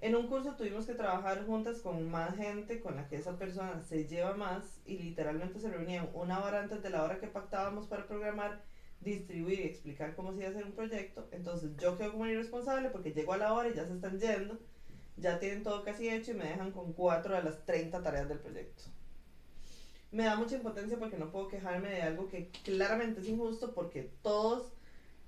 En 0.00 0.14
un 0.14 0.28
curso 0.28 0.54
tuvimos 0.54 0.86
que 0.86 0.94
trabajar 0.94 1.44
juntas 1.44 1.80
con 1.80 2.08
más 2.08 2.36
gente 2.36 2.80
con 2.80 2.94
la 2.94 3.08
que 3.08 3.16
esa 3.16 3.36
persona 3.36 3.82
se 3.82 4.06
lleva 4.06 4.34
más 4.34 4.80
y 4.86 4.98
literalmente 4.98 5.58
se 5.58 5.70
reunían 5.70 6.08
una 6.14 6.44
hora 6.44 6.60
antes 6.60 6.82
de 6.84 6.90
la 6.90 7.02
hora 7.02 7.18
que 7.18 7.26
pactábamos 7.26 7.88
para 7.88 8.06
programar, 8.06 8.62
distribuir 9.00 9.58
y 9.58 9.64
explicar 9.64 10.14
cómo 10.14 10.32
se 10.32 10.38
iba 10.38 10.48
a 10.48 10.50
hacer 10.50 10.66
un 10.66 10.72
proyecto. 10.72 11.28
Entonces 11.32 11.76
yo 11.78 11.98
quedo 11.98 12.12
como 12.12 12.28
irresponsable 12.28 12.90
porque 12.90 13.12
llego 13.12 13.32
a 13.32 13.38
la 13.38 13.52
hora 13.52 13.70
y 13.70 13.74
ya 13.74 13.86
se 13.86 13.94
están 13.94 14.20
yendo, 14.20 14.60
ya 15.16 15.40
tienen 15.40 15.64
todo 15.64 15.82
casi 15.82 16.08
hecho 16.08 16.30
y 16.30 16.34
me 16.34 16.44
dejan 16.44 16.70
con 16.70 16.92
cuatro 16.92 17.34
de 17.34 17.42
las 17.42 17.64
30 17.64 18.00
tareas 18.00 18.28
del 18.28 18.38
proyecto. 18.38 18.84
Me 20.12 20.22
da 20.24 20.36
mucha 20.36 20.54
impotencia 20.54 20.96
porque 21.00 21.18
no 21.18 21.32
puedo 21.32 21.48
quejarme 21.48 21.90
de 21.90 22.02
algo 22.02 22.28
que 22.28 22.50
claramente 22.62 23.20
es 23.20 23.28
injusto 23.28 23.74
porque 23.74 24.12
todos 24.22 24.77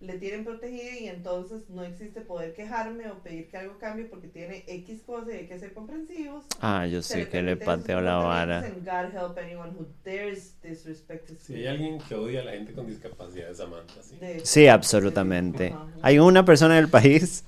le 0.06 0.16
tienen 0.16 0.44
protegida 0.44 0.98
y 1.00 1.08
entonces 1.08 1.68
no 1.68 1.82
existe 1.84 2.20
poder 2.22 2.54
quejarme 2.54 3.08
o 3.10 3.22
pedir 3.22 3.50
que 3.50 3.56
algo 3.58 3.78
cambie 3.78 4.06
porque 4.06 4.28
tiene 4.28 4.64
X 4.66 5.02
cosa 5.04 5.34
y 5.34 5.38
hay 5.38 5.46
que 5.46 5.58
ser 5.58 5.72
comprensivos. 5.72 6.44
Ah, 6.60 6.86
yo 6.86 7.02
sí 7.02 7.26
que 7.26 7.42
le 7.42 7.56
pateo 7.56 8.00
la 8.00 8.16
vara. 8.16 8.60
comportamientos 8.62 8.76
and 8.76 9.12
God 9.12 9.12
help 9.16 9.38
anyone 9.38 9.72
who 9.76 9.86
dares 10.04 10.54
disrespect 10.62 11.30
his 11.30 11.38
Si 11.46 11.54
hay 11.54 11.66
alguien 11.66 11.98
que 12.02 12.14
odia 12.14 12.40
a 12.40 12.44
la 12.44 12.52
gente 12.52 12.72
con 12.72 12.86
discapacidad, 12.86 13.50
es 13.50 13.56
Samantha, 13.58 14.02
sí. 14.02 14.16
De. 14.16 14.40
Sí, 14.44 14.66
absolutamente. 14.68 15.78
Hay 16.02 16.18
una 16.18 16.44
persona 16.44 16.78
en 16.78 16.84
el 16.84 16.90
país 16.90 17.44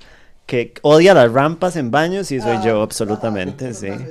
que 0.46 0.74
odia 0.82 1.14
las 1.14 1.32
rampas 1.32 1.76
en 1.76 1.90
baños 1.90 2.30
y 2.32 2.40
soy 2.40 2.58
Ah, 2.58 2.60
yo, 2.60 2.80
ah, 2.80 2.84
absolutamente, 2.84 3.74
sí. 3.74 4.10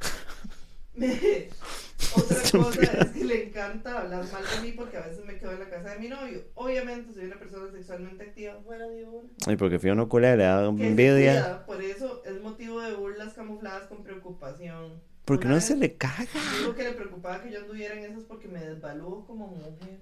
Otra 2.14 2.36
cosa 2.52 2.82
es 2.82 3.10
que 3.10 3.24
le 3.24 3.48
encanta 3.48 4.00
hablar 4.00 4.24
mal 4.32 4.42
de 4.42 4.62
mí 4.62 4.72
porque 4.72 4.96
a 4.96 5.06
veces 5.06 5.24
me 5.24 5.38
quedo 5.38 5.52
en 5.52 5.60
la 5.60 5.68
casa 5.68 5.90
de 5.90 5.98
mi 5.98 6.08
novio. 6.08 6.44
Obviamente 6.54 7.12
soy 7.12 7.24
una 7.24 7.38
persona 7.38 7.70
sexualmente 7.70 8.24
activa, 8.24 8.54
fuera 8.64 8.86
de 8.86 9.04
una. 9.04 9.28
Ay, 9.46 9.56
porque 9.56 9.78
fui 9.78 9.90
a 9.90 9.92
una 9.94 10.06
culera, 10.06 10.36
le 10.36 10.44
da 10.44 10.66
envidia. 10.66 11.64
Por 11.66 11.82
eso 11.82 12.22
es 12.24 12.40
motivo 12.40 12.80
de 12.80 12.94
burlas 12.94 13.34
camufladas 13.34 13.84
con 13.88 14.02
preocupación. 14.02 15.00
Porque 15.24 15.48
no 15.48 15.60
se 15.60 15.76
le 15.76 15.94
caga. 15.94 16.26
Digo 16.60 16.74
que 16.74 16.84
le 16.84 16.92
preocupaba 16.92 17.42
que 17.42 17.50
yo 17.50 17.60
anduviera 17.60 17.94
en 17.94 18.12
esas 18.12 18.24
porque 18.24 18.46
me 18.46 18.60
desvalúo 18.60 19.26
como 19.26 19.48
mujer. 19.48 19.98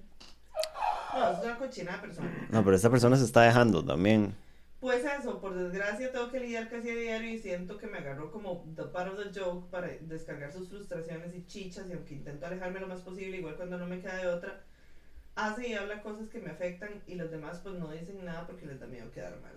No, 1.13 1.31
es 1.31 1.39
una 1.43 1.57
cochina 1.57 1.93
de 1.93 1.97
persona. 1.99 2.47
No, 2.51 2.63
pero 2.63 2.75
esta 2.75 2.89
persona 2.89 3.17
se 3.17 3.23
está 3.23 3.41
dejando 3.41 3.83
también. 3.83 4.35
Pues 4.79 5.03
eso, 5.05 5.39
por 5.39 5.55
desgracia 5.55 6.11
tengo 6.11 6.29
que 6.29 6.39
lidiar 6.39 6.69
casi 6.69 6.89
a 6.89 6.95
diario 6.95 7.31
y 7.31 7.39
siento 7.39 7.77
que 7.77 7.87
me 7.87 7.97
agarró 7.97 8.31
como 8.31 8.63
the 8.75 8.83
part 8.83 9.11
of 9.11 9.19
the 9.19 9.39
joke 9.39 9.69
para 9.69 9.87
descargar 9.87 10.51
sus 10.51 10.69
frustraciones 10.69 11.33
y 11.33 11.45
chichas 11.45 11.89
y 11.89 11.93
aunque 11.93 12.15
intento 12.15 12.45
alejarme 12.45 12.81
lo 12.81 12.87
más 12.87 13.01
posible, 13.01 13.37
igual 13.37 13.55
cuando 13.55 13.77
no 13.77 13.87
me 13.87 13.99
queda 13.99 14.17
de 14.17 14.27
otra, 14.27 14.63
hace 15.35 15.69
y 15.69 15.73
habla 15.73 16.01
cosas 16.03 16.29
que 16.29 16.39
me 16.39 16.51
afectan 16.51 17.01
y 17.07 17.15
los 17.15 17.31
demás 17.31 17.59
pues 17.63 17.75
no 17.75 17.91
dicen 17.91 18.23
nada 18.23 18.45
porque 18.45 18.65
les 18.65 18.79
da 18.79 18.87
miedo 18.87 19.11
quedar 19.11 19.39
mal. 19.41 19.53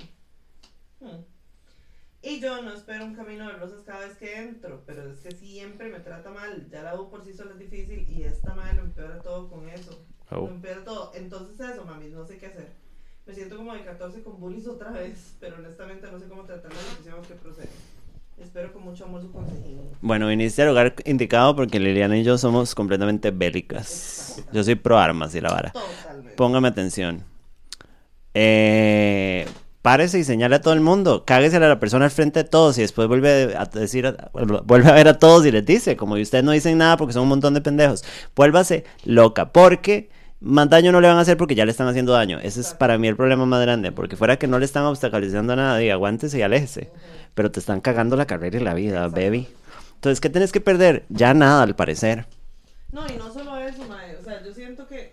Hmm. 1.00 1.24
Y 2.20 2.40
yo 2.40 2.62
no 2.62 2.72
espero 2.72 3.05
un 3.05 3.14
camino 3.14 3.47
de 3.47 3.55
rosas 3.55 3.82
cada 3.84 4.06
vez 4.06 4.16
que 4.16 4.36
entro, 4.36 4.82
pero 4.86 5.12
es 5.12 5.20
que 5.20 5.30
siempre 5.30 5.88
me 5.88 6.00
trata 6.00 6.30
mal. 6.30 6.68
Ya 6.68 6.82
la 6.82 7.00
U 7.00 7.10
por 7.10 7.24
sí 7.24 7.32
sola 7.32 7.52
es 7.52 7.58
difícil 7.58 8.08
y 8.08 8.24
esta 8.24 8.55
madre 8.55 8.76
lo 8.76 8.82
empeora 8.82 9.20
todo 9.20 9.48
con 9.48 9.68
eso. 9.68 10.05
Oh. 10.30 10.36
Lo 10.36 10.48
empeora 10.48 10.82
todo. 10.82 11.12
Entonces 11.14 11.60
eso, 11.60 11.84
mami, 11.84 12.08
no 12.08 12.26
sé 12.26 12.38
qué 12.38 12.47
hacer. 12.47 12.72
Me 13.28 13.34
siento 13.34 13.57
como 13.58 13.74
de 13.74 13.82
14 13.84 14.23
con 14.23 14.40
bullies 14.40 14.66
otra 14.66 14.90
vez, 14.90 15.34
pero 15.39 15.57
honestamente 15.58 16.07
no 16.10 16.18
sé 16.18 16.24
cómo 16.28 16.44
tratar 16.44 16.73
la 16.73 16.78
situación 16.81 17.23
que 17.28 17.34
procede. 17.34 17.68
Espero 18.40 18.73
con 18.73 18.84
mucho 18.84 19.05
amor 19.05 19.20
su 19.20 19.31
consejo. 19.31 19.58
Bueno, 20.00 20.28
viniste 20.28 20.62
al 20.62 20.68
lugar 20.68 20.94
indicado 21.05 21.55
porque 21.55 21.78
Liliana 21.78 22.16
y 22.16 22.24
yo 22.24 22.39
somos 22.39 22.74
completamente 22.74 23.31
bélicas. 23.31 24.42
Yo 24.52 24.65
soy 24.65 24.76
pro 24.76 24.97
armas 24.98 25.34
y 25.34 25.40
la 25.42 25.50
vara. 25.50 25.73
Totalmente. 25.73 26.36
Póngame 26.36 26.68
atención. 26.68 27.24
Eh, 28.34 29.47
párese 29.82 30.20
y 30.20 30.24
señale 30.24 30.57
a 30.57 30.60
todo 30.60 30.73
el 30.74 30.81
mundo. 30.81 31.24
Cáguesele 31.26 31.66
a 31.66 31.68
la 31.68 31.81
persona 31.81 32.05
al 32.07 32.10
frente 32.10 32.44
de 32.44 32.48
todos 32.48 32.78
y 32.78 32.82
después 32.82 33.08
vuelve 33.08 33.55
a 33.57 33.65
decir, 33.66 34.07
a- 34.07 34.31
vuelve 34.32 34.89
a 34.89 34.92
ver 34.94 35.08
a 35.08 35.18
todos 35.18 35.44
y 35.44 35.50
les 35.50 35.66
dice, 35.66 35.97
como 35.97 36.15
ustedes 36.15 36.44
no 36.44 36.52
dicen 36.52 36.78
nada 36.78 36.97
porque 36.97 37.12
son 37.12 37.24
un 37.24 37.28
montón 37.31 37.55
de 37.55 37.60
pendejos. 37.60 38.05
Vuélvase 38.36 38.84
loca, 39.05 39.52
porque 39.52 40.08
más 40.41 40.70
daño 40.70 40.92
no 40.92 41.00
le 41.00 41.08
van 41.08 41.17
a 41.17 41.20
hacer 41.20 41.36
porque 41.36 41.55
ya 41.55 41.65
le 41.65 41.70
están 41.73 41.89
haciendo 41.89 42.12
daño. 42.12 42.39
Ese 42.41 42.60
es 42.60 42.75
para 42.75 42.97
mí 42.99 43.08
el 43.08 43.17
problema 43.17 43.44
más 43.47 43.60
grande, 43.60 43.91
porque 43.92 44.17
fuera 44.17 44.39
que 44.39 44.47
no 44.47 44.58
le 44.58 44.65
están 44.65 44.84
obstaculizando 44.84 45.57
nada, 45.57 45.83
y 45.83 45.91
aguántese 45.91 46.39
y 46.39 46.42
aléjese. 46.42 46.91
Pero 47.34 47.50
te 47.50 47.60
están 47.60 47.81
cagando 47.81 48.17
la 48.17 48.26
carrera 48.26 48.58
y 48.58 48.62
la 48.62 48.75
vida, 48.75 48.99
Exacto. 49.07 49.20
baby. 49.20 49.49
Entonces, 49.94 50.20
¿qué 50.20 50.31
tienes 50.31 50.52
que 50.52 50.60
perder? 50.60 51.05
Ya 51.08 51.34
nada, 51.34 51.62
al 51.65 51.75
parecer. 51.75 52.26
No, 52.92 53.07
y 53.08 53.17
no 53.17 53.33
solo 53.33 53.57
eso, 53.58 53.84
mae. 53.89 54.17
O 54.17 54.23
sea, 54.25 54.42
yo 54.44 54.52
siento 54.55 54.86
que 54.86 55.12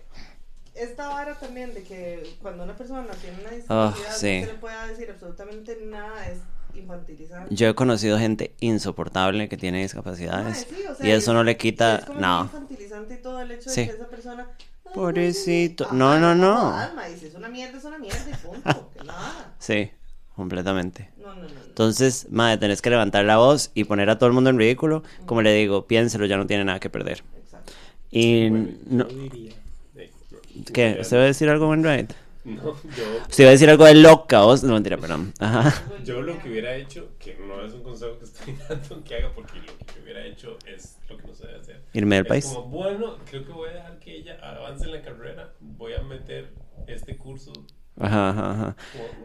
esta 0.74 1.08
vara 1.08 1.34
también 1.34 1.74
de 1.74 1.82
que 1.82 2.36
cuando 2.40 2.62
una 2.64 2.74
persona 2.74 3.06
tiene 3.20 3.40
una 3.40 3.50
discapacidad 3.50 4.08
Ah, 4.08 4.14
sí. 4.16 4.40
no 4.40 4.46
se 4.46 4.52
le 4.52 4.58
pueda 4.58 4.86
decir 4.86 5.10
absolutamente 5.10 5.76
nada 5.86 6.26
es 6.28 6.38
infantilizar. 6.74 7.46
Yo 7.50 7.68
he 7.68 7.74
conocido 7.74 8.18
gente 8.18 8.54
insoportable 8.60 9.48
que 9.48 9.56
tiene 9.56 9.80
discapacidades 9.82 10.66
Mae, 10.70 10.78
sí, 10.78 10.86
o 10.90 10.94
sea, 10.94 11.06
y 11.06 11.10
eso 11.10 11.32
no 11.34 11.42
le 11.44 11.56
quita 11.56 12.06
nada. 12.18 12.42
infantilizante 12.44 13.14
y 13.14 13.22
todo 13.22 13.40
el 13.40 13.50
hecho 13.50 13.70
Sí. 13.70 13.80
de 13.82 13.86
que 13.88 13.94
esa 13.94 14.06
persona. 14.08 14.46
"Ay, 14.86 14.92
Pobrecito. 14.94 15.88
No, 15.92 16.18
no, 16.18 16.34
no. 16.34 16.56
jodas, 16.72 16.94
mae, 16.94 17.16
si 17.16 17.26
es 17.26 17.34
una 17.34 17.48
mierda, 17.48 17.78
es 17.78 17.84
una 17.84 17.98
mierda 17.98 18.18
y 18.30 18.34
punto. 18.46 18.90
que 18.98 19.04
nada. 19.04 19.54
Sí, 19.58 19.90
completamente. 20.34 21.10
No, 21.18 21.34
no, 21.34 21.42
no. 21.42 21.48
no. 21.48 21.60
Entonces, 21.66 22.26
madre, 22.30 22.56
tenés 22.58 22.80
que 22.82 22.90
levantar 22.90 23.24
la 23.24 23.36
voz 23.36 23.70
y 23.74 23.84
poner 23.84 24.08
a 24.10 24.18
todo 24.18 24.28
el 24.28 24.32
mundo 24.32 24.50
en 24.50 24.58
ridículo. 24.58 25.02
Como 25.26 25.42
le 25.42 25.52
digo, 25.52 25.86
piénselo, 25.86 26.24
ya 26.26 26.36
no 26.36 26.46
tiene 26.46 26.64
nada 26.64 26.80
que 26.80 26.88
perder. 26.90 27.22
Exacto. 27.42 27.72
Y 28.10 28.48
Bueno, 28.48 28.68
no, 28.86 29.08
yo 29.08 29.16
diría- 29.18 29.52
no. 29.94 30.72
¿qué? 30.72 30.98
¿Usted 31.00 31.16
va 31.18 31.22
a 31.22 31.26
decir 31.26 31.48
algo, 31.50 31.68
Wainwright? 31.68 32.12
No, 32.56 32.62
yo, 32.96 33.04
Usted 33.28 33.44
va 33.44 33.48
a 33.48 33.52
decir 33.52 33.68
algo 33.68 33.84
de 33.84 33.94
loca, 33.94 34.42
vos. 34.42 34.62
No, 34.62 34.74
mentira, 34.74 34.96
perdón. 34.96 35.32
Ajá. 35.40 35.74
yo 36.04 36.22
lo 36.22 36.38
que 36.38 36.48
hubiera 36.48 36.74
hecho, 36.76 37.08
que 37.18 37.36
no 37.46 37.64
es 37.64 37.72
un 37.72 37.82
consejo 37.82 38.18
que 38.18 38.24
estoy 38.24 38.54
dando 38.68 39.02
que 39.04 39.16
haga, 39.16 39.30
porque 39.34 39.58
lo 39.58 39.72
que 39.86 40.00
hubiera 40.02 40.24
hecho 40.24 40.56
es 40.66 40.96
lo 41.08 41.16
que 41.16 41.26
no 41.26 41.34
se 41.34 41.46
debe 41.46 41.58
hacer. 41.58 41.80
Irme 41.92 42.16
del 42.16 42.24
Es 42.24 42.28
país. 42.28 42.44
como, 42.54 42.68
bueno, 42.68 43.16
creo 43.28 43.44
que 43.44 43.52
voy 43.52 43.68
a 43.70 43.72
dejar 43.72 43.98
que 43.98 44.16
ella 44.16 44.38
avance 44.42 44.84
en 44.84 44.92
la 44.92 45.02
carrera. 45.02 45.52
Voy 45.60 45.94
a 45.94 46.02
meter 46.02 46.52
este 46.86 47.16
curso. 47.16 47.52
Ajá, 47.98 48.30
ajá, 48.30 48.50
ajá. 48.52 48.76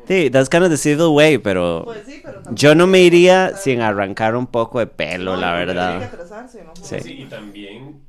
Sí, 0.07 0.29
that's 0.31 0.49
kind 0.49 0.63
of 0.63 0.69
the 0.71 0.77
civil 0.77 1.09
way, 1.13 1.37
pero 1.37 1.83
Pues 1.85 2.03
sí, 2.05 2.21
pero 2.23 2.35
tampoco 2.37 2.55
yo 2.55 2.73
no 2.73 2.87
me 2.87 3.01
iría 3.01 3.55
sin 3.55 3.81
arrancar 3.81 4.35
un 4.35 4.47
poco 4.47 4.79
de 4.79 4.87
pelo, 4.87 5.35
No, 5.35 5.41
la 5.41 5.51
que 5.51 5.65
verdad. 5.65 6.03
atrasarse, 6.03 6.63
¿no? 6.63 6.73
Sí. 6.75 6.99
Sí, 7.01 7.15
y 7.19 7.25
también, 7.25 8.01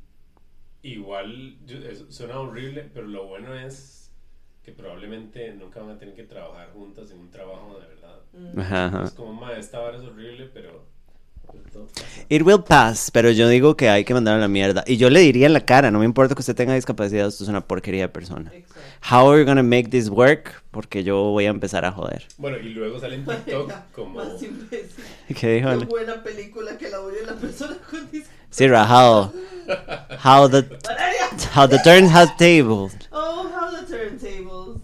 igual, 0.81 1.57
yo- 1.65 1.77
eso 1.79 2.05
suena 2.11 2.39
horrible, 2.39 2.89
pero 2.93 3.07
lo 3.07 3.27
bueno 3.27 3.53
es 3.53 4.02
que 4.63 4.71
probablemente 4.71 5.53
nunca 5.53 5.81
van 5.81 5.91
a 5.91 5.97
tener 5.97 6.15
que 6.15 6.23
trabajar 6.23 6.71
juntas 6.73 7.11
en 7.11 7.19
un 7.19 7.29
trabajo 7.31 7.79
de 7.79 7.87
verdad. 7.87 8.19
Ajá, 8.57 8.85
ajá. 8.87 9.03
Es 9.03 9.11
como, 9.13 9.33
ma, 9.33 9.53
esta 9.57 9.79
vara 9.79 9.97
es 9.97 10.03
horrible, 10.03 10.45
pero, 10.53 10.71
pero 10.71 10.71
todo 10.73 10.81
pasa". 10.81 10.92
It 12.29 12.41
will 12.43 12.63
pass, 12.63 13.11
pero 13.11 13.29
yo 13.31 13.47
digo 13.49 13.75
que 13.75 13.89
hay 13.89 14.05
que 14.05 14.13
mandar 14.13 14.35
a 14.35 14.39
la 14.39 14.47
mierda. 14.47 14.83
Y 14.87 14.97
yo 14.97 15.09
le 15.09 15.19
diría 15.19 15.45
en 15.45 15.53
la 15.53 15.65
cara, 15.65 15.91
no 15.91 15.99
me 15.99 16.05
importa 16.05 16.33
que 16.33 16.39
usted 16.39 16.55
tenga 16.55 16.73
discapacidad, 16.73 17.27
usted 17.27 17.43
es 17.43 17.49
una 17.49 17.61
porquería 17.61 18.03
de 18.03 18.09
persona. 18.09 18.51
Exacto. 18.53 18.79
How 19.11 19.29
are 19.31 19.39
you 19.41 19.45
gonna 19.45 19.61
make 19.63 19.89
this 19.89 20.09
work? 20.09 20.63
Porque 20.71 21.03
yo 21.03 21.17
voy 21.31 21.45
a 21.45 21.49
empezar 21.49 21.83
a 21.85 21.91
joder. 21.91 22.25
Bueno, 22.37 22.57
y 22.57 22.69
luego 22.69 22.99
sale 22.99 23.15
en 23.15 23.25
TikTok 23.25 23.71
como... 23.93 24.15
Más 24.23 24.41
imbécil. 24.41 25.03
¿Qué 25.37 25.55
dijo? 25.55 25.69
Qué 25.77 25.85
buena 25.85 26.23
película 26.23 26.77
que 26.77 26.89
la 26.89 27.01
oye 27.01 27.17
la 27.25 27.33
persona 27.35 27.75
con 27.89 27.99
discapacidad. 28.09 28.33
Sí, 28.49 28.67
rajado. 28.67 29.33
How 30.23 30.49
the, 30.49 30.65
how 31.55 31.67
the 31.67 31.79
turn 31.83 32.07
has 32.07 32.35
tabled. 32.37 32.91
Oh, 33.11 33.49
how 33.53 33.71
the 33.71 33.85
turntables. 33.85 34.79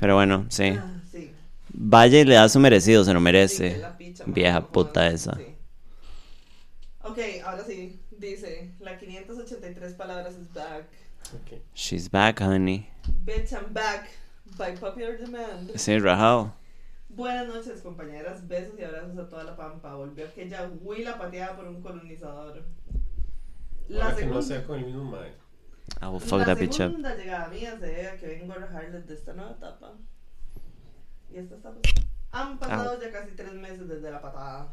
Pero 0.00 0.14
bueno, 0.14 0.46
sí. 0.48 0.64
Ah, 0.78 0.86
sí. 1.12 1.30
Vaya 1.72 2.20
y 2.20 2.24
le 2.24 2.34
da 2.34 2.48
su 2.48 2.58
merecido, 2.60 3.04
se 3.04 3.12
lo 3.12 3.18
Sí, 3.20 3.24
merece. 3.24 3.78
la 3.78 3.96
picha, 3.98 4.24
Vieja 4.26 4.60
puta 4.66 5.08
esa. 5.08 5.36
sí. 5.36 5.42
Ok, 7.04 7.18
ahora 7.44 7.62
sí. 7.64 8.00
Dice, 8.10 8.72
la 8.80 8.98
583 8.98 9.94
palabras 9.94 10.34
is 10.36 10.52
back. 10.54 10.86
Ok. 11.34 11.60
She's 11.74 12.10
back, 12.10 12.40
honey. 12.40 12.88
Bitch, 13.24 13.52
I'm 13.52 13.72
back. 13.72 14.08
By 14.56 14.74
popular 14.76 15.18
demand. 15.18 15.70
Sí, 15.76 15.98
rajado. 15.98 16.54
Buenas 17.10 17.46
noches, 17.46 17.82
compañeras. 17.82 18.46
Besos 18.48 18.78
y 18.78 18.84
abrazos 18.84 19.18
a 19.18 19.28
toda 19.28 19.44
la 19.44 19.54
pampa. 19.56 19.94
Volvió 19.94 20.26
aquella 20.26 20.68
huila 20.80 21.18
pateada 21.18 21.54
por 21.56 21.66
un 21.68 21.82
colonizador. 21.82 22.64
La 23.88 24.06
Ahora 24.06 24.16
que 24.16 24.26
no 24.26 24.40
segunda, 24.42 24.46
sea 24.46 24.66
con 24.66 24.78
el 24.78 24.86
mismo 24.86 25.04
mae. 25.04 25.32
I 26.00 26.06
will 26.06 26.20
fuck 26.20 26.38
la 26.40 26.46
that 26.46 26.58
bitch 26.58 26.80
up. 26.80 26.88
segunda 26.88 27.14
llegada 27.14 27.48
mía 27.48 27.76
se 27.78 27.86
debe 27.86 28.08
a 28.08 28.16
que 28.16 28.26
vengo 28.26 28.52
a 28.54 28.56
rajarles 28.56 29.06
de 29.06 29.14
esta 29.14 29.34
nueva 29.34 29.52
etapa. 29.52 29.92
Y 31.30 31.36
esta 31.36 31.56
etapa. 31.56 31.76
Han 32.32 32.58
pasado 32.58 33.00
ya 33.00 33.12
casi 33.12 33.32
tres 33.36 33.52
meses 33.52 33.86
desde 33.86 34.10
la 34.10 34.20
patada. 34.22 34.72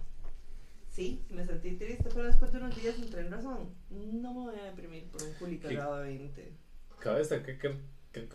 Sí, 0.92 1.24
me 1.30 1.46
sentí 1.46 1.72
triste, 1.78 2.10
pero 2.14 2.26
después 2.28 2.52
de 2.52 2.58
unos 2.60 2.76
días 2.82 2.96
entré 3.00 3.22
en 3.22 3.32
razón. 3.32 3.70
No 3.90 4.34
me 4.34 4.40
voy 4.52 4.56
a 4.60 4.64
deprimir 4.66 5.06
por 5.10 5.24
un 5.24 5.34
culi 5.40 5.58
cagado 5.58 5.98
de 6.00 6.04
20. 6.10 6.52
Cada 7.00 7.18
vez 7.18 7.30
que... 7.30 7.42
que- 7.44 7.58
que- 7.58 7.78
que- 8.12 8.28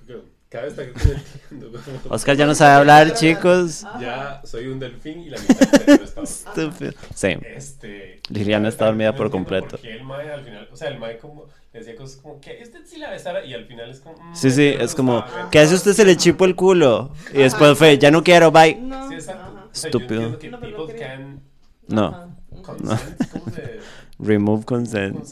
Oscar 2.09 2.37
ya 2.37 2.47
no 2.47 2.55
sabe 2.55 2.75
hablar, 2.77 3.13
chicos. 3.15 3.85
Ajá. 3.85 4.01
Ya 4.01 4.41
soy 4.45 4.69
un 4.69 4.79
delfín 4.79 5.21
y 5.21 5.31
la 5.31 5.39
mitad 5.39 5.59
del 5.71 5.81
cerebro 5.81 6.05
está 6.05 6.23
Estúpido. 6.23 6.93
Sí. 7.15 7.29
Este. 7.43 8.21
Liliana 8.31 8.69
está 8.69 8.87
dormida 8.87 9.15
por 9.15 9.31
completo. 9.31 9.69
por 9.71 9.81
qué 9.81 9.93
el 9.97 10.05
mae 10.05 10.31
al 10.31 10.45
final, 10.45 10.69
o 10.73 10.77
sea, 10.77 10.89
el 10.89 10.99
mae 10.99 11.19
como 11.19 11.47
le 11.73 11.81
decía 11.81 11.95
cosas 11.97 12.21
como 12.23 12.41
que 12.41 12.59
usted 12.63 12.87
sí 12.87 12.97
la 12.99 13.11
besara 13.11 13.45
y 13.45 13.53
al 13.55 13.67
final 13.67 13.91
es 13.91 14.01
como. 14.01 14.17
mm, 14.17 14.35
Sí, 14.35 14.51
sí, 14.51 14.67
es 14.69 14.95
como, 14.95 15.21
gustaba, 15.23 15.51
¿qué 15.51 15.59
hace 15.59 15.75
usted? 15.75 15.93
Se 15.93 16.05
le 16.05 16.17
chipó 16.17 16.45
el 16.47 16.55
culo. 16.57 17.11
Y 17.33 17.39
después 17.39 17.77
fue, 17.77 17.99
ya 17.99 18.11
no 18.11 18.23
quiero, 18.25 18.51
bye. 18.51 18.77
No, 18.77 19.09
Sí, 19.09 19.15
exacto. 19.17 19.43
ajá. 19.43 19.65
O 19.65 19.75
sea, 19.75 19.91
yo 19.91 19.99
Estúpido. 19.99 20.39
que 20.39 20.49
people 20.49 20.95
can 20.99 21.41
No. 21.89 22.36
Consent, 22.67 23.31
¿cómo 23.31 23.51
se 23.51 23.63
Remove 24.19 24.65
consent. 24.65 25.29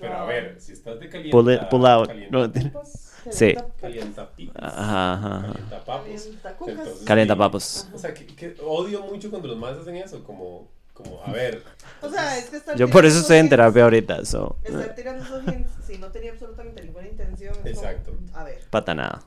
Pero 0.00 0.16
a 0.18 0.24
ver, 0.26 0.56
si 0.60 0.72
estás 0.72 1.00
de 1.00 1.08
calienta, 1.08 1.30
Pull 1.36 1.52
it- 1.52 1.68
pull 1.68 1.86
out. 1.86 2.08
calienta 2.08 2.38
No, 2.38 2.52
pipas, 2.52 3.12
Sí. 3.30 3.54
calienta 3.80 4.30
Ajá, 4.54 5.12
ajá, 5.14 5.40
calienta 5.52 5.84
papos. 5.84 6.04
Calienta 6.22 6.56
cucas. 6.56 6.78
Entonces, 6.78 7.04
Calienta 7.04 7.34
sí, 7.34 7.38
papos. 7.38 7.88
O 7.92 7.98
sea, 7.98 8.14
que, 8.14 8.26
que 8.26 8.56
odio 8.64 9.02
mucho 9.02 9.30
cuando 9.30 9.48
los 9.48 9.58
más 9.58 9.76
hacen 9.76 9.96
eso, 9.96 10.22
como, 10.24 10.68
como, 10.94 11.22
a 11.24 11.32
ver, 11.32 11.62
O 12.02 12.08
sea, 12.08 12.38
es 12.38 12.46
que 12.46 12.60
Yo 12.76 12.88
por 12.88 13.04
eso 13.06 13.20
estoy 13.20 13.38
en 13.38 13.48
terapia 13.48 13.80
hints- 13.80 13.84
ahorita, 13.84 14.24
so. 14.24 14.56
Estar 14.66 14.94
tirando 14.94 15.24
esos 15.24 15.46
hints 15.46 15.70
si 15.86 15.98
no 15.98 16.08
tenía 16.08 16.32
absolutamente 16.32 16.82
ninguna 16.84 17.08
intención. 17.08 17.52
es 17.54 17.58
como, 17.58 17.68
Exacto. 17.70 18.12
a 18.34 18.44
ver, 18.44 18.58
Pata 18.70 18.94
nada. 18.94 19.22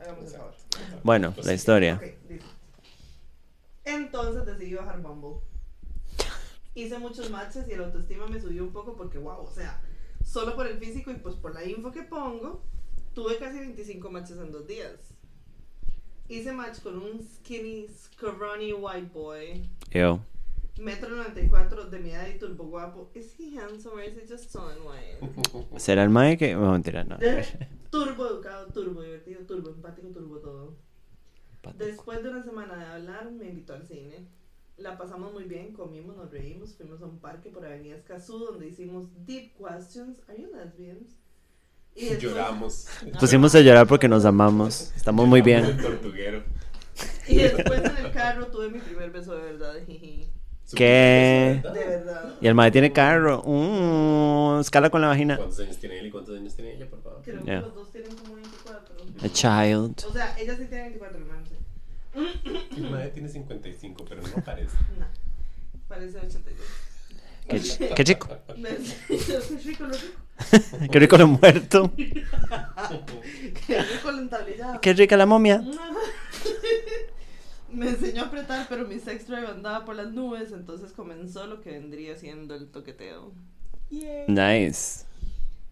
Bueno, 1.03 1.31
Pues 1.33 1.45
la 1.47 1.51
sí. 1.51 1.55
historia. 1.55 1.95
Ok, 1.95 2.29
listo. 2.29 2.45
Entonces 3.85 4.45
decidí 4.45 4.73
bajar 4.75 5.01
Bumble. 5.01 5.39
Hice 6.73 6.97
muchos 6.99 7.29
matches 7.29 7.67
y 7.67 7.73
el 7.73 7.83
autoestima 7.83 8.27
me 8.27 8.39
subió 8.39 8.63
un 8.63 8.71
poco 8.71 8.95
porque, 8.95 9.17
wow, 9.17 9.41
o 9.41 9.51
sea, 9.51 9.81
solo 10.23 10.55
por 10.55 10.67
el 10.67 10.77
físico 10.77 11.11
y 11.11 11.15
pues 11.15 11.35
por 11.35 11.53
la 11.53 11.65
info 11.65 11.91
que 11.91 12.03
pongo, 12.03 12.61
tuve 13.13 13.37
casi 13.37 13.59
25 13.59 14.09
matches 14.09 14.37
en 14.37 14.51
dos 14.51 14.67
días. 14.67 15.13
Hice 16.29 16.53
match 16.53 16.79
con 16.81 16.97
un 16.97 17.21
skinny, 17.21 17.87
scrawny 17.89 18.71
white 18.71 19.09
boy, 19.13 19.67
Yo. 19.89 20.21
metro 20.79 21.09
94 21.09 21.89
de 21.89 21.99
mi 21.99 22.11
edad 22.11 22.27
y 22.33 22.39
turbo 22.39 22.63
guapo. 22.65 23.11
¿Is 23.13 23.35
he 23.37 23.57
handsome 23.59 23.95
or 23.95 24.03
is 24.03 24.15
he 24.15 24.25
just 24.25 24.49
so 24.49 24.69
annoying? 24.69 25.67
¿Será 25.77 26.03
el 26.03 26.09
mae 26.09 26.37
que.? 26.37 26.53
No, 26.55 26.71
mentira, 26.71 27.03
no. 27.03 27.17
turbo 27.91 28.27
educado, 28.27 28.67
turbo 28.67 29.01
divertido, 29.01 29.41
turbo 29.41 29.71
empático, 29.71 30.07
turbo 30.07 30.37
todo. 30.37 30.77
Después 31.77 32.23
de 32.23 32.29
una 32.29 32.41
semana 32.41 32.77
de 32.77 32.85
hablar, 32.85 33.29
me 33.29 33.49
invitó 33.49 33.73
al 33.73 33.85
cine. 33.85 34.25
La 34.81 34.97
pasamos 34.97 35.31
muy 35.33 35.43
bien, 35.43 35.73
comimos, 35.73 36.15
nos 36.17 36.31
reímos, 36.31 36.73
fuimos 36.75 37.01
a 37.01 37.05
un 37.05 37.19
parque 37.19 37.49
por 37.49 37.63
Avenida 37.65 37.95
Escazú 37.95 38.39
donde 38.39 38.67
hicimos 38.67 39.05
deep 39.25 39.51
questions. 39.57 40.17
Are 40.27 40.41
you 40.41 40.49
lesbians? 40.55 41.15
Y 41.95 42.05
después- 42.09 42.21
lloramos. 42.21 42.87
Pusimos 43.19 43.53
a 43.53 43.59
llorar 43.61 43.85
porque 43.87 44.07
nos 44.07 44.25
amamos. 44.25 44.91
Estamos 44.95 45.27
muy 45.27 45.41
bien. 45.41 45.65
el 45.65 45.77
tortuguero. 45.81 46.43
Y 47.27 47.35
después 47.37 47.83
en 47.83 47.97
el 48.05 48.11
carro 48.11 48.47
tuve 48.47 48.69
mi 48.69 48.79
primer 48.79 49.11
beso 49.11 49.35
de 49.35 49.43
verdad. 49.43 49.73
jiji. 49.85 50.27
¿Qué? 50.75 51.61
De 51.63 51.69
verdad. 51.85 52.35
Y 52.39 52.47
el 52.47 52.55
mae 52.55 52.71
tiene 52.71 52.91
carro. 52.93 53.43
Mm, 53.45 54.61
escala 54.61 54.89
con 54.89 55.01
la 55.01 55.07
vagina. 55.09 55.35
¿Cuántos 55.37 55.59
años 55.59 55.77
tiene 55.77 55.99
él 55.99 56.07
y 56.07 56.11
cuántos 56.11 56.37
años 56.37 56.55
tiene 56.55 56.73
ella, 56.75 56.89
por 56.89 57.01
favor? 57.03 57.21
Creo 57.23 57.43
Yeah. 57.43 57.59
que 57.59 57.65
los 57.67 57.75
dos 57.75 57.91
tienen 57.91 58.15
como 58.15 58.35
24. 58.35 58.95
A 59.21 59.29
child. 59.29 60.05
O 60.07 60.13
sea, 60.13 60.35
ella 60.39 60.55
sí 60.57 60.65
tiene 60.65 60.83
24, 60.83 61.17
el 61.19 61.25
man, 61.25 61.43
sí. 61.47 61.50
Mi 62.13 62.89
madre 62.89 63.09
tiene 63.09 63.29
55, 63.29 64.05
pero 64.07 64.21
no 64.21 64.43
parece. 64.45 64.75
No, 64.99 65.05
parece 65.87 66.19
82. 66.19 66.65
Qué, 67.47 67.93
qué 67.95 68.03
chico. 68.03 68.27
Qué 69.07 69.59
rico, 69.65 69.87
lo 69.87 69.93
rico. 69.93 70.21
Qué 70.91 70.99
rico 70.99 71.17
lo 71.17 71.27
muerto. 71.27 71.91
Qué 71.95 73.81
rico 73.81 74.11
la 74.11 74.21
entablillada. 74.21 74.79
Qué 74.79 74.93
rica 74.93 75.17
la 75.17 75.25
momia. 75.25 75.63
Me 77.71 77.89
enseñó 77.89 78.23
a 78.23 78.25
apretar, 78.27 78.67
pero 78.67 78.85
mi 78.85 78.99
sex 78.99 79.27
drive 79.27 79.47
andaba 79.47 79.85
por 79.85 79.95
las 79.95 80.11
nubes, 80.11 80.51
entonces 80.51 80.91
comenzó 80.91 81.47
lo 81.47 81.61
que 81.61 81.71
vendría 81.71 82.17
siendo 82.17 82.53
el 82.55 82.67
toqueteo. 82.69 83.31
Yay. 83.89 84.25
Nice. 84.27 85.05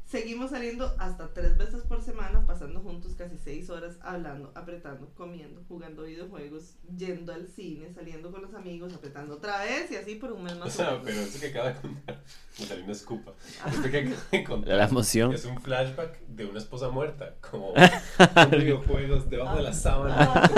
Seguimos 0.09 0.49
saliendo 0.49 0.95
hasta 0.97 1.31
tres 1.35 1.55
veces 1.55 1.83
por 1.83 2.01
semana, 2.01 2.43
pasando 2.47 2.79
juntos 2.79 3.13
casi 3.15 3.37
seis 3.37 3.69
horas 3.69 3.99
hablando, 4.01 4.51
apretando, 4.55 5.07
comiendo, 5.15 5.61
jugando 5.67 6.01
videojuegos, 6.01 6.77
yendo 6.97 7.31
al 7.31 7.47
cine, 7.47 7.93
saliendo 7.93 8.31
con 8.31 8.41
los 8.41 8.55
amigos, 8.55 8.91
apretando 8.91 9.35
otra 9.35 9.59
vez 9.59 9.91
y 9.91 9.97
así 9.97 10.15
por 10.15 10.31
un 10.31 10.45
mes 10.45 10.57
más 10.57 10.69
o 10.69 10.71
sea, 10.71 10.85
menos. 10.93 11.01
pero 11.05 11.21
eso 11.21 11.39
que 11.39 11.47
acaba 11.49 11.69
de 11.69 11.75
contar, 11.75 12.23
me 12.59 12.65
salió 12.65 12.83
una 12.85 12.93
escupa. 12.93 13.33
Esto 13.67 13.91
que 13.91 13.97
acaba 13.99 14.21
de 14.31 14.43
contar 14.43 14.77
La 14.77 14.85
emoción. 14.85 15.31
es 15.31 15.45
un 15.45 15.61
flashback 15.61 16.19
de 16.27 16.45
una 16.45 16.57
esposa 16.57 16.89
muerta, 16.89 17.35
como 17.39 17.73
videojuegos 18.51 19.29
debajo 19.29 19.57
de 19.57 19.61
la 19.61 19.73
sábana. 19.73 20.49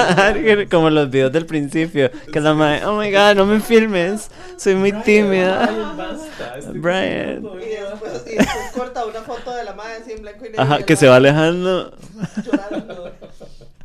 Como 0.71 0.89
los 0.89 1.09
videos 1.09 1.31
del 1.33 1.45
principio. 1.45 2.09
Que 2.31 2.39
la 2.39 2.53
mae, 2.53 2.85
oh 2.85 2.97
my 2.97 3.11
god, 3.11 3.35
no 3.35 3.45
me 3.45 3.59
filmes. 3.59 4.29
Soy 4.57 4.75
muy 4.75 4.93
tímida. 5.03 5.65
Brian, 5.67 5.97
basta. 5.97 6.57
estoy 6.57 6.79
Brian. 6.79 7.43
Y 7.43 7.67
después, 7.67 8.23
y 8.27 8.35
después 8.35 8.70
corta 8.81 9.05
una 9.05 9.21
foto 9.21 9.53
de 9.55 9.63
la 9.63 9.73
madre 9.73 9.93
así 10.01 10.11
en 10.11 10.21
blanco 10.23 10.39
y 10.45 10.49
negro. 10.49 10.63
Ajá, 10.63 10.83
que 10.83 10.95
se 10.95 11.07
va 11.07 11.17
alejando. 11.17 11.95
Llorando. 12.43 13.13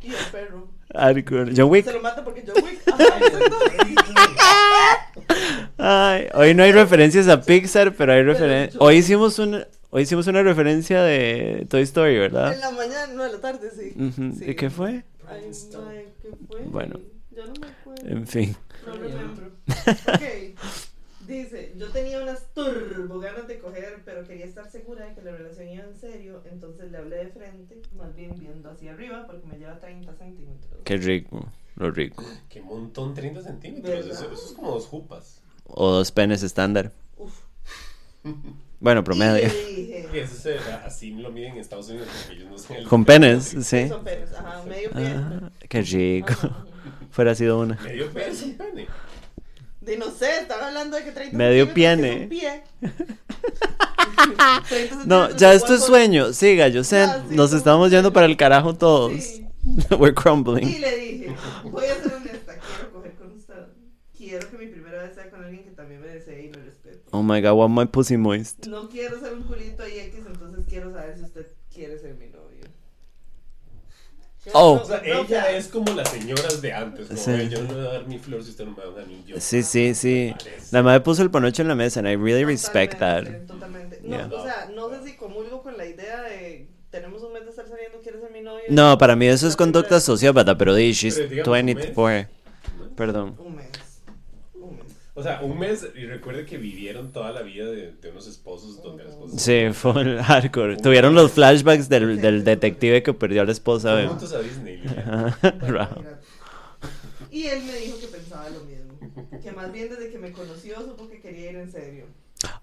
Y 0.01 0.07
el 0.09 0.15
perro. 0.31 0.67
Hardcore. 0.95 1.53
John 1.55 1.69
Wick. 1.69 1.85
Se 1.85 1.93
lo 1.93 2.01
mata 2.01 2.23
porque 2.23 2.43
John 2.47 2.63
Wick. 2.63 2.81
Ajá. 4.17 5.11
Ay, 5.77 6.27
hoy 6.33 6.55
no 6.55 6.63
hay 6.63 6.71
referencias 6.71 7.27
a 7.27 7.41
Pixar, 7.41 7.93
pero 7.93 8.13
hay 8.13 8.23
referencias. 8.23 8.81
Hoy 8.81 8.95
hicimos 8.95 9.37
una, 9.37 9.67
hoy 9.91 10.01
hicimos 10.03 10.25
una 10.25 10.41
referencia 10.41 11.03
de 11.03 11.67
Toy 11.69 11.83
Story, 11.83 12.15
En 12.15 12.21
¿verdad? 12.21 12.57
la 12.59 12.71
mañana, 12.71 13.13
no, 13.13 13.25
en 13.25 13.33
la 13.33 13.39
tarde, 13.39 13.69
sí. 13.69 13.93
Ujú. 13.95 14.35
Sí. 14.39 14.45
¿Y 14.49 14.55
qué 14.55 14.71
fue? 14.71 15.03
Ay, 15.29 15.51
mae, 15.85 16.07
¿qué 16.23 16.29
fue? 16.47 16.61
Bueno. 16.65 16.99
Ya 17.29 17.45
no 17.45 17.53
me 17.61 17.67
acuerdo. 17.67 18.07
En 18.07 18.25
fin. 18.25 18.55
No 18.87 18.93
remembro. 18.93 19.51
Ok. 19.67 20.57
Dice, 21.27 21.73
yo 21.77 21.89
tenía 21.91 22.21
unas 22.21 22.53
turbo 22.53 23.19
ganas 23.19 23.47
de 23.47 23.59
coger, 23.59 24.01
pero 24.05 24.25
quería 24.25 24.45
estar 24.45 24.69
segura 24.71 25.05
de 25.05 25.13
que 25.13 25.21
la 25.21 25.31
relación 25.33 25.67
iba 25.67 25.83
en 25.83 25.95
serio, 25.95 26.41
entonces 26.49 26.89
le 26.91 26.97
hablé 26.97 27.17
de 27.17 27.27
frente, 27.27 27.81
más 27.97 28.15
bien 28.15 28.33
viendo 28.39 28.69
hacia 28.71 28.93
arriba, 28.93 29.25
porque 29.27 29.45
me 29.45 29.57
lleva 29.57 29.77
30 29.79 30.13
centímetros. 30.15 30.81
Qué 30.85 30.95
rico, 30.97 31.45
lo 31.75 31.91
rico. 31.91 32.23
Qué 32.49 32.61
montón, 32.61 33.13
30 33.13 33.41
centímetros. 33.41 34.05
Eso, 34.05 34.31
eso 34.31 34.33
es 34.33 34.53
como 34.53 34.71
dos 34.71 34.85
jupas. 34.85 35.41
O 35.65 35.91
dos 35.91 36.11
penes 36.11 36.43
estándar. 36.43 36.91
Uf. 37.17 37.33
Bueno, 38.79 39.01
Y 39.01 39.03
promedio. 39.05 39.49
Que 40.11 40.21
eso 40.21 40.35
se- 40.35 40.59
así 40.85 41.09
lo 41.11 41.31
miden 41.31 41.53
en 41.53 41.57
Estados 41.59 41.89
Unidos 41.89 42.07
porque 42.15 42.35
ellos 42.39 42.51
no 42.51 42.57
son 42.59 42.77
el. 42.77 42.87
Con 42.87 43.05
penes, 43.05 43.43
sí. 43.45 43.87
son 43.89 44.03
penes, 44.03 44.31
ajá, 44.33 44.63
medio. 44.65 44.91
Ah, 44.93 45.49
qué 45.67 45.81
rico. 45.81 46.31
Ajá. 46.33 46.65
Fuera 47.09 47.33
sido 47.33 47.59
una. 47.59 47.75
Medio 47.83 48.07
pene 48.13 48.27
es 48.27 48.43
un 48.43 48.53
pene. 48.55 48.85
De 49.87 49.97
no 49.97 50.11
sé, 50.11 50.41
estaba 50.41 50.67
hablando 50.67 50.97
de 50.97 51.03
que 51.05 51.11
30 51.11 51.35
Medio 51.37 51.73
piene. 51.73 52.23
un 52.23 52.29
pie. 52.29 52.61
30 54.69 55.05
No, 55.05 55.35
ya 55.35 55.53
esto 55.53 55.73
es 55.75 55.83
sueño. 55.85 56.33
Siga, 56.33 56.67
yo 56.67 56.83
sé. 56.83 57.01
Ah, 57.03 57.23
sí, 57.27 57.35
Nos 57.35 57.53
estamos 57.53 57.89
yendo 57.89 58.11
para 58.13 58.25
el 58.25 58.35
carajo 58.37 58.75
todos. 58.75 59.13
Sí. 59.23 59.45
We're 59.97 60.11
Y 60.11 60.13
crumbling. 60.15 60.81
le 60.81 60.97
dije, 60.97 61.35
voy 61.63 61.85
a 61.85 61.95
ser 61.95 62.13
honesta, 62.13 62.53
quiero 62.59 62.91
coger 62.93 63.13
con 63.15 63.31
usted. 63.31 63.55
Quiero 64.17 64.49
que 64.49 64.57
mi 64.57 64.67
primera 64.67 65.03
vez 65.03 65.15
sea 65.15 65.29
con 65.29 65.43
alguien 65.43 65.63
que 65.63 65.71
también 65.71 66.01
me 66.01 66.07
desee 66.07 66.45
y 66.45 66.49
me 66.49 66.57
respete. 66.57 67.01
Oh 67.11 67.23
my 67.23 67.41
god, 67.41 67.53
want 67.53 67.77
my 67.77 67.85
pussy 67.85 68.17
moist. 68.17 68.65
No 68.67 68.89
quiero 68.89 69.19
ser 69.19 69.33
un 69.33 69.43
culito 69.43 69.83
ahí 69.83 69.99
X, 69.99 70.23
entonces 70.27 70.65
quiero 70.67 70.91
saber 70.93 71.17
si 71.17 71.23
usted 71.23 71.47
quiere 71.73 71.97
ser 71.99 72.15
mi. 72.15 72.26
Oh. 74.53 74.79
O 74.81 74.85
sea, 74.85 75.01
ella 75.03 75.51
es 75.51 75.67
como 75.67 75.91
las 75.93 76.09
señoras 76.09 76.61
de 76.61 76.73
antes. 76.73 77.07
Como, 77.07 77.19
Sí. 77.19 77.31
"Ay, 77.31 77.49
yo 77.49 77.61
no 77.63 77.73
voy 77.73 77.85
a 77.85 77.89
dar 77.93 78.07
mi 78.07 78.17
flor 78.19 78.43
si 78.43 78.51
usted 78.51 78.65
no 78.65 78.71
me 78.71 78.83
da 78.83 78.89
un 78.89 78.99
anillo. 78.99 79.35
Sí, 79.39 79.63
sí, 79.63 79.93
sí. 79.95 80.33
Parece. 80.37 80.67
La 80.71 80.83
madre 80.83 81.01
puso 81.01 81.21
el 81.21 81.31
panocho 81.31 81.61
en 81.61 81.67
la 81.67 81.75
mesa 81.75 81.99
and 81.99 82.09
I 82.09 82.15
really 82.15 82.43
respect 82.45 82.97
that. 82.99 83.23
Totalmente. 83.47 83.99
No, 84.03 84.15
Yeah. 84.17 84.29
O 84.31 84.43
sea, 84.43 84.69
no 84.73 84.89
sé 84.89 85.03
si 85.03 85.15
comulgo 85.15 85.61
con 85.61 85.77
la 85.77 85.85
idea 85.85 86.21
de 86.23 86.67
tenemos 86.89 87.21
un 87.21 87.33
mes 87.33 87.43
de 87.43 87.49
estar 87.49 87.67
saliendo, 87.67 87.99
quieres 88.01 88.21
ser 88.21 88.31
mi 88.31 88.41
novio. 88.41 88.63
No, 88.69 88.97
para 88.97 89.15
mí 89.15 89.27
eso 89.27 89.47
es 89.47 89.55
conducta 89.55 89.99
sociópata, 89.99 90.57
pero 90.57 90.73
di, 90.73 90.93
she's 90.93 91.15
Pero 91.15 91.29
digamos, 91.29 91.47
un 91.59 91.65
mes. 91.65 91.75
24. 91.75 92.27
Perdón. 92.95 93.35
Un 93.39 93.55
mes. 93.57 93.66
Un 95.17 95.23
mes. 95.23 95.23
O 95.23 95.23
sea, 95.23 95.41
un 95.41 95.57
mes 95.59 95.87
y 95.95 96.05
recuerde 96.05 96.45
que 96.45 96.57
vivieron 96.57 97.11
toda 97.11 97.31
la 97.31 97.41
vida 97.41 97.65
de, 97.65 97.93
de 97.93 98.09
unos 98.11 98.27
esposos 98.27 98.81
donde 98.83 99.03
la 99.03 99.09
esposa 99.09 99.37
Sí, 99.37 99.73
fue 99.73 100.01
el 100.01 100.21
hardcore. 100.21 100.77
Tuvieron 100.77 101.15
los 101.15 101.31
flashbacks 101.31 101.89
del, 101.89 102.21
del 102.21 102.43
detective 102.43 103.01
que 103.03 103.13
perdió 103.13 103.41
a 103.41 103.45
la 103.45 103.51
esposa. 103.51 104.07
Juntos 104.07 104.33
a 104.33 104.39
Disney. 104.39 104.81
Y 107.29 107.45
él 107.45 107.63
me 107.65 107.73
dijo 107.77 107.99
que 107.99 108.07
pensaba 108.07 108.49
lo 108.49 108.61
mismo. 108.61 108.97
Que 109.43 109.51
más 109.51 109.71
bien 109.71 109.89
desde 109.89 110.09
que 110.09 110.17
me 110.17 110.31
conoció 110.31 110.81
supo 110.81 111.09
que 111.09 111.19
quería 111.19 111.51
ir 111.51 111.57
en 111.57 111.71
serio. 111.71 112.05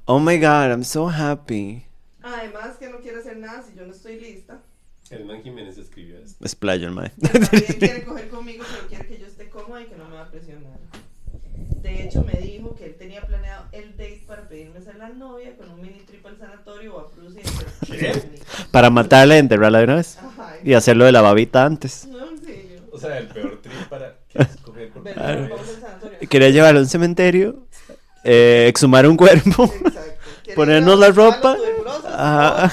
Oh 0.07 0.19
my 0.19 0.37
god, 0.39 0.71
I'm 0.71 0.85
so 0.85 1.09
happy. 1.09 1.85
Además 2.23 2.77
que 2.79 2.89
no 2.89 2.99
quiere 3.01 3.19
hacer 3.19 3.37
nada 3.37 3.63
si 3.63 3.77
yo 3.77 3.85
no 3.87 3.93
estoy 3.93 4.19
lista. 4.19 4.63
Hernán 5.11 5.43
Jiménez 5.43 5.77
escribió 5.77 6.19
esto. 6.19 6.49
Splash 6.49 6.85
on 6.87 6.95
my. 6.95 7.11
Que 7.11 7.39
también 7.39 7.65
quiere 7.79 8.05
coger 8.05 8.29
conmigo, 8.29 8.65
pero 8.69 8.89
quiere 8.89 9.07
que 9.07 9.19
yo 9.19 9.27
esté 9.27 9.51
cómoda 9.51 9.83
y 9.83 9.87
que 9.87 9.97
no 9.97 10.09
me 10.09 10.15
va 10.15 10.23
a 10.23 10.31
presionar. 10.31 10.74
De 11.95 12.05
hecho, 12.05 12.25
me 12.25 12.41
dijo 12.41 12.75
que 12.75 12.87
él 12.87 12.97
tenía 12.99 13.23
planeado 13.23 13.65
el 13.73 13.91
date 13.93 14.25
para 14.27 14.49
pedirme 14.49 14.81
ser 14.81 14.97
la 14.97 15.11
novia 15.11 15.57
con 15.57 15.71
un 15.71 15.81
mini 15.81 16.01
trip 16.01 16.27
al 16.27 16.37
sanatorio 16.37 16.97
o 16.97 17.01
a 17.01 17.11
Prusia 17.11 17.43
y 17.87 17.93
hacer 17.95 18.31
Para 18.71 18.91
matarla 18.91 19.37
y 19.37 19.39
enterrarla 19.39 19.79
de 19.79 19.85
una 19.85 19.95
vez. 19.97 20.19
Ajá. 20.19 20.57
Y 20.65 20.75
hacerlo 20.75 21.05
de 21.05 21.13
la 21.13 21.23
babita 21.23 21.65
antes. 21.65 22.07
No, 22.07 22.31
en 22.31 22.45
serio. 22.45 22.81
O 22.91 22.99
sea, 22.99 23.19
el 23.19 23.29
peor 23.29 23.61
trip 23.63 23.89
para 23.89 24.17
que 24.29 24.43
escoger 24.43 24.91
por 24.91 25.05
sanatorio. 25.05 26.29
Quería 26.29 26.51
llevarlo 26.51 26.81
a 26.81 26.83
un 26.83 26.89
cementerio, 26.89 27.67
eh, 28.25 28.67
exhumar 28.69 29.07
un 29.07 29.17
cuerpo. 29.17 29.73
Ponernos 30.55 30.99
la 30.99 31.11
ropa. 31.11 31.57
Ajá. 32.07 32.73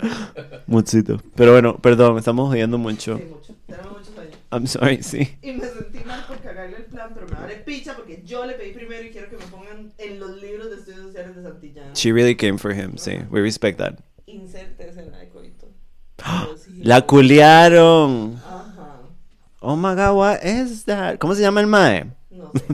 Muchito. 0.66 1.20
Pero 1.34 1.52
bueno, 1.52 1.76
perdón, 1.78 2.18
estamos 2.18 2.48
jodiendo 2.48 2.78
mucho. 2.78 3.18
Sí, 3.18 3.24
mucho. 3.24 3.54
Tenemos 3.66 3.92
muchos 3.92 4.18
años. 4.18 4.36
I'm 4.50 4.66
sorry, 4.66 5.02
sí. 5.02 5.36
Y 5.42 5.52
me 5.52 5.66
sentí 5.66 6.04
mal 6.04 6.24
por 6.26 6.38
cagarle 6.38 6.76
el 6.76 6.84
plan, 6.84 7.10
pero 7.14 7.26
me 7.26 7.34
vale 7.34 7.55
picha 7.66 7.94
porque 7.94 8.22
yo 8.24 8.46
le 8.46 8.54
pedí 8.54 8.72
primero 8.72 9.02
y 9.04 9.10
quiero 9.10 9.28
que 9.28 9.36
me 9.36 9.44
pongan 9.46 9.92
en 9.98 10.18
los 10.18 10.40
libros 10.40 10.70
de 10.70 10.76
estudios 10.76 11.02
sociales 11.02 11.36
de 11.36 11.42
Santillán. 11.42 11.92
She 11.94 12.12
really 12.12 12.34
came 12.34 12.56
for 12.56 12.72
him, 12.72 12.96
sí. 12.96 13.18
We 13.30 13.42
respect 13.42 13.78
that. 13.78 13.98
Inserte 14.24 14.88
escena 14.88 15.18
de 15.18 15.28
coito. 15.28 15.68
Sí. 16.56 16.80
La 16.82 17.02
culiaron. 17.02 18.36
Ajá. 18.36 19.00
Oh 19.60 19.76
my 19.76 19.94
god, 19.94 20.16
what 20.16 20.42
is 20.42 20.84
that? 20.86 21.18
¿Cómo 21.18 21.34
se 21.34 21.42
llama 21.42 21.60
el 21.60 21.66
mae? 21.66 22.06
No 22.30 22.50
sé. 22.54 22.64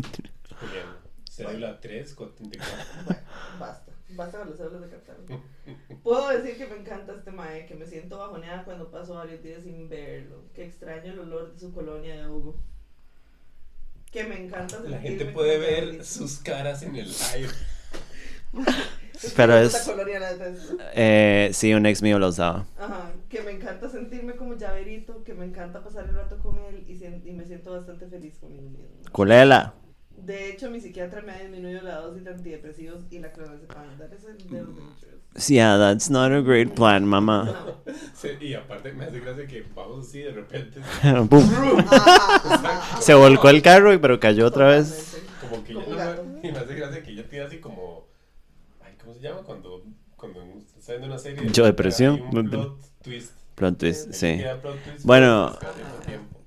Cédula 1.29 1.81
3, 1.81 2.15
44. 2.15 2.77
Bueno, 3.07 3.21
basta. 3.59 3.93
Basta 4.11 4.39
con 4.39 4.49
los 4.51 4.57
células 4.59 4.83
de 4.83 4.89
Cartago. 4.91 5.43
Puedo 6.03 6.29
decir 6.29 6.57
que 6.59 6.67
me 6.67 6.77
encanta 6.81 7.15
este 7.15 7.31
mae, 7.31 7.67
que 7.67 7.75
me 7.75 7.87
siento 7.87 8.19
bajoneada 8.19 8.65
cuando 8.65 8.91
paso 8.91 9.15
varios 9.15 9.43
días 9.43 9.63
sin 9.63 9.89
verlo. 9.89 10.45
Que 10.55 10.65
extraño 10.67 11.13
el 11.13 11.21
olor 11.21 11.53
de 11.53 11.59
su 11.59 11.73
colonia 11.73 12.15
de 12.17 12.29
Hugo. 12.29 12.57
Que 14.13 14.25
me 14.25 14.45
encanta 14.45 14.79
La 14.81 14.99
gente 14.99 15.25
puede 15.25 15.59
ver 15.59 16.05
sus 16.05 16.39
caras 16.39 16.83
en 16.83 16.97
el 16.97 17.09
live. 17.09 17.49
Pero 19.37 19.57
es-. 19.57 19.91
Eh, 20.95 21.51
sí, 21.53 21.73
un 21.73 21.87
ex 21.87 22.03
mío 22.03 22.19
lo 22.19 22.29
usaba. 22.29 22.67
Ajá, 22.79 23.13
que 23.31 23.41
me 23.43 23.53
encanta 23.53 23.89
sentirme 23.89 24.35
como 24.37 24.57
llaverito, 24.57 25.25
que 25.25 25.33
me 25.33 25.47
encanta 25.47 25.83
pasar 25.83 26.09
el 26.09 26.15
rato 26.15 26.39
con 26.39 26.59
él 26.59 26.85
y, 26.87 27.33
me 27.33 27.45
siento 27.47 27.73
bastante 27.73 28.07
feliz 28.07 28.39
conmigo 28.39 28.69
mismo. 28.69 28.87
Culela. 29.13 29.75
De 30.11 30.51
hecho, 30.51 30.71
mi 30.71 30.81
psiquiatra 30.81 31.23
me 31.23 31.33
ha 31.33 31.39
disminuido 31.39 31.83
la 31.83 31.97
dosis 31.97 32.25
de 32.25 32.31
antidepresivos 32.31 33.05
y 33.11 33.19
la 33.19 33.33
clonazepam. 33.33 33.99
That 33.99 34.13
is 34.13 34.25
a 34.25 34.33
little 34.33 34.75
dangerous. 34.75 35.22
Yeah, 35.49 35.79
that's 35.79 36.11
not 36.11 36.31
a 36.33 36.43
great 36.43 36.75
plan, 36.75 37.07
mamá. 37.07 37.49
Sí, 38.15 38.29
y 38.41 38.55
aparte 38.55 38.93
me 38.93 39.05
hace 39.05 39.19
gracia 39.19 39.47
que 39.49 39.67
vamos 39.75 40.07
así 40.07 40.21
de 40.21 40.31
repente. 40.31 40.81
Boom. 41.03 41.51
Ah, 41.91 42.41
ah, 42.45 42.63
ah, 42.95 43.01
Se 43.01 43.15
volcó 43.15 43.49
el 43.49 43.63
carro, 43.63 44.01
pero 44.01 44.21
cayó 44.21 44.47
otra 44.47 44.69
vez. 44.69 45.21
Como 45.41 45.65
que 45.65 45.75
ya 45.75 46.15
no 46.15 46.39
y 46.41 46.53
me 46.53 46.59
hace 46.59 46.75
gracia 46.77 47.03
que 47.03 47.11
ella 47.11 47.29
tira 47.29 47.47
así 47.47 47.59
como. 47.59 48.07
Ay, 48.81 48.93
¿cómo 49.03 49.15
se 49.15 49.21
llama? 49.21 49.41
Cuando, 49.43 49.83
cuando 50.17 50.41
está 50.79 50.93
viendo 50.93 51.09
una 51.09 51.19
serie. 51.19 51.49
Yo, 51.51 51.65
depresión. 51.65 52.23
Un 52.33 52.49
plot 52.49 52.79
twist. 53.03 53.33
Plot 53.57 53.79
twist, 53.79 54.13
sí. 54.13 54.41
plot 54.61 54.79
twist, 54.85 55.05
Bueno. 55.05 55.57
pero 55.59 55.73
al 55.73 55.79
mismo 55.79 55.95
tiempo. 56.07 56.41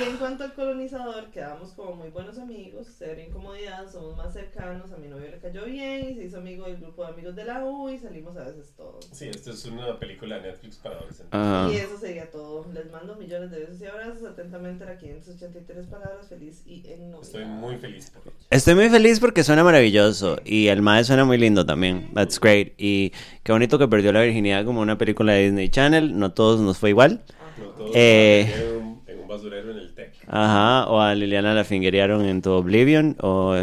Y 0.00 0.08
en 0.08 0.16
cuanto 0.16 0.44
al 0.44 0.54
colonizador, 0.54 1.26
quedamos 1.30 1.72
como 1.72 1.94
muy 1.94 2.08
buenos 2.08 2.38
amigos, 2.38 2.86
cero 2.98 3.20
incomodidad, 3.26 3.90
somos 3.90 4.16
más 4.16 4.32
cercanos, 4.32 4.90
a 4.92 4.96
mi 4.96 5.08
novio 5.08 5.30
le 5.30 5.38
cayó 5.38 5.64
bien 5.66 6.10
y 6.10 6.14
se 6.14 6.24
hizo 6.24 6.38
amigo 6.38 6.64
del 6.64 6.78
grupo 6.78 7.04
de 7.04 7.12
amigos 7.12 7.36
de 7.36 7.44
la 7.44 7.64
U 7.64 7.88
y 7.90 7.98
salimos 7.98 8.36
a 8.36 8.44
veces 8.44 8.72
todos. 8.76 9.06
Sí, 9.12 9.28
esto 9.28 9.50
es 9.50 9.64
una 9.66 9.98
película 9.98 10.36
de 10.36 10.48
Netflix 10.48 10.76
para 10.76 10.96
adolescentes. 10.96 11.28
Ah. 11.32 11.68
Y 11.70 11.76
eso 11.76 11.98
sería 11.98 12.30
todo. 12.30 12.66
Les 12.72 12.90
mando 12.90 13.16
millones 13.16 13.50
de 13.50 13.58
besos 13.60 13.80
y 13.80 13.86
abrazos. 13.86 14.24
Atentamente, 14.24 14.84
la 14.84 14.96
583 14.96 15.86
palabras. 15.86 16.28
Feliz 16.28 16.62
y 16.64 16.82
en 16.86 17.14
Estoy 17.20 17.44
muy 17.44 17.76
feliz 17.76 18.10
por 18.10 18.22
ello. 18.22 18.32
Estoy 18.48 18.74
muy 18.74 18.88
feliz 18.88 19.20
porque 19.20 19.44
suena 19.44 19.64
maravilloso 19.64 20.38
y 20.44 20.68
el 20.68 20.82
mae 20.82 21.04
suena 21.04 21.24
muy 21.24 21.38
lindo 21.38 21.66
también. 21.66 22.10
That's 22.14 22.40
great. 22.40 22.72
Y 22.78 23.12
qué 23.42 23.52
bonito 23.52 23.78
que 23.78 23.88
perdió 23.88 24.12
la 24.12 24.22
virginidad 24.22 24.64
como 24.64 24.80
una 24.80 24.96
película 24.96 25.32
de 25.32 25.44
Disney 25.44 25.68
Channel. 25.68 26.18
No 26.18 26.32
todos 26.32 26.60
nos 26.60 26.78
fue 26.78 26.90
igual. 26.90 27.22
No 27.58 27.66
todos 27.70 27.90
Eh. 27.94 28.80
Basurero 29.30 29.70
en 29.70 29.78
el. 29.78 29.94
Ajá. 30.28 30.86
O 30.88 31.00
a 31.00 31.14
Liliana 31.14 31.54
la 31.54 31.64
fingerearon 31.64 32.24
en 32.26 32.42
tu 32.42 32.50
Oblivion. 32.50 33.16
O 33.20 33.56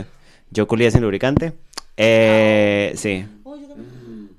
yo 0.52 0.68
culía 0.68 0.90
sin 0.92 1.02
lubricante. 1.02 1.54
Eh, 1.98 2.94
sí. 2.96 3.26
Oh, 3.44 3.56
yo 3.56 3.68
también. 3.68 4.30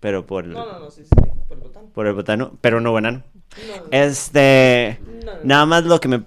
Pero 0.00 0.26
por, 0.26 0.46
No, 0.46 0.64
no, 0.64 0.78
no, 0.80 0.90
sí, 0.90 1.02
sí, 1.04 1.10
por 1.48 1.56
el 1.56 1.62
botán. 1.64 1.82
por 1.92 2.06
el 2.06 2.12
botano. 2.14 2.52
Pero 2.60 2.80
no 2.80 2.92
banano. 2.92 3.22
No, 3.66 3.76
no, 3.76 3.82
Este. 3.90 4.98
no, 5.24 5.32
no. 5.34 5.38
Nada 5.44 5.66
más 5.66 5.84
lo 5.84 6.00
que 6.00 6.08
me. 6.08 6.22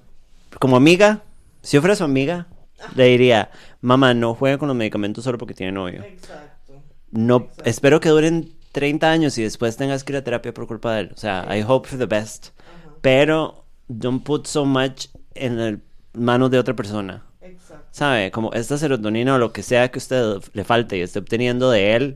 Como 0.60 0.76
amiga, 0.76 1.22
si 1.61 1.78
yo 1.78 1.82
fuera 1.82 1.95
su 1.95 2.03
amiga, 2.03 2.48
le 2.95 3.06
diría: 3.06 3.50
Mamá, 3.82 4.14
no 4.14 4.34
juegue 4.34 4.58
con 4.58 4.68
los 4.68 4.76
medicamentos 4.78 5.24
solo 5.24 5.38
porque 5.38 5.53
tiene 5.53 5.72
novio. 5.72 6.03
Exacto. 6.03 6.74
No, 7.11 7.38
Exacto. 7.38 7.64
espero 7.66 8.00
que 8.00 8.10
duren 8.10 8.52
30 8.72 9.11
años 9.11 9.38
y 9.38 9.44
después 9.44 9.76
tengas 9.78 10.03
que 10.03 10.14
ir 10.14 10.18
a 10.18 10.24
terapia 10.24 10.53
por 10.53 10.68
culpa 10.68 10.94
de 10.95 11.02
él. 11.02 11.11
O 11.14 11.18
sea, 11.18 11.45
I 11.56 11.64
hope 11.68 11.88
for 11.90 12.00
the 12.00 12.06
best. 12.06 12.48
Ajá. 12.60 12.95
Pero 13.02 13.60
don't 14.00 14.24
put 14.24 14.48
so 14.48 14.66
much 14.66 15.08
en 15.36 15.58
las 15.58 15.80
manos 16.14 16.52
de 16.52 16.60
otra 16.60 16.76
persona. 16.76 17.24
Exacto. 17.42 17.86
¿Sabe? 17.92 18.32
Como 18.32 18.52
esta 18.53 18.78
serotonina 18.78 19.36
o 19.36 19.38
lo 19.38 19.52
que 19.53 19.64
sea 19.64 19.90
que 19.92 20.00
usted 20.00 20.38
le 20.53 20.64
falte 20.64 20.98
y 20.98 21.02
esté 21.02 21.20
obteniendo 21.20 21.70
de 21.72 21.95
él. 21.95 22.16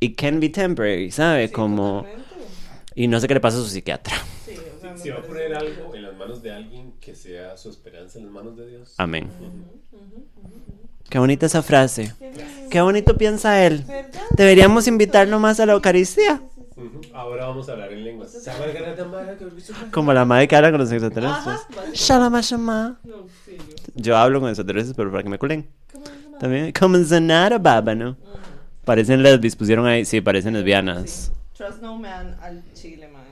It 0.00 0.16
can 0.16 0.38
be 0.40 0.48
temporary, 0.48 1.10
¿sabe? 1.10 1.46
Sí, 1.48 1.52
Como... 1.52 2.02
totalmente. 2.04 2.28
Y 2.94 3.06
no 3.08 3.20
sé 3.20 3.28
qué 3.28 3.34
le 3.34 3.40
pasa 3.40 3.58
a 3.58 3.60
su 3.60 3.66
psiquiatra. 3.68 4.16
Sí, 4.44 4.52
o 4.76 4.80
sea, 4.80 4.92
me 4.92 4.98
Si 4.98 5.10
va 5.10 5.18
a 5.18 5.22
poner 5.22 5.54
algo 5.54 5.94
en 5.94 6.02
las 6.02 6.14
manos 6.14 6.42
de 6.42 6.52
alguien, 6.52 6.92
que 7.00 7.14
sea 7.14 7.56
su 7.56 7.70
esperanza 7.70 8.18
en 8.18 8.24
las 8.24 8.32
manos 8.32 8.56
de 8.56 8.68
Dios. 8.68 8.94
Amén. 8.98 9.30
Ujú, 9.40 10.02
ujú, 10.02 10.16
ujú. 10.42 10.88
Qué 11.08 11.18
bonita 11.18 11.46
esa 11.46 11.62
frase. 11.62 12.12
Qué 12.68 12.80
bonito 12.80 13.16
piensa 13.16 13.64
él. 13.64 13.84
¿verdad? 13.86 14.22
Deberíamos 14.36 14.86
invitarlo 14.88 15.38
más 15.40 15.58
a 15.60 15.66
la 15.66 15.72
Eucaristía. 15.74 16.42
Ahora 17.12 17.46
vamos 17.46 17.68
a 17.68 17.72
hablar 17.72 17.92
en 17.92 18.04
lenguas. 18.04 18.36
Como 19.90 20.12
la 20.12 20.24
madre 20.24 20.48
que 20.48 20.56
habla 20.56 20.70
con 20.70 20.80
los 20.80 20.92
extraterrestres. 20.92 21.60
Shalom 21.94 22.40
Shama. 22.40 23.00
No, 23.04 23.26
sí, 23.44 23.56
yo. 23.56 23.92
Yo 23.94 24.16
hablo 24.16 24.40
con 24.40 24.48
extraterrestres, 24.48 24.96
pero 24.96 25.10
para 25.10 25.22
que 25.22 25.28
me 25.28 25.38
culen. 25.38 25.68
También, 26.38 26.72
como 26.72 27.02
Zanara 27.02 27.58
Baba, 27.58 27.94
¿no? 27.94 28.16
Parecen 28.84 29.22
lesbis, 29.22 29.56
pusieron 29.56 29.86
ahí. 29.86 30.04
Sí, 30.04 30.20
parecen 30.20 30.54
lesbianas. 30.54 31.10
Sí. 31.10 31.32
Trust 31.58 31.82
no 31.82 31.98
man 31.98 32.38
al 32.40 32.62
chile, 32.72 33.08
man. 33.08 33.24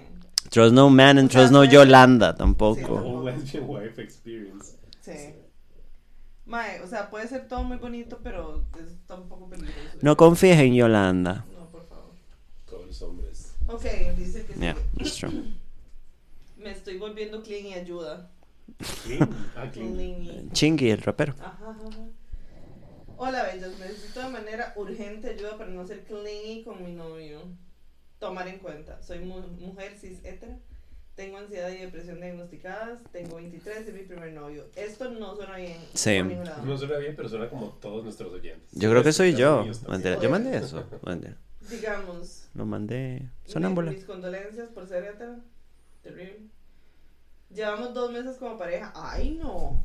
Trust 0.51 0.75
no 0.75 0.91
man 0.91 1.19
and 1.19 1.31
trust 1.31 1.53
no 1.53 1.63
Yolanda 1.65 2.33
Sí, 2.33 2.39
tampoco. 2.39 2.95
Old 2.95 3.25
lesbian 3.27 3.65
wife 3.69 4.03
experience. 4.03 4.77
Sí. 5.01 5.35
Mae, 6.45 6.81
o 6.83 6.87
sea, 6.89 7.09
puede 7.09 7.29
ser 7.29 7.47
todo 7.49 7.63
muy 7.63 7.77
bonito, 7.77 8.19
pero 8.23 8.65
es 8.79 9.17
un 9.17 9.29
poco 9.29 9.49
peligroso. 9.49 9.99
No 10.03 10.17
confíes 10.17 10.59
en 10.59 10.75
Yolanda. 10.75 11.45
No, 11.57 11.71
por 11.71 11.87
favor. 11.89 12.15
Todos 12.69 12.87
los 12.87 13.03
hombres. 13.03 13.55
Ok, 13.77 14.17
dice 14.17 14.45
que 14.47 14.55
sí. 14.55 14.61
Yeah, 14.61 14.77
it's 14.99 15.17
true. 15.17 15.31
Me 16.57 16.71
estoy 16.71 16.99
volviendo 16.99 17.43
clean 17.43 17.67
y 17.67 17.75
ayuda. 17.75 18.31
Clean. 19.05 19.29
Ah, 19.57 19.71
clean. 19.71 19.95
Clean 19.95 20.23
y- 20.23 20.49
Chingy, 20.53 20.91
el 20.91 21.03
rapero. 21.03 21.35
Ajá, 21.39 21.71
ajá, 21.71 21.89
ajá. 21.89 21.99
Hola, 23.19 23.45
bellas. 23.45 23.79
Necesito 23.79 24.21
de 24.21 24.29
manera 24.29 24.73
urgente 24.77 25.31
ayuda 25.31 25.57
para 25.57 25.71
no 25.71 25.87
ser 25.87 26.05
clingy 26.05 26.63
con 26.65 26.83
mi 26.85 26.93
novio. 26.93 27.43
Tomar 28.19 28.49
en 28.49 28.59
cuenta. 28.59 29.01
Soy 29.03 29.21
mu- 29.21 29.41
mujer 29.59 29.97
cis 29.99 30.25
hetera. 30.25 30.59
Tengo 31.15 31.39
ansiedad 31.39 31.71
y 31.71 31.79
depresión 31.79 32.21
diagnosticadas. 32.21 33.01
Tengo 33.13 33.37
23 33.37 33.87
y 33.87 33.89
es 33.89 33.95
mi 33.95 34.03
primer 34.03 34.33
novio. 34.33 34.65
Esto 34.77 35.11
no 35.11 35.35
suena 35.37 35.57
bien. 35.57 35.79
Sí. 35.95 36.17
por 36.19 36.27
ningún 36.27 36.45
lado. 36.45 36.65
No 36.65 36.77
suena 36.77 36.97
bien, 36.99 37.15
pero 37.17 37.29
suena 37.29 37.49
como 37.49 37.69
todos 37.81 38.05
nuestros 38.05 38.33
oyentes. 38.33 38.69
Yo 38.73 38.91
creo 38.91 39.03
que 39.03 39.13
soy 39.13 39.35
yo. 39.35 39.65
Yo 39.65 40.31
mandé 40.31 40.57
eso. 40.59 40.85
Mentira. 41.07 41.37
Digamos. 41.71 42.49
Lo 42.55 42.65
mandé. 42.67 43.29
Sonámbula. 43.45 43.91
Mis 43.93 44.05
condolencias 44.05 44.69
por 44.71 44.87
ser. 44.87 45.17
Terrible. 46.03 46.49
Llevamos 47.51 47.95
dos 47.95 48.11
meses 48.13 48.37
como 48.37 48.57
pareja. 48.59 48.93
Ay, 48.95 49.37
no. 49.41 49.85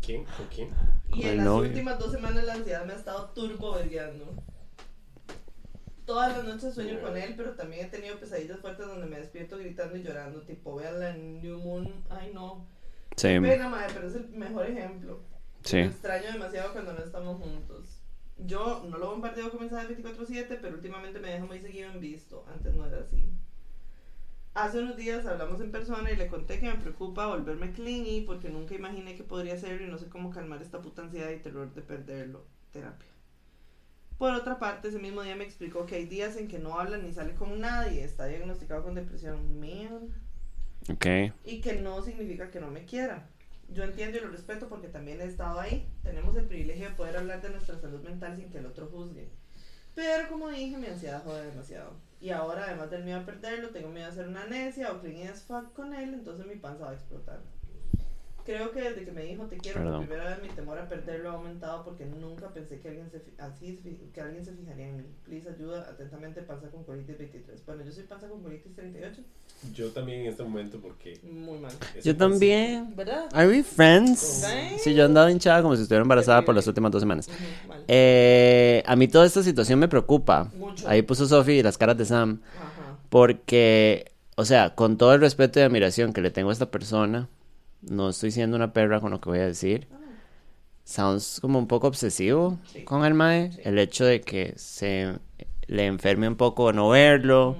¿Quién? 0.00 0.24
¿Con 0.24 0.46
quién? 0.48 0.70
Y 1.08 1.20
Con 1.22 1.30
en 1.30 1.36
las 1.38 1.46
novio. 1.46 1.68
últimas 1.70 1.98
dos 1.98 2.12
semanas 2.12 2.44
la 2.44 2.54
ansiedad 2.54 2.84
me 2.84 2.92
ha 2.92 2.96
estado 2.96 3.30
turbo 3.30 3.72
vergueando. 3.74 4.34
Todas 6.04 6.36
las 6.36 6.44
noches 6.46 6.74
sueño 6.74 7.00
con 7.00 7.16
él, 7.16 7.34
pero 7.36 7.54
también 7.54 7.86
he 7.86 7.88
tenido 7.88 8.18
pesadillas 8.20 8.60
fuertes 8.60 8.86
donde 8.86 9.06
me 9.06 9.18
despierto 9.18 9.58
gritando 9.58 9.96
y 9.96 10.04
llorando, 10.04 10.40
tipo, 10.42 10.76
vean 10.76 11.00
la 11.00 11.12
New 11.14 11.58
Moon, 11.58 11.92
ay 12.10 12.30
no. 12.32 12.64
Sí, 13.16 13.28
Qué 13.28 13.40
pena, 13.40 13.68
madre, 13.68 13.92
pero 13.92 14.06
es 14.08 14.14
el 14.14 14.28
mejor 14.28 14.66
ejemplo. 14.66 15.20
sí. 15.64 15.78
Lo 15.78 15.86
extraño 15.86 16.30
demasiado 16.32 16.72
cuando 16.72 16.92
no 16.92 17.00
estamos 17.02 17.40
juntos. 17.42 17.95
Yo 18.38 18.84
no 18.88 18.98
lo 18.98 19.10
bombardeo 19.10 19.50
con 19.50 19.60
mensajes 19.60 19.88
24/7, 19.88 20.58
pero 20.60 20.74
últimamente 20.74 21.18
me 21.20 21.30
deja 21.30 21.46
muy 21.46 21.60
seguido 21.60 21.90
en 21.90 22.00
visto. 22.00 22.44
Antes 22.52 22.74
no 22.74 22.86
era 22.86 23.00
así. 23.00 23.32
Hace 24.54 24.78
unos 24.78 24.96
días 24.96 25.26
hablamos 25.26 25.60
en 25.60 25.70
persona 25.70 26.10
y 26.10 26.16
le 26.16 26.28
conté 26.28 26.58
que 26.58 26.66
me 26.66 26.76
preocupa 26.78 27.26
volverme 27.26 27.72
clingy 27.72 28.22
porque 28.22 28.48
nunca 28.48 28.74
imaginé 28.74 29.14
que 29.14 29.22
podría 29.22 29.58
ser 29.58 29.82
y 29.82 29.86
no 29.86 29.98
sé 29.98 30.08
cómo 30.08 30.30
calmar 30.30 30.62
esta 30.62 30.80
puta 30.80 31.02
ansiedad 31.02 31.30
y 31.30 31.40
terror 31.40 31.72
de 31.74 31.82
perderlo. 31.82 32.46
Terapia. 32.72 33.08
Por 34.18 34.32
otra 34.32 34.58
parte, 34.58 34.88
ese 34.88 34.98
mismo 34.98 35.22
día 35.22 35.36
me 35.36 35.44
explicó 35.44 35.84
que 35.84 35.96
hay 35.96 36.06
días 36.06 36.36
en 36.36 36.48
que 36.48 36.58
no 36.58 36.78
habla 36.80 36.96
ni 36.96 37.12
sale 37.12 37.34
con 37.34 37.60
nadie, 37.60 38.02
está 38.02 38.26
diagnosticado 38.26 38.82
con 38.82 38.94
depresión. 38.94 39.60
Man 39.60 40.14
Ok. 40.90 41.06
y 41.44 41.60
que 41.60 41.74
no 41.74 42.02
significa 42.02 42.50
que 42.50 42.60
no 42.60 42.70
me 42.70 42.84
quiera. 42.86 43.28
Yo 43.68 43.84
entiendo 43.84 44.18
y 44.18 44.20
lo 44.20 44.28
respeto 44.28 44.68
porque 44.68 44.88
también 44.88 45.20
he 45.20 45.24
estado 45.24 45.60
ahí. 45.60 45.88
Tenemos 46.02 46.36
el 46.36 46.46
privilegio 46.46 46.88
de 46.88 46.94
poder 46.94 47.16
hablar 47.16 47.42
de 47.42 47.50
nuestra 47.50 47.78
salud 47.78 48.00
mental 48.02 48.36
sin 48.36 48.50
que 48.50 48.58
el 48.58 48.66
otro 48.66 48.86
juzgue. 48.86 49.28
Pero 49.94 50.28
como 50.28 50.50
dije, 50.50 50.76
mi 50.76 50.86
ansiedad 50.86 51.24
jode 51.24 51.46
demasiado. 51.46 51.94
Y 52.20 52.30
ahora, 52.30 52.64
además 52.64 52.90
del 52.90 53.04
miedo 53.04 53.20
a 53.20 53.26
perderlo, 53.26 53.70
tengo 53.70 53.88
miedo 53.88 54.06
a 54.06 54.10
hacer 54.10 54.28
una 54.28 54.46
necia 54.46 54.92
o 54.92 55.00
clean 55.00 55.28
as 55.28 55.42
fuck 55.42 55.72
con 55.72 55.94
él, 55.94 56.14
entonces 56.14 56.46
mi 56.46 56.56
panza 56.56 56.84
va 56.84 56.90
a 56.90 56.94
explotar. 56.94 57.40
Creo 58.46 58.70
que 58.70 58.80
desde 58.80 59.04
que 59.04 59.10
me 59.12 59.22
dijo 59.24 59.44
te 59.46 59.56
quiero 59.58 59.80
Perdón. 59.80 60.06
por 60.06 60.08
primera 60.08 60.30
vez 60.30 60.42
mi 60.42 60.48
temor 60.50 60.78
a 60.78 60.88
perderlo 60.88 61.30
ha 61.30 61.34
aumentado 61.34 61.84
porque 61.84 62.04
nunca 62.06 62.48
pensé 62.50 62.78
que 62.78 62.88
alguien 62.88 63.10
se, 63.10 63.18
fi- 63.18 63.32
así, 63.38 63.80
que 64.14 64.20
alguien 64.20 64.44
se 64.44 64.52
fijaría 64.52 64.88
en 64.88 64.96
mí. 64.98 65.02
Please 65.24 65.48
ayuda, 65.48 65.80
atentamente 65.90 66.42
panza 66.42 66.68
con 66.68 66.84
colitis 66.84 67.18
23. 67.18 67.66
Bueno, 67.66 67.82
yo 67.84 67.90
soy 67.92 68.04
panza 68.04 68.28
con 68.28 68.40
colitis 68.42 68.72
38. 68.74 69.20
Yo 69.74 69.88
también 69.90 70.20
en 70.20 70.26
este 70.28 70.42
momento 70.44 70.78
porque... 70.80 71.18
Muy 71.24 71.58
mal. 71.58 71.72
Yo 72.04 72.16
también. 72.16 72.94
¿Verdad? 72.94 73.26
Are 73.32 73.48
we 73.48 73.62
friends? 73.64 74.20
Sí. 74.20 74.78
Sí, 74.78 74.94
yo 74.94 75.04
andaba 75.06 75.30
hinchada 75.30 75.60
como 75.62 75.74
si 75.74 75.82
estuviera 75.82 76.02
embarazada 76.02 76.44
por 76.44 76.54
las 76.54 76.66
últimas 76.68 76.92
dos 76.92 77.02
semanas. 77.02 77.28
Eh, 77.88 78.82
a 78.86 78.94
mí 78.96 79.08
toda 79.08 79.26
esta 79.26 79.42
situación 79.42 79.78
me 79.78 79.88
preocupa. 79.88 80.50
Mucho. 80.56 80.88
Ahí 80.88 81.02
puso 81.02 81.26
Sophie 81.26 81.62
las 81.62 81.76
caras 81.78 81.96
de 81.98 82.04
Sam. 82.04 82.40
Ajá. 82.56 82.96
Porque, 83.08 84.12
o 84.36 84.44
sea, 84.44 84.74
con 84.74 84.96
todo 84.98 85.14
el 85.14 85.20
respeto 85.20 85.58
y 85.58 85.62
admiración 85.62 86.12
que 86.12 86.20
le 86.20 86.30
tengo 86.30 86.50
a 86.50 86.52
esta 86.52 86.70
persona, 86.70 87.28
no 87.88 88.08
estoy 88.10 88.30
siendo 88.30 88.56
una 88.56 88.72
perra 88.72 89.00
con 89.00 89.10
lo 89.10 89.20
que 89.20 89.28
voy 89.30 89.38
a 89.38 89.46
decir. 89.46 89.88
Sounds 90.84 91.40
como 91.40 91.58
un 91.58 91.66
poco 91.66 91.88
obsesivo 91.88 92.58
Sí. 92.72 92.84
con 92.84 93.04
el 93.04 93.14
mae. 93.14 93.50
Sí. 93.52 93.60
El 93.64 93.78
hecho 93.78 94.04
de 94.04 94.20
que 94.20 94.54
se 94.56 95.14
le 95.66 95.86
enferme 95.86 96.28
un 96.28 96.36
poco 96.36 96.72
no 96.72 96.88
verlo 96.90 97.50
ujú. 97.50 97.58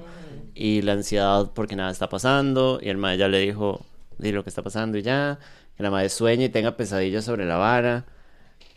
y 0.55 0.83
la 0.83 0.93
ansiedad 0.93 1.51
porque 1.53 1.75
nada 1.75 1.91
está 1.91 2.09
pasando. 2.09 2.79
Y 2.81 2.89
el 2.89 2.99
mae 2.99 3.19
ya 3.19 3.27
le 3.29 3.41
dijo, 3.41 3.85
di 4.19 4.31
lo 4.31 4.45
que 4.45 4.51
está 4.51 4.63
pasando 4.63 4.97
y 4.99 5.03
ya. 5.03 5.39
Que 5.77 5.83
la 5.83 5.91
madre 5.91 6.09
sueñe 6.09 6.45
y 6.45 6.49
tenga 6.51 6.77
pesadillas 6.77 7.25
sobre 7.25 7.45
la 7.47 7.57
vara. 7.57 8.05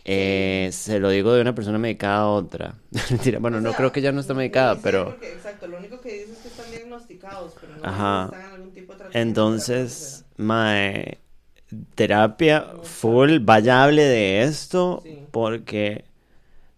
Eh, 0.03 0.69
se 0.71 0.99
lo 0.99 1.09
digo 1.09 1.31
de 1.33 1.41
una 1.41 1.53
persona 1.53 1.77
medicada 1.77 2.21
a 2.21 2.29
otra. 2.29 2.73
Bueno, 3.39 3.57
O 3.57 3.61
no 3.61 3.69
sea, 3.69 3.77
creo 3.77 3.91
que 3.91 4.01
ya 4.01 4.11
no 4.11 4.21
está 4.21 4.33
medicada, 4.33 4.75
sé 4.75 4.81
pero... 4.81 5.15
exacto, 5.21 5.67
lo 5.67 5.77
único 5.77 6.01
que 6.01 6.11
dice 6.11 6.31
es 6.31 6.37
que 6.39 6.47
están 6.47 6.71
diagnosticados, 6.71 7.53
pero 7.61 7.77
no 7.77 7.85
Ajá. 7.85 8.25
están 8.33 8.41
en 8.49 8.55
algún 8.55 8.71
tipo 8.73 8.93
de 8.93 8.97
tratamiento. 8.97 9.19
Entonces, 9.19 10.25
mae, 10.37 11.19
terapia 11.95 12.65
full, 12.83 13.39
vaya 13.41 13.83
hable 13.83 14.03
de 14.03 14.43
esto, 14.43 15.01
Sí. 15.03 15.19
porque, 15.31 16.05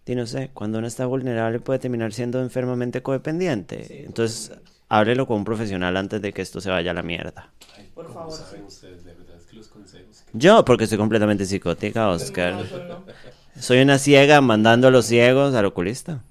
di, 0.06 0.14
no 0.14 0.26
sé, 0.26 0.50
cuando 0.52 0.78
uno 0.78 0.86
está 0.86 1.06
vulnerable 1.06 1.60
puede 1.60 1.78
terminar 1.78 2.12
siendo 2.12 2.40
enfermamente 2.40 3.02
codependiente. 3.02 3.84
Sí, 3.84 3.94
Entonces, 4.06 4.48
totalmente. 4.48 4.72
háblelo 4.88 5.26
con 5.26 5.38
un 5.38 5.44
profesional 5.44 5.96
antes 5.96 6.20
de 6.20 6.32
que 6.32 6.42
esto 6.42 6.60
se 6.60 6.70
vaya 6.70 6.90
a 6.90 6.94
la 6.94 7.02
mierda. 7.02 7.50
Ay, 7.78 7.90
Por 7.94 8.06
¿cómo 8.06 8.18
favor, 8.18 8.32
saben 8.38 8.60
sí. 8.62 8.66
ustedes? 8.68 9.04
De 9.04 9.14
verdad 9.14 9.36
es 9.38 9.44
que 9.46 9.56
los 9.56 9.68
consejos... 9.68 10.22
que- 10.30 10.38
Yo, 10.38 10.64
porque 10.64 10.86
soy 10.86 10.98
completamente 10.98 11.46
psicótica, 11.46 12.08
Oscar. 12.08 12.54
No, 12.54 12.60
eso 12.62 12.78
no, 12.88 13.04
Soy 13.60 13.80
una 13.82 13.98
ciega 13.98 14.40
mandando 14.40 14.88
a 14.88 14.90
los 14.90 15.04
ciegos 15.06 15.54
al 15.54 15.66
oculista. 15.66 16.22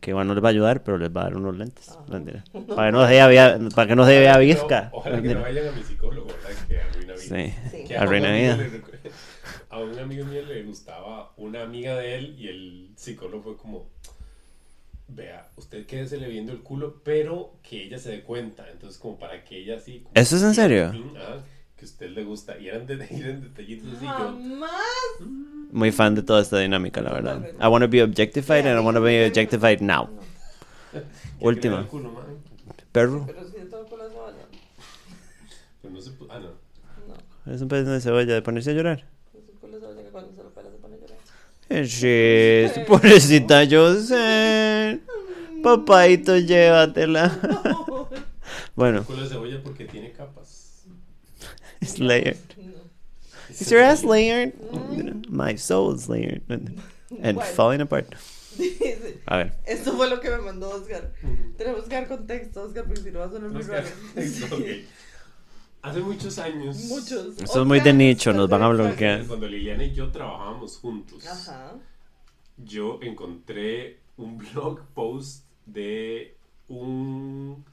Que 0.00 0.10
igual 0.10 0.26
no 0.26 0.34
les 0.34 0.42
va 0.42 0.48
a 0.48 0.50
ayudar, 0.50 0.82
pero 0.82 0.96
les 0.98 1.14
va 1.14 1.20
a 1.20 1.24
dar 1.24 1.36
unos 1.36 1.56
lentes. 1.58 1.96
Para 2.08 2.88
que 2.88 2.92
no 2.92 3.06
se 3.06 3.12
vea, 3.28 3.58
para 3.74 3.88
que 3.88 3.96
no 3.96 4.06
se 4.06 4.18
vea 4.18 4.30
Ojalá 4.32 4.40
que 4.40 4.46
no- 4.54 4.60
visca. 4.60 4.90
Ojalá 4.92 5.16
que 5.16 5.28
no 5.28 5.40
Mentira. 5.40 5.40
vayan 5.42 5.68
a 5.68 5.72
mi 5.76 5.82
psicólogo, 5.82 6.26
¿verdad? 6.28 6.66
Que 6.68 6.80
arruina 6.80 7.12
vida. 7.14 7.16
Sí, 7.16 7.54
Sí. 7.70 7.84
Que 7.84 7.94
a 7.96 7.98
un 7.98 8.02
arruina 8.08 8.28
amigo 8.30 8.54
vida. 8.56 8.56
le 8.56 9.10
A 9.70 9.78
un 9.78 9.98
amigo 9.98 10.24
mío 10.26 10.42
le 10.42 10.62
gustaba 10.64 11.32
una 11.36 11.62
amiga 11.62 11.94
de 11.96 12.16
él 12.16 12.34
y 12.38 12.48
el 12.48 12.90
psicólogo 12.96 13.42
fue 13.42 13.56
como, 13.56 13.88
vea, 15.08 15.48
usted 15.56 15.86
quédese 15.86 16.18
viendo 16.28 16.52
el 16.52 16.60
culo, 16.60 17.02
pero 17.04 17.54
que 17.62 17.84
ella 17.84 17.98
se 17.98 18.10
dé 18.10 18.22
cuenta. 18.22 18.68
Entonces, 18.70 18.98
como 18.98 19.18
para 19.18 19.44
que 19.44 19.58
ella 19.58 19.78
como 20.02 20.10
¿Eso 20.14 20.36
es 20.36 20.42
en 20.42 20.54
serio? 20.54 20.92
Ah, 21.16 21.38
que 21.80 21.86
a 21.86 21.88
usted 21.88 22.10
le 22.10 22.22
gusta. 22.24 22.58
Y 22.58 22.68
eran, 22.68 22.86
de, 22.86 22.94
eran 23.10 23.40
detallitos 23.40 23.88
así. 23.96 24.04
Yo. 24.06 24.38
Muy 25.72 25.90
fan 25.92 26.14
de 26.14 26.22
toda 26.22 26.42
esta 26.42 26.58
dinámica, 26.58 27.00
la 27.00 27.12
verdad. 27.12 27.40
I 27.60 27.66
want 27.66 27.82
to 27.82 27.88
be 27.88 28.02
objectified 28.02 28.66
and 28.66 28.78
I 28.78 28.84
want 28.84 28.96
to 28.96 29.02
be 29.02 29.24
Sí, 29.24 29.30
objectified 29.30 29.80
now. 29.80 30.04
no, 30.92 31.00
¿qué 31.00 31.02
Última. 31.40 31.80
el 31.80 31.86
culo? 31.86 32.12
Perro. 32.92 33.24
Pero 33.26 33.44
si 33.48 33.54
todo 33.70 33.86
con 33.86 33.98
la 33.98 34.04
cebolla. 34.08 34.46
Pues 35.80 35.92
no 35.94 36.00
se 36.00 36.10
Ah, 36.28 36.38
no. 36.40 36.50
No, 37.46 37.52
Es 37.54 37.62
un 37.62 37.68
pedazo 37.68 37.90
de 37.92 38.00
cebolla 38.00 38.34
de 38.34 38.42
ponerse 38.42 38.70
a 38.70 38.74
llorar. 38.74 39.04
es 39.32 39.48
un 39.48 39.58
culo 39.60 39.74
de 39.78 39.80
cebolla 39.80 40.02
que 40.04 40.10
cuando 40.10 40.32
se 40.34 40.42
lo 40.42 40.50
pela 40.50 40.70
se 40.70 40.76
pone 40.78 40.96
a 40.96 40.98
llorar. 40.98 41.16
Eh, 41.70 41.84
shit, 41.84 42.84
pobrecita 42.86 43.62
José. 43.70 45.00
Papaito, 45.62 46.36
llévatela. 46.38 47.38
Bueno, 48.74 49.04
Culo 49.04 49.22
de 49.22 49.28
cebolla 49.28 49.60
porque 49.62 49.84
tiene 49.84 50.10
capas. 50.12 50.59
It's 51.80 51.98
layered. 51.98 52.38
No. 52.56 52.72
Is 53.48 53.70
your 53.70 53.80
ass 53.80 54.04
layered? 54.04 54.52
My 55.30 55.54
soul 55.56 55.94
is 55.94 56.08
layered. 56.08 56.42
And 56.48 56.78
Bueno. 57.36 57.40
falling 57.54 57.80
apart. 57.80 58.14
A 59.26 59.36
ver. 59.36 59.52
esto 59.66 59.92
fue 59.96 60.08
lo 60.08 60.20
que 60.20 60.30
me 60.30 60.38
mandó 60.38 60.70
Oscar. 60.70 61.12
Tenemos 61.56 61.84
que 61.84 61.94
dar 61.94 62.06
contexto, 62.08 62.62
Oscar, 62.62 62.84
porque 62.84 63.00
si 63.02 63.10
no 63.10 63.20
va 63.20 63.26
a 63.26 63.30
sonar 63.30 63.50
muy 63.50 63.62
raro. 63.62 63.86
Hace 65.82 66.00
muchos 66.00 66.38
años. 66.38 66.76
Muchos. 66.84 67.38
Esto 67.38 67.62
es 67.62 67.66
muy 67.66 67.80
de 67.80 67.92
nicho, 67.94 68.32
nos 68.34 68.48
van 68.50 68.62
a 68.62 68.68
bloquear. 68.68 69.26
Cuando 69.26 69.48
Liliana 69.48 69.84
y 69.84 69.94
yo 69.94 70.10
trabajábamos 70.10 70.76
juntos, 70.76 71.26
Ajá. 71.26 71.72
yo 72.58 72.98
encontré 73.02 73.98
un 74.18 74.36
blog 74.36 74.80
post 74.94 75.44
de 75.64 76.36
un 76.68 77.64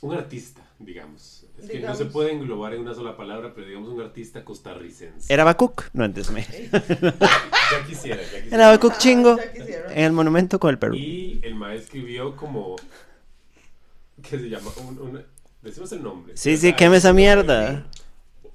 un 0.00 0.14
artista, 0.14 0.62
digamos. 0.78 1.44
Es 1.60 1.66
que 1.68 1.76
Digamos. 1.78 1.98
no 1.98 2.04
se 2.06 2.10
puede 2.10 2.32
englobar 2.32 2.74
en 2.74 2.80
una 2.80 2.94
sola 2.94 3.16
palabra, 3.16 3.52
pero 3.54 3.66
digamos 3.66 3.90
un 3.90 4.00
artista 4.00 4.44
costarricense. 4.44 5.32
Era 5.32 5.44
Bakuk. 5.44 5.84
No, 5.92 6.04
antes 6.04 6.30
me. 6.30 6.42
Ya 7.70 7.86
quisiera, 7.86 8.20
ya 8.20 8.28
quisiera. 8.42 8.56
Era 8.56 8.68
Bakuk 8.70 8.98
chingo. 8.98 9.36
Ya 9.36 9.52
quisiera. 9.52 9.92
En 9.92 10.04
el 10.04 10.12
monumento 10.12 10.58
con 10.58 10.70
el 10.70 10.78
perro. 10.78 10.94
Y 10.94 11.40
el 11.44 11.54
maestro 11.54 11.98
escribió 11.98 12.34
como. 12.34 12.76
¿Qué 14.28 14.38
se 14.38 14.48
llama? 14.48 14.70
Un, 14.88 14.98
un- 14.98 15.24
decimos 15.62 15.92
el 15.92 16.02
nombre. 16.02 16.36
Sí, 16.36 16.56
sí, 16.56 16.72
queme 16.72 16.96
esa 16.96 17.12
mierda. 17.12 17.86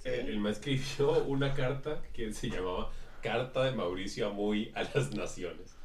El, 0.04 0.30
el 0.30 0.40
maestro 0.40 0.72
escribió 0.72 1.24
una 1.26 1.54
carta 1.54 2.02
que 2.14 2.32
se 2.34 2.50
llamaba 2.50 2.92
Carta 3.22 3.64
de 3.64 3.72
Mauricio 3.72 4.28
Amuy 4.28 4.72
a 4.76 4.84
las 4.84 5.12
Naciones. 5.16 5.76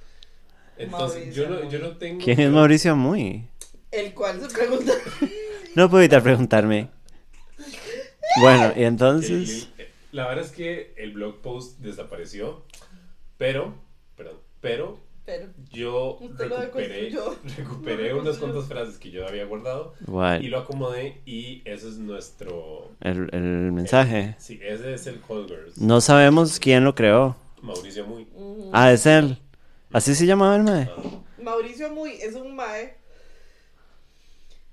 Entonces, 0.77 1.19
Mauricio 1.21 1.43
yo 1.45 1.51
no, 1.51 1.57
Amuy. 1.59 1.71
yo 1.71 1.79
no 1.79 1.97
tengo. 1.97 2.25
¿Quién 2.25 2.41
es 2.41 2.51
Mauricio 2.51 2.97
Muy? 2.97 3.47
El 3.91 4.13
cual 4.15 4.41
se 4.41 4.49
pregunta. 4.49 4.93
No 5.75 5.89
puedo 5.89 6.03
evitar 6.03 6.23
preguntarme. 6.23 6.89
Bueno, 8.41 8.73
y 8.77 8.85
entonces. 8.85 9.69
el- 9.79 9.87
la 10.13 10.27
verdad 10.29 10.45
es 10.45 10.51
que 10.53 10.93
el 10.97 11.13
blog 11.13 11.41
post 11.41 11.79
desapareció, 11.81 12.65
pero, 13.39 13.75
perdón, 14.17 14.37
pero 14.61 14.99
Pero. 15.25 15.47
yo 15.71 16.19
recuperé, 16.37 17.13
recuperé 17.57 18.15
unas 18.15 18.39
cuantas 18.39 18.67
frases 18.67 18.99
que 18.99 19.11
yo 19.13 19.27
había 19.27 19.45
guardado 19.45 19.95
y 20.01 20.05
Guay. 20.11 20.49
lo 20.49 20.59
acomodé 20.59 21.21
y 21.27 21.63
ese 21.65 21.89
es 21.89 21.99
nuestro... 21.99 22.91
El, 23.01 23.29
el 23.33 23.71
mensaje. 23.73 24.35
Sí, 24.39 24.59
ese 24.63 24.95
es 24.95 25.07
el 25.07 25.21
Colgers. 25.21 25.79
No 25.79 26.01
sabemos 26.01 26.59
quién 26.59 26.83
lo 26.85 26.95
creó. 26.97 27.37
Mauricio 27.63 28.05
Muy. 28.07 28.27
Ah, 28.73 28.91
es 28.93 29.07
él. 29.07 29.39
Así 29.93 30.15
se 30.15 30.27
llamaba 30.27 30.57
el 30.57 30.63
mae. 30.65 30.91
Mauricio 31.43 31.91
Muy 31.93 32.13
es 32.13 32.35
un 32.35 32.57
mae 32.57 32.97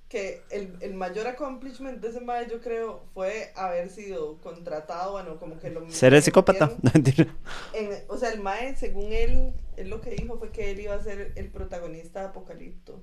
que 0.10 0.42
el, 0.52 0.78
el 0.82 0.94
mayor 0.94 1.28
accomplishment 1.28 2.00
de 2.00 2.08
ese 2.10 2.22
mae 2.22 2.50
yo 2.50 2.62
creo 2.62 3.04
fue 3.14 3.52
haber 3.56 3.90
sido 3.90 4.38
contratado, 4.40 5.12
bueno, 5.12 5.38
como 5.38 5.60
que 5.60 5.70
lo 5.70 5.90
Ser 5.92 6.14
el 6.14 6.24
psicópata. 6.24 6.68
metieron 6.68 6.80
No, 6.84 6.92
mentira. 6.94 7.36
en- 7.74 8.04
o 8.08 8.18
sea, 8.18 8.32
el 8.32 8.40
mae, 8.40 8.76
según 8.78 9.12
él, 9.12 9.54
él 9.76 9.90
lo 9.90 10.00
que 10.00 10.12
dijo 10.12 10.38
fue 10.38 10.52
que 10.52 10.72
él 10.72 10.80
iba 10.80 10.96
a 10.96 11.04
ser 11.04 11.34
el 11.36 11.50
protagonista 11.50 12.22
de 12.22 12.26
Apocalipto. 12.28 13.02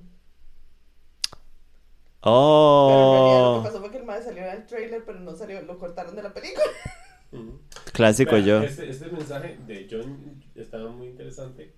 Pero 2.21 2.31
en 2.31 3.11
realidad 3.13 3.39
lo 3.39 3.57
Oh. 3.57 3.61
que 3.61 3.67
pasó 3.69 3.79
fue 3.81 3.91
que 3.91 3.97
el 3.97 4.03
mae 4.05 4.23
salió 4.23 4.43
en 4.43 4.49
el 4.49 4.65
trailer, 4.65 5.05
pero 5.05 5.19
no 5.19 5.35
salió, 5.35 5.61
lo 5.61 5.77
cortaron 5.77 6.15
de 6.15 6.23
la 6.23 6.33
película. 6.33 6.65
Clásico 7.93 8.37
yo. 8.37 8.63
Este, 8.63 8.89
este 8.89 9.07
mensaje 9.09 9.57
de 9.67 9.87
John 9.91 10.41
estaba 10.55 10.89
muy 10.89 11.07
interesante. 11.07 11.75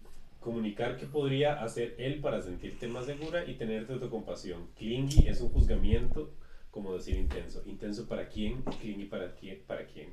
Comunicar 0.51 0.95
qué 0.95 1.05
podría 1.05 1.61
hacer 1.61 1.95
él 1.97 2.21
para 2.21 2.41
sentirte 2.41 2.87
más 2.87 3.05
segura 3.05 3.43
y 3.45 3.55
tenerte 3.55 3.91
autocompasión. 3.91 4.67
Clingy 4.77 5.27
es 5.27 5.41
un 5.41 5.49
juzgamiento, 5.49 6.31
como 6.71 6.93
decir 6.93 7.17
intenso. 7.17 7.61
Intenso 7.65 8.07
para 8.07 8.29
quién, 8.29 8.61
clingy 8.79 9.03
para 9.07 9.35
quién, 9.35 9.59
para 9.67 9.85
quién. 9.85 10.07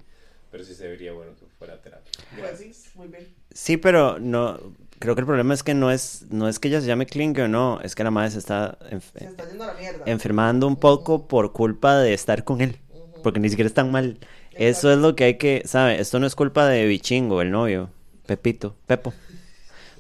Pero 0.51 0.65
sí 0.65 0.75
se 0.75 0.89
vería 0.89 1.13
bueno 1.13 1.37
que 1.39 1.47
fuera 1.57 1.81
terapia. 1.81 2.11
Pues 2.17 2.27
sí, 2.59 2.65
Gracias. 2.65 2.97
muy 2.97 3.07
bien. 3.07 3.29
Sí, 3.53 3.77
pero 3.77 4.19
no. 4.19 4.59
Creo 4.99 5.15
que 5.15 5.21
el 5.21 5.27
problema 5.27 5.55
es 5.55 5.63
que 5.63 5.73
no 5.75 5.93
es, 5.93 6.27
no 6.31 6.49
es 6.49 6.59
que 6.59 6.67
ella 6.67 6.81
se 6.81 6.89
llame 6.89 7.07
Klinge 7.07 7.43
o 7.43 7.47
no, 7.47 7.81
es 7.83 7.95
que 7.95 8.03
la 8.03 8.11
madre 8.11 8.33
se 8.33 8.41
está 8.41 8.77
enf- 8.91 9.13
Se 9.17 9.27
está 9.27 9.47
yendo 9.49 9.63
a 9.63 9.69
la 9.69 9.75
mierda. 9.75 10.03
enfermando 10.05 10.67
un 10.67 10.75
poco 10.75 11.29
por 11.29 11.53
culpa 11.53 11.97
de 11.99 12.13
estar 12.13 12.43
con 12.43 12.61
él. 12.61 12.77
Ujú. 12.91 13.23
Porque 13.23 13.39
ni 13.39 13.51
siquiera 13.51 13.69
es 13.69 13.75
tan 13.75 13.93
mal. 13.93 14.19
Eso 14.57 14.91
es 14.91 14.99
lo 14.99 15.15
que 15.15 15.23
hay 15.23 15.39
que, 15.39 15.63
¿sabe? 15.65 16.01
Esto 16.01 16.19
no 16.19 16.27
es 16.27 16.35
culpa 16.35 16.67
de 16.67 16.87
Bichingo, 16.87 17.41
el 17.41 17.53
novio. 17.53 17.91
Pepito, 18.27 18.75
Pepo. 18.89 19.15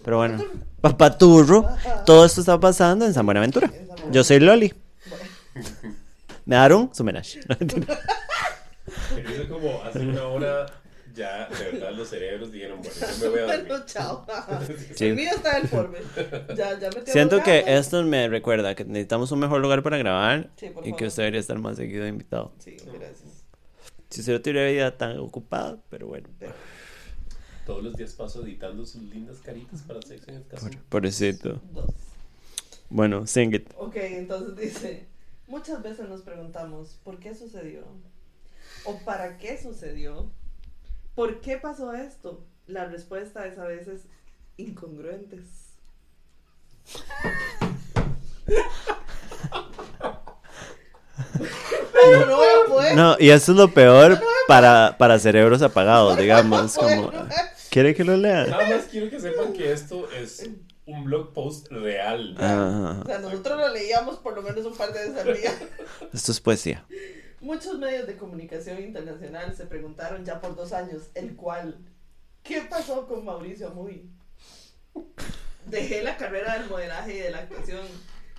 Pero 0.04 0.18
bueno, 0.18 0.44
papaturro. 0.80 1.66
Todo 2.06 2.24
esto 2.26 2.40
está 2.40 2.60
pasando 2.60 3.06
en 3.06 3.14
San 3.14 3.24
Buenaventura. 3.24 3.70
Yo 4.12 4.22
soy 4.22 4.38
Loli. 4.40 4.72
Me 6.44 6.56
daron 6.56 6.90
su 6.94 7.02
homenaje. 7.02 7.40
Pero 9.14 9.28
eso 9.30 9.48
como 9.48 9.82
hace 9.82 10.00
una 10.00 10.24
hora 10.24 10.66
ya 11.14 11.48
de 11.48 11.70
verdad 11.72 11.92
los 11.92 12.08
cerebros 12.08 12.50
dijeron, 12.50 12.80
bueno, 12.82 12.94
yo 13.00 13.06
me 13.24 13.28
voy 13.28 13.38
a 13.38 13.42
dormir. 13.42 13.66
Bueno, 13.68 13.84
chao. 13.86 14.26
Sí. 14.96 15.06
El 15.06 15.14
mío 15.16 15.30
está 15.34 15.60
deforme. 15.60 15.98
Ya, 16.56 16.78
ya 16.78 16.88
metió 16.90 17.12
Siento 17.12 17.42
que 17.42 17.64
esto 17.66 18.02
me 18.02 18.28
recuerda 18.28 18.74
que 18.74 18.84
necesitamos 18.84 19.30
un 19.32 19.38
mejor 19.38 19.60
lugar 19.60 19.82
para 19.82 19.96
grabar 19.96 20.50
Sí, 20.56 20.70
por 20.70 20.82
y 20.82 20.90
que 20.90 20.96
favor. 20.96 21.06
usted 21.08 21.22
debería 21.22 21.40
estar 21.40 21.58
más 21.60 21.76
seguido 21.76 22.06
invitado. 22.06 22.52
Sí, 22.58 22.76
gracias. 22.92 23.44
Si 24.10 24.20
usted 24.20 24.32
no 24.34 24.40
tuviera 24.42 24.68
vida 24.68 24.96
tan 24.96 25.18
ocupada, 25.18 25.78
pero 25.88 26.08
bueno. 26.08 26.28
Pero- 26.38 26.52
Todos 27.66 27.82
los 27.82 27.94
días 27.96 28.12
paso 28.12 28.44
editando 28.44 28.84
sus 28.84 29.02
lindas 29.02 29.38
caritas 29.38 29.80
para 29.82 30.02
sexo 30.02 30.30
en 30.30 30.36
el 30.36 30.46
caso. 30.46 30.68
Pobrecito. 30.88 31.60
Dos. 31.72 31.90
Bueno, 32.90 33.26
sing 33.26 33.54
it. 33.54 33.70
Ok, 33.76 33.96
entonces 33.96 34.56
dice, 34.56 35.06
muchas 35.46 35.82
veces 35.82 36.08
nos 36.08 36.20
preguntamos, 36.20 36.98
¿por 37.02 37.18
qué 37.18 37.34
sucedió? 37.34 37.84
¿O 38.84 38.98
para 39.04 39.38
qué 39.38 39.60
sucedió? 39.60 40.30
¿Por 41.14 41.40
qué 41.40 41.56
pasó 41.56 41.94
esto? 41.94 42.44
La 42.66 42.84
respuesta 42.86 43.46
es 43.46 43.58
a 43.58 43.64
veces 43.64 44.02
incongruentes. 44.56 45.42
Pero 51.92 52.26
no 52.26 52.36
voy 52.36 52.46
a 52.46 52.68
poder. 52.68 52.96
No, 52.96 53.16
y 53.18 53.30
eso 53.30 53.52
es 53.52 53.58
lo 53.58 53.72
peor 53.72 54.20
para, 54.46 54.96
para 54.98 55.18
cerebros 55.18 55.62
apagados, 55.62 56.18
digamos. 56.18 56.74
Como, 56.76 57.10
¿Quiere 57.74 57.92
que 57.92 58.04
lo 58.04 58.16
lea? 58.16 58.46
Nada 58.46 58.70
más 58.70 58.84
quiero 58.84 59.10
que 59.10 59.18
sepan 59.18 59.52
que 59.52 59.72
esto 59.72 60.08
es 60.12 60.48
un 60.86 61.02
blog 61.02 61.32
post 61.32 61.66
real. 61.72 62.36
Ah, 62.38 63.00
O 63.02 63.04
sea, 63.04 63.18
nosotros 63.18 63.58
lo 63.58 63.68
leíamos 63.72 64.18
por 64.18 64.36
lo 64.36 64.42
menos 64.42 64.64
un 64.64 64.76
par 64.76 64.92
de 64.92 65.00
veces 65.00 65.16
al 65.16 65.36
día. 65.36 65.52
esto 66.12 66.30
es 66.30 66.40
poesía. 66.40 66.86
Muchos 67.40 67.76
medios 67.80 68.06
de 68.06 68.16
comunicación 68.16 68.80
internacional 68.80 69.56
se 69.56 69.66
preguntaron 69.66 70.24
ya 70.24 70.40
por 70.40 70.54
dos 70.54 70.72
años, 70.72 71.10
el 71.16 71.34
cual, 71.34 71.76
¿qué 72.44 72.60
pasó 72.60 73.08
con 73.08 73.24
Mauricio 73.24 73.66
Amuy? 73.66 74.08
Dejé 75.66 76.04
la 76.04 76.16
carrera 76.16 76.56
del 76.56 76.70
modelaje 76.70 77.16
y 77.16 77.18
de 77.18 77.30
la 77.32 77.38
actuación, 77.38 77.84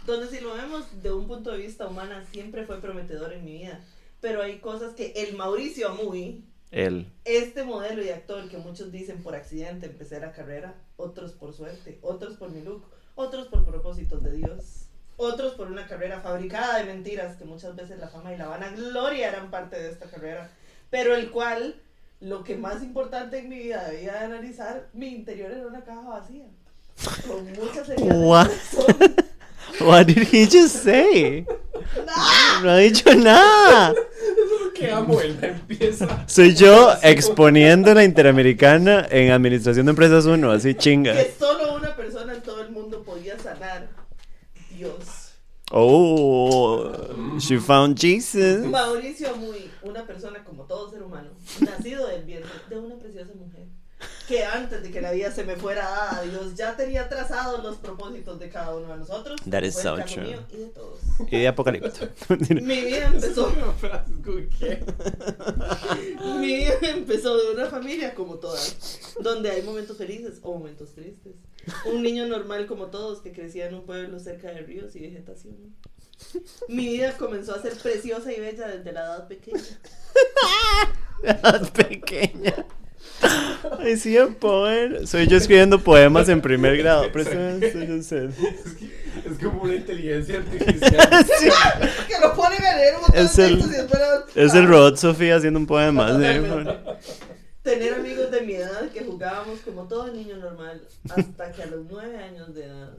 donde 0.05 0.29
si 0.29 0.39
lo 0.39 0.53
vemos 0.53 1.01
de 1.03 1.11
un 1.11 1.27
punto 1.27 1.51
de 1.51 1.57
vista 1.57 1.87
humana 1.87 2.23
siempre 2.31 2.65
fue 2.65 2.79
prometedor 2.79 3.33
en 3.33 3.43
mi 3.43 3.57
vida, 3.57 3.81
pero 4.21 4.41
hay 4.41 4.59
cosas 4.59 4.93
que 4.93 5.11
el 5.17 5.35
Mauricio 5.35 5.89
Amuy, 5.89 6.45
Él. 6.71 7.11
este 7.23 7.63
modelo 7.63 8.03
y 8.03 8.09
actor 8.09 8.49
que 8.49 8.57
muchos 8.57 8.91
dicen 8.91 9.23
por 9.23 9.35
accidente 9.35 9.85
empecé 9.85 10.19
la 10.19 10.33
carrera, 10.33 10.75
otros 10.97 11.31
por 11.31 11.53
suerte, 11.53 11.99
otros 12.01 12.37
por 12.37 12.49
mi 12.49 12.61
look, 12.61 12.83
otros 13.15 13.47
por 13.47 13.65
propósitos 13.65 14.23
de 14.23 14.31
Dios, 14.31 14.87
otros 15.17 15.53
por 15.53 15.67
una 15.67 15.87
carrera 15.87 16.19
fabricada 16.19 16.79
de 16.79 16.85
mentiras, 16.85 17.37
que 17.37 17.45
muchas 17.45 17.75
veces 17.75 17.99
la 17.99 18.09
fama 18.09 18.33
y 18.33 18.37
la 18.37 18.47
vanagloria 18.47 19.29
eran 19.29 19.51
parte 19.51 19.81
de 19.81 19.91
esta 19.91 20.09
carrera, 20.09 20.49
pero 20.89 21.15
el 21.15 21.31
cual, 21.31 21.81
lo 22.19 22.43
que 22.43 22.57
más 22.57 22.83
importante 22.83 23.39
en 23.39 23.49
mi 23.49 23.59
vida 23.59 23.87
debía 23.89 24.13
de 24.13 24.25
analizar, 24.25 24.89
mi 24.93 25.07
interior 25.07 25.51
era 25.51 25.67
una 25.67 25.83
caja 25.83 26.07
vacía. 26.07 26.45
Con 27.27 27.45
muchas 27.53 27.89
heridas. 27.89 28.17
What? 28.17 28.49
What 29.81 30.07
did 30.07 30.27
he 30.31 30.45
just 30.45 30.83
say? 30.83 31.45
No 32.63 32.69
ha 32.71 32.77
dicho 32.77 33.13
nada. 33.15 33.93
Que 34.73 34.91
amo, 34.91 35.19
él 35.21 35.37
empieza. 35.41 36.23
Soy 36.27 36.53
yo 36.55 36.93
exponiendo 37.03 37.93
la 37.93 38.03
Interamericana 38.03 39.07
en 39.09 39.31
Administración 39.31 39.85
de 39.85 39.91
Empresas 39.91 40.25
1, 40.25 40.51
así 40.51 40.73
chinga. 40.75 41.13
que 41.13 41.33
solo 41.37 41.75
una 41.75 41.95
persona 41.95 42.33
en 42.33 42.41
todo 42.41 42.61
el 42.61 42.71
mundo 42.71 43.03
podía 43.03 43.37
sanar. 43.39 43.87
Dios. 44.71 45.33
Oh, 45.71 46.91
she 47.39 47.57
found 47.57 47.97
Jesus. 47.97 48.65
Mauricio 48.65 49.29
Amuy, 49.33 49.69
una 49.81 50.05
persona 50.05 50.43
como 50.43 50.63
todo 50.63 50.89
ser 50.91 51.01
humano, 51.01 51.29
nacido 51.59 52.07
del 52.07 52.23
vientre 52.23 52.51
de 52.69 52.77
una 52.77 52.95
preciosa 52.95 53.31
mujer, 53.33 53.54
que 54.27 54.43
antes 54.43 54.83
de 54.83 54.91
que 54.91 55.01
la 55.01 55.11
vida 55.11 55.31
se 55.31 55.43
me 55.43 55.55
fuera 55.55 55.83
dada 55.83 56.19
a 56.19 56.21
Dios, 56.23 56.55
ya 56.55 56.75
tenía 56.75 57.07
trazados 57.07 57.63
los 57.63 57.77
propósitos 57.77 58.39
de 58.39 58.49
cada 58.49 58.75
uno 58.75 58.91
de 58.91 58.97
nosotros. 58.97 59.39
That 59.49 59.63
is 59.63 59.75
so 59.75 59.95
true. 60.03 60.25
mío 60.25 60.39
y 60.51 60.57
de 60.57 60.65
todos. 60.67 60.99
Y 61.29 61.39
de 61.39 61.47
Apocalipto. 61.47 62.07
Mi 62.49 62.81
vida 62.81 63.05
empezó, 63.13 63.51
mi 66.39 66.55
vida 66.55 66.73
empezó 66.81 67.37
de 67.37 67.51
una 67.51 67.67
familia 67.67 68.13
como 68.15 68.35
todas, 68.35 69.15
donde 69.19 69.51
hay 69.51 69.61
momentos 69.61 69.97
felices 69.97 70.39
o 70.41 70.53
momentos 70.53 70.93
tristes. 70.93 71.35
Un 71.85 72.03
niño 72.03 72.27
normal 72.27 72.67
como 72.67 72.87
todos 72.87 73.21
que 73.21 73.31
crecía 73.31 73.67
en 73.67 73.75
un 73.75 73.85
pueblo 73.85 74.19
cerca 74.19 74.49
de 74.49 74.61
ríos 74.61 74.95
y 74.95 74.99
vegetación. 74.99 75.75
Mi 76.67 76.89
vida 76.89 77.17
comenzó 77.17 77.55
a 77.55 77.61
ser 77.61 77.75
preciosa 77.77 78.31
y 78.31 78.39
bella 78.39 78.67
desde 78.67 78.91
la 78.91 79.01
edad 79.01 79.27
pequeña. 79.27 79.61
Edad 81.23 81.71
pequeña. 81.73 82.65
Ay, 83.79 83.97
sí, 83.97 84.15
poder. 84.39 85.07
Soy 85.07 85.27
yo 85.27 85.37
escribiendo 85.37 85.79
poemas 85.79 86.29
en 86.29 86.41
primer 86.41 86.77
grado. 86.77 87.11
Presta 87.11 87.31
atención, 87.31 87.99
usted. 87.99 88.29
Es 89.25 89.43
como 89.43 89.63
una 89.63 89.75
inteligencia 89.75 90.37
artificial. 90.37 91.25
Sí, 91.39 91.49
que 92.07 92.19
lo 92.19 92.33
ponen 92.35 92.63
a 92.63 92.75
leer 92.75 92.95
un 92.95 93.01
montón 93.01 93.25
Es 93.25 93.35
de 93.35 93.45
el- 93.47 93.55
textos 93.57 93.73
y 93.73 93.77
después- 93.77 94.01
es 94.35 94.53
el 94.53 94.67
robot 94.67 94.97
Sofía 94.97 95.37
haciendo 95.37 95.59
un 95.59 95.67
poema. 95.67 96.09
¿sí? 96.09 96.23
Tener 97.63 97.95
amigos 97.95 98.29
de 98.29 98.41
mi 98.41 98.53
edad 98.55 98.89
que 98.93 99.03
jugábamos 99.03 99.59
como 99.61 99.87
todo 99.87 100.11
niño 100.11 100.37
normal 100.37 100.83
hasta 101.09 101.51
que 101.51 101.63
a 101.63 101.65
los 101.65 101.85
nueve 101.89 102.15
años 102.17 102.53
de 102.53 102.65
edad 102.65 102.89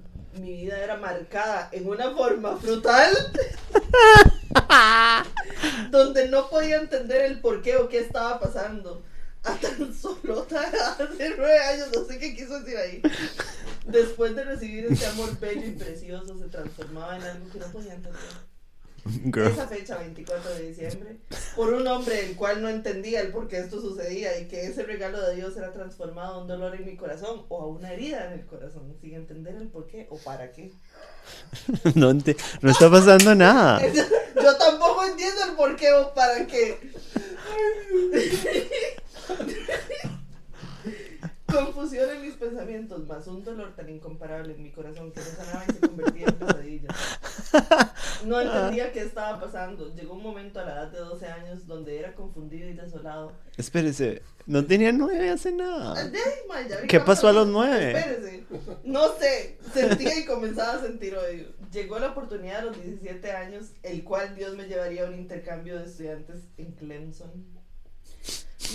mi 0.40 0.52
vida 0.56 0.82
era 0.82 0.96
marcada 0.96 1.68
en 1.72 1.88
una 1.88 2.10
forma 2.10 2.56
frutal 2.56 3.12
donde 5.90 6.28
no 6.28 6.48
podía 6.50 6.76
entender 6.80 7.22
el 7.22 7.40
por 7.40 7.62
qué 7.62 7.76
o 7.76 7.88
qué 7.88 8.00
estaba 8.00 8.40
pasando. 8.40 9.02
A 9.46 9.54
tan 9.54 9.94
solo 9.94 10.46
hace 10.50 11.34
nueve 11.36 11.58
años, 11.60 11.88
no 11.94 12.04
sé 12.04 12.18
qué 12.18 12.34
quiso 12.34 12.58
decir 12.60 12.76
ahí. 12.76 13.00
Después 13.86 14.34
de 14.34 14.44
recibir 14.44 14.86
este 14.86 15.06
amor 15.06 15.38
bello 15.38 15.64
y 15.66 15.70
precioso, 15.72 16.36
se 16.38 16.48
transformaba 16.48 17.16
en 17.16 17.22
algo 17.22 17.48
que 17.50 17.58
no 17.60 17.66
podía 17.66 17.94
entender. 17.94 18.20
Girl. 19.32 19.46
Esa 19.46 19.68
fecha, 19.68 19.98
24 19.98 20.54
de 20.54 20.68
diciembre, 20.70 21.16
por 21.54 21.72
un 21.72 21.86
hombre 21.86 22.26
el 22.28 22.34
cual 22.34 22.60
no 22.60 22.68
entendía 22.68 23.20
el 23.20 23.30
por 23.30 23.46
qué 23.46 23.58
esto 23.58 23.80
sucedía 23.80 24.36
y 24.40 24.48
que 24.48 24.66
ese 24.66 24.82
regalo 24.82 25.20
de 25.24 25.36
Dios 25.36 25.56
era 25.56 25.72
transformado 25.72 26.34
a 26.34 26.38
un 26.40 26.48
dolor 26.48 26.74
en 26.74 26.84
mi 26.84 26.96
corazón 26.96 27.44
o 27.48 27.62
a 27.62 27.66
una 27.68 27.92
herida 27.92 28.26
en 28.26 28.32
el 28.40 28.46
corazón, 28.46 28.96
sin 29.00 29.14
entender 29.14 29.54
el 29.54 29.68
por 29.68 29.86
qué 29.86 30.08
o 30.10 30.18
para 30.18 30.50
qué. 30.50 30.72
No, 31.94 32.10
ente- 32.10 32.36
no 32.62 32.70
está 32.72 32.90
pasando 32.90 33.32
nada. 33.36 33.80
Yo 34.42 34.56
tampoco 34.58 35.04
entiendo 35.04 35.40
el 35.50 35.54
por 35.54 35.76
qué 35.76 35.92
o 35.92 36.12
para 36.12 36.44
qué. 36.48 36.76
Confusión 41.46 42.10
en 42.10 42.22
mis 42.22 42.34
pensamientos, 42.34 43.06
más 43.06 43.26
un 43.28 43.44
dolor 43.44 43.74
tan 43.74 43.88
incomparable 43.88 44.54
en 44.54 44.62
mi 44.62 44.70
corazón 44.72 45.12
que 45.12 45.20
no 45.20 45.26
sanaba 45.26 45.64
y 45.68 45.72
se 45.72 45.80
convertía 45.80 46.26
en 46.26 46.34
pesadilla. 46.34 46.88
No 48.24 48.40
entendía 48.40 48.92
qué 48.92 49.02
estaba 49.02 49.40
pasando. 49.40 49.94
Llegó 49.94 50.14
un 50.14 50.22
momento 50.22 50.58
a 50.60 50.64
la 50.64 50.72
edad 50.72 50.88
de 50.90 50.98
12 50.98 51.26
años 51.26 51.66
donde 51.66 51.98
era 51.98 52.14
confundido 52.14 52.68
y 52.68 52.74
desolado. 52.74 53.32
Espérese, 53.56 54.22
no 54.46 54.64
tenía 54.64 54.92
nueve 54.92 55.30
hace 55.30 55.52
nada. 55.52 56.10
¿Qué 56.88 57.00
pasó 57.00 57.28
a 57.28 57.32
los 57.32 57.46
nueve? 57.46 57.92
Espérese. 57.92 58.44
No 58.84 59.12
sé, 59.18 59.58
sentía 59.72 60.18
y 60.18 60.24
comenzaba 60.24 60.78
a 60.78 60.80
sentir 60.80 61.16
odio. 61.16 61.46
Llegó 61.72 61.98
la 61.98 62.08
oportunidad 62.08 62.58
a 62.58 62.64
los 62.66 62.82
17 62.82 63.32
años, 63.32 63.72
el 63.82 64.02
cual 64.04 64.34
Dios 64.34 64.56
me 64.56 64.64
llevaría 64.64 65.04
a 65.04 65.08
un 65.08 65.14
intercambio 65.14 65.78
de 65.78 65.84
estudiantes 65.84 66.44
en 66.56 66.72
Clemson. 66.72 67.55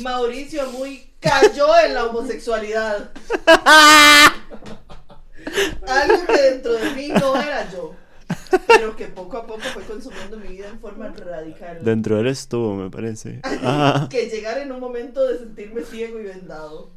Mauricio 0.01 0.69
muy 0.71 1.11
cayó 1.19 1.67
en 1.85 1.93
la 1.93 2.05
homosexualidad. 2.05 3.11
Algo 5.87 6.25
que 6.27 6.41
dentro 6.41 6.73
de 6.73 6.89
mí 6.91 7.09
no 7.09 7.35
era 7.35 7.69
yo, 7.71 7.95
pero 8.67 8.95
que 8.95 9.07
poco 9.07 9.37
a 9.37 9.45
poco 9.45 9.61
fue 9.73 9.83
consumiendo 9.83 10.37
mi 10.37 10.47
vida 10.49 10.69
en 10.69 10.79
forma 10.79 11.09
radical. 11.09 11.83
Dentro 11.83 12.15
de 12.15 12.21
él 12.21 12.27
estuvo, 12.27 12.75
me 12.75 12.89
parece. 12.89 13.41
Ah, 13.63 14.07
que 14.09 14.27
llegara 14.27 14.61
en 14.63 14.71
un 14.71 14.79
momento 14.79 15.27
de 15.27 15.37
sentirme 15.37 15.83
ciego 15.83 16.19
y 16.19 16.23
vendado. 16.23 16.91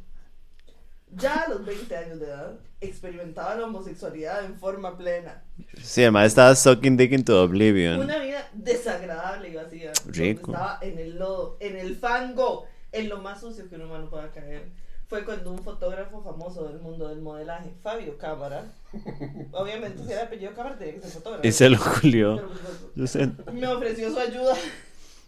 Ya 1.11 1.43
a 1.43 1.49
los 1.49 1.63
20 1.63 1.95
años 1.95 2.19
de 2.19 2.25
edad, 2.25 2.59
experimentaba 2.81 3.55
la 3.55 3.65
homosexualidad 3.65 4.43
en 4.43 4.57
forma 4.57 4.97
plena. 4.97 5.43
sí, 5.81 6.01
además 6.01 6.27
estaba 6.27 6.55
sucking 6.55 6.97
dick 6.97 7.11
into 7.11 7.41
oblivion. 7.41 7.99
Una 7.99 8.17
vida 8.17 8.49
desagradable 8.53 9.49
y 9.49 9.55
vacía. 9.55 9.91
Rico. 10.07 10.51
Estaba 10.51 10.79
en 10.81 10.97
el 10.99 11.17
lodo, 11.19 11.57
en 11.59 11.77
el 11.77 11.95
fango, 11.95 12.65
en 12.95 13.09
lo 13.09 13.21
más 13.21 13.41
sucio 13.41 13.69
que 13.69 13.75
un 13.75 13.83
humano 13.83 14.09
pueda 14.09 14.31
caer. 14.31 14.69
Fue 15.07 15.23
cuando 15.23 15.51
un 15.51 15.59
fotógrafo 15.59 16.23
famoso 16.23 16.67
del 16.67 16.79
mundo 16.79 17.07
del 17.09 17.21
modelaje, 17.21 17.71
Fabio 17.83 18.17
Cámara, 18.17 18.73
obviamente 19.51 20.03
si 20.03 20.11
era 20.11 20.23
apellido 20.23 20.53
Cámara 20.55 20.77
tenía 20.77 20.95
que 20.95 21.01
ser 21.01 21.11
fotógrafo. 21.11 21.47
Y 21.47 21.51
se 21.51 21.69
lo 21.69 21.77
julió. 21.77 22.37
Pero, 22.37 22.49
pues, 22.49 22.95
Yo 22.95 23.07
sé, 23.07 23.31
me 23.53 23.67
ofreció 23.67 24.11
su 24.11 24.19
ayuda 24.19 24.55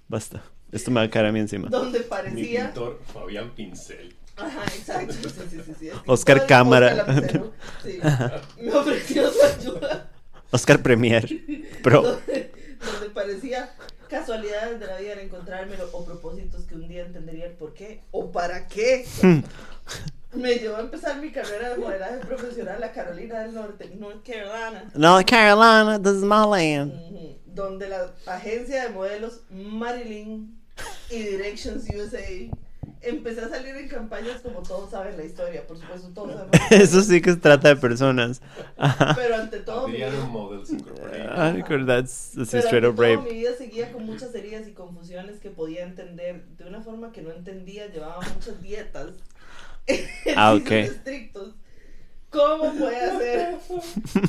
basta. 0.07 0.41
Esto 0.71 0.91
me 0.91 0.99
va 0.99 1.05
a 1.05 1.09
caer 1.09 1.27
a 1.27 1.31
mí 1.31 1.39
encima. 1.39 1.69
donde 1.69 1.99
Mi 1.99 2.05
parecía... 2.05 2.65
pintor 2.65 2.99
Fabián 3.13 3.51
Pincel. 3.55 4.15
Ajá, 4.35 4.63
exacto. 4.65 5.13
Sí, 5.13 5.29
sí, 5.49 5.61
sí, 5.65 5.73
sí. 5.79 5.87
Es 5.87 5.93
que 5.93 6.11
Oscar 6.11 6.45
Cámara. 6.45 6.93
Lapicero. 6.93 7.53
Sí. 7.83 7.99
Me 8.61 8.73
ofreció 8.73 9.31
su 9.31 9.43
ayuda. 9.43 10.11
Oscar 10.51 10.81
Premier. 10.81 11.27
Pro. 11.81 12.01
Donde, 12.03 12.51
donde 12.79 13.09
parecía 13.09 13.73
casualidades 14.07 14.79
de 14.79 14.87
la 14.87 14.97
vida 14.97 15.13
al 15.13 15.19
encontrármelo 15.19 15.89
o 15.91 16.05
propósitos 16.05 16.63
que 16.65 16.75
un 16.75 16.87
día 16.87 17.05
entendería 17.05 17.45
el 17.45 17.53
por 17.53 17.73
qué 17.73 18.01
o 18.11 18.31
para 18.31 18.67
qué. 18.67 19.05
Me 20.33 20.55
llevó 20.55 20.75
a 20.75 20.81
empezar 20.81 21.19
mi 21.19 21.31
carrera 21.31 21.69
de 21.69 21.77
modelaje 21.77 22.17
profesional 22.17 22.83
a 22.83 22.91
Carolina 22.91 23.39
del 23.39 23.53
Norte, 23.53 23.89
North 23.97 24.25
Carolina, 24.25 24.91
North 24.93 25.25
Carolina, 25.25 25.97
this 25.99 26.13
is 26.13 26.23
my 26.23 26.45
land. 26.45 26.91
donde 27.45 27.87
la 27.87 28.11
agencia 28.27 28.83
de 28.83 28.89
modelos 28.89 29.41
Marilyn 29.49 30.55
y 31.09 31.23
Directions 31.23 31.85
USA 31.89 32.51
empecé 33.01 33.41
a 33.41 33.49
salir 33.49 33.75
en 33.75 33.87
campañas 33.87 34.41
como 34.41 34.61
todos 34.61 34.89
saben 34.91 35.17
la 35.17 35.23
historia, 35.23 35.65
por 35.67 35.77
supuesto 35.77 36.09
todos 36.13 36.29
historia. 36.31 36.67
Eso 36.83 37.01
sí 37.01 37.21
que 37.21 37.31
se 37.31 37.37
trata 37.37 37.69
de 37.69 37.75
personas. 37.77 38.41
Ajá. 38.77 39.15
Pero 39.15 39.35
ante 39.35 39.59
todo, 39.59 39.87
mi 39.87 39.93
vida, 39.97 40.11
Models. 40.31 40.71
Ay, 41.35 41.63
girl, 41.67 41.85
that's, 41.85 42.31
that's 42.35 42.51
pero 42.51 42.61
straight 42.61 42.83
ante 42.85 42.87
up 42.87 42.95
todo, 42.95 43.21
rape. 43.21 43.33
mi 43.33 43.39
vida 43.39 43.53
seguía 43.57 43.91
con 43.91 44.05
muchas 44.05 44.33
heridas 44.35 44.67
y 44.67 44.71
confusiones 44.73 45.39
que 45.39 45.49
podía 45.49 45.83
entender 45.83 46.45
de 46.57 46.65
una 46.65 46.81
forma 46.81 47.11
que 47.11 47.21
no 47.21 47.31
entendía. 47.31 47.87
Llevaba 47.87 48.19
muchas 48.33 48.61
dietas, 48.61 49.11
Ah, 50.35 50.53
ok. 50.53 50.71
estrictos. 50.71 51.53
¿Cómo 52.29 52.73
puede 52.75 52.99
hacer 52.99 53.55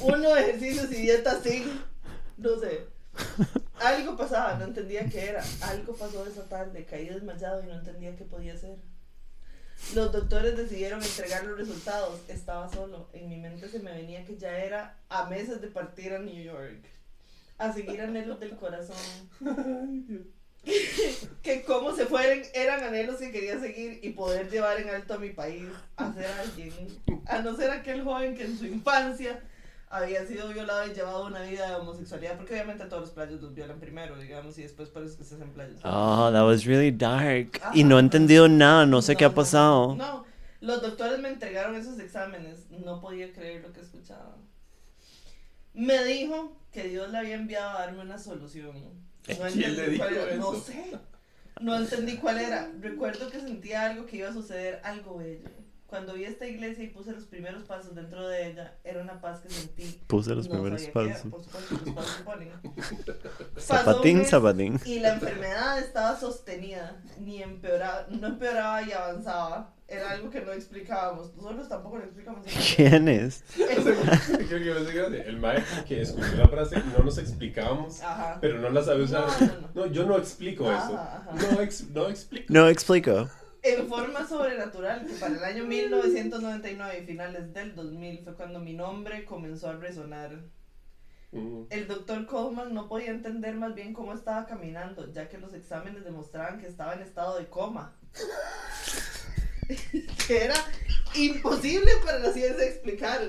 uno 0.03 0.35
de 0.35 0.41
ejercicios 0.41 0.93
y 0.93 1.03
dietas 1.03 1.43
sin? 1.43 1.65
No 2.37 2.59
sé. 2.61 2.87
Algo 3.81 4.17
pasaba, 4.17 4.55
no 4.55 4.65
entendía 4.65 5.09
qué 5.09 5.29
era. 5.29 5.45
Algo 5.63 5.95
pasó 5.95 6.27
esa 6.27 6.49
tarde, 6.49 6.85
caí 6.85 7.09
desmayado 7.09 7.63
y 7.63 7.67
no 7.67 7.75
entendía 7.75 8.17
qué 8.17 8.25
podía 8.25 8.55
hacer. 8.55 8.77
Los 9.95 10.13
doctores 10.13 10.57
decidieron 10.57 11.03
entregar 11.03 11.45
los 11.45 11.59
resultados. 11.59 12.21
Estaba 12.29 12.69
solo. 12.69 13.09
En 13.13 13.29
mi 13.29 13.37
mente 13.37 13.69
se 13.69 13.79
me 13.79 13.93
venía 13.93 14.25
que 14.25 14.37
ya 14.37 14.59
era 14.59 14.99
a 15.09 15.27
meses 15.27 15.61
de 15.61 15.69
partir 15.69 16.13
a 16.13 16.19
New 16.19 16.43
York. 16.43 16.85
A 17.59 17.73
seguir 17.73 18.01
anhelos 18.01 18.41
del 18.41 18.57
corazón. 18.57 18.97
que 21.43 21.63
como 21.63 21.95
se 21.95 22.07
fueran 22.07 22.43
eran 22.53 22.83
anhelos 22.83 23.17
que 23.17 23.31
quería 23.31 23.59
seguir 23.61 24.01
y 24.03 24.11
poder 24.11 24.51
llevar 24.51 24.81
en 24.81 24.91
alto 24.91 25.15
a 25.15 25.19
mi 25.19 25.31
país, 25.31 25.65
a 25.97 26.13
ser 26.13 26.27
alguien, 26.27 26.73
a 27.27 27.41
no 27.41 27.57
ser 27.57 27.71
aquel 27.71 28.03
joven 28.03 28.37
que 28.37 28.45
en 28.45 28.59
su 28.59 28.67
infancia 28.67 29.41
había 29.91 30.27
sido 30.27 30.49
violado 30.49 30.87
y 30.87 30.95
llevado 30.95 31.27
una 31.27 31.41
vida 31.43 31.69
de 31.71 31.77
homosexualidad, 31.77 32.37
porque 32.37 32.55
obviamente 32.55 32.83
a 32.85 32.89
todos 32.89 33.03
los 33.03 33.11
playos 33.11 33.41
los 33.41 33.55
violan 33.55 33.81
primero, 33.81 34.19
digamos, 34.19 34.59
y 34.59 34.63
después 34.63 34.89
por 34.91 35.03
eso 35.03 35.17
que 35.17 35.25
se 35.25 35.35
hacen 35.37 35.51
playos. 35.53 35.81
Oh, 35.85 36.31
that 36.33 36.45
was 36.45 36.65
really 36.65 36.91
dark. 36.91 37.61
Y 37.75 37.85
no 37.85 37.97
he 37.97 38.01
entendido 38.01 38.49
nada, 38.49 38.87
no 38.87 39.01
sé 39.03 39.17
qué 39.17 39.25
ha 39.25 39.35
pasado. 39.35 39.95
No, 39.95 40.25
los 40.61 40.83
doctores 40.83 41.19
me 41.21 41.29
entregaron 41.29 41.75
esos 41.77 41.99
exámenes, 41.99 42.71
no 42.71 43.01
podía 43.01 43.33
creer 43.33 43.63
lo 43.63 43.73
que 43.73 43.81
escuchaba. 43.81 44.37
Me 45.75 46.05
dijo 46.05 46.57
que 46.73 46.85
Dios 46.89 47.11
le 47.11 47.19
había 47.19 47.35
enviado 47.37 47.71
a 47.71 47.81
darme 47.81 48.03
una 48.03 48.19
solución. 48.19 48.75
No 48.77 48.91
¿Quién 49.23 49.43
entendí 49.43 49.77
le 49.77 49.89
dijo 49.91 50.05
cuál 50.05 50.17
era, 50.17 50.37
No 50.37 50.53
eso? 50.53 50.63
sé. 50.63 50.99
No 51.61 51.77
entendí 51.77 52.17
cuál 52.17 52.39
era. 52.39 52.71
Recuerdo 52.81 53.31
que 53.31 53.41
sentía 53.41 53.87
algo 53.91 54.07
que 54.07 54.19
iba 54.19 54.29
a 54.29 54.33
suceder, 54.33 54.81
algo 54.85 55.19
bello. 55.19 55.49
Cuando 55.89 56.13
vi 56.13 56.25
esta 56.25 56.47
iglesia 56.47 56.85
y 56.85 56.89
puse 56.89 57.13
los 57.13 57.25
primeros 57.25 57.63
pasos 57.63 57.95
dentro 57.95 58.29
de 58.29 58.51
ella, 58.51 58.75
era 58.85 59.01
una 59.01 59.21
paz 59.23 59.41
que 59.41 59.49
sentí. 59.49 59.99
Puse 60.07 60.35
los 60.35 60.47
No 60.47 60.53
primeros 60.57 60.83
era, 60.83 60.93
pasos. 60.93 61.31
por 61.31 61.43
supuesto, 61.43 61.75
los 61.87 61.95
pasos 61.95 62.11
se 62.19 62.23
ponen. 62.25 62.51
Pasó 63.55 63.67
Zapatín, 63.75 64.25
zapatín. 64.27 64.81
Y 64.85 64.99
la 65.01 65.15
enfermedad 65.15 65.79
estaba 65.79 66.19
sostenida, 66.21 67.01
ni 67.19 67.43
empeoraba, 67.43 68.07
no 68.11 68.27
empeoraba 68.29 68.83
y 68.83 68.93
avanzaba. 68.93 69.75
Era 69.89 70.11
algo 70.11 70.29
que 70.29 70.43
no 70.43 70.53
explicábamos. 70.53 71.35
Nosotros 71.37 71.67
tampoco 71.71 71.97
lo 71.97 72.05
explicamos. 72.05 72.45
¿Quién 72.77 73.09
es? 73.09 73.43
Creo 73.57 74.47
que 74.49 74.71
me 74.75 74.81
hace 74.81 74.93
grande. 74.93 75.23
El 75.23 75.39
maestro 75.39 75.85
que 75.87 76.03
escuchó 76.03 76.37
la 76.37 76.49
frase 76.49 76.77
no 76.99 77.03
nos 77.03 77.17
explicábamos, 77.17 78.03
Ajá. 78.03 78.37
pero 78.43 78.61
no 78.61 78.69
la 78.69 78.83
sabe 78.83 79.05
usar. 79.05 79.25
No, 79.41 79.47
no, 79.47 79.61
no. 79.63 79.69
No, 79.75 79.87
yo 79.87 80.05
no 80.05 80.19
explico 80.19 80.71
Ajá, 80.71 80.85
eso. 80.85 80.99
ajá. 80.99 81.55
No, 81.55 81.61
ex- 81.63 81.89
no 81.89 82.09
explico. 82.09 82.45
No 82.53 82.69
explico. 82.69 83.31
En 83.63 83.89
forma 83.89 84.27
sobrenatural, 84.27 85.07
que 85.07 85.15
para 85.15 85.37
el 85.37 85.45
año 85.45 85.65
1999 85.65 87.01
y 87.03 87.07
finales 87.07 87.53
del 87.53 87.75
2000 87.75 88.25
fue 88.25 88.35
cuando 88.35 88.61
mi 88.61 88.75
nombre 88.75 89.25
comenzó 89.25 89.69
a 89.69 89.77
resonar. 89.77 90.39
Mm. 91.33 91.65
El 91.71 91.87
doctor 91.89 92.25
Coleman 92.27 92.73
no 92.73 92.89
podía 92.89 93.11
entender 93.11 93.55
más 93.55 93.75
bien 93.75 93.93
cómo 93.93 94.15
estaba 94.15 94.47
caminando, 94.47 95.13
ya 95.13 95.29
que 95.29 95.39
los 95.39 95.53
exámenes 95.55 96.05
demostraban 96.05 96.61
que 96.61 96.67
estaba 96.67 96.95
en 96.95 97.03
estado 97.03 97.39
de 97.39 97.49
coma. 97.49 97.97
que 100.27 100.45
era 100.45 100.55
imposible 101.15 101.91
para 102.05 102.19
la 102.21 102.33
ciencia 102.33 102.65
explicar. 102.65 103.29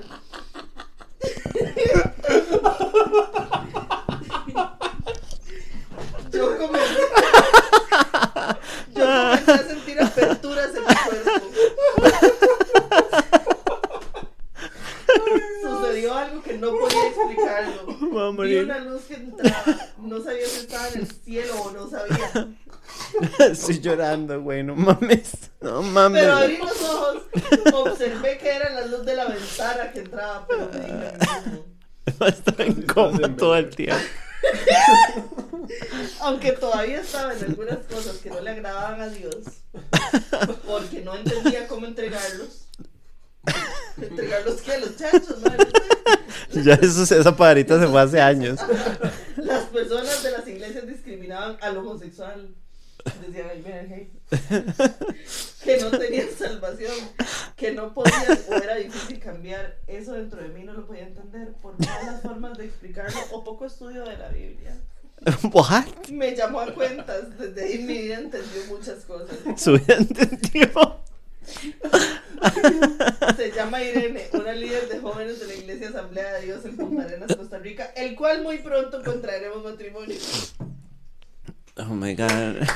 Yo 6.32 6.56
comencé, 6.58 7.00
yo 8.94 9.04
comencé 9.04 9.52
a 9.52 9.58
sentir 9.58 9.79
en 10.58 10.72
mi 10.72 10.94
cuerpo. 11.04 11.30
Sucedió 15.62 16.14
algo 16.14 16.42
que 16.42 16.58
no 16.58 16.70
podía 16.76 17.06
explicarlo. 17.08 17.86
Va 18.16 18.28
a 18.28 18.46
Vi 18.46 18.56
una 18.56 18.78
luz 18.80 19.02
que 19.02 19.14
entraba. 19.14 19.76
No 19.98 20.22
sabía 20.22 20.46
si 20.46 20.60
estaba 20.60 20.88
en 20.88 21.00
el 21.00 21.06
cielo 21.06 21.54
o 21.62 21.70
no 21.70 21.88
sabía. 21.88 22.48
Estoy 23.50 23.80
llorando, 23.80 24.40
güey, 24.40 24.62
no 24.62 24.74
mames. 24.74 25.32
No 25.60 25.82
mames. 25.82 26.22
Pero 26.22 26.36
abrí 26.36 26.56
los 26.58 26.82
ojos, 26.82 27.22
observé 27.72 28.38
que 28.38 28.50
era 28.50 28.70
la 28.70 28.86
luz 28.86 29.04
de 29.04 29.14
la 29.14 29.26
ventana 29.26 29.92
que 29.92 30.00
entraba, 30.00 30.46
pero 30.48 30.68
me 30.72 30.80
dije 30.80 30.92
a 31.28 31.40
mí 31.40 31.62
mismo, 32.06 32.26
estaba 32.26 32.64
en 32.64 32.82
coma 32.82 33.36
todo 33.36 33.56
el 33.56 33.70
tiempo. 33.70 34.02
Aunque 36.20 36.52
todavía 36.52 37.00
estaba 37.00 37.34
en 37.34 37.44
algunas 37.44 37.78
cosas 37.86 38.18
que 38.18 38.30
no 38.30 38.40
le 38.40 38.50
agradaban 38.50 39.00
a 39.00 39.08
Dios. 39.08 39.36
Porque 40.66 41.02
no 41.02 41.14
entendía 41.16 41.66
cómo 41.68 41.86
entregarlos. 41.86 42.68
¿Entregarlos 43.96 44.60
qué? 44.62 44.78
Los 44.78 44.96
chanchos, 44.96 45.38
¿no? 45.40 46.62
Ya 46.62 46.74
eso, 46.74 47.02
esa 47.02 47.32
se 47.78 47.86
fue 47.86 48.00
hace 48.00 48.20
años. 48.20 48.58
Las 49.36 49.64
personas 49.66 50.22
de 50.22 50.30
las 50.32 50.46
iglesias 50.48 50.86
discriminaban 50.86 51.56
al 51.60 51.76
homosexual. 51.76 52.54
Decían, 53.26 53.48
hey. 53.88 54.19
Que 55.64 55.76
no 55.76 55.90
tenían 55.90 56.28
salvación, 56.30 56.94
que 57.54 57.72
no 57.72 57.92
podían 57.92 58.38
o 58.48 58.54
era 58.54 58.76
difícil 58.76 59.20
cambiar. 59.20 59.76
Eso 59.86 60.14
dentro 60.14 60.42
de 60.42 60.48
mí 60.48 60.64
no 60.64 60.72
lo 60.72 60.86
podía 60.86 61.02
entender 61.02 61.52
por 61.60 61.76
todas 61.76 62.06
las 62.06 62.22
formas 62.22 62.56
de 62.56 62.64
explicarlo 62.64 63.20
o 63.32 63.44
poco 63.44 63.66
estudio 63.66 64.04
de 64.04 64.16
la 64.16 64.28
Biblia. 64.28 64.74
What? 65.52 66.08
Me 66.10 66.34
llamó 66.34 66.60
a 66.60 66.72
cuentas. 66.72 67.38
Desde 67.38 67.64
ahí 67.64 67.78
mi 67.78 67.98
vida 67.98 68.18
entendió 68.18 68.64
muchas 68.68 69.04
cosas. 69.04 69.36
Su 69.56 69.72
vida 69.72 69.96
entendió. 69.96 71.00
Se 73.36 73.52
llama 73.52 73.82
Irene, 73.82 74.28
una 74.32 74.52
líder 74.52 74.88
de 74.88 75.00
jóvenes 75.00 75.40
de 75.40 75.46
la 75.46 75.54
Iglesia 75.54 75.88
Asamblea 75.88 76.34
de 76.34 76.46
Dios 76.46 76.64
en 76.64 76.76
Punta 76.76 77.02
Arenas, 77.02 77.36
Costa 77.36 77.58
Rica, 77.58 77.92
el 77.96 78.14
cual 78.16 78.42
muy 78.42 78.58
pronto 78.58 79.02
contraeremos 79.02 79.62
matrimonio. 79.62 80.16
Oh 81.76 81.94
my 81.94 82.14
god. 82.14 82.56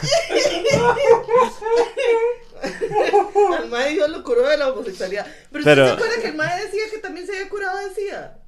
Al 3.58 3.68
mae 3.68 3.90
Dios 3.92 4.08
lo 4.10 4.22
curó 4.24 4.48
de 4.48 4.56
la 4.56 4.68
homosexualidad. 4.70 5.26
Pero, 5.52 5.64
Pero- 5.64 5.84
¿usted 5.84 5.96
se 5.98 6.02
acuerda 6.04 6.22
que 6.22 6.28
el 6.28 6.34
mae 6.36 6.64
decía 6.64 6.82
que 6.90 6.98
también 6.98 7.26
se 7.26 7.32
había 7.36 7.48
curado 7.48 7.78
de 7.88 7.94
SIDA? 7.94 8.38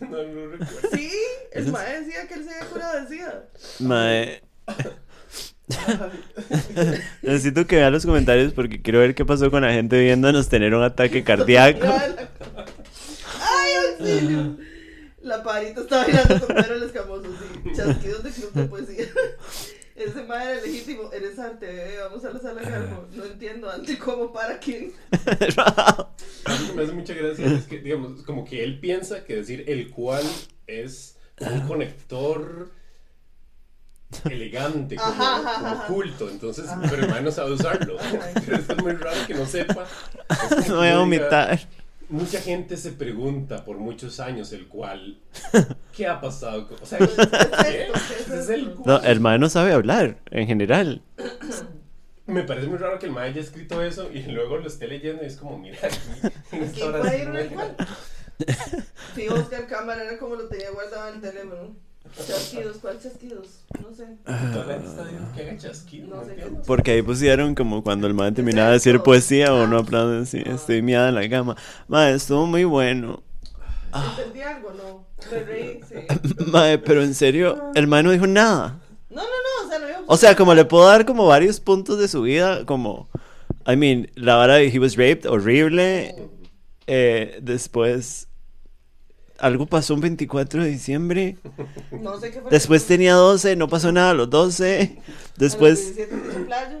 No, 0.00 0.22
no 0.22 0.46
recuerdo. 0.52 0.88
Sí, 0.92 1.10
el 1.52 1.66
mae 1.72 2.00
decía 2.00 2.28
que 2.28 2.34
él 2.34 2.44
se 2.44 2.54
había 2.54 2.66
curado 2.70 3.00
de 3.02 3.08
SIDA. 3.08 3.44
Mae. 3.80 4.42
Necesito 7.22 7.66
que 7.66 7.76
vean 7.76 7.92
los 7.92 8.04
comentarios 8.06 8.52
porque 8.52 8.82
quiero 8.82 9.00
ver 9.00 9.14
qué 9.14 9.24
pasó 9.24 9.50
con 9.50 9.62
la 9.62 9.72
gente 9.72 10.00
viéndonos 10.00 10.48
tener 10.48 10.74
un 10.74 10.82
ataque 10.82 11.22
cardíaco. 11.24 11.86
¡Ay, 13.40 13.72
auxilio! 13.98 14.56
La 15.22 15.42
parita 15.42 15.82
estaba 15.82 16.06
mirando 16.06 16.46
con 16.46 16.56
el 16.58 16.82
Escamoso, 16.84 17.24
sí. 17.24 17.70
Chasquidos 17.76 18.22
de 18.24 18.30
club 18.30 18.52
de 18.52 18.64
poesía. 18.64 19.04
Ese 20.00 20.22
mae 20.22 20.52
era 20.52 20.62
legítimo. 20.62 21.12
Eres 21.12 21.38
arte, 21.38 21.66
bebé. 21.66 21.98
Vamos 22.02 22.24
a 22.24 22.30
la 22.30 22.40
sala 22.40 22.62
Carmo. 22.62 23.06
No 23.12 23.24
entiendo 23.24 23.70
ante 23.70 23.98
cómo 23.98 24.32
para 24.32 24.58
quién. 24.58 24.92
Me 26.74 26.82
hace 26.82 26.92
mucha 26.92 27.14
gracia 27.14 27.46
es 27.46 27.66
que, 27.66 27.78
digamos, 27.80 28.22
como 28.22 28.44
que 28.44 28.64
él 28.64 28.80
piensa 28.80 29.24
que 29.24 29.36
decir 29.36 29.64
el 29.68 29.90
cual 29.90 30.24
es 30.66 31.16
un 31.40 31.60
conector 31.66 32.70
elegante, 34.24 34.96
como, 34.96 35.08
Ajá, 35.08 35.36
ajá, 35.36 35.54
como 35.54 35.66
ajá. 35.68 35.86
culto, 35.86 36.30
entonces, 36.30 36.66
pero 36.88 37.16
el 37.16 37.24
no 37.24 37.30
sabe 37.30 37.52
usarlo. 37.52 37.96
Pero 38.44 38.56
esto 38.56 38.72
es 38.76 38.82
muy 38.82 38.92
raro 38.92 39.26
que 39.26 39.34
no 39.34 39.46
sepa. 39.46 39.86
Es 40.28 40.64
que 40.64 40.68
No 40.68 40.76
voy 40.76 40.86
a 40.86 40.90
diga, 40.90 40.98
vomitar. 40.98 41.60
Mucha 42.10 42.40
gente 42.40 42.76
se 42.76 42.90
pregunta 42.92 43.64
por 43.64 43.78
muchos 43.78 44.18
años 44.20 44.52
el 44.52 44.66
cual, 44.66 45.18
¿qué 45.96 46.06
ha 46.08 46.20
pasado? 46.20 46.66
con- 46.68 46.82
O 46.82 46.86
sea, 46.86 46.98
¿Qué 46.98 47.04
es 47.04 47.10
esto? 47.18 47.30
¿qué? 47.62 47.62
¿Qué 47.62 47.92
es 47.92 48.20
Ese 48.26 48.38
es 48.40 48.48
el? 48.50 48.68
No, 48.70 48.82
cual. 48.82 49.06
el 49.06 49.20
mae 49.20 49.38
no 49.38 49.48
sabe 49.48 49.72
hablar 49.72 50.18
en 50.30 50.46
general. 50.46 51.02
Me 52.26 52.42
parece 52.44 52.66
muy 52.68 52.78
raro 52.78 52.98
que 52.98 53.06
el 53.06 53.12
man 53.12 53.24
haya 53.24 53.40
escrito 53.40 53.82
eso 53.82 54.08
y 54.12 54.22
luego 54.22 54.56
lo 54.58 54.66
esté 54.68 54.86
leyendo 54.86 55.22
y 55.22 55.26
es 55.26 55.36
como, 55.36 55.58
mira, 55.58 55.78
aquí, 55.82 55.96
en 56.52 56.62
esta 56.62 56.74
¿Quién 56.76 56.88
hora 56.88 57.00
puede 57.00 57.22
ir 57.22 57.28
hay- 57.28 57.48
cual? 57.48 57.76
Sí, 59.14 59.28
Oscar 59.28 59.66
Cámara 59.66 60.04
era 60.04 60.18
como 60.18 60.34
lo 60.36 60.48
tenía 60.48 60.70
guardado 60.70 61.08
en 61.08 61.14
el 61.16 61.20
teléfono. 61.20 61.76
Chasquidos, 62.16 62.76
¿cuál 62.78 63.00
chasquidos? 63.00 63.60
No 63.80 63.94
sé. 63.94 64.04
Que 64.26 64.32
haga 64.32 65.58
No. 66.08 66.62
Porque 66.66 66.92
ahí 66.92 67.02
pusieron 67.02 67.54
como 67.54 67.82
cuando 67.82 68.06
el 68.06 68.14
mae 68.14 68.32
terminaba 68.32 68.68
de 68.68 68.74
decir 68.74 69.00
poesía 69.00 69.54
o 69.54 69.66
no 69.66 69.78
aplauden 69.78 70.22
así. 70.22 70.42
Estoy 70.44 70.82
miada 70.82 71.08
en 71.08 71.14
la 71.14 71.28
cama. 71.28 71.56
Mae, 71.88 72.14
estuvo 72.14 72.46
muy 72.46 72.64
bueno. 72.64 73.22
¿Entendí 73.94 74.40
algo? 74.40 74.72
No. 74.72 75.06
Me 75.30 75.42
reí, 75.44 75.80
sí. 75.86 75.94
Mae, 76.46 76.78
pero 76.78 77.02
en 77.02 77.14
serio, 77.14 77.70
el 77.74 77.86
mae 77.86 78.02
no 78.02 78.10
dijo 78.10 78.26
nada. 78.26 78.80
No, 79.10 79.16
no, 79.16 79.22
no, 79.22 79.66
o 79.66 79.68
sea, 79.68 79.78
no 79.78 79.86
a 79.86 80.04
O 80.06 80.16
sea, 80.16 80.36
como 80.36 80.54
le 80.54 80.64
puedo 80.64 80.86
dar 80.86 81.04
como 81.04 81.26
varios 81.26 81.60
puntos 81.60 81.98
de 81.98 82.08
su 82.08 82.22
vida, 82.22 82.64
como, 82.64 83.08
I 83.66 83.76
mean, 83.76 84.10
la 84.14 84.36
vara 84.36 84.54
de 84.54 84.68
He 84.68 84.78
Was 84.78 84.96
Raped, 84.96 85.26
horrible. 85.26 86.14
Eh, 86.86 87.38
después, 87.42 88.28
algo 89.40 89.66
pasó 89.66 89.94
un 89.94 90.00
24 90.00 90.62
de 90.64 90.70
diciembre. 90.70 91.36
No 92.00 92.18
sé 92.18 92.30
qué 92.30 92.40
fue. 92.40 92.50
Después 92.50 92.86
tenía 92.86 93.14
12, 93.14 93.56
no 93.56 93.68
pasó 93.68 93.92
nada 93.92 94.10
a 94.10 94.14
los 94.14 94.30
12. 94.30 94.98
Después, 95.36 95.94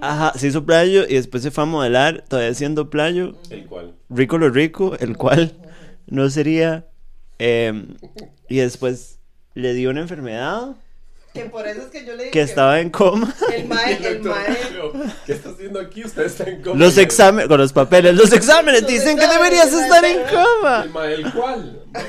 ajá, 0.00 0.32
se 0.38 0.48
hizo 0.48 0.64
playo 0.64 1.04
y 1.08 1.14
después 1.14 1.42
se 1.42 1.50
fue 1.50 1.64
a 1.64 1.66
modelar, 1.66 2.24
todavía 2.26 2.54
siendo 2.54 2.88
playo. 2.90 3.34
El 3.50 3.66
cual. 3.66 3.94
Rico 4.08 4.38
lo 4.38 4.48
rico, 4.50 4.96
el 4.98 5.16
cual 5.16 5.52
no 6.06 6.30
sería. 6.30 6.86
em, 7.38 7.96
y 8.48 8.56
después 8.56 9.18
le 9.54 9.74
dio 9.74 9.90
una 9.90 10.00
enfermedad 10.00 10.76
Que 11.32 11.44
por 11.44 11.66
eso 11.66 11.82
es 11.82 11.86
que 11.88 12.04
yo 12.04 12.12
le 12.16 12.24
dije 12.24 12.30
que 12.32 12.42
estaba 12.42 12.80
en 12.80 12.90
coma. 12.90 13.32
El 13.54 13.66
mae, 13.66 13.94
el 14.04 14.20
mae. 14.22 14.56
¿Qué 15.26 15.32
está 15.32 15.50
haciendo 15.50 15.78
aquí? 15.78 16.04
Usted 16.04 16.24
está 16.24 16.42
en 16.44 16.60
coma. 16.60 16.76
Los 16.78 16.98
exámenes, 16.98 17.46
con 17.48 17.60
los 17.60 17.72
papeles, 17.72 18.16
los 18.16 18.32
exámenes 18.32 18.82
Los 18.82 18.90
dicen 18.90 19.16
que 19.16 19.24
exámenes, 19.24 19.60
deberías 19.60 19.72
la 19.72 19.82
estar 19.84 20.04
en 20.04 20.18
coma. 20.24 20.82
El 20.84 20.90
mae, 20.90 21.14
el 21.14 21.32
cual. 21.32 21.82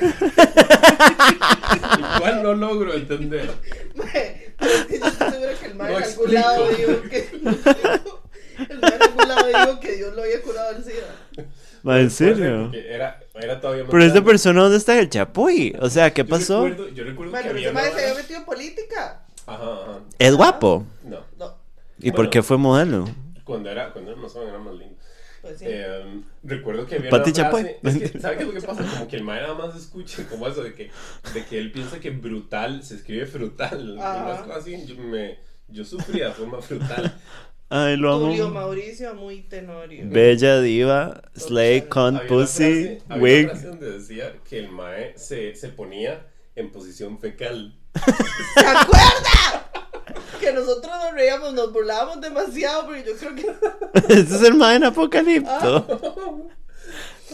El 1.92 2.20
cual 2.20 2.42
no 2.42 2.54
logro 2.54 2.94
entender. 2.94 3.50
Mae, 3.94 4.54
Pero 4.58 4.72
es 4.72 4.84
que 4.86 4.98
yo 4.98 5.06
estoy 5.06 5.30
segura 5.30 5.52
que 5.60 5.66
el 5.66 5.74
mae 5.76 5.92
No 5.92 5.98
en 5.98 6.04
algún 6.04 6.08
explico. 6.08 6.32
lado 6.32 6.68
dijo 6.68 7.02
que. 7.08 7.28
El 8.72 8.78
mae 8.80 8.94
en 8.94 9.02
algún 9.02 9.28
lado 9.28 9.46
dijo 9.46 9.80
que 9.80 9.92
Dios 9.96 10.14
lo 10.14 10.22
había 10.22 10.42
curado 10.42 10.72
del 10.74 10.84
SIDA. 10.84 11.46
Ma, 11.82 12.00
¿En 12.00 12.10
serio? 12.10 12.70
Era, 12.72 13.20
era 13.34 13.60
todavía 13.60 13.82
más 13.84 13.90
Pero 13.90 14.04
esta 14.04 14.22
persona, 14.22 14.62
¿dónde 14.62 14.76
está 14.78 14.98
el 14.98 15.08
chapuy? 15.08 15.76
O 15.80 15.90
sea, 15.90 16.12
¿qué 16.12 16.22
Yo 16.22 16.28
pasó? 16.28 16.64
recuerdo- 16.68 16.88
yo 16.94 17.04
recuerdo 17.04 17.32
Mae, 17.32 17.42
que 17.42 17.48
pero 17.48 17.58
había 17.58 17.70
una 17.72 17.80
se 17.82 18.02
había 18.04 18.14
metido 18.14 18.38
en 18.38 18.44
política. 18.44 19.22
Ajá, 19.46 19.62
ajá. 19.82 19.98
Es 20.18 20.34
guapo. 20.36 20.86
No. 21.04 21.18
No, 21.38 21.56
¿Y 21.98 22.10
Bueno. 22.10 22.14
por 22.16 22.30
qué 22.30 22.42
fue 22.42 22.56
modelo? 22.58 23.08
Cuando 23.44 23.68
era, 23.70 23.92
cuando 23.92 24.12
era 24.12 24.20
más 24.20 24.32
joven 24.32 24.48
era 24.50 24.58
más 24.58 24.74
lindo. 24.74 24.94
pues 25.40 25.58
sí. 25.58 25.64
Eh, 25.68 26.20
recuerdo 26.44 26.86
que 26.86 26.94
había 26.94 27.10
Pati 27.10 27.30
una 27.32 27.50
frase, 27.50 27.78
es 27.82 27.98
que, 28.12 28.20
¿sabe 28.20 28.36
qué 28.36 28.42
es 28.44 28.48
lo 28.48 28.54
que 28.60 28.66
pasa? 28.66 28.84
Como 28.84 29.08
que 29.08 29.16
el 29.16 29.24
mae 29.24 29.40
nada 29.42 29.54
más 29.54 29.74
escucha 29.74 30.24
como 30.30 30.46
eso 30.46 30.62
de 30.62 30.74
que, 30.74 30.90
de 31.34 31.44
que 31.46 31.58
él 31.58 31.72
piensa 31.72 31.98
que 31.98 32.10
brutal 32.10 32.84
se 32.84 32.94
escribe 32.94 33.26
frutal. 33.26 33.98
Ajá. 33.98 34.24
Unas 34.24 34.40
cosas 34.42 34.58
así, 34.58 34.86
yo, 34.86 34.94
me, 34.98 35.38
yo 35.66 35.84
sufría 35.84 36.28
de 36.28 36.32
forma 36.34 36.62
frutal. 36.62 37.18
Ay, 37.74 37.96
lo 37.96 38.18
Tulio 38.18 38.44
amo. 38.46 38.54
Mauricio, 38.54 39.14
muy 39.14 39.40
tenorio. 39.42 40.04
Bella 40.06 40.60
diva, 40.60 41.22
slay, 41.34 41.82
con 41.88 42.16
Había 42.16 42.20
una 42.20 42.28
pussy, 42.28 42.62
frase- 42.64 43.02
había 43.08 43.22
wig. 43.22 43.44
una 43.44 43.50
frase 43.54 43.66
donde 43.68 43.90
decía 43.92 44.32
que 44.48 44.58
el 44.58 44.68
mae 44.70 45.14
se, 45.16 45.54
se 45.54 45.68
ponía 45.70 46.26
en 46.54 46.70
posición 46.70 47.18
fecal. 47.18 47.74
¿Se 48.54 48.66
acuerda? 48.66 49.70
Que 50.38 50.52
nosotros 50.52 50.92
nos 51.02 51.14
reíamos, 51.14 51.54
nos 51.54 51.72
burlábamos 51.72 52.20
demasiado, 52.20 52.84
porque 52.86 53.04
yo 53.06 53.16
creo 53.16 53.34
que. 53.34 53.52
Este 54.12 54.34
es 54.34 54.42
el 54.42 54.54
man 54.54 54.76
en 54.76 54.84
Apocalipto. 54.84 55.86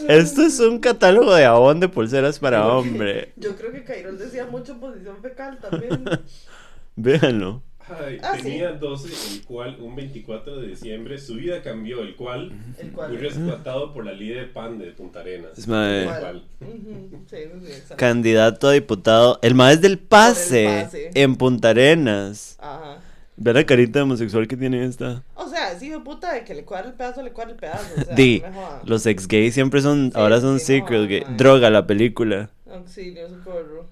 Esto 0.07 0.43
es 0.43 0.59
un 0.61 0.79
catálogo 0.79 1.33
de 1.33 1.43
abón 1.43 1.81
de 1.81 1.89
pulseras 1.89 2.39
para 2.39 2.65
hombre. 2.67 3.33
Yo 3.35 3.55
creo 3.57 3.71
que 3.73 3.83
Cairol 3.83 4.17
decía 4.17 4.45
mucho 4.45 4.77
posición 4.79 5.21
fecal 5.21 5.59
también. 5.59 6.05
Véanlo. 6.95 7.61
Ay, 7.89 8.17
Ah, 8.21 8.33
sí. 8.35 8.43
tenía 8.43 8.71
12, 8.71 9.07
el 9.35 9.45
cual 9.45 9.77
un 9.81 9.95
24 9.95 10.57
de 10.57 10.67
diciembre 10.67 11.17
su 11.17 11.35
vida 11.35 11.61
cambió, 11.61 12.01
el 12.01 12.15
cual 12.15 12.51
El 12.77 12.91
fue 12.91 12.91
cual. 12.91 13.17
rescatado 13.19 13.93
por 13.93 14.05
la 14.05 14.13
líder 14.13 14.51
pan 14.53 14.77
de 14.77 14.91
Punta 14.91 15.21
Arenas. 15.21 15.57
Es 15.57 15.67
mae. 15.67 15.97
El 15.97 16.03
Igual. 16.03 16.19
cual. 16.21 16.43
Ujú, 16.61 17.23
Sí, 17.29 17.37
sí, 17.65 17.71
sí. 17.87 17.93
Candidato 17.95 18.67
a 18.67 18.73
diputado. 18.73 19.39
El 19.41 19.55
más 19.55 19.81
del 19.81 19.97
pase, 19.97 20.81
pase. 20.83 21.11
en 21.15 21.35
Punta 21.35 21.69
Arenas. 21.69 22.57
Ajá. 22.59 22.97
Ve 23.41 23.53
la 23.53 23.65
carita 23.65 23.99
de 23.99 24.03
homosexual 24.03 24.47
que 24.49 24.57
tiene 24.57 24.83
esta. 24.83 25.23
O 25.35 25.47
sea, 25.47 25.79
sí, 25.79 25.89
de 25.89 25.99
puta, 25.99 26.33
de 26.33 26.43
que 26.43 26.53
le 26.53 26.65
cuadra 26.65 26.89
el 26.89 26.93
pedazo, 26.95 27.23
le 27.23 27.31
cuadra 27.31 27.53
el 27.53 27.57
pedazo. 27.57 27.85
O 27.97 28.03
sea, 28.03 28.13
Di, 28.15 28.41
no 28.41 28.81
los 28.83 29.05
ex 29.05 29.27
gays 29.29 29.53
siempre 29.53 29.81
son, 29.81 30.11
Sí, 30.11 30.19
ahora 30.19 30.41
son 30.41 30.59
sí, 30.59 30.73
no, 30.73 30.85
secret 30.85 31.07
gay. 31.07 31.21
mae. 31.25 31.37
Droga 31.37 31.69
la 31.69 31.87
película. 31.87 32.49
Auxilio, 32.69 33.29
socorro. 33.29 33.87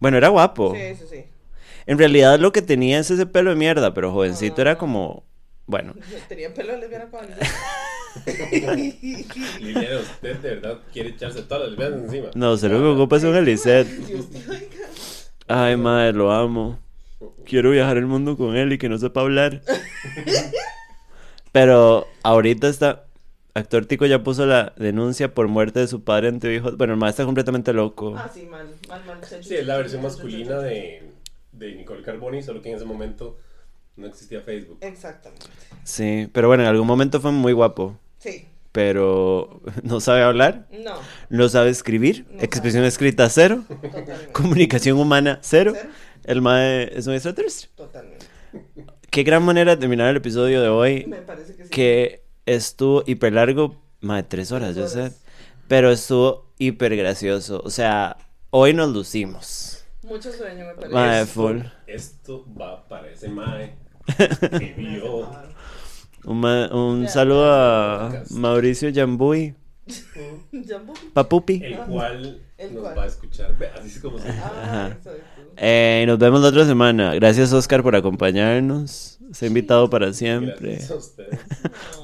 Bueno, 0.00 0.16
era 0.16 0.28
guapo. 0.28 0.74
Sí, 0.74 0.94
sí, 0.98 1.04
sí. 1.10 1.24
En 1.86 1.98
realidad 1.98 2.38
lo 2.38 2.52
que 2.52 2.62
tenía 2.62 2.98
es 2.98 3.10
ese 3.10 3.26
pelo 3.26 3.50
de 3.50 3.56
mierda, 3.56 3.92
pero 3.94 4.12
jovencito 4.12 4.56
Ah. 4.58 4.60
era 4.62 4.78
como, 4.78 5.24
bueno. 5.66 5.94
Tenía 6.28 6.52
pelo 6.54 6.72
de 6.72 6.78
lesbiana 6.78 7.06
con 7.10 7.26
Liliana, 9.60 9.98
usted 10.00 10.36
de 10.38 10.54
verdad 10.54 10.78
quiere 10.92 11.10
echarse 11.10 11.42
todas 11.42 11.62
las 11.62 11.70
lesbianas 11.70 12.04
encima. 12.04 12.28
No, 12.34 12.56
se 12.56 12.68
lo 12.68 12.78
que 12.78 12.84
ocupa 12.86 13.16
es 13.16 13.24
un 13.24 13.34
Elisette. 13.34 13.88
Ay, 15.48 15.76
madre, 15.76 16.12
lo 16.12 16.30
amo. 16.32 16.78
Quiero 17.44 17.70
viajar 17.70 17.96
el 17.96 18.06
mundo 18.06 18.36
con 18.36 18.56
él 18.56 18.72
y 18.72 18.78
que 18.78 18.88
no 18.88 18.98
sepa 18.98 19.20
hablar. 19.22 19.62
Pero 21.52 22.06
ahorita 22.22 22.68
está. 22.68 23.04
Actor 23.56 23.86
Tico 23.86 24.04
ya 24.06 24.22
puso 24.24 24.46
la 24.46 24.72
denuncia 24.76 25.32
por 25.32 25.46
muerte 25.46 25.78
de 25.78 25.86
su 25.86 26.02
padre 26.02 26.28
en 26.28 26.40
tu 26.40 26.48
hijo. 26.48 26.72
Bueno, 26.76 26.94
el 26.94 26.98
mae 26.98 27.10
está 27.10 27.24
completamente 27.24 27.72
loco. 27.72 28.14
Ah, 28.16 28.28
sí, 28.32 28.46
mal, 28.46 28.66
mal, 28.88 29.04
mal. 29.06 29.18
Sí, 29.42 29.54
es 29.54 29.64
la 29.66 29.76
versión 29.76 30.02
masculina 30.02 30.58
de, 30.58 31.02
de 31.56 31.74
Nicole 31.74 32.02
Carboni, 32.02 32.42
solo 32.42 32.62
que 32.62 32.70
en 32.70 32.76
ese 32.76 32.84
momento 32.84 33.38
no 33.96 34.06
existía 34.06 34.40
Facebook. 34.40 34.78
Exactamente. 34.80 35.46
Sí, 35.84 36.28
pero 36.32 36.48
bueno, 36.48 36.62
en 36.64 36.68
algún 36.68 36.86
momento 36.86 37.20
fue 37.20 37.32
muy 37.32 37.52
guapo. 37.52 37.98
Sí. 38.18 38.46
Pero 38.72 39.60
no 39.82 40.00
sabe 40.00 40.22
hablar, 40.22 40.66
No, 40.72 40.94
no 41.30 41.48
sabe 41.48 41.70
escribir, 41.70 42.26
No 42.30 42.42
expresión 42.42 42.84
escrita 42.84 43.28
cero, 43.28 43.64
totalmente. 43.68 44.32
comunicación 44.32 44.98
humana 44.98 45.38
cero. 45.42 45.72
Cero. 45.76 45.88
El 46.24 46.40
mae 46.42 46.90
es 46.98 47.06
un 47.06 47.14
extraterrestre. 47.14 47.70
Totalmente. 47.76 48.26
Qué 49.10 49.22
gran 49.22 49.44
manera 49.44 49.72
de 49.74 49.80
terminar 49.80 50.08
el 50.08 50.16
episodio 50.16 50.60
de 50.62 50.68
hoy. 50.68 51.04
Me 51.06 51.18
parece 51.18 51.54
que 51.54 51.64
sí. 51.64 51.70
que 51.70 52.24
estuvo 52.46 53.04
hiper 53.06 53.32
largo, 53.34 53.80
más 54.00 54.16
de 54.18 54.22
tres 54.24 54.50
horas, 54.52 54.74
yo 54.74 54.88
sé, 54.88 55.12
pero 55.68 55.90
estuvo 55.92 56.50
hiper 56.58 56.96
gracioso. 56.96 57.60
O 57.64 57.70
sea, 57.70 58.16
hoy 58.50 58.74
nos 58.74 58.90
lucimos. 58.92 59.73
Mucho 60.04 60.30
sueño, 60.32 60.66
me 60.66 60.74
parece. 60.74 60.94
Mae, 60.94 61.22
Esto- 61.22 61.32
full. 61.32 61.58
Esto 61.86 62.46
va 62.60 62.86
para 62.88 63.10
ese 63.10 63.28
mae 63.28 63.74
que 64.58 64.74
vio. 64.76 65.28
Un, 66.24 66.40
ma- 66.40 66.68
un 66.72 67.02
Ya, 67.02 67.08
saludo 67.08 67.52
a. 67.52 68.22
Mauricio 68.30 68.88
Yambuy, 68.90 69.54
Jambo. 70.68 70.94
Papupi. 71.12 71.60
el 71.62 71.76
cual 71.78 72.40
El 72.56 72.74
nos 72.74 72.82
cual. 72.82 72.98
va 72.98 73.02
a 73.04 73.06
escuchar. 73.06 73.56
Ve, 73.58 73.68
Así 73.78 73.88
es 73.88 73.98
como 74.00 74.18
se 74.18 74.26
dice. 74.28 74.40
Ah, 74.42 74.88
exacto. 74.90 75.20
Eh, 75.56 76.04
nos 76.06 76.18
vemos 76.18 76.40
la 76.40 76.48
otra 76.48 76.64
semana. 76.64 77.14
Gracias, 77.14 77.52
Oscar, 77.52 77.82
por 77.82 77.94
acompañarnos. 77.96 79.18
Se 79.32 79.44
ha 79.44 79.48
invitado 79.48 79.88
para 79.90 80.12
siempre. 80.12 80.70
Gracias 80.70 80.90
a 80.90 80.94
ustedes. 80.96 81.40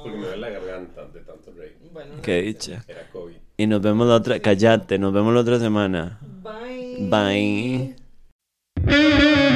Porque 0.03 0.19
me 0.19 0.27
duele 0.27 0.37
la 0.39 0.49
garganta 0.51 1.07
de 1.07 1.21
tanto 1.21 1.53
reír. 1.53 1.77
Bueno, 1.93 2.15
Qué 2.23 2.43
dicha. 2.43 2.85
Era 2.89 3.09
COVID. 3.13 3.35
Y 3.57 3.67
nos 3.67 3.81
vemos 3.83 4.07
la 4.09 4.15
otra. 4.17 4.41
Cállate, 4.41 4.99
nos 4.99 5.13
vemos 5.13 5.33
la 5.35 5.41
otra 5.41 5.59
semana. 5.59 6.19
Bye. 7.09 7.95
Bye. 8.77 9.50